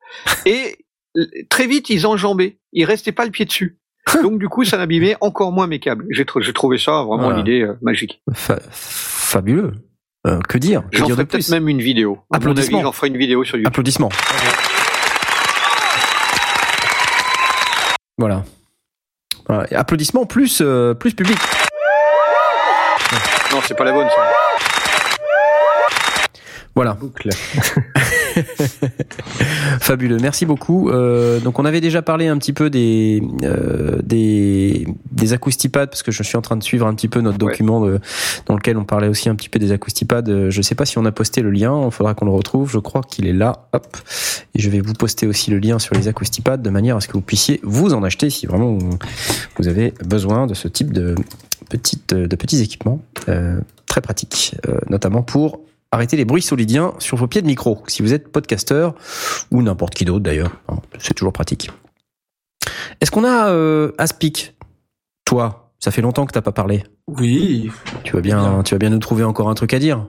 et 0.45 0.77
très 1.49 1.67
vite, 1.67 1.89
ils 1.89 2.05
enjambaient. 2.07 2.57
Ils 2.73 2.85
restaient 2.85 3.11
pas 3.11 3.25
le 3.25 3.31
pied 3.31 3.45
dessus. 3.45 3.77
Donc 4.23 4.39
du 4.39 4.47
coup, 4.49 4.63
ça 4.63 4.77
n'abîmait 4.77 5.15
encore 5.21 5.51
moins 5.51 5.67
mes 5.67 5.79
câbles. 5.79 6.05
J'ai 6.09 6.23
tr- 6.23 6.41
j'ai 6.41 6.53
trouvé 6.53 6.77
ça 6.77 7.03
vraiment 7.03 7.17
Voilà. 7.23 7.37
l'idée 7.37 7.61
euh, 7.61 7.77
magique. 7.81 8.21
Fa- 8.33 8.59
fabuleux. 8.71 9.73
Euh, 10.27 10.39
que 10.47 10.57
dire 10.59 10.83
J'en 10.91 11.07
ferai 11.09 11.25
peut-être 11.25 11.49
même 11.49 11.67
une 11.67 11.81
vidéo. 11.81 12.19
Applaudissements. 12.31 12.81
j'en 12.83 12.91
ferai 12.91 13.07
une 13.07 13.17
vidéo 13.17 13.43
sur 13.43 13.55
YouTube. 13.57 13.67
Applaudissements. 13.69 14.09
Voilà. 18.17 18.43
Voilà. 19.47 19.65
Applaudissements 19.79 20.25
plus 20.25 20.61
euh, 20.61 20.93
plus 20.93 21.13
public. 21.15 21.37
Non, 23.51 23.59
c'est 23.67 23.75
pas 23.75 23.83
la 23.83 23.91
bonne. 23.93 24.07
Ça. 24.09 24.30
Voilà. 26.73 26.97
Fabuleux, 29.79 30.17
merci 30.21 30.45
beaucoup. 30.45 30.89
Euh, 30.89 31.39
donc 31.39 31.59
on 31.59 31.65
avait 31.65 31.81
déjà 31.81 32.01
parlé 32.01 32.27
un 32.27 32.37
petit 32.37 32.53
peu 32.53 32.69
des 32.69 33.21
euh, 33.43 33.97
des 34.03 34.87
des 35.11 35.33
acoustipads 35.33 35.87
parce 35.87 36.03
que 36.03 36.11
je 36.11 36.23
suis 36.23 36.37
en 36.37 36.41
train 36.41 36.55
de 36.57 36.63
suivre 36.63 36.87
un 36.87 36.93
petit 36.95 37.07
peu 37.09 37.19
notre 37.21 37.43
Ouais. 37.43 37.51
document 37.51 37.81
de- 37.85 37.99
dans 38.45 38.55
lequel 38.55 38.77
on 38.77 38.85
parlait 38.85 39.07
aussi 39.07 39.27
un 39.29 39.35
petit 39.35 39.49
peu 39.49 39.59
des 39.59 39.71
acoustipads. 39.71 40.23
Euh, 40.27 40.49
Je 40.49 40.61
sais 40.61 40.75
pas 40.75 40.85
si 40.85 40.97
on 40.97 41.05
a 41.05 41.11
posté 41.11 41.41
le 41.41 41.51
lien, 41.51 41.81
il 41.85 41.91
faudra 41.91 42.13
qu'on 42.13 42.25
le 42.25 42.31
retrouve. 42.31 42.71
Je 42.71 42.79
crois 42.79 43.01
qu'il 43.01 43.27
est 43.27 43.33
là. 43.33 43.67
Hop. 43.73 43.97
Et 44.55 44.61
je 44.61 44.69
vais 44.69 44.79
vous 44.81 44.93
poster 44.93 45.27
aussi 45.27 45.51
le 45.51 45.59
lien 45.59 45.79
sur 45.79 45.95
les 45.95 46.07
acoustipads 46.07 46.57
de 46.57 46.69
manière 46.69 46.95
à 46.97 47.01
ce 47.01 47.07
que 47.07 47.13
vous 47.13 47.21
puissiez 47.21 47.59
vous 47.63 47.93
en 47.93 48.03
acheter 48.03 48.29
si 48.29 48.45
vraiment 48.45 48.77
vous, 48.77 48.97
vous 49.57 49.67
avez 49.67 49.93
besoin 50.05 50.47
de 50.47 50.53
ce 50.53 50.67
type 50.67 50.93
de 50.93 51.15
petites 51.69 52.13
de 52.13 52.35
petits 52.35 52.61
équipements 52.61 53.01
euh, 53.29 53.59
très 53.87 54.01
pratiques, 54.01 54.55
euh, 54.67 54.77
notamment 54.89 55.21
pour 55.21 55.59
arrêter 55.91 56.17
les 56.17 56.25
bruits 56.25 56.41
solidiens 56.41 56.93
sur 56.99 57.17
vos 57.17 57.27
pieds 57.27 57.41
de 57.41 57.47
micro. 57.47 57.83
Si 57.87 58.01
vous 58.01 58.13
êtes 58.13 58.31
podcasteur 58.31 58.95
ou 59.51 59.61
n'importe 59.61 59.93
qui 59.93 60.05
d'autre 60.05 60.23
d'ailleurs, 60.23 60.51
c'est 60.99 61.13
toujours 61.13 61.33
pratique. 61.33 61.69
Est-ce 63.01 63.11
qu'on 63.11 63.23
a 63.23 63.49
euh, 63.49 63.91
Aspic 63.97 64.55
Toi, 65.25 65.73
ça 65.79 65.91
fait 65.91 66.01
longtemps 66.01 66.25
que 66.25 66.31
t'as 66.31 66.41
pas 66.41 66.51
parlé. 66.51 66.83
Oui. 67.07 67.71
Tu 68.03 68.13
vas 68.13 68.21
bien, 68.21 68.37
Bien. 68.53 68.63
tu 68.63 68.73
vas 68.75 68.79
bien 68.79 68.89
nous 68.89 68.99
trouver 68.99 69.23
encore 69.23 69.49
un 69.49 69.53
truc 69.53 69.73
à 69.73 69.79
dire. 69.79 70.07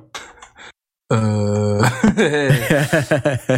Euh... 1.12 1.82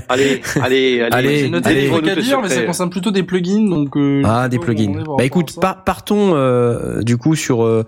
Allez, 0.09 0.40
allez, 0.60 1.01
allez. 1.01 1.01
Allez, 1.10 1.36
J'ai 1.39 1.48
noté 1.51 1.68
allez. 1.70 1.89
des 1.89 2.10
à 2.10 2.16
dire, 2.16 2.40
mais 2.43 2.48
ça 2.48 2.62
concerne 2.62 2.90
plutôt 2.90 3.10
des 3.10 3.22
plugins, 3.22 3.68
donc. 3.68 3.97
euh, 3.97 4.22
Ah, 4.24 4.48
des 4.48 4.59
plugins. 4.59 5.02
Bah 5.18 5.24
écoute, 5.24 5.55
par- 5.60 5.85
partons 5.85 6.32
euh, 6.35 7.02
du 7.02 7.16
coup 7.16 7.35
sur. 7.36 7.64
euh, 7.64 7.85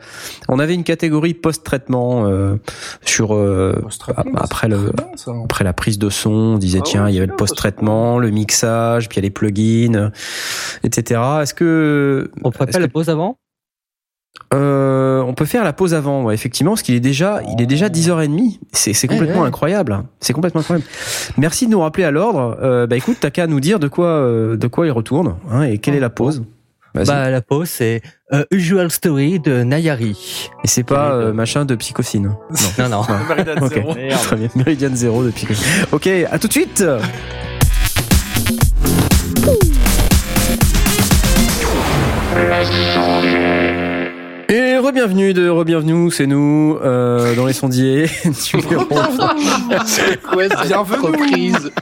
on 0.49 0.59
avait 0.59 0.75
une 0.75 0.85
catégorie 0.85 1.35
post-traitement 1.35 2.27
euh, 2.27 2.57
sur 3.05 3.35
euh, 3.35 3.75
ap- 4.17 4.27
après 4.37 4.69
le- 4.69 4.77
bien, 4.97 5.07
ça. 5.17 5.33
après 5.45 5.65
la 5.65 5.73
prise 5.73 5.99
de 5.99 6.11
son. 6.11 6.31
On 6.31 6.59
disait 6.59 6.79
Ah 6.81 6.85
tiens, 6.87 7.05
ouais, 7.05 7.13
il 7.13 7.15
y 7.15 7.19
avait 7.19 7.27
le 7.27 7.37
post-traitement, 7.37 8.19
le 8.19 8.31
mixage, 8.31 9.09
puis 9.09 9.17
il 9.17 9.23
y 9.23 9.25
a 9.25 9.27
les 9.27 9.31
plugins, 9.31 9.95
euh, 9.95 10.11
etc. 10.85 11.21
Est-ce 11.43 11.55
que 11.55 12.31
On 12.45 12.51
ferait 12.53 12.67
pas 12.67 12.79
la 12.79 12.89
pause 12.89 13.09
avant? 13.09 13.39
Euh, 14.55 15.21
on 15.23 15.35
peut 15.35 15.45
faire 15.45 15.65
la 15.65 15.73
pause 15.73 15.95
avant, 15.95 16.23
ouais, 16.25 16.35
effectivement, 16.35 16.73
parce 16.73 16.83
qu'il 16.83 16.95
est 16.95 17.01
déjà, 17.01 17.41
il 17.53 17.61
est 17.61 17.67
déjà 17.67 17.89
10h30. 17.89 18.59
C'est, 18.73 18.93
c'est 18.93 19.09
complètement 19.09 19.43
ouais. 19.43 19.49
incroyable. 19.49 20.05
C'est 20.21 20.33
complètement 20.33 20.61
incroyable. 20.61 20.87
Merci 21.37 21.67
de 21.67 21.73
nous 21.73 21.81
rappeler 21.81 22.05
à 22.05 22.11
l'ordre. 22.11 22.57
Euh, 22.63 22.87
bah 22.87 22.97
écoute, 22.97 23.19
t'as 23.21 23.31
qu'à 23.31 23.47
nous 23.47 23.61
dire 23.61 23.79
de 23.79 23.89
quoi, 23.89 24.07
euh, 24.07 24.57
de 24.57 24.67
quoi 24.67 24.87
il 24.87 24.93
retourne, 24.93 25.37
hein, 25.51 25.63
et 25.63 25.79
quelle 25.79 25.95
est 25.95 26.01
la 26.01 26.11
pause. 26.11 26.45
Vas-y. 26.97 27.07
Bah 27.09 27.31
la 27.31 27.43
pause 27.43 27.69
c'est 27.69 28.01
euh, 28.33 28.45
Usual 28.51 28.91
Story 28.91 29.39
de 29.39 29.63
Nayari. 29.63 30.49
et 30.65 30.67
c'est 30.67 30.83
pas 30.83 31.13
euh, 31.13 31.35
machin 31.35 31.67
de 31.67 31.75
Psychocine. 31.75 32.35
Non 32.79 32.89
non. 32.89 33.03
Meridian 33.29 33.63
Ok. 33.63 33.75
Zero. 33.75 33.95
Très 34.23 34.37
bien. 34.37 34.49
Meridian 34.55 34.95
Zero 34.95 35.23
de 35.23 35.31
Psychocine. 35.31 35.67
Ok, 35.93 36.07
à 36.07 36.39
tout 36.39 36.49
de 36.49 36.53
suite. 36.53 36.83
Re-bienvenue 44.87 45.35
de 45.35 45.49
re-bienvenue, 45.49 46.13
c'est 46.13 46.29
nous 46.29 46.79
euh, 46.81 47.35
dans 47.35 47.45
les 47.47 47.53
sondiers. 47.53 48.07
numéro 48.55 48.85
C'est 49.85 50.23
quoi 50.23 50.45
cette 50.49 50.77
reprise 50.77 51.73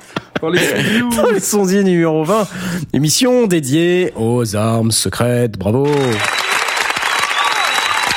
Dans 0.40 0.48
les 0.48 0.59
studios. 0.59 1.10
dans 1.14 1.31
les 1.31 1.40
sondiers 1.40 1.85
numéro 1.85 2.24
20, 2.24 2.48
émission 2.94 3.47
dédiée 3.47 4.10
aux 4.16 4.56
armes 4.56 4.90
secrètes. 4.90 5.59
Bravo. 5.59 5.86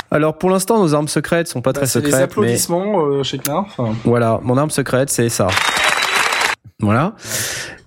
Alors 0.09 0.37
pour 0.37 0.51
l'instant, 0.51 0.81
nos 0.81 0.95
armes 0.95 1.09
secrètes 1.09 1.49
sont 1.49 1.61
pas 1.61 1.73
Bah, 1.73 1.81
très 1.81 1.87
secrètes, 1.87 2.13
mais 2.13 2.21
applaudissements 2.21 3.01
euh, 3.07 3.23
chez 3.23 3.39
Knarf. 3.39 3.77
voilà, 4.05 4.39
mon 4.41 4.55
arme 4.55 4.69
secrète, 4.69 5.09
c'est 5.09 5.27
ça. 5.27 5.49
Voilà. 6.79 7.15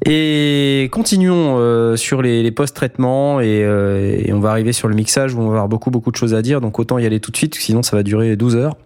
Et 0.05 0.89
continuons 0.91 1.57
euh, 1.59 1.95
sur 1.97 2.23
les, 2.23 2.43
les 2.43 2.51
post-traitements 2.51 3.41
et, 3.41 3.63
euh, 3.65 4.17
et 4.19 4.33
on 4.33 4.41
va 4.41 4.51
arriver 4.51 4.73
sur 4.73 4.89
le 4.89 4.97
mixage 4.97 5.33
où 5.35 5.39
on 5.41 5.47
va 5.47 5.53
avoir 5.53 5.69
beaucoup 5.69 5.91
beaucoup 5.93 6.11
de 6.11 6.17
choses 6.17 6.35
à 6.35 6.43
dire. 6.43 6.61
Donc 6.61 6.79
autant 6.81 6.99
y 6.99 7.07
aller 7.07 7.21
tout 7.21 7.31
de 7.31 7.37
suite, 7.37 7.55
sinon 7.55 7.85
ça 7.85 7.97
va 7.97 8.03
durer 8.03 8.35
12 8.35 8.57
heures. 8.57 8.77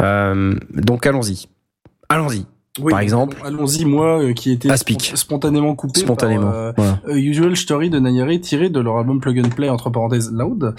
Euh, 0.00 0.54
donc 0.74 1.06
allons-y. 1.06 1.46
Allons-y. 2.08 2.44
Oui, 2.80 2.90
Par 2.90 3.00
exemple. 3.00 3.36
allons- 3.44 3.58
Allons-y, 3.58 3.84
moi, 3.84 4.20
euh, 4.22 4.32
qui 4.32 4.50
était 4.52 4.70
Aspic. 4.70 5.00
spont- 5.12 5.16
spontanément 5.16 5.74
coupé. 5.74 6.00
Spontanément. 6.00 6.50
Par, 6.50 6.54
euh, 6.54 6.72
Voilà. 6.76 6.98
euh, 7.08 7.14
Usual 7.16 7.56
Story 7.56 7.90
de 7.90 7.98
Nayari 8.00 8.40
tiré 8.40 8.68
de 8.70 8.80
leur 8.80 8.96
album 8.98 9.20
Plug 9.20 9.38
and 9.44 9.50
Play, 9.50 9.68
entre 9.68 9.90
parenthèses, 9.90 10.32
Loud. 10.32 10.74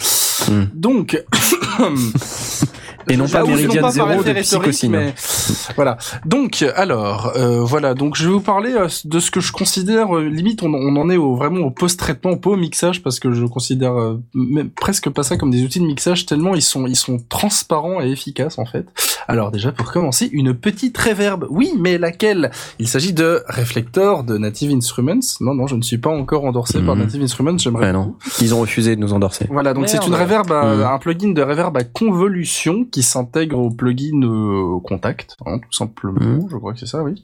Hmm. 0.50 0.64
Donc. 0.74 1.22
Et 3.10 3.18
non 3.18 3.28
pas 3.28 3.44
Meridian 3.44 3.90
Zero 3.90 4.24
de 4.24 4.34
Psychocine. 4.42 4.92
mais 4.92 5.14
voilà. 5.76 5.98
Donc, 6.26 6.64
alors, 6.76 7.34
euh, 7.36 7.62
voilà. 7.64 7.94
Donc, 7.94 8.16
je 8.16 8.26
vais 8.28 8.32
vous 8.34 8.42
parler 8.42 8.74
euh, 8.74 8.88
de 9.06 9.20
ce 9.20 9.32
que 9.32 9.40
je 9.40 9.52
considère 9.52 10.16
euh, 10.16 10.28
limite. 10.30 10.64
On, 10.64 10.74
on 10.74 10.96
en 10.96 11.10
est 11.10 11.18
au, 11.18 11.36
vraiment 11.36 11.62
au 11.66 11.72
post-traitement, 11.72 12.38
pas 12.38 12.52
au 12.52 12.58
mixage, 12.58 13.02
parce 13.02 13.20
que 13.20 13.32
je 13.34 13.46
considère 13.46 13.94
euh, 14.00 14.20
même 14.34 14.70
presque 14.70 15.10
pas 15.10 15.24
ça 15.24 15.38
comme 15.38 15.52
des 15.52 15.64
outils 15.64 15.80
de 15.80 15.86
mixage 15.86 16.26
tellement 16.26 16.56
ils 16.56 16.62
sont 16.62 16.86
ils 16.88 16.96
sont 16.96 17.18
transparents 17.30 18.02
et 18.02 18.10
efficaces 18.12 18.58
en 18.60 18.66
fait. 18.66 18.86
Alors 19.28 19.52
déjà 19.52 19.72
pour 19.72 19.92
commencer, 19.92 20.30
une 20.32 20.54
petite 20.54 20.98
reverb. 20.98 21.46
Oui, 21.50 21.74
mais 21.80 21.98
laquelle? 21.98 22.52
Il 22.80 22.88
s'agit 22.88 23.14
de 23.14 23.44
Reflector 23.48 24.24
de 24.24 24.38
Native 24.38 24.72
Instruments. 24.72 25.20
Non, 25.42 25.54
non, 25.54 25.68
je 25.68 25.76
ne 25.76 25.82
suis 25.82 25.98
pas 25.98 26.10
encore 26.10 26.46
endorsé 26.46 26.80
par 26.82 26.96
Mhm. 26.96 27.02
Native 27.04 27.22
Instruments. 27.24 27.58
J'aimerais 27.58 27.88
Ouais, 27.88 27.94
non. 27.94 28.16
Ils 28.42 28.54
ont 28.54 28.60
refusé 28.62 28.96
de 28.96 29.02
nous 29.02 29.14
endorser. 29.14 29.46
voilà, 29.50 29.74
donc 29.74 29.88
c'est 29.90 30.06
une 30.06 30.14
reverb, 30.16 30.52
à- 30.52 30.76
Mhm. 30.76 30.84
un 30.84 30.98
plugin 31.00 31.30
de 31.32 31.42
reverb 31.42 31.76
à 31.78 31.84
convolution 31.84 32.84
qui 32.92 33.04
s'intègre 33.04 33.58
au 33.58 33.72
plugin 33.72 34.22
euh, 34.24 34.80
Contact, 34.84 35.38
hein, 35.46 35.60
tout 35.60 35.72
simplement. 35.72 36.20
Mhm. 36.20 36.50
Je 36.50 36.58
crois 36.58 36.74
que 36.74 36.80
c'est 36.80 36.86
ça, 36.86 37.04
oui. 37.04 37.22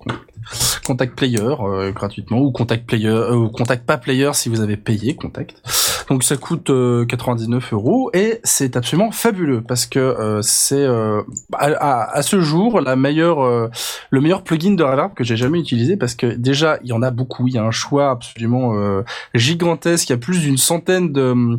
Contact, 0.85 1.15
Player 1.15 1.41
euh, 1.41 1.91
gratuitement 1.91 2.39
ou 2.39 2.51
Contact 2.51 2.85
Player, 2.87 3.07
euh, 3.07 3.35
ou 3.35 3.49
Contact 3.49 3.85
pas 3.85 3.97
Player 3.97 4.31
si 4.33 4.49
vous 4.49 4.61
avez 4.61 4.77
payé 4.77 5.15
Contact. 5.15 5.61
Donc 6.09 6.23
ça 6.23 6.37
coûte 6.37 6.69
euh, 6.69 7.05
99 7.05 7.73
euros 7.73 8.09
et 8.13 8.39
c'est 8.45 8.77
absolument 8.77 9.11
fabuleux 9.11 9.61
parce 9.61 9.85
que 9.85 9.99
euh, 9.99 10.41
c'est 10.41 10.75
euh, 10.77 11.21
à, 11.53 11.65
à- 11.67 12.17
à 12.17 12.21
ce 12.21 12.39
jour 12.39 12.79
la 12.79 12.95
meilleure, 12.95 13.43
euh, 13.43 13.67
le 14.09 14.21
meilleur 14.21 14.43
plugin 14.43 14.71
de 14.75 14.83
reverb 14.83 15.13
que 15.15 15.23
j'ai 15.25 15.35
jamais 15.35 15.59
utilisé 15.59 15.97
parce 15.97 16.15
que 16.15 16.27
déjà 16.27 16.79
il 16.83 16.89
y 16.89 16.93
en 16.93 17.01
a 17.01 17.11
beaucoup, 17.11 17.47
il 17.47 17.55
y 17.55 17.57
a 17.57 17.63
un 17.63 17.71
choix 17.71 18.11
absolument 18.11 18.75
euh, 18.75 19.03
gigantesque, 19.33 20.07
il 20.09 20.13
y 20.13 20.15
a 20.15 20.17
plus 20.17 20.39
d'une 20.39 20.57
centaine 20.57 21.11
de 21.11 21.57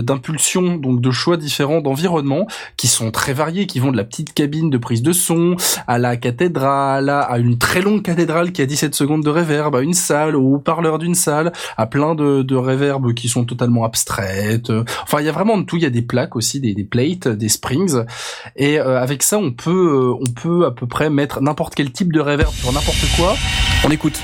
d'impulsions 0.00 0.76
donc 0.76 1.00
de 1.00 1.10
choix 1.10 1.36
différents 1.36 1.80
d'environnement 1.80 2.46
qui 2.76 2.86
sont 2.86 3.10
très 3.10 3.32
variés, 3.32 3.66
qui 3.66 3.80
vont 3.80 3.90
de 3.90 3.96
la 3.96 4.04
petite 4.04 4.32
cabine 4.32 4.70
de 4.70 4.78
prise 4.78 5.02
de 5.02 5.12
son 5.12 5.56
à 5.88 5.98
la 5.98 6.16
cathédrale, 6.16 7.08
à 7.10 7.36
une 7.38 7.58
très 7.58 7.80
longue 7.82 8.02
cathédrale 8.02 8.52
qui 8.52 8.62
a 8.62 8.66
17 8.66 8.94
secondes 8.94 9.24
de 9.24 9.30
reverb, 9.30 9.74
à 9.74 9.80
une 9.80 9.94
salle, 9.94 10.36
au 10.36 10.54
haut-parleur 10.54 10.98
d'une 10.98 11.14
salle, 11.16 11.52
à 11.76 11.86
plein 11.86 12.14
de, 12.14 12.42
de 12.42 12.54
reverbs 12.54 13.12
qui 13.14 13.28
sont 13.28 13.44
totalement 13.44 13.71
abstraites. 13.82 14.70
Euh, 14.70 14.84
Enfin, 15.02 15.20
il 15.20 15.26
y 15.26 15.28
a 15.28 15.32
vraiment 15.32 15.56
de 15.58 15.62
tout. 15.64 15.76
Il 15.76 15.82
y 15.82 15.86
a 15.86 15.90
des 15.90 16.02
plaques 16.02 16.36
aussi, 16.36 16.60
des, 16.60 16.74
des 16.74 16.84
plates, 16.84 17.28
des 17.28 17.48
springs. 17.48 18.04
Et 18.56 18.78
euh, 18.78 19.00
avec 19.00 19.22
ça, 19.22 19.38
on 19.38 19.52
peut, 19.52 19.70
euh, 19.70 20.14
on 20.20 20.30
peut 20.32 20.66
à 20.66 20.70
peu 20.70 20.86
près 20.86 21.08
mettre 21.10 21.40
n'importe 21.40 21.74
quel 21.74 21.90
type 21.92 22.12
de 22.12 22.20
reverb 22.20 22.52
sur 22.52 22.72
n'importe 22.72 23.04
quoi, 23.16 23.34
On 23.84 23.90
écoute. 23.90 24.18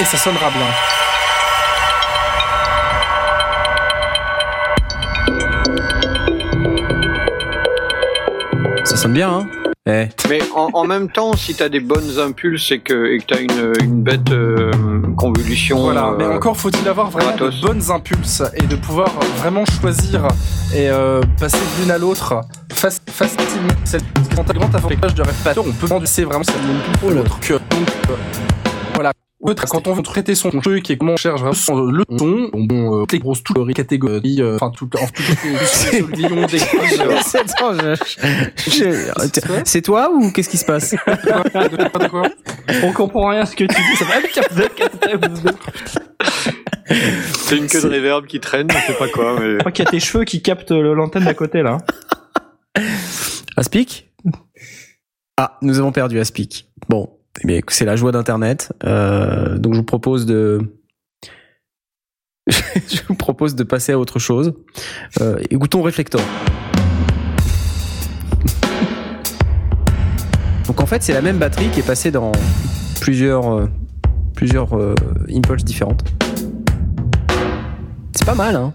et 0.00 0.04
ça 0.04 0.16
sonnera 0.16 0.50
bien. 0.50 0.66
Ça 8.84 8.96
sonne 8.96 9.12
bien, 9.12 9.30
hein 9.30 9.46
Eh, 9.86 10.06
Mais 10.28 10.40
en, 10.54 10.70
en 10.72 10.84
même 10.86 11.10
temps, 11.10 11.34
si 11.34 11.54
t'as 11.54 11.68
des 11.68 11.80
bonnes 11.80 12.18
impulses 12.18 12.70
et 12.72 12.78
que 12.80 13.06
et 13.12 13.18
que 13.18 13.24
t'as 13.26 13.40
une, 13.40 13.72
une 13.84 14.02
bête 14.02 14.30
euh, 14.30 14.70
convolution, 15.18 15.78
Voilà, 15.82 16.12
mais 16.16 16.24
euh, 16.24 16.36
encore 16.36 16.56
faut-il 16.56 16.86
avoir 16.88 17.10
vraiment 17.10 17.36
de 17.36 17.50
bonnes 17.60 17.90
impulses 17.90 18.42
et 18.54 18.66
de 18.66 18.76
pouvoir 18.76 19.08
vraiment 19.38 19.64
choisir 19.80 20.26
et 20.74 20.88
euh, 20.88 21.20
passer 21.38 21.58
de 21.58 21.82
l'une 21.82 21.90
à 21.90 21.98
l'autre 21.98 22.40
fac- 22.72 23.00
facilement. 23.10 23.68
C'est 23.84 24.02
t'as 24.46 24.54
grand 24.54 24.74
avantage 24.74 25.14
de 25.14 25.22
répétiteur, 25.22 25.64
on 25.66 25.72
peut 25.72 25.88
penser 25.88 26.24
vraiment 26.24 26.44
ça 26.44 26.52
l'une 26.64 27.10
ou 27.10 27.14
l'autre. 27.14 27.38
Que- 27.40 27.54
Donc 27.54 27.88
euh, 28.10 29.10
voilà. 29.40 29.62
Quand 29.68 29.86
on 29.86 29.92
veut 29.94 30.02
traiter 30.02 30.34
son 30.34 30.50
truc 30.50 30.90
et 30.90 30.96
comment 30.98 31.12
on 31.12 31.16
cherche 31.16 31.40
vraiment 31.40 31.54
son- 31.54 31.82
le 31.86 32.04
ton, 32.04 32.48
bon, 32.52 32.64
bon 32.64 32.96
euh, 32.96 33.00
toutes 33.02 33.12
les 33.12 33.18
grosses 33.20 33.42
toutes 33.44 33.66
les 33.68 33.74
catégories, 33.74 34.42
euh, 34.42 34.56
enfin 34.56 34.70
toutes 34.76 34.96
en 34.96 35.06
toutes 35.06 35.42
les 35.92 36.00
lions 36.28 36.46
des 36.46 36.58
C'est 39.64 39.82
toi 39.82 40.10
ou 40.12 40.30
qu'est-ce 40.32 40.48
qui 40.48 40.56
se 40.56 40.64
passe? 40.64 40.90
De 41.08 42.08
quoi 42.08 42.22
On 42.82 42.92
comprend 42.92 43.28
rien 43.28 43.40
à 43.42 43.46
ce 43.46 43.54
que 43.54 43.64
tu 43.64 43.74
dis. 43.74 43.96
Ça 43.96 44.04
va 44.06 44.14
c'est 46.90 47.56
une 47.56 47.66
queue 47.66 47.82
de 47.82 47.86
réverb 47.88 48.26
qui 48.26 48.40
traîne, 48.40 48.68
je 48.70 48.76
sais 48.92 48.98
pas 48.98 49.08
quoi. 49.08 49.38
Mais... 49.38 49.52
Je 49.52 49.58
crois 49.58 49.72
qu'il 49.72 49.84
y 49.84 49.88
a 49.88 49.90
tes 49.90 50.00
cheveux 50.00 50.24
qui 50.24 50.42
captent 50.42 50.70
le- 50.70 50.94
l'antenne 50.94 51.24
d'à 51.24 51.34
côté 51.34 51.62
là. 51.62 51.78
Aspic? 53.56 54.10
Ah, 55.36 55.58
nous 55.62 55.78
avons 55.78 55.92
perdu 55.92 56.18
Aspic. 56.18 56.68
Bon, 56.88 57.17
eh 57.42 57.46
bien, 57.46 57.60
c'est 57.68 57.84
la 57.84 57.96
joie 57.96 58.12
d'Internet. 58.12 58.72
Euh, 58.84 59.58
donc 59.58 59.74
je 59.74 59.78
vous 59.78 59.84
propose 59.84 60.26
de... 60.26 60.60
je 62.48 63.00
vous 63.08 63.14
propose 63.14 63.54
de 63.54 63.64
passer 63.64 63.92
à 63.92 63.98
autre 63.98 64.18
chose. 64.18 64.54
Euh, 65.20 65.38
écoutons 65.50 65.82
Reflector. 65.82 66.20
Donc 70.66 70.80
en 70.80 70.86
fait, 70.86 71.02
c'est 71.02 71.12
la 71.12 71.20
même 71.22 71.38
batterie 71.38 71.68
qui 71.70 71.80
est 71.80 71.86
passée 71.86 72.10
dans 72.10 72.32
plusieurs, 73.00 73.52
euh, 73.52 73.66
plusieurs 74.34 74.78
euh, 74.78 74.94
impulses 75.34 75.64
différentes. 75.64 76.04
C'est 78.14 78.26
pas 78.26 78.34
mal, 78.34 78.56
hein 78.56 78.72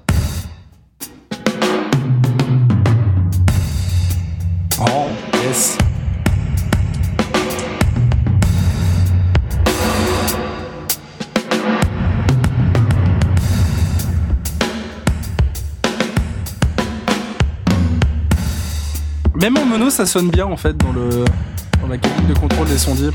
Même 19.44 19.58
en 19.58 19.66
mono, 19.66 19.90
ça 19.90 20.06
sonne 20.06 20.30
bien 20.30 20.46
en 20.46 20.56
fait 20.56 20.78
dans 20.78 20.94
le 20.94 21.10
dans 21.82 21.88
la 21.90 21.98
cabine 21.98 22.28
de 22.28 22.34
contrôle 22.34 22.66
des 22.68 22.78
sondiers. 22.78 23.10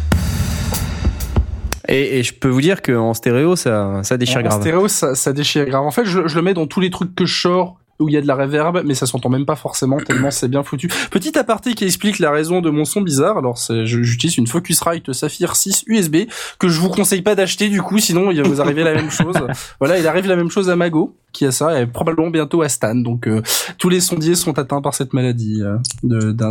et, 1.88 2.18
et 2.18 2.22
je 2.22 2.34
peux 2.34 2.48
vous 2.48 2.60
dire 2.60 2.82
qu'en 2.82 3.14
stéréo, 3.14 3.56
ça, 3.56 4.00
ça 4.02 4.18
déchire 4.18 4.40
En 4.40 4.42
grave. 4.42 4.60
stéréo, 4.60 4.88
ça, 4.88 5.14
ça 5.14 5.32
déchire 5.32 5.64
grave. 5.64 5.84
En 5.84 5.90
fait, 5.90 6.04
je, 6.04 6.28
je 6.28 6.36
le 6.36 6.42
mets 6.42 6.52
dans 6.52 6.66
tous 6.66 6.80
les 6.80 6.90
trucs 6.90 7.14
que 7.14 7.24
je 7.24 7.40
sors 7.40 7.77
où 8.00 8.08
il 8.08 8.14
y 8.14 8.16
a 8.16 8.20
de 8.20 8.26
la 8.26 8.34
reverb, 8.34 8.82
mais 8.84 8.94
ça 8.94 9.06
s'entend 9.06 9.28
même 9.28 9.46
pas 9.46 9.56
forcément 9.56 9.96
tellement 9.98 10.30
c'est 10.30 10.48
bien 10.48 10.62
foutu. 10.62 10.88
Petit 11.10 11.38
aparté 11.38 11.74
qui 11.74 11.84
explique 11.84 12.18
la 12.18 12.30
raison 12.30 12.60
de 12.60 12.70
mon 12.70 12.84
son 12.84 13.00
bizarre. 13.00 13.38
Alors, 13.38 13.58
j'utilise 13.84 14.38
une 14.38 14.46
Focusrite 14.46 15.12
Saphir 15.12 15.56
6 15.56 15.84
USB 15.86 16.16
que 16.58 16.68
je 16.68 16.80
vous 16.80 16.90
conseille 16.90 17.22
pas 17.22 17.34
d'acheter 17.34 17.68
du 17.68 17.82
coup, 17.82 17.98
sinon 17.98 18.30
il 18.30 18.42
va 18.42 18.48
vous 18.48 18.60
arriver 18.60 18.84
la 18.84 18.94
même 18.94 19.10
chose. 19.10 19.34
Voilà, 19.80 19.98
il 19.98 20.06
arrive 20.06 20.26
la 20.26 20.36
même 20.36 20.50
chose 20.50 20.70
à 20.70 20.76
Mago 20.76 21.16
qui 21.32 21.44
a 21.46 21.52
ça 21.52 21.80
et 21.80 21.86
probablement 21.86 22.30
bientôt 22.30 22.62
à 22.62 22.68
Stan. 22.68 22.94
Donc 22.94 23.26
euh, 23.26 23.42
tous 23.78 23.88
les 23.88 24.00
sondiers 24.00 24.34
sont 24.34 24.58
atteints 24.58 24.80
par 24.80 24.94
cette 24.94 25.12
maladie 25.12 25.62
euh, 25.62 26.32
d'un 26.32 26.48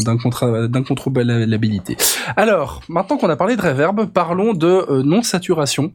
d'incontrôlabilité. 0.67 1.97
Alors, 2.35 2.81
maintenant 2.87 3.17
qu'on 3.17 3.29
a 3.29 3.35
parlé 3.35 3.55
de 3.55 3.61
reverb, 3.61 4.05
parlons 4.07 4.53
de 4.53 4.67
euh, 4.67 5.03
non-saturation 5.03 5.93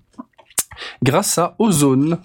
grâce 1.03 1.39
à 1.39 1.55
Ozone. 1.59 2.19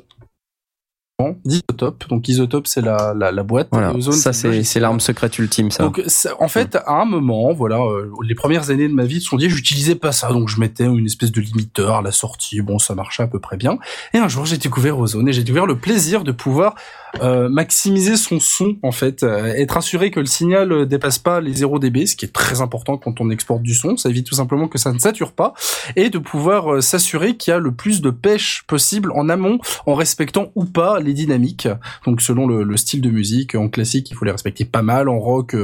D'Isotope. 1.45 2.07
Donc 2.09 2.27
Isotope, 2.27 2.67
c'est 2.67 2.81
la, 2.81 3.15
la, 3.17 3.31
la 3.31 3.41
boîte. 3.41 3.69
Voilà, 3.71 3.91
ça 4.11 4.33
c'est 4.33 4.79
l'arme 4.79 4.99
secrète 4.99 5.39
ultime 5.39 5.71
ça. 5.71 5.81
Donc, 5.81 5.99
ça- 6.05 6.35
en 6.39 6.47
fait, 6.47 6.75
à 6.75 7.01
un 7.01 7.05
moment, 7.05 7.53
voilà, 7.53 7.77
euh, 7.81 8.11
les 8.23 8.35
premières 8.35 8.69
années 8.69 8.87
de 8.87 8.93
ma 8.93 9.05
vie 9.05 9.17
de 9.17 9.23
sondier, 9.23 9.49
j'utilisais 9.49 9.95
pas 9.95 10.11
ça, 10.11 10.29
donc 10.31 10.47
je 10.47 10.59
mettais 10.59 10.83
une 10.85 11.07
espèce 11.07 11.31
de 11.31 11.41
limiteur 11.41 11.95
à 11.95 12.01
la 12.03 12.11
sortie. 12.11 12.61
Bon, 12.61 12.77
ça 12.77 12.93
marchait 12.93 13.23
à 13.23 13.27
peu 13.27 13.39
près 13.39 13.57
bien. 13.57 13.79
Et 14.13 14.19
un 14.19 14.27
jour, 14.27 14.45
j'ai 14.45 14.57
découvert 14.57 14.99
Ozone 14.99 15.27
et 15.27 15.33
j'ai 15.33 15.41
découvert 15.43 15.65
le 15.65 15.75
plaisir 15.75 16.23
de 16.23 16.31
pouvoir 16.31 16.75
euh, 17.21 17.49
maximiser 17.49 18.17
son 18.17 18.39
son, 18.39 18.77
en 18.83 18.91
fait, 18.91 19.23
euh, 19.23 19.53
être 19.55 19.77
assuré 19.77 20.11
que 20.11 20.19
le 20.19 20.25
signal 20.25 20.71
euh, 20.71 20.85
dépasse 20.85 21.19
pas 21.19 21.41
les 21.41 21.53
0 21.53 21.79
dB, 21.79 22.05
ce 22.05 22.15
qui 22.15 22.25
est 22.25 22.33
très 22.33 22.61
important 22.61 22.97
quand 22.97 23.21
on 23.21 23.29
exporte 23.29 23.61
du 23.61 23.73
son. 23.73 23.97
Ça 23.97 24.09
évite 24.09 24.27
tout 24.27 24.35
simplement 24.35 24.67
que 24.67 24.77
ça 24.77 24.91
ne 24.91 24.99
sature 24.99 25.31
pas 25.31 25.53
et 25.95 26.09
de 26.09 26.17
pouvoir 26.17 26.75
euh, 26.75 26.81
s'assurer 26.81 27.35
qu'il 27.35 27.51
y 27.51 27.53
a 27.55 27.59
le 27.59 27.71
plus 27.71 28.01
de 28.01 28.09
pêche 28.09 28.63
possible 28.67 29.11
en 29.13 29.29
amont, 29.29 29.59
en 29.85 29.95
respectant 29.95 30.51
ou 30.55 30.65
pas 30.65 30.99
les 30.99 31.13
dynamiques. 31.13 31.67
Donc 32.05 32.21
selon 32.21 32.47
le, 32.47 32.63
le 32.63 32.77
style 32.77 33.01
de 33.01 33.09
musique, 33.09 33.55
en 33.55 33.69
classique, 33.69 34.09
il 34.11 34.15
faut 34.15 34.25
les 34.25 34.31
respecter 34.31 34.65
pas 34.65 34.81
mal, 34.81 35.09
en 35.09 35.19
rock, 35.19 35.55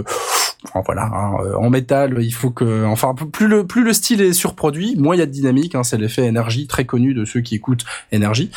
voilà, 0.86 1.04
hein, 1.14 1.34
euh, 1.46 1.56
en 1.56 1.70
métal, 1.70 2.18
il 2.22 2.32
faut 2.34 2.50
que, 2.50 2.86
enfin 2.86 3.14
plus 3.14 3.48
le 3.48 3.66
plus 3.68 3.84
le 3.84 3.94
style 3.94 4.22
est 4.22 4.34
surproduit, 4.34 4.96
moins 4.98 5.16
il 5.16 5.20
y 5.20 5.22
a 5.22 5.26
de 5.26 5.32
dynamique. 5.32 5.76
Hein, 5.76 5.84
c'est 5.84 5.98
l'effet 5.98 6.26
énergie 6.26 6.68
très 6.68 6.86
connu 6.86 7.14
de 7.14 7.26
ceux 7.26 7.42
qui 7.42 7.56
écoutent 7.56 7.86
énergie. 8.12 8.50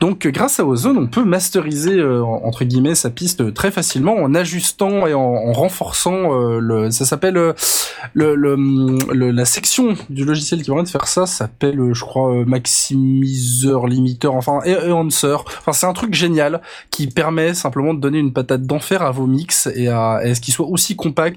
Donc 0.00 0.26
grâce 0.26 0.60
à 0.60 0.66
Ozone, 0.66 0.98
on 0.98 1.06
peut 1.06 1.24
masteriser 1.24 1.94
euh, 1.98 2.22
entre 2.22 2.64
guillemets 2.64 2.94
sa 2.94 3.10
piste 3.10 3.54
très 3.54 3.70
facilement 3.70 4.14
en 4.14 4.34
ajustant 4.34 5.06
et 5.06 5.14
en, 5.14 5.20
en 5.20 5.52
renforçant 5.52 6.32
euh, 6.34 6.58
le, 6.60 6.90
ça 6.90 7.04
s'appelle 7.04 7.36
euh, 7.36 7.52
le, 8.12 8.34
le, 8.34 8.56
le- 9.12 9.30
la 9.30 9.44
section 9.44 9.94
du 10.10 10.24
logiciel 10.24 10.60
qui 10.62 10.66
permet 10.66 10.82
de 10.84 10.88
faire 10.88 11.08
ça 11.08 11.26
s'appelle, 11.26 11.80
je 11.92 12.00
crois, 12.02 12.32
euh, 12.34 12.44
maximiseur, 12.44 13.86
limiteur, 13.86 14.34
enfin, 14.34 14.60
et, 14.64 14.72
et. 14.72 14.92
Enfin, 14.92 15.72
c'est 15.72 15.86
un 15.86 15.92
truc 15.92 16.14
génial 16.14 16.60
qui 16.90 17.06
permet 17.06 17.54
simplement 17.54 17.94
de 17.94 18.00
donner 18.00 18.18
une 18.18 18.32
patate 18.32 18.62
d'enfer 18.62 19.02
à 19.02 19.10
vos 19.10 19.26
mix 19.26 19.68
et 19.74 19.88
à, 19.88 20.14
à 20.14 20.34
ce 20.34 20.40
qu'ils 20.40 20.54
soient 20.54 20.66
aussi 20.66 20.96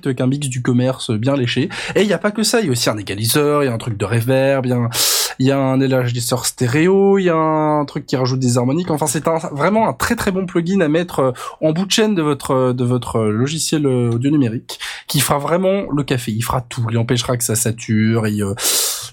compact 0.10 0.18
qu'un 0.18 0.28
mix 0.28 0.48
du 0.48 0.62
commerce 0.62 1.12
bien 1.12 1.36
léché. 1.36 1.70
Et 1.96 2.02
il 2.02 2.08
n'y 2.08 2.14
a 2.14 2.18
pas 2.18 2.32
que 2.32 2.44
ça, 2.44 2.60
il 2.60 2.66
y 2.66 2.70
a 2.70 2.72
aussi 2.72 2.90
un 2.90 2.98
égaliseur, 2.98 3.64
il 3.64 3.68
y 3.68 3.70
a 3.70 3.74
un 3.74 3.78
truc 3.78 3.98
de 3.98 4.06
reverb, 4.06 4.66
il 4.66 5.46
y 5.46 5.52
a 5.52 5.58
un, 5.58 5.80
élargisseur 5.80 6.46
stéréo, 6.46 7.18
il 7.18 7.24
y 7.24 7.30
a 7.30 7.36
un 7.36 7.86
truc 7.86 8.06
qui 8.06 8.16
rajoute 8.16 8.40
des 8.40 8.58
harmoniques. 8.58 8.92
Enfin, 8.92 9.08
c'est 9.08 9.28
un, 9.28 9.38
vraiment 9.52 9.88
un 9.88 9.94
très 9.94 10.16
très 10.16 10.32
bon 10.32 10.46
plugin 10.46 10.82
à 10.82 10.88
mettre 10.88 11.20
euh, 11.20 11.32
en 11.62 11.72
bout 11.72 11.86
de 11.86 11.92
chaîne 11.92 12.16
de 12.16 12.22
votre 12.22 12.74
de 12.74 12.84
votre 12.84 13.22
logiciel 13.22 13.86
euh, 13.86 14.12
audio 14.12 14.32
numérique, 14.32 14.80
qui 15.08 15.20
fera 15.20 15.40
vraiment 15.40 15.84
le 15.92 16.04
café. 16.04 16.32
Il 16.32 16.42
fera 16.42 16.62
tout. 16.62 16.86
Il 16.92 16.98
empêchera 16.98 17.38
que 17.38 17.44
ça 17.44 17.56
sature. 17.56 18.28
Et 18.28 18.42
euh, 18.42 18.54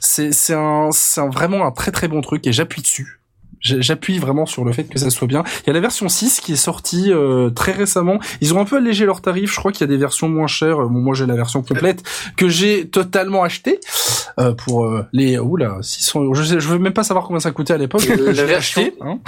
c'est 0.01 0.33
c'est 0.33 0.55
un 0.55 0.91
c'est 0.93 1.21
vraiment 1.29 1.67
un 1.67 1.71
très 1.71 1.93
très 1.93 2.09
bon 2.09 2.21
truc 2.21 2.47
et 2.47 2.53
j'appuie 2.53 2.83
dessus. 2.83 3.21
J'appuie 3.81 4.19
vraiment 4.19 4.47
sur 4.47 4.65
le 4.65 4.73
fait 4.73 4.85
que 4.85 4.99
ça 4.99 5.11
soit 5.11 5.27
bien. 5.27 5.43
Il 5.65 5.67
y 5.69 5.71
a 5.71 5.73
la 5.73 5.81
version 5.81 6.09
6 6.09 6.41
qui 6.41 6.53
est 6.53 6.57
sortie 6.57 7.13
euh, 7.13 7.51
très 7.51 7.73
récemment. 7.73 8.19
Ils 8.41 8.55
ont 8.55 8.61
un 8.61 8.65
peu 8.65 8.77
allégé 8.77 9.05
leurs 9.07 9.21
tarifs. 9.23 9.53
Je 9.53 9.57
crois 9.59 9.73
qu'il 9.73 9.81
y 9.83 9.85
a 9.85 9.93
des 9.93 9.97
versions 9.97 10.29
moins 10.29 10.47
chères. 10.47 10.77
Bon, 10.79 11.01
moi, 11.01 11.15
j'ai 11.15 11.27
la 11.27 11.35
version 11.35 11.63
complète 11.63 12.03
que 12.37 12.49
j'ai 12.49 12.87
totalement 12.89 13.43
achetée 13.43 13.81
euh, 14.39 14.53
pour 14.53 14.85
euh, 14.87 15.05
les 15.13 15.39
oula 15.39 15.79
600 15.83 16.23
euros. 16.23 16.35
Je 16.35 16.43
sais, 16.45 16.61
je 16.61 16.69
veux 16.69 16.79
même 16.79 16.93
pas 16.93 17.03
savoir 17.05 17.27
combien 17.27 17.41
ça 17.41 17.51
coûtait 17.51 17.75
à 17.75 17.79
l'époque. 17.79 18.07
La 18.07 18.17
Je 18.17 18.23
l'ai 18.23 18.45
version- 18.45 18.83
acheté, 18.83 18.95
hein. 19.01 19.19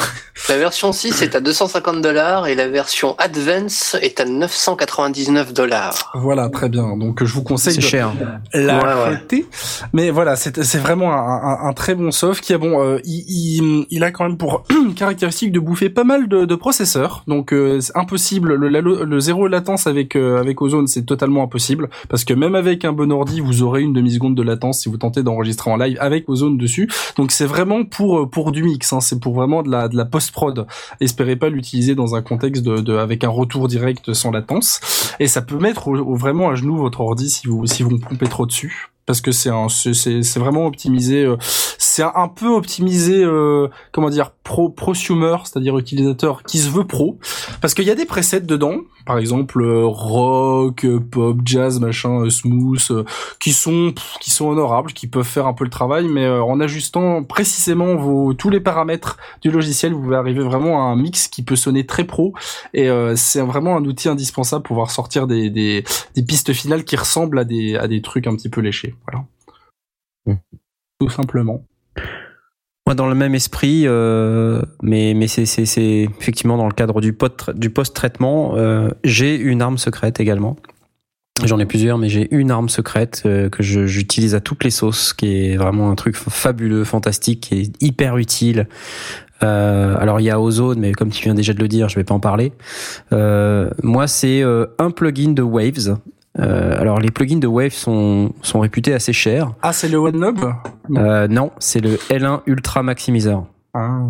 La 0.49 0.57
version 0.57 0.93
6 0.93 1.23
est 1.23 1.35
à 1.35 1.41
250 1.41 2.01
dollars 2.01 2.47
et 2.47 2.55
la 2.55 2.69
version 2.69 3.15
Advance 3.19 3.97
est 4.01 4.21
à 4.21 4.25
999 4.25 5.53
dollars. 5.53 6.13
Voilà, 6.15 6.49
très 6.49 6.69
bien. 6.69 6.97
Donc, 6.97 7.25
je 7.25 7.33
vous 7.33 7.43
conseille 7.43 7.75
C'est 7.75 7.81
de 7.81 7.85
cher. 7.87 8.13
la 8.55 8.79
Ouais. 8.79 9.45
Mais 9.93 10.11
voilà, 10.11 10.37
c'est 10.37 10.63
c'est 10.63 10.79
vraiment 10.79 11.13
un, 11.13 11.17
un, 11.65 11.69
un 11.69 11.73
très 11.73 11.95
bon 11.95 12.11
soft 12.11 12.43
qui 12.43 12.53
a 12.55 12.59
bon, 12.59 12.83
euh, 12.83 12.99
il, 13.05 13.25
il, 13.29 13.87
il 13.91 14.05
a 14.05 14.11
quand 14.11 14.19
quand 14.19 14.28
pour 14.37 14.65
caractéristique 14.97 15.53
de 15.53 15.61
bouffer 15.61 15.89
pas 15.91 16.05
mal 16.05 16.29
de, 16.29 16.55
processeurs. 16.55 17.23
Donc 17.27 17.53
euh, 17.53 17.81
c'est 17.81 17.97
impossible. 17.97 18.55
Le, 18.55 19.21
zéro 19.21 19.47
latence 19.47 19.87
avec 19.87 20.17
euh, 20.17 20.41
avec 20.41 20.61
Ozone, 20.61 20.87
c'est 20.87 21.05
totalement 21.05 21.43
impossible 21.43 21.89
parce 22.09 22.25
que 22.25 22.35
même 22.35 22.55
avec 22.55 22.85
un 22.85 22.93
bon 22.93 23.13
ordi, 23.13 23.41
vous 23.41 23.63
aurez 23.63 23.83
une 23.83 23.93
demi 23.93 24.13
seconde 24.13 24.35
de 24.35 24.43
latence 24.43 24.81
si 24.81 24.89
vous 24.89 24.97
tentez 24.97 25.23
d'enregistrer 25.23 25.71
en 25.71 25.77
live 25.77 25.97
avec 26.01 26.29
Ozone 26.29 26.59
dessus. 26.59 26.89
Donc 27.17 27.31
c'est 27.31 27.47
vraiment 27.47 27.85
pour 27.85 28.21
euh, 28.21 28.27
pour 28.27 28.53
du 28.53 28.63
mix. 28.63 28.93
Hein, 28.93 29.01
c'est 29.01 29.21
pour 29.21 29.35
vraiment 29.35 29.63
de 29.63 29.71
la 29.71 29.89
de 29.89 29.97
la 29.97 30.05
post 30.05 30.33
prod. 30.33 30.67
Espérez 31.01 31.37
pas 31.37 31.49
l'utiliser 31.49 31.95
dans 31.95 32.15
un 32.15 32.23
contexte 32.23 32.65
de, 32.65 32.97
avec 32.97 33.25
un 33.25 33.29
retour 33.29 33.69
direct 33.69 34.13
sans 34.13 34.31
latence. 34.31 35.15
Et 35.21 35.27
ça 35.27 35.43
peut 35.43 35.59
mettre 35.59 35.91
vraiment 35.91 36.51
à 36.51 36.55
genoux 36.55 36.77
votre 36.77 37.01
ordi 37.01 37.31
si 37.31 37.47
vous 37.47 37.67
si 37.67 37.83
vous 37.83 37.99
pompez 37.99 38.27
trop 38.27 38.47
dessus. 38.47 38.89
Parce 39.09 39.23
que 39.23 39.33
c'est 39.33 39.51
vraiment 40.39 40.67
optimisé. 40.67 41.25
euh, 41.25 41.37
c'est 41.79 42.03
un, 42.03 42.13
un 42.15 42.29
peu 42.29 42.49
optimisé. 42.49 43.25
euh, 43.25 43.69
comment 43.91 44.11
dire 44.11 44.33
pro 44.45 44.69
prosumer, 44.69 45.35
c'est-à-dire 45.45 45.79
utilisateur 45.79 46.43
qui 46.43 46.59
se 46.59 46.69
veut 46.69 46.87
pro. 46.87 47.19
Parce 47.63 47.73
qu'il 47.73 47.87
y 47.87 47.91
a 47.91 47.95
des 47.95 48.05
presets 48.05 48.41
dedans. 48.43 48.83
Par 49.09 49.17
exemple 49.17 49.63
euh, 49.63 49.87
rock, 49.87 50.85
euh, 50.85 51.01
pop, 51.01 51.39
jazz, 51.43 51.81
machin, 51.81 52.27
euh, 52.27 52.29
smooth, 52.29 53.07
qui 53.41 53.55
sont 53.55 53.93
pff, 53.93 54.19
qui 54.21 54.31
sont 54.31 54.49
honorables, 54.49 54.93
qui 54.93 55.07
peuvent 55.07 55.25
faire 55.25 55.47
un 55.47 55.55
peu 55.55 55.65
le 55.65 55.71
travail, 55.71 56.09
mais 56.09 56.29
en 56.29 56.61
ajustant 56.61 57.25
précisément 57.25 57.97
vos 57.97 58.35
tous 58.35 58.51
les 58.51 58.61
paramètres 58.61 59.17
du 59.41 59.51
logiciel, 59.51 59.95
vous 59.95 60.03
pouvez 60.03 60.17
arriver 60.17 60.43
vraiment 60.43 60.83
à 60.83 60.93
un 60.93 60.97
mix 60.97 61.27
qui 61.29 61.43
peut 61.43 61.57
sonner 61.57 61.87
très 61.87 62.05
pro. 62.05 62.35
Et 62.75 62.91
euh, 62.91 63.17
c'est 63.17 63.41
vraiment 63.41 63.79
un 63.79 63.85
outil 63.87 64.11
indispensable 64.11 64.63
pour 64.63 64.75
pouvoir 64.75 64.91
sortir 64.91 65.27
des, 65.27 65.49
des, 65.49 65.85
des 66.15 66.23
pistes 66.23 66.53
finales 66.53 66.85
qui 66.85 66.97
ressemblent 66.97 67.39
à 67.39 67.45
des, 67.45 67.77
à 67.77 67.89
des 67.89 68.03
trucs 68.03 68.27
un 68.27 68.37
petit 68.37 68.51
peu 68.51 68.61
léchés. 68.61 68.95
Voilà. 69.07 69.25
Mm. 70.27 70.35
Tout 71.01 71.09
simplement. 71.09 71.65
Moi, 72.89 72.95
dans 72.95 73.07
le 73.07 73.15
même 73.15 73.35
esprit, 73.35 73.83
euh, 73.85 74.63
mais 74.81 75.13
mais 75.15 75.29
c'est 75.29 75.45
c'est 75.45 76.09
effectivement 76.19 76.57
dans 76.57 76.67
le 76.67 76.73
cadre 76.73 77.03
du 77.03 77.15
du 77.55 77.69
post 77.69 77.95
traitement, 77.95 78.55
euh, 78.57 78.89
j'ai 79.05 79.37
une 79.37 79.61
arme 79.61 79.77
secrète 79.77 80.21
également. 80.21 80.57
J'en 81.45 81.59
ai 81.59 81.67
plusieurs, 81.67 81.99
mais 81.99 82.09
j'ai 82.09 82.35
une 82.35 82.51
arme 82.51 82.71
secrète 82.71 83.25
euh, 83.27 83.51
que 83.51 83.63
j'utilise 83.63 84.35
à 84.35 84.41
toutes 84.41 84.65
les 84.65 84.71
sauces, 84.71 85.13
qui 85.13 85.51
est 85.51 85.57
vraiment 85.59 85.91
un 85.91 85.97
truc 85.97 86.17
fabuleux, 86.17 86.85
fantastique, 86.85 87.41
qui 87.43 87.61
est 87.61 87.83
hyper 87.83 88.17
utile. 88.17 88.67
Euh, 89.43 89.95
alors 89.99 90.19
il 90.21 90.25
y 90.25 90.31
a 90.31 90.41
Ozone, 90.41 90.81
mais 90.81 90.93
comme 90.93 91.11
tu 91.11 91.23
viens 91.23 91.35
déjà 91.35 91.53
de 91.53 91.61
le 91.61 91.69
dire, 91.69 91.91
je 91.91 91.97
vais 91.97 92.05
pas 92.05 92.15
en 92.15 92.21
parler. 92.21 92.55
Euh, 93.13 93.69
moi, 93.83 94.07
c'est 94.07 94.43
euh, 94.43 94.67
un 94.79 94.91
plugin 94.91 95.33
de 95.33 95.43
Waves. 95.43 95.99
Euh, 96.39 96.81
alors 96.81 97.01
les 97.01 97.11
plugins 97.11 97.39
de 97.39 97.47
Waves 97.47 97.73
sont 97.73 98.33
sont 98.43 98.61
réputés 98.61 98.95
assez 98.95 99.13
chers. 99.13 99.53
Ah, 99.63 99.73
c'est 99.73 99.89
le 99.89 99.99
OneNob? 99.99 100.53
Euh, 100.97 101.27
non, 101.29 101.51
c'est 101.59 101.81
le 101.81 101.97
L1 102.11 102.41
Ultra 102.47 102.83
Maximizer. 102.83 103.43
ah. 103.75 104.03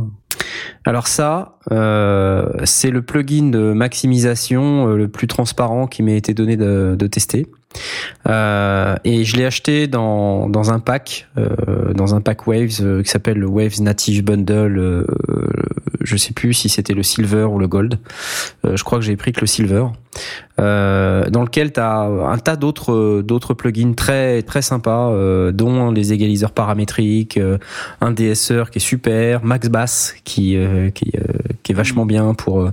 Alors 0.85 1.09
ça, 1.09 1.59
euh, 1.73 2.47
c'est 2.65 2.91
le 2.91 3.03
plugin 3.03 3.51
de 3.51 3.73
maximisation 3.73 4.89
euh, 4.89 4.97
le 4.97 5.09
plus 5.09 5.27
transparent 5.27 5.87
qui 5.87 6.03
m'ait 6.03 6.17
été 6.17 6.33
donné 6.33 6.57
de, 6.57 6.95
de 6.99 7.07
tester. 7.07 7.47
Euh, 8.29 8.97
et 9.05 9.25
je 9.25 9.37
l'ai 9.37 9.45
acheté 9.45 9.89
dans, 9.89 10.49
dans 10.49 10.73
un 10.73 10.79
pack, 10.79 11.29
euh, 11.37 11.93
dans 11.93 12.15
un 12.15 12.21
pack 12.21 12.47
Waves 12.47 12.81
euh, 12.81 13.03
qui 13.03 13.11
s'appelle 13.11 13.39
le 13.39 13.47
Waves 13.47 13.81
Native 13.83 14.25
Bundle. 14.25 15.05
Je 16.09 16.17
sais 16.17 16.33
plus 16.33 16.55
si 16.55 16.71
c'était 16.71 16.95
le 16.95 17.03
Silver 17.03 17.45
ou 17.45 17.59
le 17.59 17.69
Gold. 17.69 17.99
Euh, 18.65 18.77
je 18.77 18.83
crois 18.85 18.99
que 18.99 19.05
j'ai 19.05 19.17
pris 19.17 19.33
que 19.33 19.41
le 19.43 19.47
Silver. 19.47 19.87
Euh, 20.59 21.29
dans 21.29 21.43
lequel 21.43 21.73
tu 21.73 21.81
as 21.81 22.01
un 22.01 22.39
tas 22.39 22.57
d'autres 22.57 23.23
d'autres 23.23 23.53
plugins 23.53 23.93
très 23.93 24.43
très 24.43 24.63
sympas, 24.63 25.11
euh, 25.11 25.53
dont 25.53 25.91
les 25.91 26.13
égaliseurs 26.15 26.53
paramétriques, 26.53 27.39
un 28.01 28.11
DSR 28.11 28.71
qui 28.71 28.79
est 28.79 28.81
super, 28.81 29.45
Max 29.45 29.69
Bass 29.69 30.15
qui 30.25 30.57
qui, 30.95 31.13
qui 31.63 31.73
est 31.73 31.75
vachement 31.75 32.07
bien 32.07 32.33
pour 32.35 32.71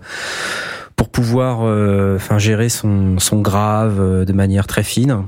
pour 0.95 1.09
pouvoir 1.09 1.59
enfin 2.15 2.39
gérer 2.39 2.69
son 2.69 3.19
son 3.19 3.41
grave 3.41 4.25
de 4.25 4.33
manière 4.33 4.65
très 4.65 4.83
fine. 4.83 5.25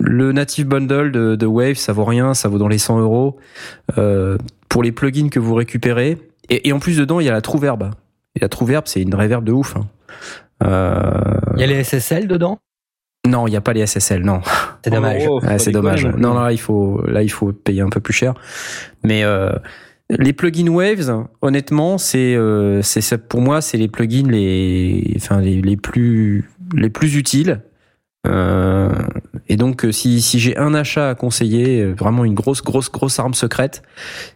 Le 0.00 0.32
native 0.32 0.66
bundle 0.66 1.12
de, 1.12 1.36
de 1.36 1.46
Wave, 1.46 1.74
ça 1.74 1.92
vaut 1.92 2.04
rien, 2.04 2.34
ça 2.34 2.48
vaut 2.48 2.58
dans 2.58 2.68
les 2.68 2.78
100 2.78 3.00
euros. 3.00 3.36
Euh, 3.98 4.38
pour 4.68 4.82
les 4.82 4.92
plugins 4.92 5.28
que 5.28 5.38
vous 5.38 5.54
récupérez, 5.54 6.18
et, 6.48 6.68
et 6.68 6.72
en 6.72 6.78
plus 6.78 6.96
dedans 6.96 7.20
il 7.20 7.26
y 7.26 7.28
a 7.28 7.32
la 7.32 7.40
True 7.42 7.58
Verb. 7.58 7.90
Et 8.34 8.40
la 8.40 8.48
True 8.48 8.66
Verb, 8.66 8.84
c'est 8.86 9.02
une 9.02 9.14
reverb 9.14 9.44
de 9.44 9.52
ouf. 9.52 9.76
hein. 9.76 9.86
Euh, 10.62 11.10
Il 11.56 11.60
y 11.60 11.64
a 11.64 11.66
les 11.66 11.84
SSL 11.84 12.26
dedans? 12.28 12.58
Non, 13.26 13.46
il 13.46 13.50
n'y 13.50 13.56
a 13.56 13.60
pas 13.60 13.72
les 13.72 13.86
SSL, 13.86 14.22
non. 14.24 14.40
C'est 14.84 14.90
dommage. 14.90 15.22
Oh, 15.28 15.40
Ouais, 15.40 15.46
pas 15.46 15.58
c'est 15.58 15.70
dommage. 15.70 16.04
non 16.04 16.12
plus. 16.12 16.20
Non, 16.22 16.34
non, 16.34 16.40
là 16.40 16.52
il 16.52 16.58
faut, 16.58 17.02
là 17.06 17.22
il 17.22 17.28
faut 17.30 17.52
payer 17.52 17.80
un 17.82 17.88
peu 17.90 18.00
plus 18.00 18.12
cher. 18.14 18.34
Mais 19.04 19.22
euh, 19.22 19.52
les 20.08 20.32
plugins 20.32 20.68
Waves, 20.68 21.24
honnêtement, 21.40 21.98
c'est, 21.98 22.34
euh, 22.34 22.80
pour 23.28 23.40
moi, 23.42 23.60
c'est 23.60 23.78
les 23.78 23.88
plugins 23.88 24.28
les, 24.28 25.12
enfin 25.16 25.40
les, 25.40 25.60
les 25.62 25.76
plus, 25.76 26.50
les 26.74 26.90
plus 26.90 27.14
utiles. 27.16 27.60
Euh, 28.26 28.90
et 29.48 29.56
donc, 29.56 29.84
euh, 29.84 29.90
si, 29.92 30.22
si 30.22 30.38
j'ai 30.38 30.56
un 30.56 30.74
achat 30.74 31.08
à 31.10 31.14
conseiller, 31.16 31.80
euh, 31.80 31.92
vraiment 31.98 32.24
une 32.24 32.34
grosse, 32.34 32.62
grosse, 32.62 32.90
grosse 32.90 33.18
arme 33.18 33.34
secrète, 33.34 33.82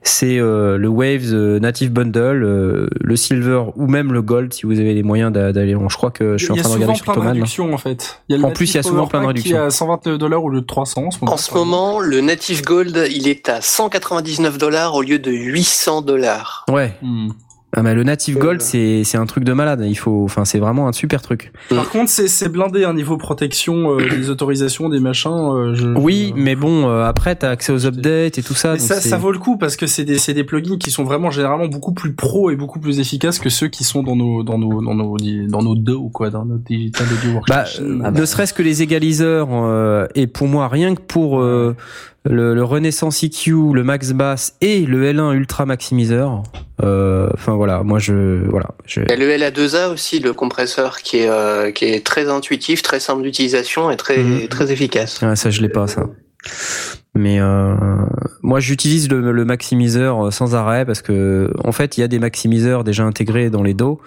c'est 0.02 0.38
euh, 0.38 0.76
le 0.76 0.88
Waves 0.88 1.32
Native 1.60 1.92
Bundle, 1.92 2.42
euh, 2.42 2.88
le 3.00 3.16
Silver 3.16 3.62
ou 3.76 3.86
même 3.86 4.12
le 4.12 4.22
Gold 4.22 4.52
si 4.52 4.66
vous 4.66 4.80
avez 4.80 4.92
les 4.92 5.02
moyens 5.04 5.32
d'a- 5.32 5.52
d'aller. 5.52 5.76
Je 5.88 5.96
crois 5.96 6.10
que 6.10 6.36
je 6.36 6.44
suis 6.44 6.52
en 6.52 6.56
il 6.56 6.58
y 6.58 6.60
a 6.60 6.62
train 6.64 6.70
de 6.70 6.74
souvent 6.74 6.82
regarder 6.90 6.96
sur 6.96 7.04
plein 7.04 7.14
de 7.14 7.18
Thomann. 7.20 7.32
réductions 7.36 7.72
en 7.74 7.78
fait. 7.78 8.20
Il 8.28 8.36
y 8.38 8.42
a 8.42 8.46
En 8.46 8.50
plus, 8.50 8.72
il 8.72 8.76
y 8.76 8.78
a 8.78 8.82
souvent 8.82 9.06
plein 9.06 9.22
de 9.22 9.26
réductions. 9.26 9.56
Est 9.56 9.60
à 9.60 9.70
129 9.70 10.18
dollars 10.18 10.42
au 10.42 10.50
lieu 10.50 10.60
de 10.60 10.66
300 10.66 11.04
en 11.06 11.10
ce 11.12 11.18
moment. 11.20 11.32
En 11.32 11.36
ce 11.36 11.54
moment, 11.54 12.00
le 12.00 12.20
Native 12.20 12.62
Gold, 12.64 13.06
il 13.10 13.28
est 13.28 13.48
à 13.48 13.60
199 13.60 14.58
dollars 14.58 14.94
au 14.96 15.02
lieu 15.02 15.18
de 15.20 15.30
800 15.30 16.02
dollars. 16.02 16.64
Ouais. 16.68 16.92
Hmm. 17.02 17.28
Ah 17.78 17.82
bah 17.82 17.92
le 17.94 18.02
Native 18.04 18.38
Euh, 18.38 18.40
Gold 18.40 18.62
c'est 18.62 19.04
c'est 19.04 19.18
un 19.18 19.26
truc 19.26 19.44
de 19.44 19.52
malade. 19.52 19.84
Il 19.86 19.94
faut, 19.96 20.24
enfin 20.24 20.44
c'est 20.46 20.58
vraiment 20.58 20.88
un 20.88 20.92
super 20.92 21.20
truc. 21.20 21.52
Par 21.68 21.88
contre, 21.90 22.08
c'est 22.10 22.26
c'est 22.26 22.48
blindé 22.48 22.84
un 22.84 22.94
niveau 22.94 23.16
protection 23.18 23.98
euh, 23.98 24.08
des 24.10 24.30
autorisations, 24.30 24.88
des 24.88 24.98
machins. 24.98 25.30
euh, 25.30 25.74
je- 25.74 25.88
Oui, 25.88 26.32
je- 26.34 26.40
mais 26.42 26.56
bon 26.56 26.88
euh, 26.88 27.04
après 27.04 27.36
t'as 27.36 27.50
accès 27.50 27.72
aux 27.72 27.86
updates 27.86 28.38
et 28.38 28.42
tout 28.42 28.54
ça. 28.54 28.72
Donc 28.72 28.80
ça, 28.80 29.00
ça 29.00 29.18
vaut 29.18 29.30
le 29.30 29.38
coup 29.38 29.58
parce 29.58 29.76
que 29.76 29.86
c'est 29.86 30.04
des, 30.04 30.18
c'est 30.18 30.32
des 30.34 30.42
plugins 30.44 30.78
qui 30.78 30.90
sont 30.90 31.04
vraiment 31.04 31.30
généralement 31.30 31.68
beaucoup 31.68 31.92
plus 31.92 32.14
pro 32.14 32.50
et 32.50 32.56
beaucoup 32.56 32.80
plus 32.80 32.98
efficaces 32.98 33.38
que 33.38 33.50
ceux 33.50 33.68
qui 33.68 33.84
sont 33.84 34.02
dans 34.02 34.16
nos, 34.16 34.42
dans 34.42 34.58
nos, 34.58 34.80
dans 34.82 34.94
nos, 34.94 35.16
dans 35.48 35.62
nos 35.62 35.74
DAW, 35.76 36.08
quoi, 36.08 36.30
dans 36.30 36.44
nos 36.46 36.56
digital 36.56 37.06
audio 37.06 37.40
Bah, 37.46 37.56
workstation. 37.58 37.84
euh, 38.04 38.10
ne 38.10 38.24
serait-ce 38.24 38.54
que 38.54 38.62
les 38.62 38.82
égaliseurs 38.82 39.48
euh, 39.52 40.06
et 40.14 40.26
pour 40.26 40.48
moi 40.48 40.68
rien 40.68 40.94
que 40.94 41.02
pour 41.02 41.40
euh, 41.40 41.76
le, 42.28 42.54
le 42.54 42.64
Renaissance 42.64 43.22
EQ, 43.22 43.72
le 43.74 43.82
Max 43.84 44.12
Bass 44.12 44.54
et 44.60 44.80
le 44.86 45.10
L1 45.12 45.34
Ultra 45.34 45.66
Maximiseur. 45.66 46.42
euh, 46.82 47.28
Enfin 47.34 47.54
voilà, 47.54 47.82
moi 47.82 47.98
je 47.98 48.46
voilà. 48.48 48.70
Je... 48.84 49.00
Il 49.00 49.08
y 49.10 49.12
a 49.12 49.16
le 49.16 49.28
LA2A 49.30 49.92
aussi, 49.92 50.18
le 50.20 50.32
compresseur, 50.32 50.98
qui 50.98 51.18
est, 51.18 51.28
euh, 51.28 51.70
qui 51.70 51.84
est 51.86 52.04
très 52.04 52.28
intuitif, 52.28 52.82
très 52.82 53.00
simple 53.00 53.22
d'utilisation 53.22 53.90
et 53.90 53.96
très, 53.96 54.18
Mhm. 54.18 54.48
très 54.48 54.72
efficace. 54.72 55.18
Ah, 55.22 55.36
ça 55.36 55.50
je 55.50 55.60
l'ai 55.62 55.68
pas 55.68 55.86
ça. 55.86 56.04
Mais 57.14 57.40
euh, 57.40 57.74
moi 58.42 58.60
j'utilise 58.60 59.08
le, 59.10 59.32
le 59.32 59.44
maximiseur 59.46 60.32
sans 60.32 60.54
arrêt 60.54 60.84
parce 60.84 61.00
que 61.02 61.50
en 61.64 61.72
fait 61.72 61.96
il 61.96 62.02
y 62.02 62.04
a 62.04 62.08
des 62.08 62.18
maximiseurs 62.18 62.84
déjà 62.84 63.04
intégrés 63.04 63.48
dans 63.50 63.62
les 63.62 63.72
dos, 63.74 64.00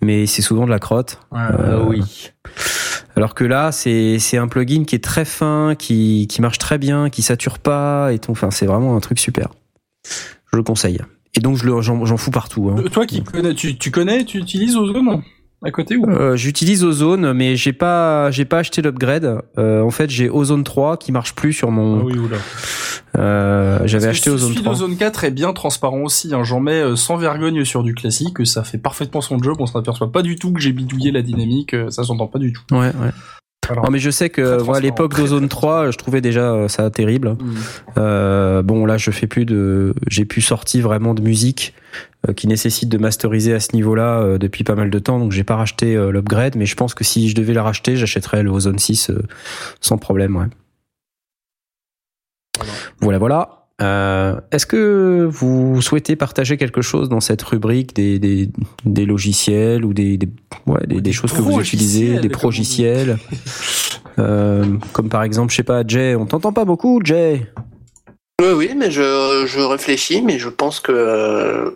mais 0.00 0.26
c'est 0.26 0.42
souvent 0.42 0.64
de 0.64 0.70
la 0.70 0.78
crotte. 0.78 1.18
Ouais, 1.32 1.40
Euh, 1.58 1.82
oui. 1.86 2.02
Alors 3.16 3.34
que 3.34 3.44
là, 3.44 3.72
c'est 3.72 4.36
un 4.36 4.48
plugin 4.48 4.84
qui 4.84 4.94
est 4.94 5.04
très 5.04 5.24
fin, 5.24 5.74
qui 5.78 6.26
qui 6.28 6.40
marche 6.40 6.58
très 6.58 6.78
bien, 6.78 7.10
qui 7.10 7.22
sature 7.22 7.58
pas 7.58 8.12
et 8.12 8.18
tout. 8.18 8.32
Enfin, 8.32 8.50
c'est 8.50 8.66
vraiment 8.66 8.96
un 8.96 9.00
truc 9.00 9.18
super. 9.18 9.48
Je 10.52 10.56
le 10.56 10.62
conseille. 10.62 11.00
Et 11.34 11.40
donc 11.40 11.56
je 11.56 11.64
le 11.66 11.80
j'en 11.80 12.04
j'en 12.04 12.16
fous 12.16 12.30
partout. 12.30 12.70
Hein. 12.70 12.76
Euh, 12.78 12.88
Toi 12.88 13.06
qui 13.06 13.22
connais, 13.22 13.54
tu, 13.54 13.76
tu 13.76 13.90
connais, 13.90 14.24
tu 14.24 14.38
utilises 14.38 14.76
Ozone? 14.76 15.22
À 15.64 15.70
côté 15.70 15.96
ou 15.96 16.08
Euh, 16.10 16.36
J'utilise 16.36 16.84
Ozone, 16.84 17.32
mais 17.32 17.56
j'ai 17.56 17.72
pas 17.72 18.30
j'ai 18.30 18.44
pas 18.44 18.58
acheté 18.58 18.82
l'upgrade. 18.82 19.42
Euh, 19.58 19.82
en 19.82 19.90
fait, 19.90 20.10
j'ai 20.10 20.28
Ozone 20.28 20.64
3 20.64 20.96
qui 20.96 21.12
marche 21.12 21.34
plus 21.34 21.52
sur 21.52 21.70
mon. 21.70 22.00
Ah 22.00 22.02
oui, 22.04 22.18
oula. 22.18 22.36
Euh, 23.18 23.78
J'avais 23.84 24.06
acheté 24.08 24.30
Ozone 24.30 24.50
Celui 24.52 24.62
3. 24.62 24.72
d'Ozone 24.72 24.96
4 24.96 25.24
est 25.24 25.30
bien 25.30 25.52
transparent 25.52 26.00
aussi. 26.02 26.34
Hein. 26.34 26.44
J'en 26.44 26.60
mets 26.60 26.80
euh, 26.82 26.96
sans 26.96 27.16
vergogne 27.16 27.64
sur 27.64 27.82
du 27.82 27.94
classique. 27.94 28.44
Ça 28.46 28.64
fait 28.64 28.78
parfaitement 28.78 29.20
son 29.20 29.38
job. 29.42 29.56
On 29.60 29.66
s'aperçoit 29.66 30.10
pas 30.10 30.22
du 30.22 30.36
tout 30.36 30.52
que 30.52 30.60
j'ai 30.60 30.72
bidouillé 30.72 31.10
la 31.12 31.22
dynamique. 31.22 31.74
euh, 31.74 31.90
Ça 31.90 32.04
s'entend 32.04 32.26
pas 32.26 32.38
du 32.38 32.52
tout. 32.52 32.62
Ouais, 32.72 32.78
ouais. 33.00 33.10
Alors, 33.68 33.84
Non, 33.84 33.90
mais 33.90 33.98
je 33.98 34.10
sais 34.10 34.28
que 34.28 34.62
moi, 34.62 34.78
à 34.78 34.80
l'époque 34.80 35.14
d'Ozone 35.16 35.48
très, 35.48 35.60
3, 35.60 35.90
je 35.90 35.98
trouvais 35.98 36.20
déjà 36.20 36.52
euh, 36.52 36.68
ça 36.68 36.90
terrible. 36.90 37.30
hmm. 37.30 37.54
Euh, 37.98 38.62
bon, 38.62 38.86
là, 38.86 38.96
je 38.96 39.10
fais 39.10 39.26
plus 39.26 39.44
de, 39.44 39.94
j'ai 40.08 40.24
plus 40.24 40.40
sorti 40.40 40.80
vraiment 40.80 41.14
de 41.14 41.22
musique 41.22 41.74
euh, 42.28 42.32
qui 42.32 42.48
nécessite 42.48 42.88
de 42.88 42.98
masteriser 42.98 43.54
à 43.54 43.60
ce 43.60 43.74
niveau-là 43.74 44.20
euh, 44.20 44.38
depuis 44.38 44.64
pas 44.64 44.74
mal 44.74 44.90
de 44.90 44.98
temps, 44.98 45.18
donc 45.18 45.32
j'ai 45.32 45.44
pas 45.44 45.56
racheté 45.56 45.94
l'upgrade, 46.10 46.56
mais 46.56 46.66
je 46.66 46.74
pense 46.74 46.94
que 46.94 47.04
si 47.04 47.28
je 47.28 47.34
devais 47.34 47.52
la 47.52 47.62
racheter, 47.62 47.96
j'achèterais 47.96 48.42
le 48.42 48.50
Ozone 48.50 48.78
6 48.78 49.10
euh, 49.10 49.22
sans 49.80 49.98
problème, 49.98 50.36
ouais. 50.36 50.46
Voilà, 53.00 53.18
voilà. 53.18 53.61
Euh, 53.82 54.40
Est-ce 54.52 54.66
que 54.66 55.28
vous 55.30 55.82
souhaitez 55.82 56.14
partager 56.16 56.56
quelque 56.56 56.82
chose 56.82 57.08
dans 57.08 57.20
cette 57.20 57.42
rubrique 57.42 57.94
des, 57.94 58.18
des, 58.18 58.48
des 58.84 59.04
logiciels 59.04 59.84
ou 59.84 59.92
des, 59.92 60.16
des, 60.16 60.28
ouais, 60.66 60.86
des, 60.86 60.96
Ou 60.96 61.00
des 61.00 61.02
des 61.02 61.12
choses 61.12 61.32
que 61.32 61.40
vous 61.40 61.60
utilisez, 61.60 62.18
des 62.20 62.28
progiciels 62.28 63.18
euh, 64.18 64.64
Comme 64.92 65.08
par 65.08 65.24
exemple, 65.24 65.50
je 65.50 65.56
sais 65.56 65.62
pas, 65.62 65.82
Jay, 65.86 66.14
on 66.14 66.26
t'entend 66.26 66.52
pas 66.52 66.64
beaucoup, 66.64 67.00
Jay 67.02 67.50
Oui, 68.40 68.52
oui, 68.54 68.70
mais 68.76 68.90
je, 68.90 69.44
je 69.46 69.60
réfléchis, 69.60 70.22
mais 70.22 70.38
je 70.38 70.48
pense 70.48 70.78
que 70.78 70.92
euh, 70.92 71.70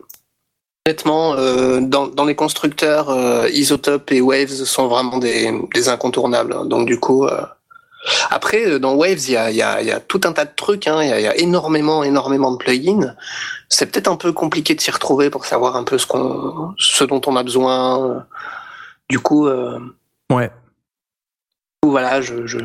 honnêtement, 0.86 1.34
euh, 1.34 1.80
dans, 1.80 2.06
dans 2.06 2.24
les 2.24 2.36
constructeurs, 2.36 3.10
euh, 3.10 3.48
Isotope 3.50 4.12
et 4.12 4.20
Waves 4.20 4.48
sont 4.48 4.86
vraiment 4.86 5.18
des, 5.18 5.50
des 5.74 5.88
incontournables. 5.88 6.68
Donc 6.68 6.86
du 6.86 7.00
coup, 7.00 7.26
euh, 7.26 7.42
après 8.30 8.66
euh, 8.66 8.78
dans 8.78 8.94
Waves, 8.94 9.18
il 9.28 9.32
y 9.32 9.36
a, 9.36 9.50
il 9.50 9.56
y, 9.56 9.62
a, 9.62 9.80
il 9.82 9.88
y 9.88 9.92
a 9.92 10.00
tout 10.00 10.20
un 10.24 10.32
tas 10.32 10.44
de 10.44 10.54
trucs. 10.54 10.86
hein. 10.86 11.02
Il 11.02 11.08
y, 11.08 11.12
a, 11.12 11.20
il 11.20 11.24
y 11.24 11.28
a 11.28 11.36
énormément, 11.36 12.02
énormément 12.04 12.52
de 12.52 12.56
plugins. 12.58 13.14
C'est 13.68 13.90
peut-être 13.90 14.08
un 14.08 14.16
peu 14.16 14.32
compliqué 14.32 14.74
de 14.74 14.80
s'y 14.80 14.90
retrouver 14.90 15.30
pour 15.30 15.44
savoir 15.44 15.76
un 15.76 15.84
peu 15.84 15.98
ce 15.98 16.06
qu'on, 16.06 16.74
ce 16.78 17.04
dont 17.04 17.20
on 17.26 17.36
a 17.36 17.42
besoin. 17.42 18.26
Du 19.08 19.18
coup, 19.18 19.46
euh, 19.46 19.78
Ouais. 20.32 20.48
du 20.48 20.52
coup, 21.82 21.90
voilà, 21.90 22.20
je, 22.20 22.46
je, 22.46 22.58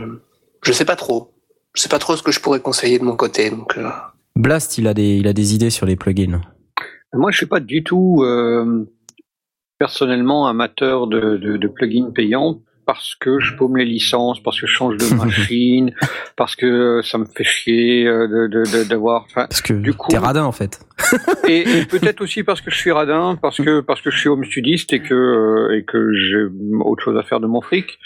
je 0.63 0.71
sais 0.71 0.85
pas 0.85 0.95
trop. 0.95 1.33
Je 1.73 1.81
sais 1.81 1.89
pas 1.89 1.99
trop 1.99 2.15
ce 2.17 2.23
que 2.23 2.31
je 2.31 2.39
pourrais 2.39 2.59
conseiller 2.59 2.99
de 2.99 3.03
mon 3.03 3.15
côté. 3.15 3.49
Donc, 3.49 3.77
euh, 3.77 3.89
Blast, 4.35 4.77
il 4.77 4.87
a 4.87 4.93
des, 4.93 5.15
il 5.17 5.27
a 5.27 5.33
des 5.33 5.53
idées 5.55 5.69
sur 5.69 5.85
les 5.85 5.95
plugins. 5.95 6.41
Moi, 7.13 7.31
je 7.31 7.37
suis 7.37 7.45
pas 7.45 7.59
du 7.59 7.83
tout 7.83 8.21
euh, 8.23 8.85
personnellement 9.77 10.47
amateur 10.47 11.07
de, 11.07 11.37
de, 11.37 11.57
de 11.57 11.67
plugins 11.67 12.11
payants 12.13 12.59
parce 12.85 13.15
que 13.19 13.39
je 13.39 13.55
paume 13.55 13.77
les 13.77 13.85
licences, 13.85 14.41
parce 14.41 14.59
que 14.59 14.67
je 14.67 14.71
change 14.73 14.97
de 14.97 15.15
machine, 15.25 15.91
parce 16.35 16.55
que 16.55 17.01
ça 17.03 17.17
me 17.17 17.25
fait 17.25 17.43
chier 17.43 18.07
euh, 18.07 18.27
de- 18.27 18.47
de- 18.47 18.63
de- 18.83 18.83
d'avoir. 18.89 19.23
Enfin, 19.25 19.45
Parce 19.49 19.61
que 19.61 19.73
Du 19.73 19.93
coup- 19.93 20.09
t'es 20.09 20.17
radin 20.17 20.43
en 20.43 20.51
fait. 20.51 20.79
et, 21.47 21.61
et 21.79 21.85
peut-être 21.85 22.21
aussi 22.21 22.43
parce 22.43 22.61
que 22.61 22.69
je 22.71 22.77
suis 22.77 22.91
radin, 22.91 23.37
parce 23.41 23.57
que 23.57 23.81
parce 23.81 24.01
que 24.01 24.11
je 24.11 24.17
suis 24.17 24.29
home 24.29 24.45
studiste 24.45 24.93
et 24.93 25.01
que 25.01 25.13
euh, 25.13 25.77
et 25.77 25.83
que 25.83 26.11
j'ai 26.13 26.43
autre 26.83 27.03
chose 27.03 27.17
à 27.17 27.23
faire 27.23 27.39
de 27.39 27.47
mon 27.47 27.61
fric. 27.61 27.99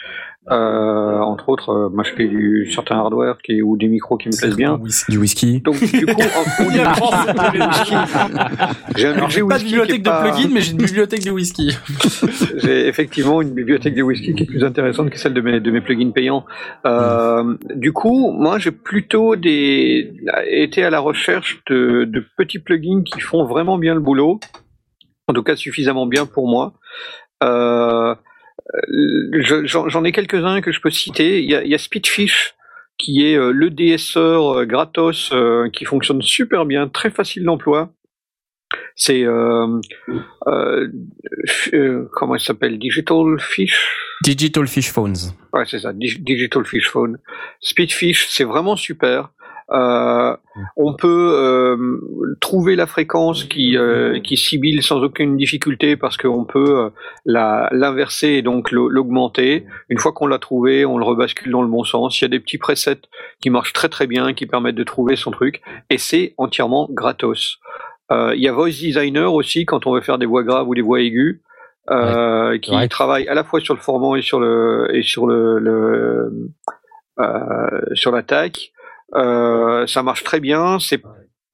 Euh, 0.51 1.19
entre 1.21 1.49
autres, 1.49 1.69
euh, 1.69 1.89
m'acheter 1.89 2.27
du 2.27 2.69
certain 2.71 2.97
hardware 2.97 3.37
qui 3.43 3.63
ou 3.63 3.77
des 3.77 3.87
micros 3.87 4.15
qui 4.17 4.27
me 4.29 4.37
plaisent 4.37 4.55
bien. 4.55 4.79
Du 5.09 5.17
whisky. 5.17 5.59
Donc 5.61 5.79
du 5.79 6.05
coup. 6.05 6.21
J'ai 8.95 9.07
un 9.07 9.13
budget 9.15 9.29
j'ai 9.29 9.43
pas 9.43 9.57
de 9.57 9.63
bibliothèque 9.63 10.03
de 10.03 10.09
pas- 10.09 10.31
plugins, 10.31 10.49
mais 10.53 10.61
j'ai 10.61 10.71
une 10.71 10.77
bibliothèque 10.77 11.23
de 11.25 11.31
whisky. 11.31 11.75
J'ai 12.57 12.87
effectivement 12.87 13.41
une 13.41 13.53
bibliothèque 13.53 13.95
de 13.95 14.01
whisky 14.03 14.33
qui 14.35 14.43
est 14.43 14.45
plus 14.45 14.63
intéressante 14.63 15.09
que 15.09 15.17
celle 15.17 15.33
de 15.33 15.41
mes, 15.41 15.59
de 15.59 15.71
mes 15.71 15.81
plugins 15.81 16.11
payants. 16.11 16.45
Euh, 16.85 17.55
Du 17.75 17.91
coup, 17.91 18.31
moi, 18.31 18.59
j'ai 18.59 18.71
plutôt 18.71 19.35
des, 19.35 20.13
été 20.47 20.83
à 20.83 20.89
la 20.89 20.99
recherche 20.99 21.61
de, 21.69 22.05
de 22.05 22.23
petits 22.37 22.59
plugins 22.59 23.03
qui 23.03 23.19
font 23.19 23.43
vraiment 23.45 23.77
bien 23.77 23.93
le 23.95 23.99
boulot, 23.99 24.39
en 25.27 25.33
tout 25.33 25.43
cas 25.43 25.55
suffisamment 25.55 26.05
bien 26.05 26.25
pour 26.25 26.47
moi. 26.47 26.73
Euh, 27.43 28.15
je- 28.15 28.19
J'en 29.65 29.87
j'en 29.89 30.03
ai 30.03 30.11
quelques-uns 30.11 30.61
que 30.61 30.71
je 30.71 30.81
peux 30.81 30.89
citer. 30.89 31.41
Il 31.43 31.49
y 31.49 31.55
a, 31.55 31.63
il 31.63 31.69
y 31.69 31.75
a 31.75 31.77
Speedfish 31.77 32.55
qui 32.97 33.25
est 33.27 33.37
euh, 33.37 33.51
le 33.51 33.69
DSR 33.69 34.59
euh, 34.59 34.65
gratos 34.65 35.29
euh, 35.33 35.69
qui 35.69 35.85
fonctionne 35.85 36.21
super 36.21 36.65
bien, 36.65 36.87
très 36.87 37.09
facile 37.09 37.43
d'emploi. 37.43 37.91
C'est 38.95 39.23
euh, 39.23 39.79
euh, 40.47 40.87
euh, 41.73 42.09
comment 42.13 42.35
il 42.35 42.39
s'appelle? 42.41 42.79
Digital 42.79 43.37
Fish? 43.39 43.77
Digital 44.23 44.67
Fish 44.67 44.91
Phones. 44.91 45.15
Ouais, 45.53 45.65
c'est 45.67 45.79
ça, 45.79 45.93
Dig- 45.93 46.23
Digital 46.23 46.65
Fish 46.65 46.87
Phone. 46.89 47.19
Speedfish, 47.59 48.27
c'est 48.29 48.43
vraiment 48.45 48.75
super. 48.75 49.29
Euh, 49.71 50.37
on 50.77 50.93
peut 50.93 51.31
euh, 51.33 51.75
trouver 52.39 52.75
la 52.75 52.85
fréquence 52.85 53.45
qui, 53.45 53.75
euh, 53.77 54.19
qui 54.19 54.37
sibille 54.37 54.83
sans 54.83 55.01
aucune 55.01 55.37
difficulté 55.37 55.97
parce 55.97 56.17
qu'on 56.17 56.45
peut 56.45 56.79
euh, 56.85 56.89
la- 57.25 57.67
l'inverser 57.71 58.27
et 58.27 58.41
donc 58.43 58.71
l'au- 58.71 58.89
l'augmenter. 58.89 59.65
Une 59.89 59.97
fois 59.97 60.11
qu'on 60.13 60.27
l'a 60.27 60.37
trouvé, 60.37 60.85
on 60.85 60.99
le 60.99 61.03
rebascule 61.03 61.51
dans 61.51 61.63
le 61.63 61.67
bon 61.67 61.83
sens. 61.83 62.21
Il 62.21 62.23
y 62.23 62.25
a 62.25 62.29
des 62.29 62.39
petits 62.39 62.59
presets 62.59 63.01
qui 63.41 63.49
marchent 63.49 63.73
très 63.73 63.89
très 63.89 64.05
bien, 64.05 64.33
qui 64.35 64.45
permettent 64.45 64.75
de 64.75 64.83
trouver 64.83 65.15
son 65.15 65.31
truc, 65.31 65.61
et 65.89 65.97
c'est 65.97 66.35
entièrement 66.37 66.87
gratos. 66.91 67.57
Euh, 68.11 68.33
Il 68.35 68.41
y 68.43 68.47
a 68.47 68.51
Voice 68.53 68.69
Designer 68.79 69.33
aussi 69.33 69.65
quand 69.65 69.87
on 69.87 69.95
veut 69.95 70.01
faire 70.01 70.19
des 70.19 70.27
voix 70.27 70.43
graves 70.43 70.67
ou 70.69 70.75
des 70.75 70.81
voix 70.81 71.01
aiguës. 71.01 71.39
euh, 71.91 72.57
qui 72.57 72.71
Ouais. 72.75 72.87
travaille 72.87 73.27
à 73.27 73.35
la 73.35 73.43
fois 73.43 73.59
sur 73.59 73.75
le 73.75 73.79
formant 73.79 74.15
et 74.15 74.23
sur 74.23 74.39
le 74.39 74.87
et 74.91 75.03
sur 75.03 75.27
le, 75.27 75.59
le 75.59 76.31
euh, 77.19 77.81
sur 77.93 78.11
l'attaque. 78.11 78.71
Euh, 79.13 79.85
ça 79.87 80.01
marche 80.03 80.23
très 80.23 80.39
bien. 80.39 80.79
C'est 80.79 81.01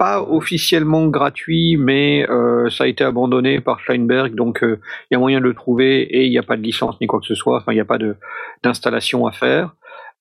pas 0.01 0.23
officiellement 0.23 1.05
gratuit, 1.09 1.77
mais 1.77 2.27
euh, 2.27 2.71
ça 2.71 2.85
a 2.85 2.87
été 2.87 3.03
abandonné 3.03 3.61
par 3.61 3.79
Steinberg, 3.81 4.33
donc 4.33 4.63
euh, 4.63 4.79
il 5.03 5.13
y 5.13 5.15
a 5.15 5.19
moyen 5.19 5.37
de 5.37 5.43
le 5.43 5.53
trouver 5.53 6.01
et 6.01 6.25
il 6.25 6.31
n'y 6.31 6.39
a 6.39 6.41
pas 6.41 6.57
de 6.57 6.63
licence 6.63 6.99
ni 6.99 7.05
quoi 7.05 7.19
que 7.19 7.27
ce 7.27 7.35
soit. 7.35 7.57
Enfin, 7.57 7.71
il 7.71 7.75
n'y 7.75 7.81
a 7.81 7.85
pas 7.85 7.99
d'installation 8.63 9.27
à 9.27 9.31
faire. 9.31 9.75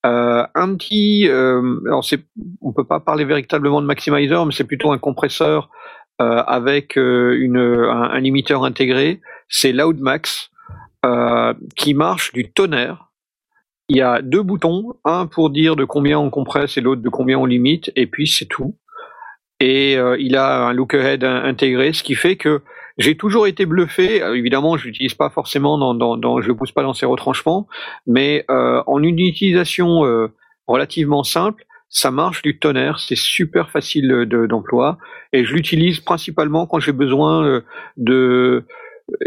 Euh, 0.05 0.47
un 0.55 0.75
petit, 0.75 1.27
euh, 1.29 1.81
alors 1.87 2.05
c'est, 2.05 2.21
on 2.61 2.75
peut 2.75 2.85
pas 2.85 3.01
parler 3.01 3.25
véritablement 3.25 3.81
de 3.81 3.87
maximizer, 3.87 4.45
mais 4.45 4.53
c'est 4.53 4.65
plutôt 4.65 4.93
un 4.93 4.99
compresseur 4.99 5.71
avec 6.19 6.97
une, 6.97 7.57
un, 7.57 8.11
un 8.11 8.21
limiteur 8.21 8.65
intégré. 8.65 9.23
C'est 9.49 9.73
Loudmax 9.73 10.51
qui 11.77 11.95
marche 11.95 12.35
du 12.35 12.53
tonnerre. 12.53 13.10
Il 13.93 13.97
y 13.97 14.03
a 14.03 14.23
deux 14.23 14.45
boutons, 14.45 14.95
un 15.05 15.27
pour 15.27 15.51
dire 15.51 15.75
de 15.75 15.85
combien 15.85 16.17
on 16.17 16.31
compresse 16.31 16.79
et 16.79 16.81
l'autre 16.81 17.03
de 17.03 17.09
combien 17.09 17.37
on 17.41 17.45
limite, 17.45 17.91
et 17.97 18.07
puis 18.07 18.29
c'est 18.29 18.47
tout. 18.47 18.77
Et 19.59 19.97
euh, 19.99 20.17
il 20.21 20.37
a 20.37 20.69
un 20.69 20.73
look 20.73 20.95
ahead 20.95 21.25
in- 21.25 21.43
intégré, 21.43 21.93
ce 21.93 22.05
qui 22.05 22.15
fait 22.15 22.37
que 22.37 22.63
j'ai 22.99 23.17
toujours 23.17 23.49
été 23.49 23.67
bluffé. 23.67 24.23
Alors, 24.23 24.37
évidemment, 24.37 24.77
je 24.77 24.87
l'utilise 24.87 25.15
pas 25.15 25.29
forcément 25.29 25.77
dans, 25.77 25.95
dans, 25.95 26.17
dans 26.17 26.41
je 26.41 26.53
pousse 26.53 26.71
pas 26.71 26.85
dans 26.85 26.95
ses 26.95 27.05
retranchements, 27.05 27.67
mais 28.07 28.45
euh, 28.49 28.81
en 28.87 29.03
une 29.03 29.19
utilisation 29.19 30.05
euh, 30.05 30.29
relativement 30.69 31.25
simple, 31.25 31.65
ça 31.89 32.13
marche 32.13 32.43
du 32.43 32.61
tonnerre, 32.61 33.01
c'est 33.01 33.19
super 33.19 33.73
facile 33.73 34.07
de- 34.07 34.47
d'emploi, 34.47 34.99
et 35.33 35.45
je 35.45 35.53
l'utilise 35.53 35.99
principalement 35.99 36.69
quand 36.69 36.79
j'ai 36.79 36.93
besoin 36.93 37.45
euh, 37.45 37.61
de 37.97 38.65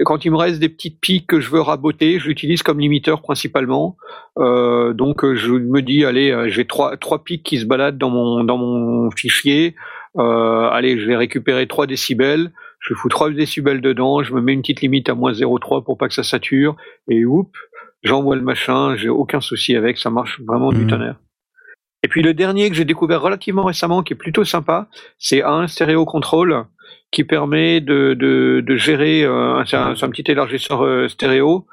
quand 0.05 0.25
il 0.25 0.31
me 0.31 0.37
reste 0.37 0.59
des 0.59 0.69
petites 0.69 0.99
piques 0.99 1.27
que 1.27 1.39
je 1.39 1.49
veux 1.49 1.61
raboter, 1.61 2.19
je 2.19 2.27
l'utilise 2.27 2.63
comme 2.63 2.79
limiteur 2.79 3.21
principalement. 3.21 3.97
Euh, 4.37 4.93
donc 4.93 5.23
euh, 5.23 5.35
je 5.35 5.51
me 5.51 5.81
dis, 5.81 6.05
allez, 6.05 6.31
euh, 6.31 6.49
j'ai 6.49 6.65
trois 6.65 6.97
trois 6.97 7.23
pics 7.23 7.43
qui 7.43 7.59
se 7.59 7.65
baladent 7.65 7.97
dans 7.97 8.09
mon 8.09 8.43
dans 8.43 8.57
mon 8.57 9.11
fichier. 9.11 9.75
Euh, 10.17 10.69
allez, 10.69 10.99
je 10.99 11.07
vais 11.07 11.15
récupérer 11.15 11.67
3 11.67 11.87
décibels. 11.87 12.51
Je 12.79 12.93
fous 12.93 13.09
3 13.09 13.31
décibels 13.31 13.81
dedans. 13.81 14.21
Je 14.23 14.33
me 14.33 14.41
mets 14.41 14.53
une 14.53 14.61
petite 14.61 14.81
limite 14.81 15.09
à 15.09 15.15
moins 15.15 15.31
0,3 15.33 15.83
pour 15.83 15.97
pas 15.97 16.07
que 16.07 16.13
ça 16.13 16.23
sature. 16.23 16.75
Et 17.09 17.25
oups, 17.25 17.51
j'envoie 18.03 18.35
le 18.35 18.43
machin. 18.43 18.95
J'ai 18.95 19.09
aucun 19.09 19.41
souci 19.41 19.75
avec. 19.75 19.97
Ça 19.97 20.11
marche 20.11 20.39
vraiment 20.45 20.71
du 20.71 20.81
Mhm. 20.81 20.87
tonnerre. 20.87 21.15
Et 22.03 22.09
puis 22.09 22.21
le 22.21 22.33
dernier 22.33 22.69
que 22.69 22.75
j'ai 22.75 22.85
découvert 22.85 23.21
relativement 23.21 23.63
récemment, 23.63 24.03
qui 24.03 24.13
est 24.13 24.17
plutôt 24.17 24.43
sympa, 24.43 24.87
c'est 25.17 25.41
un 25.41 25.67
stéréo 25.67 26.05
control 26.05 26.65
qui 27.13 27.23
permet 27.23 27.79
de, 27.79 28.13
de, 28.15 28.61
de 28.65 28.75
gérer. 28.75 29.23
euh, 29.23 29.55
un, 29.59 29.65
c'est 29.65 29.77
un 29.77 30.09
petit 30.09 30.29
élargisseur 30.29 30.83
euh, 30.83 31.07
stéréo 31.07 31.65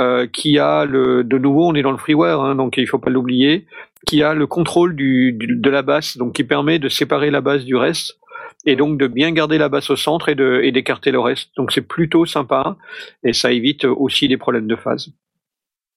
euh, 0.00 0.26
qui 0.26 0.58
a 0.58 0.84
le. 0.84 1.22
De 1.22 1.38
nouveau, 1.38 1.68
on 1.68 1.74
est 1.74 1.82
dans 1.82 1.92
le 1.92 1.98
freeware, 1.98 2.40
hein, 2.40 2.56
donc 2.56 2.78
il 2.78 2.88
faut 2.88 2.98
pas 2.98 3.10
l'oublier. 3.10 3.66
Qui 4.06 4.22
a 4.22 4.34
le 4.34 4.46
contrôle 4.46 4.94
du, 4.94 5.32
de 5.32 5.70
la 5.70 5.82
basse, 5.82 6.16
donc 6.16 6.34
qui 6.34 6.44
permet 6.44 6.78
de 6.78 6.88
séparer 6.88 7.30
la 7.30 7.40
basse 7.40 7.64
du 7.64 7.76
reste 7.76 8.18
et 8.64 8.76
donc 8.76 8.98
de 8.98 9.08
bien 9.08 9.32
garder 9.32 9.58
la 9.58 9.68
basse 9.68 9.90
au 9.90 9.96
centre 9.96 10.28
et 10.28 10.34
de 10.36 10.60
et 10.62 10.70
d'écarter 10.70 11.10
le 11.10 11.20
reste. 11.20 11.50
Donc 11.56 11.72
c'est 11.72 11.86
plutôt 11.86 12.24
sympa 12.24 12.76
et 13.24 13.32
ça 13.32 13.50
évite 13.50 13.84
aussi 13.84 14.28
les 14.28 14.36
problèmes 14.36 14.68
de 14.68 14.76
phase. 14.76 15.12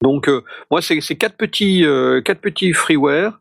Donc 0.01 0.27
euh, 0.27 0.41
moi 0.71 0.81
c'est 0.81 1.01
c'est 1.01 1.17
quatre 1.17 1.37
petits 1.37 1.85
euh, 1.85 2.21
quatre 2.21 2.41
petits 2.41 2.73
freeware 2.73 3.39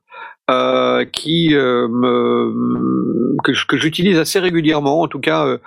euh, 0.50 1.04
qui 1.04 1.54
euh, 1.54 1.88
me, 1.88 3.36
que, 3.42 3.52
que 3.66 3.76
j'utilise 3.76 4.18
assez 4.18 4.38
régulièrement. 4.38 5.02
En 5.02 5.08
tout 5.08 5.20
cas, 5.20 5.46
euh, 5.46 5.58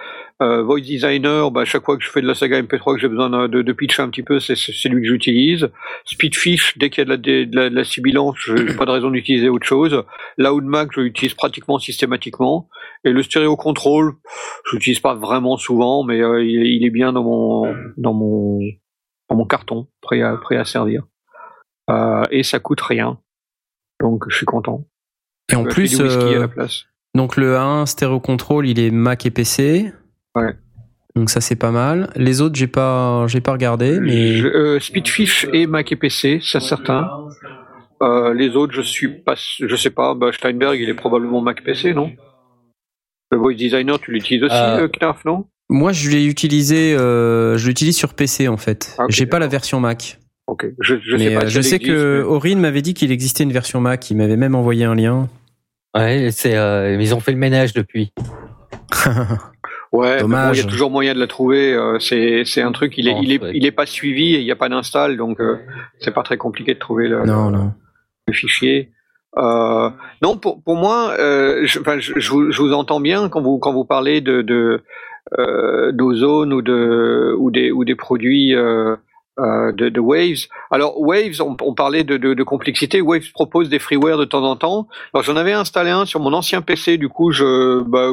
euh, 0.42 0.64
Voice 0.64 0.82
Designer, 0.82 1.52
bah, 1.52 1.66
chaque 1.66 1.84
fois 1.84 1.98
que 1.98 2.04
je 2.04 2.10
fais 2.10 2.22
de 2.22 2.28
la 2.28 2.34
saga 2.34 2.62
MP3 2.62 2.96
que 2.96 3.00
j'ai 3.00 3.08
besoin 3.08 3.30
de, 3.48 3.62
de, 3.62 3.74
pitcher 3.74 4.02
un 4.02 4.10
petit 4.10 4.24
peu, 4.24 4.40
c'est, 4.40 4.56
lui 4.90 5.04
que 5.04 5.08
j'utilise. 5.08 5.70
Speedfish, 6.06 6.78
dès 6.80 6.90
qu'il 6.90 7.00
y 7.00 7.02
a 7.04 7.06
de 7.06 7.10
la, 7.12 7.18
de 7.18 7.56
la, 7.56 7.70
de 7.70 7.76
la 7.76 7.84
sibilance, 7.84 8.36
je 8.40 8.54
n'ai 8.54 8.76
pas 8.76 8.86
de 8.86 8.92
raison 8.92 9.12
d'utiliser 9.12 9.50
autre 9.50 9.68
chose. 9.68 10.04
Loudmac, 10.38 10.90
je 10.94 11.02
l'utilise 11.02 11.36
pratiquement 11.36 11.78
systématiquement. 11.78 12.68
Et 13.04 13.12
le 13.12 13.22
stéréo 13.22 13.56
control, 13.56 14.14
je 14.66 14.76
l'utilise 14.76 15.00
pas 15.00 15.14
vraiment 15.14 15.58
souvent, 15.58 16.04
mais 16.04 16.22
euh, 16.22 16.44
il, 16.44 16.66
il 16.66 16.86
est 16.86 16.92
bien 16.92 17.14
dans 17.14 17.24
mon 17.24 17.76
dans 17.98 18.14
mon 18.14 18.60
dans 19.30 19.36
mon 19.36 19.46
carton, 19.46 19.88
prêt 20.02 20.22
à 20.22 20.38
prêt 20.38 20.58
à 20.58 20.66
servir. 20.66 21.04
Euh, 21.90 22.24
et 22.32 22.44
ça 22.44 22.60
coûte 22.60 22.82
rien, 22.82 23.20
donc 24.02 24.26
je 24.30 24.36
suis 24.36 24.46
content. 24.46 24.86
Et 25.52 25.56
en 25.56 25.64
plus, 25.64 26.00
euh, 26.00 26.36
à 26.38 26.40
la 26.42 26.48
place. 26.48 26.86
donc 27.16 27.38
le 27.38 27.58
1 27.58 27.86
stéréo 27.86 28.20
control, 28.20 28.68
il 28.68 28.80
est 28.80 28.92
Mac 28.92 29.26
et 29.26 29.32
PC. 29.32 29.92
Ouais. 30.36 30.56
Donc 31.16 31.30
ça 31.30 31.42
c'est 31.42 31.56
pas 31.58 31.72
mal. 31.72 32.10
Les 32.16 32.40
autres 32.42 32.56
j'ai 32.56 32.68
pas 32.68 33.26
j'ai 33.28 33.42
pas 33.42 33.52
regardé 33.52 34.00
mais 34.00 34.34
Je- 34.38 34.48
euh, 34.48 34.80
Speedfish 34.80 35.46
et 35.54 35.68
Mac 35.68 35.92
et 35.92 35.96
PC, 35.98 36.40
c'est 36.44 36.62
certain. 36.62 37.10
Euh, 38.02 38.34
les 38.34 38.56
autres, 38.56 38.74
je 38.74 38.82
suis 38.82 39.10
pas, 39.10 39.36
je 39.38 39.76
sais 39.76 39.92
pas. 39.92 40.16
Bah, 40.16 40.32
Steinberg, 40.32 40.80
il 40.80 40.90
est 40.90 40.96
probablement 40.96 41.40
Mac 41.42 41.64
PC, 41.64 41.94
non? 41.94 42.12
Le 43.32 43.38
Voice 43.38 43.54
Designer, 43.56 44.00
tu 44.00 44.12
l'utilises 44.12 44.44
aussi, 44.44 44.56
Euh, 44.56 44.84
euh, 44.84 44.88
Knarf, 44.88 45.24
non? 45.26 45.46
moi 45.70 45.92
je 45.94 46.10
l'ai 46.10 46.26
utilisé 46.26 46.94
euh, 46.96 47.58
je 47.58 47.68
l'utilise 47.68 47.96
sur 47.96 48.14
PC 48.14 48.48
en 48.48 48.58
fait. 48.58 48.96
Ah, 48.98 49.06
j'ai 49.10 49.26
pas 49.26 49.40
la 49.40 49.48
version 49.48 49.80
Mac. 49.80 50.20
Ok. 50.52 50.66
Je, 50.80 50.96
je 51.02 51.16
mais 51.16 51.30
sais 51.30 51.34
pas. 51.34 51.44
euh, 51.46 51.48
si 51.48 51.54
je 51.56 51.62
sais 51.62 51.76
existe, 51.78 51.94
que 51.94 52.18
mais- 52.18 52.24
Aurine 52.24 52.60
m'avait 52.60 52.82
dit 52.82 52.94
qu'il 52.94 53.12
existait 53.12 53.44
une 53.46 53.54
version 53.54 53.80
Mac, 53.80 54.12
il 54.12 54.18
m'avait 54.18 54.36
même 54.36 54.54
envoyé 54.54 54.84
un 54.84 54.96
lien. 54.96 55.30
Ouais, 55.96 56.30
c'est 56.32 56.58
euh, 56.58 56.98
ils 57.00 57.16
ont 57.16 57.20
fait 57.22 57.32
le 57.32 57.38
ménage 57.38 57.74
depuis. 57.74 58.12
Ouais, 59.94 60.22
Dommage. 60.22 60.58
il 60.58 60.64
y 60.64 60.66
a 60.66 60.70
toujours 60.70 60.90
moyen 60.90 61.14
de 61.14 61.20
la 61.20 61.28
trouver. 61.28 61.74
euh, 61.74 62.00
c'est 62.00 62.44
c'est 62.46 62.62
un 62.62 62.72
truc, 62.72 62.98
il 62.98 63.10
est 63.10 63.14
Non, 63.14 63.22
il 63.24 63.32
est 63.34 63.42
ouais. 63.44 63.52
il 63.54 63.66
est 63.66 63.72
pas 63.72 63.86
suivi 63.86 64.36
et 64.36 64.40
il 64.40 64.46
n'y 64.46 64.52
a 64.52 64.56
pas 64.56 64.70
d'install, 64.70 65.18
donc 65.18 65.42
euh, 65.42 65.58
c'est 66.00 66.14
pas 66.14 66.24
très 66.24 66.38
compliqué 66.38 66.74
de 66.74 66.80
trouver 66.80 67.10
le, 67.10 67.26
Non, 67.26 67.50
le- 67.50 67.58
non. 67.58 67.74
le 68.28 68.34
fichier. 68.34 68.92
Euh, 69.38 69.90
non, 70.22 70.38
pour 70.38 70.64
pour 70.64 70.78
moi, 70.78 71.14
euh, 71.20 71.64
je, 71.66 71.80
enfin, 71.80 72.00
je, 72.00 72.14
je 72.18 72.30
vous, 72.32 72.52
je 72.52 72.62
vous 72.62 72.72
entends 72.72 73.02
bien 73.02 73.28
quand 73.28 73.42
vous 73.42 73.60
quand 73.60 73.74
vous 73.74 73.84
parlez 73.84 74.22
de 74.22 74.42
de 74.42 74.82
euh, 75.38 75.92
d'ozone 75.92 76.54
ou 76.54 76.62
de 76.62 77.36
ou 77.38 77.52
des 77.52 77.72
ou 77.72 77.84
des 77.84 77.96
produits 77.96 78.56
euh, 79.40 79.72
de, 79.72 79.90
de 79.90 80.00
Waves. 80.00 80.48
Alors 80.72 81.00
Waves, 81.00 81.42
on, 81.42 81.56
on 81.62 81.74
parlait 81.74 82.04
de, 82.04 82.18
de, 82.18 82.34
de 82.34 82.44
complexité. 82.44 83.00
Waves 83.00 83.32
propose 83.34 83.70
des 83.70 83.80
freeware 83.80 84.18
de 84.18 84.26
temps 84.26 84.44
en 84.44 84.56
temps. 84.56 84.88
Alors 85.14 85.24
j'en 85.24 85.38
avais 85.38 85.54
installé 85.54 85.90
un 85.90 86.06
sur 86.06 86.20
mon 86.20 86.34
ancien 86.34 86.62
PC. 86.62 86.98
Du 86.98 87.08
coup, 87.08 87.32
je 87.32 87.82
bah, 87.82 88.10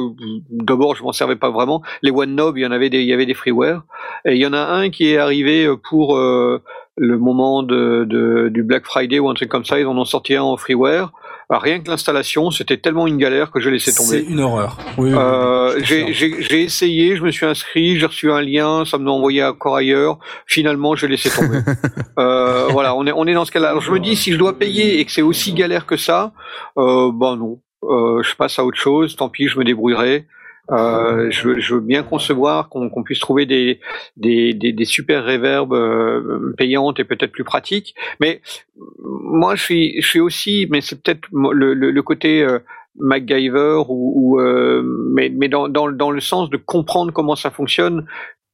d'abord 0.51 0.95
je 0.95 1.03
m'en 1.03 1.13
servais 1.13 1.37
pas 1.37 1.51
vraiment. 1.51 1.83
Les 2.03 2.13
OneNob, 2.13 2.57
il 2.57 2.63
y 2.63 2.67
en 2.67 2.71
avait 2.71 2.89
des, 2.89 3.01
il 3.01 3.07
y 3.09 3.13
avait 3.13 3.27
des 3.27 3.35
freeware. 3.35 3.83
Et 4.25 4.35
il 4.35 4.39
y 4.39 4.47
en 4.47 4.53
a 4.53 4.61
un 4.61 4.91
qui 4.91 5.13
est 5.13 5.19
arrivé 5.19 5.69
pour 5.89 6.17
euh, 6.17 6.63
le 6.97 7.19
moment 7.19 7.63
de, 7.63 8.49
du 8.51 8.63
Black 8.63 8.85
Friday 8.85 9.19
ou 9.19 9.29
un 9.29 9.35
truc 9.35 9.49
comme 9.49 9.65
ça. 9.65 9.81
Ils 9.81 9.87
en 9.87 9.99
ont 9.99 10.05
sorti 10.05 10.37
un 10.37 10.43
en 10.43 10.57
freeware. 10.57 11.13
Alors, 11.51 11.63
rien 11.63 11.81
que 11.81 11.89
l'installation, 11.89 12.51
c'était 12.51 12.77
tellement 12.77 13.07
une 13.07 13.17
galère 13.17 13.51
que 13.51 13.59
je 13.59 13.71
laissais 13.71 13.91
C'est 13.91 14.03
tomber. 14.05 14.27
une 14.31 14.41
horreur. 14.41 14.77
Oui, 14.99 15.09
oui, 15.11 15.17
oui, 15.17 15.19
Euh, 15.19 15.81
je 15.83 16.13
j'ai 16.13 16.63
essayé, 16.63 17.17
je 17.17 17.23
me 17.23 17.31
suis 17.31 17.47
inscrit, 17.47 17.99
j'ai 17.99 18.05
reçu 18.05 18.31
un 18.31 18.43
lien, 18.43 18.85
ça 18.85 18.99
me 18.99 19.07
l'a 19.07 19.13
envoyé 19.13 19.43
encore 19.43 19.77
ailleurs. 19.77 20.19
Finalement, 20.47 20.95
j'ai 20.95 21.09
laissé 21.09 21.31
tomber. 21.31 21.61
euh, 22.19 22.67
voilà, 22.69 22.95
on 22.95 23.07
est 23.07 23.13
on 23.13 23.27
est 23.27 23.33
dans 23.33 23.47
ce 23.47 23.51
cas-là. 23.53 23.71
Alors 23.71 23.81
je 23.81 23.91
me 23.91 23.99
dis 23.99 24.15
si 24.15 24.33
je 24.33 24.37
dois 24.37 24.59
payer 24.59 25.01
et 25.01 25.05
que 25.07 25.11
c'est 25.13 25.23
aussi 25.23 25.55
galère 25.55 25.87
que 25.87 25.97
ça, 25.97 26.33
euh, 26.77 27.11
ben 27.15 27.37
non, 27.37 27.61
euh, 27.85 28.23
je 28.23 28.35
passe 28.37 28.59
à 28.59 28.65
autre 28.67 28.79
chose. 28.79 29.17
Tant 29.17 29.31
pis, 29.31 29.49
je 29.49 29.59
me 29.59 29.65
débrouillerai. 29.65 30.27
Euh, 30.71 31.31
je, 31.31 31.59
je 31.59 31.75
veux 31.75 31.81
bien 31.81 32.03
concevoir 32.03 32.69
qu'on 32.69 32.91
qu'on 32.91 33.03
puisse 33.03 33.21
trouver 33.21 33.47
des 33.47 33.81
des, 34.19 34.53
des, 34.53 34.73
des 34.73 34.85
super 34.85 35.25
reverbs 35.25 35.73
euh, 35.73 36.55
payantes 36.59 37.01
et 37.01 37.05
peut-être 37.05 37.33
plus 37.33 37.45
pratiques. 37.45 37.95
Mais 38.21 38.43
moi, 39.03 39.55
je 39.55 39.63
suis 39.63 40.03
je 40.03 40.07
suis 40.07 40.21
aussi, 40.21 40.67
mais 40.71 40.81
c'est 40.83 41.03
peut-être 41.03 41.27
le, 41.33 41.73
le, 41.73 41.91
le 41.91 42.03
côté 42.03 42.43
euh, 42.43 42.59
MacGyver 43.01 43.83
ou, 43.89 44.13
ou, 44.17 44.41
euh, 44.41 44.83
mais, 45.15 45.31
mais 45.35 45.49
dans, 45.49 45.69
dans, 45.69 45.91
dans 45.91 46.11
le 46.11 46.21
sens 46.21 46.51
de 46.51 46.57
comprendre 46.57 47.13
comment 47.13 47.37
ça 47.37 47.51
fonctionne. 47.51 48.07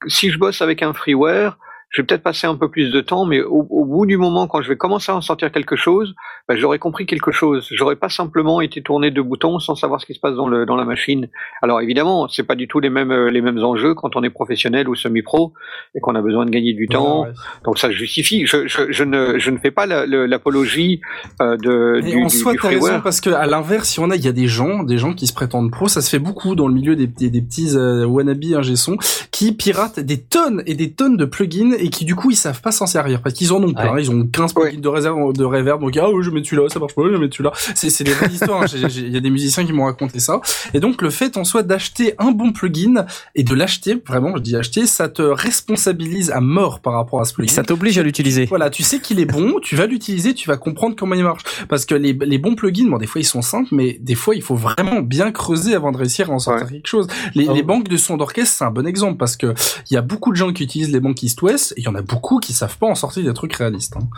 Si 0.07 0.31
je 0.31 0.39
bosse 0.39 0.61
avec 0.63 0.83
un 0.83 0.93
freeware, 0.93 1.59
je 1.95 2.03
vais 2.03 2.07
peut-être 2.07 2.25
passer 2.25 2.49
un 2.49 2.57
peu 2.57 2.69
plus 2.69 2.91
de 2.91 3.01
temps, 3.01 3.25
mais 3.25 3.41
au, 3.41 3.65
au 3.71 3.85
bout 3.85 4.05
du 4.05 4.17
moment, 4.17 4.49
quand 4.49 4.61
je 4.63 4.69
vais 4.69 4.77
commencer 4.77 5.13
à 5.13 5.15
en 5.15 5.21
sortir 5.21 5.53
quelque 5.53 5.77
chose, 5.77 6.17
bah, 6.49 6.57
j'aurais 6.57 6.81
compris 6.81 7.07
quelque 7.07 7.31
chose. 7.31 7.69
J'aurais 7.71 7.95
pas 7.95 8.09
simplement 8.09 8.61
été 8.61 8.83
tourné 8.83 9.13
de 9.13 9.23
boutons 9.23 9.61
sans 9.61 9.77
savoir 9.77 10.01
ce 10.01 10.07
qui 10.07 10.15
se 10.15 10.19
passe 10.19 10.35
dans, 10.35 10.49
le, 10.49 10.67
dans 10.67 10.75
la 10.75 10.85
machine. 10.85 11.29
Alors 11.63 11.81
évidemment, 11.81 12.27
c'est 12.27 12.43
pas 12.43 12.57
du 12.57 12.67
tout 12.67 12.81
les 12.81 12.91
mêmes 12.91 13.13
euh, 13.13 13.31
les 13.31 13.41
mêmes 13.41 13.63
enjeux 13.63 13.95
quand 13.95 14.17
on 14.17 14.25
est 14.25 14.31
professionnel 14.31 14.89
ou 14.89 14.97
semi-pro 14.97 15.53
et 15.95 16.01
qu'on 16.01 16.17
a 16.17 16.21
besoin 16.21 16.47
de 16.47 16.51
gagner 16.51 16.73
du 16.73 16.89
temps. 16.89 17.23
Ouais, 17.23 17.29
ouais. 17.29 17.35
Donc 17.65 17.79
ça 17.79 17.93
justifie. 17.93 18.45
Je, 18.45 18.67
je, 18.67 18.91
je 18.91 19.05
ne 19.05 19.39
je 19.39 19.51
ne 19.53 19.59
fais 19.59 19.71
pas 19.71 19.87
l'apologie 19.87 21.01
euh, 21.41 21.57
de 21.57 22.01
Et 22.05 22.11
du, 22.11 22.25
en 22.25 22.29
soi, 22.29 22.55
t'as 22.61 22.71
raison, 22.71 23.01
parce 23.03 23.21
que 23.21 23.31
à 23.31 23.47
l'inverse, 23.47 23.89
si 23.89 24.01
on 24.01 24.11
a, 24.11 24.17
il 24.17 24.25
y 24.25 24.29
a 24.29 24.33
des 24.33 24.49
gens, 24.49 24.83
des 24.83 24.99
gens 24.99 25.15
qui 25.15 25.29
se 25.29 25.33
prétendent 25.33 25.71
pro, 25.71 25.87
ça 25.87 26.01
se 26.01 26.11
fait 26.11 26.19
beaucoup 26.19 26.57
dans 26.57 26.67
le 26.67 26.75
milieu 26.75 26.97
des, 26.97 27.07
des, 27.07 27.31
des 27.31 27.41
petits 27.41 27.77
euh, 27.77 28.05
wannabe 28.05 28.43
ingé 28.57 28.75
son, 28.75 28.97
qui 29.31 29.53
piratent 29.53 30.01
des 30.01 30.21
tonnes 30.21 30.65
et 30.67 30.75
des 30.75 30.93
tonnes 30.93 31.17
de 31.17 31.25
plugins 31.25 31.73
et 31.85 31.91
qui 31.91 32.05
du 32.05 32.15
coup 32.15 32.31
ils 32.31 32.37
savent 32.37 32.61
pas 32.61 32.73
s'en 32.73 32.87
servir 32.87 33.21
parce 33.23 33.35
qu'ils 33.35 33.53
en 33.53 33.63
ont 33.63 33.73
plein. 33.73 33.93
Ouais. 33.95 34.03
Ils 34.03 34.11
ont 34.11 34.27
15 34.27 34.53
plugins 34.55 34.79
de 34.81 34.89
réserve 34.89 35.33
de 35.35 35.45
reverb, 35.45 35.81
donc 35.81 35.97
ah 35.97 36.11
oui, 36.11 36.25
je 36.25 36.31
mets 36.31 36.43
celui-là, 36.43 36.69
ça 36.69 36.79
marche 36.81 36.95
pas, 36.95 37.03
je 37.11 37.17
mets 37.17 37.29
celui-là. 37.31 37.53
C'est 37.75 37.91
c'est 37.91 38.05
des 38.05 38.13
vraies 38.13 38.31
histoires. 38.33 38.63
hein. 38.63 38.67
Il 38.97 39.11
y 39.13 39.17
a 39.17 39.21
des 39.21 39.31
musiciens 39.31 39.65
qui 39.65 39.73
m'ont 39.73 39.85
raconté 39.85 40.19
ça. 40.21 40.41
Et 40.73 40.81
donc 40.81 41.03
le 41.03 41.11
fait 41.11 41.37
en 41.37 41.45
soi 41.45 41.63
d'acheter 41.63 42.15
un 42.19 42.31
bon 42.33 42.53
plugin 42.53 43.05
et 43.35 43.43
de 43.43 43.55
l'acheter, 43.55 44.03
vraiment, 44.07 44.37
je 44.37 44.43
dis 44.43 44.57
acheter, 44.57 44.87
ça 44.87 45.09
te 45.09 45.23
responsabilise 45.23 46.31
à 46.31 46.41
mort 46.41 46.81
par 46.81 46.95
rapport 46.95 47.21
à 47.21 47.25
ce 47.25 47.33
plugin. 47.35 47.53
Ça 47.53 47.63
t'oblige 47.63 47.99
à 47.99 48.03
l'utiliser. 48.03 48.47
Voilà, 48.47 48.71
tu 48.71 48.83
sais 48.83 48.99
qu'il 49.01 49.21
est 49.21 49.25
bon, 49.27 49.61
tu 49.63 49.77
vas 49.77 49.87
l'utiliser, 49.87 50.35
tu 50.35 50.49
vas 50.49 50.57
comprendre 50.57 50.97
comment 50.97 51.15
il 51.15 51.23
marche. 51.25 51.43
Parce 51.69 51.85
que 51.87 51.95
les, 51.95 52.13
les 52.13 52.39
bons 52.39 52.55
plugins, 52.55 52.89
bon, 52.89 52.99
des 52.99 53.07
fois 53.07 53.21
ils 53.21 53.25
sont 53.25 53.43
simples, 53.43 53.69
mais 53.73 53.99
des 54.01 54.15
fois 54.15 54.35
il 54.35 54.43
faut 54.43 54.55
vraiment 54.57 55.01
bien 55.01 55.31
creuser 55.33 55.75
avant 55.75 55.93
de 55.93 55.99
réussir 55.99 56.31
à 56.31 56.33
en 56.35 56.39
sortir 56.39 56.69
quelque 56.69 56.87
chose. 56.89 57.07
Les, 57.35 57.47
Ah 57.49 57.53
les 57.53 57.63
banques 57.63 57.89
de 57.89 57.97
son 57.97 58.17
d'orchestre, 58.17 58.55
c'est 58.59 58.65
un 58.65 58.71
bon 58.71 58.87
exemple 58.87 59.17
parce 59.19 59.37
que 59.37 59.55
il 59.91 59.95
y 59.95 59.97
a 59.97 60.03
beaucoup 60.03 60.31
de 60.33 60.37
gens 60.37 60.53
qui 60.53 60.63
utilisent 60.65 60.93
les 60.93 61.01
banques 61.01 61.23
East 61.23 61.41
West 61.43 61.74
et 61.77 61.81
il 61.81 61.85
y 61.85 61.89
en 61.89 61.95
a 61.95 62.03
beaucoup 62.03 62.39
qui 62.41 62.53
savent 62.53 62.77
pas 62.79 62.87
en 62.87 62.95
sortir 62.95 63.25
des 63.25 63.35
trucs 63.35 63.55
réalistes. 63.55 63.97
hein. 63.97 64.09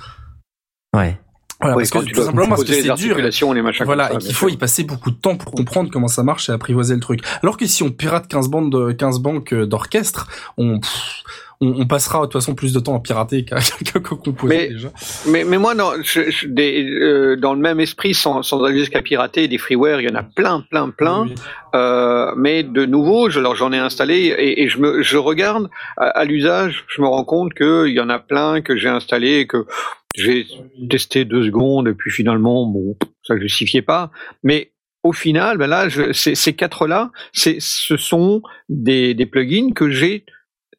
Ouais. 0.97 1.21
Voilà, 1.61 1.77
parce 1.77 1.91
que 1.91 1.99
tu 2.01 2.13
tout 2.13 2.23
simplement 2.23 2.49
parce 2.49 2.65
que 2.65 2.73
c'est 2.73 2.95
dur. 2.95 3.17
les 3.55 3.63
machins 3.63 3.87
Voilà, 3.87 4.13
et 4.13 4.19
qu'il 4.19 4.35
faut 4.35 4.49
sûr. 4.49 4.55
y 4.55 4.59
passer 4.59 4.85
beaucoup 4.85 5.11
de 5.11 5.17
temps 5.17 5.37
pour 5.37 5.53
comprendre 5.53 5.91
comment 5.91 6.09
ça 6.09 6.23
marche 6.23 6.51
et 6.51 6.53
apprivoiser 6.53 6.95
le 6.95 7.01
truc. 7.01 7.21
Alors 7.43 7.57
que 7.57 7.67
si 7.67 7.83
on 7.83 7.91
pirate 7.91 8.29
15 8.29 8.49
bandes 8.49 8.71
de, 8.71 8.93
15 8.93 9.21
banques 9.21 9.55
euh, 9.55 9.67
d'orchestre, 9.67 10.29
on, 10.59 10.81
pff, 10.81 11.25
on, 11.61 11.81
on 11.83 11.87
passera 11.87 12.21
de 12.21 12.25
toute 12.27 12.33
façon 12.35 12.55
plus 12.55 12.73
de 12.73 12.81
temps 12.81 12.97
à 12.97 13.01
pirater 13.01 13.45
qu'à 13.45 13.59
qu'à 13.85 14.01
composer 14.01 14.47
Mais- 14.47 14.69
déjà. 14.69 14.89
Mais, 15.27 15.45
mais 15.45 15.59
moi, 15.59 15.75
dans, 15.75 15.93
je, 16.03 16.31
je- 16.31 16.47
des, 16.47 16.85
euh, 16.85 17.37
dans 17.37 17.55
le 17.55 17.61
même 17.61 17.81
esprit, 17.81 18.15
sans, 18.15 18.43
sans 18.43 18.63
aller 18.65 18.79
jusqu'à 18.79 19.03
pirater 19.03 19.49
des 19.49 19.59
freeware, 19.59 20.01
il 20.01 20.09
y 20.09 20.13
en 20.13 20.15
a 20.17 20.23
plein, 20.23 20.65
plein, 20.71 20.91
plein. 20.91 21.25
Oui. 21.27 21.35
Euh, 21.75 22.33
mais 22.37 22.63
de 22.63 22.85
nouveau, 22.87 23.29
je, 23.31 23.39
alors 23.39 23.55
j'en 23.57 23.73
ai 23.73 23.79
installé 23.79 24.17
et, 24.39 24.63
et 24.63 24.69
je 24.69 24.79
me, 24.79 25.03
je 25.03 25.17
regarde 25.17 25.69
à, 25.97 26.07
à 26.07 26.25
l'usage, 26.25 26.85
je 26.89 27.03
me 27.03 27.07
rends 27.07 27.25
compte 27.25 27.53
qu'il 27.55 27.93
y 27.93 28.01
en 28.01 28.09
a 28.09 28.19
plein 28.19 28.61
que 28.63 28.77
j'ai 28.77 28.89
installé 28.89 29.39
et 29.41 29.47
que 29.47 29.67
j'ai 30.15 30.47
testé 30.89 31.25
deux 31.27 31.45
secondes 31.45 31.89
et 31.89 31.93
puis 31.95 32.11
finalement, 32.11 32.67
bon, 32.67 32.97
ça 33.23 33.37
justifiait 33.39 33.83
pas. 33.83 34.11
Mais 34.43 34.73
au 35.03 35.13
final, 35.13 35.59
ben 35.59 35.67
là, 35.67 35.89
je, 35.89 36.13
ces, 36.13 36.35
ces 36.35 36.55
quatre-là, 36.55 37.11
ce 37.33 37.97
sont 37.97 38.43
des, 38.69 39.15
des 39.15 39.27
plugins 39.27 39.73
que 39.75 39.91
j'ai 39.91 40.25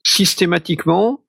systématiquement. 0.07 1.21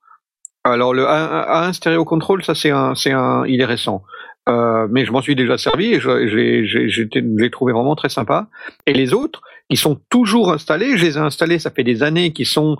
Alors 0.64 0.92
le 0.94 1.04
A1 1.04 1.72
Stereo 1.72 2.04
Control, 2.04 2.44
ça 2.44 2.54
c'est 2.54 2.70
un, 2.70 2.94
c'est 2.94 3.12
un, 3.12 3.44
il 3.46 3.60
est 3.60 3.64
récent. 3.64 4.02
Euh, 4.48 4.86
mais 4.90 5.04
je 5.04 5.12
m'en 5.12 5.20
suis 5.20 5.36
déjà 5.36 5.58
servi 5.58 5.94
et 5.94 6.00
je- 6.00 7.18
l'ai 7.42 7.50
trouvé 7.50 7.72
vraiment 7.72 7.94
très 7.96 8.08
sympa. 8.08 8.48
Et 8.86 8.94
les 8.94 9.12
autres, 9.12 9.42
qui 9.68 9.76
sont 9.76 10.00
toujours 10.08 10.52
installés, 10.52 10.96
je 10.96 11.04
les 11.04 11.16
ai 11.18 11.20
installés, 11.20 11.58
ça 11.58 11.70
fait 11.70 11.84
des 11.84 12.02
années, 12.02 12.32
qui 12.32 12.46
sont 12.46 12.76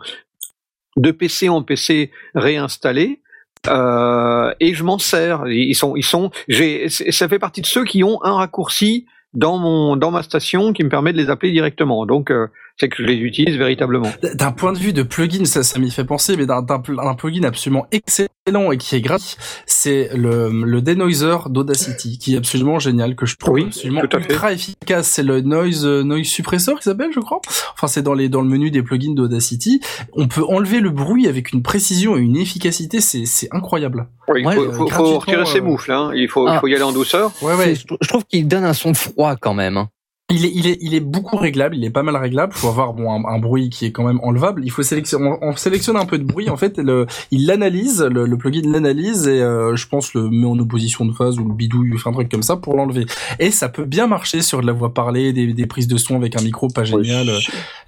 de 0.97 1.11
PC 1.11 1.49
en 1.51 1.63
PC 1.63 2.11
réinstallés. 2.35 3.21
Euh, 3.67 4.55
et 4.61 4.73
je 4.73 4.83
m'en 4.85 4.99
sers. 4.99 5.47
Ils 5.49 5.75
sont, 5.75 5.95
ils 5.97 6.05
sont. 6.05 6.31
J'ai, 6.49 6.89
ça 6.89 7.29
fait 7.29 7.39
partie 7.39 7.61
de 7.61 7.67
ceux 7.67 7.85
qui 7.85 8.03
ont 8.03 8.23
un 8.25 8.35
raccourci 8.35 9.07
dans 9.35 9.59
mon, 9.59 9.97
dans 9.97 10.11
ma 10.11 10.23
station 10.23 10.73
qui 10.73 10.85
me 10.85 10.89
permet 10.89 11.13
de 11.13 11.19
les 11.19 11.29
appeler 11.29 11.53
directement. 11.53 12.07
Donc, 12.07 12.31
euh, 12.31 12.47
c'est 12.81 12.89
que 12.89 13.03
je 13.03 13.09
les 13.09 13.17
utilise 13.17 13.57
véritablement. 13.57 14.11
D'un 14.35 14.53
point 14.53 14.73
de 14.73 14.79
vue 14.79 14.93
de 14.93 15.03
plugin, 15.03 15.45
ça, 15.45 15.63
ça 15.63 15.79
m'y 15.79 15.91
fait 15.91 16.05
penser, 16.05 16.37
mais 16.37 16.47
d'un 16.47 16.63
d'un 16.63 16.79
pl- 16.79 16.99
un 17.03 17.15
plugin 17.15 17.45
absolument 17.45 17.87
excellent 17.91 18.71
et 18.73 18.79
qui 18.79 18.97
est 18.97 19.01
gratuit, 19.01 19.37
c'est 19.67 20.11
le, 20.15 20.49
le 20.65 20.81
denoiser 20.83 21.37
d'Audacity, 21.51 22.19
qui 22.19 22.35
est 22.35 22.39
absolument 22.39 22.79
génial, 22.79 23.15
que 23.17 23.27
je 23.27 23.37
trouve 23.37 23.55
Oui, 23.55 23.65
absolument 23.67 24.03
ultra 24.03 24.53
efficace. 24.53 25.09
C'est 25.09 25.23
le 25.23 25.41
noise 25.41 25.85
euh, 25.85 26.03
noise 26.03 26.25
suppressor 26.27 26.79
qui 26.79 26.85
s'appelle, 26.85 27.11
je 27.15 27.21
crois. 27.21 27.41
Enfin, 27.75 27.87
c'est 27.89 28.03
dans 28.03 28.15
les 28.15 28.29
dans 28.29 28.41
le 28.41 28.49
menu 28.49 28.71
des 28.71 28.83
plugins 28.83 29.15
d'Audacity. 29.15 29.81
On 30.15 30.29
peut 30.29 30.45
enlever 30.49 30.81
le 30.81 30.91
bruit 30.91 31.27
avec 31.27 31.53
une 31.53 31.63
précision 31.63 32.17
et 32.17 32.21
une 32.21 32.37
efficacité, 32.37 33.01
c'est 33.01 33.27
c'est 33.27 33.49
incroyable. 33.53 34.09
Oui, 34.29 34.41
il 34.43 34.47
Ouais, 34.47 34.55
faut, 34.55 34.63
euh, 34.63 34.73
faut- 34.73 34.89
faut 34.89 35.19
retirer 35.19 35.45
ses 35.47 35.59
euh, 35.59 35.63
moufles. 35.63 35.93
Hein. 35.93 36.13
Il 36.15 36.29
faut, 36.29 36.47
il 36.47 36.53
Ah. 36.55 36.61
faut 36.61 36.67
y 36.69 36.75
aller 36.75 36.83
en 36.85 36.93
douceur. 36.93 37.33
Ouais, 37.43 37.55
C'est- 37.57 37.75
Je, 37.75 37.95
je 38.01 38.09
trouve 38.09 38.25
qu'il 38.25 38.47
donne 38.47 38.65
un 38.65 38.73
son 38.75 38.95
froid 38.95 39.37
quand 39.37 39.55
même. 39.55 39.77
hein. 39.77 39.89
Il 40.31 40.45
est, 40.45 40.53
il 40.55 40.67
est, 40.67 40.77
il 40.83 40.95
est 40.95 41.01
beaucoup 41.01 41.39
réglable, 41.39 41.75
il 41.75 41.83
est 41.87 41.91
pas 41.91 42.03
mal 42.03 42.15
réglable. 42.15 42.53
Il 42.55 42.59
faut 42.59 42.69
avoir 42.69 42.93
bon 42.93 43.11
un, 43.11 43.25
un 43.35 43.39
bruit 43.39 43.71
qui 43.71 43.87
est 43.87 43.93
quand 43.93 44.05
même 44.05 44.21
enlevable. 44.23 44.61
Il 44.63 44.71
faut 44.71 44.83
sélectionner, 44.83 45.27
on, 45.27 45.39
on 45.49 45.57
sélectionne 45.57 45.97
un 45.97 46.05
peu 46.05 46.19
de 46.19 46.25
bruit. 46.25 46.51
En 46.51 46.59
fait, 46.59 46.77
le, 46.77 47.07
il 47.31 47.47
l'analyse, 47.47 48.03
le, 48.03 48.27
le 48.27 48.37
plugin 48.37 48.71
l'analyse 48.71 49.27
et 49.27 49.41
euh, 49.41 49.75
je 49.75 49.89
pense 49.89 50.13
le 50.13 50.29
met 50.29 50.45
en 50.47 50.59
opposition 50.59 51.07
de 51.07 51.13
phase 51.15 51.39
ou 51.39 51.49
le 51.49 51.55
bidouille, 51.55 51.93
enfin 51.95 52.11
un 52.11 52.13
truc 52.13 52.31
comme 52.31 52.43
ça 52.43 52.57
pour 52.57 52.77
l'enlever. 52.77 53.07
Et 53.39 53.51
ça 53.51 53.71
peut 53.71 53.87
bien 53.87 54.07
marcher 54.07 54.43
sur 54.43 54.61
de 54.61 54.67
la 54.67 54.75
voix 54.75 54.93
parlée, 54.93 55.33
des, 55.33 55.55
des 55.55 55.67
prises 55.67 55.89
de 55.89 55.97
son 55.97 56.17
avec 56.17 56.37
un 56.39 56.43
micro 56.43 56.69
pas 56.69 56.85
génial. 56.85 57.31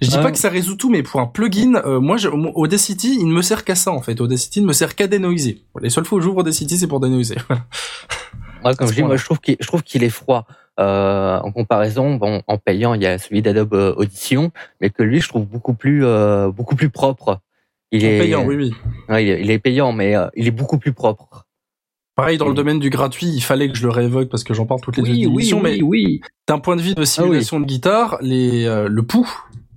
Je 0.01 0.07
dis 0.09 0.15
Ah. 0.17 0.23
pas 0.23 0.31
que 0.31 0.39
ça 0.39 0.49
résout 0.49 0.75
tout, 0.75 0.89
mais 0.89 1.03
pour 1.03 1.19
un 1.19 1.27
plugin, 1.27 1.75
euh, 1.85 1.99
moi, 1.99 2.17
je, 2.17 2.27
Audacity, 2.27 3.17
il 3.19 3.27
ne 3.27 3.33
me 3.33 3.43
sert 3.43 3.63
qu'à 3.63 3.75
ça 3.75 3.91
en 3.91 4.01
fait. 4.01 4.19
Audacity 4.19 4.61
ne 4.61 4.65
me 4.65 4.73
sert 4.73 4.95
qu'à 4.95 5.05
dénoiser. 5.05 5.61
Les 5.79 5.91
seules 5.91 6.05
fois 6.05 6.17
où 6.17 6.21
j'ouvre 6.21 6.39
Audacity, 6.39 6.79
c'est 6.79 6.87
pour 6.87 6.99
dénoiser. 7.01 7.35
Ouais, 8.63 8.75
comme 8.75 8.87
je 8.89 8.93
dis, 8.93 9.01
moi 9.01 9.17
je 9.17 9.25
trouve 9.25 9.39
qu'il, 9.39 9.57
je 9.59 9.65
trouve 9.65 9.81
qu'il 9.81 10.03
est 10.03 10.09
froid. 10.11 10.45
Euh, 10.79 11.37
en 11.39 11.51
comparaison, 11.51 12.15
bon, 12.15 12.41
en 12.47 12.57
payant, 12.57 12.93
il 12.93 13.01
y 13.01 13.05
a 13.05 13.17
celui 13.17 13.41
d'Adobe 13.41 13.73
euh, 13.73 13.93
Audition, 13.97 14.51
mais 14.79 14.89
que 14.89 15.03
lui, 15.03 15.19
je 15.21 15.27
trouve 15.27 15.45
beaucoup 15.45 15.73
plus, 15.73 16.05
euh, 16.05 16.49
beaucoup 16.49 16.75
plus 16.75 16.89
propre. 16.89 17.39
Il 17.91 18.05
En 18.05 18.09
est 18.09 18.17
payant, 18.19 18.45
oui, 18.45 18.55
oui. 18.55 18.73
Ouais, 19.09 19.25
il 19.25 19.29
est, 19.29 19.41
il 19.41 19.51
est 19.51 19.59
payant, 19.59 19.91
mais 19.91 20.15
euh, 20.15 20.27
il 20.35 20.47
est 20.47 20.51
beaucoup 20.51 20.77
plus 20.77 20.93
propre. 20.93 21.45
Pareil, 22.15 22.37
dans 22.37 22.45
le 22.45 22.51
Oui. 22.51 22.57
domaine 22.57 22.79
du 22.79 22.89
gratuit, 22.89 23.27
il 23.27 23.41
fallait 23.41 23.69
que 23.69 23.77
je 23.77 23.83
le 23.83 23.89
réévoque 23.89 24.29
parce 24.29 24.43
que 24.43 24.53
j'en 24.53 24.65
parle 24.65 24.81
toutes 24.81 24.97
les 24.97 25.03
Oui, 25.03 25.09
deux 25.23 25.27
oui, 25.29 25.33
émissions, 25.33 25.57
oui, 25.61 25.63
mais 25.63 25.81
oui. 25.81 26.21
d'un 26.47 26.59
point 26.59 26.75
de 26.75 26.81
vue 26.81 26.95
de 26.95 27.03
simulation 27.03 27.59
de 27.59 27.65
guitare, 27.65 28.17
les, 28.21 28.65
euh, 28.65 28.87
le 28.87 29.03
pouls 29.03 29.29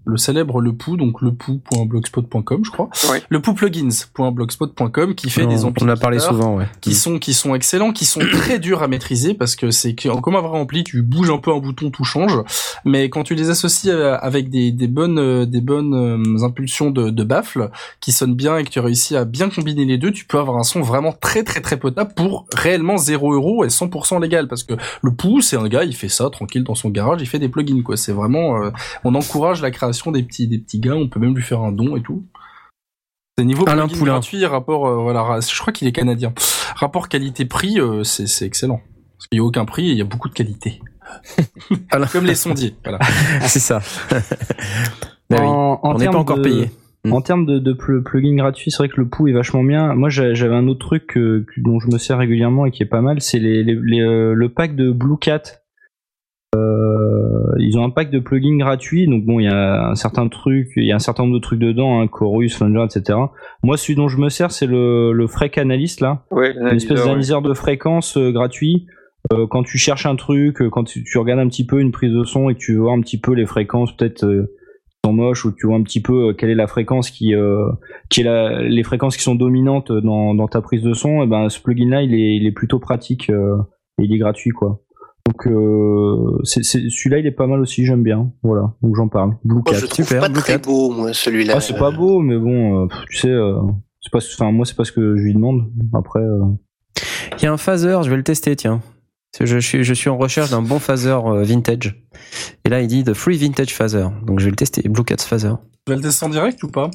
le 0.05 0.17
célèbre 0.17 0.61
Le 0.61 0.73
Pou, 0.73 0.97
donc 0.97 1.21
lepou.blogspot.com, 1.23 2.65
je 2.65 2.71
crois. 2.71 2.89
Ouais. 3.11 3.23
Le 3.29 3.41
Pou 3.41 3.55
plugins.blogspot.com 3.55 5.15
qui 5.15 5.31
fait 5.31 5.45
on, 5.45 5.49
des 5.49 5.65
amplis 5.65 5.85
on 5.85 5.89
a 5.89 5.97
parlé 5.97 6.19
souvent, 6.19 6.57
ouais. 6.57 6.67
qui 6.81 6.95
sont 6.95 7.19
qui 7.19 7.35
sont 7.35 7.55
excellents, 7.55 7.93
qui 7.93 8.05
sont 8.05 8.21
très 8.33 8.59
durs 8.59 8.83
à 8.83 8.89
maîtriser 8.89 9.35
parce 9.35 9.57
que 9.57 9.71
c'est 9.71 9.95
que 9.95 10.09
comme 10.21 10.37
un 10.37 10.41
vrai 10.41 10.59
ampli, 10.59 10.85
tu 10.85 11.03
bouges 11.03 11.31
un 11.31 11.39
peu 11.39 11.53
un 11.53 11.59
bouton, 11.59 11.91
tout 11.91 12.05
change. 12.05 12.39
Mais 12.85 13.09
quand 13.09 13.25
tu 13.25 13.35
les 13.35 13.51
associes 13.51 13.91
euh, 13.91 14.17
avec 14.19 14.51
des, 14.51 14.73
des 14.73 14.89
bonnes 14.89 15.19
euh, 15.19 15.47
des 15.47 15.61
bonnes 15.61 15.95
euh, 15.95 16.45
impulsions 16.45 16.91
de, 16.91 17.11
de 17.11 17.25
baffle 17.25 17.71
qui 18.01 18.13
sonnent 18.13 18.35
bien 18.35 18.59
et 18.59 18.65
que 18.65 18.71
tu 18.71 18.81
réussis 18.81 19.17
à 19.17 19.25
bien 19.25 19.49
combiner 19.49 19.85
les 19.85 19.99
deux, 19.99 20.13
tu 20.13 20.25
peux 20.25 20.39
avoir 20.39 20.59
un 20.59 20.65
son 20.65 20.81
vraiment 20.83 21.13
très 21.13 21.43
très 21.45 21.61
très 21.61 21.79
potable 21.79 22.13
pour 22.15 22.47
réellement 22.55 22.97
0 22.97 23.33
euros 23.33 23.65
et 23.65 23.69
100% 23.69 24.21
légal 24.21 24.49
parce 24.49 24.65
que 24.65 24.75
le 25.03 25.11
Pou 25.13 25.41
c'est 25.41 25.57
un 25.57 25.69
gars, 25.69 25.85
il 25.85 25.95
fait 25.95 26.09
ça 26.09 26.29
tranquille 26.31 26.65
dans 26.65 26.75
son 26.75 26.91
garage, 26.91 27.21
il 27.21 27.27
fait 27.27 27.39
des 27.39 27.49
plugins 27.49 27.83
quoi. 27.83 27.97
C'est 27.97 28.13
vraiment 28.13 28.63
euh, 28.63 28.71
on 29.05 29.15
encourage 29.15 29.63
la 29.63 29.71
création 29.71 29.94
des 30.13 30.23
petits 30.23 30.47
des 30.49 30.59
petits 30.59 30.81
gars, 30.81 30.95
on 30.97 31.09
peut 31.09 31.21
même 31.21 31.35
lui 31.35 31.43
faire 31.43 31.61
un 31.61 31.73
don 31.73 31.97
et 31.97 32.03
tout. 32.03 32.25
C'est 33.39 33.45
niveau 33.45 33.65
Alain 33.69 33.89
Poulain. 33.89 34.13
gratuit, 34.13 34.45
rapport 34.47 34.87
euh, 34.87 34.97
voilà, 35.03 35.41
je 35.41 35.61
crois 35.61 35.73
qu'il 35.73 35.89
est 35.89 35.93
canadien. 35.93 36.33
Rapport 36.77 37.09
qualité-prix, 37.09 37.81
euh, 37.81 38.05
c'est 38.05 38.27
c'est 38.29 38.45
excellent. 38.47 38.81
Parce 39.17 39.27
qu'il 39.29 39.39
y 39.39 39.41
a 39.41 39.45
aucun 39.45 39.65
prix 39.65 39.89
et 39.89 39.93
il 39.93 39.99
y 39.99 40.03
a 40.03 40.05
beaucoup 40.05 40.29
de 40.29 40.35
qualité. 40.35 40.81
Comme 42.13 42.25
les 42.27 42.35
sondiers, 42.35 42.75
voilà. 42.83 42.99
C'est 43.43 43.59
ça. 43.61 43.81
Ben 45.31 45.41
oui. 45.41 45.47
En- 45.47 45.81
en 45.83 45.91
On 45.91 45.93
n'est 45.93 45.95
pas 46.07 46.11
termes 46.11 46.17
encore 46.17 46.39
de- 46.39 46.43
payé. 46.43 46.71
En 47.11 47.21
termes 47.21 47.45
de, 47.45 47.59
de 47.59 47.73
pl- 47.75 48.03
plugin 48.03 48.35
gratuit, 48.37 48.71
c'est 48.71 48.79
vrai 48.79 48.89
que 48.89 48.99
le 49.01 49.09
Pou 49.09 49.29
est 49.29 49.33
vachement 49.33 49.63
bien. 49.63 49.95
Moi, 49.95 50.09
j'a- 50.09 50.33
j'avais 50.35 50.55
un 50.55 50.69
autre 50.69 50.87
truc 50.87 51.17
euh, 51.19 51.45
que- 51.47 51.61
dont 51.61 51.79
je 51.81 51.89
me 51.89 51.99
sers 51.99 52.17
régulièrement 52.19 52.65
et 52.67 52.71
qui 52.71 52.83
est 52.83 52.87
pas 52.87 53.03
mal, 53.03 53.21
c'est 53.21 53.39
les, 53.39 53.63
les- 53.63 53.79
les, 53.83 54.01
euh, 54.01 54.33
le 54.35 54.49
pack 54.49 54.75
de 54.77 54.91
Blue 54.91 55.19
Cat. 55.19 55.43
Euh, 56.55 57.55
ils 57.59 57.79
ont 57.79 57.85
un 57.85 57.91
pack 57.91 58.11
de 58.11 58.19
plugins 58.19 58.59
gratuits, 58.59 59.07
donc 59.07 59.25
bon, 59.25 59.41
il 59.41 59.45
y 59.45 59.49
a 59.49 59.89
un 59.89 59.95
certain 59.95 60.29
truc, 60.29 60.69
il 60.77 60.85
y 60.85 60.93
a 60.93 60.97
un 60.97 61.01
certain 61.01 61.25
nombre 61.25 61.35
de 61.35 61.41
trucs 61.41 61.59
dedans, 61.59 62.01
hein, 62.01 62.07
Chorus, 62.07 62.57
Flanger, 62.57 62.85
etc. 62.85 63.19
Moi, 63.63 63.77
celui 63.77 63.97
dont 63.97 64.09
je 64.09 64.19
me 64.19 64.29
sers, 64.29 64.51
c'est 64.53 64.67
le, 64.67 65.13
le 65.13 65.27
Freq 65.27 65.59
Analyst 65.59 66.01
là, 66.01 66.25
Ouais, 66.31 66.55
une 66.55 66.77
espèce 66.77 67.01
ouais. 67.01 67.07
d'analyseur 67.07 67.43
de 67.43 67.55
fréquence 67.55 68.17
euh, 68.17 68.31
gratuit. 68.31 68.87
Euh, 69.33 69.47
quand 69.49 69.63
tu 69.63 69.79
cherches 69.79 70.05
un 70.07 70.17
truc, 70.17 70.61
euh, 70.61 70.69
quand 70.69 70.85
tu, 70.85 71.03
tu 71.03 71.17
regardes 71.19 71.41
un 71.41 71.49
petit 71.49 71.67
peu 71.67 71.81
une 71.81 71.93
prise 71.93 72.13
de 72.13 72.25
son 72.25 72.51
et 72.51 72.55
que 72.55 72.59
tu 72.59 72.75
veux 72.75 72.81
voir 72.81 72.95
un 72.95 73.01
petit 73.01 73.19
peu 73.19 73.33
les 73.33 73.47
fréquences, 73.47 73.97
peut-être 73.97 74.25
euh, 74.25 74.55
sont 75.03 75.15
moches 75.15 75.47
ou 75.47 75.53
tu 75.53 75.67
vois 75.67 75.77
un 75.77 75.83
petit 75.83 76.03
peu 76.03 76.35
quelle 76.35 76.51
est 76.51 76.55
la 76.55 76.67
fréquence 76.67 77.11
qui, 77.11 77.35
qui 78.09 78.21
est 78.21 78.25
la, 78.25 78.63
les 78.63 78.83
fréquences 78.83 79.17
qui 79.17 79.23
sont 79.23 79.35
dominantes 79.35 79.93
dans, 79.93 80.35
dans 80.35 80.49
ta 80.49 80.63
prise 80.63 80.83
de 80.83 80.95
son, 80.95 81.23
et 81.23 81.27
ben 81.27 81.51
ce 81.51 81.61
plugin 81.61 81.91
là 81.91 82.03
il 82.03 82.15
est, 82.15 82.37
il 82.37 82.47
est 82.47 82.53
plutôt 82.53 82.79
pratique 82.79 83.29
et 83.29 84.03
il 84.03 84.15
est 84.15 84.17
gratuit 84.19 84.51
quoi. 84.53 84.81
Donc 85.27 85.47
euh, 85.47 86.39
celui-là 86.45 87.19
il 87.19 87.27
est 87.27 87.31
pas 87.33 87.47
mal 87.47 87.61
aussi, 87.61 87.87
j'aime 87.87 88.03
bien. 88.03 88.31
Voilà, 88.43 88.75
donc 88.83 88.95
j'en 88.97 89.09
parle. 89.09 89.37
Blue 89.45 89.55
Moi, 89.57 89.63
Cat. 89.65 89.75
je 89.79 89.87
trouve 89.87 90.05
super, 90.07 90.21
pas 90.21 90.29
Blue 90.29 90.41
très 90.41 90.55
Cat. 90.55 90.59
beau, 90.69 90.91
moi, 90.93 91.13
celui-là. 91.15 91.55
Ah, 91.57 91.61
c'est 91.61 91.79
pas 91.79 91.91
beau, 91.91 92.21
mais 92.21 92.37
bon, 92.37 92.85
euh, 92.85 92.89
tu 93.11 93.17
sais, 93.17 93.29
euh, 93.31 93.57
c'est 94.03 94.13
pas, 94.13 94.19
enfin 94.19 94.53
moi 94.53 94.67
c'est 94.67 94.77
pas 94.77 94.85
ce 94.85 94.93
que 94.93 95.17
je 95.17 95.23
lui 95.23 95.35
demande. 95.35 95.71
Après. 95.95 96.21
euh, 96.21 96.45
Il 97.39 97.45
y 97.45 97.47
a 97.47 97.53
un 97.53 97.57
phaser, 97.57 97.99
je 98.05 98.11
vais 98.11 98.17
le 98.17 98.23
tester, 98.23 98.55
tiens. 98.55 98.83
Je 99.41 99.59
suis, 99.59 99.83
je 99.83 99.95
suis 99.95 100.09
en 100.11 100.17
recherche 100.17 100.51
d'un 100.51 100.63
bon 100.63 100.79
phaser 100.79 101.09
euh, 101.27 101.43
vintage. 101.43 102.07
Et 102.65 102.69
là, 102.69 102.81
il 102.83 102.87
dit 102.87 103.03
The 103.03 103.15
Free 103.15 103.37
Vintage 103.37 103.75
Phaser. 103.75 104.07
Donc, 104.25 104.39
je 104.39 104.45
vais 104.45 104.51
le 104.51 104.57
tester. 104.57 104.89
Blue 104.89 105.03
Cat 105.03 105.17
Phaser. 105.19 105.55
Tu 105.87 105.91
vas 105.93 105.97
le 105.97 106.03
tester 106.03 106.25
en 106.25 106.29
direct 106.29 106.63
ou 106.63 106.69
pas? 106.69 106.89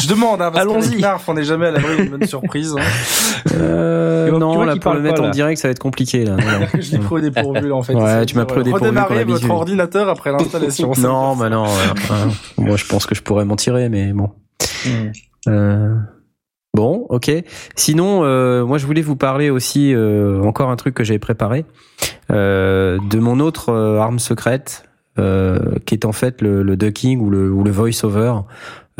Je 0.00 0.08
demande, 0.08 0.42
hein, 0.42 0.50
parce 0.52 0.62
Allons-y. 0.62 1.04
on 1.28 1.34
n'est 1.34 1.44
jamais 1.44 1.66
à 1.66 1.70
l'abri 1.72 1.96
d'une 1.96 2.10
bonne 2.10 2.26
surprise. 2.26 2.74
hein. 2.78 2.82
Euh, 3.54 4.26
vois- 4.30 4.38
non, 4.38 4.62
là, 4.64 4.76
pour 4.76 4.92
le 4.94 5.00
mettre 5.00 5.22
pas, 5.22 5.28
en 5.28 5.30
direct, 5.30 5.60
ça 5.60 5.68
va 5.68 5.72
être 5.72 5.78
compliqué, 5.78 6.24
là. 6.24 6.36
Non, 6.36 6.66
je 6.80 6.92
l'ai 6.92 6.98
pris 6.98 7.14
au 7.14 7.20
dépourvu, 7.20 7.68
là, 7.68 7.74
en 7.74 7.82
fait. 7.82 7.94
Ouais, 7.94 8.26
tu 8.26 8.36
m'as 8.36 8.44
pris 8.44 8.60
au 8.60 8.62
dépourvu, 8.62 8.84
Redémarrer 8.86 9.24
votre 9.24 9.50
ordinateur 9.50 10.08
après 10.08 10.32
l'installation. 10.32 10.92
Non, 10.98 11.34
veut 11.34 11.40
bah 11.44 11.48
non. 11.50 11.64
ouais, 11.64 11.68
ouais. 12.10 12.66
Moi, 12.66 12.76
je 12.76 12.84
pense 12.86 13.06
que 13.06 13.14
je 13.14 13.22
pourrais 13.22 13.44
m'en 13.44 13.56
tirer, 13.56 13.88
mais 13.88 14.12
bon. 14.12 14.30
Hmm. 14.84 15.10
Euh, 15.48 15.94
Bon, 16.74 17.06
ok. 17.08 17.30
Sinon, 17.74 18.20
euh, 18.24 18.62
moi, 18.66 18.76
je 18.76 18.84
voulais 18.84 19.00
vous 19.00 19.16
parler 19.16 19.48
aussi 19.48 19.94
euh, 19.94 20.42
encore 20.42 20.68
un 20.68 20.76
truc 20.76 20.92
que 20.94 21.04
j'avais 21.04 21.18
préparé 21.18 21.64
euh, 22.30 22.98
de 23.08 23.18
mon 23.18 23.40
autre 23.40 23.70
euh, 23.70 23.98
arme 23.98 24.18
secrète, 24.18 24.84
euh, 25.18 25.58
qui 25.86 25.94
est 25.94 26.04
en 26.04 26.12
fait 26.12 26.42
le, 26.42 26.62
le 26.62 26.76
ducking 26.76 27.18
ou 27.20 27.30
le, 27.30 27.50
ou 27.50 27.64
le 27.64 27.70
voice-over, 27.70 28.40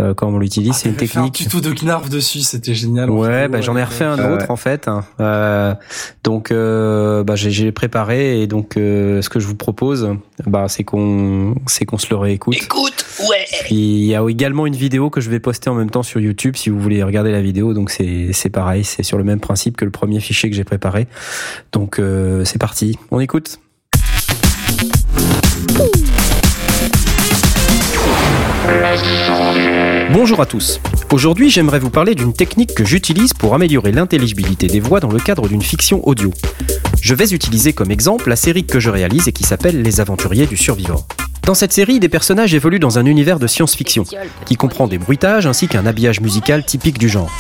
euh, 0.01 0.15
comme 0.15 0.35
on 0.35 0.39
l'utilise. 0.39 0.73
Ah, 0.75 0.79
c'est 0.79 0.89
une 0.89 0.95
t'avais 0.95 1.07
fait 1.07 1.19
un 1.19 1.25
technique. 1.29 1.49
tuto 1.51 1.61
de 1.61 1.73
Knarf 1.73 2.09
dessus, 2.11 2.41
c'était 2.41 2.75
génial. 2.75 3.11
Ouais, 3.11 3.49
bah, 3.49 3.61
j'en 3.61 3.77
ai 3.77 3.83
refait 3.85 4.05
un 4.05 4.19
Ah 4.19 4.33
autre 4.33 4.51
en 4.51 4.57
fait. 4.57 4.89
hein. 4.89 5.05
Euh, 5.21 5.75
donc, 6.23 6.51
euh, 6.51 7.25
bah, 7.25 7.35
j'ai, 7.35 7.51
j'ai 7.51 7.73
préparé 7.73 8.43
et 8.43 8.47
donc 8.47 8.77
euh, 8.77 9.23
ce 9.23 9.29
que 9.29 9.41
je 9.41 9.47
vous 9.47 9.55
propose, 9.55 10.09
bah, 10.47 10.67
c'est 10.69 10.85
qu'on, 10.85 11.55
c'est 11.67 11.85
qu'on 11.87 11.99
se 11.99 12.09
le 12.11 12.17
réécoute. 12.17 12.57
Écoute, 12.57 13.07
ouais. 13.31 13.47
Puis 13.65 13.75
il 13.75 14.05
y 14.07 14.15
a 14.15 14.23
également 14.29 14.67
une 14.67 14.77
vidéo 14.77 15.09
que 15.11 15.21
je 15.21 15.31
vais 15.31 15.41
poster 15.41 15.71
en 15.71 15.75
même 15.75 15.91
temps 15.91 16.03
sur 16.03 16.21
YouTube 16.21 16.57
si 16.57 16.69
vous 16.71 16.79
voulez 16.81 17.03
regarder 17.03 17.33
la 17.33 17.41
vidéo. 17.41 17.73
Donc 17.73 17.91
c'est 17.91 18.31
c'est 18.33 18.51
pareil, 18.51 18.85
c'est 18.85 19.03
sur 19.03 19.19
le 19.19 19.25
même 19.25 19.41
principe 19.41 19.77
que 19.77 19.85
le 19.85 19.91
premier 19.91 20.21
fichier 20.21 20.51
que 20.51 20.57
j'ai 20.57 20.65
préparé. 20.65 21.07
Donc 21.73 21.99
euh, 21.99 22.45
c'est 22.45 22.59
parti, 22.59 22.99
on 23.11 23.21
écoute. 23.21 23.59
Bonjour 30.13 30.41
à 30.41 30.47
tous. 30.47 30.81
Aujourd'hui, 31.11 31.51
j'aimerais 31.51 31.81
vous 31.81 31.91
parler 31.91 32.15
d'une 32.15 32.33
technique 32.33 32.75
que 32.75 32.85
j'utilise 32.85 33.35
pour 33.35 33.55
améliorer 33.55 33.91
l'intelligibilité 33.91 34.69
des 34.69 34.79
voix 34.79 35.01
dans 35.01 35.11
le 35.11 35.19
cadre 35.19 35.49
d'une 35.49 35.63
fiction 35.63 36.07
audio. 36.07 36.31
Je 37.03 37.15
vais 37.15 37.33
utiliser 37.33 37.73
comme 37.73 37.91
exemple 37.91 38.29
la 38.29 38.37
série 38.37 38.65
que 38.65 38.79
je 38.79 38.89
réalise 38.89 39.27
et 39.27 39.33
qui 39.33 39.43
s'appelle 39.43 39.83
Les 39.83 40.01
Aventuriers 40.01 40.47
du 40.47 40.57
Survivor. 40.57 41.07
Dans 41.43 41.55
cette 41.55 41.73
série, 41.73 41.99
des 41.99 42.09
personnages 42.09 42.55
évoluent 42.55 42.79
dans 42.79 42.99
un 42.99 43.07
univers 43.07 43.39
de 43.39 43.47
science-fiction, 43.47 44.05
qui 44.45 44.57
comprend 44.57 44.87
des 44.87 44.99
bruitages 44.99 45.47
ainsi 45.47 45.67
qu'un 45.67 45.87
habillage 45.87 46.21
musical 46.21 46.65
typique 46.65 46.99
du 46.99 47.09
genre. 47.09 47.31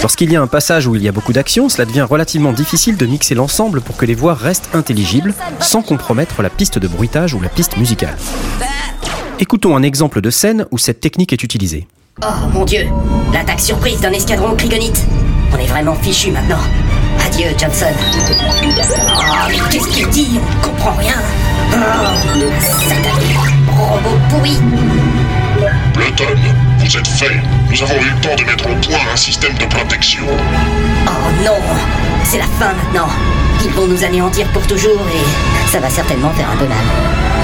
Lorsqu'il 0.00 0.30
y 0.30 0.36
a 0.36 0.42
un 0.42 0.46
passage 0.46 0.86
où 0.86 0.94
il 0.94 1.02
y 1.02 1.08
a 1.08 1.12
beaucoup 1.12 1.32
d'action, 1.32 1.68
cela 1.68 1.86
devient 1.86 2.06
relativement 2.08 2.52
difficile 2.52 2.96
de 2.96 3.06
mixer 3.06 3.34
l'ensemble 3.34 3.80
pour 3.80 3.96
que 3.96 4.06
les 4.06 4.14
voix 4.14 4.34
restent 4.34 4.68
intelligibles, 4.74 5.34
sans 5.60 5.82
compromettre 5.82 6.42
la 6.42 6.50
piste 6.50 6.78
de 6.78 6.86
bruitage 6.86 7.34
ou 7.34 7.40
la 7.40 7.48
piste 7.48 7.76
musicale. 7.76 8.16
Écoutons 9.40 9.76
un 9.76 9.82
exemple 9.82 10.20
de 10.20 10.30
scène 10.30 10.66
où 10.70 10.78
cette 10.78 11.00
technique 11.00 11.32
est 11.32 11.42
utilisée. 11.42 11.88
Oh 12.22 12.26
mon 12.52 12.64
dieu, 12.64 12.86
l'attaque 13.32 13.60
surprise 13.60 14.00
d'un 14.00 14.12
escadron 14.12 14.54
Krigonites. 14.54 15.04
On 15.52 15.58
est 15.58 15.66
vraiment 15.66 15.94
fichu 15.96 16.30
maintenant. 16.30 16.60
Adieu, 17.24 17.46
Johnson. 17.58 17.86
Oh, 17.96 19.22
mais 19.48 19.58
qu'est-ce 19.70 19.88
qu'il 19.88 20.08
dit? 20.08 20.38
On 20.38 20.68
comprend 20.68 20.92
rien. 20.92 21.16
Oh, 21.72 21.76
satané, 22.60 23.34
robot 23.76 24.18
pourri. 24.30 24.56
L'automne, 25.96 26.54
vous 26.78 26.96
êtes 26.96 27.08
fait. 27.08 27.40
Nous 27.70 27.82
avons 27.82 28.00
eu 28.00 28.10
le 28.10 28.20
temps 28.20 28.36
de 28.36 28.44
mettre 28.44 28.66
au 28.66 28.74
point 28.86 29.12
un 29.12 29.16
système 29.16 29.54
de 29.54 29.64
protection. 29.66 30.24
Oh 31.08 31.44
non, 31.44 31.58
c'est 32.24 32.38
la 32.38 32.46
fin 32.46 32.72
maintenant. 32.72 33.08
Ils 33.64 33.70
vont 33.72 33.88
nous 33.88 34.04
anéantir 34.04 34.46
pour 34.52 34.64
toujours 34.66 35.00
et 35.12 35.70
ça 35.70 35.80
va 35.80 35.90
certainement 35.90 36.30
faire 36.30 36.50
un 36.50 36.56
peu 36.56 36.66
mal. 36.66 37.43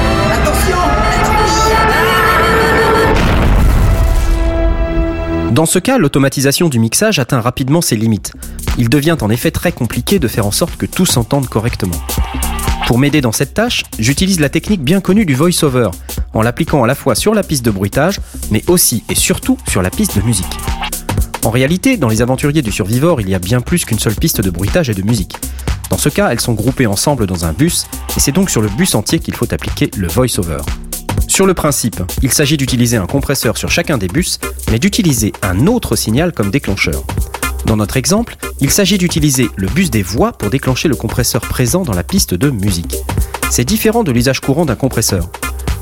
Dans 5.50 5.66
ce 5.66 5.78
cas, 5.78 5.98
l'automatisation 5.98 6.68
du 6.68 6.78
mixage 6.78 7.18
atteint 7.18 7.40
rapidement 7.40 7.82
ses 7.82 7.96
limites. 7.96 8.32
Il 8.78 8.88
devient 8.88 9.16
en 9.20 9.28
effet 9.28 9.50
très 9.50 9.72
compliqué 9.72 10.18
de 10.18 10.28
faire 10.28 10.46
en 10.46 10.52
sorte 10.52 10.76
que 10.76 10.86
tout 10.86 11.04
s'entende 11.04 11.48
correctement. 11.48 12.00
Pour 12.86 12.98
m'aider 12.98 13.20
dans 13.20 13.32
cette 13.32 13.52
tâche, 13.52 13.84
j'utilise 13.98 14.40
la 14.40 14.48
technique 14.48 14.82
bien 14.82 15.00
connue 15.00 15.26
du 15.26 15.34
voice-over, 15.34 15.90
en 16.32 16.42
l'appliquant 16.42 16.82
à 16.82 16.86
la 16.86 16.94
fois 16.94 17.14
sur 17.14 17.34
la 17.34 17.42
piste 17.42 17.64
de 17.64 17.70
bruitage, 17.70 18.20
mais 18.50 18.64
aussi 18.68 19.04
et 19.10 19.14
surtout 19.14 19.58
sur 19.68 19.82
la 19.82 19.90
piste 19.90 20.16
de 20.16 20.22
musique. 20.22 20.56
En 21.44 21.50
réalité, 21.50 21.96
dans 21.96 22.08
les 22.08 22.22
aventuriers 22.22 22.62
du 22.62 22.72
Survivor, 22.72 23.20
il 23.20 23.28
y 23.28 23.34
a 23.34 23.38
bien 23.38 23.60
plus 23.60 23.84
qu'une 23.84 23.98
seule 23.98 24.14
piste 24.14 24.40
de 24.40 24.50
bruitage 24.50 24.88
et 24.88 24.94
de 24.94 25.02
musique. 25.02 25.36
Dans 25.90 25.98
ce 25.98 26.08
cas, 26.08 26.30
elles 26.30 26.40
sont 26.40 26.54
groupées 26.54 26.86
ensemble 26.86 27.26
dans 27.26 27.44
un 27.44 27.52
bus, 27.52 27.86
et 28.16 28.20
c'est 28.20 28.32
donc 28.32 28.50
sur 28.50 28.62
le 28.62 28.68
bus 28.68 28.94
entier 28.94 29.18
qu'il 29.18 29.34
faut 29.34 29.52
appliquer 29.52 29.90
le 29.96 30.08
voice-over. 30.08 30.62
Sur 31.28 31.46
le 31.46 31.54
principe, 31.54 32.02
il 32.22 32.32
s'agit 32.32 32.56
d'utiliser 32.56 32.96
un 32.96 33.06
compresseur 33.06 33.56
sur 33.56 33.70
chacun 33.70 33.98
des 33.98 34.08
bus, 34.08 34.38
mais 34.70 34.78
d'utiliser 34.78 35.32
un 35.42 35.66
autre 35.66 35.96
signal 35.96 36.32
comme 36.32 36.50
déclencheur. 36.50 37.02
Dans 37.66 37.76
notre 37.76 37.96
exemple, 37.96 38.36
il 38.60 38.70
s'agit 38.70 38.98
d'utiliser 38.98 39.48
le 39.56 39.68
bus 39.68 39.90
des 39.90 40.02
voix 40.02 40.32
pour 40.32 40.50
déclencher 40.50 40.88
le 40.88 40.96
compresseur 40.96 41.40
présent 41.40 41.82
dans 41.82 41.94
la 41.94 42.02
piste 42.02 42.34
de 42.34 42.50
musique. 42.50 42.96
C'est 43.50 43.64
différent 43.64 44.02
de 44.02 44.12
l'usage 44.12 44.40
courant 44.40 44.64
d'un 44.64 44.76
compresseur. 44.76 45.30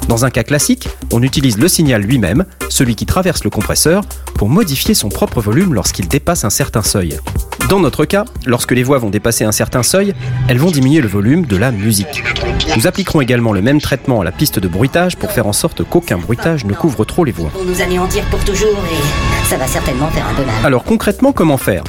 Dans 0.08 0.24
un 0.24 0.30
cas 0.30 0.42
classique, 0.42 0.88
on 1.12 1.22
utilise 1.22 1.58
le 1.58 1.68
signal 1.68 2.02
lui-même, 2.02 2.44
celui 2.70 2.96
qui 2.96 3.04
traverse 3.04 3.44
le 3.44 3.50
compresseur, 3.50 4.04
pour 4.34 4.48
modifier 4.48 4.94
son 4.94 5.08
propre 5.10 5.40
volume 5.40 5.74
lorsqu'il 5.74 6.08
dépasse 6.08 6.44
un 6.44 6.50
certain 6.50 6.82
seuil. 6.82 7.18
Dans 7.68 7.80
notre 7.80 8.06
cas, 8.06 8.24
lorsque 8.46 8.72
les 8.72 8.82
voix 8.82 8.96
vont 8.96 9.10
dépasser 9.10 9.44
un 9.44 9.52
certain 9.52 9.82
seuil, 9.82 10.14
elles 10.48 10.56
vont 10.56 10.70
diminuer 10.70 11.02
le 11.02 11.08
volume 11.08 11.44
de 11.44 11.56
la 11.58 11.70
musique. 11.70 12.24
Nous 12.74 12.86
appliquerons 12.86 13.20
également 13.20 13.52
le 13.52 13.60
même 13.60 13.78
traitement 13.78 14.22
à 14.22 14.24
la 14.24 14.32
piste 14.32 14.58
de 14.58 14.68
bruitage 14.68 15.16
pour 15.16 15.30
faire 15.32 15.46
en 15.46 15.52
sorte 15.52 15.84
qu'aucun 15.84 16.16
bruitage 16.16 16.64
ne 16.64 16.72
couvre 16.72 17.04
trop 17.04 17.24
les 17.24 17.32
voix. 17.32 17.50
Ils 17.54 17.66
vont 17.66 17.70
nous 17.70 17.82
anéantir 17.82 18.24
pour 18.30 18.42
toujours 18.42 18.82
et 18.90 19.46
ça 19.46 19.58
va 19.58 19.66
certainement 19.66 20.08
faire 20.08 20.26
un 20.26 20.34
peu 20.34 20.46
mal. 20.46 20.54
Alors 20.64 20.82
concrètement, 20.82 21.32
comment 21.32 21.58
faire? 21.58 21.84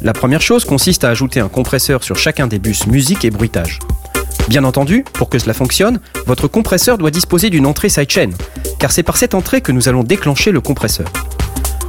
La 0.00 0.12
première 0.12 0.42
chose 0.42 0.64
consiste 0.64 1.04
à 1.04 1.10
ajouter 1.10 1.38
un 1.38 1.48
compresseur 1.48 2.02
sur 2.02 2.16
chacun 2.16 2.48
des 2.48 2.58
bus 2.58 2.88
musique 2.88 3.24
et 3.24 3.30
bruitage. 3.30 3.78
Bien 4.48 4.64
entendu, 4.64 5.04
pour 5.12 5.28
que 5.28 5.38
cela 5.38 5.54
fonctionne, 5.54 6.00
votre 6.26 6.48
compresseur 6.48 6.98
doit 6.98 7.12
disposer 7.12 7.48
d'une 7.48 7.66
entrée 7.66 7.88
sidechain, 7.88 8.30
car 8.80 8.90
c'est 8.90 9.04
par 9.04 9.16
cette 9.16 9.36
entrée 9.36 9.60
que 9.60 9.70
nous 9.70 9.88
allons 9.88 10.02
déclencher 10.02 10.50
le 10.50 10.60
compresseur. 10.60 11.06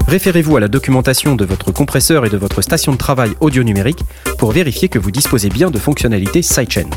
Référez-vous 0.08 0.58
à 0.58 0.60
la 0.60 0.68
documentation 0.68 1.36
de 1.36 1.46
votre 1.46 1.72
compresseur 1.72 2.26
et 2.26 2.30
de 2.30 2.38
votre 2.38 2.62
station 2.62 2.92
de 2.92 2.98
travail 2.98 3.32
audio 3.40 3.64
numérique 3.64 4.04
pour 4.38 4.52
vérifier 4.52 4.90
que 4.90 5.00
vous 5.00 5.12
disposez 5.12 5.50
bien 5.50 5.72
de 5.72 5.80
fonctionnalités 5.80 6.42
sidechain. 6.42 6.90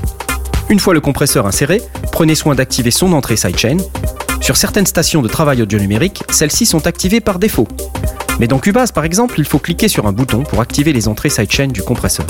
Une 0.68 0.80
fois 0.80 0.92
le 0.92 1.00
compresseur 1.00 1.46
inséré, 1.46 1.80
prenez 2.12 2.34
soin 2.34 2.54
d'activer 2.54 2.90
son 2.90 3.12
entrée 3.12 3.36
sidechain. 3.36 3.78
Sur 4.40 4.56
certaines 4.56 4.86
stations 4.86 5.22
de 5.22 5.28
travail 5.28 5.62
audio 5.62 5.78
numérique, 5.78 6.22
celles-ci 6.30 6.66
sont 6.66 6.86
activées 6.86 7.20
par 7.20 7.38
défaut. 7.38 7.68
Mais 8.38 8.48
dans 8.48 8.58
Cubase 8.58 8.92
par 8.92 9.04
exemple, 9.04 9.38
il 9.38 9.46
faut 9.46 9.58
cliquer 9.58 9.88
sur 9.88 10.06
un 10.06 10.12
bouton 10.12 10.42
pour 10.42 10.60
activer 10.60 10.92
les 10.92 11.08
entrées 11.08 11.30
sidechain 11.30 11.68
du 11.68 11.82
compresseur. 11.82 12.26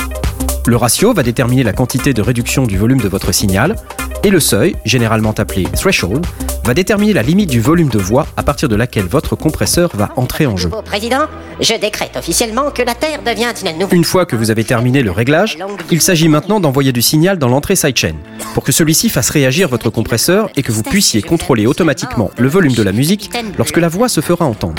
Le 0.66 0.76
ratio 0.76 1.12
va 1.12 1.22
déterminer 1.22 1.62
la 1.62 1.72
quantité 1.72 2.12
de 2.12 2.22
réduction 2.22 2.66
du 2.66 2.76
volume 2.76 3.00
de 3.00 3.08
votre 3.08 3.32
signal, 3.32 3.76
et 4.24 4.30
le 4.30 4.40
seuil, 4.40 4.74
généralement 4.84 5.32
appelé 5.32 5.64
threshold, 5.64 6.26
va 6.66 6.74
déterminer 6.74 7.12
la 7.12 7.22
limite 7.22 7.48
du 7.48 7.60
volume 7.60 7.88
de 7.88 7.98
voix 7.98 8.26
à 8.36 8.42
partir 8.42 8.68
de 8.68 8.74
laquelle 8.74 9.06
votre 9.06 9.36
compresseur 9.36 9.90
va 9.94 10.10
entrer 10.16 10.46
en 10.46 10.56
jeu. 10.56 10.68
Au 10.76 10.82
président, 10.82 11.26
je 11.60 11.74
décrète 11.74 12.16
officiellement 12.16 12.72
que 12.72 12.82
la 12.82 12.94
Terre 12.94 13.22
devient 13.22 13.46
une 13.92 14.04
fois 14.04 14.26
que 14.26 14.34
vous 14.34 14.50
avez 14.50 14.64
terminé 14.64 15.02
le 15.02 15.12
réglage, 15.12 15.56
il 15.92 16.02
s'agit 16.02 16.28
maintenant 16.28 16.58
d'envoyer 16.58 16.92
du 16.92 17.02
signal 17.02 17.38
dans 17.38 17.48
l'entrée 17.48 17.76
sidechain 17.76 18.14
pour 18.54 18.64
que 18.64 18.72
celui-ci 18.72 19.08
fasse 19.08 19.30
réagir 19.30 19.68
votre 19.68 19.90
compresseur 19.90 20.50
et 20.56 20.62
que 20.62 20.72
vous 20.72 20.82
puissiez 20.82 21.22
contrôler 21.22 21.66
automatiquement 21.66 22.30
le 22.36 22.48
volume 22.48 22.72
de 22.72 22.82
la 22.82 22.90
musique 22.92 23.30
lorsque 23.56 23.76
la 23.76 23.88
voix 23.88 24.08
se 24.08 24.20
fera 24.20 24.44
entendre. 24.44 24.74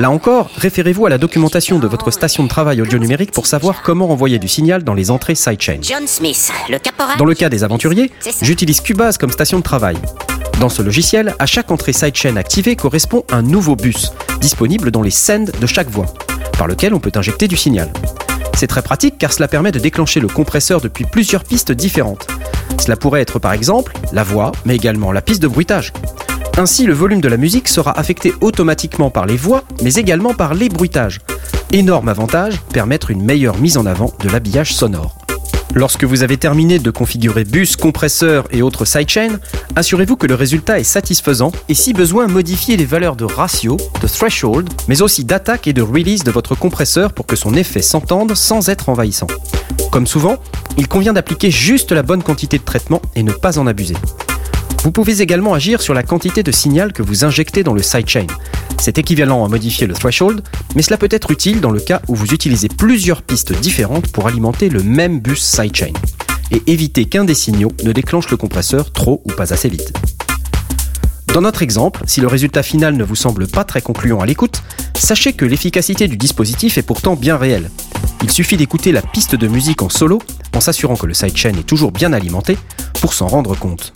Là 0.00 0.10
encore, 0.10 0.50
référez-vous 0.56 1.04
à 1.04 1.10
la 1.10 1.18
documentation 1.18 1.78
de 1.78 1.86
votre 1.86 2.10
station 2.10 2.44
de 2.44 2.48
travail 2.48 2.80
audio 2.80 2.98
numérique 2.98 3.32
pour 3.32 3.46
savoir 3.46 3.82
comment 3.82 4.10
envoyer 4.10 4.38
du 4.38 4.48
signal 4.48 4.82
dans 4.82 4.94
les 4.94 5.10
entrées 5.10 5.34
sidechain. 5.34 5.80
Dans 7.18 7.24
le 7.26 7.34
cas 7.34 7.50
des 7.50 7.64
aventuriers, 7.64 8.10
j'utilise 8.40 8.80
Cubase 8.80 9.18
comme 9.18 9.30
station 9.30 9.58
de 9.58 9.64
travail. 9.64 9.96
Dans 10.60 10.70
ce 10.70 10.80
logiciel, 10.80 11.34
à 11.38 11.44
chaque 11.44 11.70
entrée 11.70 11.92
sidechain 11.92 12.36
activée 12.36 12.76
correspond 12.76 13.24
un 13.30 13.42
nouveau 13.42 13.76
bus, 13.76 14.12
disponible 14.40 14.90
dans 14.90 15.02
les 15.02 15.10
sends 15.10 15.44
de 15.60 15.66
chaque 15.66 15.90
voix, 15.90 16.06
par 16.56 16.66
lequel 16.66 16.94
on 16.94 16.98
peut 16.98 17.12
injecter 17.14 17.46
du 17.46 17.56
signal. 17.56 17.92
C'est 18.56 18.66
très 18.66 18.80
pratique 18.80 19.18
car 19.18 19.34
cela 19.34 19.48
permet 19.48 19.70
de 19.70 19.78
déclencher 19.78 20.18
le 20.18 20.28
compresseur 20.28 20.80
depuis 20.80 21.04
plusieurs 21.04 21.44
pistes 21.44 21.72
différentes. 21.72 22.26
Cela 22.80 22.96
pourrait 22.96 23.20
être 23.20 23.38
par 23.38 23.52
exemple 23.52 23.92
la 24.12 24.22
voix, 24.22 24.52
mais 24.64 24.76
également 24.76 25.12
la 25.12 25.20
piste 25.20 25.42
de 25.42 25.48
bruitage. 25.48 25.92
Ainsi, 26.56 26.86
le 26.86 26.94
volume 26.94 27.20
de 27.20 27.28
la 27.28 27.36
musique 27.36 27.68
sera 27.68 27.96
affecté 27.98 28.32
automatiquement 28.40 29.10
par 29.10 29.26
les 29.26 29.36
voix, 29.36 29.64
mais 29.82 29.94
également 29.94 30.32
par 30.32 30.54
les 30.54 30.70
bruitages. 30.70 31.20
Énorme 31.72 32.08
avantage, 32.08 32.62
permettre 32.72 33.10
une 33.10 33.22
meilleure 33.22 33.58
mise 33.58 33.76
en 33.76 33.84
avant 33.84 34.14
de 34.22 34.30
l'habillage 34.30 34.74
sonore. 34.74 35.15
Lorsque 35.74 36.04
vous 36.04 36.22
avez 36.22 36.36
terminé 36.36 36.78
de 36.78 36.90
configurer 36.90 37.44
bus, 37.44 37.76
compresseur 37.76 38.46
et 38.50 38.62
autres 38.62 38.84
sidechains, 38.84 39.38
assurez-vous 39.74 40.16
que 40.16 40.26
le 40.26 40.34
résultat 40.34 40.78
est 40.78 40.84
satisfaisant 40.84 41.52
et 41.68 41.74
si 41.74 41.92
besoin 41.92 42.28
modifiez 42.28 42.76
les 42.76 42.84
valeurs 42.84 43.16
de 43.16 43.24
ratio, 43.24 43.76
de 44.00 44.06
threshold, 44.06 44.68
mais 44.88 45.02
aussi 45.02 45.24
d'attaque 45.24 45.66
et 45.66 45.72
de 45.72 45.82
release 45.82 46.24
de 46.24 46.30
votre 46.30 46.54
compresseur 46.54 47.12
pour 47.12 47.26
que 47.26 47.36
son 47.36 47.54
effet 47.54 47.82
s'entende 47.82 48.34
sans 48.34 48.68
être 48.68 48.88
envahissant. 48.88 49.26
Comme 49.90 50.06
souvent, 50.06 50.36
il 50.78 50.88
convient 50.88 51.12
d'appliquer 51.12 51.50
juste 51.50 51.92
la 51.92 52.02
bonne 52.02 52.22
quantité 52.22 52.58
de 52.58 52.64
traitement 52.64 53.02
et 53.14 53.22
ne 53.22 53.32
pas 53.32 53.58
en 53.58 53.66
abuser. 53.66 53.96
Vous 54.82 54.92
pouvez 54.92 55.20
également 55.20 55.52
agir 55.52 55.82
sur 55.82 55.94
la 55.94 56.02
quantité 56.02 56.42
de 56.42 56.52
signal 56.52 56.92
que 56.92 57.02
vous 57.02 57.24
injectez 57.24 57.62
dans 57.62 57.74
le 57.74 57.82
sidechain. 57.82 58.26
C'est 58.78 58.98
équivalent 58.98 59.44
à 59.44 59.48
modifier 59.48 59.86
le 59.86 59.94
threshold, 59.94 60.42
mais 60.74 60.82
cela 60.82 60.96
peut 60.96 61.08
être 61.10 61.30
utile 61.30 61.60
dans 61.60 61.70
le 61.70 61.80
cas 61.80 62.02
où 62.08 62.14
vous 62.14 62.32
utilisez 62.32 62.68
plusieurs 62.68 63.22
pistes 63.22 63.52
différentes 63.52 64.08
pour 64.12 64.28
alimenter 64.28 64.68
le 64.68 64.82
même 64.82 65.20
bus 65.20 65.42
sidechain. 65.42 65.92
Et 66.50 66.62
éviter 66.66 67.06
qu'un 67.06 67.24
des 67.24 67.34
signaux 67.34 67.72
ne 67.84 67.92
déclenche 67.92 68.30
le 68.30 68.36
compresseur 68.36 68.92
trop 68.92 69.22
ou 69.24 69.32
pas 69.32 69.52
assez 69.52 69.68
vite. 69.68 69.92
Dans 71.34 71.40
notre 71.40 71.62
exemple, 71.62 72.02
si 72.06 72.20
le 72.20 72.28
résultat 72.28 72.62
final 72.62 72.96
ne 72.96 73.04
vous 73.04 73.16
semble 73.16 73.46
pas 73.46 73.64
très 73.64 73.82
concluant 73.82 74.20
à 74.20 74.26
l'écoute, 74.26 74.62
sachez 74.94 75.32
que 75.32 75.44
l'efficacité 75.44 76.08
du 76.08 76.16
dispositif 76.16 76.78
est 76.78 76.82
pourtant 76.82 77.16
bien 77.16 77.36
réelle. 77.36 77.70
Il 78.22 78.30
suffit 78.30 78.56
d'écouter 78.56 78.92
la 78.92 79.02
piste 79.02 79.34
de 79.34 79.46
musique 79.46 79.82
en 79.82 79.88
solo, 79.88 80.22
en 80.54 80.60
s'assurant 80.60 80.96
que 80.96 81.06
le 81.06 81.14
sidechain 81.14 81.50
est 81.50 81.66
toujours 81.66 81.92
bien 81.92 82.12
alimenté, 82.12 82.56
pour 83.00 83.12
s'en 83.12 83.26
rendre 83.26 83.58
compte. 83.58 83.92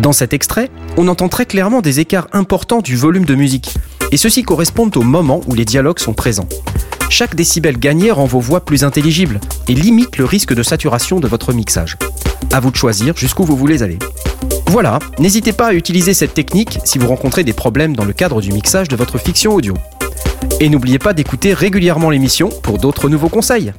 Dans 0.00 0.12
cet 0.12 0.32
extrait, 0.32 0.70
on 0.96 1.08
entend 1.08 1.28
très 1.28 1.44
clairement 1.44 1.82
des 1.82 1.98
écarts 1.98 2.28
importants 2.32 2.80
du 2.80 2.96
volume 2.96 3.24
de 3.24 3.34
musique, 3.34 3.74
et 4.12 4.16
ceux-ci 4.16 4.44
correspondent 4.44 4.96
au 4.96 5.02
moment 5.02 5.40
où 5.48 5.54
les 5.54 5.64
dialogues 5.64 5.98
sont 5.98 6.14
présents. 6.14 6.48
Chaque 7.10 7.34
décibel 7.34 7.78
gagné 7.78 8.12
rend 8.12 8.26
vos 8.26 8.38
voix 8.38 8.64
plus 8.64 8.84
intelligibles 8.84 9.40
et 9.66 9.74
limite 9.74 10.16
le 10.16 10.24
risque 10.24 10.54
de 10.54 10.62
saturation 10.62 11.18
de 11.18 11.26
votre 11.26 11.52
mixage. 11.52 11.96
À 12.52 12.60
vous 12.60 12.70
de 12.70 12.76
choisir 12.76 13.16
jusqu'où 13.16 13.44
vous 13.44 13.56
voulez 13.56 13.82
aller. 13.82 13.98
Voilà, 14.68 15.00
n'hésitez 15.18 15.52
pas 15.52 15.68
à 15.68 15.74
utiliser 15.74 16.14
cette 16.14 16.34
technique 16.34 16.78
si 16.84 16.98
vous 16.98 17.08
rencontrez 17.08 17.42
des 17.42 17.52
problèmes 17.52 17.96
dans 17.96 18.04
le 18.04 18.12
cadre 18.12 18.40
du 18.40 18.52
mixage 18.52 18.88
de 18.88 18.96
votre 18.96 19.18
fiction 19.18 19.54
audio. 19.54 19.74
Et 20.60 20.68
n'oubliez 20.68 20.98
pas 20.98 21.12
d'écouter 21.12 21.54
régulièrement 21.54 22.10
l'émission 22.10 22.50
pour 22.62 22.78
d'autres 22.78 23.08
nouveaux 23.08 23.30
conseils. 23.30 23.72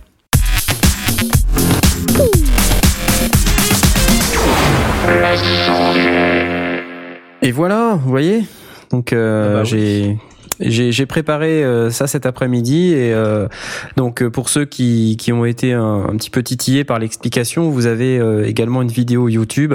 Et 7.42 7.52
voilà, 7.52 7.98
vous 8.02 8.10
voyez 8.10 8.46
Donc 8.92 9.14
euh, 9.14 9.52
Ah 9.52 9.58
bah 9.60 9.64
j'ai 9.64 10.18
j'ai 10.60 10.92
j'ai 10.92 11.06
préparé 11.06 11.64
euh, 11.64 11.90
ça 11.90 12.06
cet 12.06 12.26
après-midi 12.26 12.92
et 12.92 13.14
euh, 13.14 13.48
donc 13.96 14.22
euh, 14.22 14.30
pour 14.30 14.50
ceux 14.50 14.66
qui 14.66 15.16
qui 15.18 15.32
ont 15.32 15.46
été 15.46 15.72
un, 15.72 16.06
un 16.10 16.18
petit 16.18 16.30
peu 16.30 16.44
titillés 16.44 16.84
par 16.84 17.00
l'explication, 17.00 17.70
vous 17.70 17.86
avez 17.86 18.20
euh, 18.20 18.46
également 18.46 18.82
une 18.82 18.90
vidéo 18.90 19.30
YouTube 19.30 19.74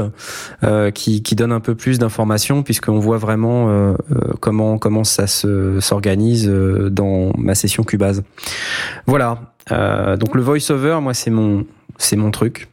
euh, 0.63 0.91
qui 0.91 1.23
qui 1.23 1.37
donne 1.37 1.53
un 1.53 1.61
peu 1.61 1.75
plus 1.75 1.99
d'informations 1.99 2.63
puisqu'on 2.63 2.99
voit 2.99 3.17
vraiment 3.17 3.71
euh, 3.71 3.95
euh, 4.13 4.33
comment 4.41 4.77
comment 4.77 5.05
ça 5.05 5.27
se 5.27 5.81
s'organise 5.81 6.47
euh, 6.47 6.91
dans 6.91 7.33
ma 7.39 7.55
session 7.55 7.83
Cubase. 7.83 8.23
Voilà. 9.07 9.55
Euh, 9.73 10.19
donc 10.19 10.35
le 10.35 10.43
voice-over, 10.43 10.99
moi 11.01 11.15
c'est 11.15 11.31
mon 11.31 11.65
c'est 11.97 12.17
mon 12.17 12.31
truc. 12.31 12.69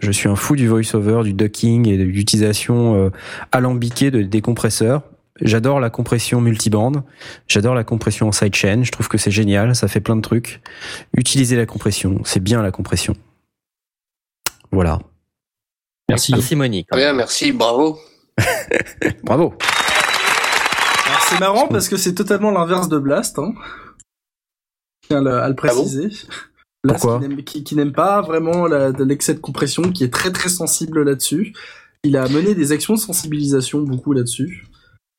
Je 0.00 0.10
suis 0.10 0.28
un 0.28 0.36
fou 0.36 0.56
du 0.56 0.68
voice-over, 0.68 1.22
du 1.24 1.32
ducking 1.32 1.88
et 1.88 1.96
de 1.96 2.04
l'utilisation 2.04 2.96
euh, 2.96 3.10
alambiquée 3.52 4.10
de 4.10 4.22
décompresseurs. 4.22 5.02
J'adore 5.40 5.80
la 5.80 5.90
compression 5.90 6.40
multibande. 6.40 7.02
J'adore 7.48 7.74
la 7.74 7.82
compression 7.82 8.28
en 8.28 8.32
sidechain. 8.32 8.82
Je 8.84 8.92
trouve 8.92 9.08
que 9.08 9.18
c'est 9.18 9.32
génial. 9.32 9.74
Ça 9.74 9.88
fait 9.88 10.00
plein 10.00 10.16
de 10.16 10.20
trucs. 10.20 10.60
Utilisez 11.16 11.56
la 11.56 11.66
compression. 11.66 12.20
C'est 12.24 12.40
bien 12.40 12.62
la 12.62 12.70
compression. 12.70 13.14
Voilà. 14.70 15.00
Merci. 16.08 16.32
Merci 16.32 16.56
Monique. 16.56 16.88
Très 16.88 17.00
bien, 17.00 17.12
merci, 17.14 17.52
bravo. 17.52 17.98
Bravo. 19.22 19.54
Alors, 21.06 21.20
c'est 21.28 21.40
marrant 21.40 21.68
parce 21.68 21.88
que 21.88 21.96
c'est 21.96 22.14
totalement 22.14 22.50
l'inverse 22.50 22.88
de 22.88 22.98
Blast. 22.98 23.38
Hein. 23.38 23.54
Je 25.02 25.08
tiens 25.08 25.18
à 25.18 25.20
le, 25.22 25.34
à 25.38 25.48
le 25.48 25.54
préciser. 25.54 26.08
Blast 26.08 26.26
Pourquoi 26.26 26.53
qui 27.20 27.28
n'aime- 27.28 27.42
qui, 27.42 27.64
qui 27.64 27.76
n'aime 27.76 27.92
pas 27.92 28.20
vraiment 28.22 28.66
la- 28.66 28.92
de 28.92 29.04
l'excès 29.04 29.34
de 29.34 29.40
compression, 29.40 29.82
qui 29.90 30.04
est 30.04 30.12
très 30.12 30.30
très 30.32 30.48
sensible 30.48 31.02
là-dessus. 31.02 31.54
Il 32.04 32.16
a 32.16 32.28
mené 32.28 32.54
des 32.54 32.72
actions 32.72 32.94
de 32.94 32.98
sensibilisation 32.98 33.80
beaucoup 33.82 34.12
là-dessus. 34.12 34.66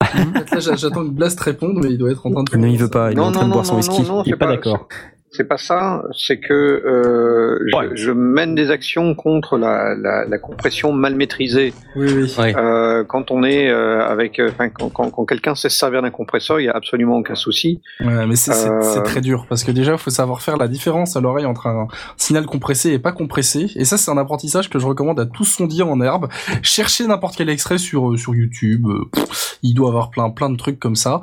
Là, 0.52 0.60
j'a- 0.60 0.76
j'attends 0.76 1.03
que 1.06 1.10
Blast 1.11 1.40
réponde, 1.40 1.80
mais 1.84 1.90
il 1.92 1.98
doit 1.98 2.11
être 2.11 2.26
en 2.27 2.32
train 2.32 2.44
de. 2.44 2.58
Non, 2.58 2.68
il 2.68 2.77
veut 2.77 2.90
pas. 2.90 3.11
Il 3.11 3.18
est 3.18 3.22
en 3.22 3.32
train 3.32 3.48
de 3.48 3.52
boire 3.52 3.66
son 3.66 3.77
whisky. 3.77 4.02
non, 4.03 4.24
Il 4.26 4.34
est 4.34 4.38
pas 4.38 4.48
d'accord. 4.48 4.88
C'est 5.36 5.44
pas 5.48 5.58
ça, 5.58 6.04
c'est 6.18 6.40
que 6.40 6.54
euh, 6.54 7.58
je, 7.68 7.76
Ouais. 7.78 7.90
je 7.96 8.12
mène 8.12 8.56
des 8.56 8.72
actions 8.72 9.16
contre 9.16 9.58
la, 9.58 9.96
la, 9.96 10.26
la 10.26 10.38
compression 10.38 10.92
mal 10.94 11.16
maîtrisée. 11.16 11.74
Oui, 11.96 12.08
oui. 12.16 12.34
Ouais. 12.38 12.56
Euh, 12.58 13.04
quand 13.04 13.32
on 13.32 13.44
est 13.44 13.70
euh, 13.70 14.06
avec, 14.06 14.40
enfin, 14.50 14.70
quand, 14.70 14.90
quand, 14.90 15.10
quand 15.12 15.26
quelqu'un 15.26 15.56
sait 15.56 15.70
se 15.70 15.78
servir 15.78 16.02
d'un 16.02 16.12
compresseur, 16.12 16.60
il 16.60 16.66
y 16.66 16.70
a 16.70 16.76
absolument 16.76 17.18
aucun 17.18 17.36
souci. 17.36 17.82
Ouais, 18.00 18.26
mais 18.26 18.36
c'est 18.36 18.52
Euh, 18.70 19.02
très 19.04 19.22
dur 19.22 19.46
parce 19.50 19.64
que 19.64 19.72
déjà, 19.72 19.94
il 19.94 19.98
faut 19.98 20.10
savoir 20.10 20.42
faire 20.42 20.58
la 20.58 20.68
différence 20.68 21.16
à 21.18 21.22
l'oreille 21.22 21.46
entre 21.46 21.68
un 21.68 21.88
signal 22.18 22.46
compressé 22.46 22.92
et 22.92 23.00
pas 23.00 23.12
compressé. 23.12 23.68
Et 23.76 23.86
ça, 23.86 23.98
c'est 23.98 24.12
un 24.12 24.18
apprentissage 24.18 24.70
que 24.70 24.80
je 24.80 24.86
recommande 24.86 25.20
à 25.20 25.26
tous 25.26 25.46
sondiers 25.46 25.84
en 25.84 26.00
herbe. 26.02 26.28
Cherchez 26.62 27.06
n'importe 27.08 27.36
quel 27.36 27.50
extrait 27.50 27.78
sur 27.78 28.18
sur 28.18 28.34
YouTube. 28.36 28.88
pff, 29.12 29.60
il 29.64 29.74
doit 29.74 29.90
avoir 29.90 30.10
plein 30.12 30.30
plein 30.30 30.50
de 30.50 30.58
trucs 30.58 30.80
comme 30.80 30.96
ça 30.96 31.22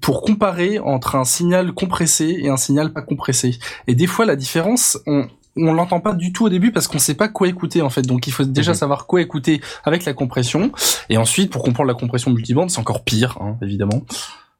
pour 0.00 0.22
comparer 0.22 0.78
entre 0.78 1.16
un 1.16 1.24
signal 1.24 1.72
compressé 1.72 2.36
et 2.42 2.48
un 2.48 2.56
signal 2.56 2.92
pas 2.92 3.02
compressé. 3.02 3.58
Et 3.86 3.94
des 3.94 4.06
fois, 4.06 4.24
la 4.26 4.36
différence, 4.36 4.98
on 5.06 5.26
on 5.58 5.72
l'entend 5.72 6.00
pas 6.00 6.12
du 6.12 6.34
tout 6.34 6.44
au 6.44 6.48
début 6.50 6.70
parce 6.70 6.86
qu'on 6.86 6.98
sait 6.98 7.14
pas 7.14 7.28
quoi 7.28 7.48
écouter 7.48 7.80
en 7.80 7.88
fait. 7.88 8.02
Donc 8.02 8.26
il 8.26 8.30
faut 8.30 8.44
déjà 8.44 8.72
Mhm. 8.72 8.76
savoir 8.76 9.06
quoi 9.06 9.22
écouter 9.22 9.62
avec 9.84 10.04
la 10.04 10.12
compression. 10.12 10.70
Et 11.08 11.16
ensuite, 11.16 11.50
pour 11.50 11.62
comprendre 11.62 11.88
la 11.88 11.94
compression 11.94 12.30
multibande, 12.30 12.68
c'est 12.68 12.78
encore 12.78 13.04
pire, 13.04 13.38
hein, 13.40 13.56
évidemment. 13.62 14.02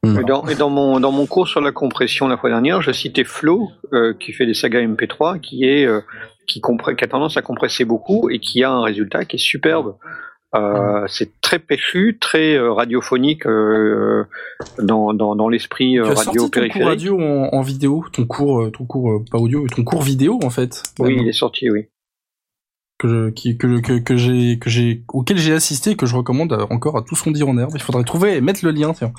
Et 0.03 0.23
dans, 0.23 0.47
et 0.47 0.55
dans 0.55 0.69
mon 0.69 0.99
dans 0.99 1.11
mon 1.11 1.25
cours 1.25 1.47
sur 1.47 1.59
la 1.61 1.71
compression 1.71 2.27
la 2.27 2.37
fois 2.37 2.49
dernière, 2.49 2.81
je 2.81 2.91
citais 2.91 3.23
Flo 3.23 3.69
euh, 3.93 4.13
qui 4.19 4.31
fait 4.31 4.45
des 4.45 4.53
sagas 4.53 4.81
MP3, 4.81 5.39
qui 5.39 5.65
est 5.65 5.85
euh, 5.85 6.01
qui 6.47 6.61
a 6.63 7.07
tendance 7.07 7.35
à 7.37 7.41
compresser 7.41 7.83
beaucoup 7.85 8.29
et 8.29 8.39
qui 8.39 8.63
a 8.63 8.71
un 8.71 8.81
résultat 8.81 9.25
qui 9.25 9.35
est 9.35 9.39
superbe. 9.39 9.95
Euh, 10.55 11.05
c'est 11.07 11.41
très 11.41 11.59
péchu, 11.59 12.17
très 12.19 12.55
euh, 12.55 12.71
radiophonique 12.71 13.45
euh, 13.45 14.23
dans, 14.79 15.13
dans, 15.13 15.35
dans 15.35 15.49
l'esprit 15.49 15.93
tu 15.95 15.99
as 16.01 16.05
radio 16.05 16.15
sorti 16.15 16.37
ton 16.37 16.43
cours 16.43 16.51
périphérique. 16.51 16.87
radio 16.87 17.19
en, 17.21 17.49
en 17.51 17.61
vidéo, 17.61 18.05
ton 18.13 18.25
cours, 18.25 18.71
ton 18.71 18.85
cours 18.85 19.23
pas 19.29 19.37
audio, 19.39 19.67
ton 19.67 19.83
cours 19.83 20.01
vidéo 20.03 20.39
en 20.43 20.49
fait. 20.49 20.83
Oui, 20.99 21.15
Même, 21.15 21.23
il 21.25 21.29
est 21.29 21.33
sorti, 21.33 21.69
oui. 21.69 21.87
que 22.97 23.07
je- 23.09 23.29
qui, 23.31 23.57
que, 23.57 23.79
que, 23.81 23.99
que 23.99 24.15
j'ai, 24.15 24.57
que 24.57 24.69
j'ai, 24.69 25.03
auquel 25.09 25.37
j'ai 25.37 25.51
assisté 25.53 25.91
et 25.91 25.95
que 25.97 26.05
je 26.05 26.15
recommande 26.15 26.53
encore 26.69 26.97
à 26.97 27.01
tout 27.01 27.15
son 27.15 27.31
dire 27.31 27.49
en 27.49 27.57
herbe. 27.57 27.71
Il 27.75 27.81
faudrait 27.81 28.05
trouver 28.05 28.37
et 28.37 28.41
mettre 28.41 28.63
le 28.63 28.71
lien. 28.71 28.93
Tiens. 28.93 29.11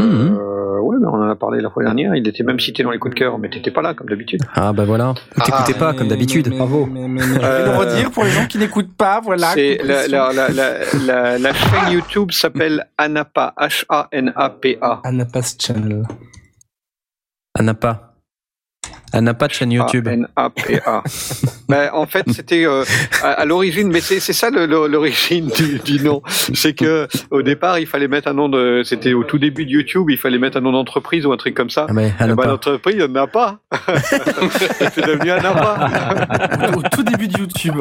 Euh, 0.00 0.78
ouais, 0.80 0.96
mais 1.00 1.06
on 1.08 1.14
en 1.14 1.28
a 1.28 1.34
parlé 1.34 1.60
la 1.60 1.68
fois 1.70 1.82
dernière. 1.82 2.14
Il 2.14 2.26
était 2.28 2.44
même 2.44 2.60
cité 2.60 2.82
dans 2.82 2.90
les 2.92 2.98
coups 2.98 3.14
de 3.14 3.18
cœur, 3.18 3.38
mais 3.38 3.50
t'étais 3.50 3.70
pas 3.72 3.82
là 3.82 3.92
comme 3.94 4.08
d'habitude. 4.08 4.40
Ah 4.54 4.72
bah 4.72 4.84
voilà. 4.84 5.10
Ou 5.36 5.40
t'écoutais 5.42 5.74
pas 5.74 5.92
Mais- 5.92 5.98
comme 5.98 6.08
d'habitude. 6.08 6.48
Bravo. 6.48 6.86
Mais, 6.86 7.08
mais, 7.08 7.08
mais, 7.08 7.20
je 7.22 7.40
vais 7.40 7.44
Euh, 7.44 7.72
le 7.72 7.76
redire 7.76 8.10
pour 8.12 8.24
les 8.24 8.30
gens 8.30 8.46
qui 8.46 8.58
n'écoutent 8.58 8.96
pas. 8.96 9.20
Voilà. 9.20 9.48
C'est 9.54 9.80
la, 9.82 10.06
la, 10.06 10.32
la, 10.32 10.48
la, 10.50 10.70
la, 11.06 11.38
la 11.38 11.52
chaîne 11.54 11.92
YouTube 11.92 12.30
s'appelle 12.30 12.86
Anapa, 12.98 13.52
H-A-N-A-P-A. 13.58 15.00
Anapas 15.04 15.56
Channel. 15.58 16.04
Elle 17.58 17.64
n'a 17.64 17.74
pas. 17.74 18.09
Elle 19.12 19.24
n'a 19.24 19.34
pas 19.34 19.48
de 19.48 19.52
chaîne 19.52 19.72
YouTube. 19.72 20.06
A-N-A-P-A. 20.08 21.02
ben, 21.68 21.90
en 21.92 22.06
fait, 22.06 22.24
c'était 22.32 22.64
euh, 22.66 22.84
à, 23.22 23.30
à 23.32 23.44
l'origine, 23.44 23.88
mais 23.88 24.00
c'est 24.00 24.20
c'est 24.20 24.32
ça 24.32 24.50
l'origine 24.50 25.48
du, 25.48 25.78
du 25.80 26.04
nom. 26.04 26.22
C'est 26.26 26.74
que 26.74 27.08
au 27.30 27.42
départ, 27.42 27.78
il 27.78 27.86
fallait 27.86 28.08
mettre 28.08 28.28
un 28.28 28.34
nom 28.34 28.48
de. 28.48 28.82
C'était 28.84 29.12
au 29.12 29.24
tout 29.24 29.38
début 29.38 29.66
de 29.66 29.70
YouTube, 29.70 30.06
il 30.10 30.18
fallait 30.18 30.38
mettre 30.38 30.56
un 30.58 30.60
nom 30.60 30.72
d'entreprise 30.72 31.26
ou 31.26 31.32
un 31.32 31.36
truc 31.36 31.54
comme 31.54 31.70
ça. 31.70 31.86
Ah, 31.88 31.92
mais 31.92 32.12
elle 32.20 32.26
Eh 32.26 32.28
n'a 32.28 32.34
ben, 32.34 32.42
pas. 32.42 32.48
l'entreprise, 32.48 32.96
elle 33.00 33.10
n'a 33.12 33.26
pas. 33.26 33.58
c'est 34.94 35.06
devenu 35.06 35.30
Anapa. 35.30 35.88
au, 36.74 36.78
au 36.78 36.82
tout 36.82 37.02
début 37.02 37.28
de 37.28 37.38
YouTube. 37.38 37.76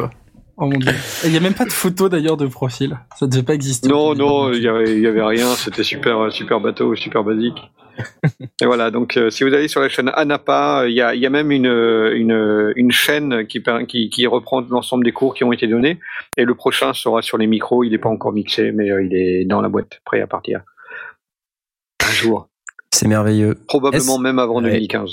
Oh 0.57 0.65
mon 0.65 0.77
dieu. 0.77 0.91
Il 1.23 1.31
n'y 1.31 1.37
a 1.37 1.39
même 1.39 1.53
pas 1.53 1.63
de 1.65 1.71
photo 1.71 2.09
d'ailleurs 2.09 2.35
de 2.37 2.45
profil. 2.47 2.97
Ça 3.17 3.27
devait 3.27 3.43
pas 3.43 3.53
exister. 3.53 3.87
Non, 3.87 4.13
non, 4.13 4.51
il 4.51 4.55
YouTube. 4.55 4.63
y 4.63 4.67
avait, 4.67 4.93
il 4.97 5.01
y 5.01 5.07
avait 5.07 5.23
rien. 5.23 5.47
C'était 5.55 5.83
super, 5.83 6.31
super 6.31 6.59
bateau, 6.59 6.95
super 6.95 7.23
basique. 7.23 7.57
Et 8.61 8.65
voilà. 8.65 8.91
Donc, 8.91 9.17
euh, 9.17 9.29
si 9.29 9.43
vous 9.43 9.53
allez 9.53 9.67
sur 9.67 9.81
la 9.81 9.89
chaîne 9.89 10.09
Anapa, 10.13 10.85
il 10.87 10.93
y 10.93 11.01
a, 11.01 11.15
il 11.15 11.21
y 11.21 11.25
a 11.25 11.29
même 11.29 11.51
une, 11.51 11.65
une, 11.65 12.73
une 12.75 12.91
chaîne 12.91 13.45
qui, 13.47 13.59
per- 13.59 13.85
qui, 13.87 14.09
qui 14.09 14.27
reprend 14.27 14.61
l'ensemble 14.69 15.03
des 15.05 15.11
cours 15.11 15.33
qui 15.33 15.43
ont 15.43 15.51
été 15.51 15.67
donnés. 15.67 15.99
Et 16.37 16.43
le 16.45 16.55
prochain 16.55 16.93
sera 16.93 17.21
sur 17.21 17.37
les 17.37 17.47
micros. 17.47 17.83
Il 17.83 17.91
n'est 17.91 17.97
pas 17.97 18.09
encore 18.09 18.33
mixé, 18.33 18.71
mais 18.71 18.91
euh, 18.91 19.03
il 19.03 19.15
est 19.15 19.45
dans 19.45 19.61
la 19.61 19.69
boîte, 19.69 19.99
prêt 20.05 20.21
à 20.21 20.27
partir. 20.27 20.61
Un 22.07 22.11
jour. 22.11 22.49
C'est 22.93 23.07
merveilleux. 23.07 23.55
Probablement 23.67 24.13
Est-ce- 24.15 24.21
même 24.21 24.39
avant 24.39 24.55
Ouais. 24.63 24.71
2015. 24.71 25.11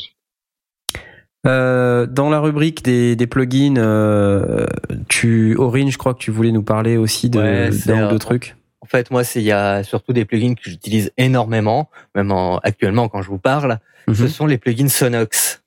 Euh, 1.46 2.06
dans 2.06 2.28
la 2.28 2.40
rubrique 2.40 2.82
des, 2.82 3.14
des 3.14 3.26
plugins, 3.28 3.76
euh, 3.76 4.66
tu, 5.08 5.54
Aurine, 5.56 5.90
je 5.92 5.98
crois 5.98 6.12
que 6.14 6.18
tu 6.18 6.32
voulais 6.32 6.50
nous 6.50 6.64
parler 6.64 6.96
aussi 6.96 7.30
de, 7.30 7.38
Ouais, 7.38 7.70
c'est, 7.70 7.86
d'un 7.88 8.06
ou 8.06 8.08
deux 8.08 8.16
euh, 8.16 8.18
trucs. 8.18 8.56
En 8.86 8.88
fait, 8.88 9.10
moi, 9.10 9.24
c'est 9.24 9.40
il 9.40 9.46
y 9.46 9.52
a 9.52 9.82
surtout 9.82 10.12
des 10.12 10.24
plugins 10.24 10.54
que 10.54 10.62
j'utilise 10.70 11.10
énormément, 11.16 11.90
même 12.14 12.30
en, 12.30 12.58
actuellement 12.58 13.08
quand 13.08 13.20
je 13.20 13.28
vous 13.28 13.38
parle. 13.38 13.80
Ce 14.06 14.22
Mhm. 14.22 14.28
sont 14.28 14.46
les 14.46 14.58
plugins 14.58 14.88
Sonox. 14.88 15.62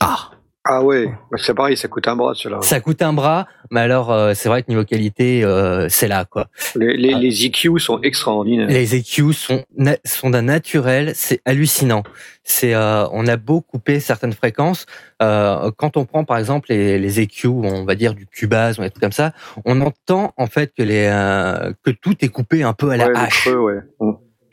Ah, 0.00 0.30
Ah 0.66 0.82
ouais, 0.82 1.12
c'est 1.36 1.52
pareil, 1.52 1.76
ça 1.76 1.88
coûte 1.88 2.08
un 2.08 2.16
bras, 2.16 2.32
cela. 2.34 2.58
Ça 2.62 2.80
coûte 2.80 3.02
un 3.02 3.12
bras, 3.12 3.46
mais 3.70 3.80
alors 3.80 4.10
euh, 4.10 4.32
c'est 4.34 4.48
vrai 4.48 4.62
que 4.62 4.70
niveau 4.70 4.82
qualité, 4.84 5.44
euh, 5.44 5.90
c'est 5.90 6.08
là 6.08 6.24
quoi. 6.24 6.48
Les, 6.74 6.96
les, 6.96 7.12
les 7.14 7.44
EQ 7.44 7.78
sont 7.78 8.00
extraordinaires. 8.00 8.66
Les 8.68 8.94
EQ 8.96 9.34
sont 9.34 9.64
sont 10.06 10.30
d'un 10.30 10.40
naturel, 10.42 11.12
c'est 11.14 11.42
hallucinant. 11.44 12.02
C'est 12.44 12.74
euh, 12.74 13.06
on 13.12 13.26
a 13.26 13.36
beau 13.36 13.60
couper 13.60 14.00
certaines 14.00 14.32
fréquences, 14.32 14.86
euh, 15.20 15.70
quand 15.76 15.98
on 15.98 16.06
prend 16.06 16.24
par 16.24 16.38
exemple 16.38 16.68
les, 16.70 16.98
les 16.98 17.20
EQ, 17.20 17.48
on 17.48 17.84
va 17.84 17.94
dire 17.94 18.14
du 18.14 18.26
Cubase 18.26 18.78
ou 18.78 18.82
des 18.82 18.90
trucs 18.90 19.02
comme 19.02 19.12
ça, 19.12 19.32
on 19.66 19.82
entend 19.82 20.32
en 20.38 20.46
fait 20.46 20.72
que 20.74 20.82
les 20.82 21.08
euh, 21.12 21.72
que 21.82 21.90
tout 21.90 22.14
est 22.24 22.28
coupé 22.28 22.62
un 22.62 22.72
peu 22.72 22.88
à 22.90 22.96
la 22.96 23.08
Ouais, 23.08 23.12
hache. 23.16 23.42
creux, 23.44 23.58
ouais. 23.58 23.80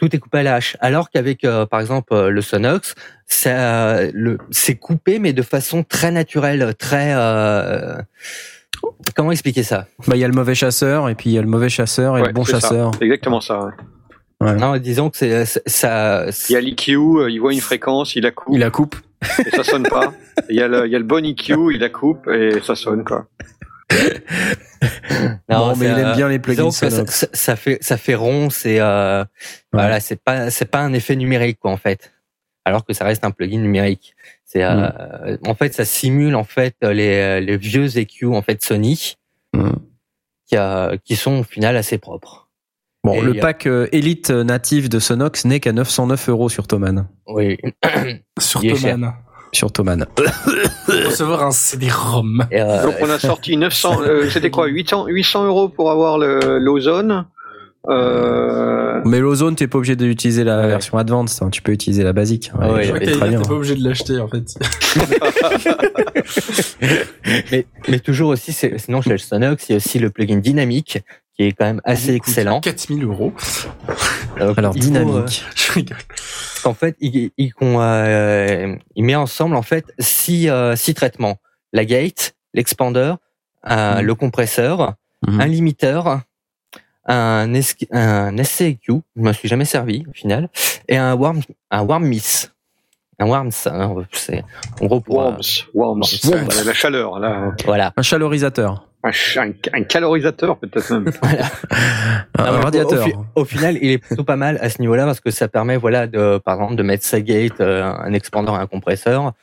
Tout 0.02 0.16
est 0.16 0.20
coupé 0.20 0.40
à 0.40 0.44
la 0.44 0.56
hache. 0.56 0.76
Alors 0.80 1.12
qu'avec, 1.12 1.44
euh, 1.44 1.68
par 1.68 1.80
exemple, 1.80 2.12
euh, 2.14 2.30
le 2.32 2.42
Sonox, 2.42 2.96
ça, 3.28 4.02
le, 4.12 4.40
c'est 4.50 4.74
coupé, 4.76 5.20
mais 5.20 5.32
de 5.32 5.44
façon 5.44 5.84
très 5.84 6.10
naturelle, 6.10 6.74
très. 6.78 7.12
euh, 7.14 7.98
comment 9.16 9.32
expliquer 9.32 9.62
ça? 9.62 9.86
Bah 10.08 10.16
il 10.16 10.20
y 10.20 10.24
a 10.24 10.28
le 10.28 10.34
mauvais 10.34 10.56
chasseur 10.56 11.08
et 11.08 11.14
puis 11.14 11.30
il 11.30 11.34
y 11.34 11.38
a 11.38 11.42
le 11.42 11.48
mauvais 11.48 11.70
chasseur 11.70 12.18
et 12.18 12.22
Ouais, 12.22 12.28
le 12.30 12.34
bon 12.34 12.44
chasseur. 12.44 12.92
C'est 12.98 13.06
exactement 13.06 13.42
ça. 13.42 13.70
ouais. 14.40 14.56
Non, 14.56 14.76
disons 14.78 15.12
que 15.12 15.18
c'est 15.18 15.46
c'est- 15.46 15.62
ça. 15.70 16.26
Il 16.50 16.54
y 16.54 16.56
a 16.56 16.62
l'EQ, 16.62 16.96
euh, 16.98 17.30
il 17.30 17.38
voit 17.40 17.54
une 17.54 17.62
fréquence, 17.62 18.16
il 18.16 18.24
la 18.24 18.32
coupe 18.32 18.56
Il 18.56 18.60
la 18.60 18.72
coupe. 18.72 18.96
et 19.46 19.52
ça 19.52 19.64
sonne 19.64 19.84
pas. 19.88 20.14
Il 20.50 20.56
y, 20.56 20.62
a 20.64 20.68
le, 20.68 20.88
il 20.88 20.92
y 20.92 20.96
a 20.96 21.00
le 21.00 21.06
bon 21.06 21.24
EQ, 21.24 21.54
il 21.76 21.80
la 21.80 21.90
coupe 21.90 22.28
et 22.28 22.60
ça 22.64 22.74
sonne 22.74 23.04
quoi. 23.04 23.28
Non, 25.50 25.76
mais 25.76 25.86
il 25.86 25.92
aime 26.00 26.08
euh, 26.08 26.16
bien 26.16 26.28
les 26.30 26.40
plugins 26.40 26.72
ça, 26.72 26.90
ça- 26.90 27.28
ça 27.32 27.56
fait 27.56 27.78
ça 27.82 27.98
fait 27.98 28.16
rond, 28.16 28.50
c'est 28.50 28.80
euh, 28.80 29.24
voilà, 29.72 30.00
c'est 30.00 30.16
pas 30.22 30.50
c'est 30.50 30.66
pas 30.66 30.80
un 30.80 30.94
effet 30.94 31.16
numérique 31.16 31.60
quoi 31.60 31.72
en 31.72 31.78
fait. 31.78 32.12
Alors 32.66 32.86
que 32.86 32.94
ça 32.94 33.06
reste 33.06 33.24
un 33.24 33.32
plugin 33.32 33.60
numérique. 33.60 34.16
C'est 34.46 34.64
euh, 34.64 34.90
Mm. 35.44 35.48
en 35.50 35.56
fait 35.56 35.74
ça 35.74 35.86
simule 35.86 36.36
en 36.36 36.44
fait 36.44 36.76
les 36.82 37.42
les 37.42 37.58
vieux 37.58 37.96
EQ 37.98 38.28
en 38.28 38.42
fait 38.42 38.64
Sony 38.64 39.16
Mm. 39.54 39.72
qui 40.48 40.56
a, 40.56 40.98
qui 41.04 41.16
sont 41.16 41.40
au 41.40 41.44
final 41.44 41.76
assez 41.78 41.98
propres. 41.98 42.48
Bon, 43.04 43.14
Et 43.16 43.22
le 43.22 43.34
pack 43.36 43.66
euh, 43.68 43.88
Elite 43.92 44.30
natif 44.30 44.88
de 44.88 45.00
Sonox 45.00 45.46
n'est 45.46 45.60
qu'à 45.60 45.74
909 45.74 46.30
euros 46.30 46.50
sur 46.50 46.68
Thomann. 46.68 47.08
Oui. 47.28 47.58
Sur. 48.40 48.62
Thomann. 48.62 49.14
Sur 49.54 49.72
Thomann. 49.72 50.06
Recevoir 50.88 51.44
un 51.44 51.52
CD-ROM. 51.52 52.46
Euh, 52.54 52.84
Donc 52.84 52.96
on 53.02 53.10
a 53.10 53.20
sorti 53.20 53.58
900, 53.58 54.02
euh, 54.02 54.30
c'était 54.34 54.50
quoi 54.50 54.68
800, 54.68 55.08
800 55.08 55.46
euros 55.46 55.70
pour 55.70 55.92
avoir 55.92 56.18
le 56.18 56.58
l'ozone. 56.60 57.26
Euh, 57.90 59.02
Mais 59.06 59.20
l'Ozone, 59.20 59.56
t'es 59.56 59.66
pas 59.68 59.80
obligé 59.80 59.96
d'utiliser 59.96 60.44
la 60.44 60.60
Ouais. 60.62 60.68
version 60.68 61.00
Advanced. 61.00 61.42
hein. 61.42 61.50
Tu 61.50 61.64
peux 61.64 61.72
utiliser 61.72 62.04
la 62.04 62.14
basique. 62.14 62.52
Ouais, 62.60 62.92
bien. 62.92 63.00
t'es 63.00 63.18
pas 63.18 63.54
obligé 63.54 63.74
de 63.76 63.84
l'acheter 63.84 64.20
en 64.20 64.28
fait. 64.28 64.44
mais, 67.52 67.66
mais 67.88 68.00
toujours 68.00 68.30
aussi, 68.30 68.54
c'est- 68.54 68.78
sinon 68.78 69.02
chez 69.02 69.10
le 69.12 69.18
Sonox, 69.18 69.68
il 69.70 69.72
y 69.72 69.76
a 69.76 69.78
aussi 69.78 70.00
le 70.00 70.10
plugin 70.12 70.38
dynamique 70.38 71.00
qui 71.36 71.44
est 71.44 71.52
quand 71.54 71.66
même 71.66 71.82
assez 71.84 72.14
excellent. 72.14 72.60
4000 72.62 73.04
euros. 73.06 73.34
Euh, 74.40 74.54
Alors, 74.58 74.72
euh, 74.76 74.80
dynamique. 74.80 75.46
Je 75.56 75.72
rigole. 75.72 75.98
Parce 76.08 76.62
qu'en 76.64 76.74
fait, 76.74 76.96
il, 77.00 77.32
il, 77.38 77.52
euh, 77.62 78.76
met 78.98 79.16
ensemble 79.16 79.56
en 79.56 79.62
fait 79.62 79.86
six, 80.00 80.50
euh, 80.50 80.76
six 80.76 80.94
traitements 80.94 81.38
la 81.74 81.86
gate, 81.86 82.36
l'expander, 82.54 83.14
euh, 83.70 83.96
Mhm. 84.00 84.02
le 84.06 84.16
compresseur, 84.16 84.96
Mhm. 85.28 85.40
un 85.42 85.46
limiteur, 85.46 86.22
un, 87.08 87.54
un 87.92 88.38
SCQ, 88.38 89.02
je 89.16 89.22
me 89.22 89.34
suis 89.34 89.48
jamais 89.48 89.66
servi 89.66 90.04
au 90.10 90.14
final, 90.14 90.50
et 90.88 90.98
un 90.98 91.14
warm, 91.16 91.42
un 91.72 91.82
warm 91.84 92.06
miss. 92.06 92.52
Un 93.20 93.28
warm, 93.28 93.50
hein, 93.68 93.96
c'est 94.14 94.44
en 94.82 94.86
gros 94.88 95.00
pour 95.00 95.22
euh, 95.22 95.26
Worms, 95.26 95.42
Worms, 95.76 96.02
Worms. 96.26 96.48
La, 96.58 96.64
la 96.64 96.74
chaleur 96.74 97.20
là, 97.20 97.54
voilà. 97.66 97.94
Un 97.96 98.02
chalorisateur. 98.02 98.88
Un, 99.04 99.10
un, 99.10 99.52
un 99.74 99.84
calorisateur 99.84 100.58
peut-être 100.60 100.92
même. 100.92 101.12
Un 102.38 102.46
Non, 102.46 102.58
mais 102.58 102.64
radiateur. 102.64 103.08
Au, 103.36 103.42
au 103.42 103.46
final, 103.46 103.78
il 103.82 103.92
est 103.92 103.98
plutôt 103.98 104.24
pas 104.24 104.36
mal 104.36 104.58
à 104.62 104.70
ce 104.70 104.80
niveau-là 104.82 105.06
parce 105.06 105.20
que 105.20 105.32
ça 105.32 105.48
permet, 105.48 105.78
voilà, 105.78 106.08
de, 106.08 106.38
par 106.40 106.56
exemple, 106.56 106.76
de 106.76 106.84
mettre 106.84 107.04
sa 107.04 107.22
gate, 107.22 107.60
euh, 107.62 107.84
un 107.84 108.14
expander 108.14 108.52
et 108.52 108.56
un 108.56 108.68
compresseur, 108.68 109.34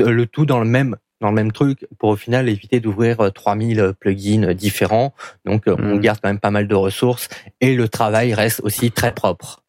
le 0.00 0.24
tout 0.26 0.46
dans 0.46 0.58
le 0.60 0.66
même 0.66 0.96
dans 1.20 1.28
le 1.30 1.34
même 1.34 1.50
truc 1.50 1.88
pour 1.98 2.10
au 2.10 2.16
final 2.16 2.48
éviter 2.48 2.78
d'ouvrir 2.78 3.20
euh, 3.20 3.30
3000 3.30 3.92
plugins 3.98 4.54
différents. 4.54 5.12
Donc, 5.44 5.66
euh, 5.66 5.74
on 5.76 5.96
Mm. 5.96 6.00
garde 6.00 6.18
quand 6.22 6.28
même 6.28 6.38
pas 6.38 6.52
mal 6.52 6.68
de 6.68 6.74
ressources 6.76 7.28
et 7.60 7.74
le 7.74 7.88
travail 7.88 8.34
reste 8.34 8.60
aussi 8.62 8.92
très 8.92 9.12
propre. 9.12 9.62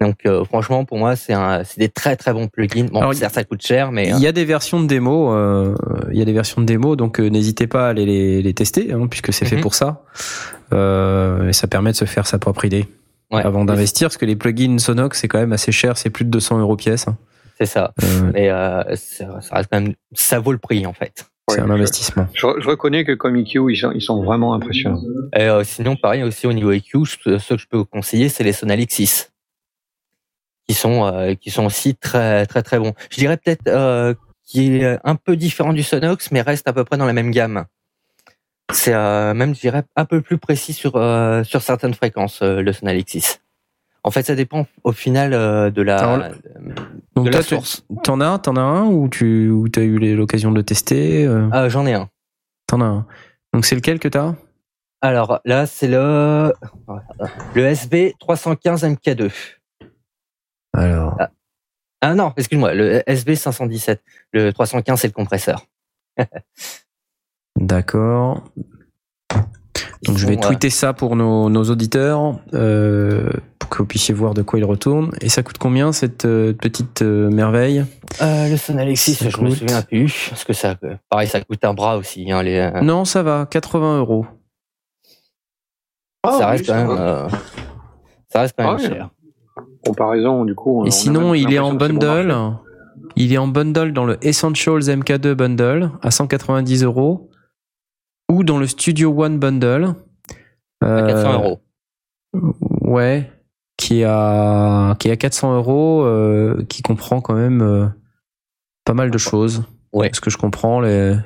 Donc, 0.00 0.16
euh, 0.26 0.44
franchement, 0.44 0.84
pour 0.84 0.98
moi, 0.98 1.14
c'est 1.16 1.32
un, 1.32 1.62
c'est 1.64 1.78
des 1.78 1.88
très 1.88 2.16
très 2.16 2.32
bons 2.32 2.48
plugins. 2.48 2.86
Bon, 2.92 3.00
Alors, 3.00 3.14
certes, 3.14 3.34
ça 3.34 3.44
coûte 3.44 3.62
cher, 3.64 3.92
mais 3.92 4.08
Il 4.08 4.18
y 4.18 4.26
a 4.26 4.32
des 4.32 4.44
versions 4.44 4.80
de 4.82 4.86
démo, 4.86 5.32
euh, 5.32 5.74
il 6.12 6.18
y 6.18 6.22
a 6.22 6.24
des 6.24 6.32
versions 6.32 6.60
de 6.60 6.66
démo, 6.66 6.96
donc 6.96 7.20
euh, 7.20 7.28
n'hésitez 7.28 7.66
pas 7.66 7.86
à 7.86 7.90
aller 7.90 8.04
les, 8.04 8.42
les 8.42 8.54
tester, 8.54 8.92
hein, 8.92 9.06
puisque 9.08 9.32
c'est 9.32 9.44
fait 9.46 9.56
Mhm. 9.56 9.62
pour 9.62 9.74
ça. 9.74 10.02
Euh, 10.72 11.48
et 11.48 11.52
ça 11.52 11.66
permet 11.66 11.92
de 11.92 11.96
se 11.96 12.04
faire 12.04 12.26
sa 12.26 12.38
propre 12.38 12.64
idée 12.64 12.86
ouais, 13.30 13.42
avant 13.42 13.64
d'investir, 13.64 14.08
parce 14.08 14.16
que 14.16 14.26
les 14.26 14.36
plugins 14.36 14.78
Sonox 14.78 15.20
c'est 15.20 15.28
quand 15.28 15.38
même 15.38 15.52
assez 15.52 15.72
cher, 15.72 15.96
c'est 15.96 16.10
plus 16.10 16.24
de 16.24 16.30
200 16.30 16.58
euros 16.58 16.76
pièce. 16.76 17.06
hein. 17.08 17.16
c'est 17.58 17.66
ça. 17.66 17.92
Euh, 18.02 18.30
Mais 18.32 18.50
euh, 18.50 18.82
ça, 18.96 19.40
ça 19.40 19.54
reste 19.56 19.68
quand 19.70 19.80
même, 19.80 19.94
ça 20.12 20.40
vaut 20.40 20.52
le 20.52 20.58
prix 20.58 20.86
en 20.86 20.92
fait. 20.92 21.26
c'est 21.48 21.60
Ouais, 21.60 21.66
un 21.66 21.70
investissement. 21.70 22.26
Je, 22.34 22.46
je 22.58 22.66
reconnais 22.68 23.04
que 23.04 23.12
comme 23.12 23.36
EQ, 23.36 23.70
ils 23.72 23.76
sont, 23.76 23.92
ils 23.94 24.00
sont 24.02 24.24
vraiment 24.24 24.54
impressionnants. 24.54 25.02
Et 25.36 25.42
euh, 25.42 25.62
sinon, 25.62 25.94
pareil 25.96 26.22
aussi 26.24 26.46
au 26.46 26.52
niveau 26.52 26.72
EQ, 26.72 27.04
je- 27.04 27.38
ce 27.38 27.54
que 27.54 27.60
je 27.60 27.66
peux 27.68 27.76
vous 27.76 27.84
conseiller, 27.84 28.28
c'est 28.28 28.42
les 28.44 28.52
Sonalix 28.52 28.92
6, 28.94 29.30
qui 30.66 30.74
sont 30.74 31.04
euh, 31.06 31.34
qui 31.34 31.50
sont 31.50 31.66
aussi 31.66 31.94
très 31.94 32.46
très 32.46 32.62
très 32.62 32.78
bons. 32.78 32.92
Je 33.10 33.16
dirais 33.16 33.36
peut-être 33.36 33.66
euh, 33.68 34.14
qui 34.42 34.76
est 34.76 34.98
un 35.04 35.16
peu 35.16 35.36
différent 35.36 35.72
du 35.72 35.82
Sonox, 35.82 36.30
mais 36.30 36.42
reste 36.42 36.68
à 36.68 36.72
peu 36.72 36.84
près 36.84 36.96
dans 36.96 37.06
la 37.06 37.12
même 37.12 37.30
gamme. 37.30 37.64
C'est 38.72 38.94
euh, 38.94 39.34
même, 39.34 39.54
je 39.54 39.60
dirais, 39.60 39.82
un 39.94 40.04
peu 40.04 40.22
plus 40.22 40.38
précis 40.38 40.72
sur 40.72 40.96
euh, 40.96 41.44
sur 41.44 41.62
certaines 41.62 41.94
fréquences 41.94 42.40
euh, 42.42 42.62
le 42.62 42.72
Sonalexis. 42.72 43.38
En 44.02 44.10
fait, 44.10 44.22
ça 44.24 44.34
dépend 44.34 44.66
au 44.84 44.92
final 44.92 45.32
euh, 45.32 45.70
de 45.70 45.80
la 45.82 46.30
Donc 47.14 47.26
de 47.26 47.30
la 47.30 47.42
source. 47.42 47.84
t'en 48.02 48.20
as, 48.20 48.38
t'en 48.38 48.56
as 48.56 48.60
un 48.60 48.84
ou 48.84 49.08
tu 49.08 49.50
ou 49.50 49.68
t'as 49.68 49.82
eu 49.82 50.14
l'occasion 50.14 50.50
de 50.50 50.56
le 50.56 50.62
tester 50.62 51.24
euh, 51.26 51.48
Ah, 51.52 51.68
j'en 51.68 51.86
ai 51.86 51.94
un. 51.94 52.08
T'en 52.66 52.80
as 52.80 52.86
un. 52.86 53.06
Donc 53.52 53.64
c'est 53.64 53.74
lequel 53.74 53.98
que 53.98 54.08
t'as? 54.08 54.34
Alors 55.00 55.40
là, 55.44 55.66
c'est 55.66 55.88
le 55.88 56.52
le 57.54 57.62
SB 57.64 58.14
315 58.18 58.84
MK2. 58.84 59.30
Alors. 60.74 61.16
Ah 62.00 62.14
non, 62.14 62.32
excuse-moi, 62.36 62.74
le 62.74 63.02
SB 63.08 63.34
517. 63.34 64.02
Le 64.32 64.52
315, 64.52 65.00
c'est 65.00 65.06
le 65.06 65.12
compresseur. 65.12 65.64
D'accord. 67.56 68.42
Donc 70.04 70.18
je 70.18 70.26
vais 70.26 70.36
tweeter 70.36 70.68
ça 70.68 70.92
pour 70.92 71.16
nos, 71.16 71.48
nos 71.48 71.64
auditeurs 71.70 72.38
euh, 72.52 73.30
pour 73.58 73.70
que 73.70 73.78
vous 73.78 73.86
puissiez 73.86 74.12
voir 74.14 74.34
de 74.34 74.42
quoi 74.42 74.58
il 74.58 74.64
retourne. 74.64 75.12
Et 75.22 75.30
ça 75.30 75.42
coûte 75.42 75.56
combien 75.56 75.92
cette 75.92 76.26
euh, 76.26 76.52
petite 76.52 77.00
euh, 77.00 77.30
merveille? 77.30 77.86
Euh, 78.20 78.48
le 78.50 78.56
Sonalexis, 78.58 79.14
Ça 79.14 79.30
je 79.30 79.38
me 79.40 79.48
coûte. 79.48 79.58
souviens 79.60 79.80
plus, 79.82 80.26
parce 80.28 80.44
que 80.44 80.52
ça, 80.52 80.76
pareil, 81.08 81.26
ça 81.28 81.40
coûte 81.40 81.64
un 81.64 81.72
bras 81.72 81.96
aussi. 81.96 82.30
Hein, 82.30 82.42
les, 82.42 82.58
euh, 82.58 82.80
Non, 82.82 83.06
ça 83.06 83.22
va, 83.22 83.46
80 83.50 83.98
euros. 83.98 84.26
Ah, 86.22 86.32
ça 86.32 86.38
oui, 86.38 86.44
reste 86.52 86.66
quand 86.66 86.72
ça 86.74 86.78
même, 86.86 86.88
va. 86.88 87.00
euh, 87.00 87.28
ça 88.28 88.40
reste 88.40 88.54
quand 88.58 88.76
même 88.76 88.80
Ah 88.84 88.88
cher. 88.94 89.10
Comparaison, 89.84 90.44
du 90.44 90.54
coup. 90.54 90.84
Et 90.86 90.90
sinon, 90.90 91.34
il 91.34 91.52
est 91.52 91.58
en 91.58 91.74
bon 91.74 91.94
bundle. 91.94 92.34
il 93.16 93.32
est 93.32 93.38
en 93.38 93.48
bundle 93.48 93.92
dans 93.92 94.04
le 94.04 94.18
Essentials 94.24 94.80
MK2 94.80 95.34
bundle 95.34 95.90
à 96.02 96.10
190 96.10 96.84
euros 96.84 97.30
ou 98.30 98.44
dans 98.44 98.58
le 98.58 98.66
Studio 98.66 99.14
One 99.16 99.38
bundle. 99.38 99.94
À 100.80 101.02
400 101.02 101.28
euh, 101.28 101.32
euros. 101.34 101.60
Ouais, 102.80 103.30
qui 103.76 104.00
est 104.00 104.04
à 104.04 104.96
qui 104.98 105.08
est 105.08 105.12
à 105.12 105.16
400 105.16 105.56
euros, 105.56 106.04
euh, 106.04 106.64
qui 106.68 106.82
comprend 106.82 107.20
quand 107.20 107.34
même 107.34 107.62
euh, 107.62 107.86
pas 108.84 108.94
mal 108.94 109.10
de 109.10 109.18
choses. 109.18 109.64
Ouais. 109.92 110.10
Ce 110.12 110.20
que 110.20 110.30
je 110.30 110.36
comprends, 110.36 110.80
les... 110.80 111.16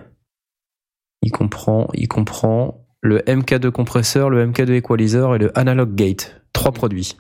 il 1.23 1.33
comprend, 1.33 1.89
il 1.95 2.09
comprend 2.09 2.85
le 3.01 3.21
MK2 3.21 3.71
compresseur, 3.71 4.29
le 4.29 4.47
MK2 4.47 4.73
equalizer 4.73 5.35
et 5.35 5.39
le 5.39 5.59
analog 5.59 5.95
gate. 5.95 6.43
Trois 6.53 6.73
produits. 6.73 7.17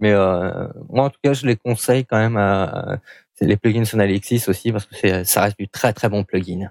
Mais 0.00 0.12
euh, 0.12 0.68
moi, 0.88 1.04
en 1.04 1.10
tout 1.10 1.18
cas, 1.22 1.32
je 1.32 1.46
les 1.46 1.56
conseille 1.56 2.04
quand 2.04 2.18
même 2.18 2.36
à 2.36 2.98
les 3.40 3.56
plugins 3.56 3.84
Sonalexis 3.84 4.44
aussi, 4.48 4.72
parce 4.72 4.86
que 4.86 4.94
c'est, 4.96 5.24
ça 5.24 5.42
reste 5.42 5.58
du 5.58 5.68
très 5.68 5.92
très 5.92 6.08
bon 6.08 6.24
plugin. 6.24 6.70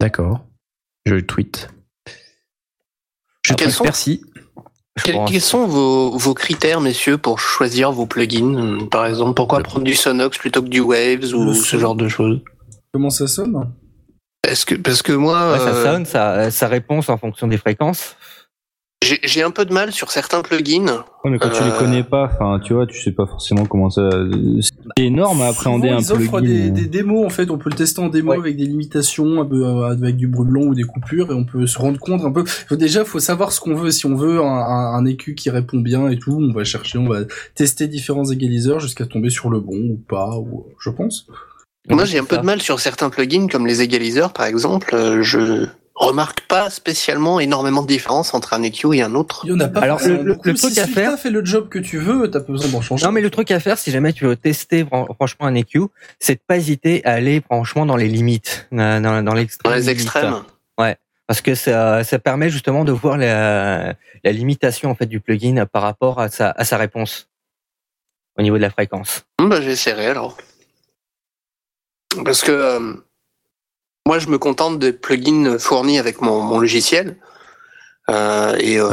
D'accord. 0.00 0.44
Je 1.06 1.14
le 1.14 1.26
tweet. 1.26 1.68
Je 3.44 3.68
sont- 3.70 3.84
merci. 3.84 4.24
Je 4.96 5.04
Quels, 5.04 5.40
sont 5.40 5.66
vos, 5.66 6.16
vos 6.18 6.34
critères, 6.34 6.80
messieurs, 6.80 7.16
pour 7.16 7.38
choisir 7.40 7.92
vos 7.92 8.06
plugins 8.06 8.86
Par 8.90 9.06
exemple, 9.06 9.34
pourquoi 9.34 9.62
prendre 9.62 9.84
du 9.84 9.94
Sonox 9.94 10.36
plutôt 10.36 10.62
que 10.62 10.68
du 10.68 10.80
Waves 10.80 11.32
ou 11.34 11.44
Le 11.46 11.54
ce 11.54 11.62
son. 11.62 11.78
genre 11.78 11.94
de 11.94 12.08
choses? 12.08 12.40
Comment 12.92 13.08
ça 13.08 13.26
sonne? 13.26 13.72
Est-ce 14.46 14.66
que 14.66 14.74
parce 14.74 15.00
que 15.02 15.12
moi, 15.12 15.52
Ouais, 15.52 15.58
ça 15.58 15.68
euh, 15.74 15.82
sonne, 15.84 16.04
ça, 16.04 16.50
ça 16.50 16.68
réponse 16.68 17.08
en 17.08 17.16
fonction 17.16 17.46
des 17.46 17.56
fréquences. 17.56 18.16
J'ai 19.02 19.18
j'ai 19.22 19.42
un 19.42 19.50
peu 19.50 19.64
de 19.64 19.72
mal 19.72 19.92
sur 19.92 20.10
certains 20.10 20.40
plugins. 20.42 21.04
Ouais, 21.24 21.30
mais 21.30 21.38
quand 21.38 21.50
tu 21.50 21.62
les 21.62 21.70
Euh, 21.70 21.78
connais 21.78 22.02
pas, 22.04 22.30
enfin, 22.32 22.60
tu 22.64 22.72
vois, 22.74 22.86
tu 22.86 23.00
sais 23.00 23.12
pas 23.12 23.26
forcément 23.26 23.66
comment 23.66 23.90
ça. 23.90 24.08
C'est 24.96 25.04
énorme 25.04 25.40
à 25.42 25.46
appréhender 25.48 25.88
Souvent, 25.88 25.98
un 25.98 26.00
ils 26.00 26.12
offrent 26.12 26.38
plugin. 26.38 26.64
des, 26.64 26.70
des 26.70 26.86
démos 26.86 27.24
en 27.26 27.28
fait, 27.30 27.50
on 27.50 27.58
peut 27.58 27.70
le 27.70 27.76
tester 27.76 28.00
en 28.00 28.08
démo 28.08 28.30
Ouais. 28.32 28.38
avec 28.38 28.56
des 28.56 28.64
limitations, 28.66 29.40
un 29.40 29.44
peu, 29.44 29.64
euh, 29.66 29.90
avec 29.90 30.16
du 30.16 30.26
bruit 30.28 30.48
blanc 30.48 30.62
ou 30.62 30.74
des 30.74 30.82
coupures, 30.84 31.30
et 31.30 31.34
on 31.34 31.44
peut 31.44 31.66
se 31.66 31.78
rendre 31.78 31.98
compte 32.00 32.22
un 32.24 32.32
peu. 32.32 32.44
Déjà, 32.76 33.04
faut 33.04 33.18
savoir 33.20 33.52
ce 33.52 33.60
qu'on 33.60 33.74
veut. 33.74 33.90
Si 33.90 34.06
on 34.06 34.14
veut 34.14 34.40
un, 34.40 34.44
un, 34.44 34.94
un 34.94 35.04
EQ 35.06 35.34
qui 35.34 35.50
répond 35.50 35.78
bien 35.78 36.08
et 36.08 36.18
tout, 36.18 36.38
on 36.40 36.52
va 36.52 36.64
chercher, 36.64 36.98
on 36.98 37.08
va 37.08 37.20
tester 37.54 37.88
différents 37.88 38.24
égaliseurs 38.30 38.80
jusqu'à 38.80 39.06
tomber 39.06 39.30
sur 39.30 39.50
le 39.50 39.60
bon 39.60 39.76
ou 39.76 40.00
pas, 40.08 40.36
ou 40.38 40.66
je 40.80 40.90
pense. 40.90 41.26
Moi, 41.88 42.04
j'ai 42.04 42.18
un 42.18 42.24
peu 42.24 42.36
de 42.36 42.42
mal 42.42 42.62
sur 42.62 42.78
certains 42.78 43.10
plugins 43.10 43.48
comme 43.48 43.66
les 43.66 43.82
égaliseurs, 43.82 44.32
par 44.32 44.46
exemple. 44.46 44.94
euh, 44.94 45.20
Je 45.22 45.66
remarque 45.94 46.40
pas 46.48 46.70
spécialement 46.70 47.38
énormément 47.38 47.82
de 47.82 47.86
différence 47.86 48.32
entre 48.34 48.54
un 48.54 48.62
EQ 48.62 48.94
et 48.96 49.02
un 49.02 49.14
autre. 49.14 49.42
Il 49.44 49.50
y 49.50 49.52
en 49.54 49.60
a 49.60 49.68
pas 49.68 49.80
Alors, 49.80 50.00
le- 50.06 50.16
le- 50.22 50.38
le 50.44 50.54
truc 50.54 50.72
si 50.72 50.80
à 50.80 50.86
si 50.86 50.92
faire- 50.92 51.10
t'as 51.12 51.16
fait 51.16 51.30
le 51.30 51.44
job 51.44 51.68
que 51.68 51.78
tu 51.78 51.98
veux, 51.98 52.30
t'as 52.30 52.40
pas 52.40 52.52
besoin 52.52 52.70
d'en 52.70 52.80
changer. 52.80 53.04
Non, 53.04 53.12
mais 53.12 53.20
le 53.20 53.30
truc 53.30 53.50
à 53.50 53.60
faire, 53.60 53.78
si 53.78 53.90
jamais 53.90 54.12
tu 54.12 54.24
veux 54.24 54.36
tester 54.36 54.84
fran- 54.84 55.06
franchement 55.14 55.46
un 55.46 55.54
EQ, 55.54 55.80
c'est 56.18 56.36
de 56.36 56.40
pas 56.46 56.56
hésiter 56.56 57.04
à 57.04 57.12
aller 57.12 57.40
franchement 57.42 57.84
dans 57.86 57.96
les 57.96 58.08
limites, 58.08 58.66
dans, 58.72 59.02
dans, 59.02 59.22
dans 59.22 59.34
l'extrême 59.34 59.70
Dans 59.70 59.76
les 59.76 59.90
extrêmes. 59.90 60.42
parce 61.28 61.40
que 61.40 61.54
ça, 61.54 62.04
ça 62.04 62.18
permet 62.18 62.50
justement 62.50 62.84
de 62.84 62.92
voir 62.92 63.16
la, 63.16 63.94
la 64.24 64.32
limitation 64.32 64.90
en 64.90 64.94
fait 64.94 65.06
du 65.06 65.20
plugin 65.20 65.64
par 65.66 65.82
rapport 65.82 66.20
à 66.20 66.28
sa, 66.28 66.50
à 66.50 66.64
sa 66.64 66.76
réponse 66.76 67.28
au 68.36 68.42
niveau 68.42 68.56
de 68.56 68.62
la 68.62 68.70
fréquence. 68.70 69.24
Hum, 69.40 69.48
bah, 69.48 69.60
j'essaierai 69.60 70.06
alors. 70.08 70.36
Parce 72.24 72.42
que 72.42 72.50
euh, 72.52 72.92
moi, 74.06 74.18
je 74.18 74.28
me 74.28 74.38
contente 74.38 74.78
des 74.78 74.92
plugins 74.92 75.58
fournis 75.58 75.98
avec 75.98 76.20
mon, 76.20 76.40
mon 76.42 76.58
logiciel. 76.58 77.16
Euh, 78.10 78.56
et, 78.58 78.78
euh, 78.80 78.90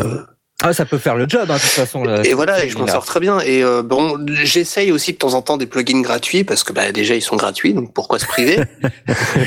Ah, 0.61 0.71
ça 0.73 0.85
peut 0.85 0.97
faire 0.99 1.15
le 1.15 1.27
job, 1.27 1.49
hein, 1.49 1.55
de 1.55 1.59
toute 1.59 1.69
façon. 1.69 2.03
et 2.23 2.33
voilà, 2.33 2.63
et 2.63 2.69
je 2.69 2.77
m'en 2.77 2.85
sors 2.87 3.05
très 3.05 3.19
bien. 3.19 3.39
Et 3.39 3.63
euh, 3.63 3.81
bon, 3.81 4.23
j'essaye 4.43 4.91
aussi 4.91 5.13
de 5.13 5.17
temps 5.17 5.33
en 5.33 5.41
temps 5.41 5.57
des 5.57 5.65
plugins 5.65 6.01
gratuits 6.01 6.43
parce 6.43 6.63
que 6.63 6.73
bah, 6.73 6.91
déjà 6.91 7.15
ils 7.15 7.21
sont 7.21 7.37
gratuits, 7.37 7.73
donc 7.73 7.93
pourquoi 7.93 8.19
se 8.19 8.25
priver? 8.27 8.59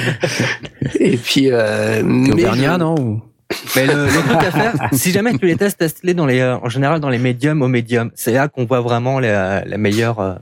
Et 0.99 1.16
puis, 1.16 1.50
euh, 1.52 2.02
mais 2.05 2.42
je- 2.42 2.76
non 2.78 2.94
ou- 2.99 3.23
Mais 3.76 3.86
le, 3.86 4.07
le 4.07 4.10
truc 4.28 4.42
à 4.42 4.50
faire, 4.50 4.74
si 4.92 5.12
jamais 5.12 5.36
tu 5.39 5.47
les 5.47 5.57
testes, 5.57 5.78
teste-les 5.78 6.15
dans 6.15 6.26
les, 6.26 6.41
euh, 6.41 6.57
en 6.57 6.68
général 6.68 7.00
dans 7.00 7.10
les 7.10 7.18
médiums 7.18 7.62
au 7.62 7.68
médium. 7.68 8.10
C'est 8.15 8.32
là 8.32 8.49
qu'on 8.49 8.65
voit 8.65 8.81
vraiment 8.81 9.20
la, 9.20 9.65
la 9.65 9.76
meilleure, 9.78 10.18
euh, 10.20 10.34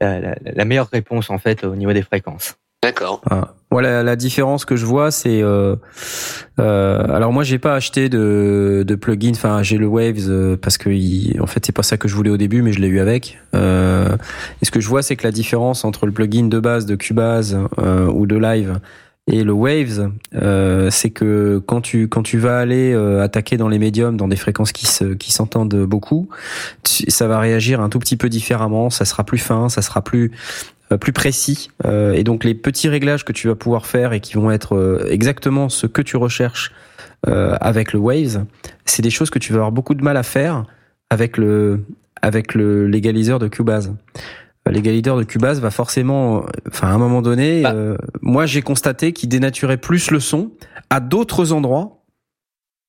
la, 0.00 0.20
la- 0.20 0.34
la 0.44 0.64
meilleure 0.64 0.88
réponse 0.92 1.30
en 1.30 1.38
fait 1.38 1.64
au 1.64 1.74
niveau 1.74 1.92
des 1.92 2.02
fréquences. 2.02 2.54
D'accord. 2.82 3.20
Ah. 3.30 3.54
Voilà, 3.72 4.02
la 4.02 4.16
différence 4.16 4.66
que 4.66 4.76
je 4.76 4.84
vois, 4.84 5.10
c'est 5.10 5.42
euh, 5.42 5.76
euh, 6.60 7.02
alors 7.08 7.32
moi 7.32 7.42
j'ai 7.42 7.58
pas 7.58 7.74
acheté 7.74 8.10
de, 8.10 8.84
de 8.86 8.94
plugin, 8.94 9.30
enfin 9.30 9.62
j'ai 9.62 9.78
le 9.78 9.86
Waves 9.86 10.28
euh, 10.28 10.58
parce 10.58 10.76
que 10.76 10.90
il- 10.90 11.40
en 11.40 11.46
fait 11.46 11.64
c'est 11.64 11.72
pas 11.74 11.82
ça 11.82 11.96
que 11.96 12.06
je 12.06 12.14
voulais 12.14 12.28
au 12.28 12.36
début, 12.36 12.60
mais 12.60 12.74
je 12.74 12.80
l'ai 12.80 12.88
eu 12.88 13.00
avec. 13.00 13.38
Euh, 13.54 14.14
et 14.60 14.66
ce 14.66 14.70
que 14.70 14.80
je 14.80 14.88
vois, 14.88 15.00
c'est 15.02 15.16
que 15.16 15.26
la 15.26 15.32
différence 15.32 15.86
entre 15.86 16.04
le 16.04 16.12
plugin 16.12 16.48
de 16.48 16.60
base 16.60 16.84
de 16.84 16.96
Cubase 16.96 17.58
euh, 17.78 18.08
ou 18.08 18.26
de 18.26 18.36
Live 18.36 18.78
et 19.26 19.42
le 19.42 19.52
Waves, 19.52 20.10
euh, 20.34 20.90
c'est 20.90 21.08
que 21.10 21.62
quand 21.64 21.80
tu 21.80 22.08
quand 22.08 22.22
tu 22.22 22.36
vas 22.36 22.58
aller 22.58 22.92
euh, 22.92 23.22
attaquer 23.22 23.56
dans 23.56 23.68
les 23.68 23.78
médiums, 23.78 24.18
dans 24.18 24.28
des 24.28 24.36
fréquences 24.36 24.72
qui 24.72 24.84
se 24.84 25.14
qui 25.14 25.32
s'entendent 25.32 25.86
beaucoup, 25.86 26.28
ça 26.84 27.26
va 27.26 27.38
réagir 27.38 27.80
un 27.80 27.88
tout 27.88 28.00
petit 28.00 28.18
peu 28.18 28.28
différemment, 28.28 28.90
ça 28.90 29.06
sera 29.06 29.24
plus 29.24 29.38
fin, 29.38 29.70
ça 29.70 29.80
sera 29.80 30.02
plus 30.02 30.30
plus 30.98 31.12
précis 31.12 31.70
Euh, 31.84 32.12
et 32.12 32.24
donc 32.24 32.44
les 32.44 32.54
petits 32.54 32.88
réglages 32.88 33.24
que 33.24 33.32
tu 33.32 33.48
vas 33.48 33.54
pouvoir 33.54 33.86
faire 33.86 34.12
et 34.12 34.20
qui 34.20 34.34
vont 34.34 34.50
être 34.50 34.76
euh, 34.76 35.06
exactement 35.10 35.68
ce 35.68 35.86
que 35.86 36.02
tu 36.02 36.16
recherches 36.16 36.72
euh, 37.28 37.56
avec 37.60 37.92
le 37.92 37.98
Waves, 37.98 38.44
c'est 38.84 39.02
des 39.02 39.10
choses 39.10 39.30
que 39.30 39.38
tu 39.38 39.52
vas 39.52 39.58
avoir 39.58 39.72
beaucoup 39.72 39.94
de 39.94 40.02
mal 40.02 40.16
à 40.16 40.22
faire 40.22 40.64
avec 41.10 41.36
le 41.36 41.84
avec 42.20 42.54
le 42.54 42.86
l'égaliseur 42.86 43.38
de 43.38 43.48
Cubase. 43.48 43.94
Euh, 44.68 44.70
L'égaliseur 44.70 45.16
de 45.16 45.24
Cubase 45.24 45.60
va 45.60 45.70
forcément, 45.70 46.38
euh, 46.38 46.46
enfin 46.68 46.88
à 46.88 46.92
un 46.92 46.98
moment 46.98 47.20
donné, 47.22 47.62
Bah. 47.62 47.72
euh, 47.74 47.96
moi 48.20 48.46
j'ai 48.46 48.62
constaté 48.62 49.12
qu'il 49.12 49.28
dénaturait 49.28 49.76
plus 49.76 50.10
le 50.10 50.20
son 50.20 50.52
à 50.90 51.00
d'autres 51.00 51.52
endroits 51.52 51.98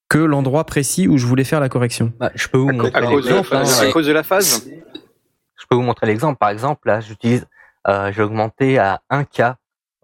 que 0.09 0.19
l'endroit 0.19 0.65
précis 0.65 1.07
où 1.07 1.17
je 1.17 1.25
voulais 1.25 1.43
faire 1.43 1.59
la 1.59 1.69
correction. 1.69 2.13
Bah, 2.19 2.31
je 2.35 2.47
peux 2.47 2.59
vous 2.59 2.69
À, 2.69 2.73
montrer 2.73 2.91
hein, 2.93 3.03
à 3.03 3.91
cause 3.91 4.05
de 4.05 4.11
la 4.13 4.21
phase 4.23 4.67
Je 5.59 5.65
peux 5.67 5.75
vous 5.75 5.81
montrer 5.81 6.05
l'exemple. 6.05 6.37
Par 6.37 6.49
exemple, 6.49 6.87
là, 6.87 6.99
j'utilise, 6.99 7.45
euh, 7.87 8.11
j'ai 8.11 8.21
augmenté 8.21 8.79
à 8.79 9.01
1K, 9.09 9.55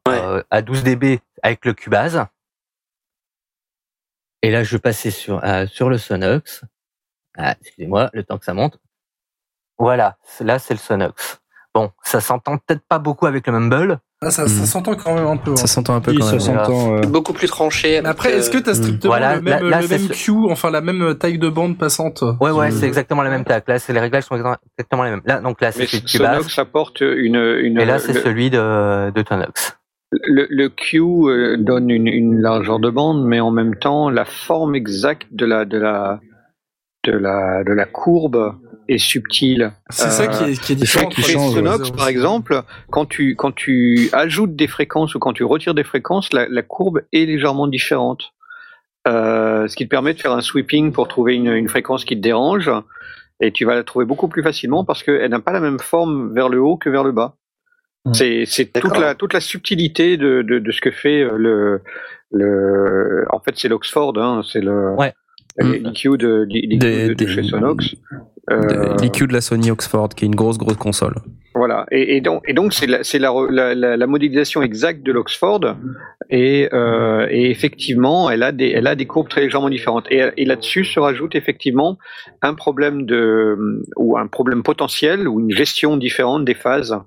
euh, 0.08 0.44
à 0.50 0.62
12 0.62 0.84
dB 0.84 1.20
avec 1.44 1.66
le 1.66 1.74
Cubase. 1.74 2.26
Et 4.42 4.52
là, 4.52 4.64
je 4.64 4.76
vais 4.76 4.82
passer 4.82 5.12
sur, 5.12 5.44
euh, 5.44 5.66
sur 5.68 5.90
le 5.90 5.98
Sonox. 5.98 6.64
Ah, 7.38 7.56
excusez-moi, 7.62 8.10
le 8.14 8.24
temps 8.24 8.38
que 8.38 8.46
ça 8.46 8.54
monte. 8.54 8.80
Voilà, 9.78 10.18
là, 10.40 10.60
c'est 10.60 10.74
le 10.74 10.80
Sonox. 10.80 11.42
Bon, 11.74 11.92
ça 12.04 12.20
s'entend 12.20 12.58
peut-être 12.58 12.86
pas 12.88 13.00
beaucoup 13.00 13.28
avec 13.28 13.48
le 13.48 13.54
Mumble. 13.54 14.00
Ah, 14.22 14.32
ça, 14.32 14.48
ça 14.50 14.60
Mhm. 14.60 14.66
s'entend 14.66 14.96
quand 14.96 15.16
même 15.16 15.28
un 15.28 15.38
peu. 15.38 15.52
hein. 15.52 15.56
Ça 15.56 15.68
s'entend 15.68 15.96
un 15.96 16.02
peu 16.02 16.12
Oui, 16.12 16.18
quand 16.18 16.26
ça 16.26 16.32
même. 16.34 16.42
s'entend. 16.42 16.98
euh, 16.98 17.02
Beaucoup 17.08 17.32
plus 17.32 17.48
tranché. 17.48 18.00
Avec, 18.00 18.06
après, 18.12 18.34
est-ce 18.34 18.50
que 18.50 18.58
euh, 18.58 18.62
t'as 18.62 18.74
strictement 18.74 19.12
Voilà, 19.12 19.36
le 19.38 19.42
même, 19.42 19.64
là- 19.64 19.70
là, 19.70 19.82
le 19.82 19.88
c'est 19.88 19.98
même 19.98 20.08
ce- 20.10 20.14
Q, 20.26 20.32
enfin 20.52 20.70
la 20.72 20.82
même 20.82 21.16
taille 21.16 21.38
de 21.40 21.48
bande 21.48 21.78
passante? 21.78 22.22
Ouais, 22.42 22.52
ouais, 22.52 22.66
Mhm. 22.70 22.72
c'est 22.78 22.86
exactement 22.88 23.22
la 23.24 23.30
même 23.30 23.46
taille. 23.46 23.62
Là, 23.66 23.80
c'est 23.80 23.94
les 23.94 24.00
réglages 24.02 24.24
sont 24.26 24.36
exactement 24.36 25.04
les 25.06 25.12
mêmes. 25.12 25.22
Là, 25.24 25.40
donc 25.40 25.62
là, 25.62 25.72
c'est 25.72 25.80
Mais 25.82 25.86
celui 25.86 26.04
de 26.04 26.10
Cubase. 26.10 26.36
Sonox 26.36 26.60
apporte 26.60 27.00
une, 27.00 27.36
une 27.62 27.80
Et 27.80 27.86
là, 27.86 27.98
c'est 28.00 28.12
le, 28.12 28.20
celui 28.20 28.50
de, 28.50 29.10
de 29.12 29.22
Tonox. 29.22 29.78
le, 30.12 30.48
le 30.50 30.68
Q 30.68 31.00
euh, 31.02 31.56
donne 31.58 31.90
une, 31.90 32.08
une 32.08 32.42
largeur 32.42 32.80
de 32.80 32.90
bande, 32.90 33.24
mais 33.26 33.40
en 33.40 33.52
même 33.52 33.76
temps, 33.78 34.10
la 34.10 34.26
forme 34.26 34.76
exacte 34.76 35.28
de 35.32 35.46
la 35.46 35.64
de 35.64 35.78
la 35.78 36.20
de 37.06 37.14
la 37.14 37.64
de 37.64 37.72
la 37.72 37.86
courbe 37.86 38.54
et 38.90 38.98
subtil. 38.98 39.72
C'est 39.90 40.10
ça 40.10 40.28
qui 40.28 40.44
est, 40.44 40.62
qui 40.62 40.74
est 40.74 40.76
différent. 40.76 41.10
Chez 41.12 41.38
entre 41.38 41.48
les 41.48 41.54
Sonox, 41.54 41.92
deux 41.92 41.96
par 41.96 42.08
exemple, 42.10 42.64
quand 42.90 43.06
tu 43.06 43.36
quand 43.36 43.54
tu 43.54 44.10
ajoutes 44.12 44.56
des 44.56 44.68
fréquences 44.68 45.16
ou 45.16 45.20
quand 45.20 45.32
tu 45.32 45.46
retires 45.46 45.76
des 45.76 45.86
fréquences, 45.86 46.34
la, 46.34 46.50
la 46.50 46.62
courbe 46.64 47.04
est 47.14 47.26
légèrement 47.26 47.68
différente. 47.68 48.34
Euh, 49.08 49.68
ce 49.68 49.76
qui 49.78 49.86
te 49.86 49.90
permet 49.90 50.14
de 50.14 50.20
faire 50.20 50.34
un 50.34 50.42
sweeping 50.42 50.92
pour 50.92 51.08
trouver 51.08 51.36
une, 51.36 51.54
une 51.54 51.70
fréquence 51.70 52.04
qui 52.04 52.16
te 52.16 52.22
dérange, 52.22 52.70
et 53.40 53.52
tu 53.54 53.64
vas 53.64 53.76
la 53.76 53.84
trouver 53.84 54.06
beaucoup 54.06 54.28
plus 54.28 54.44
facilement 54.44 54.84
parce 54.84 55.04
qu'elle 55.04 55.32
n'a 55.32 55.40
pas 55.40 55.54
la 55.54 55.62
même 55.62 55.80
forme 55.80 56.34
vers 56.34 56.50
le 56.50 56.60
haut 56.60 56.76
que 56.76 56.90
vers 56.90 57.04
le 57.04 57.14
bas. 57.14 57.36
C'est 58.14 58.46
toute 58.82 58.98
la 58.98 59.14
toute 59.14 59.34
la 59.34 59.40
subtilité 59.42 60.18
de, 60.18 60.42
de, 60.42 60.60
de 60.60 60.72
ce 60.72 60.82
que 60.82 60.92
fait 60.92 61.22
euh, 61.22 61.38
le 61.38 61.82
le. 62.32 63.26
En 63.30 63.40
fait, 63.40 63.54
c'est 63.56 63.68
l'Oxford, 63.68 64.14
hein, 64.18 64.42
c'est 64.52 64.62
le. 64.62 64.94
Ouais. 64.96 65.14
Les 65.62 65.80
l'IQ 65.80 66.18
de, 66.18 67.28
chez 67.28 67.44
Sonox. 67.44 67.96
Euh, 68.52 68.96
L'IQ 69.02 69.28
de 69.28 69.34
la 69.34 69.42
Sony 69.42 69.70
Oxford, 69.70 70.10
qui 70.10 70.26
est 70.26 70.28
une 70.28 70.36
grosse, 70.36 70.58
grosse 70.58 70.78
console. 70.78 71.16
Voilà, 71.56 71.86
et, 71.92 72.16
et 72.16 72.22
donc 72.22 72.42
et 72.48 72.54
donc 72.54 72.74
c'est 72.74 72.88
la, 72.88 74.08
modélisation 74.08 74.62
exacte 74.62 75.04
de 75.04 75.12
l'Oxford, 75.12 75.76
et, 76.30 76.70
euh, 76.74 77.28
et 77.30 77.50
effectivement, 77.50 78.30
elle 78.30 78.44
a 78.44 78.52
des 78.52 78.70
elle 78.70 78.88
a 78.88 78.96
des 78.96 79.06
courbes 79.06 79.28
très 79.28 79.42
légèrement 79.42 79.70
différentes. 79.70 80.06
Et, 80.10 80.30
et 80.38 80.46
là-dessus 80.46 80.86
se 80.86 81.00
rajoute 81.00 81.36
effectivement 81.36 81.98
un 82.42 82.54
problème 82.54 83.06
de 83.06 83.82
ou 83.98 84.18
un 84.18 84.28
problème 84.28 84.64
potentiel 84.64 85.28
ou 85.28 85.40
une 85.40 85.52
gestion 85.52 85.98
différente 85.98 86.46
des 86.46 86.56
phases. 86.56 86.98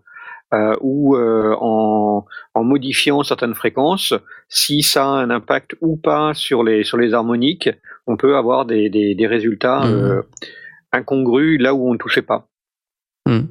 Euh, 0.55 0.75
ou 0.83 1.17
euh, 1.17 1.57
en, 1.63 2.27
en 2.53 2.63
modifiant 2.63 3.23
certaines 3.23 3.55
fréquences, 3.55 4.13
si 4.51 4.83
ça 4.83 5.05
a 5.05 5.09
un 5.09 5.31
impact 5.31 5.77
ou 5.81 5.97
pas 5.97 6.35
sur 6.35 6.63
les 6.63 6.85
sur 6.85 6.99
les 6.99 7.15
harmoniques, 7.15 7.71
on 8.07 8.17
peut 8.17 8.37
avoir 8.37 8.65
des, 8.67 8.89
des, 8.91 9.15
des 9.15 9.27
résultats 9.27 9.81
Mhm. 9.85 9.93
euh, 9.95 10.23
incongrus 10.93 11.59
là 11.61 11.75
où 11.75 11.89
on 11.89 11.93
ne 11.93 11.99
touchait 11.99 12.23
pas. 12.23 12.47
Hmm. 13.27 13.43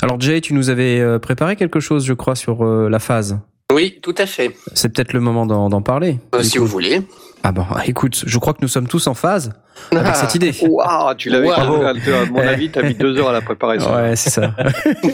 Alors 0.00 0.20
Jay, 0.20 0.40
tu 0.40 0.54
nous 0.54 0.70
avais 0.70 1.00
euh, 1.00 1.18
préparé 1.18 1.56
quelque 1.56 1.80
chose, 1.80 2.04
je 2.06 2.12
crois, 2.14 2.36
sur 2.36 2.64
euh, 2.64 2.88
la 2.88 2.98
phase. 2.98 3.38
Oui, 3.72 3.98
tout 4.00 4.14
à 4.16 4.24
fait. 4.24 4.56
C'est 4.72 4.88
peut-être 4.94 5.12
le 5.12 5.20
moment 5.20 5.44
d'en 5.44 5.82
parler. 5.82 6.18
Euh, 6.34 6.42
si 6.42 6.56
coup. 6.56 6.64
vous 6.64 6.70
voulez. 6.70 7.02
Ah 7.42 7.52
bon, 7.52 7.64
écoute, 7.84 8.24
je 8.26 8.38
crois 8.38 8.54
que 8.54 8.60
nous 8.62 8.68
sommes 8.68 8.88
tous 8.88 9.06
en 9.08 9.14
phase 9.14 9.52
avec 9.92 10.06
Ah. 10.06 10.14
cette 10.14 10.34
idée. 10.34 10.52
Waouh, 10.62 11.14
tu 11.16 11.28
l'avais. 11.28 11.48
Wow. 11.48 11.52
À 11.84 12.24
mon 12.30 12.38
avis, 12.38 12.70
t'as 12.70 12.82
mis 12.82 12.94
deux 12.94 13.18
heures 13.18 13.28
à 13.28 13.32
la 13.32 13.42
préparation. 13.42 13.92
Ouais, 13.94 14.16
c'est 14.16 14.30
ça. 14.30 14.54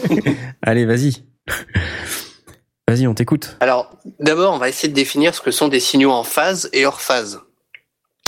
Allez, 0.61 0.85
vas-y. 0.85 1.23
Vas-y, 2.87 3.07
on 3.07 3.13
t'écoute. 3.13 3.57
Alors, 3.59 3.91
d'abord, 4.19 4.53
on 4.53 4.57
va 4.57 4.69
essayer 4.69 4.87
de 4.89 4.93
définir 4.93 5.33
ce 5.35 5.41
que 5.41 5.51
sont 5.51 5.67
des 5.67 5.79
signaux 5.79 6.11
en 6.11 6.23
phase 6.23 6.69
et 6.71 6.85
hors 6.85 7.01
phase. 7.01 7.41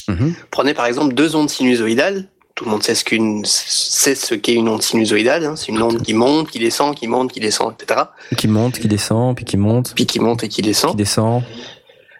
Mhm. 0.07 0.33
Prenez 0.51 0.73
par 0.73 0.85
exemple 0.85 1.13
deux 1.13 1.35
ondes 1.35 1.49
sinusoïdales. 1.49 2.27
Tout 2.55 2.65
le 2.65 2.71
monde 2.71 2.81
sait 2.81 2.95
ce 2.95 3.03
qu'une 3.03 3.45
sait 3.45 4.15
ce 4.15 4.33
qu'est 4.33 4.53
une 4.55 4.67
onde 4.67 4.81
sinusoïdale. 4.81 5.45
hein. 5.45 5.55
C'est 5.55 5.67
une 5.67 5.81
onde 5.81 6.01
qui 6.01 6.13
monte, 6.15 6.49
qui 6.49 6.57
descend, 6.59 6.95
qui 6.95 7.07
monte, 7.07 7.31
qui 7.31 7.39
descend, 7.39 7.73
etc. 7.79 8.01
Qui 8.35 8.47
monte, 8.47 8.79
qui 8.79 8.87
descend, 8.87 9.35
puis 9.35 9.45
qui 9.45 9.57
monte, 9.57 9.93
Puis 9.93 10.07
qui 10.07 10.19
monte 10.19 10.43
et 10.43 10.47
qui 10.49 10.55
qui 10.57 10.61
descend. 10.63 10.95
descend, 10.95 11.43
puis 11.43 11.55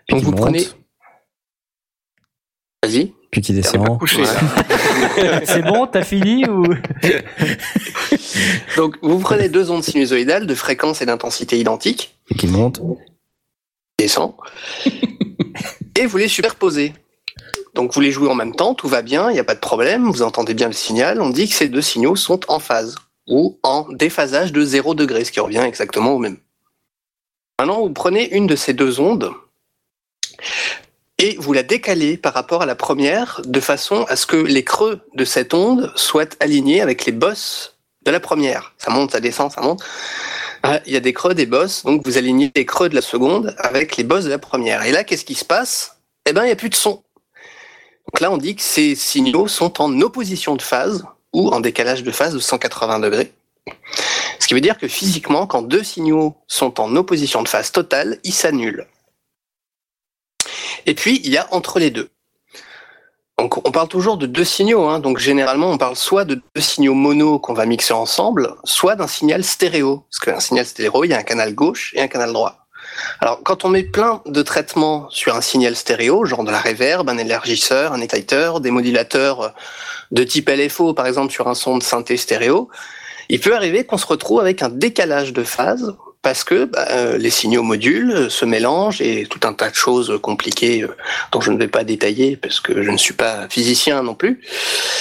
Donc 0.10 0.20
qui 0.20 0.26
vous 0.26 0.32
monte, 0.32 0.42
prenez. 0.42 0.68
Vas-y. 2.84 3.14
puis 3.32 3.42
qui 3.42 3.54
descend. 3.54 3.98
C'est 5.46 5.64
bon, 5.64 5.88
t'as 5.88 6.04
fini 6.04 6.48
ou? 6.48 6.64
Donc 8.78 8.98
vous 9.02 9.18
prenez 9.20 9.50
deux 9.50 9.72
ondes 9.72 9.84
sinusoïdales 9.84 10.46
de 10.46 10.54
fréquence 10.56 11.02
et 11.02 11.06
d'intensité 11.08 11.58
identiques, 11.60 12.16
puis 12.26 12.36
qui 12.36 12.48
monte. 12.48 12.80
qui 12.80 14.04
descend, 14.06 14.34
et 15.98 16.06
vous 16.06 16.18
les 16.18 16.28
superposez. 16.28 16.94
Donc 17.78 17.94
vous 17.94 18.02
les 18.02 18.12
jouez 18.12 18.28
en 18.28 18.34
même 18.34 18.56
temps, 18.56 18.74
tout 18.74 18.88
va 18.88 19.04
bien, 19.04 19.30
il 19.30 19.34
n'y 19.34 19.40
a 19.40 19.44
pas 19.44 19.54
de 19.54 19.60
problème, 19.60 20.10
vous 20.10 20.24
entendez 20.24 20.56
bien 20.56 20.66
le 20.66 20.74
signal, 20.74 21.22
on 21.22 21.30
dit 21.30 21.48
que 21.48 21.54
ces 21.54 21.70
deux 21.70 21.84
signaux 21.84 22.16
sont 22.16 22.40
en 22.48 22.58
phase, 22.58 22.96
ou 23.28 23.60
en 23.62 23.86
déphasage 23.92 24.52
de 24.52 24.66
0 24.66 24.96
degré, 24.96 25.24
ce 25.24 25.32
qui 25.32 25.40
revient 25.40 25.60
exactement 25.60 26.14
au 26.14 26.18
même. 26.18 26.38
Maintenant, 27.60 27.82
vous 27.82 27.94
prenez 27.94 28.34
une 28.36 28.48
de 28.48 28.56
ces 28.56 28.74
deux 28.74 29.00
ondes, 29.00 29.32
et 31.20 31.36
vous 31.38 31.54
la 31.54 31.62
décalez 31.62 32.18
par 32.18 32.34
rapport 32.34 32.64
à 32.64 32.66
la 32.66 32.74
première, 32.74 33.42
de 33.46 33.60
façon 33.60 34.06
à 34.10 34.16
ce 34.16 34.26
que 34.26 34.38
les 34.38 34.64
creux 34.64 35.02
de 35.14 35.24
cette 35.24 35.54
onde 35.54 35.94
soient 35.96 36.36
alignés 36.40 36.82
avec 36.82 37.06
les 37.06 37.12
bosses 37.12 37.78
de 38.08 38.10
la 38.10 38.20
première. 38.20 38.74
Ça 38.80 38.90
monte, 38.90 39.12
ça 39.12 39.20
descend, 39.20 39.52
ça 39.52 39.62
monte. 39.62 39.84
Ah, 40.64 40.80
Il 40.88 40.94
y 40.94 40.98
a 40.98 41.00
des 41.00 41.14
creux, 41.14 41.36
des 41.36 41.46
bosses, 41.46 41.84
donc 41.84 42.02
vous 42.06 42.18
alignez 42.18 42.52
les 42.56 42.66
creux 42.66 42.90
de 42.90 42.96
la 42.96 43.04
seconde 43.04 43.56
avec 43.60 43.98
les 43.98 44.04
bosses 44.04 44.26
de 44.26 44.32
la 44.32 44.40
première. 44.40 44.84
Et 44.84 44.92
là, 44.92 45.04
qu'est-ce 45.04 45.26
qui 45.26 45.36
se 45.36 45.46
passe? 45.46 45.98
Eh 46.26 46.34
ben, 46.34 46.42
il 46.42 46.48
n'y 46.48 46.52
a 46.52 46.56
plus 46.56 46.70
de 46.70 46.76
son. 46.76 47.04
Donc 48.14 48.22
là, 48.22 48.32
on 48.32 48.38
dit 48.38 48.56
que 48.56 48.62
ces 48.62 48.96
signaux 48.96 49.48
sont 49.48 49.82
en 49.82 50.02
opposition 50.02 50.56
de 50.56 50.62
phase 50.62 51.06
ou 51.34 51.50
en 51.50 51.60
décalage 51.60 52.04
de 52.04 52.12
phase 52.12 52.34
de 52.34 52.40
180 52.40 53.00
degrés. 53.00 53.34
Ce 54.40 54.48
qui 54.48 54.54
veut 54.54 54.62
dire 54.62 54.78
que 54.78 54.88
physiquement, 54.88 55.46
quand 55.46 55.62
deux 55.62 55.84
signaux 55.84 56.36
sont 56.48 56.80
en 56.80 56.96
opposition 56.96 57.44
de 57.44 57.50
phase 57.50 57.72
totale, 57.72 58.20
ils 58.24 58.34
s'annulent. 58.34 58.88
Et 60.86 60.96
puis, 60.96 61.20
il 61.24 61.32
y 61.32 61.38
a 61.38 61.48
entre 61.54 61.80
les 61.80 61.92
deux. 61.92 62.10
Donc, 63.38 63.68
on 63.68 63.72
parle 63.72 63.88
toujours 63.88 64.18
de 64.18 64.26
deux 64.26 64.46
signaux. 64.46 64.88
Hein. 64.88 65.00
Donc, 65.00 65.20
généralement, 65.20 65.70
on 65.70 65.78
parle 65.78 65.96
soit 65.96 66.26
de 66.26 66.36
deux 66.36 66.62
signaux 66.62 66.94
mono 66.94 67.40
qu'on 67.40 67.54
va 67.54 67.66
mixer 67.66 67.94
ensemble, 67.94 68.56
soit 68.64 68.96
d'un 68.96 69.08
signal 69.08 69.44
stéréo. 69.44 70.06
Parce 70.10 70.20
qu'un 70.20 70.40
signal 70.40 70.66
stéréo, 70.66 71.04
il 71.04 71.10
y 71.10 71.14
a 71.14 71.20
un 71.20 71.24
canal 71.24 71.54
gauche 71.54 71.94
et 71.96 72.02
un 72.02 72.08
canal 72.08 72.34
droit. 72.34 72.67
Alors, 73.20 73.42
quand 73.44 73.66
on 73.66 73.70
met 73.70 73.84
plein 73.84 74.22
de 74.26 74.42
traitements 74.42 75.08
sur 75.10 75.36
un 75.36 75.42
signal 75.42 75.76
stéréo, 75.76 76.26
genre 76.26 76.44
de 76.44 76.52
la 76.52 76.60
reverb, 76.60 77.10
un 77.10 77.18
élargisseur, 77.18 77.94
un 77.94 78.02
exciter, 78.02 78.54
des 78.62 78.72
modulateurs 78.72 79.54
de 80.12 80.24
type 80.24 80.50
LFO, 80.50 80.94
par 80.94 81.08
exemple, 81.08 81.32
sur 81.32 81.48
un 81.48 81.56
son 81.56 81.78
de 81.78 81.84
synthé 81.84 82.18
stéréo, 82.18 82.70
il 83.30 83.40
peut 83.40 83.56
arriver 83.56 83.86
qu'on 83.86 83.98
se 83.98 84.06
retrouve 84.06 84.40
avec 84.40 84.62
un 84.62 84.70
décalage 84.70 85.34
de 85.34 85.44
phase 85.44 85.96
parce 86.22 86.44
que 86.44 86.66
bah, 86.66 86.88
euh, 86.92 87.18
les 87.18 87.30
signaux 87.30 87.64
modules 87.64 88.12
euh, 88.12 88.30
se 88.30 88.44
mélangent 88.44 89.02
et 89.02 89.26
tout 89.30 89.40
un 89.44 89.54
tas 89.54 89.70
de 89.70 89.76
choses 89.76 90.20
compliquées 90.22 90.84
euh, 90.84 90.96
dont 91.32 91.42
je 91.42 91.52
ne 91.52 91.58
vais 91.58 91.68
pas 91.68 91.84
détailler 91.84 92.36
parce 92.36 92.60
que 92.60 92.82
je 92.84 92.92
ne 92.92 92.98
suis 92.98 93.14
pas 93.14 93.48
physicien 93.50 94.04
non 94.04 94.16
plus. 94.16 94.42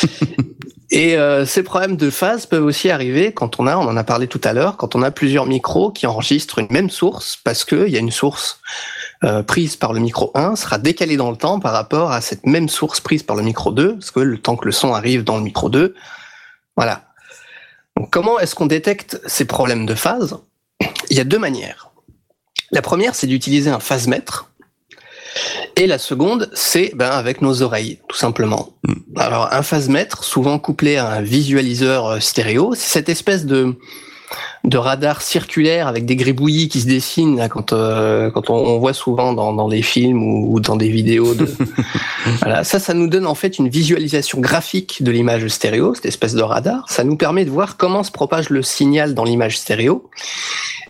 Et 0.90 1.16
euh, 1.16 1.44
ces 1.44 1.62
problèmes 1.64 1.96
de 1.96 2.10
phase 2.10 2.46
peuvent 2.46 2.64
aussi 2.64 2.90
arriver 2.90 3.32
quand 3.32 3.58
on 3.58 3.66
a, 3.66 3.76
on 3.76 3.88
en 3.88 3.96
a 3.96 4.04
parlé 4.04 4.28
tout 4.28 4.40
à 4.44 4.52
l'heure, 4.52 4.76
quand 4.76 4.94
on 4.94 5.02
a 5.02 5.10
plusieurs 5.10 5.46
micros 5.46 5.90
qui 5.90 6.06
enregistrent 6.06 6.60
une 6.60 6.68
même 6.70 6.90
source 6.90 7.38
parce 7.42 7.64
qu'il 7.64 7.88
y 7.88 7.96
a 7.96 7.98
une 7.98 8.12
source 8.12 8.60
euh, 9.24 9.42
prise 9.42 9.76
par 9.76 9.92
le 9.92 10.00
micro 10.00 10.30
1 10.34 10.54
sera 10.54 10.78
décalée 10.78 11.16
dans 11.16 11.30
le 11.30 11.36
temps 11.36 11.58
par 11.58 11.72
rapport 11.72 12.12
à 12.12 12.20
cette 12.20 12.46
même 12.46 12.68
source 12.68 13.00
prise 13.00 13.24
par 13.24 13.34
le 13.34 13.42
micro 13.42 13.72
2, 13.72 13.94
parce 13.94 14.10
que 14.12 14.20
le 14.20 14.38
temps 14.38 14.56
que 14.56 14.66
le 14.66 14.72
son 14.72 14.94
arrive 14.94 15.24
dans 15.24 15.38
le 15.38 15.42
micro 15.42 15.68
2, 15.68 15.94
voilà. 16.76 17.02
Comment 18.10 18.38
est-ce 18.38 18.54
qu'on 18.54 18.66
détecte 18.66 19.20
ces 19.26 19.46
problèmes 19.46 19.86
de 19.86 19.94
phase? 19.94 20.38
Il 21.10 21.16
y 21.16 21.20
a 21.20 21.24
deux 21.24 21.38
manières. 21.38 21.90
La 22.70 22.82
première, 22.82 23.14
c'est 23.14 23.26
d'utiliser 23.26 23.70
un 23.70 23.80
phase-mètre. 23.80 24.50
Et 25.76 25.86
la 25.86 25.98
seconde, 25.98 26.50
c'est 26.54 26.92
ben, 26.94 27.10
avec 27.10 27.42
nos 27.42 27.62
oreilles, 27.62 27.98
tout 28.08 28.16
simplement. 28.16 28.70
Alors, 29.16 29.52
un 29.52 29.62
phase-mètre, 29.62 30.24
souvent 30.24 30.58
couplé 30.58 30.96
à 30.96 31.08
un 31.08 31.22
visualiseur 31.22 32.06
euh, 32.06 32.20
stéréo, 32.20 32.74
c'est 32.74 32.90
cette 32.90 33.08
espèce 33.08 33.46
de, 33.46 33.74
de 34.64 34.78
radar 34.78 35.22
circulaire 35.22 35.86
avec 35.86 36.06
des 36.06 36.16
gribouillis 36.16 36.68
qui 36.68 36.80
se 36.80 36.86
dessinent 36.86 37.36
là, 37.36 37.48
quand, 37.48 37.72
euh, 37.72 38.30
quand 38.30 38.50
on, 38.50 38.56
on 38.56 38.78
voit 38.78 38.92
souvent 38.92 39.32
dans, 39.32 39.52
dans 39.52 39.68
des 39.68 39.82
films 39.82 40.22
ou, 40.22 40.54
ou 40.54 40.60
dans 40.60 40.76
des 40.76 40.88
vidéos. 40.88 41.34
De... 41.34 41.48
voilà, 42.40 42.64
ça, 42.64 42.78
ça 42.78 42.94
nous 42.94 43.06
donne 43.06 43.26
en 43.26 43.34
fait 43.34 43.58
une 43.58 43.68
visualisation 43.68 44.40
graphique 44.40 45.02
de 45.02 45.10
l'image 45.10 45.46
stéréo, 45.48 45.94
cette 45.94 46.06
espèce 46.06 46.34
de 46.34 46.42
radar. 46.42 46.84
Ça 46.88 47.04
nous 47.04 47.16
permet 47.16 47.44
de 47.44 47.50
voir 47.50 47.76
comment 47.76 48.02
se 48.02 48.10
propage 48.10 48.50
le 48.50 48.62
signal 48.62 49.14
dans 49.14 49.24
l'image 49.24 49.58
stéréo. 49.58 50.10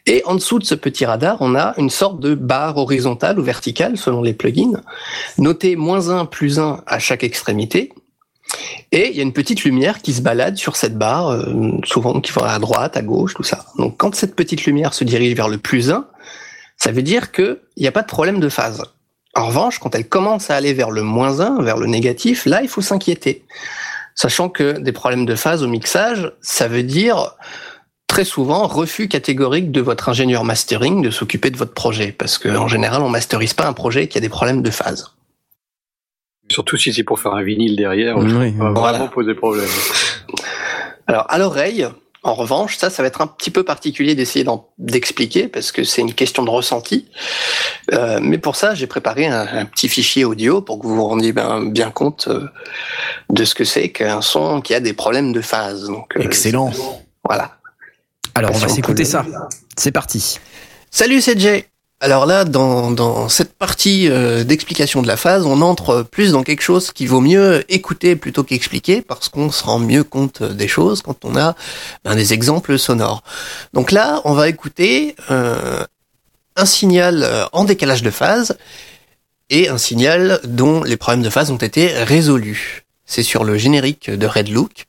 Et 0.06 0.22
en 0.24 0.36
dessous 0.36 0.60
de 0.60 0.64
ce 0.64 0.76
petit 0.76 1.04
radar, 1.04 1.38
on 1.40 1.56
a 1.56 1.74
une 1.78 1.90
sorte 1.90 2.20
de 2.20 2.34
barre 2.34 2.76
horizontale 2.76 3.38
ou 3.40 3.42
verticale 3.42 3.98
selon 3.98 4.22
les 4.22 4.32
plugins, 4.32 4.80
notée 5.36 5.74
moins 5.74 6.10
1, 6.10 6.26
plus 6.26 6.60
1 6.60 6.82
à 6.86 6.98
chaque 7.00 7.24
extrémité. 7.24 7.92
Et 8.92 9.10
il 9.10 9.16
y 9.16 9.20
a 9.20 9.22
une 9.22 9.32
petite 9.32 9.64
lumière 9.64 10.00
qui 10.00 10.12
se 10.12 10.22
balade 10.22 10.56
sur 10.56 10.76
cette 10.76 10.96
barre, 10.96 11.30
euh, 11.30 11.80
souvent 11.84 12.20
qui 12.20 12.32
va 12.32 12.52
à 12.52 12.58
droite, 12.58 12.96
à 12.96 13.02
gauche, 13.02 13.34
tout 13.34 13.42
ça. 13.42 13.66
Donc 13.78 13.96
quand 13.96 14.14
cette 14.14 14.36
petite 14.36 14.64
lumière 14.64 14.94
se 14.94 15.04
dirige 15.04 15.34
vers 15.34 15.48
le 15.48 15.58
plus 15.58 15.90
1, 15.90 16.06
ça 16.76 16.92
veut 16.92 17.02
dire 17.02 17.32
qu'il 17.32 17.58
n'y 17.76 17.86
a 17.86 17.92
pas 17.92 18.02
de 18.02 18.06
problème 18.06 18.40
de 18.40 18.48
phase. 18.48 18.82
En 19.34 19.48
revanche, 19.48 19.78
quand 19.78 19.94
elle 19.94 20.08
commence 20.08 20.50
à 20.50 20.56
aller 20.56 20.72
vers 20.72 20.90
le 20.90 21.02
moins 21.02 21.40
1, 21.40 21.62
vers 21.62 21.76
le 21.76 21.86
négatif, 21.86 22.46
là, 22.46 22.62
il 22.62 22.68
faut 22.68 22.80
s'inquiéter. 22.80 23.44
Sachant 24.14 24.48
que 24.48 24.78
des 24.78 24.92
problèmes 24.92 25.26
de 25.26 25.34
phase 25.34 25.62
au 25.62 25.68
mixage, 25.68 26.32
ça 26.40 26.68
veut 26.68 26.82
dire 26.82 27.34
très 28.06 28.24
souvent 28.24 28.66
refus 28.66 29.08
catégorique 29.08 29.70
de 29.72 29.82
votre 29.82 30.08
ingénieur 30.08 30.44
mastering 30.44 31.02
de 31.02 31.10
s'occuper 31.10 31.50
de 31.50 31.58
votre 31.58 31.74
projet. 31.74 32.12
Parce 32.12 32.38
qu'en 32.38 32.68
général, 32.68 33.02
on 33.02 33.10
masterise 33.10 33.52
pas 33.52 33.66
un 33.66 33.74
projet 33.74 34.08
qui 34.08 34.16
a 34.16 34.22
des 34.22 34.30
problèmes 34.30 34.62
de 34.62 34.70
phase. 34.70 35.15
Surtout 36.50 36.76
si 36.76 36.92
c'est 36.92 37.02
pour 37.04 37.18
faire 37.20 37.34
un 37.34 37.42
vinyle 37.42 37.76
derrière, 37.76 38.16
Oui, 38.18 38.52
va 38.56 38.70
Voilà. 38.70 38.98
vraiment 38.98 39.08
poser 39.08 39.34
problème. 39.34 39.68
Alors, 41.06 41.26
à 41.28 41.38
l'oreille, 41.38 41.86
En 42.22 42.34
revanche, 42.34 42.76
ça, 42.76 42.90
ça 42.90 43.04
va 43.04 43.06
être 43.06 43.20
un 43.20 43.28
petit 43.28 43.52
peu 43.52 43.62
particulier 43.62 44.16
d'essayer 44.16 44.44
d'expliquer 44.78 45.46
parce 45.46 45.70
que 45.70 45.84
c'est 45.84 46.00
une 46.00 46.12
question 46.12 46.42
de 46.42 46.50
ressenti. 46.50 47.06
Euh, 47.92 48.18
mais 48.20 48.38
pour 48.38 48.56
ça, 48.56 48.74
j'ai 48.74 48.88
préparé 48.88 49.26
un, 49.28 49.46
un 49.46 49.64
petit 49.64 49.88
fichier 49.88 50.24
audio 50.24 50.60
pour 50.60 50.80
que 50.80 50.88
vous 50.88 50.96
vous 50.96 51.04
rendiez 51.06 51.32
bien, 51.32 51.64
bien 51.64 51.92
compte 51.92 52.26
euh, 52.26 52.48
de 53.30 53.44
ce 53.44 53.54
que 53.54 53.62
c'est 53.62 53.90
qu'un 53.90 54.22
son 54.22 54.60
qui 54.60 54.74
a 54.74 54.80
des 54.80 54.92
problèmes 54.92 55.32
de 55.32 55.40
phase. 55.40 55.86
Donc, 55.86 56.16
euh, 56.16 56.22
Excellent. 56.22 56.72
Voilà. 57.24 57.58
Alors, 58.34 58.50
on 58.52 58.58
va 58.58 58.66
s'écouter 58.68 59.04
ça. 59.04 59.24
C'est 59.76 59.92
parti. 59.92 60.40
Salut, 60.90 61.20
c'est 61.20 61.38
Jay. 61.38 61.68
Alors 62.00 62.26
là, 62.26 62.44
dans, 62.44 63.28
cette 63.30 63.54
partie 63.54 64.08
euh, 64.10 64.44
d'explication 64.44 65.00
de 65.00 65.06
la 65.06 65.16
phase, 65.16 65.46
on 65.46 65.62
entre 65.62 66.02
plus 66.02 66.32
dans 66.32 66.42
quelque 66.42 66.60
chose 66.60 66.92
qui 66.92 67.06
vaut 67.06 67.22
mieux 67.22 67.64
écouter 67.72 68.16
plutôt 68.16 68.44
qu'expliquer, 68.44 69.00
parce 69.00 69.30
qu'on 69.30 69.50
se 69.50 69.64
rend 69.64 69.78
mieux 69.78 70.04
compte 70.04 70.42
des 70.42 70.68
choses 70.68 71.00
quand 71.00 71.24
on 71.24 71.36
a 71.36 71.54
ben, 72.04 72.14
des 72.14 72.34
exemples 72.34 72.78
sonores. 72.78 73.22
Donc 73.72 73.92
là, 73.92 74.20
on 74.26 74.34
va 74.34 74.50
écouter 74.50 75.16
euh, 75.30 75.82
un 76.56 76.66
signal 76.66 77.22
euh, 77.22 77.46
en 77.52 77.64
décalage 77.64 78.02
de 78.02 78.10
phase 78.10 78.58
et 79.48 79.70
un 79.70 79.78
signal 79.78 80.38
dont 80.44 80.82
les 80.82 80.98
problèmes 80.98 81.22
de 81.22 81.30
phase 81.30 81.50
ont 81.50 81.56
été 81.56 81.88
résolus. 81.88 82.84
C'est 83.06 83.22
sur 83.22 83.42
le 83.42 83.56
générique 83.56 84.10
de 84.10 84.26
Red 84.26 84.48
Look. 84.48 84.86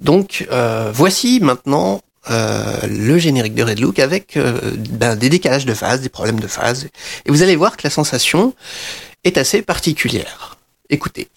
Donc 0.00 0.46
voici 0.92 1.40
maintenant 1.40 2.02
le 2.28 3.18
générique 3.18 3.54
de 3.54 3.62
Red 3.62 3.80
Look 3.80 3.98
avec 3.98 4.36
euh, 4.36 4.60
ben, 4.90 5.16
des 5.16 5.28
décalages 5.28 5.66
de 5.66 5.74
phase, 5.74 6.00
des 6.00 6.08
problèmes 6.08 6.40
de 6.40 6.46
phase. 6.46 6.88
Et 7.24 7.30
vous 7.30 7.42
allez 7.42 7.56
voir 7.56 7.76
que 7.76 7.82
la 7.84 7.90
sensation 7.90 8.54
est 9.24 9.38
assez 9.38 9.62
particulière. 9.62 10.56
Écoutez. 10.90 11.28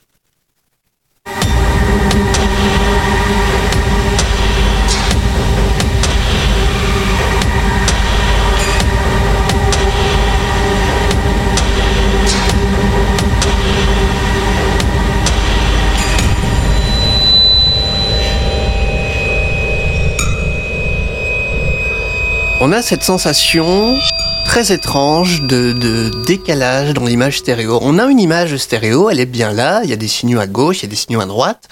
On 22.61 22.73
a 22.73 22.81
cette 22.81 23.03
sensation 23.03 23.97
très 24.43 24.73
étrange 24.73 25.43
de, 25.43 25.71
de 25.71 26.11
décalage 26.25 26.93
dans 26.93 27.05
l'image 27.05 27.37
stéréo. 27.37 27.79
On 27.81 27.97
a 27.97 28.05
une 28.07 28.19
image 28.19 28.57
stéréo, 28.57 29.09
elle 29.09 29.21
est 29.21 29.25
bien 29.25 29.53
là, 29.53 29.79
il 29.85 29.89
y 29.89 29.93
a 29.93 29.95
des 29.95 30.09
signaux 30.09 30.41
à 30.41 30.47
gauche, 30.47 30.79
il 30.79 30.81
y 30.81 30.85
a 30.87 30.89
des 30.89 30.97
signaux 30.97 31.21
à 31.21 31.25
droite, 31.25 31.69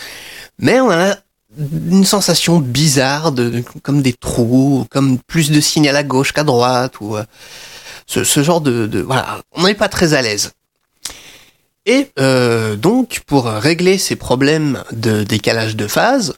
mais 0.60 0.80
on 0.80 0.90
a 0.90 1.18
une 1.60 2.06
sensation 2.06 2.60
bizarre 2.60 3.34
de 3.34 3.66
comme 3.84 4.02
des 4.02 4.14
trous, 4.14 4.88
comme 4.90 5.20
plus 5.20 5.52
de 5.52 5.60
signal 5.60 5.98
à 5.98 6.04
gauche 6.04 6.32
qu'à 6.32 6.46
droite 6.46 7.02
ou 7.02 7.18
euh, 7.18 7.24
ce, 8.06 8.24
ce 8.24 8.42
genre 8.42 8.62
de, 8.62 8.88
de 8.88 9.02
voilà, 9.02 9.42
on 9.52 9.66
n'est 9.66 9.74
pas 9.74 9.90
très 9.90 10.14
à 10.14 10.22
l'aise. 10.22 10.52
Et 11.86 12.12
euh, 12.18 12.78
donc 12.78 13.24
pour 13.26 13.46
régler 13.46 13.98
ces 13.98 14.16
problèmes 14.16 14.84
de 14.94 15.24
décalage 15.24 15.76
de 15.76 15.88
phase, 15.88 16.36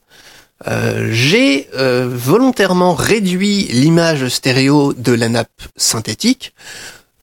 euh, 0.68 1.10
j'ai 1.12 1.70
euh, 1.76 2.10
volontairement 2.12 2.94
réduit 2.94 3.68
l'image 3.72 4.28
stéréo 4.28 4.94
de 4.94 5.14
la 5.14 5.30
nappe 5.30 5.62
synthétique 5.78 6.54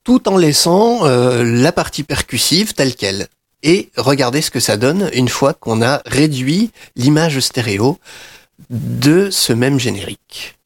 tout 0.04 0.28
en 0.28 0.36
laissant 0.36 1.04
euh, 1.04 1.42
la 1.44 1.72
partie 1.72 2.02
percussive 2.02 2.74
telle 2.74 2.94
qu'elle. 2.94 3.26
Et 3.62 3.90
regardez 3.96 4.40
ce 4.40 4.50
que 4.50 4.60
ça 4.60 4.76
donne 4.76 5.10
une 5.12 5.28
fois 5.28 5.52
qu'on 5.52 5.82
a 5.82 6.00
réduit 6.06 6.70
l'image 6.94 7.40
stéréo 7.40 7.98
de 8.70 9.28
ce 9.30 9.52
même 9.52 9.80
générique. 9.80 10.56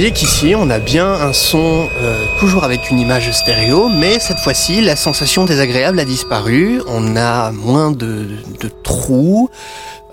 Voyez 0.00 0.10
qu'ici, 0.10 0.56
on 0.56 0.70
a 0.70 0.80
bien 0.80 1.06
un 1.06 1.32
son 1.32 1.88
euh, 2.00 2.26
toujours 2.40 2.64
avec 2.64 2.90
une 2.90 2.98
image 2.98 3.30
stéréo, 3.30 3.88
mais 3.88 4.18
cette 4.18 4.40
fois-ci, 4.40 4.80
la 4.80 4.96
sensation 4.96 5.44
désagréable 5.44 6.00
a 6.00 6.04
disparu. 6.04 6.82
On 6.88 7.14
a 7.14 7.52
moins 7.52 7.92
de, 7.92 8.26
de 8.60 8.68
trous, 8.82 9.50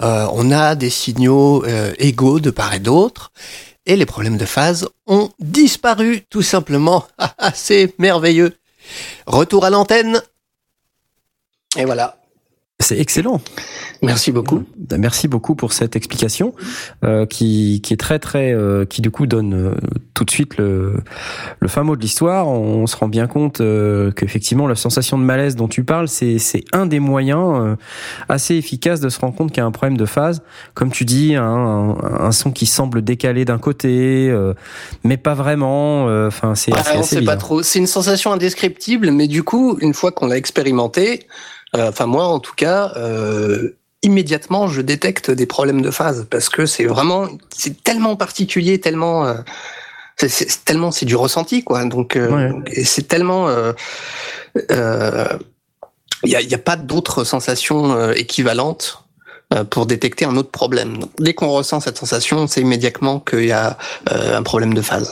euh, 0.04 0.28
on 0.34 0.52
a 0.52 0.76
des 0.76 0.92
signaux 0.92 1.66
euh, 1.66 1.96
égaux 1.98 2.40
de 2.40 2.52
part 2.52 2.76
et 2.76 2.80
d'autre, 2.80 3.32
et 3.88 3.96
les 3.96 4.06
problèmes 4.06 4.38
de 4.38 4.46
phase 4.46 4.88
ont 5.08 5.32
disparu 5.40 6.22
tout 6.30 6.44
simplement. 6.44 7.08
Ah, 7.18 7.34
ah, 7.40 7.52
C'est 7.56 7.98
merveilleux. 7.98 8.56
Retour 9.26 9.66
à 9.66 9.72
l'antenne. 9.72 10.22
Et 11.76 11.86
voilà. 11.86 12.21
C'est 12.82 13.00
excellent. 13.00 13.40
Merci 14.02 14.32
beaucoup. 14.32 14.64
Ben, 14.78 15.00
Merci 15.00 15.28
beaucoup 15.28 15.56
pour 15.56 15.72
cette 15.74 15.96
explication 15.96 16.54
euh, 17.04 17.26
qui, 17.26 17.80
qui 17.82 17.94
est 17.94 17.98
très 17.98 18.20
très 18.20 18.52
euh, 18.54 18.86
qui 18.86 19.02
du 19.02 19.12
coup 19.12 19.28
donne 19.28 19.54
euh, 19.54 19.76
tout 20.14 20.26
de 20.26 20.32
suite 20.32 20.58
le, 20.58 20.96
le 21.60 21.68
fin 21.68 21.84
mot 21.84 21.96
de 21.96 22.02
l'histoire. 22.02 22.48
On, 22.48 22.88
se 22.88 22.96
rend 22.96 23.08
bien 23.08 23.28
compte 23.28 23.62
euh, 23.62 24.12
qu'effectivement 24.12 24.68
la 24.68 24.76
sensation 24.76 25.18
de 25.20 25.24
malaise 25.24 25.56
dont 25.56 25.68
tu 25.68 25.84
parles, 25.84 26.08
c'est 26.08 26.40
c'est 26.40 26.64
un 26.74 26.86
des 26.88 27.00
moyens 27.00 27.54
euh, 27.56 27.76
assez 28.28 28.56
efficaces 28.56 29.00
de 29.00 29.10
se 29.10 29.20
rendre 29.20 29.36
compte 29.36 29.52
qu'il 29.52 29.60
y 29.62 29.64
a 29.64 29.66
un 29.66 29.72
problème 29.72 29.98
de 29.98 30.06
phase. 30.06 30.42
Comme 30.74 30.92
tu 30.92 31.06
dis, 31.06 31.36
hein, 31.36 31.44
un, 31.46 32.26
un 32.26 32.32
son 32.32 32.52
qui 32.52 32.66
semble 32.66 33.04
décalé 33.04 33.46
d'un 33.46 33.60
côté, 33.60 34.30
euh, 34.30 34.54
mais 35.04 35.18
pas 35.18 35.36
vraiment. 35.36 36.08
euh, 36.10 36.28
Enfin, 36.28 36.56
c'est 36.56 36.72
Ah, 36.76 36.84
on 36.96 37.04
sait 37.04 37.22
pas 37.22 37.38
trop. 37.38 37.62
C'est 37.62 37.80
une 37.80 37.88
sensation 37.88 38.32
indescriptible, 38.32 39.12
mais 39.12 39.28
du 39.28 39.44
coup, 39.44 39.78
une 39.82 39.94
fois 39.94 40.12
qu'on 40.12 40.28
l'a 40.28 40.38
expérimenté, 40.38 41.22
euh, 41.22 41.26
enfin 41.74 42.06
moi 42.06 42.26
en 42.26 42.40
tout 42.40 42.54
cas, 42.56 42.92
euh, 42.98 43.76
immédiatement 44.04 44.68
je 44.68 44.82
détecte 44.82 45.32
des 45.32 45.46
problèmes 45.46 45.82
de 45.82 45.92
phase 45.92 46.26
parce 46.30 46.50
que 46.50 46.66
c'est 46.66 46.86
vraiment, 46.86 47.28
c'est 47.56 47.84
tellement 47.84 48.16
particulier, 48.16 48.80
tellement, 48.80 49.26
euh, 49.26 49.36
c'est- 50.18 50.28
c'est 50.30 50.66
tellement 50.66 50.92
c'est 50.92 51.06
du 51.06 51.16
ressenti 51.16 51.64
quoi. 51.64 51.86
Donc 51.86 52.16
euh, 52.16 52.52
Ouais. 52.52 52.84
c'est 52.84 53.08
tellement, 53.08 53.48
euh, 53.48 53.74
euh, 54.72 55.28
il 56.24 56.30
y 56.32 56.36
a, 56.36 56.42
il 56.42 56.50
y 56.50 56.56
a 56.56 56.60
pas 56.60 56.76
d'autres 56.76 57.24
sensations 57.24 57.94
euh, 57.94 58.14
équivalentes 58.14 59.04
euh, 59.54 59.64
pour 59.64 59.86
détecter 59.86 60.26
un 60.26 60.38
autre 60.38 60.52
problème. 60.52 60.98
Donc, 60.98 61.10
dès 61.20 61.34
qu'on 61.34 61.50
ressent 61.50 61.80
cette 61.80 61.98
sensation, 61.98 62.38
on 62.40 62.48
sait 62.48 62.62
immédiatement 62.62 63.20
qu'il 63.20 63.46
y 63.46 63.52
a 63.52 63.78
euh, 64.12 64.38
un 64.38 64.44
problème 64.44 64.74
de 64.74 64.82
phase. 64.82 65.12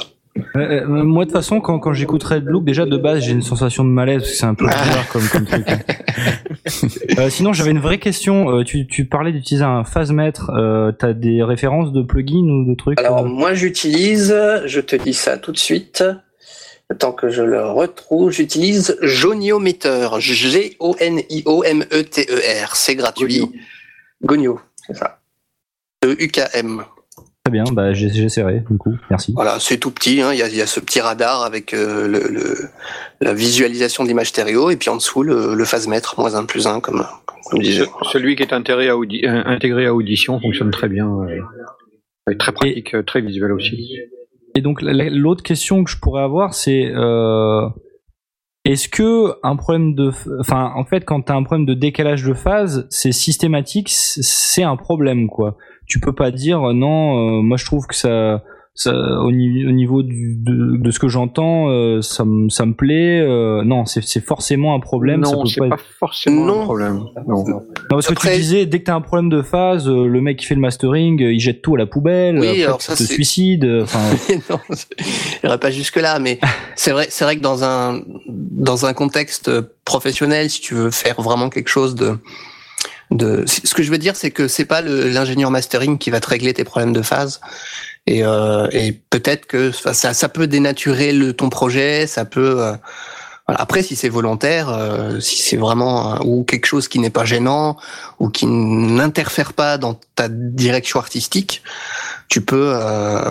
Euh, 0.56 0.60
euh, 0.82 0.86
moi, 1.04 1.26
de 1.26 1.30
toute 1.30 1.38
façon, 1.38 1.62
quand, 1.62 1.80
quand 1.80 1.94
j'écoute 1.94 2.24
Red 2.24 2.46
Look, 2.46 2.64
déjà 2.66 2.86
de 2.86 2.98
base, 2.98 3.24
j'ai 3.24 3.32
une 3.32 3.42
sensation 3.42 3.84
de 3.84 3.90
malaise 3.90 4.20
parce 4.22 4.32
que 4.32 4.38
c'est 4.38 4.46
un 4.46 4.54
peu 4.56 4.66
bizarre 4.84 5.08
comme, 5.12 5.28
comme 5.28 5.46
truc. 5.46 5.66
hein. 5.70 5.80
Euh, 7.18 7.30
sinon, 7.30 7.54
j'avais 7.54 7.72
une 7.72 7.80
vraie 7.80 7.98
question. 8.00 8.64
Tu, 8.64 8.86
tu 8.88 9.06
parlais 9.06 9.32
d'utiliser 9.32 9.64
un 9.66 9.84
phasemètre. 9.84 10.52
Euh, 10.56 10.92
T'as 10.92 11.14
des 11.14 11.44
références 11.44 11.92
de 11.92 12.02
plugins 12.02 12.50
ou 12.50 12.66
de 12.70 12.76
trucs 12.76 13.00
Alors 13.00 13.26
moi 13.26 13.54
j'utilise, 13.54 14.36
je 14.66 14.80
te 14.80 14.96
dis 14.96 15.14
ça 15.14 15.38
tout 15.38 15.52
de 15.52 15.58
suite, 15.58 16.04
tant 16.98 17.12
que 17.12 17.30
je 17.30 17.42
le 17.44 17.66
retrouve, 17.66 18.32
j'utilise 18.32 18.98
Joniometer, 19.02 20.10
G-O-N-I-O-M-E-T-E-R, 21.50 22.76
c'est 22.76 22.96
gratuit. 22.96 23.44
Gonio, 24.24 24.60
c'est 24.86 24.96
ça. 24.98 25.20
E-U-K-M. 26.04 26.84
Très 27.50 27.64
bien, 27.64 27.64
bah, 27.74 27.94
j'essaierai, 27.94 28.64
du 28.70 28.78
coup. 28.78 28.94
Merci. 29.10 29.34
Voilà, 29.34 29.58
c'est 29.60 29.78
tout 29.78 29.92
petit, 29.92 30.22
hein, 30.22 30.32
il 30.34 30.40
y, 30.40 30.44
a, 30.44 30.48
il 30.48 30.56
y 30.56 30.62
a 30.62 30.68
ce 30.68 30.80
petit 30.80 31.00
radar 31.02 31.44
avec 31.44 31.74
euh, 31.74 32.08
le, 32.08 32.20
le- 32.30 32.56
la 33.22 33.34
visualisation 33.34 34.04
d'image 34.04 34.30
stéréo, 34.30 34.70
et 34.70 34.76
puis 34.78 34.90
en 34.90 34.96
dessous 34.98 35.24
le, 35.24 35.56
le 35.56 35.66
phasemètre, 35.66 36.16
moins 36.20 36.36
1 36.36 36.46
plus 36.46 36.68
1, 36.68 36.80
comme, 36.80 37.04
comme 37.50 37.60
disait. 37.62 37.86
Ce- 37.86 38.10
Celui 38.12 38.36
qui 38.36 38.44
est 38.44 38.54
intégré 38.54 38.90
à, 38.90 38.96
audi- 38.98 39.26
euh, 39.26 39.42
intégré 39.46 39.86
à 39.88 39.94
audition 39.96 40.40
fonctionne 40.40 40.70
très 40.72 40.90
bien. 40.90 41.08
euh, 42.28 42.36
très 42.38 42.52
pratique, 42.52 42.94
euh, 42.94 43.02
très 43.04 43.22
visuel 43.22 43.52
aussi. 43.52 43.98
Et 44.56 44.62
donc 44.62 44.82
la- 44.82 44.94
la- 44.94 45.10
l'autre 45.10 45.42
question 45.44 45.84
que 45.84 45.90
je 45.90 45.98
pourrais 45.98 46.22
avoir, 46.24 46.54
c'est 46.54 46.92
euh, 46.94 47.68
est-ce 48.66 48.88
que 48.90 49.34
un 49.44 49.56
problème 49.56 49.96
de, 49.96 50.12
enfin 50.40 50.72
en 50.76 50.86
fait 50.86 51.06
quand 51.06 51.22
t'as 51.22 51.36
un 51.36 51.44
problème 51.44 51.66
de 51.66 51.74
décalage 51.74 52.24
de 52.24 52.34
phase, 52.34 52.86
c'est 52.90 53.12
systématique, 53.12 53.88
c'est 53.90 54.64
un 54.64 54.76
problème 54.76 55.28
quoi. 55.28 55.58
Tu 55.90 56.00
peux 56.00 56.14
pas 56.14 56.32
dire 56.32 56.70
euh, 56.70 56.74
non, 56.74 57.40
euh, 57.40 57.42
moi 57.42 57.58
je 57.58 57.66
trouve 57.66 57.86
que 57.88 57.96
ça, 57.96 58.44
ça 58.76 58.94
au, 58.94 59.32
ni- 59.32 59.66
au 59.66 59.72
niveau 59.72 60.04
du, 60.04 60.36
de, 60.38 60.78
de 60.78 60.92
ce 60.92 61.00
que 61.00 61.08
j'entends, 61.10 61.68
euh, 61.70 62.02
ça, 62.04 62.24
me- 62.26 62.48
ça 62.48 62.66
me 62.68 62.74
plaît. 62.74 63.20
euh, 63.20 63.64
non, 63.66 63.86
c'est 63.86 64.04
c'est 64.04 64.24
forcément 64.24 64.76
un 64.76 64.80
problème. 64.80 65.26
ça 65.26 65.32
non, 65.36 65.46
c'est 65.48 65.60
pas 65.60 65.70
pas, 65.70 65.76
être- 65.76 65.84
forcément 66.00 66.46
Non. 66.46 66.62
un 66.62 66.64
problème. 66.66 67.00
Non. 67.28 67.44
Non, 67.48 67.62
parce 67.90 68.06
que 68.06 68.14
Après- 68.14 68.36
tu 68.36 68.38
disais, 68.42 68.66
dès 68.68 68.80
que 68.80 68.84
t'as 68.86 68.94
un 68.96 69.02
problème 69.02 69.30
de 69.30 69.42
phase, 69.42 69.90
euh, 69.90 70.06
le 70.06 70.22
mec 70.22 70.38
qui 70.38 70.46
fait 70.46 70.54
le 70.56 70.62
mastering, 70.62 71.22
euh, 71.24 71.34
il 71.34 71.40
jette 71.40 71.64
tout 71.64 71.74
à 71.74 71.78
la 71.80 71.88
poubelle, 71.88 72.38
Oui, 72.40 72.48
après, 72.48 72.64
alors 72.66 72.82
ça, 72.84 72.96
te 72.96 73.66
euh, 73.66 73.82
Enfin, 73.84 74.00
non, 74.52 74.60
j'irai 75.42 75.58
pas 75.58 75.72
jusque 75.72 75.96
là, 76.00 76.20
mais 76.20 76.40
c'est 76.76 76.92
vrai, 76.92 77.08
c'est 77.10 77.26
vrai 77.26 77.36
que 77.36 77.42
dans 77.42 77.64
un 77.64 78.02
dans 78.28 78.86
un 78.86 78.94
contexte 78.94 79.50
professionnel, 79.86 80.52
si 80.52 80.62
tu 80.62 80.76
veux 80.76 80.92
faire 80.92 81.20
vraiment 81.20 81.50
quelque 81.50 81.70
chose 81.70 81.96
de 81.96 82.14
de. 83.12 83.44
Ce 83.48 83.74
que 83.74 83.84
je 83.84 83.92
veux 83.92 83.98
dire, 83.98 84.16
c'est 84.16 84.32
que 84.32 84.48
c'est 84.48 84.66
pas 84.66 84.82
l'ingénieur 84.82 85.52
mastering 85.52 85.98
qui 85.98 86.10
va 86.10 86.20
te 86.20 86.28
régler 86.30 86.54
tes 86.54 86.64
problèmes 86.64 86.94
de 86.94 87.02
phase. 87.02 87.40
Et, 88.08 88.24
euh, 88.26 88.68
et 88.72 88.94
peut-être 89.10 89.46
que 89.46 89.72
ça, 89.72 90.14
ça 90.14 90.30
peut 90.30 90.48
dénaturer 90.48 91.12
le, 91.14 91.34
ton 91.34 91.50
projet, 91.50 92.08
ça 92.08 92.26
peut. 92.26 92.62
euh, 92.62 92.74
voilà. 93.48 93.62
Après, 93.62 93.82
si 93.84 93.96
c'est 93.96 94.10
volontaire, 94.10 94.70
euh, 94.70 95.20
si 95.20 95.42
c'est 95.42 95.58
vraiment 95.58 96.14
un- 96.14 96.20
ou 96.22 96.44
quelque 96.44 96.66
chose 96.66 96.88
qui 96.88 97.00
n'est 97.00 97.10
pas 97.10 97.26
gênant 97.26 97.78
ou 98.20 98.30
qui 98.30 98.46
n'interfère 98.46 99.54
pas 99.54 99.78
dans 99.78 100.00
ta 100.16 100.28
direction 100.30 101.00
artistique, 101.00 101.64
tu 102.30 102.42
peux, 102.42 102.72
euh, 102.76 103.22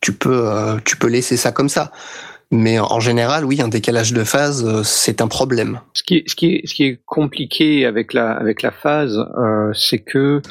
tu 0.00 0.12
peux, 0.12 0.48
euh, 0.48 0.78
tu 0.84 0.96
peux 0.96 1.06
laisser 1.08 1.36
ça 1.36 1.52
comme 1.52 1.68
ça. 1.68 1.92
Mais 2.52 2.80
en 2.80 2.98
général, 2.98 3.44
oui, 3.44 3.60
un 3.62 3.68
décalage 3.68 4.12
de 4.12 4.24
phase, 4.24 4.64
euh, 4.66 4.82
c'est 4.82 5.20
un 5.20 5.28
problème. 5.28 5.80
Ce 5.94 6.02
qui 6.02 6.16
est, 6.16 6.28
ce 6.28 6.34
qui 6.34 6.46
est, 6.54 6.66
ce 6.66 6.74
qui 6.74 6.84
est 6.84 7.00
compliqué 7.06 7.86
avec 7.86 8.12
la, 8.12 8.32
avec 8.32 8.62
la 8.62 8.72
phase, 8.72 9.16
euh, 9.38 9.72
c'est 9.72 10.00
que 10.00 10.42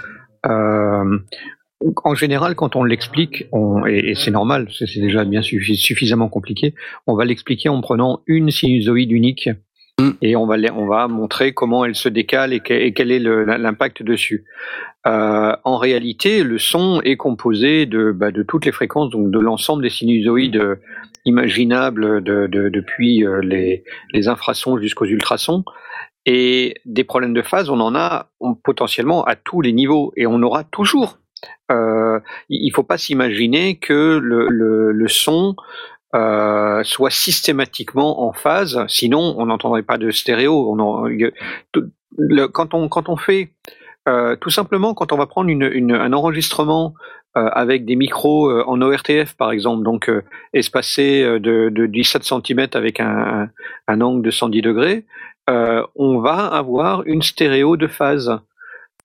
euh, 0.46 1.18
en 2.04 2.16
général, 2.16 2.56
quand 2.56 2.76
on 2.78 2.84
l'explique, 2.86 3.46
et, 3.88 4.16
c'est 4.16 4.32
normal, 4.32 4.68
c'est 4.74 5.00
déjà 5.00 5.26
bien 5.26 5.42
suffi- 5.42 5.76
suffisamment 5.76 6.30
compliqué, 6.30 6.74
on 7.08 7.16
va 7.16 7.26
l'expliquer 7.26 7.68
en 7.70 7.82
prenant 7.82 8.22
une 8.28 8.50
sinusoïde 8.52 9.12
unique 9.12 9.50
Mm. 10.00 10.12
et 10.22 10.38
on 10.38 10.46
va, 10.46 10.56
les- 10.56 10.72
on 10.72 10.86
va 10.88 11.10
montrer 11.10 11.52
comment 11.54 11.84
elle 11.84 11.94
se 11.96 12.08
décale 12.08 12.54
et, 12.54 12.62
que- 12.62 12.74
et 12.74 12.94
quel 12.94 13.12
est 13.12 13.20
l'impact 13.20 14.02
dessus. 14.02 14.46
Euh, 15.06 15.54
en 15.66 15.78
réalité, 15.78 16.44
le 16.44 16.58
son 16.58 17.02
est 17.04 17.18
composé 17.18 17.86
de, 17.86 18.14
bah, 18.14 18.32
de 18.32 18.42
toutes 18.44 18.66
les 18.66 18.72
fréquences, 18.72 19.10
donc 19.10 19.30
de 19.30 19.40
l'ensemble 19.40 19.84
des 19.84 19.90
sinusoïdes 19.90 20.62
imaginables 21.26 22.24
de, 22.24 22.48
de- 22.48 22.70
depuis 22.70 23.26
euh, 23.26 23.42
les, 23.42 23.84
les 24.14 24.28
infrasons 24.28 24.78
jusqu'aux 24.78 25.06
ultrasons. 25.06 25.64
Et 26.26 26.76
des 26.86 27.04
problèmes 27.04 27.34
de 27.34 27.42
phase, 27.42 27.70
on 27.70 27.80
en 27.80 27.96
a 27.96 28.30
potentiellement 28.64 29.24
à 29.24 29.36
tous 29.36 29.62
les 29.62 29.72
niveaux 29.72 30.12
et 30.16 30.28
on 30.28 30.42
aura 30.44 30.64
toujours. 30.64 31.18
Euh, 31.72 32.20
il 32.50 32.68
ne 32.68 32.74
faut 32.74 32.84
pas 32.84 32.98
s'imaginer 32.98 33.78
que 33.78 34.20
le, 34.22 34.48
le, 34.50 34.92
le 34.92 35.08
son 35.08 35.56
euh, 36.14 36.84
soit 36.84 37.10
systématiquement 37.12 38.28
en 38.28 38.34
phase, 38.34 38.84
sinon 38.88 39.36
on 39.38 39.46
n'entendrait 39.46 39.84
pas 39.84 39.98
de 39.98 40.12
stéréo. 40.12 40.76
Quand, 42.54 42.74
on, 42.74 42.90
quand 42.90 43.10
on 43.10 43.18
fait 43.18 43.54
euh, 44.08 44.36
tout 44.36 44.50
simplement 44.50 44.94
quand 44.94 45.12
on 45.12 45.18
va 45.18 45.28
prendre 45.28 45.52
un 45.52 46.14
enregistrement 46.14 46.94
euh, 47.38 47.48
avec 47.52 47.86
des 47.86 47.96
micros 47.96 48.50
euh, 48.50 48.64
en 48.66 48.82
ORTF 48.82 49.36
par 49.36 49.52
exemple, 49.52 49.84
donc 49.84 50.10
espacés 50.54 51.24
de, 51.24 51.70
de 51.70 51.86
17 51.86 52.24
cm 52.24 52.68
avec 52.74 53.00
un, 53.00 53.50
angle 53.88 54.24
de 54.24 54.32
110 54.32 54.62
degrés, 54.62 55.06
on 55.48 56.20
va 56.20 56.46
avoir 56.46 57.04
une 57.06 57.24
stéréo 57.24 57.76
de 57.76 57.88
phase. 57.88 58.40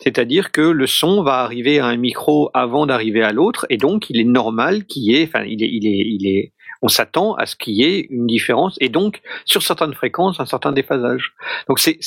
C'est-à-dire 0.01 0.53
que 0.53 0.61
le 0.61 0.87
son 0.87 1.23
va 1.23 1.39
arriver 1.39 1.79
à 1.79 1.87
un 1.87 1.97
micro 1.97 2.51
avant 2.53 2.85
d'arriver 2.85 3.23
à 3.23 3.33
l'autre, 3.33 3.65
et 3.71 3.79
donc 3.79 4.11
il 4.11 4.21
est 4.21 4.25
normal 4.25 4.85
qu'il 4.85 5.05
y 5.05 5.15
ait, 5.15 5.25
enfin, 5.25 5.45
il 5.45 5.63
est, 5.63 5.71
il 5.73 5.87
est, 5.87 6.07
il 6.07 6.27
est, 6.27 6.53
on 6.85 6.89
s'attend 6.89 7.33
à 7.37 7.47
ce 7.47 7.57
qu'il 7.57 7.73
y 7.73 7.83
ait 7.83 8.07
une 8.11 8.27
différence, 8.27 8.77
et 8.79 8.91
donc 8.91 9.23
sur 9.47 9.63
certaines 9.63 9.95
fréquences, 9.95 10.39
un 10.39 10.45
certain 10.45 10.71
déphasage. 10.71 11.33
Donc 11.67 11.79
c'est, 11.79 11.99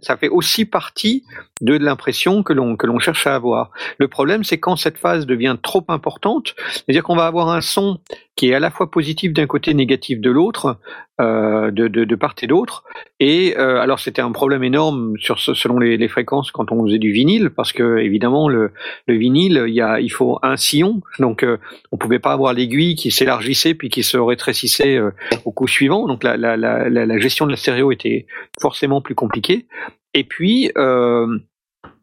ça 0.00 0.16
fait 0.16 0.30
aussi 0.30 0.64
partie 0.64 1.24
de 1.60 1.76
l'impression 1.76 2.42
que 2.42 2.54
l'on, 2.54 2.76
que 2.76 2.86
l'on 2.86 2.98
cherche 2.98 3.26
à 3.26 3.34
avoir. 3.34 3.70
Le 3.98 4.08
problème, 4.08 4.44
c'est 4.44 4.58
quand 4.58 4.76
cette 4.76 4.96
phase 4.96 5.26
devient 5.26 5.58
trop 5.62 5.84
importante, 5.88 6.54
c'est-à-dire 6.70 7.02
qu'on 7.02 7.16
va 7.16 7.26
avoir 7.26 7.50
un 7.50 7.60
son 7.60 8.00
qui 8.36 8.50
est 8.50 8.54
à 8.54 8.60
la 8.60 8.70
fois 8.70 8.90
positif 8.90 9.32
d'un 9.32 9.46
côté, 9.46 9.74
négatif 9.74 10.20
de 10.20 10.30
l'autre, 10.30 10.78
euh, 11.20 11.70
de, 11.70 12.14
part 12.14 12.34
et 12.42 12.46
d'autre. 12.46 12.84
Et 13.20 13.54
euh, 13.58 13.80
alors 13.80 14.00
c'était 14.00 14.22
un 14.22 14.32
problème 14.32 14.64
énorme 14.64 15.14
sur 15.18 15.38
selon 15.38 15.78
les, 15.78 16.08
fréquences 16.08 16.50
quand 16.50 16.72
on 16.72 16.84
faisait 16.86 16.98
du 16.98 17.12
vinyle, 17.12 17.50
parce 17.50 17.72
que 17.72 17.98
évidemment 17.98 18.48
le, 18.48 18.72
le 19.06 19.14
vinyle, 19.14 19.64
il 19.68 20.10
faut 20.10 20.38
un 20.42 20.56
sillon, 20.56 21.02
donc 21.18 21.44
euh, 21.44 21.58
on 21.92 21.98
pouvait 21.98 22.18
pas 22.18 22.32
avoir 22.32 22.54
l'aiguille 22.54 22.94
qui 22.94 23.10
s'élargissait 23.10 23.74
puis 23.74 23.90
qui 23.90 24.02
se 24.02 24.16
rétrécissait 24.16 24.96
euh, 24.96 25.10
au 25.44 25.52
coup 25.52 25.68
suivant. 25.68 26.06
Donc 26.06 26.24
la, 26.24 27.18
gestion 27.18 27.46
de 27.46 27.50
la 27.50 27.56
stéréo 27.56 27.92
était 27.92 28.26
forcément 28.60 29.02
plus 29.02 29.14
compliquée. 29.14 29.66
Et 30.14 30.24
puis 30.24 30.70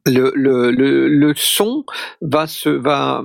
le, 0.06 1.34
son 1.36 1.86
va 2.22 2.48
se 2.48 2.70
va 2.70 3.24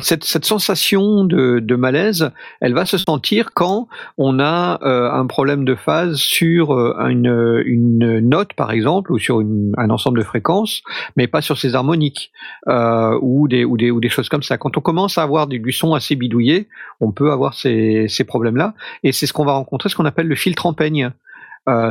cette, 0.00 0.24
cette 0.24 0.44
sensation 0.44 1.24
de, 1.24 1.58
de 1.60 1.74
malaise, 1.76 2.30
elle 2.60 2.74
va 2.74 2.86
se 2.86 2.98
sentir 2.98 3.50
quand 3.54 3.88
on 4.18 4.38
a 4.38 4.78
euh, 4.82 5.10
un 5.10 5.26
problème 5.26 5.64
de 5.64 5.74
phase 5.74 6.16
sur 6.16 6.72
euh, 6.72 6.94
une, 7.08 7.62
une 7.66 8.20
note 8.20 8.52
par 8.54 8.70
exemple 8.72 9.12
ou 9.12 9.18
sur 9.18 9.40
une- 9.40 9.72
un 9.76 9.90
ensemble 9.90 10.18
de 10.20 10.24
fréquences, 10.24 10.82
mais 11.16 11.26
pas 11.26 11.42
sur 11.42 11.58
ses 11.58 11.74
harmoniques 11.74 12.30
euh, 12.68 13.18
ou 13.20 13.48
des 13.48 13.64
ou 13.64 13.76
des 13.76 13.90
ou 13.90 14.00
des 14.00 14.08
choses 14.08 14.28
comme 14.28 14.42
ça. 14.42 14.58
Quand 14.58 14.76
on 14.76 14.80
commence 14.80 15.18
à 15.18 15.22
avoir 15.22 15.46
du, 15.46 15.72
son 15.72 15.94
assez 15.94 16.16
bidouillé, 16.16 16.68
on 17.00 17.12
peut 17.12 17.32
avoir 17.32 17.54
ces, 17.54 18.06
ces 18.08 18.24
problèmes 18.24 18.56
là 18.56 18.74
et 19.02 19.12
c'est 19.12 19.26
ce 19.26 19.32
qu'on 19.32 19.44
va 19.44 19.52
rencontrer, 19.52 19.88
ce 19.88 19.96
qu'on 19.96 20.04
appelle 20.04 20.28
le 20.28 20.36
filtre 20.36 20.66
en 20.66 20.72
peigne. 20.74 21.10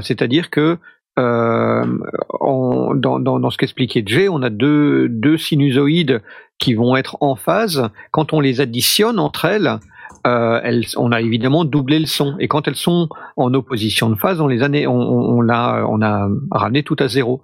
C'est-à-dire 0.01 0.49
que 0.49 0.77
euh, 1.21 1.85
dans, 2.95 3.49
ce 3.49 3.57
qu'expliquait 3.57 4.03
Jay, 4.05 4.27
on 4.29 4.41
a 4.41 4.49
deux 4.49 5.37
sinusoïdes 5.37 6.21
qui 6.57 6.73
vont 6.75 6.95
être 6.95 7.17
en 7.21 7.35
phase. 7.35 7.89
Quand 8.11 8.33
on 8.33 8.39
les 8.39 8.61
additionne 8.61 9.19
entre 9.19 9.45
elles, 9.45 9.79
euh, 10.27 10.59
elles, 10.63 10.85
on 10.97 11.11
a 11.11 11.21
évidemment 11.21 11.65
doublé 11.65 11.99
le 11.99 12.05
son. 12.05 12.35
Et 12.39 12.47
quand 12.47 12.67
elles 12.67 12.75
sont 12.75 13.09
en 13.37 13.53
opposition 13.53 14.09
de 14.09 14.15
phase, 14.15 14.41
on 14.41 14.47
les 14.47 14.63
a, 14.63 14.69
né- 14.69 14.87
on, 14.87 14.99
on, 14.99 15.41
l'a- 15.41 15.85
on 15.87 16.01
a 16.01 16.29
ramené 16.51 16.83
tout 16.83 16.95
à 16.99 17.07
zéro. 17.07 17.41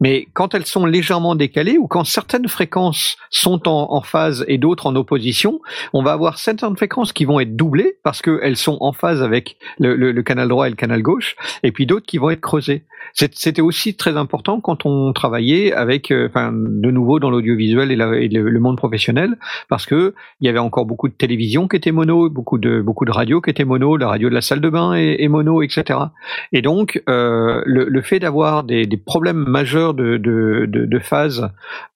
Mais 0.00 0.28
quand 0.32 0.54
elles 0.54 0.66
sont 0.66 0.86
légèrement 0.86 1.34
décalées 1.34 1.78
ou 1.78 1.86
quand 1.86 2.04
certaines 2.04 2.48
fréquences 2.48 3.16
sont 3.30 3.68
en, 3.68 4.00
phase 4.02 4.44
et 4.48 4.58
d'autres 4.58 4.86
en 4.86 4.96
opposition, 4.96 5.60
on 5.92 6.02
va 6.02 6.12
avoir 6.12 6.38
certaines 6.38 6.76
fréquences 6.76 7.12
qui 7.12 7.24
vont 7.24 7.40
être 7.40 7.56
doublées 7.56 7.96
parce 8.02 8.20
qu'elles 8.22 8.56
sont 8.56 8.78
en 8.80 8.92
phase 8.92 9.22
avec 9.22 9.56
le, 9.78 10.20
canal 10.22 10.48
droit 10.48 10.66
et 10.66 10.70
le 10.70 10.76
canal 10.76 11.02
gauche, 11.02 11.36
et 11.62 11.72
puis 11.72 11.86
d'autres 11.86 12.06
qui 12.06 12.18
vont 12.18 12.30
être 12.30 12.40
creusées. 12.40 12.84
C'était 13.14 13.60
aussi 13.60 13.94
très 13.94 14.16
important 14.16 14.60
quand 14.60 14.86
on 14.86 15.12
travaillait 15.12 15.72
avec, 15.72 16.10
euh, 16.10 16.28
de 16.32 16.90
nouveau 16.90 17.18
dans 17.18 17.30
l'audiovisuel 17.30 17.90
et, 17.90 18.28
le 18.28 18.60
monde 18.60 18.76
professionnel, 18.76 19.36
parce 19.68 19.86
que 19.86 20.14
il 20.40 20.46
y 20.46 20.48
avait 20.48 20.58
encore 20.58 20.86
beaucoup 20.86 21.08
de 21.08 21.14
télévision 21.14 21.68
qui 21.68 21.76
était 21.76 21.92
mono, 21.92 22.11
beaucoup 22.12 22.58
de 22.58 22.80
beaucoup 22.80 23.04
de 23.04 23.10
radio 23.10 23.40
qui 23.40 23.50
était 23.50 23.64
mono, 23.64 23.96
la 23.96 24.08
radio 24.08 24.28
de 24.28 24.34
la 24.34 24.40
salle 24.40 24.60
de 24.60 24.70
bain 24.70 24.94
est, 24.94 25.28
mono, 25.28 25.62
etc. 25.62 25.98
Et 26.52 26.62
donc 26.62 27.02
euh, 27.08 27.62
le, 27.64 28.02
fait 28.02 28.18
d'avoir 28.18 28.64
des, 28.64 28.86
problèmes 28.96 29.44
majeurs 29.48 29.94
de, 29.94 30.16
de, 30.16 30.66
de 30.66 30.98
phase 30.98 31.50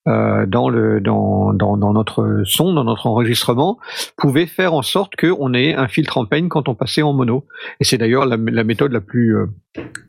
euh, 0.06 0.46
dans 0.46 0.68
le 0.68 1.00
dans, 1.00 1.52
dans, 1.52 1.76
dans 1.76 1.92
notre 1.92 2.42
son, 2.44 2.72
dans 2.72 2.84
notre 2.84 3.06
enregistrement, 3.06 3.78
pouvait 4.16 4.46
faire 4.46 4.74
en 4.74 4.82
sorte 4.82 5.16
qu'on 5.16 5.54
ait 5.54 5.74
un 5.74 5.88
filtre 5.88 6.18
en 6.18 6.26
peigne 6.26 6.48
quand 6.48 6.68
on 6.68 6.74
passait 6.74 7.02
en 7.02 7.12
mono. 7.12 7.46
Et 7.80 7.84
c'est 7.84 7.98
d'ailleurs 7.98 8.26
la, 8.26 8.36
méthode 8.36 8.92
la 8.92 9.00
plus 9.00 9.36
euh, 9.36 9.46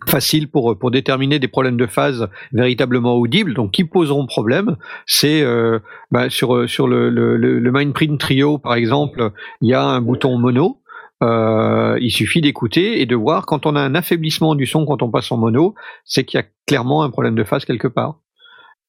facile 0.08 0.50
pour 0.50 0.77
pour 0.77 0.92
déterminer 0.92 1.40
des 1.40 1.48
problèmes 1.48 1.77
de 1.77 1.88
phase 1.88 2.27
véritablement 2.51 3.16
audibles, 3.16 3.53
donc 3.53 3.72
qui 3.72 3.84
poseront 3.84 4.26
problème. 4.26 4.77
C'est 5.06 5.42
euh, 5.42 5.80
bah, 6.11 6.30
sur 6.30 6.69
sur 6.69 6.88
le, 6.88 7.09
le, 7.09 7.38
le, 7.38 7.59
le 7.59 7.72
Mindprint 7.72 8.19
Trio 8.19 8.58
par 8.58 8.76
exemple, 8.76 9.32
il 9.61 9.69
y 9.69 9.74
a 9.74 9.84
un 9.84 10.01
bouton 10.01 10.38
mono. 10.38 10.82
Euh, 11.24 11.98
il 12.00 12.11
suffit 12.11 12.42
d'écouter 12.42 13.01
et 13.01 13.08
de 13.08 13.16
voir 13.16 13.48
quand 13.48 13.66
on 13.66 13.76
a 13.76 13.82
un 13.82 13.95
affaiblissement 13.95 14.53
du 14.53 14.67
son 14.67 14.85
quand 14.85 15.01
on 15.01 15.09
passe 15.09 15.32
en 15.32 15.38
mono, 15.38 15.74
c'est 16.06 16.24
qu'il 16.24 16.40
y 16.40 16.43
a 16.43 16.45
clairement 16.67 17.01
un 17.01 17.09
problème 17.09 17.35
de 17.35 17.43
phase 17.43 17.66
quelque 17.66 17.88
part. 17.88 18.19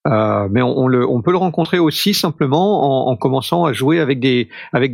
Euh, 0.07 0.49
mais 0.51 0.63
on, 0.63 1.23
peut 1.23 1.33
le 1.33 1.37
rencontrer 1.37 1.79
aussi 1.79 2.15
simplement 2.15 3.09
en, 3.09 3.13
en 3.13 3.17
commençant 3.17 3.65
à 3.65 3.73
jouer 3.73 4.01
avec 4.01 4.21
des, 4.21 4.49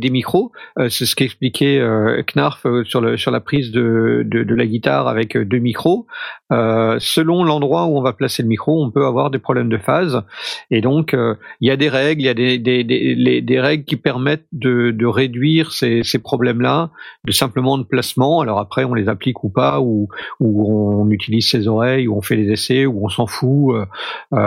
micros. 0.09 0.51
Euh, 0.79 0.89
c'est 0.89 1.05
ce 1.05 1.15
qu'expliquait 1.15 1.77
euh, 1.79 2.23
Knarf 2.23 2.65
euh, 2.65 2.83
sur, 2.83 3.01
la 3.01 3.39
prise 3.39 3.71
de, 3.71 4.25
la 4.29 4.65
guitare 4.65 5.07
avec 5.07 5.37
deux 5.37 5.59
micros. 5.59 6.07
Selon 6.49 7.43
l'endroit 7.43 7.85
où 7.85 7.97
on 7.97 8.01
va 8.01 8.13
placer 8.13 8.43
le 8.43 8.49
micro, 8.49 8.83
on 8.83 8.91
peut 8.91 9.05
avoir 9.05 9.29
des 9.29 9.39
problèmes 9.39 9.69
de 9.69 9.77
phase. 9.77 10.23
Et 10.71 10.81
donc, 10.81 11.13
il 11.13 11.67
y 11.67 11.71
a 11.71 11.77
des 11.77 11.89
règles, 11.89 12.21
il 12.21 12.25
y 12.25 12.29
a 12.29 12.33
des, 12.33 12.57
des, 12.57 12.83
des, 12.83 13.15
les- 13.15 13.41
des 13.41 13.59
règles 13.59 13.85
qui 13.85 13.95
permettent 13.95 14.47
de, 14.51 15.05
réduire 15.05 15.71
ces, 15.71 16.03
problèmes-là, 16.21 16.89
de 17.25 17.31
simplement 17.31 17.77
de 17.77 17.83
placement. 17.83 18.41
Alors 18.41 18.59
après, 18.59 18.83
on 18.83 18.93
les 18.93 19.07
applique 19.07 19.43
ou 19.43 19.49
pas, 19.49 19.79
ou, 19.81 20.07
ou 20.39 21.01
on 21.01 21.09
utilise 21.11 21.49
ses 21.49 21.67
oreilles, 21.67 22.07
ou 22.07 22.17
on 22.17 22.21
fait 22.21 22.37
des 22.37 22.51
essais, 22.51 22.85
ou 22.85 23.05
on 23.05 23.09
s'en 23.09 23.27
fout. 23.27 23.75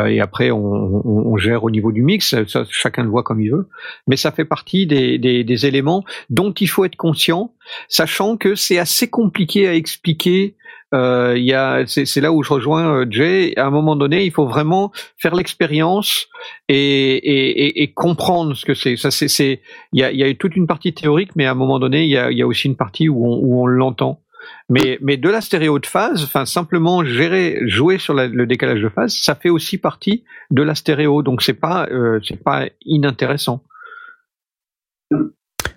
et 0.07 0.21
après, 0.21 0.48
on, 0.51 1.37
gère 1.37 1.65
au 1.65 1.71
niveau 1.71 1.93
du 1.93 2.03
mix. 2.03 2.35
Chacun 2.71 3.03
le 3.03 3.09
voit 3.09 3.23
comme 3.23 3.41
il 3.41 3.51
veut. 3.51 3.69
Mais 4.07 4.17
ça 4.17 4.33
fait 4.33 4.45
partie 4.45 4.87
des, 4.87 5.67
éléments 5.67 6.05
dont 6.31 6.53
il 6.53 6.69
faut 6.69 6.85
être 6.85 6.97
conscient, 6.97 7.53
sachant 7.89 8.37
que 8.37 8.55
c'est 8.55 8.79
assez 8.79 9.09
compliqué 9.09 9.69
à 9.69 9.75
expliquer. 9.75 10.55
Euh, 10.95 11.35
y 11.37 11.53
a, 11.53 11.85
c'est, 11.87 12.21
là 12.21 12.33
où 12.33 12.43
je 12.43 12.53
rejoins 12.53 13.01
euh, 13.01 13.07
Jay. 13.11 13.53
À 13.59 13.67
un 13.67 13.71
moment 13.71 13.95
donné, 13.95 14.25
il 14.25 14.31
faut 14.31 14.47
vraiment 14.47 14.91
faire 15.19 15.35
l'expérience 15.35 16.29
et, 16.69 17.93
comprendre 17.95 18.55
ce 18.55 18.65
que 18.65 18.75
c'est. 18.75 18.97
Ça, 18.97 19.11
c'est, 19.11 19.61
il 19.93 20.01
y 20.01 20.03
a, 20.03 20.11
y 20.11 20.37
toute 20.37 20.57
une 20.57 20.67
partie 20.67 20.95
théorique, 20.95 21.31
mais 21.37 21.47
à 21.47 21.51
un 21.51 21.55
moment 21.55 21.79
donné, 21.79 22.05
il 22.05 22.11
y 22.11 22.43
a, 22.43 22.47
aussi 22.47 22.69
une 22.69 22.77
partie 22.77 23.09
où 23.09 23.61
on 23.61 23.67
l'entend. 23.67 24.21
Mais, 24.69 24.99
de 25.01 25.29
la 25.29 25.41
stéréo 25.41 25.79
de 25.79 25.87
phase, 25.87 26.23
enfin 26.23 26.45
simplement 26.45 27.05
gérer, 27.05 27.61
jouer 27.67 27.99
sur 27.99 28.15
le 28.15 28.47
décalage 28.47 28.83
de 28.83 28.89
phase, 28.89 29.15
ça 29.15 29.35
fait 29.35 29.49
aussi 29.49 29.79
partie 29.79 30.25
de 30.51 30.63
la 30.63 30.75
stéréo. 30.75 31.23
Donc 31.23 31.43
c'est 31.43 31.55
pas, 31.55 31.87
euh, 31.91 32.21
c'est 32.27 32.43
pas 32.43 32.67
inintéressant. 32.85 33.63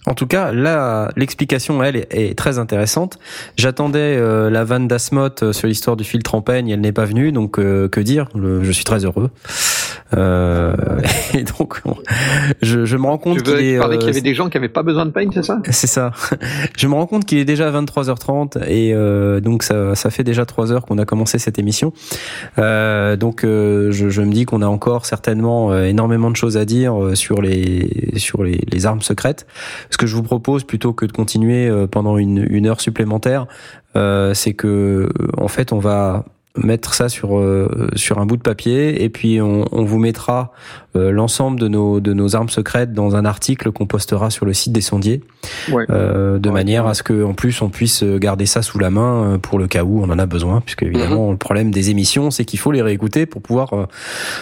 En 0.08 0.16
tout 0.16 0.28
cas, 0.28 0.52
là, 0.52 1.12
l'explication, 1.16 1.84
elle, 1.84 2.08
est, 2.10 2.38
très 2.38 2.58
intéressante. 2.58 3.20
J'attendais 3.56 4.18
euh, 4.18 4.50
la 4.50 4.64
vanne 4.64 4.88
d'Asmoth 4.88 5.44
euh, 5.44 5.54
sur 5.54 5.68
l'histoire 5.68 5.96
du 5.96 6.04
filtre 6.04 6.36
en 6.36 6.42
peigne, 6.42 6.70
elle 6.70 6.82
n'est 6.82 6.92
pas 6.92 7.06
venue, 7.06 7.32
donc 7.32 7.54
que 7.54 8.00
dire? 8.00 8.28
Je 8.36 8.72
suis 8.72 8.84
très 8.84 9.06
heureux. 9.06 9.30
Euh, 10.16 10.76
et 11.34 11.44
donc, 11.44 11.82
on- 11.86 11.96
je, 12.62 12.86
je 12.86 12.98
me 12.98 13.06
rends 13.06 13.18
compte 13.18 13.42
qu'il 13.44 13.54
est... 13.56 13.78
parler 13.80 13.98
qu'il 13.98 14.08
y 14.08 14.10
euh, 14.10 14.14
avait 14.14 14.22
des 14.22 14.34
gens 14.34 14.50
qui 14.50 14.58
avaient 14.58 14.70
pas 14.70 14.84
besoin 14.84 15.06
de 15.06 15.12
peigne, 15.12 15.30
c'est 15.34 15.44
ça? 15.44 15.60
C'est 15.70 15.88
ça. 15.88 16.12
Je 16.78 16.88
me 16.88 16.94
rends 16.94 17.06
compte 17.08 17.26
qu'il 17.26 17.38
est 17.38 17.46
déjà 17.46 17.72
23h30 17.72 18.64
et 18.68 18.94
euh, 18.94 19.40
donc 19.40 19.64
ça, 19.64 19.96
ça 19.96 20.10
fait 20.10 20.24
déjà 20.24 20.46
3 20.46 20.72
heures 20.72 20.86
qu'on 20.86 20.98
a 20.98 21.06
commencé 21.06 21.40
cette 21.40 21.60
émission. 21.60 21.94
Euh, 22.58 23.16
donc 23.16 23.44
euh, 23.44 23.92
je, 23.92 24.10
je 24.10 24.22
me 24.22 24.32
dis 24.32 24.46
qu'on 24.46 24.62
a 24.62 24.68
encore 24.68 25.06
certainement 25.06 25.72
euh, 25.72 25.86
énormément 25.86 26.30
de 26.32 26.36
choses 26.36 26.58
à 26.58 26.66
dire 26.66 27.02
euh, 27.02 27.16
sur 27.16 27.42
les 27.42 28.12
sur 28.18 28.44
les, 28.44 28.60
les 28.72 28.86
armes 28.86 29.02
secrètes. 29.02 29.46
Ce 29.90 29.98
que 29.98 30.06
je 30.08 30.16
vous 30.16 30.24
propose 30.24 30.64
plutôt 30.64 30.94
que 30.94 31.06
de 31.06 31.12
continuer 31.12 31.68
euh, 31.68 31.88
pendant 31.88 32.18
une, 32.18 32.46
une 32.50 32.68
heure 32.68 32.82
supplémentaire, 32.82 33.48
euh, 33.96 34.34
c'est 34.34 34.54
que 34.54 35.10
en 35.38 35.48
fait 35.48 35.74
on 35.74 35.80
va 35.80 36.26
mettre 36.58 36.94
ça 36.94 37.08
sur 37.08 37.38
euh, 37.38 37.88
sur 37.96 38.20
un 38.20 38.26
bout 38.26 38.36
de 38.36 38.42
papier 38.42 39.04
et 39.04 39.10
puis 39.10 39.40
on, 39.40 39.64
on 39.72 39.84
vous 39.86 40.00
mettra 40.00 40.52
euh, 40.98 41.10
l'ensemble 41.12 41.58
de 41.60 41.70
nos 41.70 42.02
de 42.02 42.12
nos 42.14 42.36
armes 42.36 42.50
secrètes 42.50 42.92
dans 42.92 43.16
un 43.16 43.24
article 43.24 43.72
qu'on 43.72 43.86
postera 43.86 44.30
sur 44.30 44.46
le 44.46 44.52
site 44.54 44.74
des 44.74 44.82
sondiers 44.82 45.22
Ouais. 45.72 45.86
euh, 45.90 46.40
de 46.40 46.50
manière 46.50 46.88
à 46.88 46.94
ce 46.94 47.04
que 47.04 47.24
en 47.24 47.34
plus 47.34 47.62
on 47.62 47.70
puisse 47.70 48.04
garder 48.04 48.46
ça 48.46 48.62
sous 48.62 48.80
la 48.80 48.90
main 48.90 49.24
euh, 49.24 49.38
pour 49.38 49.60
le 49.60 49.68
cas 49.68 49.84
où 49.84 50.02
on 50.04 50.10
en 50.10 50.20
a 50.20 50.26
besoin 50.26 50.60
puisque 50.60 50.84
évidemment 50.84 51.32
le 51.32 51.38
problème 51.38 51.72
des 51.72 51.90
émissions 51.90 52.32
c'est 52.32 52.44
qu'il 52.44 52.60
faut 52.60 52.72
les 52.74 52.82
réécouter 52.82 53.26
pour 53.26 53.42
pouvoir 53.42 53.74
euh, 53.74 53.86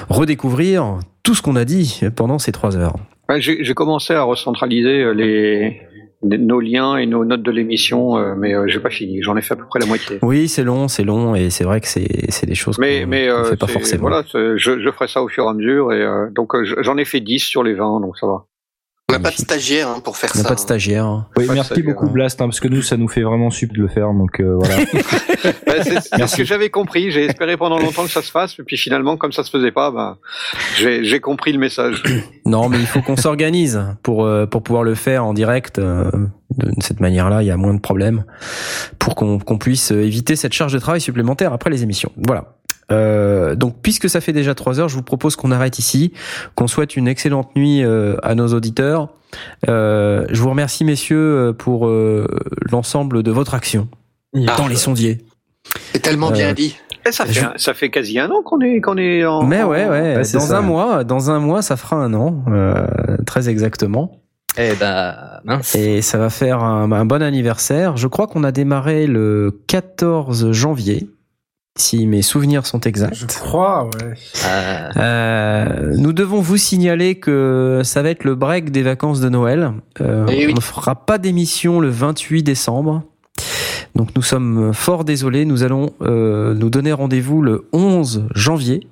redécouvrir 0.09 0.99
tout 1.23 1.35
ce 1.35 1.41
qu'on 1.41 1.55
a 1.55 1.65
dit 1.65 2.01
pendant 2.15 2.39
ces 2.39 2.51
trois 2.51 2.75
heures. 2.77 2.95
Ouais, 3.29 3.39
J'ai 3.39 3.73
commencé 3.75 4.13
à 4.13 4.23
recentraliser 4.23 5.03
euh, 5.03 5.11
les- 5.13 5.79
nos 6.22 6.59
liens 6.59 6.98
et 6.98 7.06
nos 7.06 7.23
notes 7.23 7.43
de 7.43 7.51
l'émission, 7.51 8.17
euh, 8.17 8.35
mais 8.35 8.53
euh, 8.53 8.67
j'ai 8.67 8.80
pas 8.80 8.89
fini. 8.89 9.22
J'en 9.22 9.38
ai 9.38 9.41
fait 9.41 9.53
à 9.53 9.57
peu 9.57 9.65
près 9.65 9.80
la 9.80 9.85
moitié. 9.85 10.19
Oui, 10.22 10.49
c'est 10.49 10.64
long, 10.64 10.88
c'est 10.88 11.03
long 11.03 11.35
et 11.35 11.49
c'est 11.49 11.64
vrai 11.64 11.80
que 11.80 11.88
c'est 11.88 12.30
c'est 12.30 12.45
des 12.45 12.56
choses 12.56 12.77
Mais, 12.77 13.06
mais 13.06 13.30
euh, 13.30 13.45
fait 13.45 13.57
pas 13.57 13.67
forcément. 13.67 14.01
Voilà, 14.01 14.23
je, 14.33 14.56
je 14.57 14.91
ferai 14.91 15.07
ça 15.07 15.23
au 15.23 15.30
fur 15.30 15.45
et 15.45 15.48
à 15.48 15.53
mesure. 15.53 15.93
Et 15.93 16.01
euh, 16.01 16.30
donc 16.31 16.56
euh, 16.56 16.64
j'en 16.81 16.98
ai 16.98 17.06
fait 17.06 17.22
10 17.22 17.39
sur 17.39 17.64
les 17.64 17.73
20, 17.73 18.01
donc 18.01 18.17
ça 18.17 18.27
va. 18.27 18.45
On 19.09 19.11
n'a 19.13 19.19
pas 19.19 19.31
de 19.31 19.35
stagiaire 19.35 19.88
hein, 19.89 19.99
pour 20.03 20.15
faire 20.17 20.29
On 20.35 20.38
n'a 20.38 20.43
ça. 20.43 20.49
pas 20.49 20.55
de 20.55 20.59
stagiaire. 20.59 21.05
hein. 21.05 21.27
Oui, 21.35 21.45
merci 21.49 21.65
stagiaire, 21.73 21.85
beaucoup 21.85 22.05
hein. 22.05 22.11
Blast, 22.11 22.41
hein, 22.41 22.45
parce 22.45 22.59
que 22.59 22.67
nous, 22.67 22.81
ça 22.81 22.95
nous 22.95 23.07
fait 23.07 23.21
vraiment 23.23 23.49
sup 23.49 23.73
de 23.73 23.81
le 23.81 23.88
faire, 23.88 24.13
donc 24.13 24.39
euh, 24.39 24.55
voilà. 24.59 24.75
Ouais, 25.67 25.83
c'est 25.83 26.27
ce 26.27 26.35
que 26.38 26.43
j'avais 26.43 26.69
compris. 26.69 27.11
J'ai 27.11 27.25
espéré 27.25 27.55
pendant 27.57 27.79
longtemps 27.79 28.03
que 28.03 28.11
ça 28.11 28.21
se 28.21 28.29
fasse, 28.31 28.57
et 28.59 28.63
puis 28.63 28.77
finalement, 28.77 29.17
comme 29.17 29.31
ça 29.31 29.43
se 29.43 29.49
faisait 29.49 29.71
pas, 29.71 29.89
ben, 29.91 30.17
j'ai 30.77 31.03
j'ai 31.03 31.19
compris 31.19 31.51
le 31.51 31.59
message. 31.59 32.03
Non, 32.45 32.67
mais 32.67 32.79
il 32.79 32.88
faut 32.88 33.01
qu'on 33.03 33.15
s'organise 33.17 33.79
pour 34.01 34.25
euh, 34.25 34.47
pour 34.47 34.63
pouvoir 34.63 34.83
le 34.83 34.95
faire 34.95 35.23
en 35.25 35.33
direct. 35.33 35.77
euh, 35.79 36.09
de 36.57 36.71
cette 36.81 36.99
manière-là, 36.99 37.43
il 37.43 37.45
y 37.45 37.51
a 37.51 37.57
moins 37.57 37.75
de 37.75 37.79
problèmes 37.79 38.23
pour 38.97 39.13
qu'on 39.13 39.38
qu'on 39.38 39.59
puisse 39.59 39.91
éviter 39.91 40.35
cette 40.35 40.53
charge 40.53 40.73
de 40.73 40.79
travail 40.79 40.99
supplémentaire 40.99 41.53
après 41.53 41.69
les 41.69 41.83
émissions. 41.83 42.11
Voilà. 42.17 42.55
Euh, 42.92 43.56
donc, 43.56 43.76
puisque 43.82 44.09
ça 44.09 44.22
fait 44.22 44.34
déjà 44.34 44.56
trois 44.56 44.80
heures, 44.80 44.90
je 44.90 44.95
vous 44.95 45.03
propose 45.03 45.35
qu'on 45.35 45.51
arrête 45.51 45.77
ici, 45.80 46.11
qu'on 46.56 46.68
souhaite 46.68 46.95
une 46.95 47.08
excellente 47.08 47.56
nuit 47.56 47.84
euh, 47.84 48.16
à 48.24 48.35
nos 48.35 48.48
auditeurs. 48.48 49.09
Euh, 49.68 50.26
je 50.32 50.42
vous 50.42 50.50
remercie, 50.50 50.84
messieurs, 50.85 51.18
euh, 51.50 51.53
pour 51.53 51.88
euh, 51.88 52.26
l'ensemble 52.72 53.22
de 53.24 53.32
votre 53.32 53.53
action 53.53 53.88
Ah, 54.48 54.56
dans 54.58 54.68
les 54.68 54.76
sondiers. 54.76 55.19
C'est 55.93 56.00
tellement 56.00 56.30
Euh, 56.30 56.34
bien 56.34 56.53
dit. 56.53 56.77
Et 57.06 57.11
ça 57.11 57.26
fait 57.26 57.34
Je- 57.34 57.58
ça 57.61 57.74
fait 57.74 57.90
quasi 57.90 58.19
un 58.19 58.30
an 58.30 58.42
qu'on 58.43 58.59
est 58.61 58.82
qu'on 58.82 58.98
est 58.98 59.24
en. 59.26 59.43
Mais 59.43 59.64
ouais, 59.64 59.88
ouais, 59.88 60.16
dans 60.16 60.24
ça. 60.40 60.58
un 60.58 60.61
mois, 60.61 61.03
dans 61.03 61.32
un 61.32 61.40
mois, 61.40 61.61
ça 61.61 61.77
fera 61.77 61.95
un 61.95 62.14
an, 62.14 62.43
euh, 62.48 62.85
très 63.26 63.48
exactement. 63.50 64.19
Eh 64.58 64.74
ben, 64.80 65.16
mince. 65.45 65.76
Et 65.76 66.01
ça 66.01 66.18
va 66.18 66.30
faire 66.30 66.64
un, 66.64 66.92
un 66.92 67.06
bon 67.06 67.22
anniversaire. 67.22 67.95
Je 67.98 68.08
crois 68.08 68.27
qu'on 68.27 68.43
a 68.43 68.51
démarré 68.51 69.08
le 69.08 69.61
14 69.68 70.51
janvier, 70.51 71.08
si 71.82 72.06
mes 72.08 72.22
souvenirs 72.22 72.66
sont 72.66 72.80
Je 72.83 72.90
exacts. 72.90 73.25
crois, 73.27 73.85
ouais. 73.85 74.14
Euh, 74.45 74.90
Euh, 74.98 75.93
nous 75.98 76.14
devons 76.14 76.41
vous 76.41 76.58
signaler 76.58 77.16
que 77.16 77.82
ça 77.83 78.01
va 78.01 78.09
être 78.09 78.24
le 78.24 78.35
break 78.35 78.72
des 78.72 78.82
vacances 78.83 79.19
de 79.22 79.30
Noël. 79.30 79.74
Euh, 80.01 80.25
Eh 80.30 80.45
oui. 80.45 80.51
On 80.53 80.56
ne 80.56 80.61
fera 80.61 80.95
pas 80.95 81.17
d'émission 81.17 81.80
le 81.80 81.90
28 81.90 82.43
décembre. 82.43 83.03
Donc 83.95 84.09
nous 84.16 84.22
sommes 84.22 84.74
fort 84.74 85.03
désolés. 85.03 85.45
Nous 85.45 85.64
allons 85.64 85.91
euh, 86.01 86.53
nous 86.53 86.69
donner 86.69 86.93
rendez-vous 86.93 87.41
le 87.41 87.67
11 87.74 88.27
janvier 88.35 88.88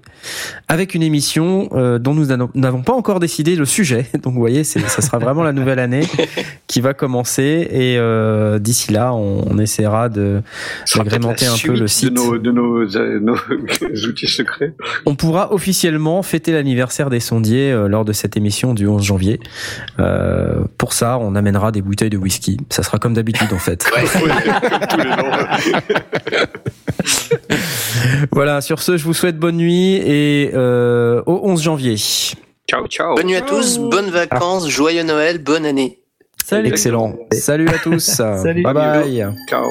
avec 0.68 0.94
une 0.96 1.04
émission 1.04 1.70
euh, 1.74 2.00
dont 2.00 2.14
nous 2.14 2.26
n'avons- 2.56 2.82
pas 2.82 2.94
encore 2.94 3.20
décidé 3.20 3.56
le 3.56 3.66
sujet. 3.66 4.06
Donc 4.24 4.34
vous 4.34 4.40
voyez, 4.40 4.64
ça 4.64 5.02
sera 5.02 5.18
vraiment 5.18 5.44
la 5.44 5.54
nouvelle 5.54 5.80
année 5.80 6.02
qui 6.68 6.82
va 6.82 6.94
commencer. 6.94 7.68
Et 7.72 7.98
euh, 7.98 8.60
d'ici 8.60 8.92
là, 8.92 9.14
on, 9.14 9.46
on 9.50 9.58
essaiera 9.60 10.10
de 10.10 10.42
d'agrémenter 10.96 11.46
un 11.48 11.56
peu 11.64 11.74
le 11.76 11.88
site. 11.88 12.14
de 12.14 12.16
nos 12.20 12.38
de 12.38 12.52
nos, 12.52 12.96
euh, 12.96 13.20
nos 13.20 13.36
outils 14.10 14.28
secrets. 14.28 14.74
On 15.06 15.16
pourra 15.16 15.54
officiellement 15.54 16.22
fêter 16.24 16.52
l'anniversaire 16.52 17.10
des 17.10 17.20
sondiers 17.20 17.72
lors 17.88 18.06
de 18.06 18.14
cette 18.14 18.38
émission 18.38 18.74
du 18.74 18.88
11 18.88 19.04
janvier. 19.04 19.40
Pour 20.78 20.94
ça, 20.94 21.18
on 21.20 21.36
amènera 21.36 21.72
des 21.72 21.82
bouteilles 21.82 22.10
de 22.10 22.18
whisky. 22.18 22.58
Ça 22.70 22.84
sera 22.84 22.98
comme 23.00 23.14
d'habitude 23.14 23.52
en 23.54 23.60
fait. 23.60 23.86
Tous 24.10 24.26
les. 24.26 24.34
voilà, 28.32 28.62
sur 28.62 28.82
ce, 28.82 28.98
je 28.98 29.04
vous 29.04 29.14
souhaite 29.14 29.38
bonne 29.38 29.58
nuit 29.58 29.96
et 29.96 30.52
euh, 30.54 31.22
au 31.26 31.42
11 31.44 31.62
janvier. 31.62 31.96
Ciao 32.70 32.86
ciao. 32.88 33.16
Bonne 33.16 33.28
nuit 33.28 33.36
à 33.36 33.42
tous, 33.42 33.80
bonnes 33.80 34.10
vacances, 34.10 34.70
joyeux 34.70 35.04
Noël, 35.04 35.38
bonne 35.38 35.66
année. 35.66 36.00
Salut. 36.46 36.70
Excellent. 36.70 37.16
Salut 37.34 37.68
à 37.68 37.78
tous. 37.78 38.00
Salut. 38.16 38.64
Bye 38.64 38.74
bye. 38.74 39.28
Ciao. 39.50 39.66